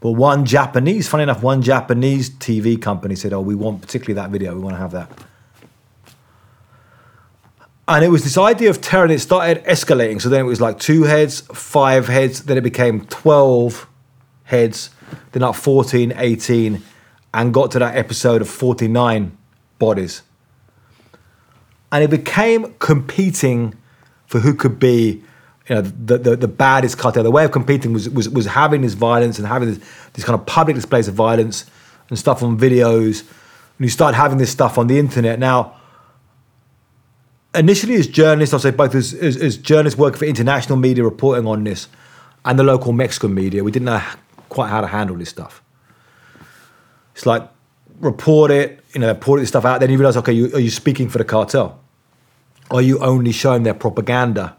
But 0.00 0.12
one 0.12 0.44
Japanese, 0.44 1.08
funny 1.08 1.22
enough, 1.22 1.42
one 1.42 1.62
Japanese 1.62 2.28
TV 2.28 2.80
company 2.80 3.14
said, 3.14 3.32
"Oh, 3.32 3.40
we 3.40 3.54
want 3.54 3.80
particularly 3.80 4.14
that 4.14 4.30
video. 4.30 4.54
We 4.54 4.60
want 4.60 4.74
to 4.74 4.80
have 4.80 4.92
that." 4.92 5.10
And 7.88 8.04
it 8.04 8.08
was 8.08 8.24
this 8.24 8.36
idea 8.36 8.68
of 8.68 8.80
terror, 8.80 9.04
and 9.04 9.12
it 9.12 9.20
started 9.20 9.64
escalating. 9.64 10.20
So 10.20 10.28
then 10.28 10.40
it 10.40 10.48
was 10.48 10.60
like 10.60 10.78
two 10.78 11.04
heads, 11.04 11.42
five 11.52 12.08
heads, 12.08 12.42
then 12.42 12.58
it 12.58 12.62
became 12.62 13.06
12 13.06 13.86
heads, 14.44 14.90
then 15.32 15.44
up 15.44 15.54
14, 15.54 16.12
18, 16.16 16.82
and 17.32 17.54
got 17.54 17.70
to 17.72 17.78
that 17.78 17.96
episode 17.96 18.42
of 18.42 18.48
49 18.48 19.36
bodies. 19.78 20.22
And 21.92 22.02
it 22.02 22.10
became 22.10 22.74
competing 22.80 23.74
for 24.26 24.40
who 24.40 24.54
could 24.54 24.78
be, 24.78 25.22
you 25.68 25.74
know, 25.74 25.82
the, 25.82 26.18
the, 26.18 26.36
the 26.36 26.48
baddest 26.48 26.98
cartel. 26.98 27.22
The 27.22 27.30
way 27.30 27.44
of 27.44 27.52
competing 27.52 27.92
was, 27.92 28.08
was, 28.10 28.28
was 28.28 28.46
having 28.46 28.82
this 28.82 28.94
violence 28.94 29.38
and 29.38 29.46
having 29.46 29.68
this, 29.68 29.80
this 30.12 30.24
kind 30.24 30.38
of 30.38 30.46
public 30.46 30.76
displays 30.76 31.08
of 31.08 31.14
violence 31.14 31.64
and 32.08 32.18
stuff 32.18 32.42
on 32.42 32.58
videos. 32.58 33.20
And 33.20 33.84
you 33.84 33.88
start 33.88 34.14
having 34.14 34.38
this 34.38 34.50
stuff 34.50 34.78
on 34.78 34.86
the 34.86 34.98
internet. 34.98 35.38
Now, 35.38 35.76
initially 37.54 37.94
as 37.94 38.06
journalists, 38.06 38.52
I'll 38.52 38.60
say 38.60 38.70
both 38.70 38.94
as, 38.94 39.14
as, 39.14 39.36
as 39.36 39.56
journalists 39.56 39.98
working 39.98 40.18
for 40.18 40.24
international 40.24 40.78
media 40.78 41.04
reporting 41.04 41.46
on 41.46 41.64
this, 41.64 41.88
and 42.46 42.58
the 42.58 42.62
local 42.62 42.92
Mexican 42.92 43.34
media, 43.34 43.64
we 43.64 43.72
didn't 43.72 43.86
know 43.86 44.00
quite 44.48 44.68
how 44.68 44.80
to 44.80 44.86
handle 44.86 45.16
this 45.16 45.28
stuff. 45.28 45.62
It's 47.14 47.26
like 47.26 47.42
report 47.98 48.50
it, 48.52 48.84
you 48.94 49.00
know, 49.00 49.08
report 49.08 49.40
this 49.40 49.48
stuff 49.48 49.64
out. 49.64 49.80
Then 49.80 49.90
you 49.90 49.98
realize, 49.98 50.16
okay, 50.18 50.32
you, 50.32 50.54
are 50.54 50.60
you 50.60 50.70
speaking 50.70 51.08
for 51.08 51.18
the 51.18 51.24
cartel? 51.24 51.80
Are 52.70 52.82
you 52.82 52.98
only 52.98 53.32
showing 53.32 53.62
their 53.62 53.74
propaganda 53.74 54.56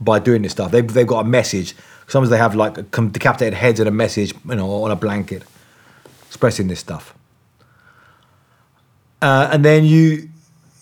by 0.00 0.18
doing 0.18 0.42
this 0.42 0.52
stuff? 0.52 0.70
They've, 0.70 0.86
they've 0.86 1.06
got 1.06 1.24
a 1.24 1.28
message. 1.28 1.74
Sometimes 2.06 2.30
they 2.30 2.38
have 2.38 2.54
like 2.54 2.74
decapitated 2.90 3.54
heads 3.54 3.80
and 3.80 3.88
a 3.88 3.92
message, 3.92 4.34
you 4.48 4.54
know, 4.54 4.84
on 4.84 4.90
a 4.90 4.96
blanket, 4.96 5.42
expressing 6.26 6.68
this 6.68 6.80
stuff. 6.80 7.14
Uh, 9.20 9.48
and 9.52 9.64
then 9.64 9.84
you, 9.84 10.28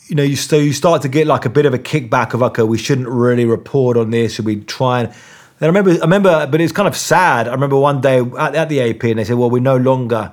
you 0.06 0.16
know, 0.16 0.22
you 0.22 0.36
so 0.36 0.56
you 0.56 0.72
start 0.72 1.02
to 1.02 1.08
get 1.08 1.26
like 1.26 1.44
a 1.44 1.50
bit 1.50 1.66
of 1.66 1.74
a 1.74 1.78
kickback 1.78 2.34
of 2.34 2.42
okay, 2.42 2.62
we 2.62 2.78
shouldn't 2.78 3.08
really 3.08 3.44
report 3.44 3.96
on 3.96 4.10
this. 4.10 4.34
Should 4.34 4.44
we 4.44 4.60
try 4.60 5.00
and? 5.00 5.14
I 5.60 5.66
remember, 5.66 5.92
I 5.92 5.98
remember, 5.98 6.46
but 6.46 6.60
it's 6.60 6.72
kind 6.72 6.88
of 6.88 6.96
sad. 6.96 7.48
I 7.48 7.52
remember 7.52 7.76
one 7.76 8.00
day 8.00 8.18
at, 8.18 8.54
at 8.54 8.68
the 8.68 8.82
AP, 8.82 9.04
and 9.04 9.18
they 9.18 9.24
said, 9.24 9.36
well, 9.36 9.48
we 9.48 9.60
no 9.60 9.76
longer 9.76 10.32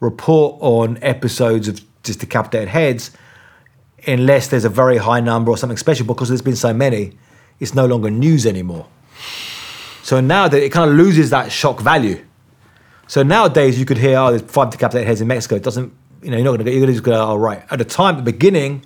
report 0.00 0.56
on 0.60 0.98
episodes 1.02 1.68
of 1.68 1.80
just 2.02 2.18
decapitated 2.18 2.68
heads 2.68 3.12
unless 4.06 4.48
there's 4.48 4.64
a 4.64 4.68
very 4.68 4.96
high 4.98 5.20
number 5.20 5.50
or 5.50 5.56
something 5.56 5.76
special 5.76 6.06
because 6.06 6.28
there's 6.28 6.42
been 6.42 6.56
so 6.56 6.72
many. 6.72 7.12
It's 7.60 7.74
no 7.74 7.86
longer 7.86 8.10
news 8.10 8.46
anymore. 8.46 8.86
So 10.02 10.20
now 10.20 10.48
that 10.48 10.62
it 10.62 10.70
kind 10.70 10.90
of 10.90 10.96
loses 10.96 11.30
that 11.30 11.52
shock 11.52 11.80
value. 11.80 12.24
So 13.06 13.22
nowadays 13.22 13.78
you 13.78 13.84
could 13.84 13.98
hear, 13.98 14.18
oh, 14.18 14.30
there's 14.30 14.42
five 14.50 14.70
decapitated 14.70 15.06
heads 15.06 15.20
in 15.20 15.28
Mexico. 15.28 15.56
It 15.56 15.62
doesn't, 15.62 15.92
you 16.22 16.30
know, 16.30 16.36
you're 16.36 16.44
not 16.44 16.50
going 16.50 16.58
to 16.58 16.64
get, 16.64 16.72
you're 16.72 16.80
going 16.80 16.88
to 16.88 16.94
just 16.94 17.04
go, 17.04 17.14
oh, 17.14 17.36
right. 17.36 17.62
At 17.70 17.78
the 17.78 17.84
time, 17.84 18.16
at 18.16 18.24
the 18.24 18.32
beginning, 18.32 18.84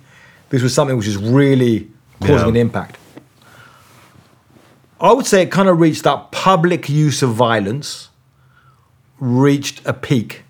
this 0.49 0.61
was 0.61 0.73
something 0.73 0.95
which 0.97 1.07
was 1.07 1.17
really 1.17 1.89
causing 2.19 2.35
Yeah. 2.37 2.47
an 2.47 2.55
impact. 2.55 2.97
I 4.99 5.11
would 5.13 5.25
say 5.25 5.43
it 5.43 5.51
kind 5.51 5.69
of 5.69 5.79
reached 5.79 6.03
that 6.03 6.31
public 6.31 6.89
use 6.89 7.21
of 7.21 7.31
violence, 7.33 8.09
reached 9.19 9.85
a 9.85 9.93
peak 9.93 10.43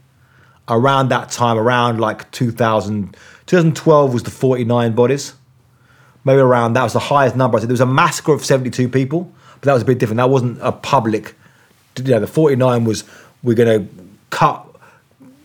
around 0.70 1.10
that 1.10 1.30
time, 1.30 1.58
around 1.58 2.00
like 2.00 2.30
2000, 2.32 3.16
2012 3.46 4.14
was 4.14 4.24
the 4.24 4.32
49 4.32 4.94
bodies. 4.94 5.34
Maybe 6.26 6.40
around 6.40 6.74
that 6.74 6.84
was 6.84 6.94
the 6.94 7.00
highest 7.00 7.36
number. 7.36 7.58
I 7.58 7.62
said 7.62 7.70
there 7.70 7.74
was 7.74 7.82
a 7.82 7.86
massacre 7.86 8.34
of 8.34 8.44
72 8.44 8.90
people, 8.90 9.32
but 9.56 9.62
that 9.64 9.74
was 9.74 9.82
a 9.82 9.86
bit 9.86 9.98
different. 9.98 10.18
That 10.18 10.30
wasn't 10.30 10.60
a 10.62 10.72
public. 10.72 11.36
You 11.98 12.12
know, 12.12 12.20
the 12.20 12.28
49 12.28 12.84
was 12.84 13.06
we're 13.44 13.56
going 13.56 13.88
to 13.88 13.94
cut, 14.30 14.68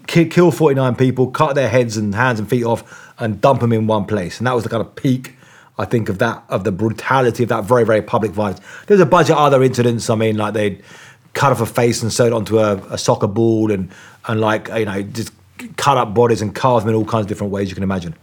kill 0.07 0.51
49 0.51 0.97
people, 0.97 1.31
cut 1.31 1.55
their 1.55 1.69
heads 1.69 1.97
and 1.97 2.15
hands 2.15 2.41
and 2.41 2.51
feet 2.51 2.65
off, 2.65 3.13
and 3.19 3.41
dump 3.41 3.61
them 3.61 3.73
in 3.73 3.87
one 3.87 4.07
place. 4.07 4.39
And 4.39 4.47
that 4.47 4.55
was 4.55 4.65
the 4.65 4.71
kind 4.71 4.81
of 4.81 4.95
peak, 4.97 5.37
I 5.79 5.85
think, 5.85 6.09
of 6.09 6.19
that 6.19 6.43
of 6.49 6.65
the 6.65 6.73
brutality 6.73 7.45
of 7.45 7.49
that 7.51 7.65
very 7.65 7.85
very 7.85 8.03
public 8.03 8.33
violence. 8.33 8.61
There's 8.89 9.01
a 9.01 9.07
bunch 9.07 9.31
of 9.31 9.37
other 9.37 9.63
incidents. 9.63 10.11
I 10.11 10.17
mean, 10.17 10.37
like 10.37 10.55
they'd 10.55 10.83
cut 11.35 11.53
off 11.53 11.61
a 11.61 11.67
face 11.67 12.03
and 12.03 12.13
sew 12.13 12.27
it 12.27 12.33
onto 12.33 12.59
a, 12.59 12.77
a 12.91 12.99
soccer 12.99 13.29
ball, 13.29 13.71
and 13.71 13.91
and 14.27 14.41
like 14.41 14.69
you 14.69 14.85
know 14.85 15.03
just 15.03 15.33
cut 15.77 15.97
up 15.97 16.15
bodies 16.15 16.43
and 16.43 16.55
carve 16.55 16.83
them 16.83 16.91
in 16.91 16.95
all 16.95 17.05
kinds 17.05 17.25
of 17.25 17.29
different 17.29 17.53
ways 17.53 17.69
you 17.69 17.75
can 17.75 17.85
imagine. 17.85 18.15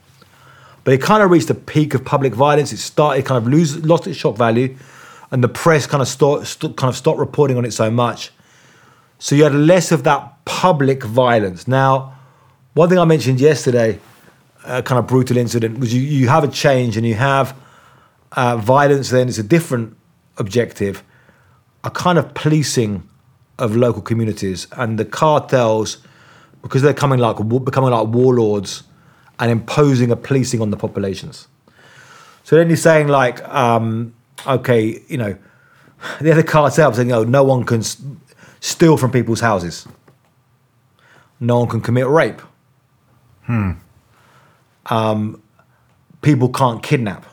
But 0.84 0.94
it 0.94 1.02
kind 1.02 1.22
of 1.22 1.30
reached 1.30 1.48
the 1.48 1.56
peak 1.56 1.94
of 1.94 2.04
public 2.04 2.34
violence. 2.34 2.74
It 2.74 2.78
started 2.78 3.26
kind 3.26 3.38
of 3.38 3.52
lose, 3.52 3.84
lost 3.86 4.08
its 4.08 4.18
shock 4.18 4.38
value, 4.38 4.76
and 5.32 5.44
the 5.44 5.50
press 5.50 5.86
kind 5.86 6.02
of 6.02 6.08
start, 6.08 6.48
st- 6.48 6.76
kind 6.78 6.90
of 6.90 6.96
stopped 6.96 7.20
reporting 7.20 7.58
on 7.58 7.66
it 7.66 7.74
so 7.74 7.92
much. 7.92 8.32
So 9.20 9.36
you 9.36 9.44
had 9.44 9.54
less 9.54 9.92
of 9.92 10.04
that 10.06 10.46
public 10.46 11.04
violence. 11.04 11.68
Now, 11.68 12.18
one 12.74 12.90
thing 12.90 12.98
I 12.98 13.06
mentioned 13.06 13.40
yesterday, 13.40 14.00
a 14.66 14.82
kind 14.82 14.98
of 14.98 15.08
brutal 15.08 15.38
incident, 15.38 15.80
was 15.80 15.94
you, 15.94 16.02
you 16.02 16.30
have 16.30 16.44
a 16.44 16.48
change 16.48 16.96
and 16.96 17.06
you 17.06 17.16
have 17.16 17.56
uh, 18.32 18.58
violence. 18.58 19.10
Then 19.10 19.28
it's 19.28 19.38
a 19.38 19.44
different 19.44 19.96
objective, 20.38 21.04
a 21.84 21.92
kind 21.92 22.18
of 22.18 22.34
policing 22.34 23.08
of 23.60 23.76
local 23.76 24.02
communities 24.02 24.68
and 24.72 24.98
the 24.98 25.06
cartels, 25.06 25.98
because 26.62 26.82
they're 26.82 26.94
coming 26.94 27.20
like 27.20 27.38
becoming 27.64 27.92
like 27.92 28.08
warlords 28.08 28.84
and 29.40 29.52
imposing 29.52 30.12
a 30.12 30.16
policing 30.16 30.62
on 30.62 30.72
the 30.72 30.78
populations. 30.78 31.48
So 32.44 32.56
then 32.56 32.68
you're 32.68 32.78
saying 32.78 33.08
like, 33.08 33.48
um, 33.48 34.14
okay, 34.48 35.02
you 35.08 35.18
know, 35.18 35.38
the 36.22 36.32
other 36.32 36.44
cartel 36.44 36.94
saying, 36.94 37.12
oh, 37.12 37.24
no 37.24 37.44
one 37.44 37.64
can 37.64 37.84
steal 38.60 38.98
from 38.98 39.12
people's 39.12 39.40
houses. 39.40 39.88
No 41.40 41.60
one 41.60 41.70
can 41.70 41.82
commit 41.82 42.08
rape. 42.08 42.42
Um, 44.88 45.42
people 46.22 46.50
can't 46.50 46.84
kidnap. 46.84 47.26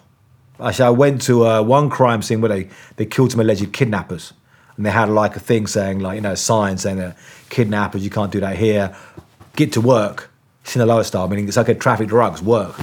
Actually, 0.61 0.87
I 0.87 0.91
went 0.91 1.23
to 1.23 1.47
uh, 1.47 1.63
one 1.63 1.91
crime 1.91 2.23
scene 2.23 2.41
where 2.41 2.49
they, 2.49 2.69
they 2.97 3.07
killed 3.07 3.33
some 3.33 3.41
alleged 3.41 3.73
kidnappers. 3.73 4.33
And 4.77 4.85
they 4.85 4.91
had 4.91 5.09
like 5.09 5.37
a 5.37 5.41
thing 5.41 5.67
saying, 5.67 6.01
like, 6.01 6.17
you 6.17 6.21
know, 6.21 6.33
a 6.33 6.37
sign 6.37 6.79
saying 6.79 6.99
that 6.99 7.17
kidnappers, 7.49 8.05
you 8.05 8.11
can't 8.11 8.31
do 8.31 8.41
that 8.41 8.57
here. 8.57 8.95
Get 9.55 9.73
to 9.73 9.81
work. 9.81 10.31
It's 10.63 10.77
in 10.77 10.81
the 10.81 10.87
lower 10.87 11.05
style, 11.05 11.29
meaning 11.29 11.49
it's 11.49 11.57
okay, 11.57 11.75
traffic 11.75 12.09
drugs, 12.09 12.43
work. 12.43 12.79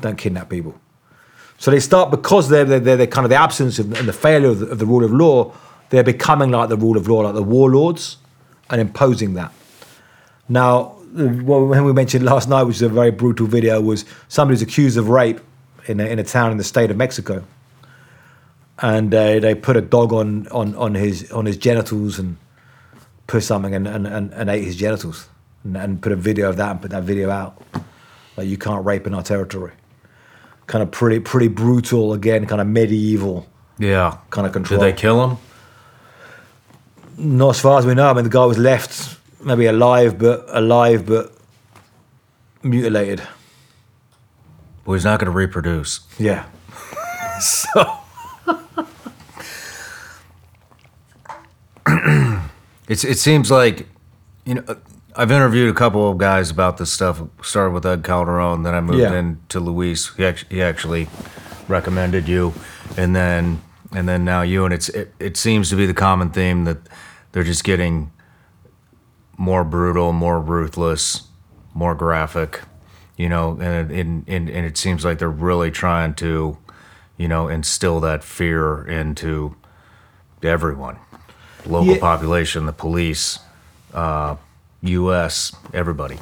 Don't 0.00 0.16
kidnap 0.16 0.48
people. 0.48 0.78
So 1.58 1.70
they 1.70 1.78
start 1.78 2.10
because 2.10 2.48
they're, 2.48 2.64
they're, 2.64 2.80
they're, 2.80 2.96
they're 2.96 3.06
kind 3.06 3.24
of 3.24 3.30
the 3.30 3.36
absence 3.36 3.78
of, 3.78 3.92
and 3.92 4.08
the 4.08 4.12
failure 4.12 4.48
of 4.48 4.58
the, 4.58 4.66
of 4.66 4.78
the 4.78 4.86
rule 4.86 5.04
of 5.04 5.12
law, 5.12 5.54
they're 5.90 6.02
becoming 6.02 6.50
like 6.50 6.70
the 6.70 6.76
rule 6.76 6.96
of 6.96 7.06
law, 7.06 7.20
like 7.20 7.34
the 7.34 7.42
warlords, 7.42 8.16
and 8.70 8.80
imposing 8.80 9.34
that. 9.34 9.52
Now, 10.48 10.96
when 11.12 11.84
we 11.84 11.92
mentioned 11.92 12.24
last 12.24 12.48
night, 12.48 12.64
which 12.64 12.76
is 12.76 12.82
a 12.82 12.88
very 12.88 13.10
brutal 13.10 13.46
video, 13.46 13.80
was 13.80 14.04
somebody 14.28 14.56
who's 14.56 14.62
accused 14.62 14.96
of 14.96 15.08
rape 15.08 15.40
in 15.86 16.00
a, 16.00 16.06
in 16.06 16.18
a 16.18 16.24
town 16.24 16.50
in 16.50 16.56
the 16.56 16.64
state 16.64 16.90
of 16.90 16.96
Mexico, 16.96 17.44
and 18.78 19.14
uh, 19.14 19.38
they 19.38 19.54
put 19.54 19.76
a 19.76 19.80
dog 19.80 20.12
on, 20.12 20.48
on, 20.48 20.74
on 20.76 20.94
his 20.94 21.30
on 21.32 21.46
his 21.46 21.56
genitals 21.56 22.18
and 22.18 22.36
put 23.26 23.42
something 23.42 23.74
and, 23.74 23.86
and, 23.86 24.06
and, 24.06 24.32
and 24.32 24.50
ate 24.50 24.64
his 24.64 24.76
genitals, 24.76 25.28
and, 25.64 25.76
and 25.76 26.02
put 26.02 26.12
a 26.12 26.16
video 26.16 26.48
of 26.48 26.56
that 26.56 26.70
and 26.72 26.82
put 26.82 26.90
that 26.90 27.02
video 27.04 27.30
out. 27.30 27.62
Like 28.36 28.48
you 28.48 28.56
can't 28.58 28.84
rape 28.84 29.06
in 29.06 29.14
our 29.14 29.22
territory. 29.22 29.72
Kind 30.66 30.82
of 30.82 30.90
pretty 30.90 31.20
pretty 31.20 31.48
brutal 31.48 32.12
again, 32.14 32.46
kind 32.46 32.60
of 32.60 32.66
medieval 32.66 33.46
Yeah. 33.78 34.18
kind 34.30 34.46
of 34.46 34.52
control. 34.52 34.80
Did 34.80 34.86
they 34.86 34.98
kill 34.98 35.22
him? 35.24 35.36
Not 37.18 37.50
as 37.50 37.60
far 37.60 37.78
as 37.78 37.84
we 37.86 37.94
know. 37.94 38.08
I 38.08 38.14
mean, 38.14 38.24
the 38.24 38.30
guy 38.30 38.44
was 38.46 38.58
left 38.58 39.18
maybe 39.44 39.66
alive, 39.66 40.18
but 40.18 40.46
alive, 40.48 41.04
but 41.06 41.32
mutilated. 42.62 43.22
Well, 44.84 44.94
he's 44.94 45.04
not 45.04 45.20
going 45.20 45.30
to 45.30 45.36
reproduce. 45.36 46.00
Yeah. 46.18 46.44
so 47.40 47.98
It's 52.88 53.04
it 53.04 53.18
seems 53.18 53.50
like, 53.50 53.86
you 54.44 54.54
know, 54.56 54.64
I've 55.14 55.30
interviewed 55.30 55.70
a 55.70 55.74
couple 55.74 56.10
of 56.10 56.18
guys 56.18 56.50
about 56.50 56.78
this 56.78 56.90
stuff. 56.92 57.22
Started 57.42 57.72
with 57.74 57.86
Ed 57.86 58.02
Calderon, 58.02 58.62
then 58.64 58.74
I 58.74 58.80
moved 58.80 58.98
Yeah. 58.98 59.14
into 59.14 59.60
Luis. 59.60 60.14
He 60.16 60.24
actually, 60.24 60.56
he 60.56 60.62
actually 60.62 61.08
recommended 61.68 62.28
you, 62.28 62.52
and 62.96 63.14
then 63.14 63.62
and 63.94 64.08
then 64.08 64.24
now 64.24 64.42
you. 64.42 64.64
And 64.64 64.74
it's 64.74 64.88
it, 64.90 65.14
it 65.20 65.36
seems 65.36 65.70
to 65.70 65.76
be 65.76 65.86
the 65.86 65.94
common 65.94 66.30
theme 66.30 66.64
that 66.64 66.78
they're 67.32 67.44
just 67.44 67.62
getting 67.64 68.10
more 69.36 69.64
brutal, 69.64 70.12
more 70.12 70.40
ruthless, 70.40 71.22
more 71.74 71.94
graphic. 71.94 72.62
You 73.16 73.28
know, 73.28 73.52
and 73.60 73.90
it, 73.92 74.00
and, 74.00 74.24
and 74.26 74.48
and 74.50 74.66
it 74.66 74.76
seems 74.76 75.04
like 75.04 75.18
they're 75.18 75.30
really 75.30 75.70
trying 75.70 76.14
to, 76.14 76.58
you 77.16 77.28
know, 77.28 77.46
instill 77.48 78.00
that 78.00 78.24
fear 78.24 78.82
into 78.84 79.54
everyone 80.42 80.98
local 81.66 81.94
Yeah. 81.94 82.00
population, 82.00 82.66
the 82.66 82.72
police, 82.72 83.38
uh, 83.94 84.36
U.S., 84.82 85.52
everybody. 85.72 86.18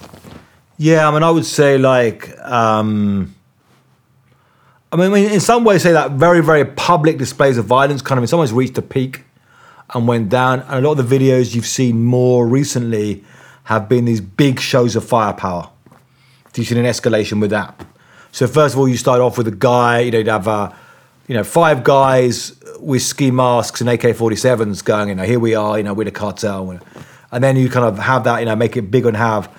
yeah, 0.77 1.09
I 1.09 1.11
mean, 1.13 1.23
I 1.23 1.31
would 1.31 1.45
say 1.47 1.79
like, 1.79 2.37
um, 2.41 3.35
I 4.93 4.97
mean, 4.97 5.15
in 5.15 5.41
some 5.41 5.65
ways, 5.65 5.83
say 5.83 5.93
that 5.93 6.13
very 6.13 6.43
very 6.43 6.65
public 6.65 7.17
displays 7.19 7.59
of 7.59 7.65
violence 7.67 8.03
kind 8.03 8.19
of 8.19 8.25
in 8.25 8.29
some 8.29 8.41
ways 8.41 8.53
reached 8.53 8.77
a 8.79 8.83
peak 8.83 9.23
and 9.95 10.07
went 10.09 10.29
down. 10.29 10.61
And 10.61 10.85
a 10.85 10.89
lot 10.89 10.99
of 10.99 11.09
the 11.09 11.19
videos 11.19 11.55
you've 11.55 11.67
seen 11.67 12.03
more 12.05 12.47
recently 12.47 13.25
have 13.65 13.89
been 13.89 14.05
these 14.05 14.21
big 14.21 14.59
shows 14.61 14.97
of 14.97 15.05
firepower. 15.05 15.69
Do 16.53 16.61
you've 16.61 16.69
seen 16.69 16.79
an 16.79 16.87
escalation 16.87 17.41
with 17.41 17.51
that. 17.51 17.81
So 18.33 18.47
first 18.49 18.75
of 18.75 18.81
all, 18.81 18.89
you 18.89 18.97
start 18.97 19.21
off 19.21 19.39
with 19.39 19.47
a 19.47 19.53
guy. 19.53 20.01
You 20.01 20.11
know, 20.11 20.19
you'd 20.19 20.27
have 20.27 20.49
uh, 20.49 20.73
you 21.29 21.35
know 21.37 21.45
five 21.45 21.85
guys 21.85 22.60
with 22.81 23.03
ski 23.03 23.31
masks 23.31 23.81
and 23.81 23.91
AK-47s 23.91 24.85
going. 24.85 25.09
You 25.09 25.15
know, 25.15 25.25
here 25.25 25.41
we 25.41 25.55
are. 25.55 25.79
You 25.79 25.85
know, 25.85 25.95
we're 25.95 26.05
the 26.05 26.11
cartel, 26.11 26.79
and 27.33 27.45
then 27.45 27.57
you 27.57 27.69
kind 27.69 27.87
of 27.87 27.99
have 27.99 28.25
that. 28.25 28.41
You 28.41 28.47
know, 28.47 28.57
make 28.57 28.77
it 28.77 28.91
big 28.91 29.07
and 29.07 29.17
have 29.17 29.51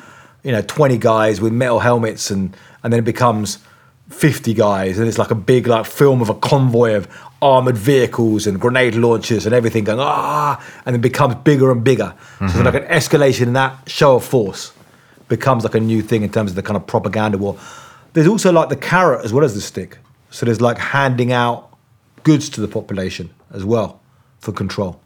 you 0.44 0.52
know 0.52 0.62
20 0.62 0.98
guys 0.98 1.42
with 1.42 1.54
metal 1.54 1.80
helmets, 1.80 2.32
and 2.32 2.56
and 2.84 2.92
then 2.92 3.00
it 3.00 3.06
becomes 3.06 3.60
50 4.10 4.54
guys, 4.54 5.00
and 5.00 5.08
it's 5.08 5.18
like 5.18 5.32
a 5.32 5.36
big 5.36 5.68
like 5.68 5.86
film 5.86 6.22
of 6.22 6.30
a 6.30 6.36
convoy 6.36 6.96
of 6.96 7.08
armored 7.42 7.78
vehicles 7.78 8.46
and 8.46 8.60
grenade 8.60 8.94
launchers 8.94 9.48
and 9.48 9.56
everything 9.56 9.84
going 9.84 10.00
ah, 10.00 10.64
and 10.86 10.96
it 10.96 11.00
becomes 11.00 11.34
bigger 11.36 11.72
and 11.72 11.84
bigger. 11.84 12.14
So 12.38 12.46
it's 12.46 12.56
like 12.56 12.76
an 12.76 12.84
escalation 12.84 13.48
in 13.48 13.54
that 13.54 13.90
show 13.90 14.18
of 14.18 14.24
force 14.24 14.74
becomes 15.28 15.64
like 15.64 15.74
a 15.74 15.80
new 15.80 16.02
thing 16.02 16.22
in 16.22 16.32
terms 16.32 16.52
of 16.52 16.56
the 16.56 16.62
kind 16.62 16.78
of 16.78 16.86
propaganda 16.86 17.38
war. 17.38 17.58
There's 18.14 18.28
also 18.28 18.52
like 18.52 18.70
the 18.70 18.76
carrot 18.76 19.26
as 19.26 19.34
well 19.34 19.44
as 19.44 19.56
the 19.56 19.62
stick. 19.62 19.98
So 20.30 20.46
there's 20.46 20.62
like 20.62 20.78
handing 20.78 21.32
out 21.32 21.71
goods 22.24 22.50
to 22.50 22.62
the 22.62 22.68
population 22.68 23.30
as 23.52 23.66
well 23.66 24.00
for 24.40 24.52
control. 24.52 25.00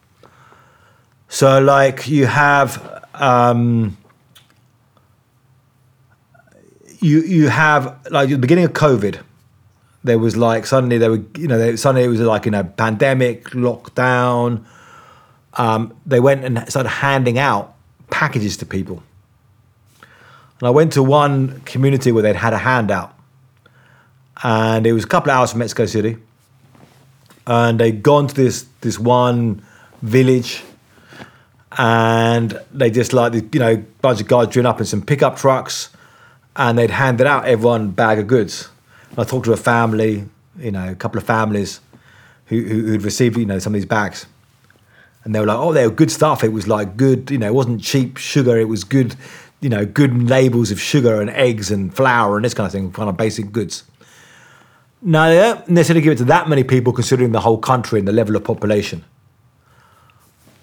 So 1.27 1.60
like 1.60 2.08
you 2.08 2.27
have 2.27 3.06
um, 3.16 3.98
you 7.00 7.22
you 7.22 7.50
have 7.50 8.00
like 8.10 8.30
the 8.30 8.38
beginning 8.38 8.66
of 8.66 8.74
COVID, 8.74 9.22
there 10.03 10.19
was 10.19 10.38
like 10.38 10.66
suddenly 10.66 10.98
there 10.98 11.11
were 11.11 11.24
you 11.38 11.48
know 11.48 11.58
they, 11.58 11.76
suddenly 11.76 12.06
it 12.06 12.10
was 12.10 12.19
like 12.19 12.45
you 12.45 12.52
know 12.52 12.64
pandemic 12.64 13.45
lockdown. 13.52 14.66
Um, 15.53 15.95
they 16.06 16.19
went 16.19 16.44
and 16.44 16.69
started 16.69 16.90
handing 16.90 17.40
out 17.40 17.76
packages 18.10 18.58
to 18.58 18.66
people. 18.66 19.03
And 20.60 20.68
I 20.68 20.69
went 20.69 20.94
to 20.94 21.03
one 21.03 21.61
community 21.61 22.11
where 22.11 22.24
they'd 22.24 22.35
had 22.35 22.53
a 22.53 22.58
handout, 22.58 23.18
and 24.44 24.85
it 24.85 24.94
was 24.94 25.03
a 25.03 25.08
couple 25.08 25.32
of 25.32 25.38
hours 25.38 25.52
from 25.52 25.60
Mexico 25.60 25.85
City. 25.85 26.18
And 27.48 27.80
they'd 27.80 28.01
gone 28.01 28.27
to 28.27 28.35
this 28.35 28.65
this 28.82 28.98
one 28.98 29.61
village, 30.01 30.64
and 31.77 32.59
they 32.74 32.90
just 32.90 33.14
like 33.14 33.33
you 33.53 33.59
know 33.59 33.83
bunch 34.01 34.22
of 34.22 34.27
guys 34.27 34.48
driven 34.48 34.65
up 34.65 34.80
in 34.80 34.85
some 34.85 35.01
pickup 35.01 35.38
trucks, 35.38 35.90
and 36.56 36.77
they'd 36.77 36.90
handed 36.90 37.27
out 37.27 37.45
everyone 37.45 37.85
a 37.85 37.90
bag 37.90 38.19
of 38.19 38.27
goods. 38.27 38.69
And 39.11 39.19
I 39.19 39.24
talked 39.24 39.45
to 39.45 39.53
a 39.53 39.57
family, 39.57 40.25
you 40.57 40.72
know, 40.72 40.90
a 40.91 40.95
couple 40.95 41.17
of 41.19 41.25
families 41.25 41.82
who, 42.48 42.61
who 42.61 42.82
who'd 42.88 43.03
received 43.03 43.38
you 43.38 43.45
know 43.45 43.59
some 43.59 43.74
of 43.74 43.75
these 43.75 43.85
bags, 43.85 44.25
and 45.24 45.33
they 45.33 45.40
were 45.40 45.48
like, 45.48 45.57
oh, 45.57 45.74
they 45.74 45.85
were 45.85 45.93
good 45.93 46.11
stuff. 46.11 46.43
It 46.43 46.53
was 46.53 46.67
like 46.67 46.98
good, 46.98 47.32
you 47.32 47.38
know, 47.38 47.48
it 47.48 47.53
wasn't 47.53 47.82
cheap 47.82 48.17
sugar. 48.17 48.57
It 48.57 48.69
was 48.69 48.83
good, 48.83 49.15
you 49.59 49.69
know, 49.69 49.85
good 49.85 50.30
labels 50.30 50.72
of 50.72 50.80
sugar 50.80 51.19
and 51.19 51.30
eggs 51.32 51.72
and 51.72 51.93
flour 51.93 52.38
and 52.38 52.45
this 52.45 52.53
kind 52.53 52.67
of 52.67 52.72
thing, 52.72 52.91
kind 52.91 53.09
of 53.09 53.17
basic 53.17 53.51
goods. 53.51 53.83
Now, 55.06 55.30
they 55.30 55.38
don't 55.38 55.69
necessarily 55.69 56.01
give 56.01 56.14
it 56.14 56.17
to 56.17 56.25
that 56.25 56.50
many 56.50 56.64
people 56.64 56.92
considering 56.92 57.32
the 57.32 57.40
whole 57.40 57.59
country 57.59 58.00
and 58.00 58.08
the 58.08 58.11
level 58.11 58.35
of 58.35 58.43
population. 58.43 59.06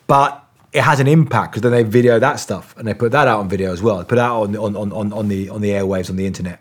But 0.07 0.45
it 0.73 0.83
has 0.83 0.99
an 1.01 1.07
impact 1.07 1.53
because 1.53 1.63
then 1.63 1.73
they 1.73 1.85
video 1.85 2.19
that 2.19 2.41
stuff 2.41 2.77
and 2.77 2.87
they 2.87 2.93
put 2.93 3.13
that 3.13 3.29
out 3.29 3.39
on 3.41 3.49
video 3.49 3.73
as 3.73 3.81
well. 3.81 3.99
They 3.99 4.05
put 4.05 4.17
that 4.17 4.27
out 4.27 4.43
on, 4.43 4.57
on, 4.57 4.77
on, 4.77 4.93
on, 4.93 5.13
on, 5.13 5.29
the, 5.29 5.49
on 5.49 5.61
the 5.61 5.71
airwaves, 5.71 6.11
on 6.11 6.17
the 6.17 6.27
internet. 6.27 6.61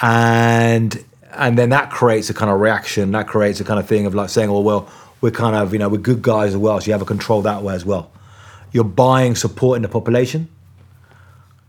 And 0.00 1.04
and 1.36 1.58
then 1.58 1.70
that 1.70 1.90
creates 1.90 2.30
a 2.30 2.34
kind 2.34 2.50
of 2.50 2.60
reaction. 2.60 3.10
That 3.12 3.26
creates 3.26 3.60
a 3.60 3.64
kind 3.64 3.80
of 3.80 3.86
thing 3.86 4.06
of 4.06 4.14
like 4.14 4.28
saying, 4.28 4.48
"Oh 4.48 4.60
well, 4.60 4.88
we're 5.20 5.30
kind 5.30 5.56
of 5.56 5.72
you 5.72 5.78
know 5.78 5.88
we're 5.88 5.98
good 5.98 6.22
guys 6.22 6.50
as 6.50 6.56
well." 6.56 6.80
So 6.80 6.86
you 6.86 6.92
have 6.92 7.02
a 7.02 7.06
control 7.06 7.42
that 7.42 7.62
way 7.62 7.74
as 7.74 7.84
well. 7.84 8.10
You're 8.72 8.84
buying 8.84 9.36
support 9.36 9.76
in 9.76 9.82
the 9.82 9.88
population, 9.88 10.48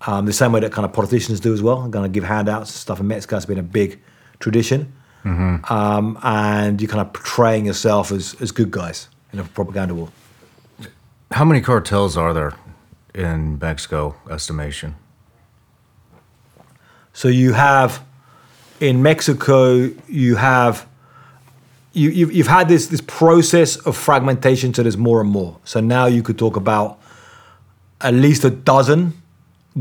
um, 0.08 0.25
the 0.25 0.34
same 0.34 0.51
way 0.51 0.59
that 0.59 0.72
kind 0.72 0.85
of 0.85 0.93
politicians 0.93 1.40
do 1.40 1.53
as 1.53 1.61
well. 1.61 1.80
I'm 1.80 1.92
going 1.92 2.11
to 2.11 2.14
give 2.14 2.24
handouts 2.24 2.69
and 2.72 2.77
stuff 2.77 3.00
in 3.00 3.08
Mexico. 3.08 3.38
It's 3.38 3.45
been 3.45 3.58
a 3.58 3.64
big 3.64 4.00
tradition, 4.40 4.93
um, 5.69 6.19
and 6.22 6.82
you're 6.82 6.90
kind 6.90 7.01
of 7.01 7.14
portraying 7.14 7.66
yourself 7.66 8.11
as 8.11 8.35
as 8.42 8.51
good 8.51 8.72
guys 8.72 9.09
in 9.34 9.40
a 9.40 9.43
propaganda 9.43 9.93
war. 9.95 10.09
How 11.32 11.45
many 11.45 11.61
cartels 11.61 12.17
are 12.17 12.34
there 12.34 12.53
in 13.14 13.58
Mexico 13.59 14.16
estimation? 14.30 14.95
So 17.14 17.27
you 17.27 17.53
have 17.53 18.03
in 18.80 19.01
Mexico, 19.01 19.90
you 20.08 20.35
have 20.35 20.85
you, 21.93 22.09
you've, 22.09 22.34
you've 22.34 22.48
had 22.48 22.67
this 22.67 22.88
this 22.88 23.01
process 23.01 23.77
of 23.77 23.95
fragmentation. 23.98 24.74
So 24.74 24.84
there's 24.84 24.98
more 24.98 25.22
and 25.22 25.30
more. 25.30 25.58
So 25.64 25.80
now 25.80 26.06
you 26.06 26.22
could 26.22 26.38
talk 26.38 26.56
about 26.56 27.00
at 28.01 28.14
least 28.14 28.43
a 28.43 28.50
dozen 28.50 29.14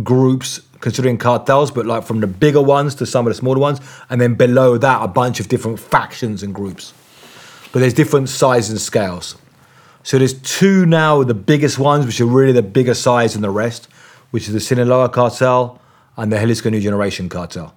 groups 0.03 0.61
considering 0.81 1.17
cartels, 1.17 1.71
but 1.71 1.87
like 1.87 2.05
from 2.05 2.21
the 2.21 2.27
bigger 2.27 2.61
ones 2.61 2.95
to 2.97 3.07
some 3.07 3.27
of 3.27 3.31
the 3.31 3.35
smaller 3.35 3.59
ones, 3.59 3.81
and 4.11 4.21
then 4.21 4.35
below 4.35 4.77
that 4.77 5.03
a 5.03 5.09
bunch 5.09 5.41
of 5.41 5.49
different 5.49 5.79
factions 5.79 6.43
and 6.43 6.55
groups. 6.55 6.93
But 7.73 7.81
there's 7.81 7.95
different 7.95 8.29
sizes 8.29 8.71
and 8.71 8.81
scales. 8.81 9.37
So 10.03 10.19
there's 10.19 10.35
two 10.43 10.85
now, 10.85 11.23
the 11.23 11.35
biggest 11.35 11.79
ones, 11.79 12.05
which 12.05 12.21
are 12.21 12.27
really 12.27 12.53
the 12.53 12.63
bigger 12.63 12.93
size 12.95 13.33
than 13.33 13.43
the 13.43 13.51
rest, 13.51 13.87
which 14.31 14.47
is 14.47 14.53
the 14.53 14.61
Sinaloa 14.61 15.09
cartel 15.09 15.81
and 16.17 16.31
the 16.31 16.37
Jalisco 16.37 16.69
New 16.69 16.81
Generation 16.81 17.29
cartel. 17.29 17.75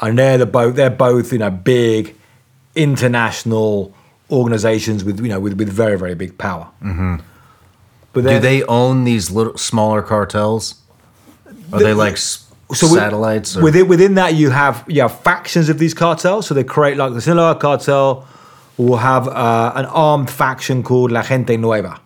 And 0.00 0.18
they're 0.18 0.38
the 0.38 0.46
both 0.46 0.76
they're 0.76 0.90
both, 0.90 1.32
you 1.32 1.38
know, 1.38 1.50
big 1.50 2.16
international 2.74 3.94
organizations 4.30 5.04
with 5.04 5.20
you 5.20 5.28
know 5.28 5.40
with, 5.40 5.54
with 5.54 5.68
very, 5.68 5.98
very 5.98 6.14
big 6.14 6.38
power. 6.38 6.68
Mm-hmm. 6.82 7.16
But 8.12 8.24
Do 8.24 8.38
they 8.38 8.62
own 8.64 9.04
these 9.04 9.30
little 9.30 9.58
smaller 9.58 10.02
cartels? 10.02 10.76
Are 11.72 11.78
they 11.78 11.94
like 11.94 12.16
so 12.16 12.46
satellites? 12.72 13.56
or- 13.56 13.62
within 13.62 13.88
within 13.88 14.14
that 14.14 14.34
you 14.34 14.50
have 14.50 14.84
you 14.88 15.02
have 15.02 15.18
factions 15.20 15.68
of 15.68 15.78
these 15.78 15.94
cartels. 15.94 16.46
So 16.46 16.54
they 16.54 16.64
create 16.64 16.96
like 16.96 17.12
the 17.14 17.20
Sinaloa 17.20 17.56
cartel 17.56 18.26
will 18.76 18.96
have 18.98 19.26
uh, 19.28 19.72
an 19.74 19.86
armed 19.86 20.30
faction 20.30 20.82
called 20.82 21.10
La 21.10 21.22
Gente 21.22 21.56
Nueva, 21.56 22.00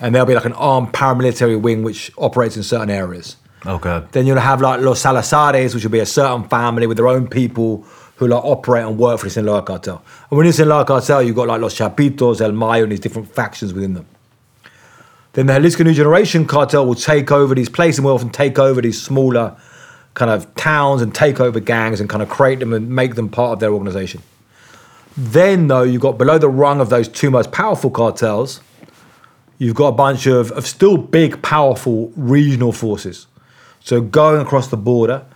and 0.00 0.14
there'll 0.14 0.26
be 0.26 0.34
like 0.34 0.46
an 0.46 0.54
armed 0.54 0.92
paramilitary 0.92 1.60
wing 1.60 1.82
which 1.82 2.10
operates 2.16 2.56
in 2.56 2.62
certain 2.62 2.90
areas. 2.90 3.36
okay. 3.66 4.02
Then 4.12 4.26
you'll 4.26 4.38
have 4.38 4.60
like 4.60 4.80
Los 4.80 5.02
Salazares, 5.02 5.74
which 5.74 5.84
will 5.84 5.90
be 5.90 6.00
a 6.00 6.06
certain 6.06 6.44
family 6.48 6.86
with 6.86 6.96
their 6.96 7.08
own 7.08 7.26
people 7.28 7.84
who 8.16 8.28
like 8.28 8.44
operate 8.44 8.84
and 8.84 8.96
work 8.98 9.18
for 9.18 9.26
the 9.26 9.30
Sinaloa 9.30 9.62
cartel. 9.62 10.02
And 10.30 10.38
within 10.38 10.50
the 10.50 10.52
Sinaloa 10.54 10.84
cartel, 10.84 11.22
you've 11.22 11.34
got 11.36 11.48
like 11.48 11.60
Los 11.60 11.74
Chapitos, 11.76 12.40
El 12.40 12.52
Mayo, 12.52 12.84
and 12.84 12.92
these 12.92 13.00
different 13.00 13.34
factions 13.34 13.74
within 13.74 13.94
them. 13.94 14.06
Then 15.34 15.46
the 15.46 15.54
Jalisco 15.54 15.82
New 15.82 15.94
Generation 15.94 16.46
cartel 16.46 16.86
will 16.86 16.94
take 16.94 17.30
over 17.30 17.54
these 17.54 17.68
places 17.68 17.98
and 17.98 18.06
will 18.06 18.14
often 18.14 18.30
take 18.30 18.58
over 18.58 18.80
these 18.80 19.00
smaller 19.00 19.56
kind 20.14 20.30
of 20.30 20.52
towns 20.54 21.02
and 21.02 21.12
take 21.12 21.40
over 21.40 21.58
gangs 21.58 22.00
and 22.00 22.08
kind 22.08 22.22
of 22.22 22.28
create 22.28 22.60
them 22.60 22.72
and 22.72 22.88
make 22.88 23.16
them 23.16 23.28
part 23.28 23.52
of 23.52 23.60
their 23.60 23.72
organization. 23.72 24.22
Then, 25.16 25.66
though, 25.66 25.82
you've 25.82 26.00
got 26.00 26.18
below 26.18 26.38
the 26.38 26.48
rung 26.48 26.80
of 26.80 26.88
those 26.88 27.08
two 27.08 27.30
most 27.30 27.50
powerful 27.50 27.90
cartels, 27.90 28.60
you've 29.58 29.74
got 29.74 29.88
a 29.88 29.92
bunch 29.92 30.26
of, 30.26 30.52
of 30.52 30.66
still 30.66 30.96
big, 30.96 31.42
powerful 31.42 32.12
regional 32.16 32.72
forces. 32.72 33.26
So 33.80 34.00
going 34.00 34.40
across 34.40 34.68
the 34.68 34.76
border, 34.76 35.26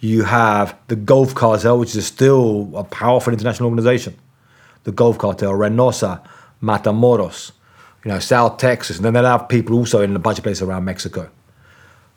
you 0.00 0.24
have 0.24 0.74
the 0.88 0.96
Gulf 0.96 1.34
Cartel, 1.34 1.78
which 1.78 1.94
is 1.94 2.06
still 2.06 2.70
a 2.74 2.84
powerful 2.84 3.32
international 3.32 3.68
organization. 3.68 4.16
The 4.84 4.92
Gulf 4.92 5.18
Cartel, 5.18 5.52
Reynosa, 5.52 6.26
Matamoros, 6.62 7.52
you 8.04 8.10
know, 8.10 8.18
South 8.18 8.58
Texas, 8.58 8.96
and 8.96 9.04
then 9.04 9.14
they'll 9.14 9.24
have 9.24 9.48
people 9.48 9.76
also 9.76 10.02
in 10.02 10.14
a 10.14 10.18
bunch 10.18 10.38
of 10.38 10.44
places 10.44 10.62
around 10.62 10.84
Mexico. 10.84 11.30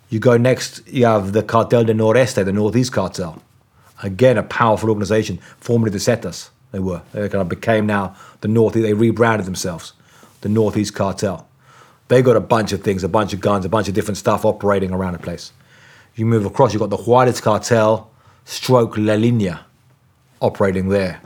You 0.09 0.19
go 0.19 0.38
next, 0.38 0.88
you 0.88 1.06
have 1.06 1.33
the 1.33 1.43
Cartel 1.43 1.83
de 1.83 1.93
Noreste, 1.93 2.43
the 2.43 2.53
Northeast 2.53 2.91
Cartel. 2.91 3.41
Again, 4.03 4.38
a 4.38 4.43
powerful 4.43 4.90
organization, 4.90 5.40
formerly 5.59 5.91
the 5.91 5.98
Zetas. 5.98 6.49
They 6.72 6.80
were. 6.80 7.01
They 7.14 7.30
kind 7.30 7.41
of 7.41 7.49
became 7.49 7.85
now 7.85 8.16
the 8.41 8.48
Northeast. 8.48 8.83
They 8.83 8.93
rebranded 8.93 9.48
themselves, 9.48 9.93
the 10.41 10.49
Northeast 10.49 10.93
Cartel. 10.93 11.48
They 12.09 12.22
got 12.22 12.35
a 12.35 12.41
bunch 12.41 12.72
of 12.74 12.83
things, 12.83 13.03
a 13.03 13.09
bunch 13.09 13.33
of 13.33 13.40
guns, 13.40 13.66
a 13.66 13.69
bunch 13.69 13.88
of 13.88 13.93
different 13.93 14.17
stuff 14.17 14.45
operating 14.45 14.91
around 14.91 15.14
the 15.14 15.19
place. 15.19 15.51
You 16.16 16.25
move 16.25 16.45
across, 16.45 16.74
you've 16.74 16.82
got 16.82 16.90
the 16.90 16.98
Juarez 16.98 17.41
Cartel, 17.41 18.09
stroke 18.45 18.98
La 18.98 19.14
Linea, 19.14 19.66
operating 20.41 20.90
there. 20.90 21.22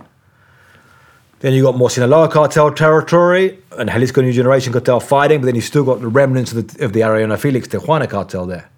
Then 1.41 1.53
you 1.53 1.63
got 1.63 1.75
more 1.75 1.89
Sinaloa 1.89 2.29
cartel 2.29 2.71
territory 2.71 3.57
and 3.71 3.89
Jalisco 3.89 4.21
New 4.21 4.31
Generation 4.31 4.71
cartel 4.71 4.99
fighting, 4.99 5.41
but 5.41 5.47
then 5.47 5.55
you've 5.55 5.65
still 5.65 5.83
got 5.83 5.99
the 5.99 6.07
remnants 6.07 6.53
of 6.53 6.67
the, 6.67 6.85
of 6.85 6.93
the 6.93 6.99
Arellano 7.01 7.37
Felix 7.37 7.67
Tijuana 7.67 8.07
cartel 8.07 8.45
there. 8.45 8.69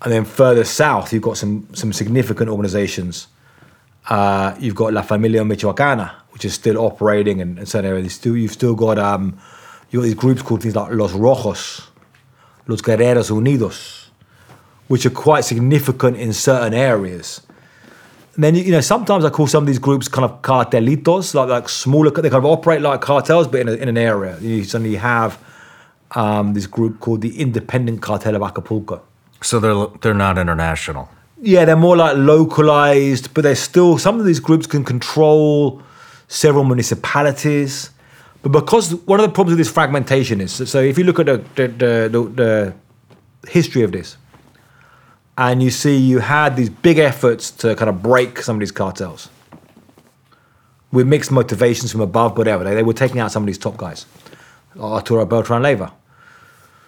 And 0.00 0.12
then 0.12 0.24
further 0.24 0.64
south, 0.64 1.12
you've 1.12 1.22
got 1.22 1.36
some 1.36 1.68
some 1.74 1.92
significant 1.92 2.48
organizations. 2.48 3.28
Uh, 4.08 4.56
you've 4.58 4.74
got 4.74 4.94
La 4.94 5.02
Familia 5.02 5.42
Michoacana, 5.42 6.12
which 6.30 6.46
is 6.46 6.54
still 6.54 6.78
operating 6.78 7.40
in, 7.40 7.58
in 7.58 7.66
certain 7.66 7.90
areas. 7.90 8.14
Still, 8.14 8.36
you've 8.36 8.52
still 8.52 8.74
got 8.74 8.98
um, 8.98 9.38
you 9.90 9.98
got 9.98 10.04
these 10.04 10.14
groups 10.14 10.40
called 10.40 10.62
things 10.62 10.74
like 10.74 10.92
Los 10.92 11.12
Rojos, 11.12 11.88
Los 12.66 12.80
Guerreros 12.80 13.30
Unidos, 13.30 14.08
which 14.86 15.04
are 15.04 15.10
quite 15.10 15.44
significant 15.44 16.16
in 16.16 16.32
certain 16.32 16.72
areas. 16.72 17.42
And 18.38 18.44
then 18.44 18.54
you 18.54 18.62
you 18.62 18.70
know 18.70 18.80
sometimes 18.80 19.24
I 19.24 19.30
call 19.30 19.48
some 19.48 19.64
of 19.64 19.66
these 19.66 19.80
groups 19.80 20.06
kind 20.06 20.24
of 20.24 20.42
cartelitos, 20.42 21.34
like 21.34 21.48
like 21.48 21.68
smaller. 21.68 22.12
They 22.12 22.30
kind 22.30 22.44
of 22.44 22.44
operate 22.44 22.80
like 22.80 23.00
cartels, 23.00 23.48
but 23.48 23.58
in, 23.58 23.68
a, 23.68 23.72
in 23.72 23.88
an 23.88 23.98
area. 23.98 24.38
You 24.38 24.62
suddenly 24.62 24.94
have 24.94 25.42
um, 26.12 26.54
this 26.54 26.68
group 26.68 27.00
called 27.00 27.20
the 27.20 27.36
Independent 27.40 28.00
Cartel 28.00 28.36
of 28.36 28.42
Acapulco. 28.42 29.02
So 29.42 29.58
they're 29.58 29.88
they're 30.02 30.14
not 30.14 30.38
international. 30.38 31.08
Yeah, 31.42 31.64
they're 31.64 31.74
more 31.74 31.96
like 31.96 32.16
localized, 32.16 33.34
but 33.34 33.42
they're 33.42 33.56
still 33.56 33.98
some 33.98 34.20
of 34.20 34.24
these 34.24 34.38
groups 34.38 34.68
can 34.68 34.84
control 34.84 35.82
several 36.28 36.62
municipalities. 36.62 37.90
But 38.42 38.52
because 38.52 38.94
one 39.06 39.18
of 39.18 39.26
the 39.26 39.32
problems 39.32 39.58
with 39.58 39.66
this 39.66 39.74
fragmentation 39.74 40.40
is 40.40 40.52
so 40.52 40.80
if 40.80 40.96
you 40.96 41.02
look 41.02 41.18
at 41.18 41.26
the 41.26 41.38
the, 41.56 41.66
the, 41.66 42.08
the, 42.12 42.72
the 43.42 43.50
history 43.50 43.82
of 43.82 43.90
this, 43.90 44.16
and 45.38 45.62
you 45.62 45.70
see 45.70 45.96
you 45.96 46.18
had 46.18 46.56
these 46.56 46.68
big 46.68 46.98
efforts 46.98 47.52
to 47.52 47.76
kind 47.76 47.88
of 47.88 48.02
break 48.02 48.42
some 48.42 48.56
of 48.56 48.60
these 48.60 48.72
cartels 48.72 49.30
with 50.90 51.06
mixed 51.06 51.30
motivations 51.30 51.92
from 51.92 52.00
above, 52.00 52.36
whatever. 52.36 52.64
They, 52.64 52.74
they 52.74 52.82
were 52.82 52.92
taking 52.92 53.20
out 53.20 53.30
some 53.30 53.44
of 53.44 53.46
these 53.46 53.56
top 53.56 53.76
guys, 53.76 54.04
Arturo 54.78 55.24
Beltran 55.24 55.62
Leyva. 55.62 55.92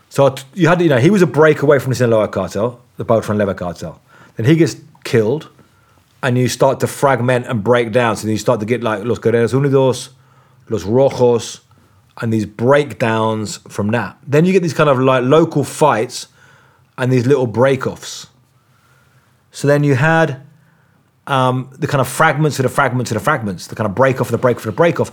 So 0.09 0.35
you 0.53 0.67
had, 0.67 0.83
you 0.83 0.89
know, 0.89 0.99
he 0.99 1.11
was 1.11 1.23
a 1.23 1.29
break 1.29 1.63
away 1.63 1.79
from 1.79 1.91
the 1.91 1.95
Sinaloa 1.95 2.27
cartel, 2.27 2.83
the 2.97 3.05
Beltran 3.05 3.39
Leyva 3.39 3.57
cartel. 3.57 4.01
Then 4.35 4.47
he 4.47 4.57
gets 4.57 4.75
killed, 5.05 5.49
and 6.21 6.37
you 6.37 6.49
start 6.49 6.81
to 6.81 6.89
fragment 6.89 7.47
and 7.47 7.63
break 7.63 7.93
down. 7.93 8.17
So 8.17 8.27
you 8.27 8.37
start 8.37 8.59
to 8.61 8.67
get 8.67 8.83
like 8.83 9.05
Los 9.05 9.21
Guerreros 9.21 9.53
Unidos, 9.53 10.09
Los 10.69 10.83
Rojos, 10.83 11.61
and 12.21 12.33
these 12.33 12.47
breakdowns 12.47 13.59
from 13.69 13.93
that. 13.93 14.19
Then 14.27 14.45
you 14.45 14.53
get 14.53 14.63
these 14.65 14.75
kind 14.75 14.91
of 14.91 14.99
like 14.99 15.23
local 15.23 15.63
fights 15.63 16.27
and 16.99 17.13
these 17.13 17.27
little 17.27 17.47
break-offs. 17.47 18.27
So 19.51 19.69
then 19.69 19.85
you 19.85 19.95
had 19.95 20.43
um, 21.27 21.71
the 21.79 21.87
kind 21.87 22.01
of 22.01 22.09
fragments 22.09 22.59
of 22.59 22.65
the 22.65 22.69
fragments 22.69 23.11
of 23.11 23.15
the 23.15 23.21
fragments, 23.21 23.67
the 23.67 23.77
kind 23.77 23.87
of 23.87 23.95
break 23.95 24.21
off 24.21 24.29
of 24.29 24.33
the 24.33 24.39
break 24.39 24.57
off 24.57 24.67
of 24.67 24.73
the 24.73 24.77
break 24.77 25.01
off. 25.01 25.11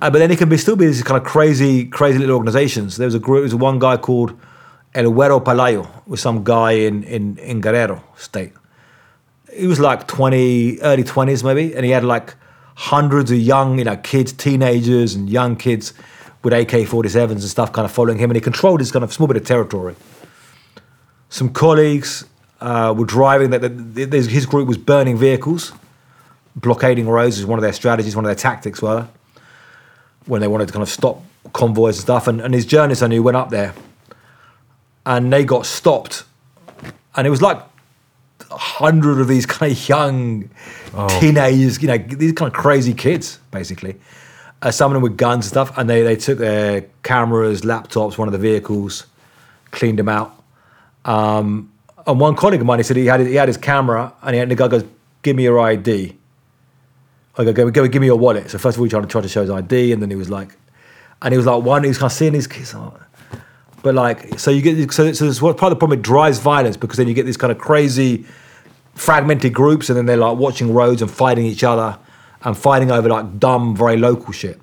Uh, 0.00 0.10
but 0.10 0.18
then 0.18 0.30
it 0.30 0.38
can 0.38 0.48
be 0.48 0.56
still 0.56 0.76
be 0.76 0.86
these 0.86 1.02
kind 1.02 1.20
of 1.20 1.26
crazy, 1.26 1.86
crazy 1.86 2.18
little 2.18 2.36
organizations. 2.36 2.96
There 2.96 3.06
was 3.06 3.14
a 3.14 3.18
group, 3.18 3.38
there 3.38 3.42
was 3.42 3.54
one 3.54 3.78
guy 3.78 3.96
called 3.96 4.38
El 4.94 5.04
Huero 5.04 5.42
Palayo, 5.42 5.88
with 6.06 6.20
some 6.20 6.42
guy 6.42 6.72
in, 6.72 7.02
in, 7.04 7.36
in 7.38 7.60
Guerrero 7.60 8.02
state. 8.16 8.52
He 9.52 9.66
was 9.66 9.78
like 9.78 10.06
20, 10.06 10.80
early 10.80 11.04
20s 11.04 11.44
maybe, 11.44 11.74
and 11.74 11.84
he 11.84 11.90
had 11.90 12.04
like 12.04 12.34
hundreds 12.76 13.30
of 13.30 13.38
young, 13.38 13.78
you 13.78 13.84
know, 13.84 13.96
kids, 13.96 14.32
teenagers 14.32 15.14
and 15.14 15.28
young 15.28 15.54
kids 15.54 15.92
with 16.42 16.54
AK-47s 16.54 17.30
and 17.30 17.42
stuff 17.42 17.72
kind 17.72 17.84
of 17.84 17.92
following 17.92 18.18
him, 18.18 18.30
and 18.30 18.36
he 18.36 18.40
controlled 18.40 18.80
his 18.80 18.90
kind 18.90 19.04
of 19.04 19.12
small 19.12 19.28
bit 19.28 19.36
of 19.36 19.44
territory. 19.44 19.94
Some 21.28 21.50
colleagues 21.50 22.24
uh, 22.60 22.94
were 22.96 23.04
driving, 23.06 23.50
that 23.50 23.62
his 24.12 24.46
group 24.46 24.68
was 24.68 24.76
burning 24.76 25.16
vehicles, 25.16 25.72
blockading 26.56 27.08
roads 27.08 27.38
is 27.38 27.46
one 27.46 27.58
of 27.58 27.62
their 27.62 27.72
strategies, 27.72 28.14
one 28.14 28.24
of 28.24 28.28
their 28.28 28.34
tactics 28.34 28.82
were, 28.82 29.08
when 30.26 30.40
they 30.40 30.48
wanted 30.48 30.66
to 30.66 30.72
kind 30.72 30.82
of 30.82 30.88
stop 30.88 31.22
convoys 31.52 31.96
and 31.96 32.02
stuff. 32.02 32.26
And, 32.26 32.40
and 32.40 32.52
his 32.54 32.66
journalists, 32.66 33.02
I 33.02 33.06
knew, 33.06 33.22
went 33.22 33.36
up 33.36 33.50
there 33.50 33.74
and 35.06 35.32
they 35.32 35.44
got 35.44 35.66
stopped. 35.66 36.24
And 37.16 37.26
it 37.26 37.30
was 37.30 37.42
like 37.42 37.60
a 38.50 38.56
hundred 38.56 39.20
of 39.20 39.28
these 39.28 39.46
kind 39.46 39.72
of 39.72 39.88
young 39.88 40.50
teenagers, 41.20 41.80
you 41.80 41.88
know, 41.88 41.98
these 41.98 42.32
kind 42.32 42.52
of 42.52 42.58
crazy 42.58 42.94
kids, 42.94 43.38
basically. 43.50 43.96
Uh, 44.62 44.70
some 44.70 44.90
of 44.90 44.94
them 44.94 45.02
with 45.02 45.16
guns 45.16 45.46
and 45.46 45.50
stuff, 45.50 45.76
and 45.78 45.88
they, 45.88 46.02
they 46.02 46.16
took 46.16 46.38
their 46.38 46.82
cameras, 47.02 47.62
laptops, 47.62 48.18
one 48.18 48.28
of 48.28 48.32
the 48.32 48.38
vehicles, 48.38 49.06
cleaned 49.70 49.98
them 49.98 50.08
out. 50.08 50.34
Um, 51.06 51.72
and 52.06 52.20
one 52.20 52.36
colleague 52.36 52.60
of 52.60 52.66
mine, 52.66 52.78
he 52.78 52.82
said 52.82 52.96
he 52.96 53.06
had 53.06 53.20
he 53.20 53.34
had 53.34 53.48
his 53.48 53.56
camera, 53.56 54.12
and, 54.22 54.34
he 54.34 54.38
had, 54.38 54.44
and 54.44 54.52
the 54.52 54.56
guy 54.56 54.68
goes, 54.68 54.84
"Give 55.22 55.36
me 55.36 55.44
your 55.44 55.60
ID." 55.60 56.16
I 57.38 57.44
go, 57.44 57.52
go, 57.52 57.70
go, 57.70 57.88
give 57.88 58.00
me 58.00 58.06
your 58.06 58.16
wallet. 58.16 58.50
So 58.50 58.58
first 58.58 58.76
of 58.76 58.80
all, 58.80 58.84
he 58.84 58.90
tried 58.90 59.02
to 59.02 59.06
try 59.06 59.20
to 59.20 59.28
show 59.28 59.40
his 59.40 59.50
ID, 59.50 59.92
and 59.92 60.02
then 60.02 60.10
he 60.10 60.16
was 60.16 60.28
like, 60.28 60.56
and 61.22 61.32
he 61.32 61.36
was 61.36 61.46
like, 61.46 61.62
one, 61.62 61.84
he 61.84 61.88
was 61.88 61.98
kind 61.98 62.10
of 62.10 62.12
seeing 62.12 62.32
these 62.32 62.46
kids. 62.46 62.74
oh. 62.74 62.98
But 63.82 63.94
like, 63.94 64.38
so 64.38 64.50
you 64.50 64.60
get, 64.60 64.92
so, 64.92 65.12
so 65.12 65.26
this 65.26 65.40
what 65.40 65.56
part 65.56 65.72
of 65.72 65.76
the 65.76 65.80
problem. 65.80 65.98
It 65.98 66.02
drives 66.02 66.38
violence 66.38 66.76
because 66.76 66.98
then 66.98 67.08
you 67.08 67.14
get 67.14 67.24
these 67.24 67.38
kind 67.38 67.50
of 67.50 67.58
crazy, 67.58 68.26
fragmented 68.94 69.54
groups, 69.54 69.88
and 69.88 69.96
then 69.96 70.06
they're 70.06 70.16
like 70.16 70.36
watching 70.36 70.74
roads 70.74 71.00
and 71.00 71.10
fighting 71.10 71.46
each 71.46 71.64
other, 71.64 71.98
and 72.42 72.56
fighting 72.56 72.90
over 72.90 73.08
like 73.08 73.38
dumb, 73.38 73.74
very 73.74 73.96
local 73.96 74.32
shit. 74.32 74.60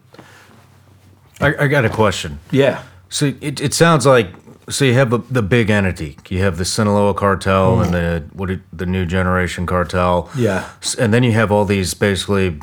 I, 1.39 1.55
I 1.55 1.67
got 1.67 1.85
a 1.85 1.89
question. 1.89 2.39
Yeah. 2.51 2.83
So 3.09 3.33
it, 3.41 3.59
it 3.59 3.73
sounds 3.73 4.05
like 4.05 4.27
so 4.69 4.83
you 4.85 4.93
have 4.93 5.09
the, 5.09 5.19
the 5.31 5.41
big 5.41 5.69
entity. 5.69 6.17
You 6.29 6.39
have 6.43 6.57
the 6.57 6.65
Sinaloa 6.65 7.13
cartel 7.13 7.79
and 7.81 7.93
the 7.93 8.23
what 8.33 8.49
it- 8.49 8.77
the 8.77 8.85
New 8.85 9.05
Generation 9.05 9.65
cartel. 9.65 10.23
Mm. 10.33 10.39
Yeah. 10.41 10.69
And 10.99 11.13
then 11.13 11.23
you 11.23 11.31
have 11.33 11.51
all 11.51 11.65
these 11.65 11.93
basically 11.93 12.59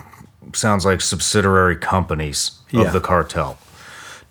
sounds 0.55 0.84
like 0.84 1.00
subsidiary 1.00 1.76
companies 1.76 2.52
Yeah. 2.70 2.83
of 2.83 2.92
the 2.92 3.00
cartel. 3.00 3.57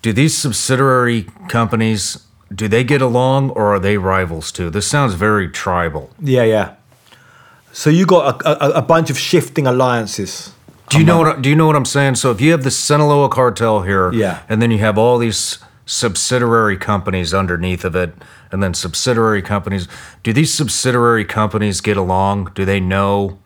Do 0.02 0.12
these 0.12 0.36
subsidiary 0.36 1.26
companies 1.48 2.18
do 2.54 2.68
they 2.68 2.84
get 2.84 3.02
along 3.02 3.50
or 3.50 3.74
are 3.74 3.80
they 3.80 3.96
rivals 3.98 4.52
too? 4.52 4.70
This 4.70 4.86
sounds 4.86 5.14
very 5.14 5.48
tribal. 5.48 6.10
Yeah, 6.20 6.44
yeah. 6.44 6.74
So 7.72 7.90
you 7.90 8.06
got 8.06 8.42
a, 8.42 8.64
a, 8.64 8.78
a 8.78 8.82
bunch 8.82 9.10
of 9.10 9.18
shifting 9.18 9.66
alliances. 9.66 10.52
Do 10.90 10.98
you 10.98 11.04
know 11.04 11.18
what 11.18 11.42
do 11.42 11.48
you 11.48 11.56
know 11.56 11.66
what 11.66 11.74
I'm 11.74 11.84
saying? 11.86 12.14
So 12.16 12.30
if 12.30 12.40
you 12.40 12.52
have 12.52 12.62
the 12.62 12.70
Sinaloa 12.70 13.28
cartel 13.28 13.82
here, 13.82 14.12
Yeah. 14.12 14.38
and 14.48 14.60
then 14.62 14.70
you 14.70 14.78
have 14.78 14.96
all 14.98 15.18
these 15.18 15.58
subsidiary 15.86 16.76
companies 16.76 17.34
underneath 17.34 17.84
of 17.84 17.94
it, 17.94 18.14
and 18.50 18.62
then 18.62 18.74
subsidiary 18.74 19.42
companies, 19.42 19.88
do 20.22 20.32
these 20.32 20.52
subsidiary 20.52 21.24
companies 21.24 21.80
get 21.80 21.96
along? 21.96 22.50
Do 22.54 22.64
they 22.64 22.80
know, 22.80 23.38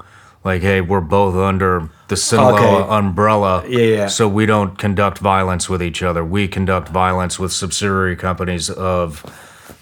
like, 0.45 0.63
hey, 0.63 0.81
we're 0.81 1.01
both 1.01 1.35
under 1.35 1.89
the 2.09 2.17
Sinaloa 2.17 2.83
Okay. 2.85 2.95
umbrella, 2.95 3.65
Yeah, 3.69 3.79
yeah. 3.79 4.07
so 4.07 4.29
we 4.29 4.47
don't 4.47 4.79
conduct 4.79 5.19
violence 5.19 5.69
with 5.69 5.83
each 5.83 6.03
other. 6.03 6.25
We 6.25 6.49
conduct 6.49 6.89
violence 6.89 7.39
with 7.39 7.53
subsidiary 7.53 8.17
companies 8.17 8.71
of 8.71 9.25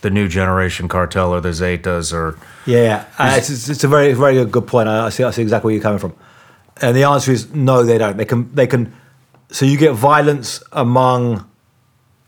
the 0.00 0.10
New 0.10 0.28
Generation 0.28 0.88
cartel 0.88 1.32
or 1.32 1.40
the 1.40 1.50
Zetas 1.50 2.12
or 2.12 2.38
Yeah, 2.64 2.82
yeah. 2.82 3.04
Uh, 3.18 3.34
it's, 3.36 3.68
it's, 3.68 3.84
a 3.84 3.88
very, 3.88 4.12
very 4.12 4.44
good 4.44 4.66
point. 4.66 4.88
I, 4.88 5.06
I 5.06 5.08
see, 5.10 5.24
I 5.24 5.30
see 5.30 5.42
exactly 5.42 5.68
where 5.68 5.74
you're 5.74 5.82
coming 5.82 5.98
from. 5.98 6.14
And 6.82 6.96
the 6.96 7.04
answer 7.04 7.32
is 7.32 7.52
no, 7.54 7.82
they 7.84 7.96
don't. 7.98 8.16
They 8.16 8.24
can, 8.24 8.54
they 8.54 8.66
can. 8.66 8.92
So 9.50 9.64
you 9.64 9.78
get 9.78 9.92
violence 9.92 10.62
among 10.72 11.48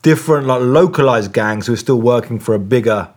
different, 0.02 0.47
like 0.47 0.60
localized 0.62 1.33
gangs 1.33 1.67
who 1.67 1.73
are 1.73 1.77
still 1.77 2.01
working 2.01 2.39
for 2.39 2.55
a 2.55 2.59
bigger 2.59 3.09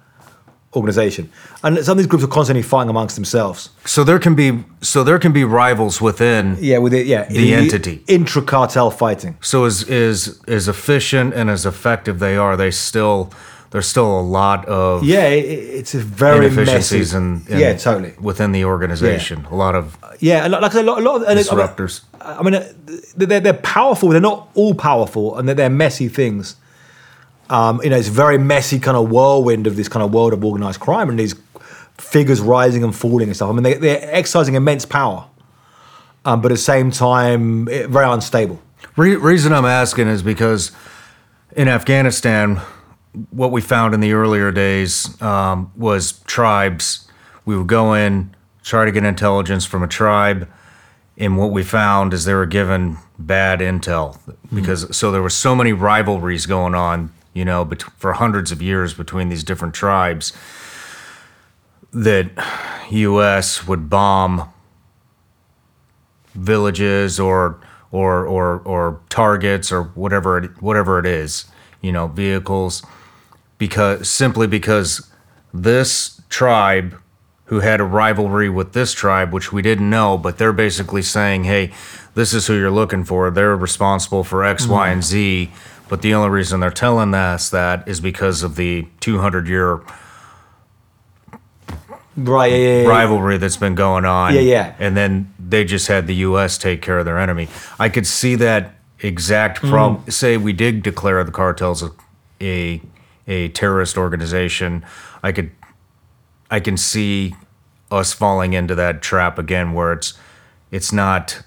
organization, 0.75 1.29
and 1.63 1.77
some 1.79 1.93
of 1.93 1.97
these 1.97 2.07
groups 2.07 2.23
are 2.23 2.27
constantly 2.27 2.61
fighting 2.63 2.89
amongst 2.89 3.15
themselves. 3.15 3.69
so 3.85 4.03
there 4.05 4.19
can 4.19 4.35
be 4.35 4.63
so 4.81 5.03
there 5.03 5.19
can 5.19 5.33
be 5.33 5.43
rivals 5.43 5.99
within 6.01 6.57
Yeah, 6.61 6.77
with 6.77 6.93
it. 6.93 7.07
Yeah, 7.07 7.27
The 7.27 7.53
entity. 7.53 8.03
intra 8.07 8.41
cartel 8.41 8.89
fighting. 8.89 9.37
So 9.41 9.65
as 9.65 9.83
is 9.83 10.39
as 10.47 10.67
efficient 10.69 11.33
and 11.33 11.49
as 11.49 11.65
effective 11.65 12.19
they 12.19 12.37
are, 12.37 12.55
they 12.55 12.71
still 12.71 13.31
there's 13.71 13.87
still 13.87 14.19
a 14.19 14.21
lot 14.21 14.65
of 14.65 15.03
Yeah, 15.03 15.27
it, 15.27 15.43
it's 15.79 15.93
a 15.93 15.99
very 15.99 16.45
inefficiencies 16.45 17.13
and, 17.13 17.45
and 17.49 17.59
yeah, 17.59 17.73
totally. 17.75 18.13
within 18.21 18.51
the 18.53 18.63
organization. 18.65 19.45
A 19.51 19.55
lot 19.55 19.75
of 19.75 19.97
Yeah, 20.21 20.47
like 20.47 20.63
I 20.63 20.69
said, 20.69 20.85
a 20.85 20.87
lot, 20.91 20.99
a 20.99 21.01
lot 21.03 21.15
of 21.17 21.21
it- 21.23 21.27
I 21.29 21.35
mean- 21.35 21.43
disruptors. 21.43 22.01
I 22.21 22.41
mean, 22.43 22.53
they're, 23.17 23.39
they're 23.41 23.53
powerful. 23.53 24.09
They're 24.09 24.21
not 24.21 24.49
all 24.55 24.73
powerful, 24.75 25.37
and 25.37 25.47
they're, 25.47 25.55
they're 25.55 25.69
messy 25.69 26.07
things. 26.07 26.55
Um, 27.51 27.81
you 27.83 27.89
know, 27.89 27.97
it's 27.97 28.07
a 28.07 28.11
very 28.11 28.37
messy 28.37 28.79
kind 28.79 28.95
of 28.95 29.11
whirlwind 29.11 29.67
of 29.67 29.75
this 29.75 29.89
kind 29.89 30.03
of 30.03 30.13
world 30.13 30.31
of 30.31 30.43
organized 30.43 30.79
crime 30.79 31.09
and 31.09 31.19
these 31.19 31.35
figures 31.97 32.39
rising 32.39 32.81
and 32.81 32.95
falling 32.95 33.27
and 33.27 33.35
stuff. 33.35 33.49
I 33.49 33.53
mean, 33.53 33.63
they, 33.63 33.73
they're 33.73 34.15
exercising 34.15 34.55
immense 34.55 34.85
power, 34.85 35.27
um, 36.23 36.41
but 36.41 36.51
at 36.53 36.55
the 36.55 36.61
same 36.61 36.91
time, 36.91 37.67
eh, 37.67 37.87
very 37.87 38.05
unstable. 38.05 38.61
Re- 38.95 39.17
reason 39.17 39.51
I'm 39.51 39.65
asking 39.65 40.07
is 40.07 40.23
because 40.23 40.71
in 41.55 41.67
Afghanistan, 41.67 42.61
what 43.31 43.51
we 43.51 43.59
found 43.59 43.93
in 43.93 43.99
the 43.99 44.13
earlier 44.13 44.53
days 44.53 45.21
um, 45.21 45.73
was 45.75 46.13
tribes. 46.21 47.05
We 47.43 47.57
would 47.57 47.67
go 47.67 47.93
in, 47.93 48.33
try 48.63 48.85
to 48.85 48.91
get 48.93 49.03
intelligence 49.03 49.65
from 49.65 49.83
a 49.83 49.87
tribe, 49.87 50.47
and 51.17 51.37
what 51.37 51.51
we 51.51 51.63
found 51.63 52.13
is 52.13 52.23
they 52.23 52.33
were 52.33 52.45
given 52.45 52.97
bad 53.19 53.59
intel 53.59 54.17
because 54.53 54.95
so 54.95 55.11
there 55.11 55.21
were 55.21 55.29
so 55.29 55.53
many 55.53 55.73
rivalries 55.73 56.45
going 56.45 56.73
on, 56.75 57.11
you 57.33 57.45
know, 57.45 57.65
bet- 57.65 57.83
for 57.97 58.13
hundreds 58.13 58.51
of 58.51 58.61
years 58.61 58.93
between 58.93 59.29
these 59.29 59.43
different 59.43 59.73
tribes 59.73 60.33
that 61.91 62.31
U.S. 62.91 63.67
would 63.67 63.89
bomb 63.89 64.51
villages 66.33 67.19
or 67.19 67.59
or 67.91 68.25
or 68.25 68.59
or 68.59 69.01
targets 69.09 69.71
or 69.71 69.83
whatever 69.83 70.37
it, 70.37 70.61
whatever 70.61 70.99
it 70.99 71.05
is, 71.05 71.45
you 71.81 71.91
know, 71.91 72.07
vehicles 72.07 72.83
because 73.57 74.09
simply 74.09 74.47
because 74.47 75.11
this 75.53 76.21
tribe 76.29 76.99
who 77.45 77.59
had 77.59 77.81
a 77.81 77.83
rivalry 77.83 78.49
with 78.49 78.71
this 78.73 78.93
tribe 78.93 79.33
which 79.33 79.51
we 79.51 79.61
didn't 79.61 79.89
know, 79.89 80.17
but 80.17 80.37
they're 80.37 80.53
basically 80.53 81.01
saying, 81.01 81.43
"Hey, 81.43 81.71
this 82.15 82.33
is 82.33 82.47
who 82.47 82.57
you're 82.57 82.71
looking 82.71 83.03
for. 83.03 83.29
They're 83.29 83.55
responsible 83.55 84.23
for 84.23 84.43
X, 84.43 84.65
Y, 84.65 84.87
and 84.87 85.01
mm-hmm. 85.01 85.07
Z." 85.07 85.51
But 85.91 86.03
the 86.03 86.13
only 86.13 86.29
reason 86.29 86.61
they're 86.61 86.71
telling 86.71 87.13
us 87.13 87.49
that 87.49 87.85
is 87.85 87.99
because 87.99 88.43
of 88.43 88.55
the 88.55 88.87
200 89.01 89.45
year 89.45 89.81
Right? 92.15 92.49
Yeah, 92.51 92.57
yeah, 92.57 92.81
yeah. 92.83 92.87
rivalry 92.87 93.37
that's 93.37 93.57
been 93.57 93.75
going 93.75 94.05
on. 94.05 94.33
Yeah, 94.33 94.39
yeah. 94.39 94.75
And 94.79 94.95
then 94.95 95.33
they 95.37 95.65
just 95.65 95.89
had 95.89 96.07
the 96.07 96.15
U.S. 96.15 96.57
take 96.57 96.81
care 96.81 96.99
of 96.99 97.03
their 97.05 97.19
enemy. 97.19 97.49
I 97.77 97.89
could 97.89 98.07
see 98.07 98.35
that 98.35 98.75
exact 98.99 99.59
problem. 99.59 100.03
Mm. 100.05 100.13
Say 100.13 100.37
we 100.37 100.53
did 100.53 100.81
declare 100.81 101.23
the 101.25 101.31
cartels 101.31 101.83
a, 101.83 101.91
a 102.39 102.81
a 103.27 103.49
terrorist 103.49 103.97
organization. 103.97 104.85
I 105.21 105.33
could 105.33 105.51
I 106.49 106.61
can 106.61 106.77
see 106.77 107.35
us 107.89 108.13
falling 108.13 108.53
into 108.53 108.75
that 108.75 109.01
trap 109.01 109.37
again, 109.37 109.73
where 109.73 109.91
it's 109.91 110.13
it's 110.69 110.93
not 110.93 111.43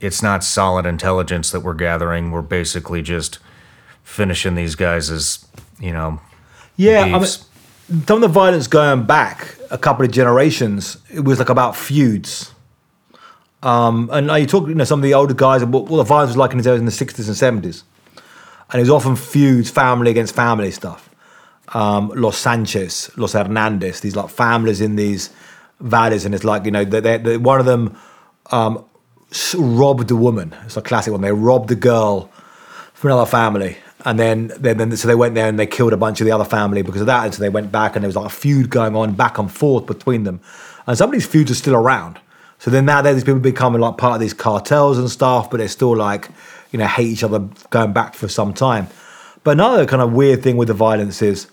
it's 0.00 0.20
not 0.22 0.42
solid 0.42 0.84
intelligence 0.84 1.52
that 1.52 1.60
we're 1.60 1.74
gathering. 1.74 2.32
We're 2.32 2.42
basically 2.42 3.02
just 3.02 3.38
finishing 4.02 4.54
these 4.54 4.74
guys 4.74 5.10
as 5.10 5.46
you 5.80 5.92
know. 5.92 6.20
Yeah, 6.76 7.02
I 7.02 7.18
mean, 7.18 7.26
some 7.26 8.16
of 8.16 8.20
the 8.20 8.28
violence 8.28 8.66
going 8.66 9.04
back 9.04 9.56
a 9.70 9.78
couple 9.78 10.04
of 10.04 10.10
generations, 10.10 10.98
it 11.10 11.20
was 11.20 11.38
like 11.38 11.48
about 11.48 11.76
feuds. 11.76 12.52
Um, 13.62 14.10
and 14.12 14.26
you 14.40 14.46
talk, 14.46 14.68
you 14.68 14.74
know, 14.74 14.84
some 14.84 15.00
of 15.00 15.02
the 15.02 15.14
older 15.14 15.34
guys, 15.34 15.64
what, 15.64 15.86
what 15.86 15.98
the 15.98 16.02
violence 16.02 16.30
was 16.30 16.36
like 16.36 16.52
in 16.52 16.58
the, 16.58 16.74
in 16.74 16.84
the 16.84 16.90
60s 16.90 17.26
and 17.26 17.62
70s. 17.64 17.82
And 18.70 18.80
it 18.80 18.82
was 18.82 18.90
often 18.90 19.16
feuds, 19.16 19.70
family 19.70 20.10
against 20.10 20.34
family 20.34 20.70
stuff. 20.70 21.08
Um, 21.74 22.12
Los 22.14 22.36
Sanchez, 22.38 23.10
Los 23.16 23.32
Hernandez, 23.32 24.00
these 24.00 24.16
like 24.16 24.30
families 24.30 24.80
in 24.80 24.96
these 24.96 25.30
valleys. 25.80 26.24
And 26.24 26.34
it's 26.34 26.44
like, 26.44 26.64
you 26.64 26.70
know, 26.70 26.84
they 26.84 27.18
they 27.18 27.36
one 27.36 27.60
of 27.60 27.66
them 27.66 27.96
um, 28.50 28.84
robbed 29.56 30.10
a 30.10 30.16
woman. 30.16 30.54
It's 30.64 30.76
a 30.76 30.82
classic 30.82 31.12
one. 31.12 31.20
They 31.20 31.32
robbed 31.32 31.68
the 31.68 31.76
girl 31.76 32.30
from 32.94 33.10
another 33.10 33.30
family. 33.30 33.76
And 34.04 34.18
then, 34.18 34.52
then, 34.58 34.78
then, 34.78 34.96
so 34.96 35.06
they 35.06 35.14
went 35.14 35.34
there 35.34 35.48
and 35.48 35.58
they 35.58 35.66
killed 35.66 35.92
a 35.92 35.96
bunch 35.96 36.20
of 36.20 36.24
the 36.24 36.32
other 36.32 36.44
family 36.44 36.82
because 36.82 37.00
of 37.00 37.06
that. 37.06 37.24
And 37.24 37.34
so 37.34 37.40
they 37.40 37.48
went 37.48 37.70
back 37.70 37.94
and 37.94 38.02
there 38.02 38.08
was 38.08 38.16
like 38.16 38.26
a 38.26 38.34
feud 38.34 38.68
going 38.68 38.96
on 38.96 39.14
back 39.14 39.38
and 39.38 39.50
forth 39.50 39.86
between 39.86 40.24
them. 40.24 40.40
And 40.86 40.98
some 40.98 41.10
of 41.10 41.12
these 41.12 41.26
feuds 41.26 41.50
are 41.50 41.54
still 41.54 41.76
around. 41.76 42.18
So 42.58 42.70
then 42.70 42.84
now 42.84 43.02
these 43.02 43.24
people 43.24 43.40
becoming 43.40 43.80
like 43.80 43.96
part 43.98 44.14
of 44.14 44.20
these 44.20 44.34
cartels 44.34 44.98
and 44.98 45.10
stuff, 45.10 45.50
but 45.50 45.58
they're 45.58 45.68
still 45.68 45.96
like, 45.96 46.28
you 46.70 46.78
know, 46.78 46.86
hate 46.86 47.08
each 47.08 47.24
other 47.24 47.48
going 47.70 47.92
back 47.92 48.14
for 48.14 48.28
some 48.28 48.52
time. 48.52 48.88
But 49.44 49.52
another 49.52 49.86
kind 49.86 50.02
of 50.02 50.12
weird 50.12 50.42
thing 50.42 50.56
with 50.56 50.68
the 50.68 50.74
violence 50.74 51.22
is, 51.22 51.48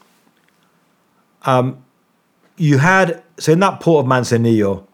um, 1.43 1.83
you 2.57 2.77
had 2.77 3.23
so 3.39 3.53
in 3.53 3.59
that 3.61 3.79
port 3.79 4.05
of 4.05 4.11
Manzanillo, 4.11 4.85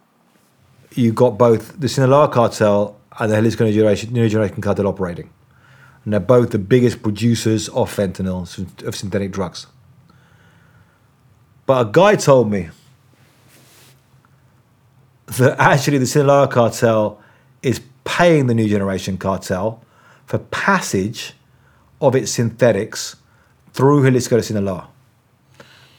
you 0.94 1.12
got 1.12 1.38
both 1.38 1.80
the 1.80 1.90
Sinaloa 1.90 2.30
cartel 2.30 2.98
and 3.20 3.32
the 3.32 3.36
Jalisco 3.36 3.66
New 3.66 3.74
Generation, 3.74 4.14
New 4.14 4.30
Generation 4.30 4.62
cartel 4.62 4.88
operating, 4.88 5.30
and 6.06 6.14
they're 6.14 6.20
both 6.20 6.52
the 6.52 6.60
biggest 6.60 7.02
producers 7.02 7.68
of 7.70 7.94
fentanyl 7.94 8.48
of 8.84 8.96
synthetic 8.96 9.32
drugs. 9.32 9.66
But 11.66 11.88
a 11.88 11.90
guy 11.92 12.16
told 12.16 12.52
me 12.52 12.70
that 15.26 15.60
actually 15.60 15.98
the 15.98 16.06
Sinaloa 16.06 16.48
cartel 16.48 17.20
is 17.64 17.82
paying 18.04 18.46
the 18.46 18.54
New 18.54 18.70
Generation 18.70 19.18
cartel 19.18 19.84
for 20.28 20.38
passage 20.38 21.34
of 22.00 22.16
its 22.16 22.32
synthetics 22.32 23.16
through 23.74 24.04
Jalisco 24.04 24.38
to 24.38 24.44
Sinaloa. 24.44 24.88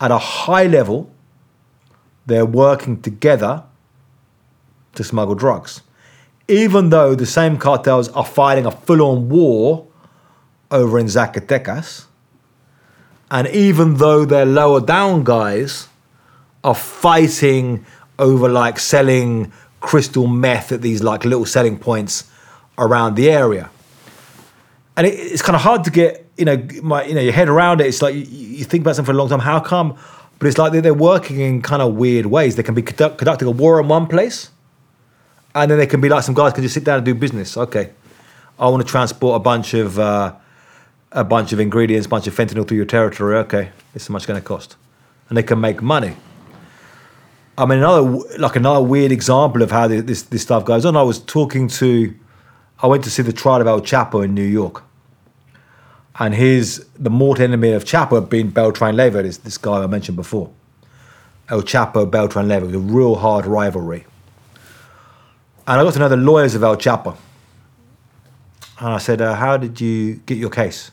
At 0.01 0.13
a 0.13 0.19
high 0.19 0.67
level, 0.67 1.11
they're 2.27 2.47
working 2.47 3.03
together 3.03 3.65
to 4.95 5.03
smuggle 5.03 5.35
drugs. 5.35 5.83
Even 6.47 6.91
though 6.91 7.17
the 7.17 7.27
same 7.27 7.57
cartels 7.57 8.09
are 8.11 8.25
fighting 8.25 8.67
a 8.67 8.71
full 8.71 9.03
on 9.03 9.29
war 9.29 9.87
over 10.71 10.99
in 10.99 11.07
Zacatecas, 11.07 12.07
and 13.31 13.47
even 13.49 13.97
though 13.97 14.25
their 14.25 14.47
lower 14.47 14.81
down 14.81 15.25
guys 15.25 15.89
are 16.65 16.75
fighting 16.75 17.85
over 18.19 18.49
like 18.49 18.79
selling 18.79 19.53
crystal 19.81 20.27
meth 20.27 20.73
at 20.73 20.83
these 20.83 21.03
like 21.03 21.25
little 21.25 21.47
selling 21.47 21.79
points 21.79 22.31
around 22.79 23.15
the 23.15 23.31
area. 23.31 23.71
And 24.97 25.07
it, 25.07 25.11
it's 25.11 25.43
kind 25.43 25.55
of 25.55 25.63
hard 25.63 25.85
to 25.85 25.91
get, 25.91 26.29
you 26.37 26.45
know, 26.45 26.57
my, 26.83 27.05
you 27.05 27.15
know, 27.15 27.21
your 27.21 27.33
head 27.33 27.49
around 27.49 27.81
it. 27.81 27.87
It's 27.87 28.03
like 28.03 28.15
you, 28.15 28.23
you 28.23 28.65
think 28.65 28.83
about 28.83 28.97
something 28.97 29.13
for 29.13 29.17
a 29.17 29.19
long 29.19 29.29
time. 29.29 29.41
How 29.41 29.61
come? 29.61 29.97
But 30.39 30.49
it's 30.49 30.59
like 30.59 30.73
they're, 30.73 30.81
they're 30.81 30.95
working 30.95 31.41
in 31.41 31.63
kind 31.63 31.83
of 31.83 31.95
weird 31.95 32.27
ways. 32.27 32.57
They 32.57 32.63
can 32.63 32.75
be 32.75 32.83
conduct, 32.83 33.19
conducting 33.19 33.49
a 33.49 33.51
war 33.53 33.81
in 33.81 33.89
one 33.89 34.07
place, 34.07 34.51
and 35.55 35.71
then 35.71 35.79
they 35.79 35.87
can 35.87 36.01
be 36.01 36.09
like 36.09 36.25
some 36.25 36.35
guys 36.35 36.53
can 36.53 36.63
just 36.63 36.75
sit 36.75 36.85
down 36.85 36.97
and 36.97 37.05
do 37.05 37.15
business. 37.15 37.57
Okay, 37.57 37.91
I 38.59 38.69
want 38.69 38.85
to 38.85 38.91
transport 38.91 39.37
a 39.37 39.39
bunch 39.39 39.73
of 39.75 39.99
uh, 39.99 40.35
a 41.17 41.25
bunch 41.25 41.53
of 41.53 41.59
ingredients, 41.59 42.07
a 42.07 42.11
bunch 42.11 42.27
of 42.27 42.37
fentanyl 42.37 42.69
through 42.69 42.77
your 42.77 42.87
territory. 42.87 43.37
Okay, 43.39 43.71
this 43.95 44.03
is 44.03 44.09
how 44.09 44.13
much 44.13 44.27
going 44.27 44.41
to 44.41 44.47
cost, 44.47 44.77
and 45.29 45.37
they 45.37 45.43
can 45.43 45.61
make 45.61 45.83
money. 45.83 46.15
I 47.59 47.65
mean, 47.65 47.79
another 47.79 48.03
like 48.39 48.55
another 48.55 48.83
weird 48.83 49.11
example 49.11 49.63
of 49.63 49.71
how 49.71 49.89
this 49.89 50.23
this 50.23 50.43
stuff 50.43 50.65
goes 50.67 50.85
on. 50.85 50.97
I 50.97 51.03
was 51.03 51.19
talking 51.19 51.69
to, 51.69 52.15
I 52.81 52.87
went 52.87 53.03
to 53.05 53.11
see 53.11 53.23
the 53.23 53.33
trial 53.33 53.63
of 53.63 53.67
El 53.67 53.81
Chapo 53.81 54.23
in 54.23 54.35
New 54.35 54.45
York, 54.45 54.85
and 56.19 56.35
his 56.35 56.87
the 56.99 57.11
mortal 57.11 57.45
enemy 57.45 57.73
of 57.73 57.85
Chapo 57.85 58.29
being 58.29 58.51
Beltran 58.51 58.95
Leyva, 58.95 59.23
this 59.23 59.39
this 59.39 59.57
guy 59.57 59.83
I 59.83 59.87
mentioned 59.87 60.17
before. 60.17 60.51
El 61.49 61.63
Chapo, 61.63 62.11
Beltran 62.11 62.47
Leyva, 62.47 62.67
was 62.67 62.75
a 62.75 62.79
real 62.79 63.15
hard 63.15 63.47
rivalry. 63.47 64.05
And 65.69 65.81
I 65.81 65.83
got 65.83 65.95
to 65.95 65.99
know 65.99 66.09
the 66.09 66.17
lawyers 66.17 66.55
of 66.55 66.63
El 66.63 66.77
Chapo, 66.77 67.17
and 68.81 68.89
I 68.89 68.99
said, 68.99 69.23
uh, 69.23 69.35
"How 69.35 69.57
did 69.57 69.81
you 69.81 70.17
get 70.27 70.37
your 70.37 70.51
case?" 70.51 70.91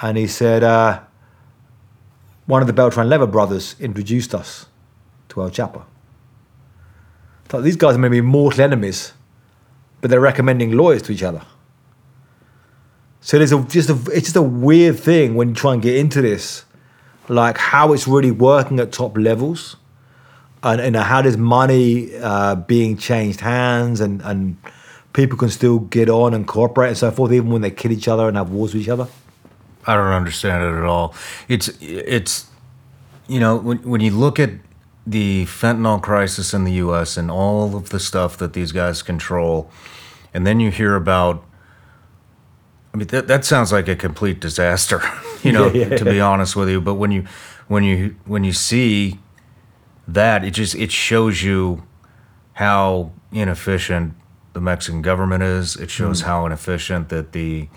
And 0.00 0.16
he 0.16 0.26
said, 0.26 0.62
uh, 0.62 1.00
"One 2.46 2.62
of 2.62 2.66
the 2.66 2.72
Beltran 2.72 3.08
Leyva 3.08 3.30
brothers 3.30 3.76
introduced 3.80 4.34
us." 4.34 4.66
to 5.30 5.42
El 5.42 5.50
Chapo. 5.50 5.84
Thought 7.46 7.62
these 7.62 7.76
guys 7.76 7.96
are 7.96 7.98
maybe 7.98 8.20
mortal 8.20 8.60
enemies, 8.60 9.12
but 10.00 10.10
they're 10.10 10.20
recommending 10.20 10.72
lawyers 10.72 11.02
to 11.02 11.12
each 11.12 11.22
other. 11.22 11.42
So 13.20 13.38
there's 13.38 13.52
a, 13.52 13.62
just 13.64 13.90
a, 13.90 13.94
it's 14.12 14.26
just 14.26 14.36
a 14.36 14.42
weird 14.42 14.98
thing 14.98 15.34
when 15.34 15.50
you 15.50 15.54
try 15.54 15.72
and 15.72 15.82
get 15.82 15.96
into 15.96 16.22
this, 16.22 16.64
like 17.28 17.58
how 17.58 17.92
it's 17.92 18.06
really 18.06 18.30
working 18.30 18.78
at 18.78 18.92
top 18.92 19.16
levels, 19.16 19.76
and, 20.62 20.80
and 20.80 20.96
how 20.96 21.22
there's 21.22 21.36
money 21.36 22.16
uh, 22.16 22.54
being 22.54 22.96
changed 22.96 23.40
hands, 23.40 24.00
and, 24.00 24.22
and 24.22 24.56
people 25.12 25.36
can 25.36 25.48
still 25.48 25.80
get 25.80 26.08
on 26.08 26.34
and 26.34 26.46
cooperate 26.46 26.88
and 26.88 26.96
so 26.96 27.10
forth, 27.10 27.32
even 27.32 27.50
when 27.50 27.62
they 27.62 27.70
kill 27.70 27.92
each 27.92 28.08
other 28.08 28.28
and 28.28 28.36
have 28.36 28.50
wars 28.50 28.74
with 28.74 28.82
each 28.82 28.88
other. 28.88 29.08
I 29.86 29.94
don't 29.94 30.12
understand 30.12 30.62
it 30.62 30.78
at 30.78 30.84
all. 30.84 31.14
It's 31.48 31.68
it's 31.80 32.46
you 33.28 33.40
know 33.40 33.56
when 33.56 33.78
when 33.78 34.00
you 34.00 34.10
look 34.10 34.38
at 34.38 34.50
the 35.06 35.46
fentanyl 35.46 36.00
crisis 36.00 36.52
in 36.52 36.64
the 36.64 36.72
US 36.72 37.16
and 37.16 37.30
all 37.30 37.74
of 37.76 37.90
the 37.90 37.98
stuff 37.98 38.36
that 38.38 38.52
these 38.52 38.72
guys 38.72 39.02
control. 39.02 39.70
And 40.32 40.46
then 40.46 40.60
you 40.60 40.70
hear 40.70 40.94
about 40.94 41.44
I 42.92 42.96
mean 42.96 43.08
that 43.08 43.26
that 43.28 43.44
sounds 43.44 43.72
like 43.72 43.88
a 43.88 43.96
complete 43.96 44.40
disaster, 44.40 45.02
you 45.42 45.52
know, 45.52 45.70
yeah, 45.72 45.86
yeah. 45.86 45.96
to 45.96 46.04
be 46.04 46.20
honest 46.20 46.56
with 46.56 46.68
you, 46.68 46.80
but 46.80 46.94
when 46.94 47.10
you 47.10 47.24
when 47.68 47.84
you 47.84 48.16
when 48.26 48.44
you 48.44 48.52
see 48.52 49.18
that 50.06 50.44
it 50.44 50.50
just 50.50 50.74
it 50.74 50.90
shows 50.90 51.42
you 51.42 51.82
how 52.54 53.12
inefficient 53.32 54.14
the 54.52 54.60
Mexican 54.60 55.02
government 55.02 55.42
is. 55.42 55.76
It 55.76 55.90
shows 55.90 56.22
mm. 56.22 56.26
how 56.26 56.46
inefficient 56.46 57.08
that 57.10 57.32
the 57.32 57.68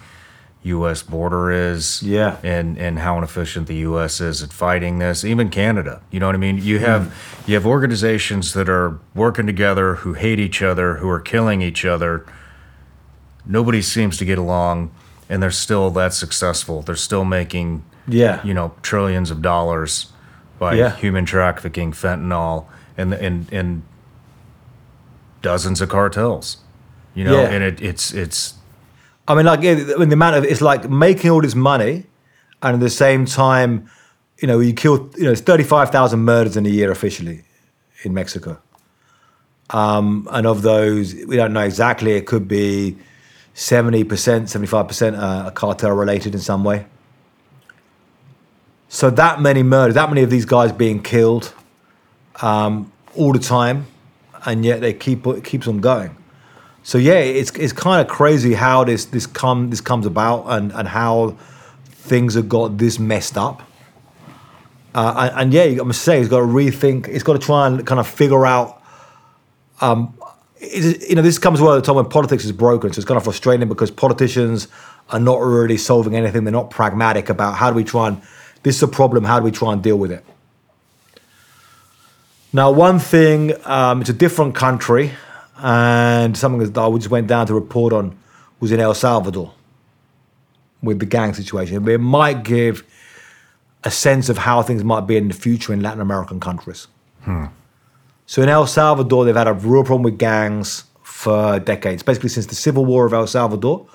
U.S. 0.63 1.03
border 1.03 1.51
is, 1.51 2.01
yeah, 2.01 2.37
and 2.41 2.77
and 2.77 2.99
how 2.99 3.17
inefficient 3.17 3.67
the 3.67 3.75
U.S. 3.75 4.21
is 4.21 4.41
at 4.41 4.53
fighting 4.53 4.99
this. 4.99 5.25
Even 5.25 5.49
Canada, 5.49 6.01
you 6.09 6.21
know 6.21 6.25
what 6.25 6.35
I 6.35 6.37
mean. 6.37 6.57
You 6.57 6.79
have 6.79 7.01
mm. 7.03 7.47
you 7.47 7.55
have 7.55 7.65
organizations 7.65 8.53
that 8.53 8.69
are 8.69 8.97
working 9.13 9.45
together 9.45 9.95
who 9.95 10.13
hate 10.13 10.39
each 10.39 10.61
other, 10.61 10.95
who 10.95 11.09
are 11.09 11.19
killing 11.19 11.61
each 11.61 11.83
other. 11.83 12.25
Nobody 13.45 13.81
seems 13.81 14.17
to 14.17 14.25
get 14.25 14.37
along, 14.37 14.91
and 15.27 15.43
they're 15.43 15.51
still 15.51 15.89
that 15.91 16.13
successful. 16.13 16.81
They're 16.81 16.95
still 16.95 17.25
making, 17.25 17.83
yeah, 18.07 18.41
you 18.45 18.53
know, 18.53 18.73
trillions 18.81 19.31
of 19.31 19.41
dollars 19.41 20.13
by 20.59 20.75
yeah. 20.75 20.95
human 20.95 21.25
trafficking, 21.25 21.91
fentanyl, 21.91 22.67
and 22.97 23.13
and 23.13 23.51
and 23.51 23.83
dozens 25.41 25.81
of 25.81 25.89
cartels. 25.89 26.57
You 27.15 27.25
know, 27.25 27.41
yeah. 27.41 27.49
and 27.49 27.63
it, 27.63 27.81
it's 27.81 28.13
it's 28.13 28.55
I 29.27 29.35
mean, 29.35 29.45
like, 29.45 29.61
yeah, 29.61 29.71
I 29.71 29.97
mean, 29.99 30.09
the 30.09 30.15
amount 30.15 30.35
of 30.35 30.43
it's 30.43 30.61
like 30.61 30.89
making 30.89 31.31
all 31.31 31.41
this 31.41 31.55
money, 31.55 32.05
and 32.61 32.75
at 32.75 32.79
the 32.79 32.89
same 32.89 33.25
time, 33.25 33.89
you 34.39 34.47
know, 34.47 34.59
you 34.59 34.73
kill, 34.73 35.09
you 35.17 35.23
know, 35.23 35.31
it's 35.31 35.41
thirty-five 35.41 35.91
thousand 35.91 36.19
murders 36.19 36.57
in 36.57 36.65
a 36.65 36.69
year 36.69 36.91
officially 36.91 37.43
in 38.03 38.13
Mexico, 38.13 38.59
um, 39.69 40.27
and 40.31 40.45
of 40.45 40.61
those, 40.61 41.15
we 41.15 41.37
don't 41.37 41.53
know 41.53 41.63
exactly. 41.63 42.13
It 42.13 42.25
could 42.25 42.47
be 42.49 42.97
seventy 43.53 44.03
percent, 44.03 44.49
seventy-five 44.49 44.87
percent 44.89 45.15
uh, 45.15 45.51
cartel 45.51 45.91
related 45.91 46.33
in 46.33 46.41
some 46.41 46.65
way. 46.65 46.85
So 48.89 49.09
that 49.09 49.39
many 49.39 49.63
murders, 49.63 49.95
that 49.95 50.09
many 50.09 50.21
of 50.21 50.29
these 50.29 50.45
guys 50.45 50.71
being 50.73 51.01
killed 51.01 51.53
um, 52.41 52.91
all 53.15 53.31
the 53.31 53.39
time, 53.39 53.87
and 54.45 54.65
yet 54.65 54.81
they 54.81 54.93
keep 54.93 55.25
it 55.25 55.45
keeps 55.45 55.67
on 55.67 55.79
going. 55.79 56.17
So 56.83 56.97
yeah, 56.97 57.13
it's 57.13 57.51
it's 57.51 57.73
kind 57.73 58.01
of 58.01 58.13
crazy 58.13 58.53
how 58.53 58.83
this 58.83 59.05
this 59.05 59.25
come 59.25 59.69
this 59.69 59.81
comes 59.81 60.05
about 60.05 60.45
and 60.47 60.71
and 60.73 60.87
how 60.87 61.37
things 61.89 62.33
have 62.35 62.49
got 62.49 62.77
this 62.77 62.99
messed 62.99 63.37
up. 63.37 63.63
Uh, 64.93 65.29
and, 65.31 65.41
and, 65.41 65.53
yeah, 65.53 65.81
I 65.81 65.83
must 65.83 66.03
say, 66.03 66.19
he's 66.19 66.27
got 66.27 66.41
to 66.41 66.45
rethink. 66.45 67.11
He's 67.11 67.23
got 67.23 67.33
to 67.33 67.39
try 67.39 67.65
and 67.65 67.83
kind 67.87 67.99
of 67.99 68.07
figure 68.07 68.45
out. 68.45 68.79
Um, 69.81 70.13
it, 70.59 71.09
you 71.09 71.15
know, 71.15 71.23
this 71.23 71.39
comes 71.39 71.59
well 71.61 71.73
at 71.73 71.79
a 71.79 71.81
time 71.81 71.95
when 71.95 72.05
politics 72.05 72.45
is 72.45 72.51
broken, 72.51 72.93
so 72.93 72.99
it's 72.99 73.07
kind 73.07 73.17
of 73.17 73.23
frustrating 73.23 73.67
because 73.67 73.89
politicians 73.89 74.67
are 75.09 75.19
not 75.19 75.39
really 75.41 75.77
solving 75.77 76.15
anything. 76.15 76.43
They're 76.43 76.53
not 76.53 76.69
pragmatic 76.69 77.29
about 77.29 77.55
how 77.55 77.71
do 77.71 77.75
we 77.75 77.83
try 77.83 78.09
and. 78.09 78.21
This 78.61 78.77
is 78.77 78.83
a 78.83 78.87
problem. 78.87 79.23
How 79.23 79.39
do 79.39 79.45
we 79.45 79.51
try 79.51 79.73
and 79.73 79.81
deal 79.81 79.97
with 79.97 80.11
it? 80.11 80.23
Now, 82.53 82.71
one 82.71 82.99
thing, 82.99 83.53
um, 83.65 84.01
it's 84.01 84.11
a 84.11 84.13
different 84.13 84.53
country 84.53 85.11
and 85.57 86.37
something 86.37 86.71
that 86.71 86.79
I 86.79 86.89
just 86.97 87.09
went 87.09 87.27
down 87.27 87.47
to 87.47 87.53
report 87.53 87.93
on 87.93 88.17
was 88.59 88.71
in 88.71 88.79
El 88.79 88.93
Salvador 88.93 89.53
with 90.81 90.99
the 90.99 91.05
gang 91.05 91.33
situation. 91.33 91.87
It 91.87 91.97
might 91.99 92.43
give 92.43 92.83
a 93.83 93.91
sense 93.91 94.29
of 94.29 94.37
how 94.37 94.61
things 94.61 94.83
might 94.83 95.01
be 95.01 95.17
in 95.17 95.27
the 95.27 95.33
future 95.33 95.73
in 95.73 95.81
Latin 95.81 96.01
American 96.01 96.39
countries. 96.39 96.87
Hmm. 97.21 97.45
So 98.25 98.41
in 98.41 98.49
El 98.49 98.67
Salvador, 98.67 99.25
they've 99.25 99.35
had 99.35 99.47
a 99.47 99.53
real 99.53 99.83
problem 99.83 100.03
with 100.03 100.17
gangs 100.17 100.85
for 101.01 101.59
decades, 101.59 102.03
basically 102.03 102.29
since 102.29 102.45
the 102.47 102.55
civil 102.55 102.85
war 102.85 103.05
of 103.05 103.13
El 103.13 103.27
Salvador, 103.27 103.85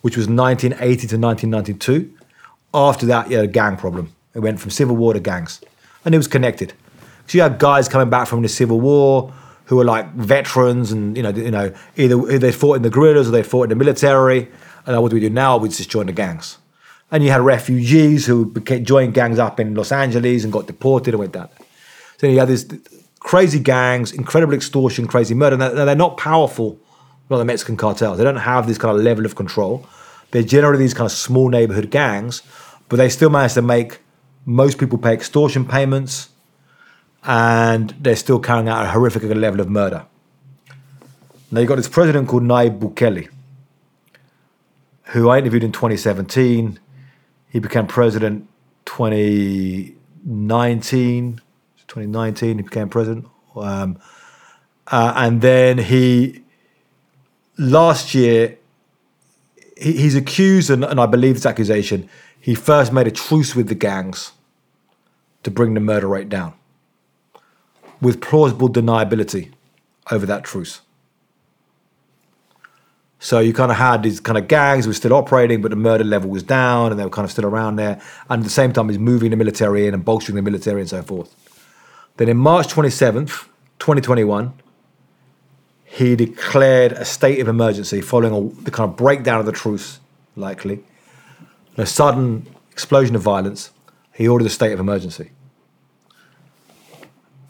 which 0.00 0.16
was 0.16 0.26
1980 0.28 1.06
to 1.08 1.18
1992. 1.18 2.12
After 2.72 3.06
that, 3.06 3.30
you 3.30 3.36
had 3.36 3.44
a 3.44 3.48
gang 3.48 3.76
problem. 3.76 4.12
It 4.34 4.40
went 4.40 4.58
from 4.58 4.70
civil 4.70 4.96
war 4.96 5.12
to 5.14 5.20
gangs, 5.20 5.60
and 6.04 6.14
it 6.14 6.18
was 6.18 6.26
connected. 6.26 6.72
So 7.26 7.38
you 7.38 7.42
had 7.42 7.58
guys 7.58 7.88
coming 7.88 8.10
back 8.10 8.26
from 8.26 8.42
the 8.42 8.48
civil 8.48 8.80
war 8.80 9.32
who 9.66 9.80
are 9.80 9.84
like 9.84 10.12
veterans 10.14 10.92
and 10.92 11.16
you 11.16 11.22
know 11.22 11.30
you 11.30 11.50
know 11.50 11.72
either 11.96 12.38
they 12.38 12.52
fought 12.52 12.76
in 12.76 12.82
the 12.82 12.90
guerrillas 12.90 13.28
or 13.28 13.30
they 13.30 13.42
fought 13.42 13.64
in 13.64 13.70
the 13.70 13.76
military 13.76 14.48
And 14.86 15.00
what 15.02 15.10
do 15.10 15.16
we 15.16 15.20
do 15.20 15.30
now? 15.30 15.56
We 15.56 15.68
just 15.68 15.90
join 15.90 16.06
the 16.06 16.12
gangs. 16.12 16.58
And 17.10 17.22
you 17.22 17.30
had 17.30 17.40
refugees 17.40 18.26
who 18.26 18.46
became, 18.46 18.84
joined 18.84 19.14
gangs 19.14 19.38
up 19.38 19.60
in 19.60 19.74
Los 19.74 19.92
Angeles 19.92 20.44
and 20.44 20.52
got 20.52 20.66
deported 20.66 21.14
and 21.14 21.20
went 21.20 21.32
down. 21.32 21.48
So 22.18 22.26
you 22.26 22.38
had 22.38 22.48
these 22.48 22.66
crazy 23.20 23.58
gangs, 23.58 24.12
incredible 24.12 24.54
extortion, 24.54 25.06
crazy 25.06 25.34
murder. 25.34 25.56
Now, 25.56 25.70
they're 25.70 25.94
not 25.94 26.16
powerful, 26.16 26.78
not 27.30 27.38
the 27.38 27.44
Mexican 27.44 27.76
cartels. 27.76 28.18
They 28.18 28.24
don't 28.24 28.36
have 28.36 28.66
this 28.66 28.78
kind 28.78 28.96
of 28.96 29.02
level 29.02 29.24
of 29.24 29.36
control. 29.36 29.86
They're 30.30 30.42
generally 30.42 30.78
these 30.78 30.94
kind 30.94 31.06
of 31.06 31.12
small 31.12 31.48
neighborhood 31.48 31.90
gangs, 31.90 32.42
but 32.88 32.96
they 32.96 33.08
still 33.08 33.30
manage 33.30 33.54
to 33.54 33.62
make 33.62 34.00
most 34.44 34.78
people 34.78 34.98
pay 34.98 35.12
extortion 35.14 35.64
payments 35.64 36.28
and 37.24 37.94
they're 38.00 38.16
still 38.16 38.38
carrying 38.38 38.68
out 38.68 38.84
a 38.84 38.90
horrific 38.90 39.22
level 39.22 39.60
of 39.60 39.70
murder. 39.70 40.04
Now 41.50 41.60
you've 41.60 41.68
got 41.68 41.76
this 41.76 41.88
president 41.88 42.28
called 42.28 42.42
Nayib 42.42 42.78
Bukele, 42.78 43.30
who 45.04 45.30
I 45.30 45.38
interviewed 45.38 45.64
in 45.64 45.72
2017. 45.72 46.78
He 47.48 47.58
became 47.58 47.86
president 47.86 48.46
2019. 48.84 51.40
2019, 51.86 52.56
he 52.56 52.62
became 52.62 52.88
president. 52.88 53.26
Um, 53.56 53.98
uh, 54.88 55.12
and 55.16 55.40
then 55.40 55.78
he, 55.78 56.42
last 57.56 58.14
year, 58.14 58.58
he, 59.76 59.92
he's 59.92 60.16
accused, 60.16 60.70
and, 60.70 60.84
and 60.84 61.00
I 61.00 61.06
believe 61.06 61.36
this 61.36 61.46
accusation, 61.46 62.08
he 62.40 62.54
first 62.54 62.92
made 62.92 63.06
a 63.06 63.10
truce 63.10 63.54
with 63.54 63.68
the 63.68 63.74
gangs 63.74 64.32
to 65.44 65.50
bring 65.50 65.72
the 65.74 65.80
murder 65.80 66.08
rate 66.08 66.28
down 66.28 66.54
with 68.04 68.20
plausible 68.20 68.68
deniability 68.68 69.52
over 70.10 70.26
that 70.26 70.44
truce. 70.44 70.80
So 73.18 73.38
you 73.38 73.54
kind 73.54 73.70
of 73.70 73.78
had 73.78 74.02
these 74.02 74.20
kind 74.20 74.36
of 74.36 74.48
gangs 74.48 74.86
were 74.86 74.92
still 74.92 75.14
operating, 75.14 75.62
but 75.62 75.70
the 75.70 75.76
murder 75.76 76.04
level 76.04 76.28
was 76.28 76.42
down 76.42 76.90
and 76.90 77.00
they 77.00 77.04
were 77.04 77.10
kind 77.10 77.24
of 77.24 77.30
still 77.30 77.46
around 77.46 77.76
there. 77.76 77.98
And 78.28 78.40
at 78.40 78.44
the 78.44 78.50
same 78.50 78.72
time, 78.72 78.90
he's 78.90 78.98
moving 78.98 79.30
the 79.30 79.36
military 79.36 79.86
in 79.86 79.94
and 79.94 80.04
bolstering 80.04 80.36
the 80.36 80.42
military 80.42 80.82
and 80.82 80.90
so 80.90 81.02
forth. 81.02 81.34
Then 82.18 82.28
in 82.28 82.36
March 82.36 82.68
27th, 82.68 83.46
2021, 83.78 84.52
he 85.84 86.16
declared 86.16 86.92
a 86.92 87.04
state 87.06 87.40
of 87.40 87.48
emergency 87.48 88.02
following 88.02 88.34
a, 88.34 88.62
the 88.64 88.70
kind 88.70 88.90
of 88.90 88.96
breakdown 88.96 89.40
of 89.40 89.46
the 89.46 89.52
truce, 89.52 90.00
likely. 90.36 90.84
A 91.78 91.86
sudden 91.86 92.46
explosion 92.72 93.16
of 93.16 93.22
violence. 93.22 93.70
He 94.12 94.28
ordered 94.28 94.46
a 94.46 94.50
state 94.50 94.72
of 94.72 94.80
emergency. 94.80 95.30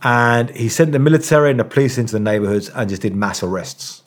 And 0.04 0.50
he 0.50 0.68
sent 0.68 0.92
the 0.92 0.98
military 0.98 1.50
and 1.50 1.58
the 1.58 1.64
police 1.64 1.96
into 1.96 2.12
the 2.12 2.20
neighborhoods 2.20 2.68
and 2.68 2.90
just 2.90 3.00
did 3.00 3.16
mass 3.16 3.42
arrests. 3.42 4.02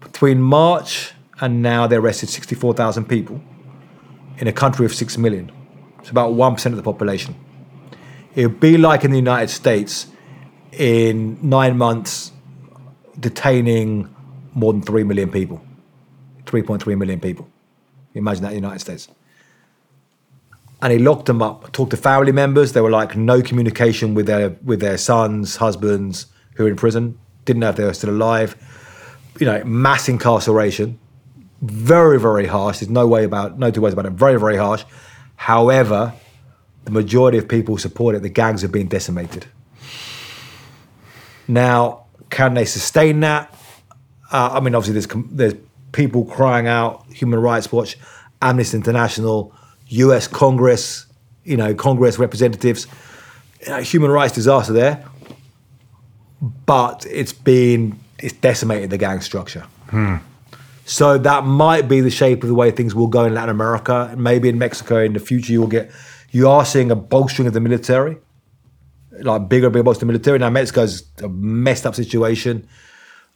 Between 0.00 0.40
March 0.40 1.12
and 1.38 1.62
now, 1.62 1.86
they 1.86 1.96
arrested 1.96 2.30
64,000 2.30 3.04
people 3.04 3.42
in 4.38 4.48
a 4.48 4.52
country 4.52 4.86
of 4.86 4.94
6 4.94 5.18
million. 5.18 5.52
It's 5.98 6.08
about 6.08 6.32
1% 6.32 6.66
of 6.66 6.76
the 6.76 6.82
population. 6.82 7.36
It 8.34 8.46
would 8.46 8.60
be 8.60 8.78
like 8.78 9.04
in 9.04 9.10
the 9.10 9.18
United 9.18 9.50
States 9.50 10.06
in 10.72 11.38
nine 11.46 11.76
months 11.76 12.32
detaining 13.20 14.14
more 14.54 14.72
than 14.72 14.80
3 14.80 15.04
million 15.04 15.30
people, 15.30 15.60
3.3 16.46 16.96
million 16.96 17.20
people. 17.20 17.48
Imagine 18.14 18.44
that 18.44 18.52
in 18.52 18.62
the 18.62 18.66
United 18.66 18.80
States. 18.80 19.08
And 20.80 20.92
he 20.92 20.98
locked 20.98 21.26
them 21.26 21.42
up, 21.42 21.72
talked 21.72 21.90
to 21.90 21.96
family 21.96 22.32
members. 22.32 22.72
There 22.72 22.82
were 22.82 22.90
like 22.90 23.16
no 23.16 23.42
communication 23.42 24.14
with 24.14 24.26
their 24.26 24.50
with 24.62 24.80
their 24.80 24.96
sons, 24.96 25.56
husbands 25.56 26.26
who 26.54 26.64
were 26.64 26.70
in 26.70 26.76
prison. 26.76 27.18
Didn't 27.44 27.60
know 27.60 27.70
if 27.70 27.76
they 27.76 27.84
were 27.84 27.94
still 27.94 28.10
alive. 28.10 28.56
You 29.40 29.46
know, 29.46 29.64
mass 29.64 30.08
incarceration. 30.08 30.98
Very, 31.62 32.20
very 32.20 32.46
harsh. 32.46 32.78
There's 32.78 32.90
no 32.90 33.08
way 33.08 33.24
about 33.24 33.58
no 33.58 33.70
two 33.70 33.80
ways 33.80 33.92
about 33.92 34.06
it. 34.06 34.12
Very, 34.12 34.38
very 34.38 34.56
harsh. 34.56 34.84
However, 35.34 36.14
the 36.84 36.90
majority 36.92 37.38
of 37.38 37.48
people 37.48 37.76
support 37.76 38.14
it, 38.14 38.22
the 38.22 38.28
gangs 38.28 38.62
have 38.62 38.72
been 38.72 38.88
decimated. 38.88 39.46
Now, 41.46 42.04
can 42.30 42.54
they 42.54 42.64
sustain 42.64 43.20
that? 43.20 43.54
Uh, 44.30 44.50
I 44.52 44.60
mean, 44.60 44.74
obviously, 44.74 45.00
there's 45.00 45.26
there's 45.30 45.54
people 45.92 46.24
crying 46.24 46.66
out, 46.66 47.06
Human 47.12 47.40
Rights 47.40 47.72
Watch, 47.72 47.96
Amnesty 48.42 48.76
International, 48.76 49.54
U.S. 49.88 50.26
Congress, 50.28 51.06
you 51.44 51.56
know, 51.56 51.74
Congress 51.74 52.18
representatives, 52.18 52.86
you 53.60 53.68
know, 53.68 53.80
human 53.80 54.10
rights 54.10 54.34
disaster 54.34 54.72
there. 54.72 55.04
But 56.66 57.06
it's 57.10 57.32
been 57.32 57.98
it's 58.18 58.34
decimated 58.34 58.90
the 58.90 58.98
gang 58.98 59.20
structure. 59.20 59.66
Hmm. 59.90 60.16
So 60.84 61.18
that 61.18 61.44
might 61.44 61.88
be 61.88 62.00
the 62.00 62.10
shape 62.10 62.42
of 62.42 62.48
the 62.48 62.54
way 62.54 62.70
things 62.70 62.94
will 62.94 63.08
go 63.08 63.24
in 63.24 63.34
Latin 63.34 63.50
America. 63.50 64.14
Maybe 64.16 64.48
in 64.48 64.58
Mexico 64.58 64.98
in 65.02 65.12
the 65.12 65.20
future 65.20 65.52
you 65.52 65.60
will 65.60 65.68
get 65.68 65.90
you 66.30 66.48
are 66.48 66.64
seeing 66.64 66.90
a 66.90 66.96
bolstering 66.96 67.46
of 67.46 67.54
the 67.54 67.60
military, 67.60 68.18
like 69.20 69.48
bigger, 69.48 69.70
bigger 69.70 69.82
bolstering 69.82 70.10
of 70.10 70.14
the 70.14 70.18
military. 70.18 70.38
Now 70.38 70.50
Mexico's 70.50 71.04
a 71.22 71.28
messed 71.28 71.86
up 71.86 71.94
situation, 71.94 72.68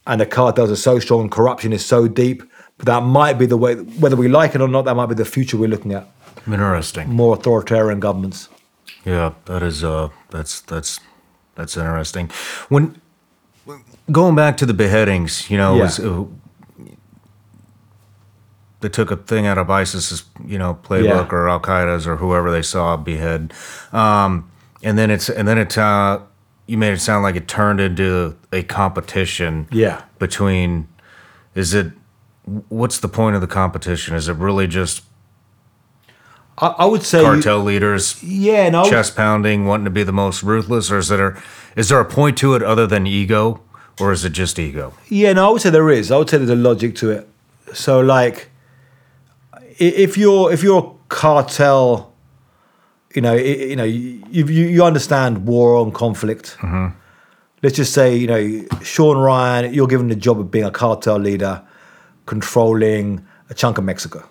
and 0.05 0.21
the 0.21 0.25
cartels 0.25 0.71
are 0.71 0.75
so 0.75 0.99
strong 0.99 1.21
and 1.21 1.31
corruption 1.31 1.73
is 1.73 1.85
so 1.85 2.07
deep. 2.07 2.43
But 2.77 2.87
that 2.87 3.03
might 3.03 3.33
be 3.33 3.45
the 3.45 3.57
way, 3.57 3.75
whether 3.75 4.15
we 4.15 4.27
like 4.27 4.55
it 4.55 4.61
or 4.61 4.67
not, 4.67 4.85
that 4.85 4.95
might 4.95 5.07
be 5.07 5.15
the 5.15 5.25
future 5.25 5.57
we're 5.57 5.69
looking 5.69 5.93
at. 5.93 6.07
Interesting. 6.47 7.09
More 7.09 7.35
authoritarian 7.35 7.99
governments. 7.99 8.49
Yeah, 9.05 9.33
that 9.45 9.63
is 9.63 9.83
uh 9.83 10.09
that's 10.29 10.61
that's 10.61 10.99
that's 11.55 11.77
interesting. 11.77 12.29
When 12.69 12.99
going 14.11 14.35
back 14.35 14.57
to 14.57 14.65
the 14.65 14.73
beheadings, 14.73 15.49
you 15.49 15.57
know, 15.57 15.75
Yeah. 15.75 15.83
was, 15.83 15.99
uh, 15.99 16.23
they 18.81 18.89
took 18.89 19.11
a 19.11 19.15
thing 19.15 19.47
out 19.47 19.57
of 19.57 19.69
ISIS's, 19.69 20.23
you 20.45 20.57
know, 20.57 20.77
playbook 20.83 21.31
Yeah. 21.31 21.35
or 21.37 21.47
Al 21.49 21.59
Qaeda's 21.61 22.05
or 22.05 22.17
whoever 22.17 22.51
they 22.51 22.61
saw 22.61 22.97
behead, 22.97 23.53
um, 23.93 24.49
and 24.83 24.97
then 24.97 25.09
it's 25.09 25.29
and 25.29 25.47
then 25.47 25.57
it 25.57 25.77
uh, 25.77 26.19
you 26.67 26.77
made 26.77 26.93
it 26.93 26.99
sound 27.01 27.23
like 27.23 27.35
it 27.35 27.47
turned 27.47 27.79
into 27.79 28.35
a 28.51 28.63
competition. 28.63 29.67
Yeah. 29.71 30.01
Between, 30.19 30.87
is 31.55 31.73
it? 31.73 31.91
What's 32.67 32.99
the 32.99 33.07
point 33.07 33.35
of 33.35 33.41
the 33.41 33.47
competition? 33.47 34.15
Is 34.15 34.27
it 34.27 34.35
really 34.35 34.67
just 34.67 35.03
I, 36.57 36.67
I 36.67 36.85
would 36.85 37.03
say, 37.03 37.19
you- 37.19 37.25
cartel 37.25 37.59
leaders 37.59 38.21
yeah, 38.23 38.69
no, 38.69 38.87
chest 38.89 39.15
pounding, 39.15 39.65
wanting 39.65 39.85
to 39.85 39.91
be 39.91 40.03
the 40.03 40.11
most 40.13 40.43
ruthless, 40.43 40.91
or 40.91 40.99
is 40.99 41.07
there 41.09 41.41
is 41.75 41.89
there 41.89 41.99
a 41.99 42.05
point 42.05 42.37
to 42.39 42.53
it 42.55 42.61
other 42.63 42.85
than 42.87 43.07
ego, 43.07 43.61
or 43.99 44.11
is 44.11 44.23
it 44.25 44.31
just 44.33 44.59
ego? 44.59 44.93
Yeah, 45.09 45.33
no, 45.33 45.47
I 45.47 45.51
would 45.51 45.61
say 45.61 45.69
there 45.71 45.89
is. 45.89 46.11
I 46.11 46.17
would 46.17 46.29
say 46.29 46.37
there's 46.37 46.49
a 46.49 46.55
logic 46.55 46.95
to 46.97 47.09
it. 47.11 47.27
So, 47.73 47.99
like, 48.01 48.49
if 49.79 50.17
you're 50.17 50.51
if 50.53 50.61
you're 50.63 50.79
a 50.83 50.89
cartel, 51.09 52.13
you 53.15 53.21
know, 53.21 53.33
i- 53.33 53.37
you 53.71 53.75
know, 53.75 53.83
you 53.83 54.21
you, 54.29 54.45
you 54.45 54.83
understand 54.83 55.45
war 55.47 55.81
and 55.83 55.93
conflict. 55.93 56.57
Mm-hmm. 56.59 56.97
Let's 57.63 57.75
just 57.77 57.93
say, 57.93 58.15
you 58.15 58.27
know, 58.27 58.65
Shawn 58.83 59.17
Ryan, 59.17 59.73
you're 59.73 59.87
given 59.87 60.09
the 60.09 60.15
job 60.15 60.37
of 60.39 60.51
being 60.51 60.65
a 60.65 60.71
cartel 60.71 61.17
leader, 61.17 61.61
controlling 62.25 63.25
a 63.49 63.53
chunk 63.53 63.77
of 63.77 63.83
Mexico. 63.85 64.27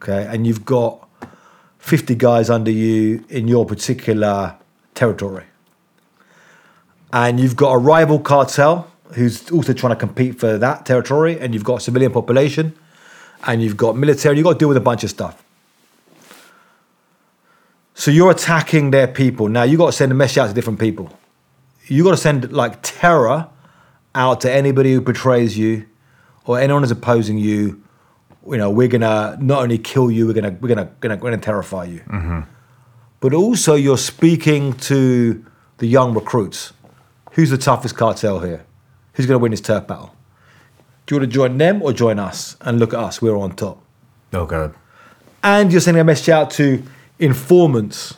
Okay, 0.00 0.26
and 0.30 0.46
you've 0.46 0.64
got 0.64 1.05
50 1.86 2.14
guys 2.16 2.50
under 2.50 2.70
you 2.70 3.24
in 3.28 3.48
your 3.48 3.64
particular 3.64 4.56
territory 4.94 5.44
and 7.12 7.40
you've 7.40 7.56
got 7.56 7.72
a 7.72 7.78
rival 7.78 8.18
cartel 8.18 8.90
who's 9.14 9.50
also 9.50 9.72
trying 9.72 9.92
to 9.92 9.96
compete 9.96 10.38
for 10.38 10.58
that 10.58 10.84
territory, 10.84 11.38
and 11.40 11.54
you've 11.54 11.64
got 11.64 11.80
civilian 11.80 12.12
population, 12.12 12.76
and 13.46 13.62
you've 13.62 13.76
got 13.76 13.96
military, 13.96 14.36
you've 14.36 14.44
got 14.44 14.54
to 14.54 14.58
deal 14.58 14.68
with 14.68 14.76
a 14.76 14.80
bunch 14.80 15.04
of 15.04 15.10
stuff. 15.10 15.42
So 17.94 18.10
you're 18.10 18.30
attacking 18.30 18.90
their 18.90 19.08
people. 19.08 19.48
Now 19.48 19.62
you've 19.62 19.78
got 19.78 19.86
to 19.86 19.92
send 19.92 20.12
a 20.12 20.14
message 20.14 20.38
out 20.38 20.48
to 20.48 20.52
different 20.52 20.78
people. 20.78 21.18
You've 21.86 22.04
got 22.04 22.10
to 22.10 22.16
send 22.18 22.52
like 22.52 22.80
terror 22.82 23.48
out 24.14 24.40
to 24.42 24.52
anybody 24.52 24.92
who 24.92 25.00
betrays 25.00 25.56
you 25.56 25.86
or 26.44 26.58
anyone 26.58 26.82
who's 26.82 26.90
opposing 26.90 27.38
you. 27.38 27.82
You 28.48 28.58
know, 28.58 28.70
we're 28.70 28.88
gonna 28.88 29.36
not 29.40 29.62
only 29.62 29.78
kill 29.78 30.10
you, 30.10 30.26
we're 30.26 30.32
gonna 30.34 30.56
we're 30.60 30.68
gonna 30.68 30.90
gonna, 31.00 31.16
we're 31.16 31.30
gonna 31.30 31.38
terrify 31.42 31.84
you. 31.84 32.02
But 33.20 33.32
also 33.34 33.74
you're 33.74 33.98
speaking 33.98 34.74
to 34.74 35.44
the 35.78 35.86
young 35.86 36.14
recruits. 36.14 36.72
Who's 37.32 37.50
the 37.50 37.58
toughest 37.58 37.96
cartel 37.96 38.40
here? 38.40 38.64
Who's 39.14 39.26
going 39.26 39.38
to 39.38 39.42
win 39.42 39.50
this 39.50 39.60
turf 39.60 39.86
battle? 39.86 40.14
Do 41.06 41.14
you 41.14 41.20
want 41.20 41.30
to 41.30 41.34
join 41.34 41.58
them 41.58 41.82
or 41.82 41.92
join 41.92 42.18
us? 42.18 42.56
And 42.60 42.78
look 42.78 42.92
at 42.94 43.00
us, 43.00 43.22
we're 43.22 43.36
on 43.36 43.56
top. 43.56 43.82
Okay. 44.32 44.72
And 45.42 45.72
you're 45.72 45.80
sending 45.80 46.00
a 46.00 46.04
message 46.04 46.28
out 46.28 46.50
to 46.52 46.82
informants, 47.18 48.14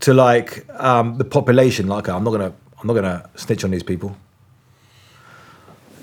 to 0.00 0.14
like 0.14 0.68
um, 0.80 1.18
the 1.18 1.24
population. 1.24 1.86
Like, 1.86 2.08
I'm 2.08 2.24
not 2.24 2.30
gonna, 2.30 2.52
I'm 2.80 2.86
not 2.86 2.94
gonna 2.94 3.28
snitch 3.36 3.64
on 3.64 3.70
these 3.70 3.82
people. 3.82 4.16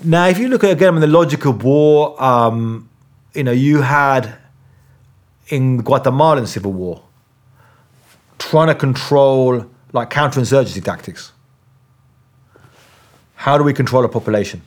Now, 0.04 0.28
if 0.28 0.38
you 0.38 0.48
look 0.48 0.62
at 0.62 0.70
again 0.70 0.94
in 0.94 1.00
the 1.00 1.08
logic 1.08 1.44
of 1.44 1.64
war, 1.64 2.22
um, 2.22 2.88
you 3.34 3.42
know, 3.42 3.52
you 3.52 3.82
had 3.82 4.36
in 5.48 5.78
the 5.78 5.82
Guatemalan 5.82 6.46
civil 6.46 6.72
war 6.72 7.02
trying 8.38 8.68
to 8.68 8.74
control 8.74 9.66
like 9.92 10.10
counterinsurgency 10.10 10.84
tactics. 10.84 11.32
How 13.34 13.58
do 13.58 13.64
we 13.64 13.72
control 13.72 14.04
a 14.04 14.08
population? 14.08 14.62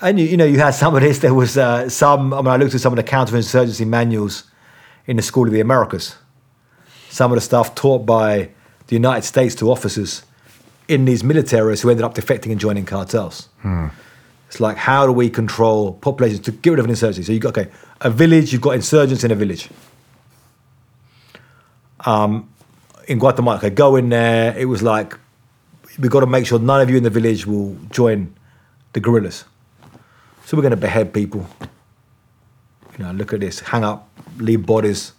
And 0.00 0.18
you, 0.18 0.26
you 0.26 0.36
know, 0.36 0.44
you 0.44 0.58
had 0.58 0.70
some 0.70 0.94
of 0.94 1.02
this. 1.02 1.18
There 1.18 1.34
was 1.34 1.56
uh, 1.56 1.88
some. 1.88 2.32
I 2.32 2.38
mean, 2.38 2.48
I 2.48 2.56
looked 2.56 2.74
at 2.74 2.80
some 2.80 2.92
of 2.92 2.96
the 2.96 3.08
counterinsurgency 3.08 3.86
manuals 3.86 4.44
in 5.06 5.16
the 5.16 5.22
School 5.22 5.46
of 5.46 5.52
the 5.52 5.60
Americas. 5.60 6.16
Some 7.10 7.32
of 7.32 7.36
the 7.36 7.40
stuff 7.40 7.74
taught 7.74 8.06
by 8.06 8.50
the 8.88 8.96
United 8.96 9.22
States 9.22 9.54
to 9.56 9.70
officers 9.70 10.22
in 10.88 11.04
these 11.04 11.22
militaries 11.22 11.82
who 11.82 11.90
ended 11.90 12.04
up 12.04 12.14
defecting 12.14 12.50
and 12.50 12.58
joining 12.58 12.84
cartels. 12.84 13.48
It's 14.48 14.60
like 14.60 14.76
how 14.78 15.06
do 15.06 15.12
we 15.12 15.28
control 15.28 15.92
populations 15.92 16.40
to 16.46 16.52
get 16.52 16.70
rid 16.70 16.78
of 16.78 16.86
an 16.86 16.90
insurgency? 16.90 17.22
So 17.22 17.32
you 17.32 17.38
got 17.38 17.56
okay, 17.56 17.70
a 18.00 18.10
village. 18.10 18.52
You've 18.52 18.62
got 18.62 18.74
insurgents 18.74 19.22
in 19.22 19.30
a 19.30 19.34
village. 19.34 19.68
Um, 22.00 22.48
in 23.06 23.18
Guatemala, 23.18 23.58
okay, 23.58 23.70
go 23.70 23.96
in 23.96 24.08
there. 24.08 24.56
It 24.56 24.64
was 24.64 24.82
like 24.82 25.14
we've 25.98 26.10
got 26.10 26.20
to 26.20 26.26
make 26.26 26.46
sure 26.46 26.58
none 26.58 26.80
of 26.80 26.88
you 26.88 26.96
in 26.96 27.02
the 27.02 27.10
village 27.10 27.46
will 27.46 27.76
join 27.90 28.34
the 28.94 29.00
guerrillas. 29.00 29.44
So 30.46 30.56
we're 30.56 30.62
going 30.62 30.70
to 30.70 30.76
behead 30.78 31.12
people. 31.12 31.46
You 32.96 33.04
know, 33.04 33.12
look 33.12 33.32
at 33.32 33.40
this, 33.40 33.60
hang 33.60 33.84
up, 33.84 34.08
leave 34.38 34.64
bodies, 34.64 35.12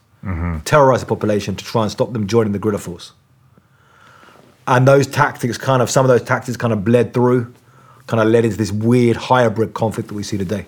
terrorize 0.65 1.01
the 1.01 1.05
population 1.05 1.55
to 1.55 1.63
try 1.63 1.83
and 1.83 1.91
stop 1.91 2.13
them 2.13 2.25
joining 2.27 2.51
the 2.51 2.59
guerrilla 2.59 2.79
force. 2.79 3.13
And 4.69 4.87
those 4.87 5.07
tactics 5.07 5.57
kind 5.57 5.81
of, 5.81 5.89
some 5.89 6.05
of 6.05 6.09
those 6.09 6.21
tactics 6.21 6.55
kind 6.55 6.71
of 6.71 6.85
bled 6.85 7.11
through, 7.13 7.51
kind 8.07 8.21
of 8.21 8.27
led 8.29 8.45
into 8.45 8.55
this 8.55 8.71
weird 8.71 9.17
hybrid 9.17 9.73
conflict 9.73 10.09
that 10.09 10.15
we 10.15 10.21
see 10.23 10.37
today. 10.37 10.65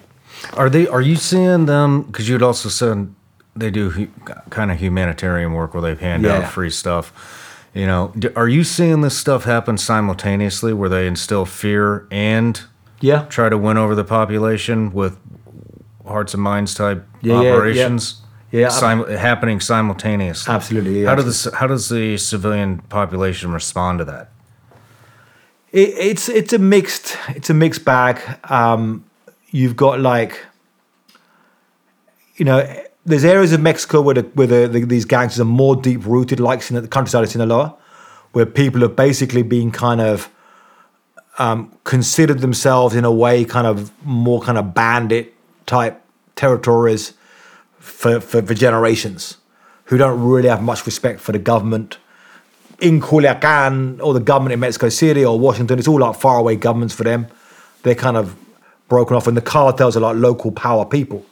Are 0.54 0.70
they? 0.72 0.88
Are 0.88 1.02
you 1.02 1.16
seeing 1.16 1.68
them? 1.68 2.02
Because 2.04 2.28
you'd 2.28 2.42
also 2.42 2.68
said 2.70 3.14
they 3.56 3.70
do 3.70 3.92
hu- 3.92 4.08
kind 4.50 4.72
of 4.72 4.80
humanitarian 4.80 5.54
work 5.54 5.74
where 5.76 5.84
they 5.84 5.94
hand 5.96 6.24
Yeah. 6.24 6.38
out 6.40 6.48
free 6.48 6.72
stuff. 6.72 7.14
You 7.76 7.86
know, 7.86 8.12
d- 8.18 8.30
are 8.36 8.48
you 8.50 8.64
seeing 8.64 9.02
this 9.02 9.16
stuff 9.18 9.44
happen 9.44 9.78
simultaneously, 9.78 10.74
where 10.74 10.90
they 10.90 11.06
instill 11.06 11.46
fear 11.46 12.08
and 12.10 12.60
Yeah. 13.02 13.26
try 13.30 13.50
to 13.50 13.58
win 13.58 13.78
over 13.78 13.94
the 13.94 14.04
population 14.04 14.92
with 14.94 15.18
hearts 16.08 16.34
and 16.34 16.42
minds 16.42 16.74
type 16.74 17.06
Yeah, 17.22 17.42
yeah, 17.44 17.66
yeah. 17.68 17.88
Yeah, 18.52 18.68
Sim- 18.68 19.08
happening 19.08 19.62
simultaneously. 19.62 20.54
Absolutely, 20.54 21.02
yeah. 21.02 21.10
How 21.10 21.16
does 21.16 21.44
the, 21.44 21.56
how 21.56 21.68
does 21.68 21.90
the 21.90 22.18
civilian 22.18 22.80
population 22.80 23.52
respond 23.52 24.00
to 24.00 24.06
that? 24.06 24.30
It, 25.72 25.90
it's 25.98 26.28
it's 26.28 26.52
a 26.52 26.60
mixed 26.60 27.18
it's 27.30 27.50
a 27.50 27.54
mixed 27.54 27.86
bag. 27.86 28.20
Um, 28.52 29.06
you've 29.52 29.78
got 29.78 30.02
like, 30.02 30.46
you 32.36 32.44
know, 32.44 32.62
there's 33.06 33.24
areas 33.24 33.54
of 33.54 33.62
Mexico 33.62 34.02
where 34.02 34.16
the, 34.16 34.24
where 34.34 34.48
the, 34.48 34.68
the, 34.68 34.86
these 34.86 35.06
gangsters 35.06 35.40
are 35.40 35.46
more 35.46 35.78
deep 35.78 36.06
rooted, 36.06 36.42
like 36.42 36.70
in 36.70 36.82
the 36.82 36.88
countryside 36.88 37.24
of 37.24 37.30
Sinaloa, 37.30 37.76
where 38.34 38.46
people 38.46 38.82
have 38.82 38.98
basically 38.98 39.44
been 39.44 39.72
kind 39.72 40.02
of 40.02 40.30
um, 41.40 41.78
considered 41.86 42.40
themselves 42.40 42.96
in 42.96 43.06
a 43.06 43.12
way 43.12 43.46
kind 43.46 43.66
of 43.66 43.92
more 44.06 44.42
kind 44.42 44.58
of 44.58 44.74
bandit 44.74 45.34
type 45.66 46.02
territories 46.36 47.14
for, 47.82 48.22
for, 48.22 48.42
for 48.42 48.54
generations, 48.54 49.38
who 49.86 49.98
don't 49.98 50.22
really 50.24 50.48
have 50.48 50.62
much 50.62 50.86
respect 50.86 51.20
for 51.20 51.32
the 51.32 51.40
government 51.40 51.98
in 52.80 53.00
Culiacan 53.00 54.02
or 54.02 54.14
the 54.14 54.20
government 54.20 54.54
in 54.54 54.60
Mexico 54.60 54.90
City 54.90 55.24
or 55.24 55.40
Washington, 55.40 55.80
it's 55.80 55.88
all 55.88 56.00
like 56.00 56.16
faraway 56.16 56.56
governments 56.56 56.94
for 56.94 57.04
them. 57.04 57.28
They're 57.84 57.96
kind 57.96 58.18
of 58.18 58.36
broken 58.88 59.16
off, 59.16 59.28
and 59.28 59.38
the 59.38 59.42
cartels 59.42 59.96
are 59.96 60.02
like 60.02 60.16
local 60.16 60.52
power 60.52 60.86
people. 60.86 61.26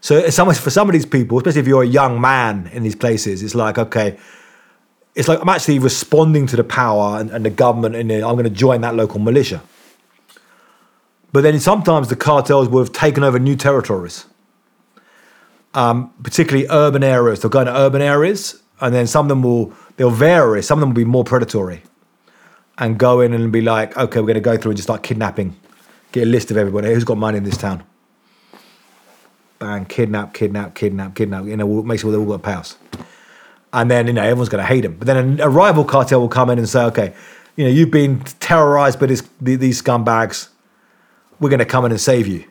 So 0.00 0.16
it's 0.16 0.38
almost 0.38 0.60
for 0.60 0.70
some 0.70 0.88
of 0.88 0.92
these 0.92 1.06
people, 1.06 1.38
especially 1.38 1.60
if 1.60 1.66
you're 1.66 1.82
a 1.82 1.86
young 1.86 2.20
man 2.20 2.70
in 2.72 2.82
these 2.82 2.96
places, 2.96 3.42
it's 3.42 3.54
like 3.54 3.78
okay, 3.78 4.16
it's 5.14 5.28
like 5.28 5.40
I'm 5.40 5.48
actually 5.48 5.78
responding 5.78 6.46
to 6.48 6.56
the 6.56 6.64
power 6.64 7.18
and, 7.18 7.30
and 7.30 7.44
the 7.44 7.50
government, 7.50 7.96
and 7.96 8.10
I'm 8.12 8.34
going 8.34 8.44
to 8.44 8.50
join 8.50 8.80
that 8.82 8.94
local 8.94 9.20
militia. 9.20 9.62
But 11.32 11.42
then 11.42 11.58
sometimes 11.60 12.08
the 12.08 12.16
cartels 12.16 12.68
will 12.68 12.80
have 12.80 12.92
taken 12.92 13.24
over 13.24 13.38
new 13.38 13.56
territories 13.56 14.24
um, 15.76 16.12
particularly 16.22 16.66
urban 16.70 17.04
areas. 17.04 17.40
They'll 17.40 17.50
go 17.50 17.60
into 17.60 17.76
urban 17.76 18.02
areas, 18.02 18.60
and 18.80 18.92
then 18.92 19.06
some 19.06 19.26
of 19.26 19.28
them 19.28 19.42
will 19.42 19.72
they'll 19.96 20.10
vary. 20.10 20.62
Some 20.62 20.78
of 20.78 20.80
them 20.80 20.90
will 20.90 20.96
be 20.96 21.04
more 21.04 21.22
predatory, 21.22 21.82
and 22.78 22.98
go 22.98 23.20
in 23.20 23.32
and 23.32 23.52
be 23.52 23.60
like, 23.60 23.96
okay, 23.96 24.18
we're 24.18 24.26
going 24.26 24.34
to 24.34 24.40
go 24.40 24.56
through 24.56 24.72
and 24.72 24.76
just 24.76 24.86
start 24.86 25.02
kidnapping, 25.02 25.54
get 26.10 26.22
a 26.22 26.30
list 26.30 26.50
of 26.50 26.56
everybody 26.56 26.92
who's 26.92 27.04
got 27.04 27.18
money 27.18 27.38
in 27.38 27.44
this 27.44 27.58
town. 27.58 27.84
Bang, 29.58 29.84
kidnap, 29.86 30.34
kidnap, 30.34 30.74
kidnap, 30.74 31.14
kidnap. 31.14 31.44
You 31.44 31.56
know, 31.56 31.82
make 31.82 32.00
sure 32.00 32.10
they 32.10 32.18
all 32.18 32.26
got 32.26 32.34
a 32.34 32.38
pass. 32.38 32.76
And 33.72 33.90
then 33.90 34.06
you 34.06 34.14
know 34.14 34.22
everyone's 34.22 34.48
going 34.48 34.62
to 34.62 34.66
hate 34.66 34.84
him. 34.84 34.96
But 34.96 35.06
then 35.06 35.40
a 35.40 35.48
rival 35.48 35.84
cartel 35.84 36.20
will 36.20 36.28
come 36.28 36.50
in 36.50 36.58
and 36.58 36.68
say, 36.68 36.82
okay, 36.84 37.14
you 37.56 37.64
know, 37.64 37.70
you've 37.70 37.90
been 37.90 38.20
terrorized 38.40 38.98
by 38.98 39.06
this, 39.06 39.28
these 39.40 39.82
scumbags. 39.82 40.48
We're 41.38 41.50
going 41.50 41.58
to 41.58 41.66
come 41.66 41.84
in 41.84 41.90
and 41.90 42.00
save 42.00 42.26
you. 42.26 42.44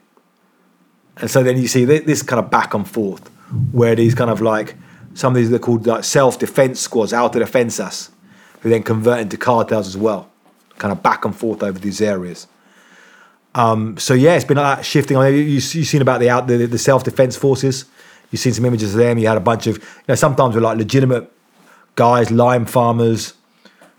And 1.18 1.30
so 1.30 1.44
then 1.44 1.58
you 1.58 1.68
see 1.68 1.86
thi- 1.86 2.00
this 2.00 2.22
kind 2.22 2.40
of 2.44 2.50
back 2.52 2.74
and 2.74 2.88
forth 2.88 3.28
where 3.72 3.96
these 3.96 4.16
kind 4.16 4.30
of 4.30 4.42
like 4.42 4.76
some 5.14 5.34
of 5.34 5.38
these 5.38 5.52
are 5.52 5.60
called 5.60 5.88
like 5.88 6.04
self 6.04 6.38
defense 6.40 6.80
squads, 6.80 7.14
auto 7.14 7.40
defensas, 7.40 8.10
who 8.62 8.70
then 8.70 8.84
convert 8.84 9.20
into 9.20 9.38
cartels 9.38 9.88
as 9.88 9.98
well, 9.98 10.30
kind 10.78 10.92
of 10.92 11.02
back 11.02 11.26
and 11.26 11.36
forth 11.36 11.64
over 11.64 11.80
these 11.80 12.02
areas. 12.02 12.48
Um, 13.56 13.98
so 13.98 14.14
yeah, 14.14 14.36
it's 14.36 14.44
been 14.44 14.58
like 14.58 14.78
that 14.78 14.86
shifting. 14.86 15.16
I 15.16 15.32
mean, 15.32 15.40
you, 15.40 15.44
you've 15.44 15.64
seen 15.64 16.02
about 16.02 16.20
the 16.20 16.30
out 16.30 16.48
the, 16.48 16.66
the 16.66 16.78
self 16.78 17.06
defense 17.06 17.38
forces. 17.38 17.86
You've 18.30 18.42
seen 18.42 18.54
some 18.54 18.66
images 18.66 18.94
of 18.94 19.00
them. 19.00 19.18
You 19.18 19.28
had 19.28 19.38
a 19.38 19.42
bunch 19.42 19.68
of 19.68 19.78
you 19.78 19.84
know 20.10 20.16
sometimes 20.16 20.56
we're 20.56 20.62
like 20.62 20.78
legitimate 20.78 21.32
guys, 21.96 22.30
lime 22.32 22.66
farmers, 22.66 23.34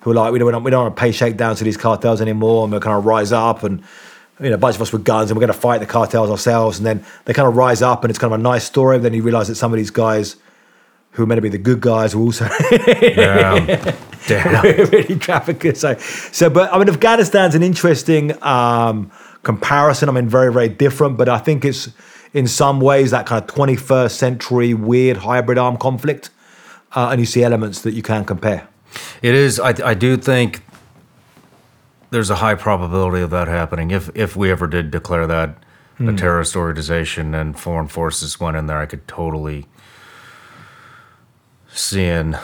who 0.00 0.10
are 0.10 0.14
like 0.14 0.32
we 0.32 0.38
don't 0.38 0.62
we 0.62 0.70
don't 0.70 0.84
want 0.84 0.96
to 0.96 1.00
pay 1.00 1.12
shakedowns 1.12 1.58
to 1.58 1.64
these 1.64 1.78
cartels 1.78 2.20
anymore, 2.20 2.64
and 2.64 2.72
we're 2.72 2.80
kind 2.80 2.98
of 2.98 3.06
rise 3.06 3.32
up 3.32 3.62
and 3.62 3.82
you 4.40 4.50
know, 4.50 4.54
a 4.54 4.58
bunch 4.58 4.76
of 4.76 4.82
us 4.82 4.92
with 4.92 5.04
guns 5.04 5.30
and 5.30 5.36
we're 5.36 5.46
going 5.46 5.52
to 5.52 5.58
fight 5.58 5.78
the 5.78 5.86
cartels 5.86 6.30
ourselves. 6.30 6.78
And 6.78 6.86
then 6.86 7.04
they 7.24 7.32
kind 7.32 7.48
of 7.48 7.56
rise 7.56 7.82
up 7.82 8.04
and 8.04 8.10
it's 8.10 8.18
kind 8.18 8.32
of 8.32 8.38
a 8.38 8.42
nice 8.42 8.64
story. 8.64 8.98
Then 8.98 9.14
you 9.14 9.22
realize 9.22 9.48
that 9.48 9.54
some 9.54 9.72
of 9.72 9.78
these 9.78 9.90
guys 9.90 10.36
who 11.12 11.22
are 11.22 11.26
meant 11.26 11.38
to 11.38 11.42
be 11.42 11.48
the 11.48 11.58
good 11.58 11.80
guys 11.80 12.14
were 12.14 12.22
also 12.22 12.46
Damn. 12.70 13.94
Damn. 14.26 14.62
really 14.90 15.16
traffickers. 15.16 15.80
So, 15.80 15.96
so, 15.96 16.50
but 16.50 16.72
I 16.72 16.78
mean, 16.78 16.88
Afghanistan's 16.88 17.54
an 17.54 17.62
interesting 17.62 18.40
um, 18.42 19.10
comparison. 19.42 20.10
I 20.10 20.12
mean, 20.12 20.28
very, 20.28 20.52
very 20.52 20.68
different, 20.68 21.16
but 21.16 21.28
I 21.28 21.38
think 21.38 21.64
it's 21.64 21.88
in 22.34 22.46
some 22.46 22.80
ways 22.80 23.12
that 23.12 23.24
kind 23.24 23.42
of 23.42 23.48
21st 23.54 24.10
century 24.10 24.74
weird 24.74 25.18
hybrid 25.18 25.56
armed 25.56 25.80
conflict. 25.80 26.28
Uh, 26.94 27.08
and 27.10 27.20
you 27.20 27.26
see 27.26 27.42
elements 27.42 27.82
that 27.82 27.94
you 27.94 28.02
can 28.02 28.24
compare. 28.24 28.68
It 29.22 29.34
is. 29.34 29.58
I, 29.60 29.74
I 29.84 29.94
do 29.94 30.16
think 30.16 30.62
there's 32.16 32.30
a 32.30 32.36
high 32.36 32.54
probability 32.54 33.22
of 33.22 33.28
that 33.28 33.46
happening. 33.46 33.90
If 33.90 34.08
if 34.14 34.34
we 34.34 34.50
ever 34.50 34.66
did 34.66 34.90
declare 34.90 35.26
that 35.26 35.58
a 36.00 36.14
terrorist 36.14 36.56
organization 36.56 37.34
and 37.34 37.60
foreign 37.60 37.88
forces 37.88 38.40
went 38.40 38.56
in 38.56 38.64
there, 38.64 38.78
I 38.78 38.86
could 38.86 39.06
totally 39.06 39.66
seeing 41.68 42.34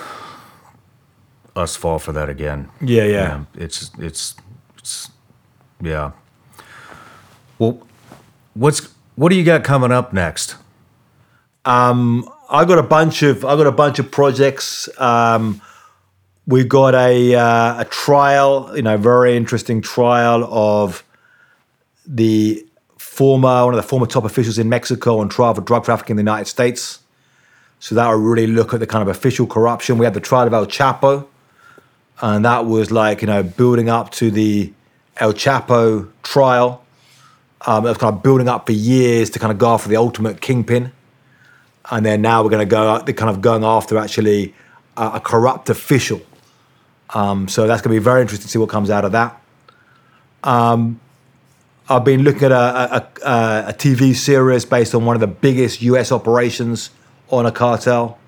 us 1.57 1.75
fall 1.75 1.99
for 1.99 2.13
that 2.13 2.29
again. 2.29 2.69
Yeah, 2.83 3.05
yeah. 3.05 3.45
it's 3.55 3.91
it's 3.99 4.35
it's 4.77 5.11
yeah. 5.81 6.13
Well, 7.59 7.87
what's 8.53 8.93
what 9.15 9.31
do 9.31 9.37
you 9.37 9.45
got 9.45 9.65
coming 9.65 9.91
up 9.91 10.13
next? 10.13 10.57
Um, 11.65 12.29
I 12.51 12.67
got 12.67 12.79
a 12.79 12.83
bunch 12.83 13.23
of 13.23 13.43
I 13.43 13.57
got 13.57 13.67
a 13.67 13.73
bunch 13.73 13.99
of 13.99 14.11
projects. 14.11 14.91
Um, 15.01 15.63
we 16.47 16.65
got 16.65 16.95
a 16.95 17.35
uh, 17.35 17.81
a 17.81 17.85
trial, 17.85 18.73
you 18.75 18.83
know, 18.83 18.97
very 18.97 19.37
interesting 19.37 19.81
trial 19.81 20.45
of 20.51 21.05
the 22.07 22.67
former 22.99 23.67
one 23.67 23.75
of 23.75 23.77
the 23.77 23.87
former 23.87 24.07
top 24.07 24.25
officials 24.25 24.59
in 24.59 24.69
Mexico 24.69 25.19
on 25.19 25.29
trial 25.29 25.55
for 25.55 25.61
drug 25.61 25.85
trafficking 25.85 26.15
in 26.15 26.17
the 26.25 26.31
United 26.31 26.47
States. 26.47 27.01
So 27.79 27.95
that 27.95 28.09
will 28.09 28.17
really 28.17 28.47
look 28.47 28.75
at 28.75 28.81
the 28.81 28.87
kind 28.87 29.03
of 29.03 29.09
official 29.09 29.47
corruption. 29.47 29.99
We 29.99 30.05
had 30.05 30.15
the 30.15 30.21
trial 30.21 30.47
of 30.47 30.53
El 30.53 30.67
Chapo, 30.67 31.27
and 32.21 32.45
that 32.45 32.67
was 32.67 32.91
like 32.91 33.21
you 33.21 33.27
know 33.27 33.43
building 33.43 33.89
up 33.89 34.11
to 34.13 34.31
the 34.31 34.73
El 35.19 35.33
Chapo 35.33 36.11
trial. 36.23 36.85
Um, 37.65 37.87
it 37.87 37.91
was 37.91 37.99
kind 37.99 38.17
of 38.17 38.23
building 38.23 38.49
up 38.49 38.67
for 38.67 38.73
years 38.73 39.31
to 39.31 39.39
kind 39.39 39.53
of 39.53 39.59
go 39.59 39.75
after 39.75 39.89
the 39.89 39.97
ultimate 39.97 40.41
kingpin 40.41 40.91
and 41.91 42.07
then 42.07 42.23
now 42.23 42.43
we're 42.43 42.51
going 42.51 42.67
to 42.67 42.71
go 42.71 43.01
they're 43.03 43.15
kind 43.15 43.31
of 43.31 43.41
going 43.41 43.65
after 43.65 43.97
actually 43.99 44.55
a, 44.97 45.13
a 45.15 45.21
corrupt 45.21 45.71
official 45.71 46.21
um, 47.15 47.49
so 47.49 47.67
that's 47.67 47.83
going 47.83 47.95
to 47.95 48.01
be 48.01 48.05
very 48.05 48.21
interesting 48.23 48.45
to 48.47 48.51
see 48.51 48.59
what 48.59 48.69
comes 48.69 48.91
out 48.91 49.05
of 49.05 49.13
that 49.13 49.41
um, 50.45 51.01
i've 51.89 52.05
been 52.05 52.23
looking 52.23 52.45
at 52.45 52.53
a, 52.53 52.55
a, 52.97 53.29
a, 53.29 53.65
a 53.69 53.73
tv 53.73 54.15
series 54.15 54.65
based 54.65 54.95
on 54.95 55.05
one 55.05 55.17
of 55.17 55.21
the 55.21 55.27
biggest 55.27 55.83
us 55.83 56.13
operations 56.13 56.91
on 57.31 57.47
a 57.47 57.53
cartel 57.53 58.19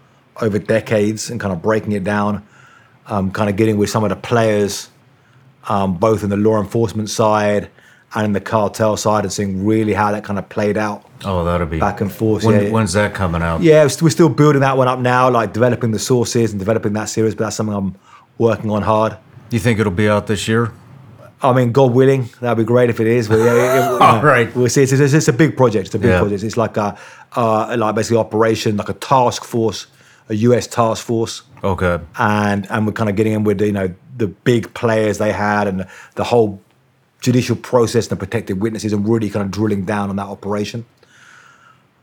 over 0.40 0.58
decades 0.58 1.30
and 1.30 1.40
kind 1.40 1.52
of 1.52 1.62
breaking 1.62 1.92
it 1.92 2.04
down 2.04 2.46
um, 3.06 3.30
kind 3.30 3.50
of 3.50 3.56
getting 3.56 3.76
with 3.76 3.90
some 3.90 4.02
of 4.02 4.10
the 4.10 4.16
players 4.16 4.88
um, 5.68 5.96
both 5.96 6.22
in 6.22 6.30
the 6.30 6.36
law 6.36 6.60
enforcement 6.60 7.08
side 7.10 7.70
and 8.16 8.26
in 8.26 8.32
the 8.32 8.40
cartel 8.40 8.96
side 8.96 9.24
and 9.24 9.32
seeing 9.32 9.64
really 9.66 9.92
how 9.92 10.12
that 10.12 10.24
kind 10.24 10.38
of 10.38 10.48
played 10.48 10.76
out 10.76 11.04
Oh, 11.24 11.42
that'll 11.44 11.66
be 11.66 11.78
Back 11.80 12.02
and 12.02 12.12
forth, 12.12 12.44
When, 12.44 12.54
yeah, 12.56 12.62
yeah. 12.66 12.70
When's 12.70 12.92
that 12.92 13.14
coming 13.14 13.40
out? 13.40 13.62
yeah, 13.62 13.88
we're 14.02 14.10
still 14.10 14.28
building 14.28 14.60
that 14.60 14.76
one 14.76 14.88
up 14.88 14.98
now, 14.98 15.30
like 15.30 15.54
developing 15.54 15.90
the 15.90 15.98
sources 15.98 16.50
and 16.50 16.58
developing 16.58 16.92
that 16.92 17.06
series. 17.06 17.34
But 17.34 17.44
that's 17.44 17.56
something 17.56 17.74
I'm 17.74 17.94
working 18.38 18.70
on 18.70 18.82
hard. 18.82 19.16
Do 19.50 19.56
you 19.56 19.60
think 19.60 19.78
it'll 19.78 19.92
be 19.92 20.08
out 20.08 20.26
this 20.26 20.48
year? 20.48 20.72
I 21.42 21.52
mean, 21.52 21.72
God 21.72 21.92
willing, 21.92 22.30
that'd 22.40 22.56
be 22.56 22.64
great 22.64 22.88
if 22.88 23.00
it 23.00 23.06
is. 23.06 23.28
But 23.28 23.38
yeah, 23.38 23.52
it, 23.52 23.94
it, 23.96 24.00
All 24.02 24.22
right. 24.22 24.54
we'll 24.56 24.68
see. 24.68 24.82
It's, 24.82 24.92
it's, 24.92 25.12
it's 25.12 25.28
a 25.28 25.32
big 25.32 25.56
project. 25.56 25.86
It's 25.86 25.94
a 25.94 25.98
big 25.98 26.10
Yeah. 26.10 26.20
project. 26.20 26.42
It's 26.42 26.56
like 26.56 26.76
a 26.78 26.96
uh, 27.36 27.76
like 27.78 27.94
basically 27.94 28.16
operation, 28.16 28.76
like 28.78 28.88
a 28.88 28.94
task 28.94 29.44
force, 29.44 29.86
a 30.30 30.34
US 30.34 30.66
task 30.66 31.04
force 31.04 31.42
Okay. 31.62 31.98
and 32.18 32.66
and 32.70 32.86
we're 32.86 32.92
kind 32.92 33.10
of 33.10 33.16
getting 33.16 33.34
in 33.34 33.44
with 33.44 33.60
you 33.60 33.72
know 33.72 33.92
the 34.16 34.28
big 34.28 34.72
players 34.74 35.18
they 35.18 35.32
had 35.32 35.66
and 35.68 35.86
the 36.14 36.24
whole 36.24 36.60
judicial 37.20 37.56
process 37.56 38.06
and 38.06 38.12
the 38.18 38.24
protected 38.24 38.60
witnesses 38.62 38.92
and 38.94 39.06
really 39.08 39.28
kind 39.28 39.44
of 39.44 39.50
drilling 39.50 39.84
down 39.84 40.08
on 40.10 40.16
that 40.16 40.26
operation. 40.26 40.86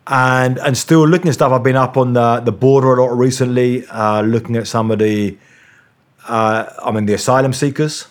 And 0.08 0.58
and 0.60 0.78
still 0.78 1.08
looking 1.08 1.30
at 1.30 1.36
stuff. 1.36 1.52
I've 1.52 1.64
been 1.64 1.76
up 1.76 1.96
on 1.98 2.14
the 2.14 2.40
the 2.42 2.52
border 2.52 2.94
a 2.96 3.02
lot 3.04 3.18
recently, 3.18 3.86
uh, 3.88 4.22
looking 4.22 4.56
at 4.56 4.68
some 4.68 4.92
of 4.92 5.00
the, 5.00 5.38
uh, 6.28 6.66
I 6.84 6.92
mean 6.92 7.06
the 7.06 7.14
asylum 7.14 7.54
seekers, 7.54 8.08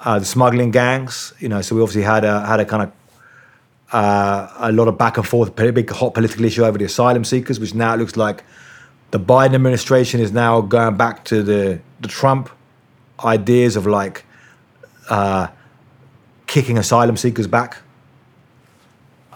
uh, 0.00 0.18
the 0.18 0.24
smuggling 0.24 0.70
gangs. 0.70 1.32
You 1.38 1.48
know, 1.48 1.60
so 1.62 1.76
we 1.76 1.82
obviously 1.82 2.02
had 2.02 2.24
a 2.24 2.44
had 2.46 2.60
a 2.60 2.64
kind 2.64 2.84
of 2.84 2.92
uh, 3.92 4.52
a 4.58 4.72
lot 4.72 4.88
of 4.88 4.96
back 4.96 5.16
and 5.16 5.26
forth, 5.26 5.54
big 5.54 5.90
hot 5.90 6.14
political 6.14 6.44
issue 6.44 6.64
over 6.64 6.78
the 6.78 6.84
asylum 6.84 7.24
seekers, 7.24 7.60
which 7.60 7.74
now 7.74 7.94
it 7.94 7.98
looks 7.98 8.16
like 8.16 8.44
the 9.10 9.20
Biden 9.20 9.54
administration 9.54 10.20
is 10.20 10.32
now 10.32 10.60
going 10.60 10.96
back 10.96 11.24
to 11.26 11.42
the 11.42 11.80
the 12.00 12.08
Trump 12.08 12.50
ideas 13.24 13.76
of 13.76 13.86
like 13.86 14.24
uh, 15.10 15.48
kicking 16.46 16.78
asylum 16.78 17.16
seekers 17.16 17.46
back 17.46 17.78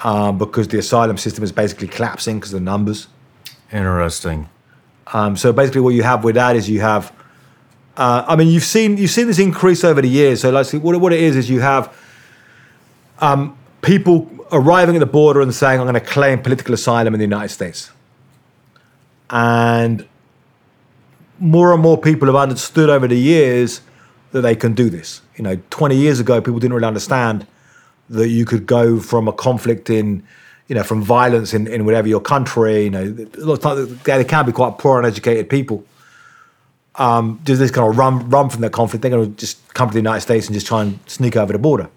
um, 0.02 0.38
because 0.38 0.68
the 0.68 0.78
asylum 0.78 1.16
system 1.16 1.44
is 1.44 1.52
basically 1.52 1.88
collapsing 1.88 2.38
because 2.38 2.52
of 2.52 2.60
the 2.60 2.64
numbers. 2.64 3.08
Interesting. 3.72 4.48
Um, 5.12 5.36
so 5.36 5.52
basically, 5.52 5.82
what 5.82 5.94
you 5.94 6.02
have 6.02 6.24
with 6.24 6.34
that 6.34 6.56
is 6.56 6.68
you 6.68 6.80
have. 6.80 7.12
Uh, 7.96 8.24
I 8.28 8.36
mean, 8.36 8.48
you've 8.48 8.64
seen 8.64 8.98
you've 8.98 9.10
seen 9.10 9.26
this 9.26 9.38
increase 9.38 9.82
over 9.84 10.02
the 10.02 10.08
years. 10.08 10.42
So, 10.42 10.50
like, 10.50 10.66
what 10.72 11.00
what 11.00 11.12
it 11.12 11.20
is 11.20 11.36
is 11.36 11.48
you 11.48 11.60
have 11.60 11.96
um, 13.20 13.56
people 13.82 14.30
arriving 14.52 14.96
at 14.96 15.00
the 15.00 15.06
border 15.06 15.40
and 15.40 15.54
saying, 15.54 15.80
"I'm 15.80 15.86
going 15.86 15.94
to 15.94 16.00
claim 16.00 16.42
political 16.42 16.74
asylum 16.74 17.14
in 17.14 17.18
the 17.18 17.24
United 17.24 17.50
States," 17.50 17.90
and 19.30 20.06
more 21.38 21.72
and 21.72 21.82
more 21.82 21.98
people 21.98 22.26
have 22.26 22.36
understood 22.36 22.90
over 22.90 23.06
the 23.06 23.18
years 23.18 23.80
that 24.32 24.40
they 24.42 24.56
can 24.56 24.74
do 24.74 24.90
this. 24.90 25.20
You 25.36 25.44
know, 25.44 25.60
20 25.70 25.96
years 25.96 26.20
ago, 26.20 26.40
people 26.40 26.58
didn't 26.58 26.74
really 26.74 26.86
understand 26.86 27.46
that 28.08 28.28
you 28.28 28.44
could 28.44 28.66
go 28.66 29.00
from 29.00 29.28
a 29.28 29.32
conflict 29.32 29.90
in, 29.90 30.22
you 30.68 30.74
know, 30.74 30.82
from 30.82 31.02
violence 31.02 31.54
in, 31.54 31.66
in 31.66 31.84
whatever 31.84 32.08
your 32.08 32.20
country, 32.20 32.84
you 32.84 32.90
know, 32.90 33.02
a 33.02 33.40
lot 33.40 33.54
of 33.54 33.60
times 33.60 34.02
they 34.02 34.24
can 34.24 34.46
be 34.46 34.52
quite 34.52 34.78
poor 34.78 34.98
and 34.98 35.06
educated 35.06 35.48
people. 35.48 35.84
Um, 36.96 37.40
just 37.44 37.60
this 37.60 37.70
kind 37.70 37.88
of 37.88 37.98
run, 37.98 38.28
run 38.30 38.48
from 38.48 38.62
that 38.62 38.72
conflict. 38.72 39.02
They're 39.02 39.10
going 39.10 39.30
to 39.30 39.36
just 39.36 39.58
come 39.74 39.88
to 39.88 39.92
the 39.92 40.00
United 40.00 40.22
States 40.22 40.46
and 40.46 40.54
just 40.54 40.66
try 40.66 40.82
and 40.82 40.98
sneak 41.06 41.36
over 41.36 41.52
the 41.52 41.58
border. 41.58 41.88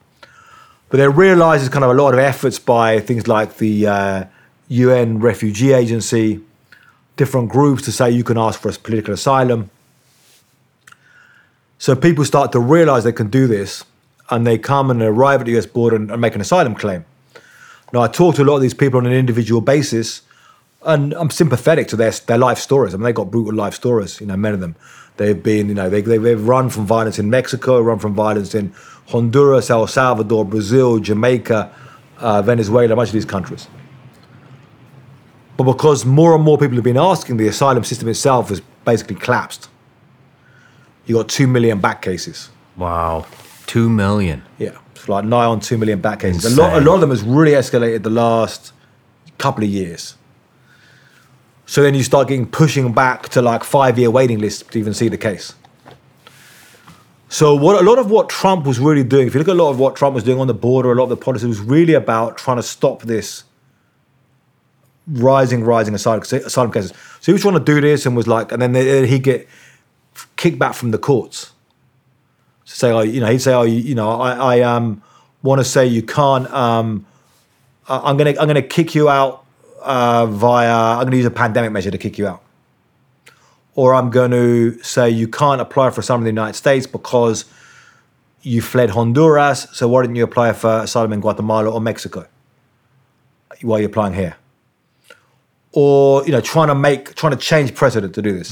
But 0.89 0.97
they 0.97 1.07
realise 1.07 1.61
there's 1.61 1.69
kind 1.69 1.85
of 1.85 1.91
a 1.91 2.01
lot 2.01 2.13
of 2.13 2.19
efforts 2.19 2.59
by 2.59 2.99
things 2.99 3.27
like 3.27 3.57
the 3.57 3.87
uh, 3.87 4.23
UN 4.67 5.19
Refugee 5.19 5.71
Agency, 5.71 6.41
different 7.15 7.49
groups 7.49 7.83
to 7.83 7.91
say 7.91 8.11
you 8.11 8.23
can 8.23 8.37
ask 8.37 8.59
for 8.59 8.69
a 8.69 8.73
political 8.73 9.13
asylum. 9.13 9.69
So 11.77 11.95
people 11.95 12.25
start 12.25 12.51
to 12.51 12.59
realize 12.59 13.03
they 13.03 13.13
can 13.13 13.29
do 13.29 13.47
this 13.47 13.85
and 14.29 14.45
they 14.45 14.57
come 14.57 14.91
and 14.91 15.01
arrive 15.01 15.41
at 15.41 15.45
the 15.45 15.57
US 15.57 15.65
border 15.65 15.95
and, 15.95 16.11
and 16.11 16.21
make 16.21 16.35
an 16.35 16.41
asylum 16.41 16.75
claim. 16.75 17.05
Now, 17.91 18.01
I 18.01 18.07
talk 18.07 18.35
to 18.35 18.43
a 18.43 18.45
lot 18.45 18.55
of 18.55 18.61
these 18.61 18.73
people 18.73 18.99
on 18.99 19.05
an 19.05 19.13
individual 19.13 19.61
basis 19.61 20.21
and 20.83 21.13
I'm 21.13 21.29
sympathetic 21.29 21.87
to 21.89 21.95
their, 21.95 22.11
their 22.11 22.37
life 22.37 22.57
stories. 22.57 22.93
I 22.93 22.97
mean, 22.97 23.03
they've 23.05 23.15
got 23.15 23.31
brutal 23.31 23.53
life 23.53 23.73
stories, 23.73 24.21
you 24.21 24.27
know, 24.27 24.37
many 24.37 24.53
of 24.53 24.59
them. 24.61 24.75
They've 25.17 25.41
been, 25.41 25.67
you 25.67 25.75
know, 25.75 25.89
they, 25.89 26.01
they, 26.01 26.17
they've 26.17 26.47
run 26.47 26.69
from 26.69 26.85
violence 26.85 27.19
in 27.19 27.29
Mexico, 27.29 27.81
run 27.81 27.99
from 27.99 28.13
violence 28.13 28.55
in 28.55 28.73
Honduras, 29.07 29.69
El 29.69 29.87
Salvador, 29.87 30.45
Brazil, 30.45 30.99
Jamaica, 30.99 31.73
uh, 32.19 32.41
Venezuela, 32.41 32.95
much 32.95 33.09
of 33.09 33.13
these 33.13 33.25
countries. 33.25 33.67
But 35.57 35.65
because 35.65 36.05
more 36.05 36.35
and 36.35 36.43
more 36.43 36.57
people 36.57 36.75
have 36.75 36.85
been 36.85 36.95
asking, 36.95 37.35
the 37.35 37.47
asylum 37.47 37.83
system 37.83 38.07
itself 38.07 38.47
has 38.47 38.61
basically 38.85 39.17
collapsed. 39.17 39.67
You 41.05 41.15
got 41.15 41.27
two 41.27 41.47
million 41.47 41.81
back 41.81 42.01
cases. 42.01 42.49
Wow. 42.77 43.25
Two 43.65 43.89
million. 43.89 44.43
Yeah, 44.57 44.77
like 45.09 45.25
nigh 45.25 45.45
on 45.45 45.59
two 45.59 45.77
million 45.77 45.99
back 45.99 46.21
cases. 46.21 46.57
A 46.57 46.61
lot, 46.61 46.77
a 46.77 46.81
lot 46.81 46.95
of 46.95 47.01
them 47.01 47.09
has 47.09 47.23
really 47.23 47.51
escalated 47.51 48.03
the 48.03 48.09
last 48.09 48.71
couple 49.37 49.63
of 49.63 49.69
years. 49.69 50.15
So 51.65 51.83
then 51.83 51.93
you 51.93 52.03
start 52.03 52.27
getting 52.27 52.47
pushing 52.47 52.93
back 52.93 53.29
to 53.29 53.41
like 53.41 53.63
five 53.63 53.99
year 53.99 54.09
waiting 54.09 54.39
lists 54.39 54.63
to 54.71 54.79
even 54.79 54.93
see 54.93 55.07
the 55.07 55.17
case. 55.17 55.53
So 57.29 57.53
what 57.53 57.79
a 57.79 57.85
lot 57.85 57.99
of 57.99 58.09
what 58.09 58.27
Trump 58.27 58.65
was 58.65 58.79
really 58.79 59.03
doing, 59.03 59.27
if 59.27 59.35
you 59.35 59.39
look 59.39 59.47
at 59.47 59.55
a 59.55 59.63
lot 59.63 59.69
of 59.69 59.79
what 59.79 59.95
Trump 59.95 60.15
was 60.15 60.23
doing 60.23 60.39
on 60.39 60.47
the 60.47 60.53
border, 60.55 60.91
a 60.91 60.95
lot 60.95 61.03
of 61.03 61.09
the 61.09 61.17
policy 61.17 61.45
was 61.45 61.59
really 61.59 61.93
about 61.93 62.37
trying 62.39 62.57
to 62.57 62.63
stop 62.63 63.03
this 63.03 63.43
rising, 65.07 65.63
rising 65.63 65.93
asylum, 65.93 66.21
asylum 66.21 66.71
cases. 66.71 66.91
So 67.19 67.31
he 67.31 67.33
was 67.33 67.43
trying 67.43 67.53
to 67.53 67.59
do 67.59 67.79
this 67.81 68.07
and 68.07 68.15
was 68.15 68.27
like, 68.27 68.51
and 68.51 68.61
then 68.61 69.05
he'd 69.05 69.23
get 69.23 69.47
kicked 70.37 70.57
back 70.57 70.73
from 70.73 70.89
the 70.89 70.97
courts. 70.97 71.51
Say, 72.71 72.91
oh, 72.91 73.01
you 73.01 73.19
know, 73.19 73.27
he'd 73.27 73.39
say, 73.39 73.53
oh, 73.53 73.63
you, 73.63 73.79
you 73.79 73.95
know, 73.95 74.21
I, 74.21 74.57
I 74.57 74.61
um, 74.61 75.01
want 75.41 75.59
to 75.59 75.65
say 75.65 75.87
you 75.87 76.03
can't. 76.03 76.47
Um, 76.53 77.05
I'm 77.87 78.15
gonna, 78.15 78.35
I'm 78.39 78.47
gonna 78.47 78.61
kick 78.61 78.93
you 78.93 79.09
out 79.09 79.43
uh, 79.81 80.27
via. 80.27 80.99
I'm 80.99 81.05
gonna 81.05 81.17
use 81.17 81.25
a 81.25 81.31
pandemic 81.31 81.71
measure 81.71 81.89
to 81.89 81.97
kick 81.97 82.19
you 82.19 82.27
out, 82.27 82.43
or 83.73 83.95
I'm 83.95 84.11
to 84.11 84.81
say 84.83 85.09
you 85.09 85.27
can't 85.27 85.59
apply 85.59 85.89
for 85.89 86.01
asylum 86.01 86.21
in 86.21 86.25
the 86.25 86.41
United 86.41 86.55
States 86.55 86.85
because 86.85 87.45
you 88.43 88.61
fled 88.61 88.91
Honduras. 88.91 89.67
So 89.73 89.87
why 89.87 90.03
didn't 90.03 90.15
you 90.15 90.23
apply 90.23 90.53
for 90.53 90.81
asylum 90.81 91.11
in 91.13 91.21
Guatemala 91.21 91.71
or 91.71 91.81
Mexico 91.81 92.27
while 93.61 93.79
you're 93.79 93.89
applying 93.89 94.13
here? 94.13 94.37
Or 95.71 96.25
you 96.25 96.31
know, 96.31 96.41
trying 96.41 96.69
to 96.69 96.75
make, 96.75 97.13
trying 97.13 97.31
to 97.31 97.37
change 97.37 97.75
precedent 97.75 98.15
to 98.15 98.21
do 98.23 98.33
this, 98.33 98.51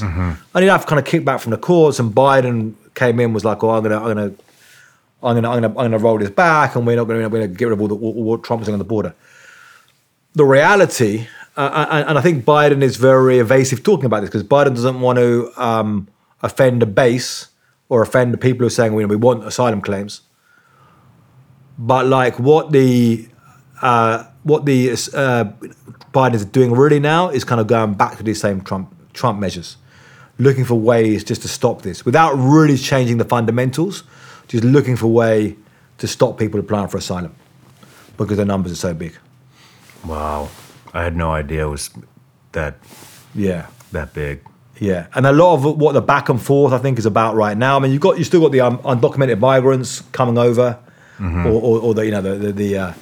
and 0.54 0.62
he'd 0.62 0.66
have 0.66 0.86
kind 0.86 1.00
of 1.00 1.04
kicked 1.04 1.24
back 1.24 1.40
from 1.40 1.50
the 1.50 1.58
courts. 1.58 1.98
And 1.98 2.12
Biden 2.14 2.74
came 2.94 3.18
in 3.18 3.32
was 3.32 3.44
like, 3.44 3.64
"Oh, 3.64 3.70
I'm 3.70 3.82
gonna, 3.82 3.96
I'm 3.96 4.14
gonna, 4.14 4.32
I'm 5.22 5.34
gonna, 5.34 5.50
I'm 5.50 5.60
gonna, 5.60 5.68
I'm 5.68 5.90
gonna 5.90 5.98
roll 5.98 6.18
this 6.18 6.30
back, 6.30 6.76
and 6.76 6.86
we're 6.86 6.94
not 6.94 7.04
gonna, 7.04 7.28
we're 7.28 7.40
gonna 7.40 7.48
get 7.48 7.64
rid 7.64 7.72
of 7.72 7.80
all 7.80 7.88
the 7.88 7.96
all, 7.96 8.12
what 8.12 8.44
Trump's 8.44 8.66
doing 8.66 8.74
on 8.74 8.78
the 8.78 8.84
border." 8.84 9.14
The 10.34 10.44
reality, 10.44 11.26
uh, 11.56 11.86
and, 11.90 12.10
and 12.10 12.18
I 12.18 12.20
think 12.20 12.44
Biden 12.44 12.82
is 12.82 12.96
very 12.96 13.38
evasive 13.40 13.82
talking 13.82 14.04
about 14.04 14.20
this 14.20 14.30
because 14.30 14.44
Biden 14.44 14.76
doesn't 14.76 15.00
want 15.00 15.18
to 15.18 15.50
um, 15.56 16.06
offend 16.42 16.80
the 16.82 16.86
base 16.86 17.48
or 17.88 18.00
offend 18.02 18.32
the 18.32 18.38
people 18.38 18.60
who 18.60 18.66
are 18.66 18.70
saying 18.70 18.94
we, 18.94 19.04
we 19.06 19.16
want 19.16 19.44
asylum 19.44 19.80
claims. 19.80 20.20
But 21.78 22.06
like 22.06 22.38
what 22.38 22.70
the 22.70 23.28
uh, 23.82 24.24
what 24.44 24.66
the 24.66 24.96
uh, 25.14 25.44
Biden 26.18 26.34
is 26.34 26.44
doing 26.44 26.72
really 26.72 26.98
now 27.00 27.28
is 27.28 27.44
kind 27.44 27.60
of 27.60 27.66
going 27.68 27.94
back 27.94 28.16
to 28.18 28.22
these 28.24 28.40
same 28.40 28.60
Trump 28.60 28.86
Trump 29.12 29.38
measures, 29.38 29.76
looking 30.38 30.64
for 30.64 30.74
ways 30.74 31.22
just 31.30 31.42
to 31.42 31.48
stop 31.48 31.82
this 31.82 32.04
without 32.04 32.32
really 32.34 32.76
changing 32.76 33.18
the 33.18 33.24
fundamentals, 33.24 34.02
just 34.48 34.64
looking 34.64 34.96
for 34.96 35.06
a 35.06 35.14
way 35.22 35.56
to 35.98 36.06
stop 36.06 36.38
people 36.38 36.58
applying 36.60 36.88
for 36.88 36.98
asylum 36.98 37.32
because 38.16 38.36
the 38.36 38.44
numbers 38.44 38.72
are 38.72 38.82
so 38.88 38.94
big. 38.94 39.12
Wow. 40.04 40.48
I 40.92 41.04
had 41.04 41.14
no 41.16 41.30
idea 41.32 41.66
it 41.66 41.70
was 41.70 41.90
that 42.52 42.74
Yeah. 43.34 43.66
that 43.92 44.12
big. 44.14 44.40
Yeah, 44.80 45.06
and 45.14 45.26
a 45.26 45.32
lot 45.32 45.54
of 45.54 45.64
what 45.82 45.92
the 45.92 46.00
back 46.14 46.28
and 46.28 46.40
forth 46.40 46.72
I 46.72 46.78
think 46.78 46.98
is 46.98 47.06
about 47.06 47.34
right 47.34 47.56
now. 47.58 47.76
I 47.76 47.80
mean, 47.80 47.90
you've 47.92 48.00
got 48.08 48.16
you 48.18 48.24
still 48.24 48.40
got 48.40 48.52
the 48.52 48.60
um, 48.60 48.78
undocumented 48.78 49.38
migrants 49.40 50.02
coming 50.12 50.38
over, 50.38 50.78
or, 51.20 51.58
or, 51.66 51.74
or 51.84 51.94
the 51.94 52.04
you 52.06 52.12
know 52.12 52.22
the 52.22 52.34
the, 52.44 52.52
the 52.52 52.78
uh, 52.78 52.92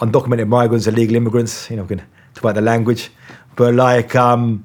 undocumented 0.00 0.48
migrants, 0.48 0.86
illegal 0.86 1.16
immigrants. 1.16 1.68
You 1.70 1.76
know, 1.76 1.82
we 1.82 1.88
can 1.96 2.02
talk 2.34 2.44
about 2.44 2.54
the 2.54 2.60
language, 2.60 3.10
but 3.56 3.74
like 3.74 4.14
um, 4.16 4.64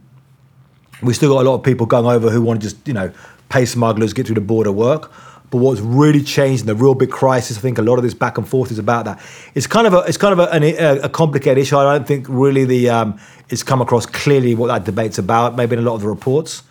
we 1.01 1.13
still 1.13 1.33
got 1.33 1.45
a 1.45 1.49
lot 1.49 1.55
of 1.55 1.63
people 1.63 1.85
going 1.85 2.05
over 2.05 2.29
who 2.29 2.41
want 2.41 2.61
to 2.61 2.69
just 2.69 2.87
you 2.87 2.93
know 2.93 3.11
pay 3.49 3.65
smugglers, 3.65 4.13
get 4.13 4.25
through 4.25 4.35
the 4.35 4.41
border, 4.41 4.71
work. 4.71 5.11
But 5.51 5.59
what's 5.59 5.81
really 5.81 6.23
changed 6.23 6.61
in 6.61 6.67
the 6.67 6.73
real 6.73 6.95
big 6.95 7.11
crisis, 7.11 7.59
I 7.59 7.61
think 7.61 7.77
a 7.77 7.83
lot 7.83 7.97
of 7.97 8.03
this 8.03 8.15
back 8.15 8.39
and 8.39 8.47
forth 8.47 8.71
is 8.71 8.79
about 8.79 9.05
that. 9.05 9.21
It's 9.53 9.67
kind 9.67 9.85
of 9.85 9.93
a 9.93 9.99
it's 9.99 10.17
kind 10.17 10.33
of 10.33 10.39
a, 10.39 10.51
an, 10.51 10.63
a, 10.63 11.01
a 11.03 11.09
complicated 11.09 11.59
issue. 11.59 11.77
I 11.77 11.83
don't 11.83 12.07
think 12.07 12.25
really 12.27 12.65
the 12.65 12.89
um, 12.89 13.19
it's 13.49 13.61
come 13.61 13.81
across 13.81 14.07
clearly 14.07 14.55
what 14.55 14.67
that 14.67 14.83
debate's 14.83 15.19
about. 15.19 15.55
Maybe 15.55 15.75
in 15.75 15.79
a 15.79 15.85
lot 15.85 15.93
of 15.93 16.01
the 16.01 16.07
reports, 16.07 16.63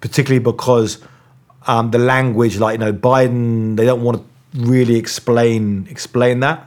particularly 0.00 0.42
because 0.42 0.98
um, 1.66 1.90
the 1.90 1.98
language, 1.98 2.58
like 2.58 2.74
you 2.74 2.78
know, 2.78 2.92
Biden, 2.94 3.76
they 3.76 3.84
don't 3.84 4.02
want 4.02 4.18
to 4.18 4.24
really 4.60 4.96
explain 4.96 5.86
explain 5.90 6.40
that 6.40 6.66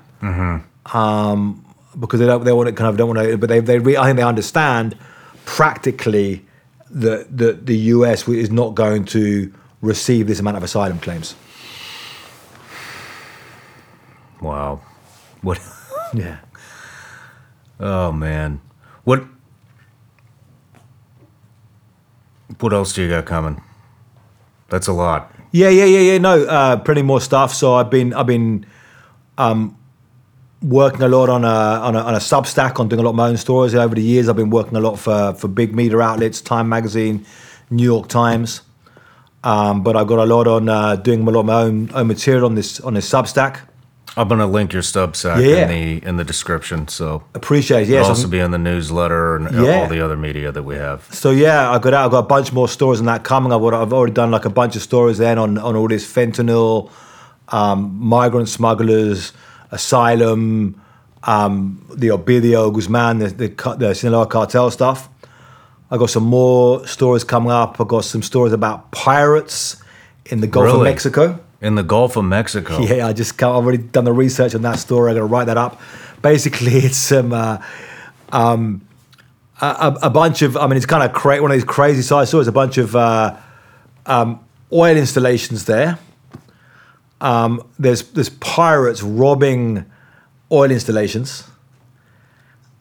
um, 0.94 1.66
because 2.00 2.20
they 2.20 2.26
don't 2.26 2.44
they 2.44 2.52
want 2.52 2.68
to 2.68 2.74
kind 2.74 2.90
of 2.90 2.98
don't 2.98 3.16
want 3.16 3.28
to, 3.28 3.38
but 3.38 3.50
they 3.50 3.60
they 3.60 3.80
re, 3.80 3.98
I 3.98 4.06
think 4.06 4.18
they 4.18 4.24
understand 4.24 4.98
practically 5.46 6.46
that 6.92 7.38
that 7.38 7.66
the 7.66 7.78
US 7.96 8.28
is 8.28 8.52
not 8.52 8.76
going 8.76 9.06
to 9.06 9.54
receive 9.82 10.28
this 10.28 10.40
amount 10.40 10.58
of 10.58 10.64
asylum 10.64 11.00
claims. 11.00 11.36
Wow. 14.42 14.82
What 15.42 15.60
Yeah. 16.14 16.38
Oh 17.80 18.12
man. 18.12 18.62
What 19.04 19.24
what 22.60 22.74
else 22.74 22.94
do 22.94 23.04
you 23.04 23.10
got 23.10 23.26
coming? 23.26 23.62
That's 24.70 24.88
a 24.88 24.94
lot. 24.94 25.32
Yeah, 25.52 25.70
yeah, 25.70 25.86
yeah, 25.86 26.00
yeah. 26.00 26.18
No, 26.18 26.44
uh, 26.44 26.78
plenty 26.78 27.02
more 27.02 27.22
stuff. 27.22 27.54
So 27.54 27.76
I've 27.76 27.90
been, 27.90 28.14
I've 28.14 28.26
been 28.26 28.66
um, 29.38 29.77
working 30.62 31.02
a 31.04 31.08
lot 31.08 31.30
on 31.30 31.44
a, 31.46 31.48
on 31.48 31.96
a 31.96 32.00
on 32.00 32.14
a 32.16 32.20
Substack 32.20 32.80
on 32.80 32.88
doing 32.88 33.00
a 33.00 33.04
lot 33.04 33.12
of 33.12 33.16
my 33.16 33.28
own 33.30 33.38
stories 33.38 33.76
over 33.76 33.96
the 33.96 34.02
years. 34.02 34.28
I've 34.30 34.36
been 34.36 34.50
working 34.50 34.76
a 34.76 34.80
lot 34.82 34.98
for 34.98 35.34
for 35.34 35.48
big 35.48 35.74
media 35.76 36.00
outlets, 36.00 36.42
Time 36.42 36.68
Magazine, 36.70 37.26
New 37.70 37.84
York 37.84 38.08
Times. 38.08 38.62
Um, 39.44 39.84
but 39.84 39.96
I've 39.96 40.08
got 40.08 40.20
a 40.20 40.26
lot 40.26 40.48
on 40.48 40.68
uh, 40.68 40.96
doing 40.96 41.26
a 41.28 41.32
lot 41.32 41.42
of 41.42 41.46
my 41.46 41.62
own 41.62 41.90
own 41.94 42.08
material 42.08 42.46
on 42.46 42.56
this 42.56 42.80
on 42.82 42.96
this 42.96 43.10
Substack. 43.10 43.60
I'm 44.18 44.28
gonna 44.30 44.48
link 44.48 44.74
your 44.74 44.82
Substack 44.82 45.46
Yeah. 45.46 45.70
in 45.70 45.70
the 46.02 46.08
in 46.08 46.18
the 46.18 46.24
description, 46.24 46.88
so 46.88 47.24
Appreciate 47.36 47.88
it. 47.88 47.94
it'll 47.94 48.08
also 48.08 48.28
be 48.28 48.40
in 48.40 48.50
the 48.50 48.58
newsletter 48.58 49.36
and 49.36 49.52
Yeah. 49.64 49.82
all 49.82 49.88
the 49.88 50.02
other 50.04 50.18
media 50.18 50.52
that 50.52 50.64
we 50.64 50.74
have. 50.76 51.08
So 51.12 51.30
yeah, 51.30 51.70
I 51.70 51.78
got 51.78 51.94
out. 51.94 52.08
I 52.08 52.12
got 52.12 52.20
a 52.20 52.24
bunch 52.24 52.52
more 52.52 52.68
stories 52.68 53.00
on 53.00 53.06
that 53.06 53.24
coming. 53.24 53.54
I've, 53.54 53.64
I've 53.64 53.94
already 53.94 54.14
done 54.14 54.32
like 54.32 54.46
a 54.46 54.50
bunch 54.50 54.76
of 54.76 54.82
stories 54.82 55.20
then 55.20 55.38
on 55.38 55.60
on 55.60 55.76
all 55.76 55.88
this 55.88 56.12
fentanyl, 56.12 56.90
um, 57.50 57.96
migrant 58.00 58.50
smugglers, 58.50 59.34
asylum, 59.72 60.82
um, 61.24 61.86
the 61.94 62.08
Ovidio 62.08 62.74
Guzman, 62.74 63.20
the 63.20 63.28
the, 63.30 63.76
the 63.78 63.94
Sinaloa 63.94 64.28
cartel 64.28 64.72
stuff. 64.72 65.10
I 65.90 65.98
got 65.98 66.10
some 66.10 66.24
more 66.24 66.86
stories 66.86 67.24
coming 67.24 67.52
up. 67.52 67.80
I 67.80 67.86
got 67.86 68.04
some 68.04 68.22
stories 68.22 68.54
about 68.54 68.92
pirates 68.92 69.82
in 70.26 70.42
the 70.42 70.48
Gulf 70.48 70.74
of 70.74 70.84
Mexico. 70.84 71.40
In 71.62 71.76
the 71.76 71.84
Gulf 71.84 72.18
of 72.18 72.26
Mexico. 72.26 72.80
Yeah, 72.82 73.08
I 73.08 73.14
just 73.14 73.42
I've 73.42 73.50
already 73.50 73.78
done 73.80 74.04
the 74.04 74.14
research 74.14 74.54
on 74.54 74.62
that 74.64 74.80
story. 74.80 75.12
I'm 75.12 75.18
to 75.18 75.24
write 75.24 75.46
that 75.46 75.58
up. 75.58 75.80
Basically, 76.22 76.74
it's 76.88 76.98
some 76.98 77.34
um, 77.34 77.60
um, 78.32 78.88
a, 79.62 79.66
a, 79.66 80.00
a 80.04 80.10
bunch 80.10 80.42
of. 80.42 80.58
I 80.58 80.68
mean, 80.68 80.78
it's 80.78 80.86
kind 80.86 81.04
of 81.04 81.14
cra- 81.14 81.42
one 81.42 81.52
of 81.52 81.56
these 81.56 81.64
crazy 81.64 82.02
side 82.02 82.28
stories. 82.28 82.48
A 82.48 82.52
bunch 82.52 82.78
of 82.78 82.96
uh, 82.96 83.38
um, 84.06 84.40
oil 84.72 84.96
installations 84.98 85.66
there. 85.66 85.98
Um, 87.20 87.64
there's 87.80 88.04
there's 88.12 88.30
pirates 88.30 89.02
robbing 89.02 89.86
oil 90.52 90.72
installations. 90.72 91.44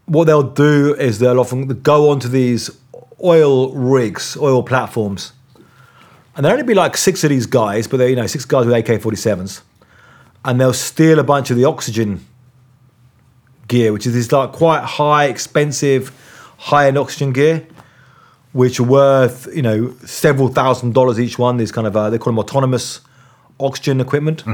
What 0.06 0.24
they'll 0.24 0.42
do 0.42 0.94
is 0.94 1.18
they'll 1.18 1.40
often 1.40 1.66
go 1.82 2.10
onto 2.10 2.28
these 2.28 2.70
oil 3.22 3.72
rigs, 3.72 4.36
oil 4.36 4.62
platforms, 4.62 5.32
and 6.36 6.44
there'll 6.44 6.58
only 6.58 6.66
be 6.66 6.74
like 6.74 6.96
six 6.98 7.24
of 7.24 7.30
these 7.30 7.46
guys, 7.46 7.86
but 7.88 7.96
they're, 7.96 8.10
you 8.10 8.16
know, 8.16 8.26
six 8.26 8.44
guys 8.44 8.66
with 8.66 8.74
AK 8.74 9.00
47s. 9.00 9.62
And 10.44 10.60
they'll 10.60 10.74
steal 10.74 11.18
a 11.18 11.24
bunch 11.24 11.50
of 11.50 11.56
the 11.56 11.64
oxygen 11.64 12.24
gear, 13.68 13.92
which 13.92 14.06
is 14.06 14.12
this 14.12 14.30
like 14.30 14.52
quite 14.52 14.84
high, 14.84 15.24
expensive, 15.24 16.12
high 16.58 16.88
end 16.88 16.98
oxygen 16.98 17.32
gear, 17.32 17.66
which 18.52 18.78
are 18.78 18.84
worth, 18.84 19.48
you 19.56 19.62
know, 19.62 19.94
several 20.04 20.48
thousand 20.48 20.92
dollars 20.94 21.18
each 21.18 21.38
one. 21.38 21.56
These 21.56 21.72
kind 21.72 21.86
of, 21.86 21.96
uh, 21.96 22.10
they 22.10 22.18
call 22.18 22.32
them 22.32 22.38
autonomous 22.38 23.00
oxygen 23.58 24.00
equipment. 24.00 24.44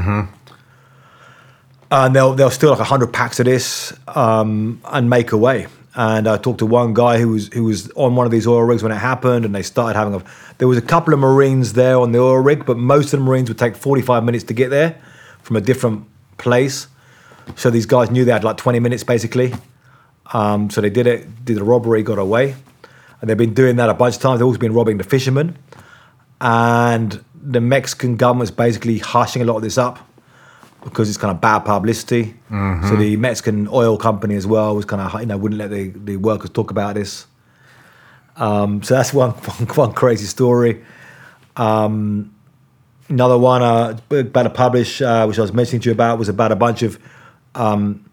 And 1.90 2.16
they'll, 2.16 2.32
they'll 2.34 2.50
steal 2.50 2.70
like 2.70 2.78
100 2.78 3.12
packs 3.12 3.38
of 3.38 3.46
this 3.46 3.92
um, 4.08 4.80
and 4.86 5.10
make 5.10 5.32
away. 5.32 5.66
And 5.94 6.26
I 6.26 6.38
talked 6.38 6.60
to 6.60 6.66
one 6.66 6.94
guy 6.94 7.18
who 7.18 7.28
was 7.28 7.48
who 7.48 7.64
was 7.64 7.90
on 7.90 8.16
one 8.16 8.24
of 8.24 8.32
these 8.32 8.46
oil 8.46 8.62
rigs 8.62 8.82
when 8.82 8.92
it 8.92 8.96
happened, 8.96 9.44
and 9.44 9.54
they 9.54 9.62
started 9.62 9.98
having 9.98 10.14
a. 10.14 10.24
There 10.56 10.66
was 10.66 10.78
a 10.78 10.82
couple 10.82 11.12
of 11.12 11.20
Marines 11.20 11.74
there 11.74 11.98
on 11.98 12.12
the 12.12 12.18
oil 12.18 12.38
rig, 12.38 12.64
but 12.64 12.78
most 12.78 13.12
of 13.12 13.20
the 13.20 13.26
Marines 13.26 13.50
would 13.50 13.58
take 13.58 13.76
45 13.76 14.24
minutes 14.24 14.44
to 14.44 14.54
get 14.54 14.70
there 14.70 14.98
from 15.42 15.56
a 15.56 15.60
different 15.60 16.06
place. 16.38 16.86
So 17.56 17.68
these 17.68 17.84
guys 17.84 18.10
knew 18.10 18.24
they 18.24 18.32
had 18.32 18.44
like 18.44 18.56
20 18.56 18.80
minutes 18.80 19.04
basically. 19.04 19.52
Um, 20.32 20.70
so 20.70 20.80
they 20.80 20.90
did 20.90 21.06
it, 21.06 21.44
did 21.44 21.56
the 21.56 21.64
robbery, 21.64 22.02
got 22.02 22.18
away. 22.18 22.54
And 23.20 23.28
they've 23.28 23.36
been 23.36 23.54
doing 23.54 23.76
that 23.76 23.88
a 23.88 23.94
bunch 23.94 24.16
of 24.16 24.22
times. 24.22 24.38
They've 24.40 24.46
also 24.46 24.58
been 24.58 24.72
robbing 24.72 24.98
the 24.98 25.04
fishermen. 25.04 25.56
And 26.40 27.24
the 27.42 27.60
Mexican 27.60 28.16
government's 28.16 28.50
basically 28.50 28.98
hushing 28.98 29.42
a 29.42 29.44
lot 29.44 29.56
of 29.56 29.62
this 29.62 29.76
up 29.76 29.98
because 30.84 31.08
it's 31.08 31.18
kind 31.18 31.34
of 31.34 31.40
bad 31.40 31.60
publicity. 31.60 32.34
So 32.88 32.96
the 32.96 33.16
Mexican 33.16 33.68
oil 33.68 33.96
company 33.96 34.34
as 34.34 34.46
well 34.46 34.74
was 34.74 34.84
kind 34.84 35.00
of, 35.02 35.20
you 35.20 35.26
know, 35.26 35.36
wouldn't 35.36 35.58
let 35.58 35.70
the, 35.70 35.88
the 35.88 36.16
workers 36.16 36.50
talk 36.50 36.70
about 36.70 36.94
this. 36.94 37.26
Um, 38.36 38.82
so 38.82 38.94
that's 38.94 39.12
one, 39.14 39.30
one, 39.30 39.68
one 39.68 39.92
crazy 39.92 40.26
story. 40.26 40.84
Um, 41.56 42.34
another 43.08 43.38
one 43.38 43.62
uh, 43.62 43.98
about 44.10 44.42
to 44.44 44.50
publish, 44.50 45.02
uh, 45.02 45.26
which 45.26 45.38
I 45.38 45.42
was 45.42 45.52
mentioning 45.52 45.82
to 45.82 45.90
you 45.90 45.92
about, 45.92 46.18
was 46.18 46.28
about 46.28 46.50
a 46.50 46.56
bunch 46.56 46.82
of 46.82 46.98
um, 47.54 48.04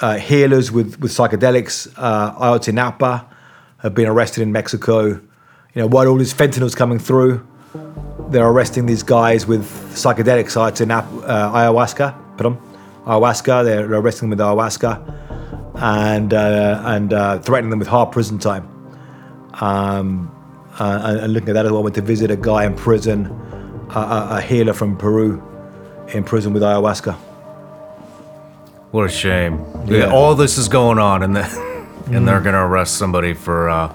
uh, 0.00 0.18
healers 0.18 0.70
with, 0.70 1.00
with 1.00 1.12
psychedelics. 1.12 1.92
Uh, 1.96 2.34
Ayotzinapa 2.34 3.26
have 3.78 3.94
been 3.94 4.06
arrested 4.06 4.42
in 4.42 4.52
Mexico. 4.52 5.06
You 5.06 5.20
know, 5.74 5.86
while 5.86 6.08
all 6.08 6.18
this 6.18 6.34
fentanyl's 6.34 6.74
coming 6.74 6.98
through, 6.98 7.46
they're 8.30 8.48
arresting 8.48 8.86
these 8.86 9.02
guys 9.02 9.46
with 9.46 9.64
psychedelics, 9.94 10.56
Ayotzinapa, 10.56 11.28
uh, 11.28 11.52
ayahuasca, 11.52 12.36
pardon, 12.36 12.58
ayahuasca. 13.04 13.64
They're 13.64 13.94
arresting 13.94 14.30
them 14.30 14.38
with 14.38 14.46
ayahuasca 14.46 15.16
and 15.76 16.32
uh, 16.34 16.82
and 16.84 17.12
uh, 17.12 17.38
threatening 17.40 17.70
them 17.70 17.78
with 17.78 17.88
hard 17.88 18.12
prison 18.12 18.38
time. 18.38 18.68
Um, 19.60 20.32
uh, 20.78 21.00
and, 21.04 21.20
and 21.20 21.32
looking 21.32 21.50
at 21.50 21.54
that 21.54 21.66
as 21.66 21.72
well, 21.72 21.80
I 21.80 21.84
went 21.84 21.94
to 21.94 22.02
visit 22.02 22.30
a 22.30 22.36
guy 22.36 22.64
in 22.64 22.74
prison, 22.74 23.26
a, 23.94 24.28
a, 24.32 24.40
healer 24.42 24.74
from 24.74 24.96
Peru, 24.98 25.42
in 26.08 26.22
prison 26.22 26.52
with 26.52 26.62
ayahuasca. 26.62 27.14
What 28.90 29.06
a 29.06 29.08
shame. 29.08 29.64
Yeah. 29.86 30.12
All 30.12 30.34
this 30.34 30.58
is 30.58 30.68
going 30.68 30.98
on, 30.98 31.22
and 31.22 31.36
then 31.36 31.86
and 32.12 32.28
they're 32.28 32.40
gonna 32.40 32.66
arrest 32.66 32.96
somebody 32.96 33.34
for 33.34 33.70
uh, 33.70 33.94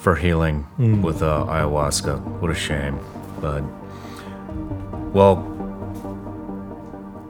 for 0.00 0.16
healing 0.16 0.66
with 1.02 1.22
uh, 1.22 1.44
ayahuasca. 1.46 2.18
What 2.40 2.50
a 2.50 2.54
shame. 2.54 2.98
But 3.40 3.62
well, 5.12 5.46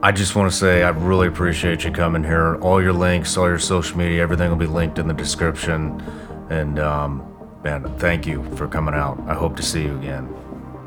I 0.02 0.12
just 0.12 0.36
want 0.36 0.50
to 0.50 0.56
say 0.56 0.84
I 0.84 0.90
really 0.90 1.26
appreciate 1.26 1.84
you 1.84 1.90
coming 1.90 2.22
here. 2.22 2.56
All 2.56 2.80
your 2.80 2.92
links, 2.92 3.36
all 3.36 3.48
your 3.48 3.58
social 3.58 3.98
media, 3.98 4.22
everything 4.22 4.48
will 4.48 4.56
be 4.56 4.66
linked 4.66 4.98
in 4.98 5.08
the 5.08 5.14
description. 5.14 6.00
And 6.48 6.78
um, 6.78 7.26
man, 7.64 7.82
thank 7.98 8.24
you 8.24 8.44
for 8.56 8.68
coming 8.68 8.94
out. 8.94 9.20
I 9.26 9.34
hope 9.34 9.56
to 9.56 9.62
see 9.62 9.82
you 9.82 9.96
again. 9.98 10.32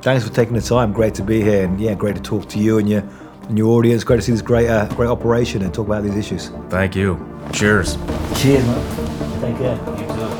Thanks 0.01 0.25
for 0.25 0.33
taking 0.33 0.55
the 0.55 0.61
time. 0.61 0.93
Great 0.93 1.13
to 1.15 1.21
be 1.21 1.41
here, 1.41 1.65
and 1.65 1.79
yeah, 1.79 1.93
great 1.95 2.15
to 2.15 2.21
talk 2.21 2.47
to 2.49 2.59
you 2.59 2.77
and 2.77 2.89
your 2.89 3.01
and 3.49 3.57
your 3.57 3.67
audience. 3.77 4.03
Great 4.05 4.17
to 4.17 4.21
see 4.21 4.31
this 4.31 4.41
great 4.41 4.69
uh, 4.69 4.87
great 4.95 5.09
operation 5.09 5.61
and 5.61 5.73
talk 5.73 5.87
about 5.87 6.03
these 6.03 6.15
issues. 6.15 6.49
Thank 6.69 6.95
you. 6.95 7.17
Cheers. 7.51 7.97
Cheers, 8.35 8.65
man. 8.65 9.41
Take 9.41 9.57
care. 9.57 10.32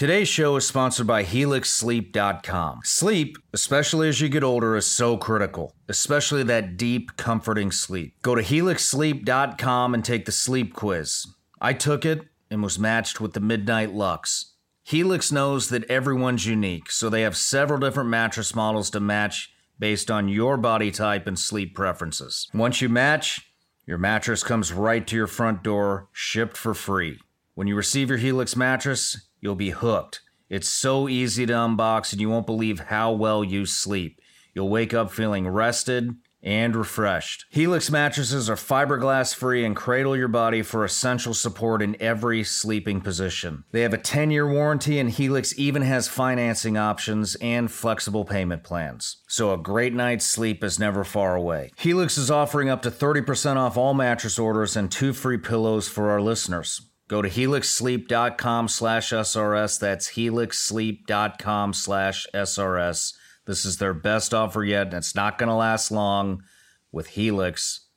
Today's 0.00 0.28
show 0.28 0.56
is 0.56 0.66
sponsored 0.66 1.06
by 1.06 1.22
HelixSleep.com. 1.24 2.80
Sleep, 2.84 3.36
especially 3.52 4.08
as 4.08 4.18
you 4.18 4.30
get 4.30 4.42
older, 4.42 4.74
is 4.74 4.86
so 4.86 5.18
critical, 5.18 5.74
especially 5.90 6.42
that 6.44 6.78
deep, 6.78 7.18
comforting 7.18 7.70
sleep. 7.70 8.14
Go 8.22 8.34
to 8.34 8.40
HelixSleep.com 8.40 9.92
and 9.92 10.02
take 10.02 10.24
the 10.24 10.32
sleep 10.32 10.72
quiz. 10.72 11.26
I 11.60 11.74
took 11.74 12.06
it 12.06 12.22
and 12.50 12.62
was 12.62 12.78
matched 12.78 13.20
with 13.20 13.34
the 13.34 13.40
Midnight 13.40 13.92
Lux. 13.92 14.54
Helix 14.84 15.30
knows 15.30 15.68
that 15.68 15.84
everyone's 15.90 16.46
unique, 16.46 16.90
so 16.90 17.10
they 17.10 17.20
have 17.20 17.36
several 17.36 17.78
different 17.78 18.08
mattress 18.08 18.54
models 18.54 18.88
to 18.92 19.00
match 19.00 19.52
based 19.78 20.10
on 20.10 20.30
your 20.30 20.56
body 20.56 20.90
type 20.90 21.26
and 21.26 21.38
sleep 21.38 21.74
preferences. 21.74 22.48
Once 22.54 22.80
you 22.80 22.88
match, 22.88 23.52
your 23.84 23.98
mattress 23.98 24.42
comes 24.42 24.72
right 24.72 25.06
to 25.06 25.14
your 25.14 25.26
front 25.26 25.62
door, 25.62 26.08
shipped 26.10 26.56
for 26.56 26.72
free. 26.72 27.18
When 27.52 27.66
you 27.66 27.76
receive 27.76 28.08
your 28.08 28.16
Helix 28.16 28.56
mattress, 28.56 29.26
you'll 29.40 29.54
be 29.54 29.70
hooked. 29.70 30.20
It's 30.48 30.68
so 30.68 31.08
easy 31.08 31.46
to 31.46 31.52
unbox, 31.52 32.12
and 32.12 32.20
you 32.20 32.28
won't 32.28 32.46
believe 32.46 32.80
how 32.80 33.12
well 33.12 33.44
you 33.44 33.66
sleep. 33.66 34.20
You'll 34.54 34.68
wake 34.68 34.92
up 34.92 35.12
feeling 35.12 35.46
rested 35.46 36.16
and 36.42 36.74
refreshed. 36.74 37.44
Helix 37.50 37.90
mattresses 37.90 38.48
are 38.48 38.56
fiberglass 38.56 39.34
free 39.34 39.64
and 39.64 39.76
cradle 39.76 40.16
your 40.16 40.28
body 40.28 40.62
for 40.62 40.84
essential 40.84 41.34
support 41.34 41.82
in 41.82 42.00
every 42.00 42.42
sleeping 42.42 43.00
position. 43.00 43.64
They 43.72 43.82
have 43.82 43.92
a 43.92 43.98
10 43.98 44.30
year 44.30 44.50
warranty, 44.50 44.98
and 44.98 45.10
Helix 45.10 45.56
even 45.58 45.82
has 45.82 46.08
financing 46.08 46.76
options 46.76 47.36
and 47.36 47.70
flexible 47.70 48.24
payment 48.24 48.64
plans. 48.64 49.18
So 49.28 49.52
a 49.52 49.58
great 49.58 49.94
night's 49.94 50.26
sleep 50.26 50.64
is 50.64 50.78
never 50.78 51.04
far 51.04 51.36
away. 51.36 51.70
Helix 51.76 52.16
is 52.16 52.30
offering 52.30 52.68
up 52.68 52.82
to 52.82 52.90
30% 52.90 53.56
off 53.56 53.76
all 53.76 53.94
mattress 53.94 54.38
orders 54.38 54.76
and 54.76 54.90
two 54.90 55.12
free 55.12 55.38
pillows 55.38 55.88
for 55.88 56.10
our 56.10 56.20
listeners. 56.20 56.89
Go 57.10 57.22
to 57.22 57.28
helixsleep.com 57.28 58.68
slash 58.68 59.10
SRS. 59.10 59.80
That's 59.80 60.10
helixsleep.com 60.10 61.72
slash 61.72 62.24
SRS. 62.32 63.14
This 63.46 63.64
is 63.64 63.78
their 63.78 63.94
best 63.94 64.32
offer 64.32 64.62
yet, 64.62 64.86
and 64.86 64.94
it's 64.94 65.16
not 65.16 65.36
going 65.36 65.48
to 65.48 65.56
last 65.56 65.90
long. 65.90 66.44
With 66.92 67.08
Helix, 67.08 67.88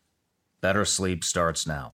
better 0.61 0.83
sleep 0.83 1.23
starts 1.23 1.67
now. 1.67 1.91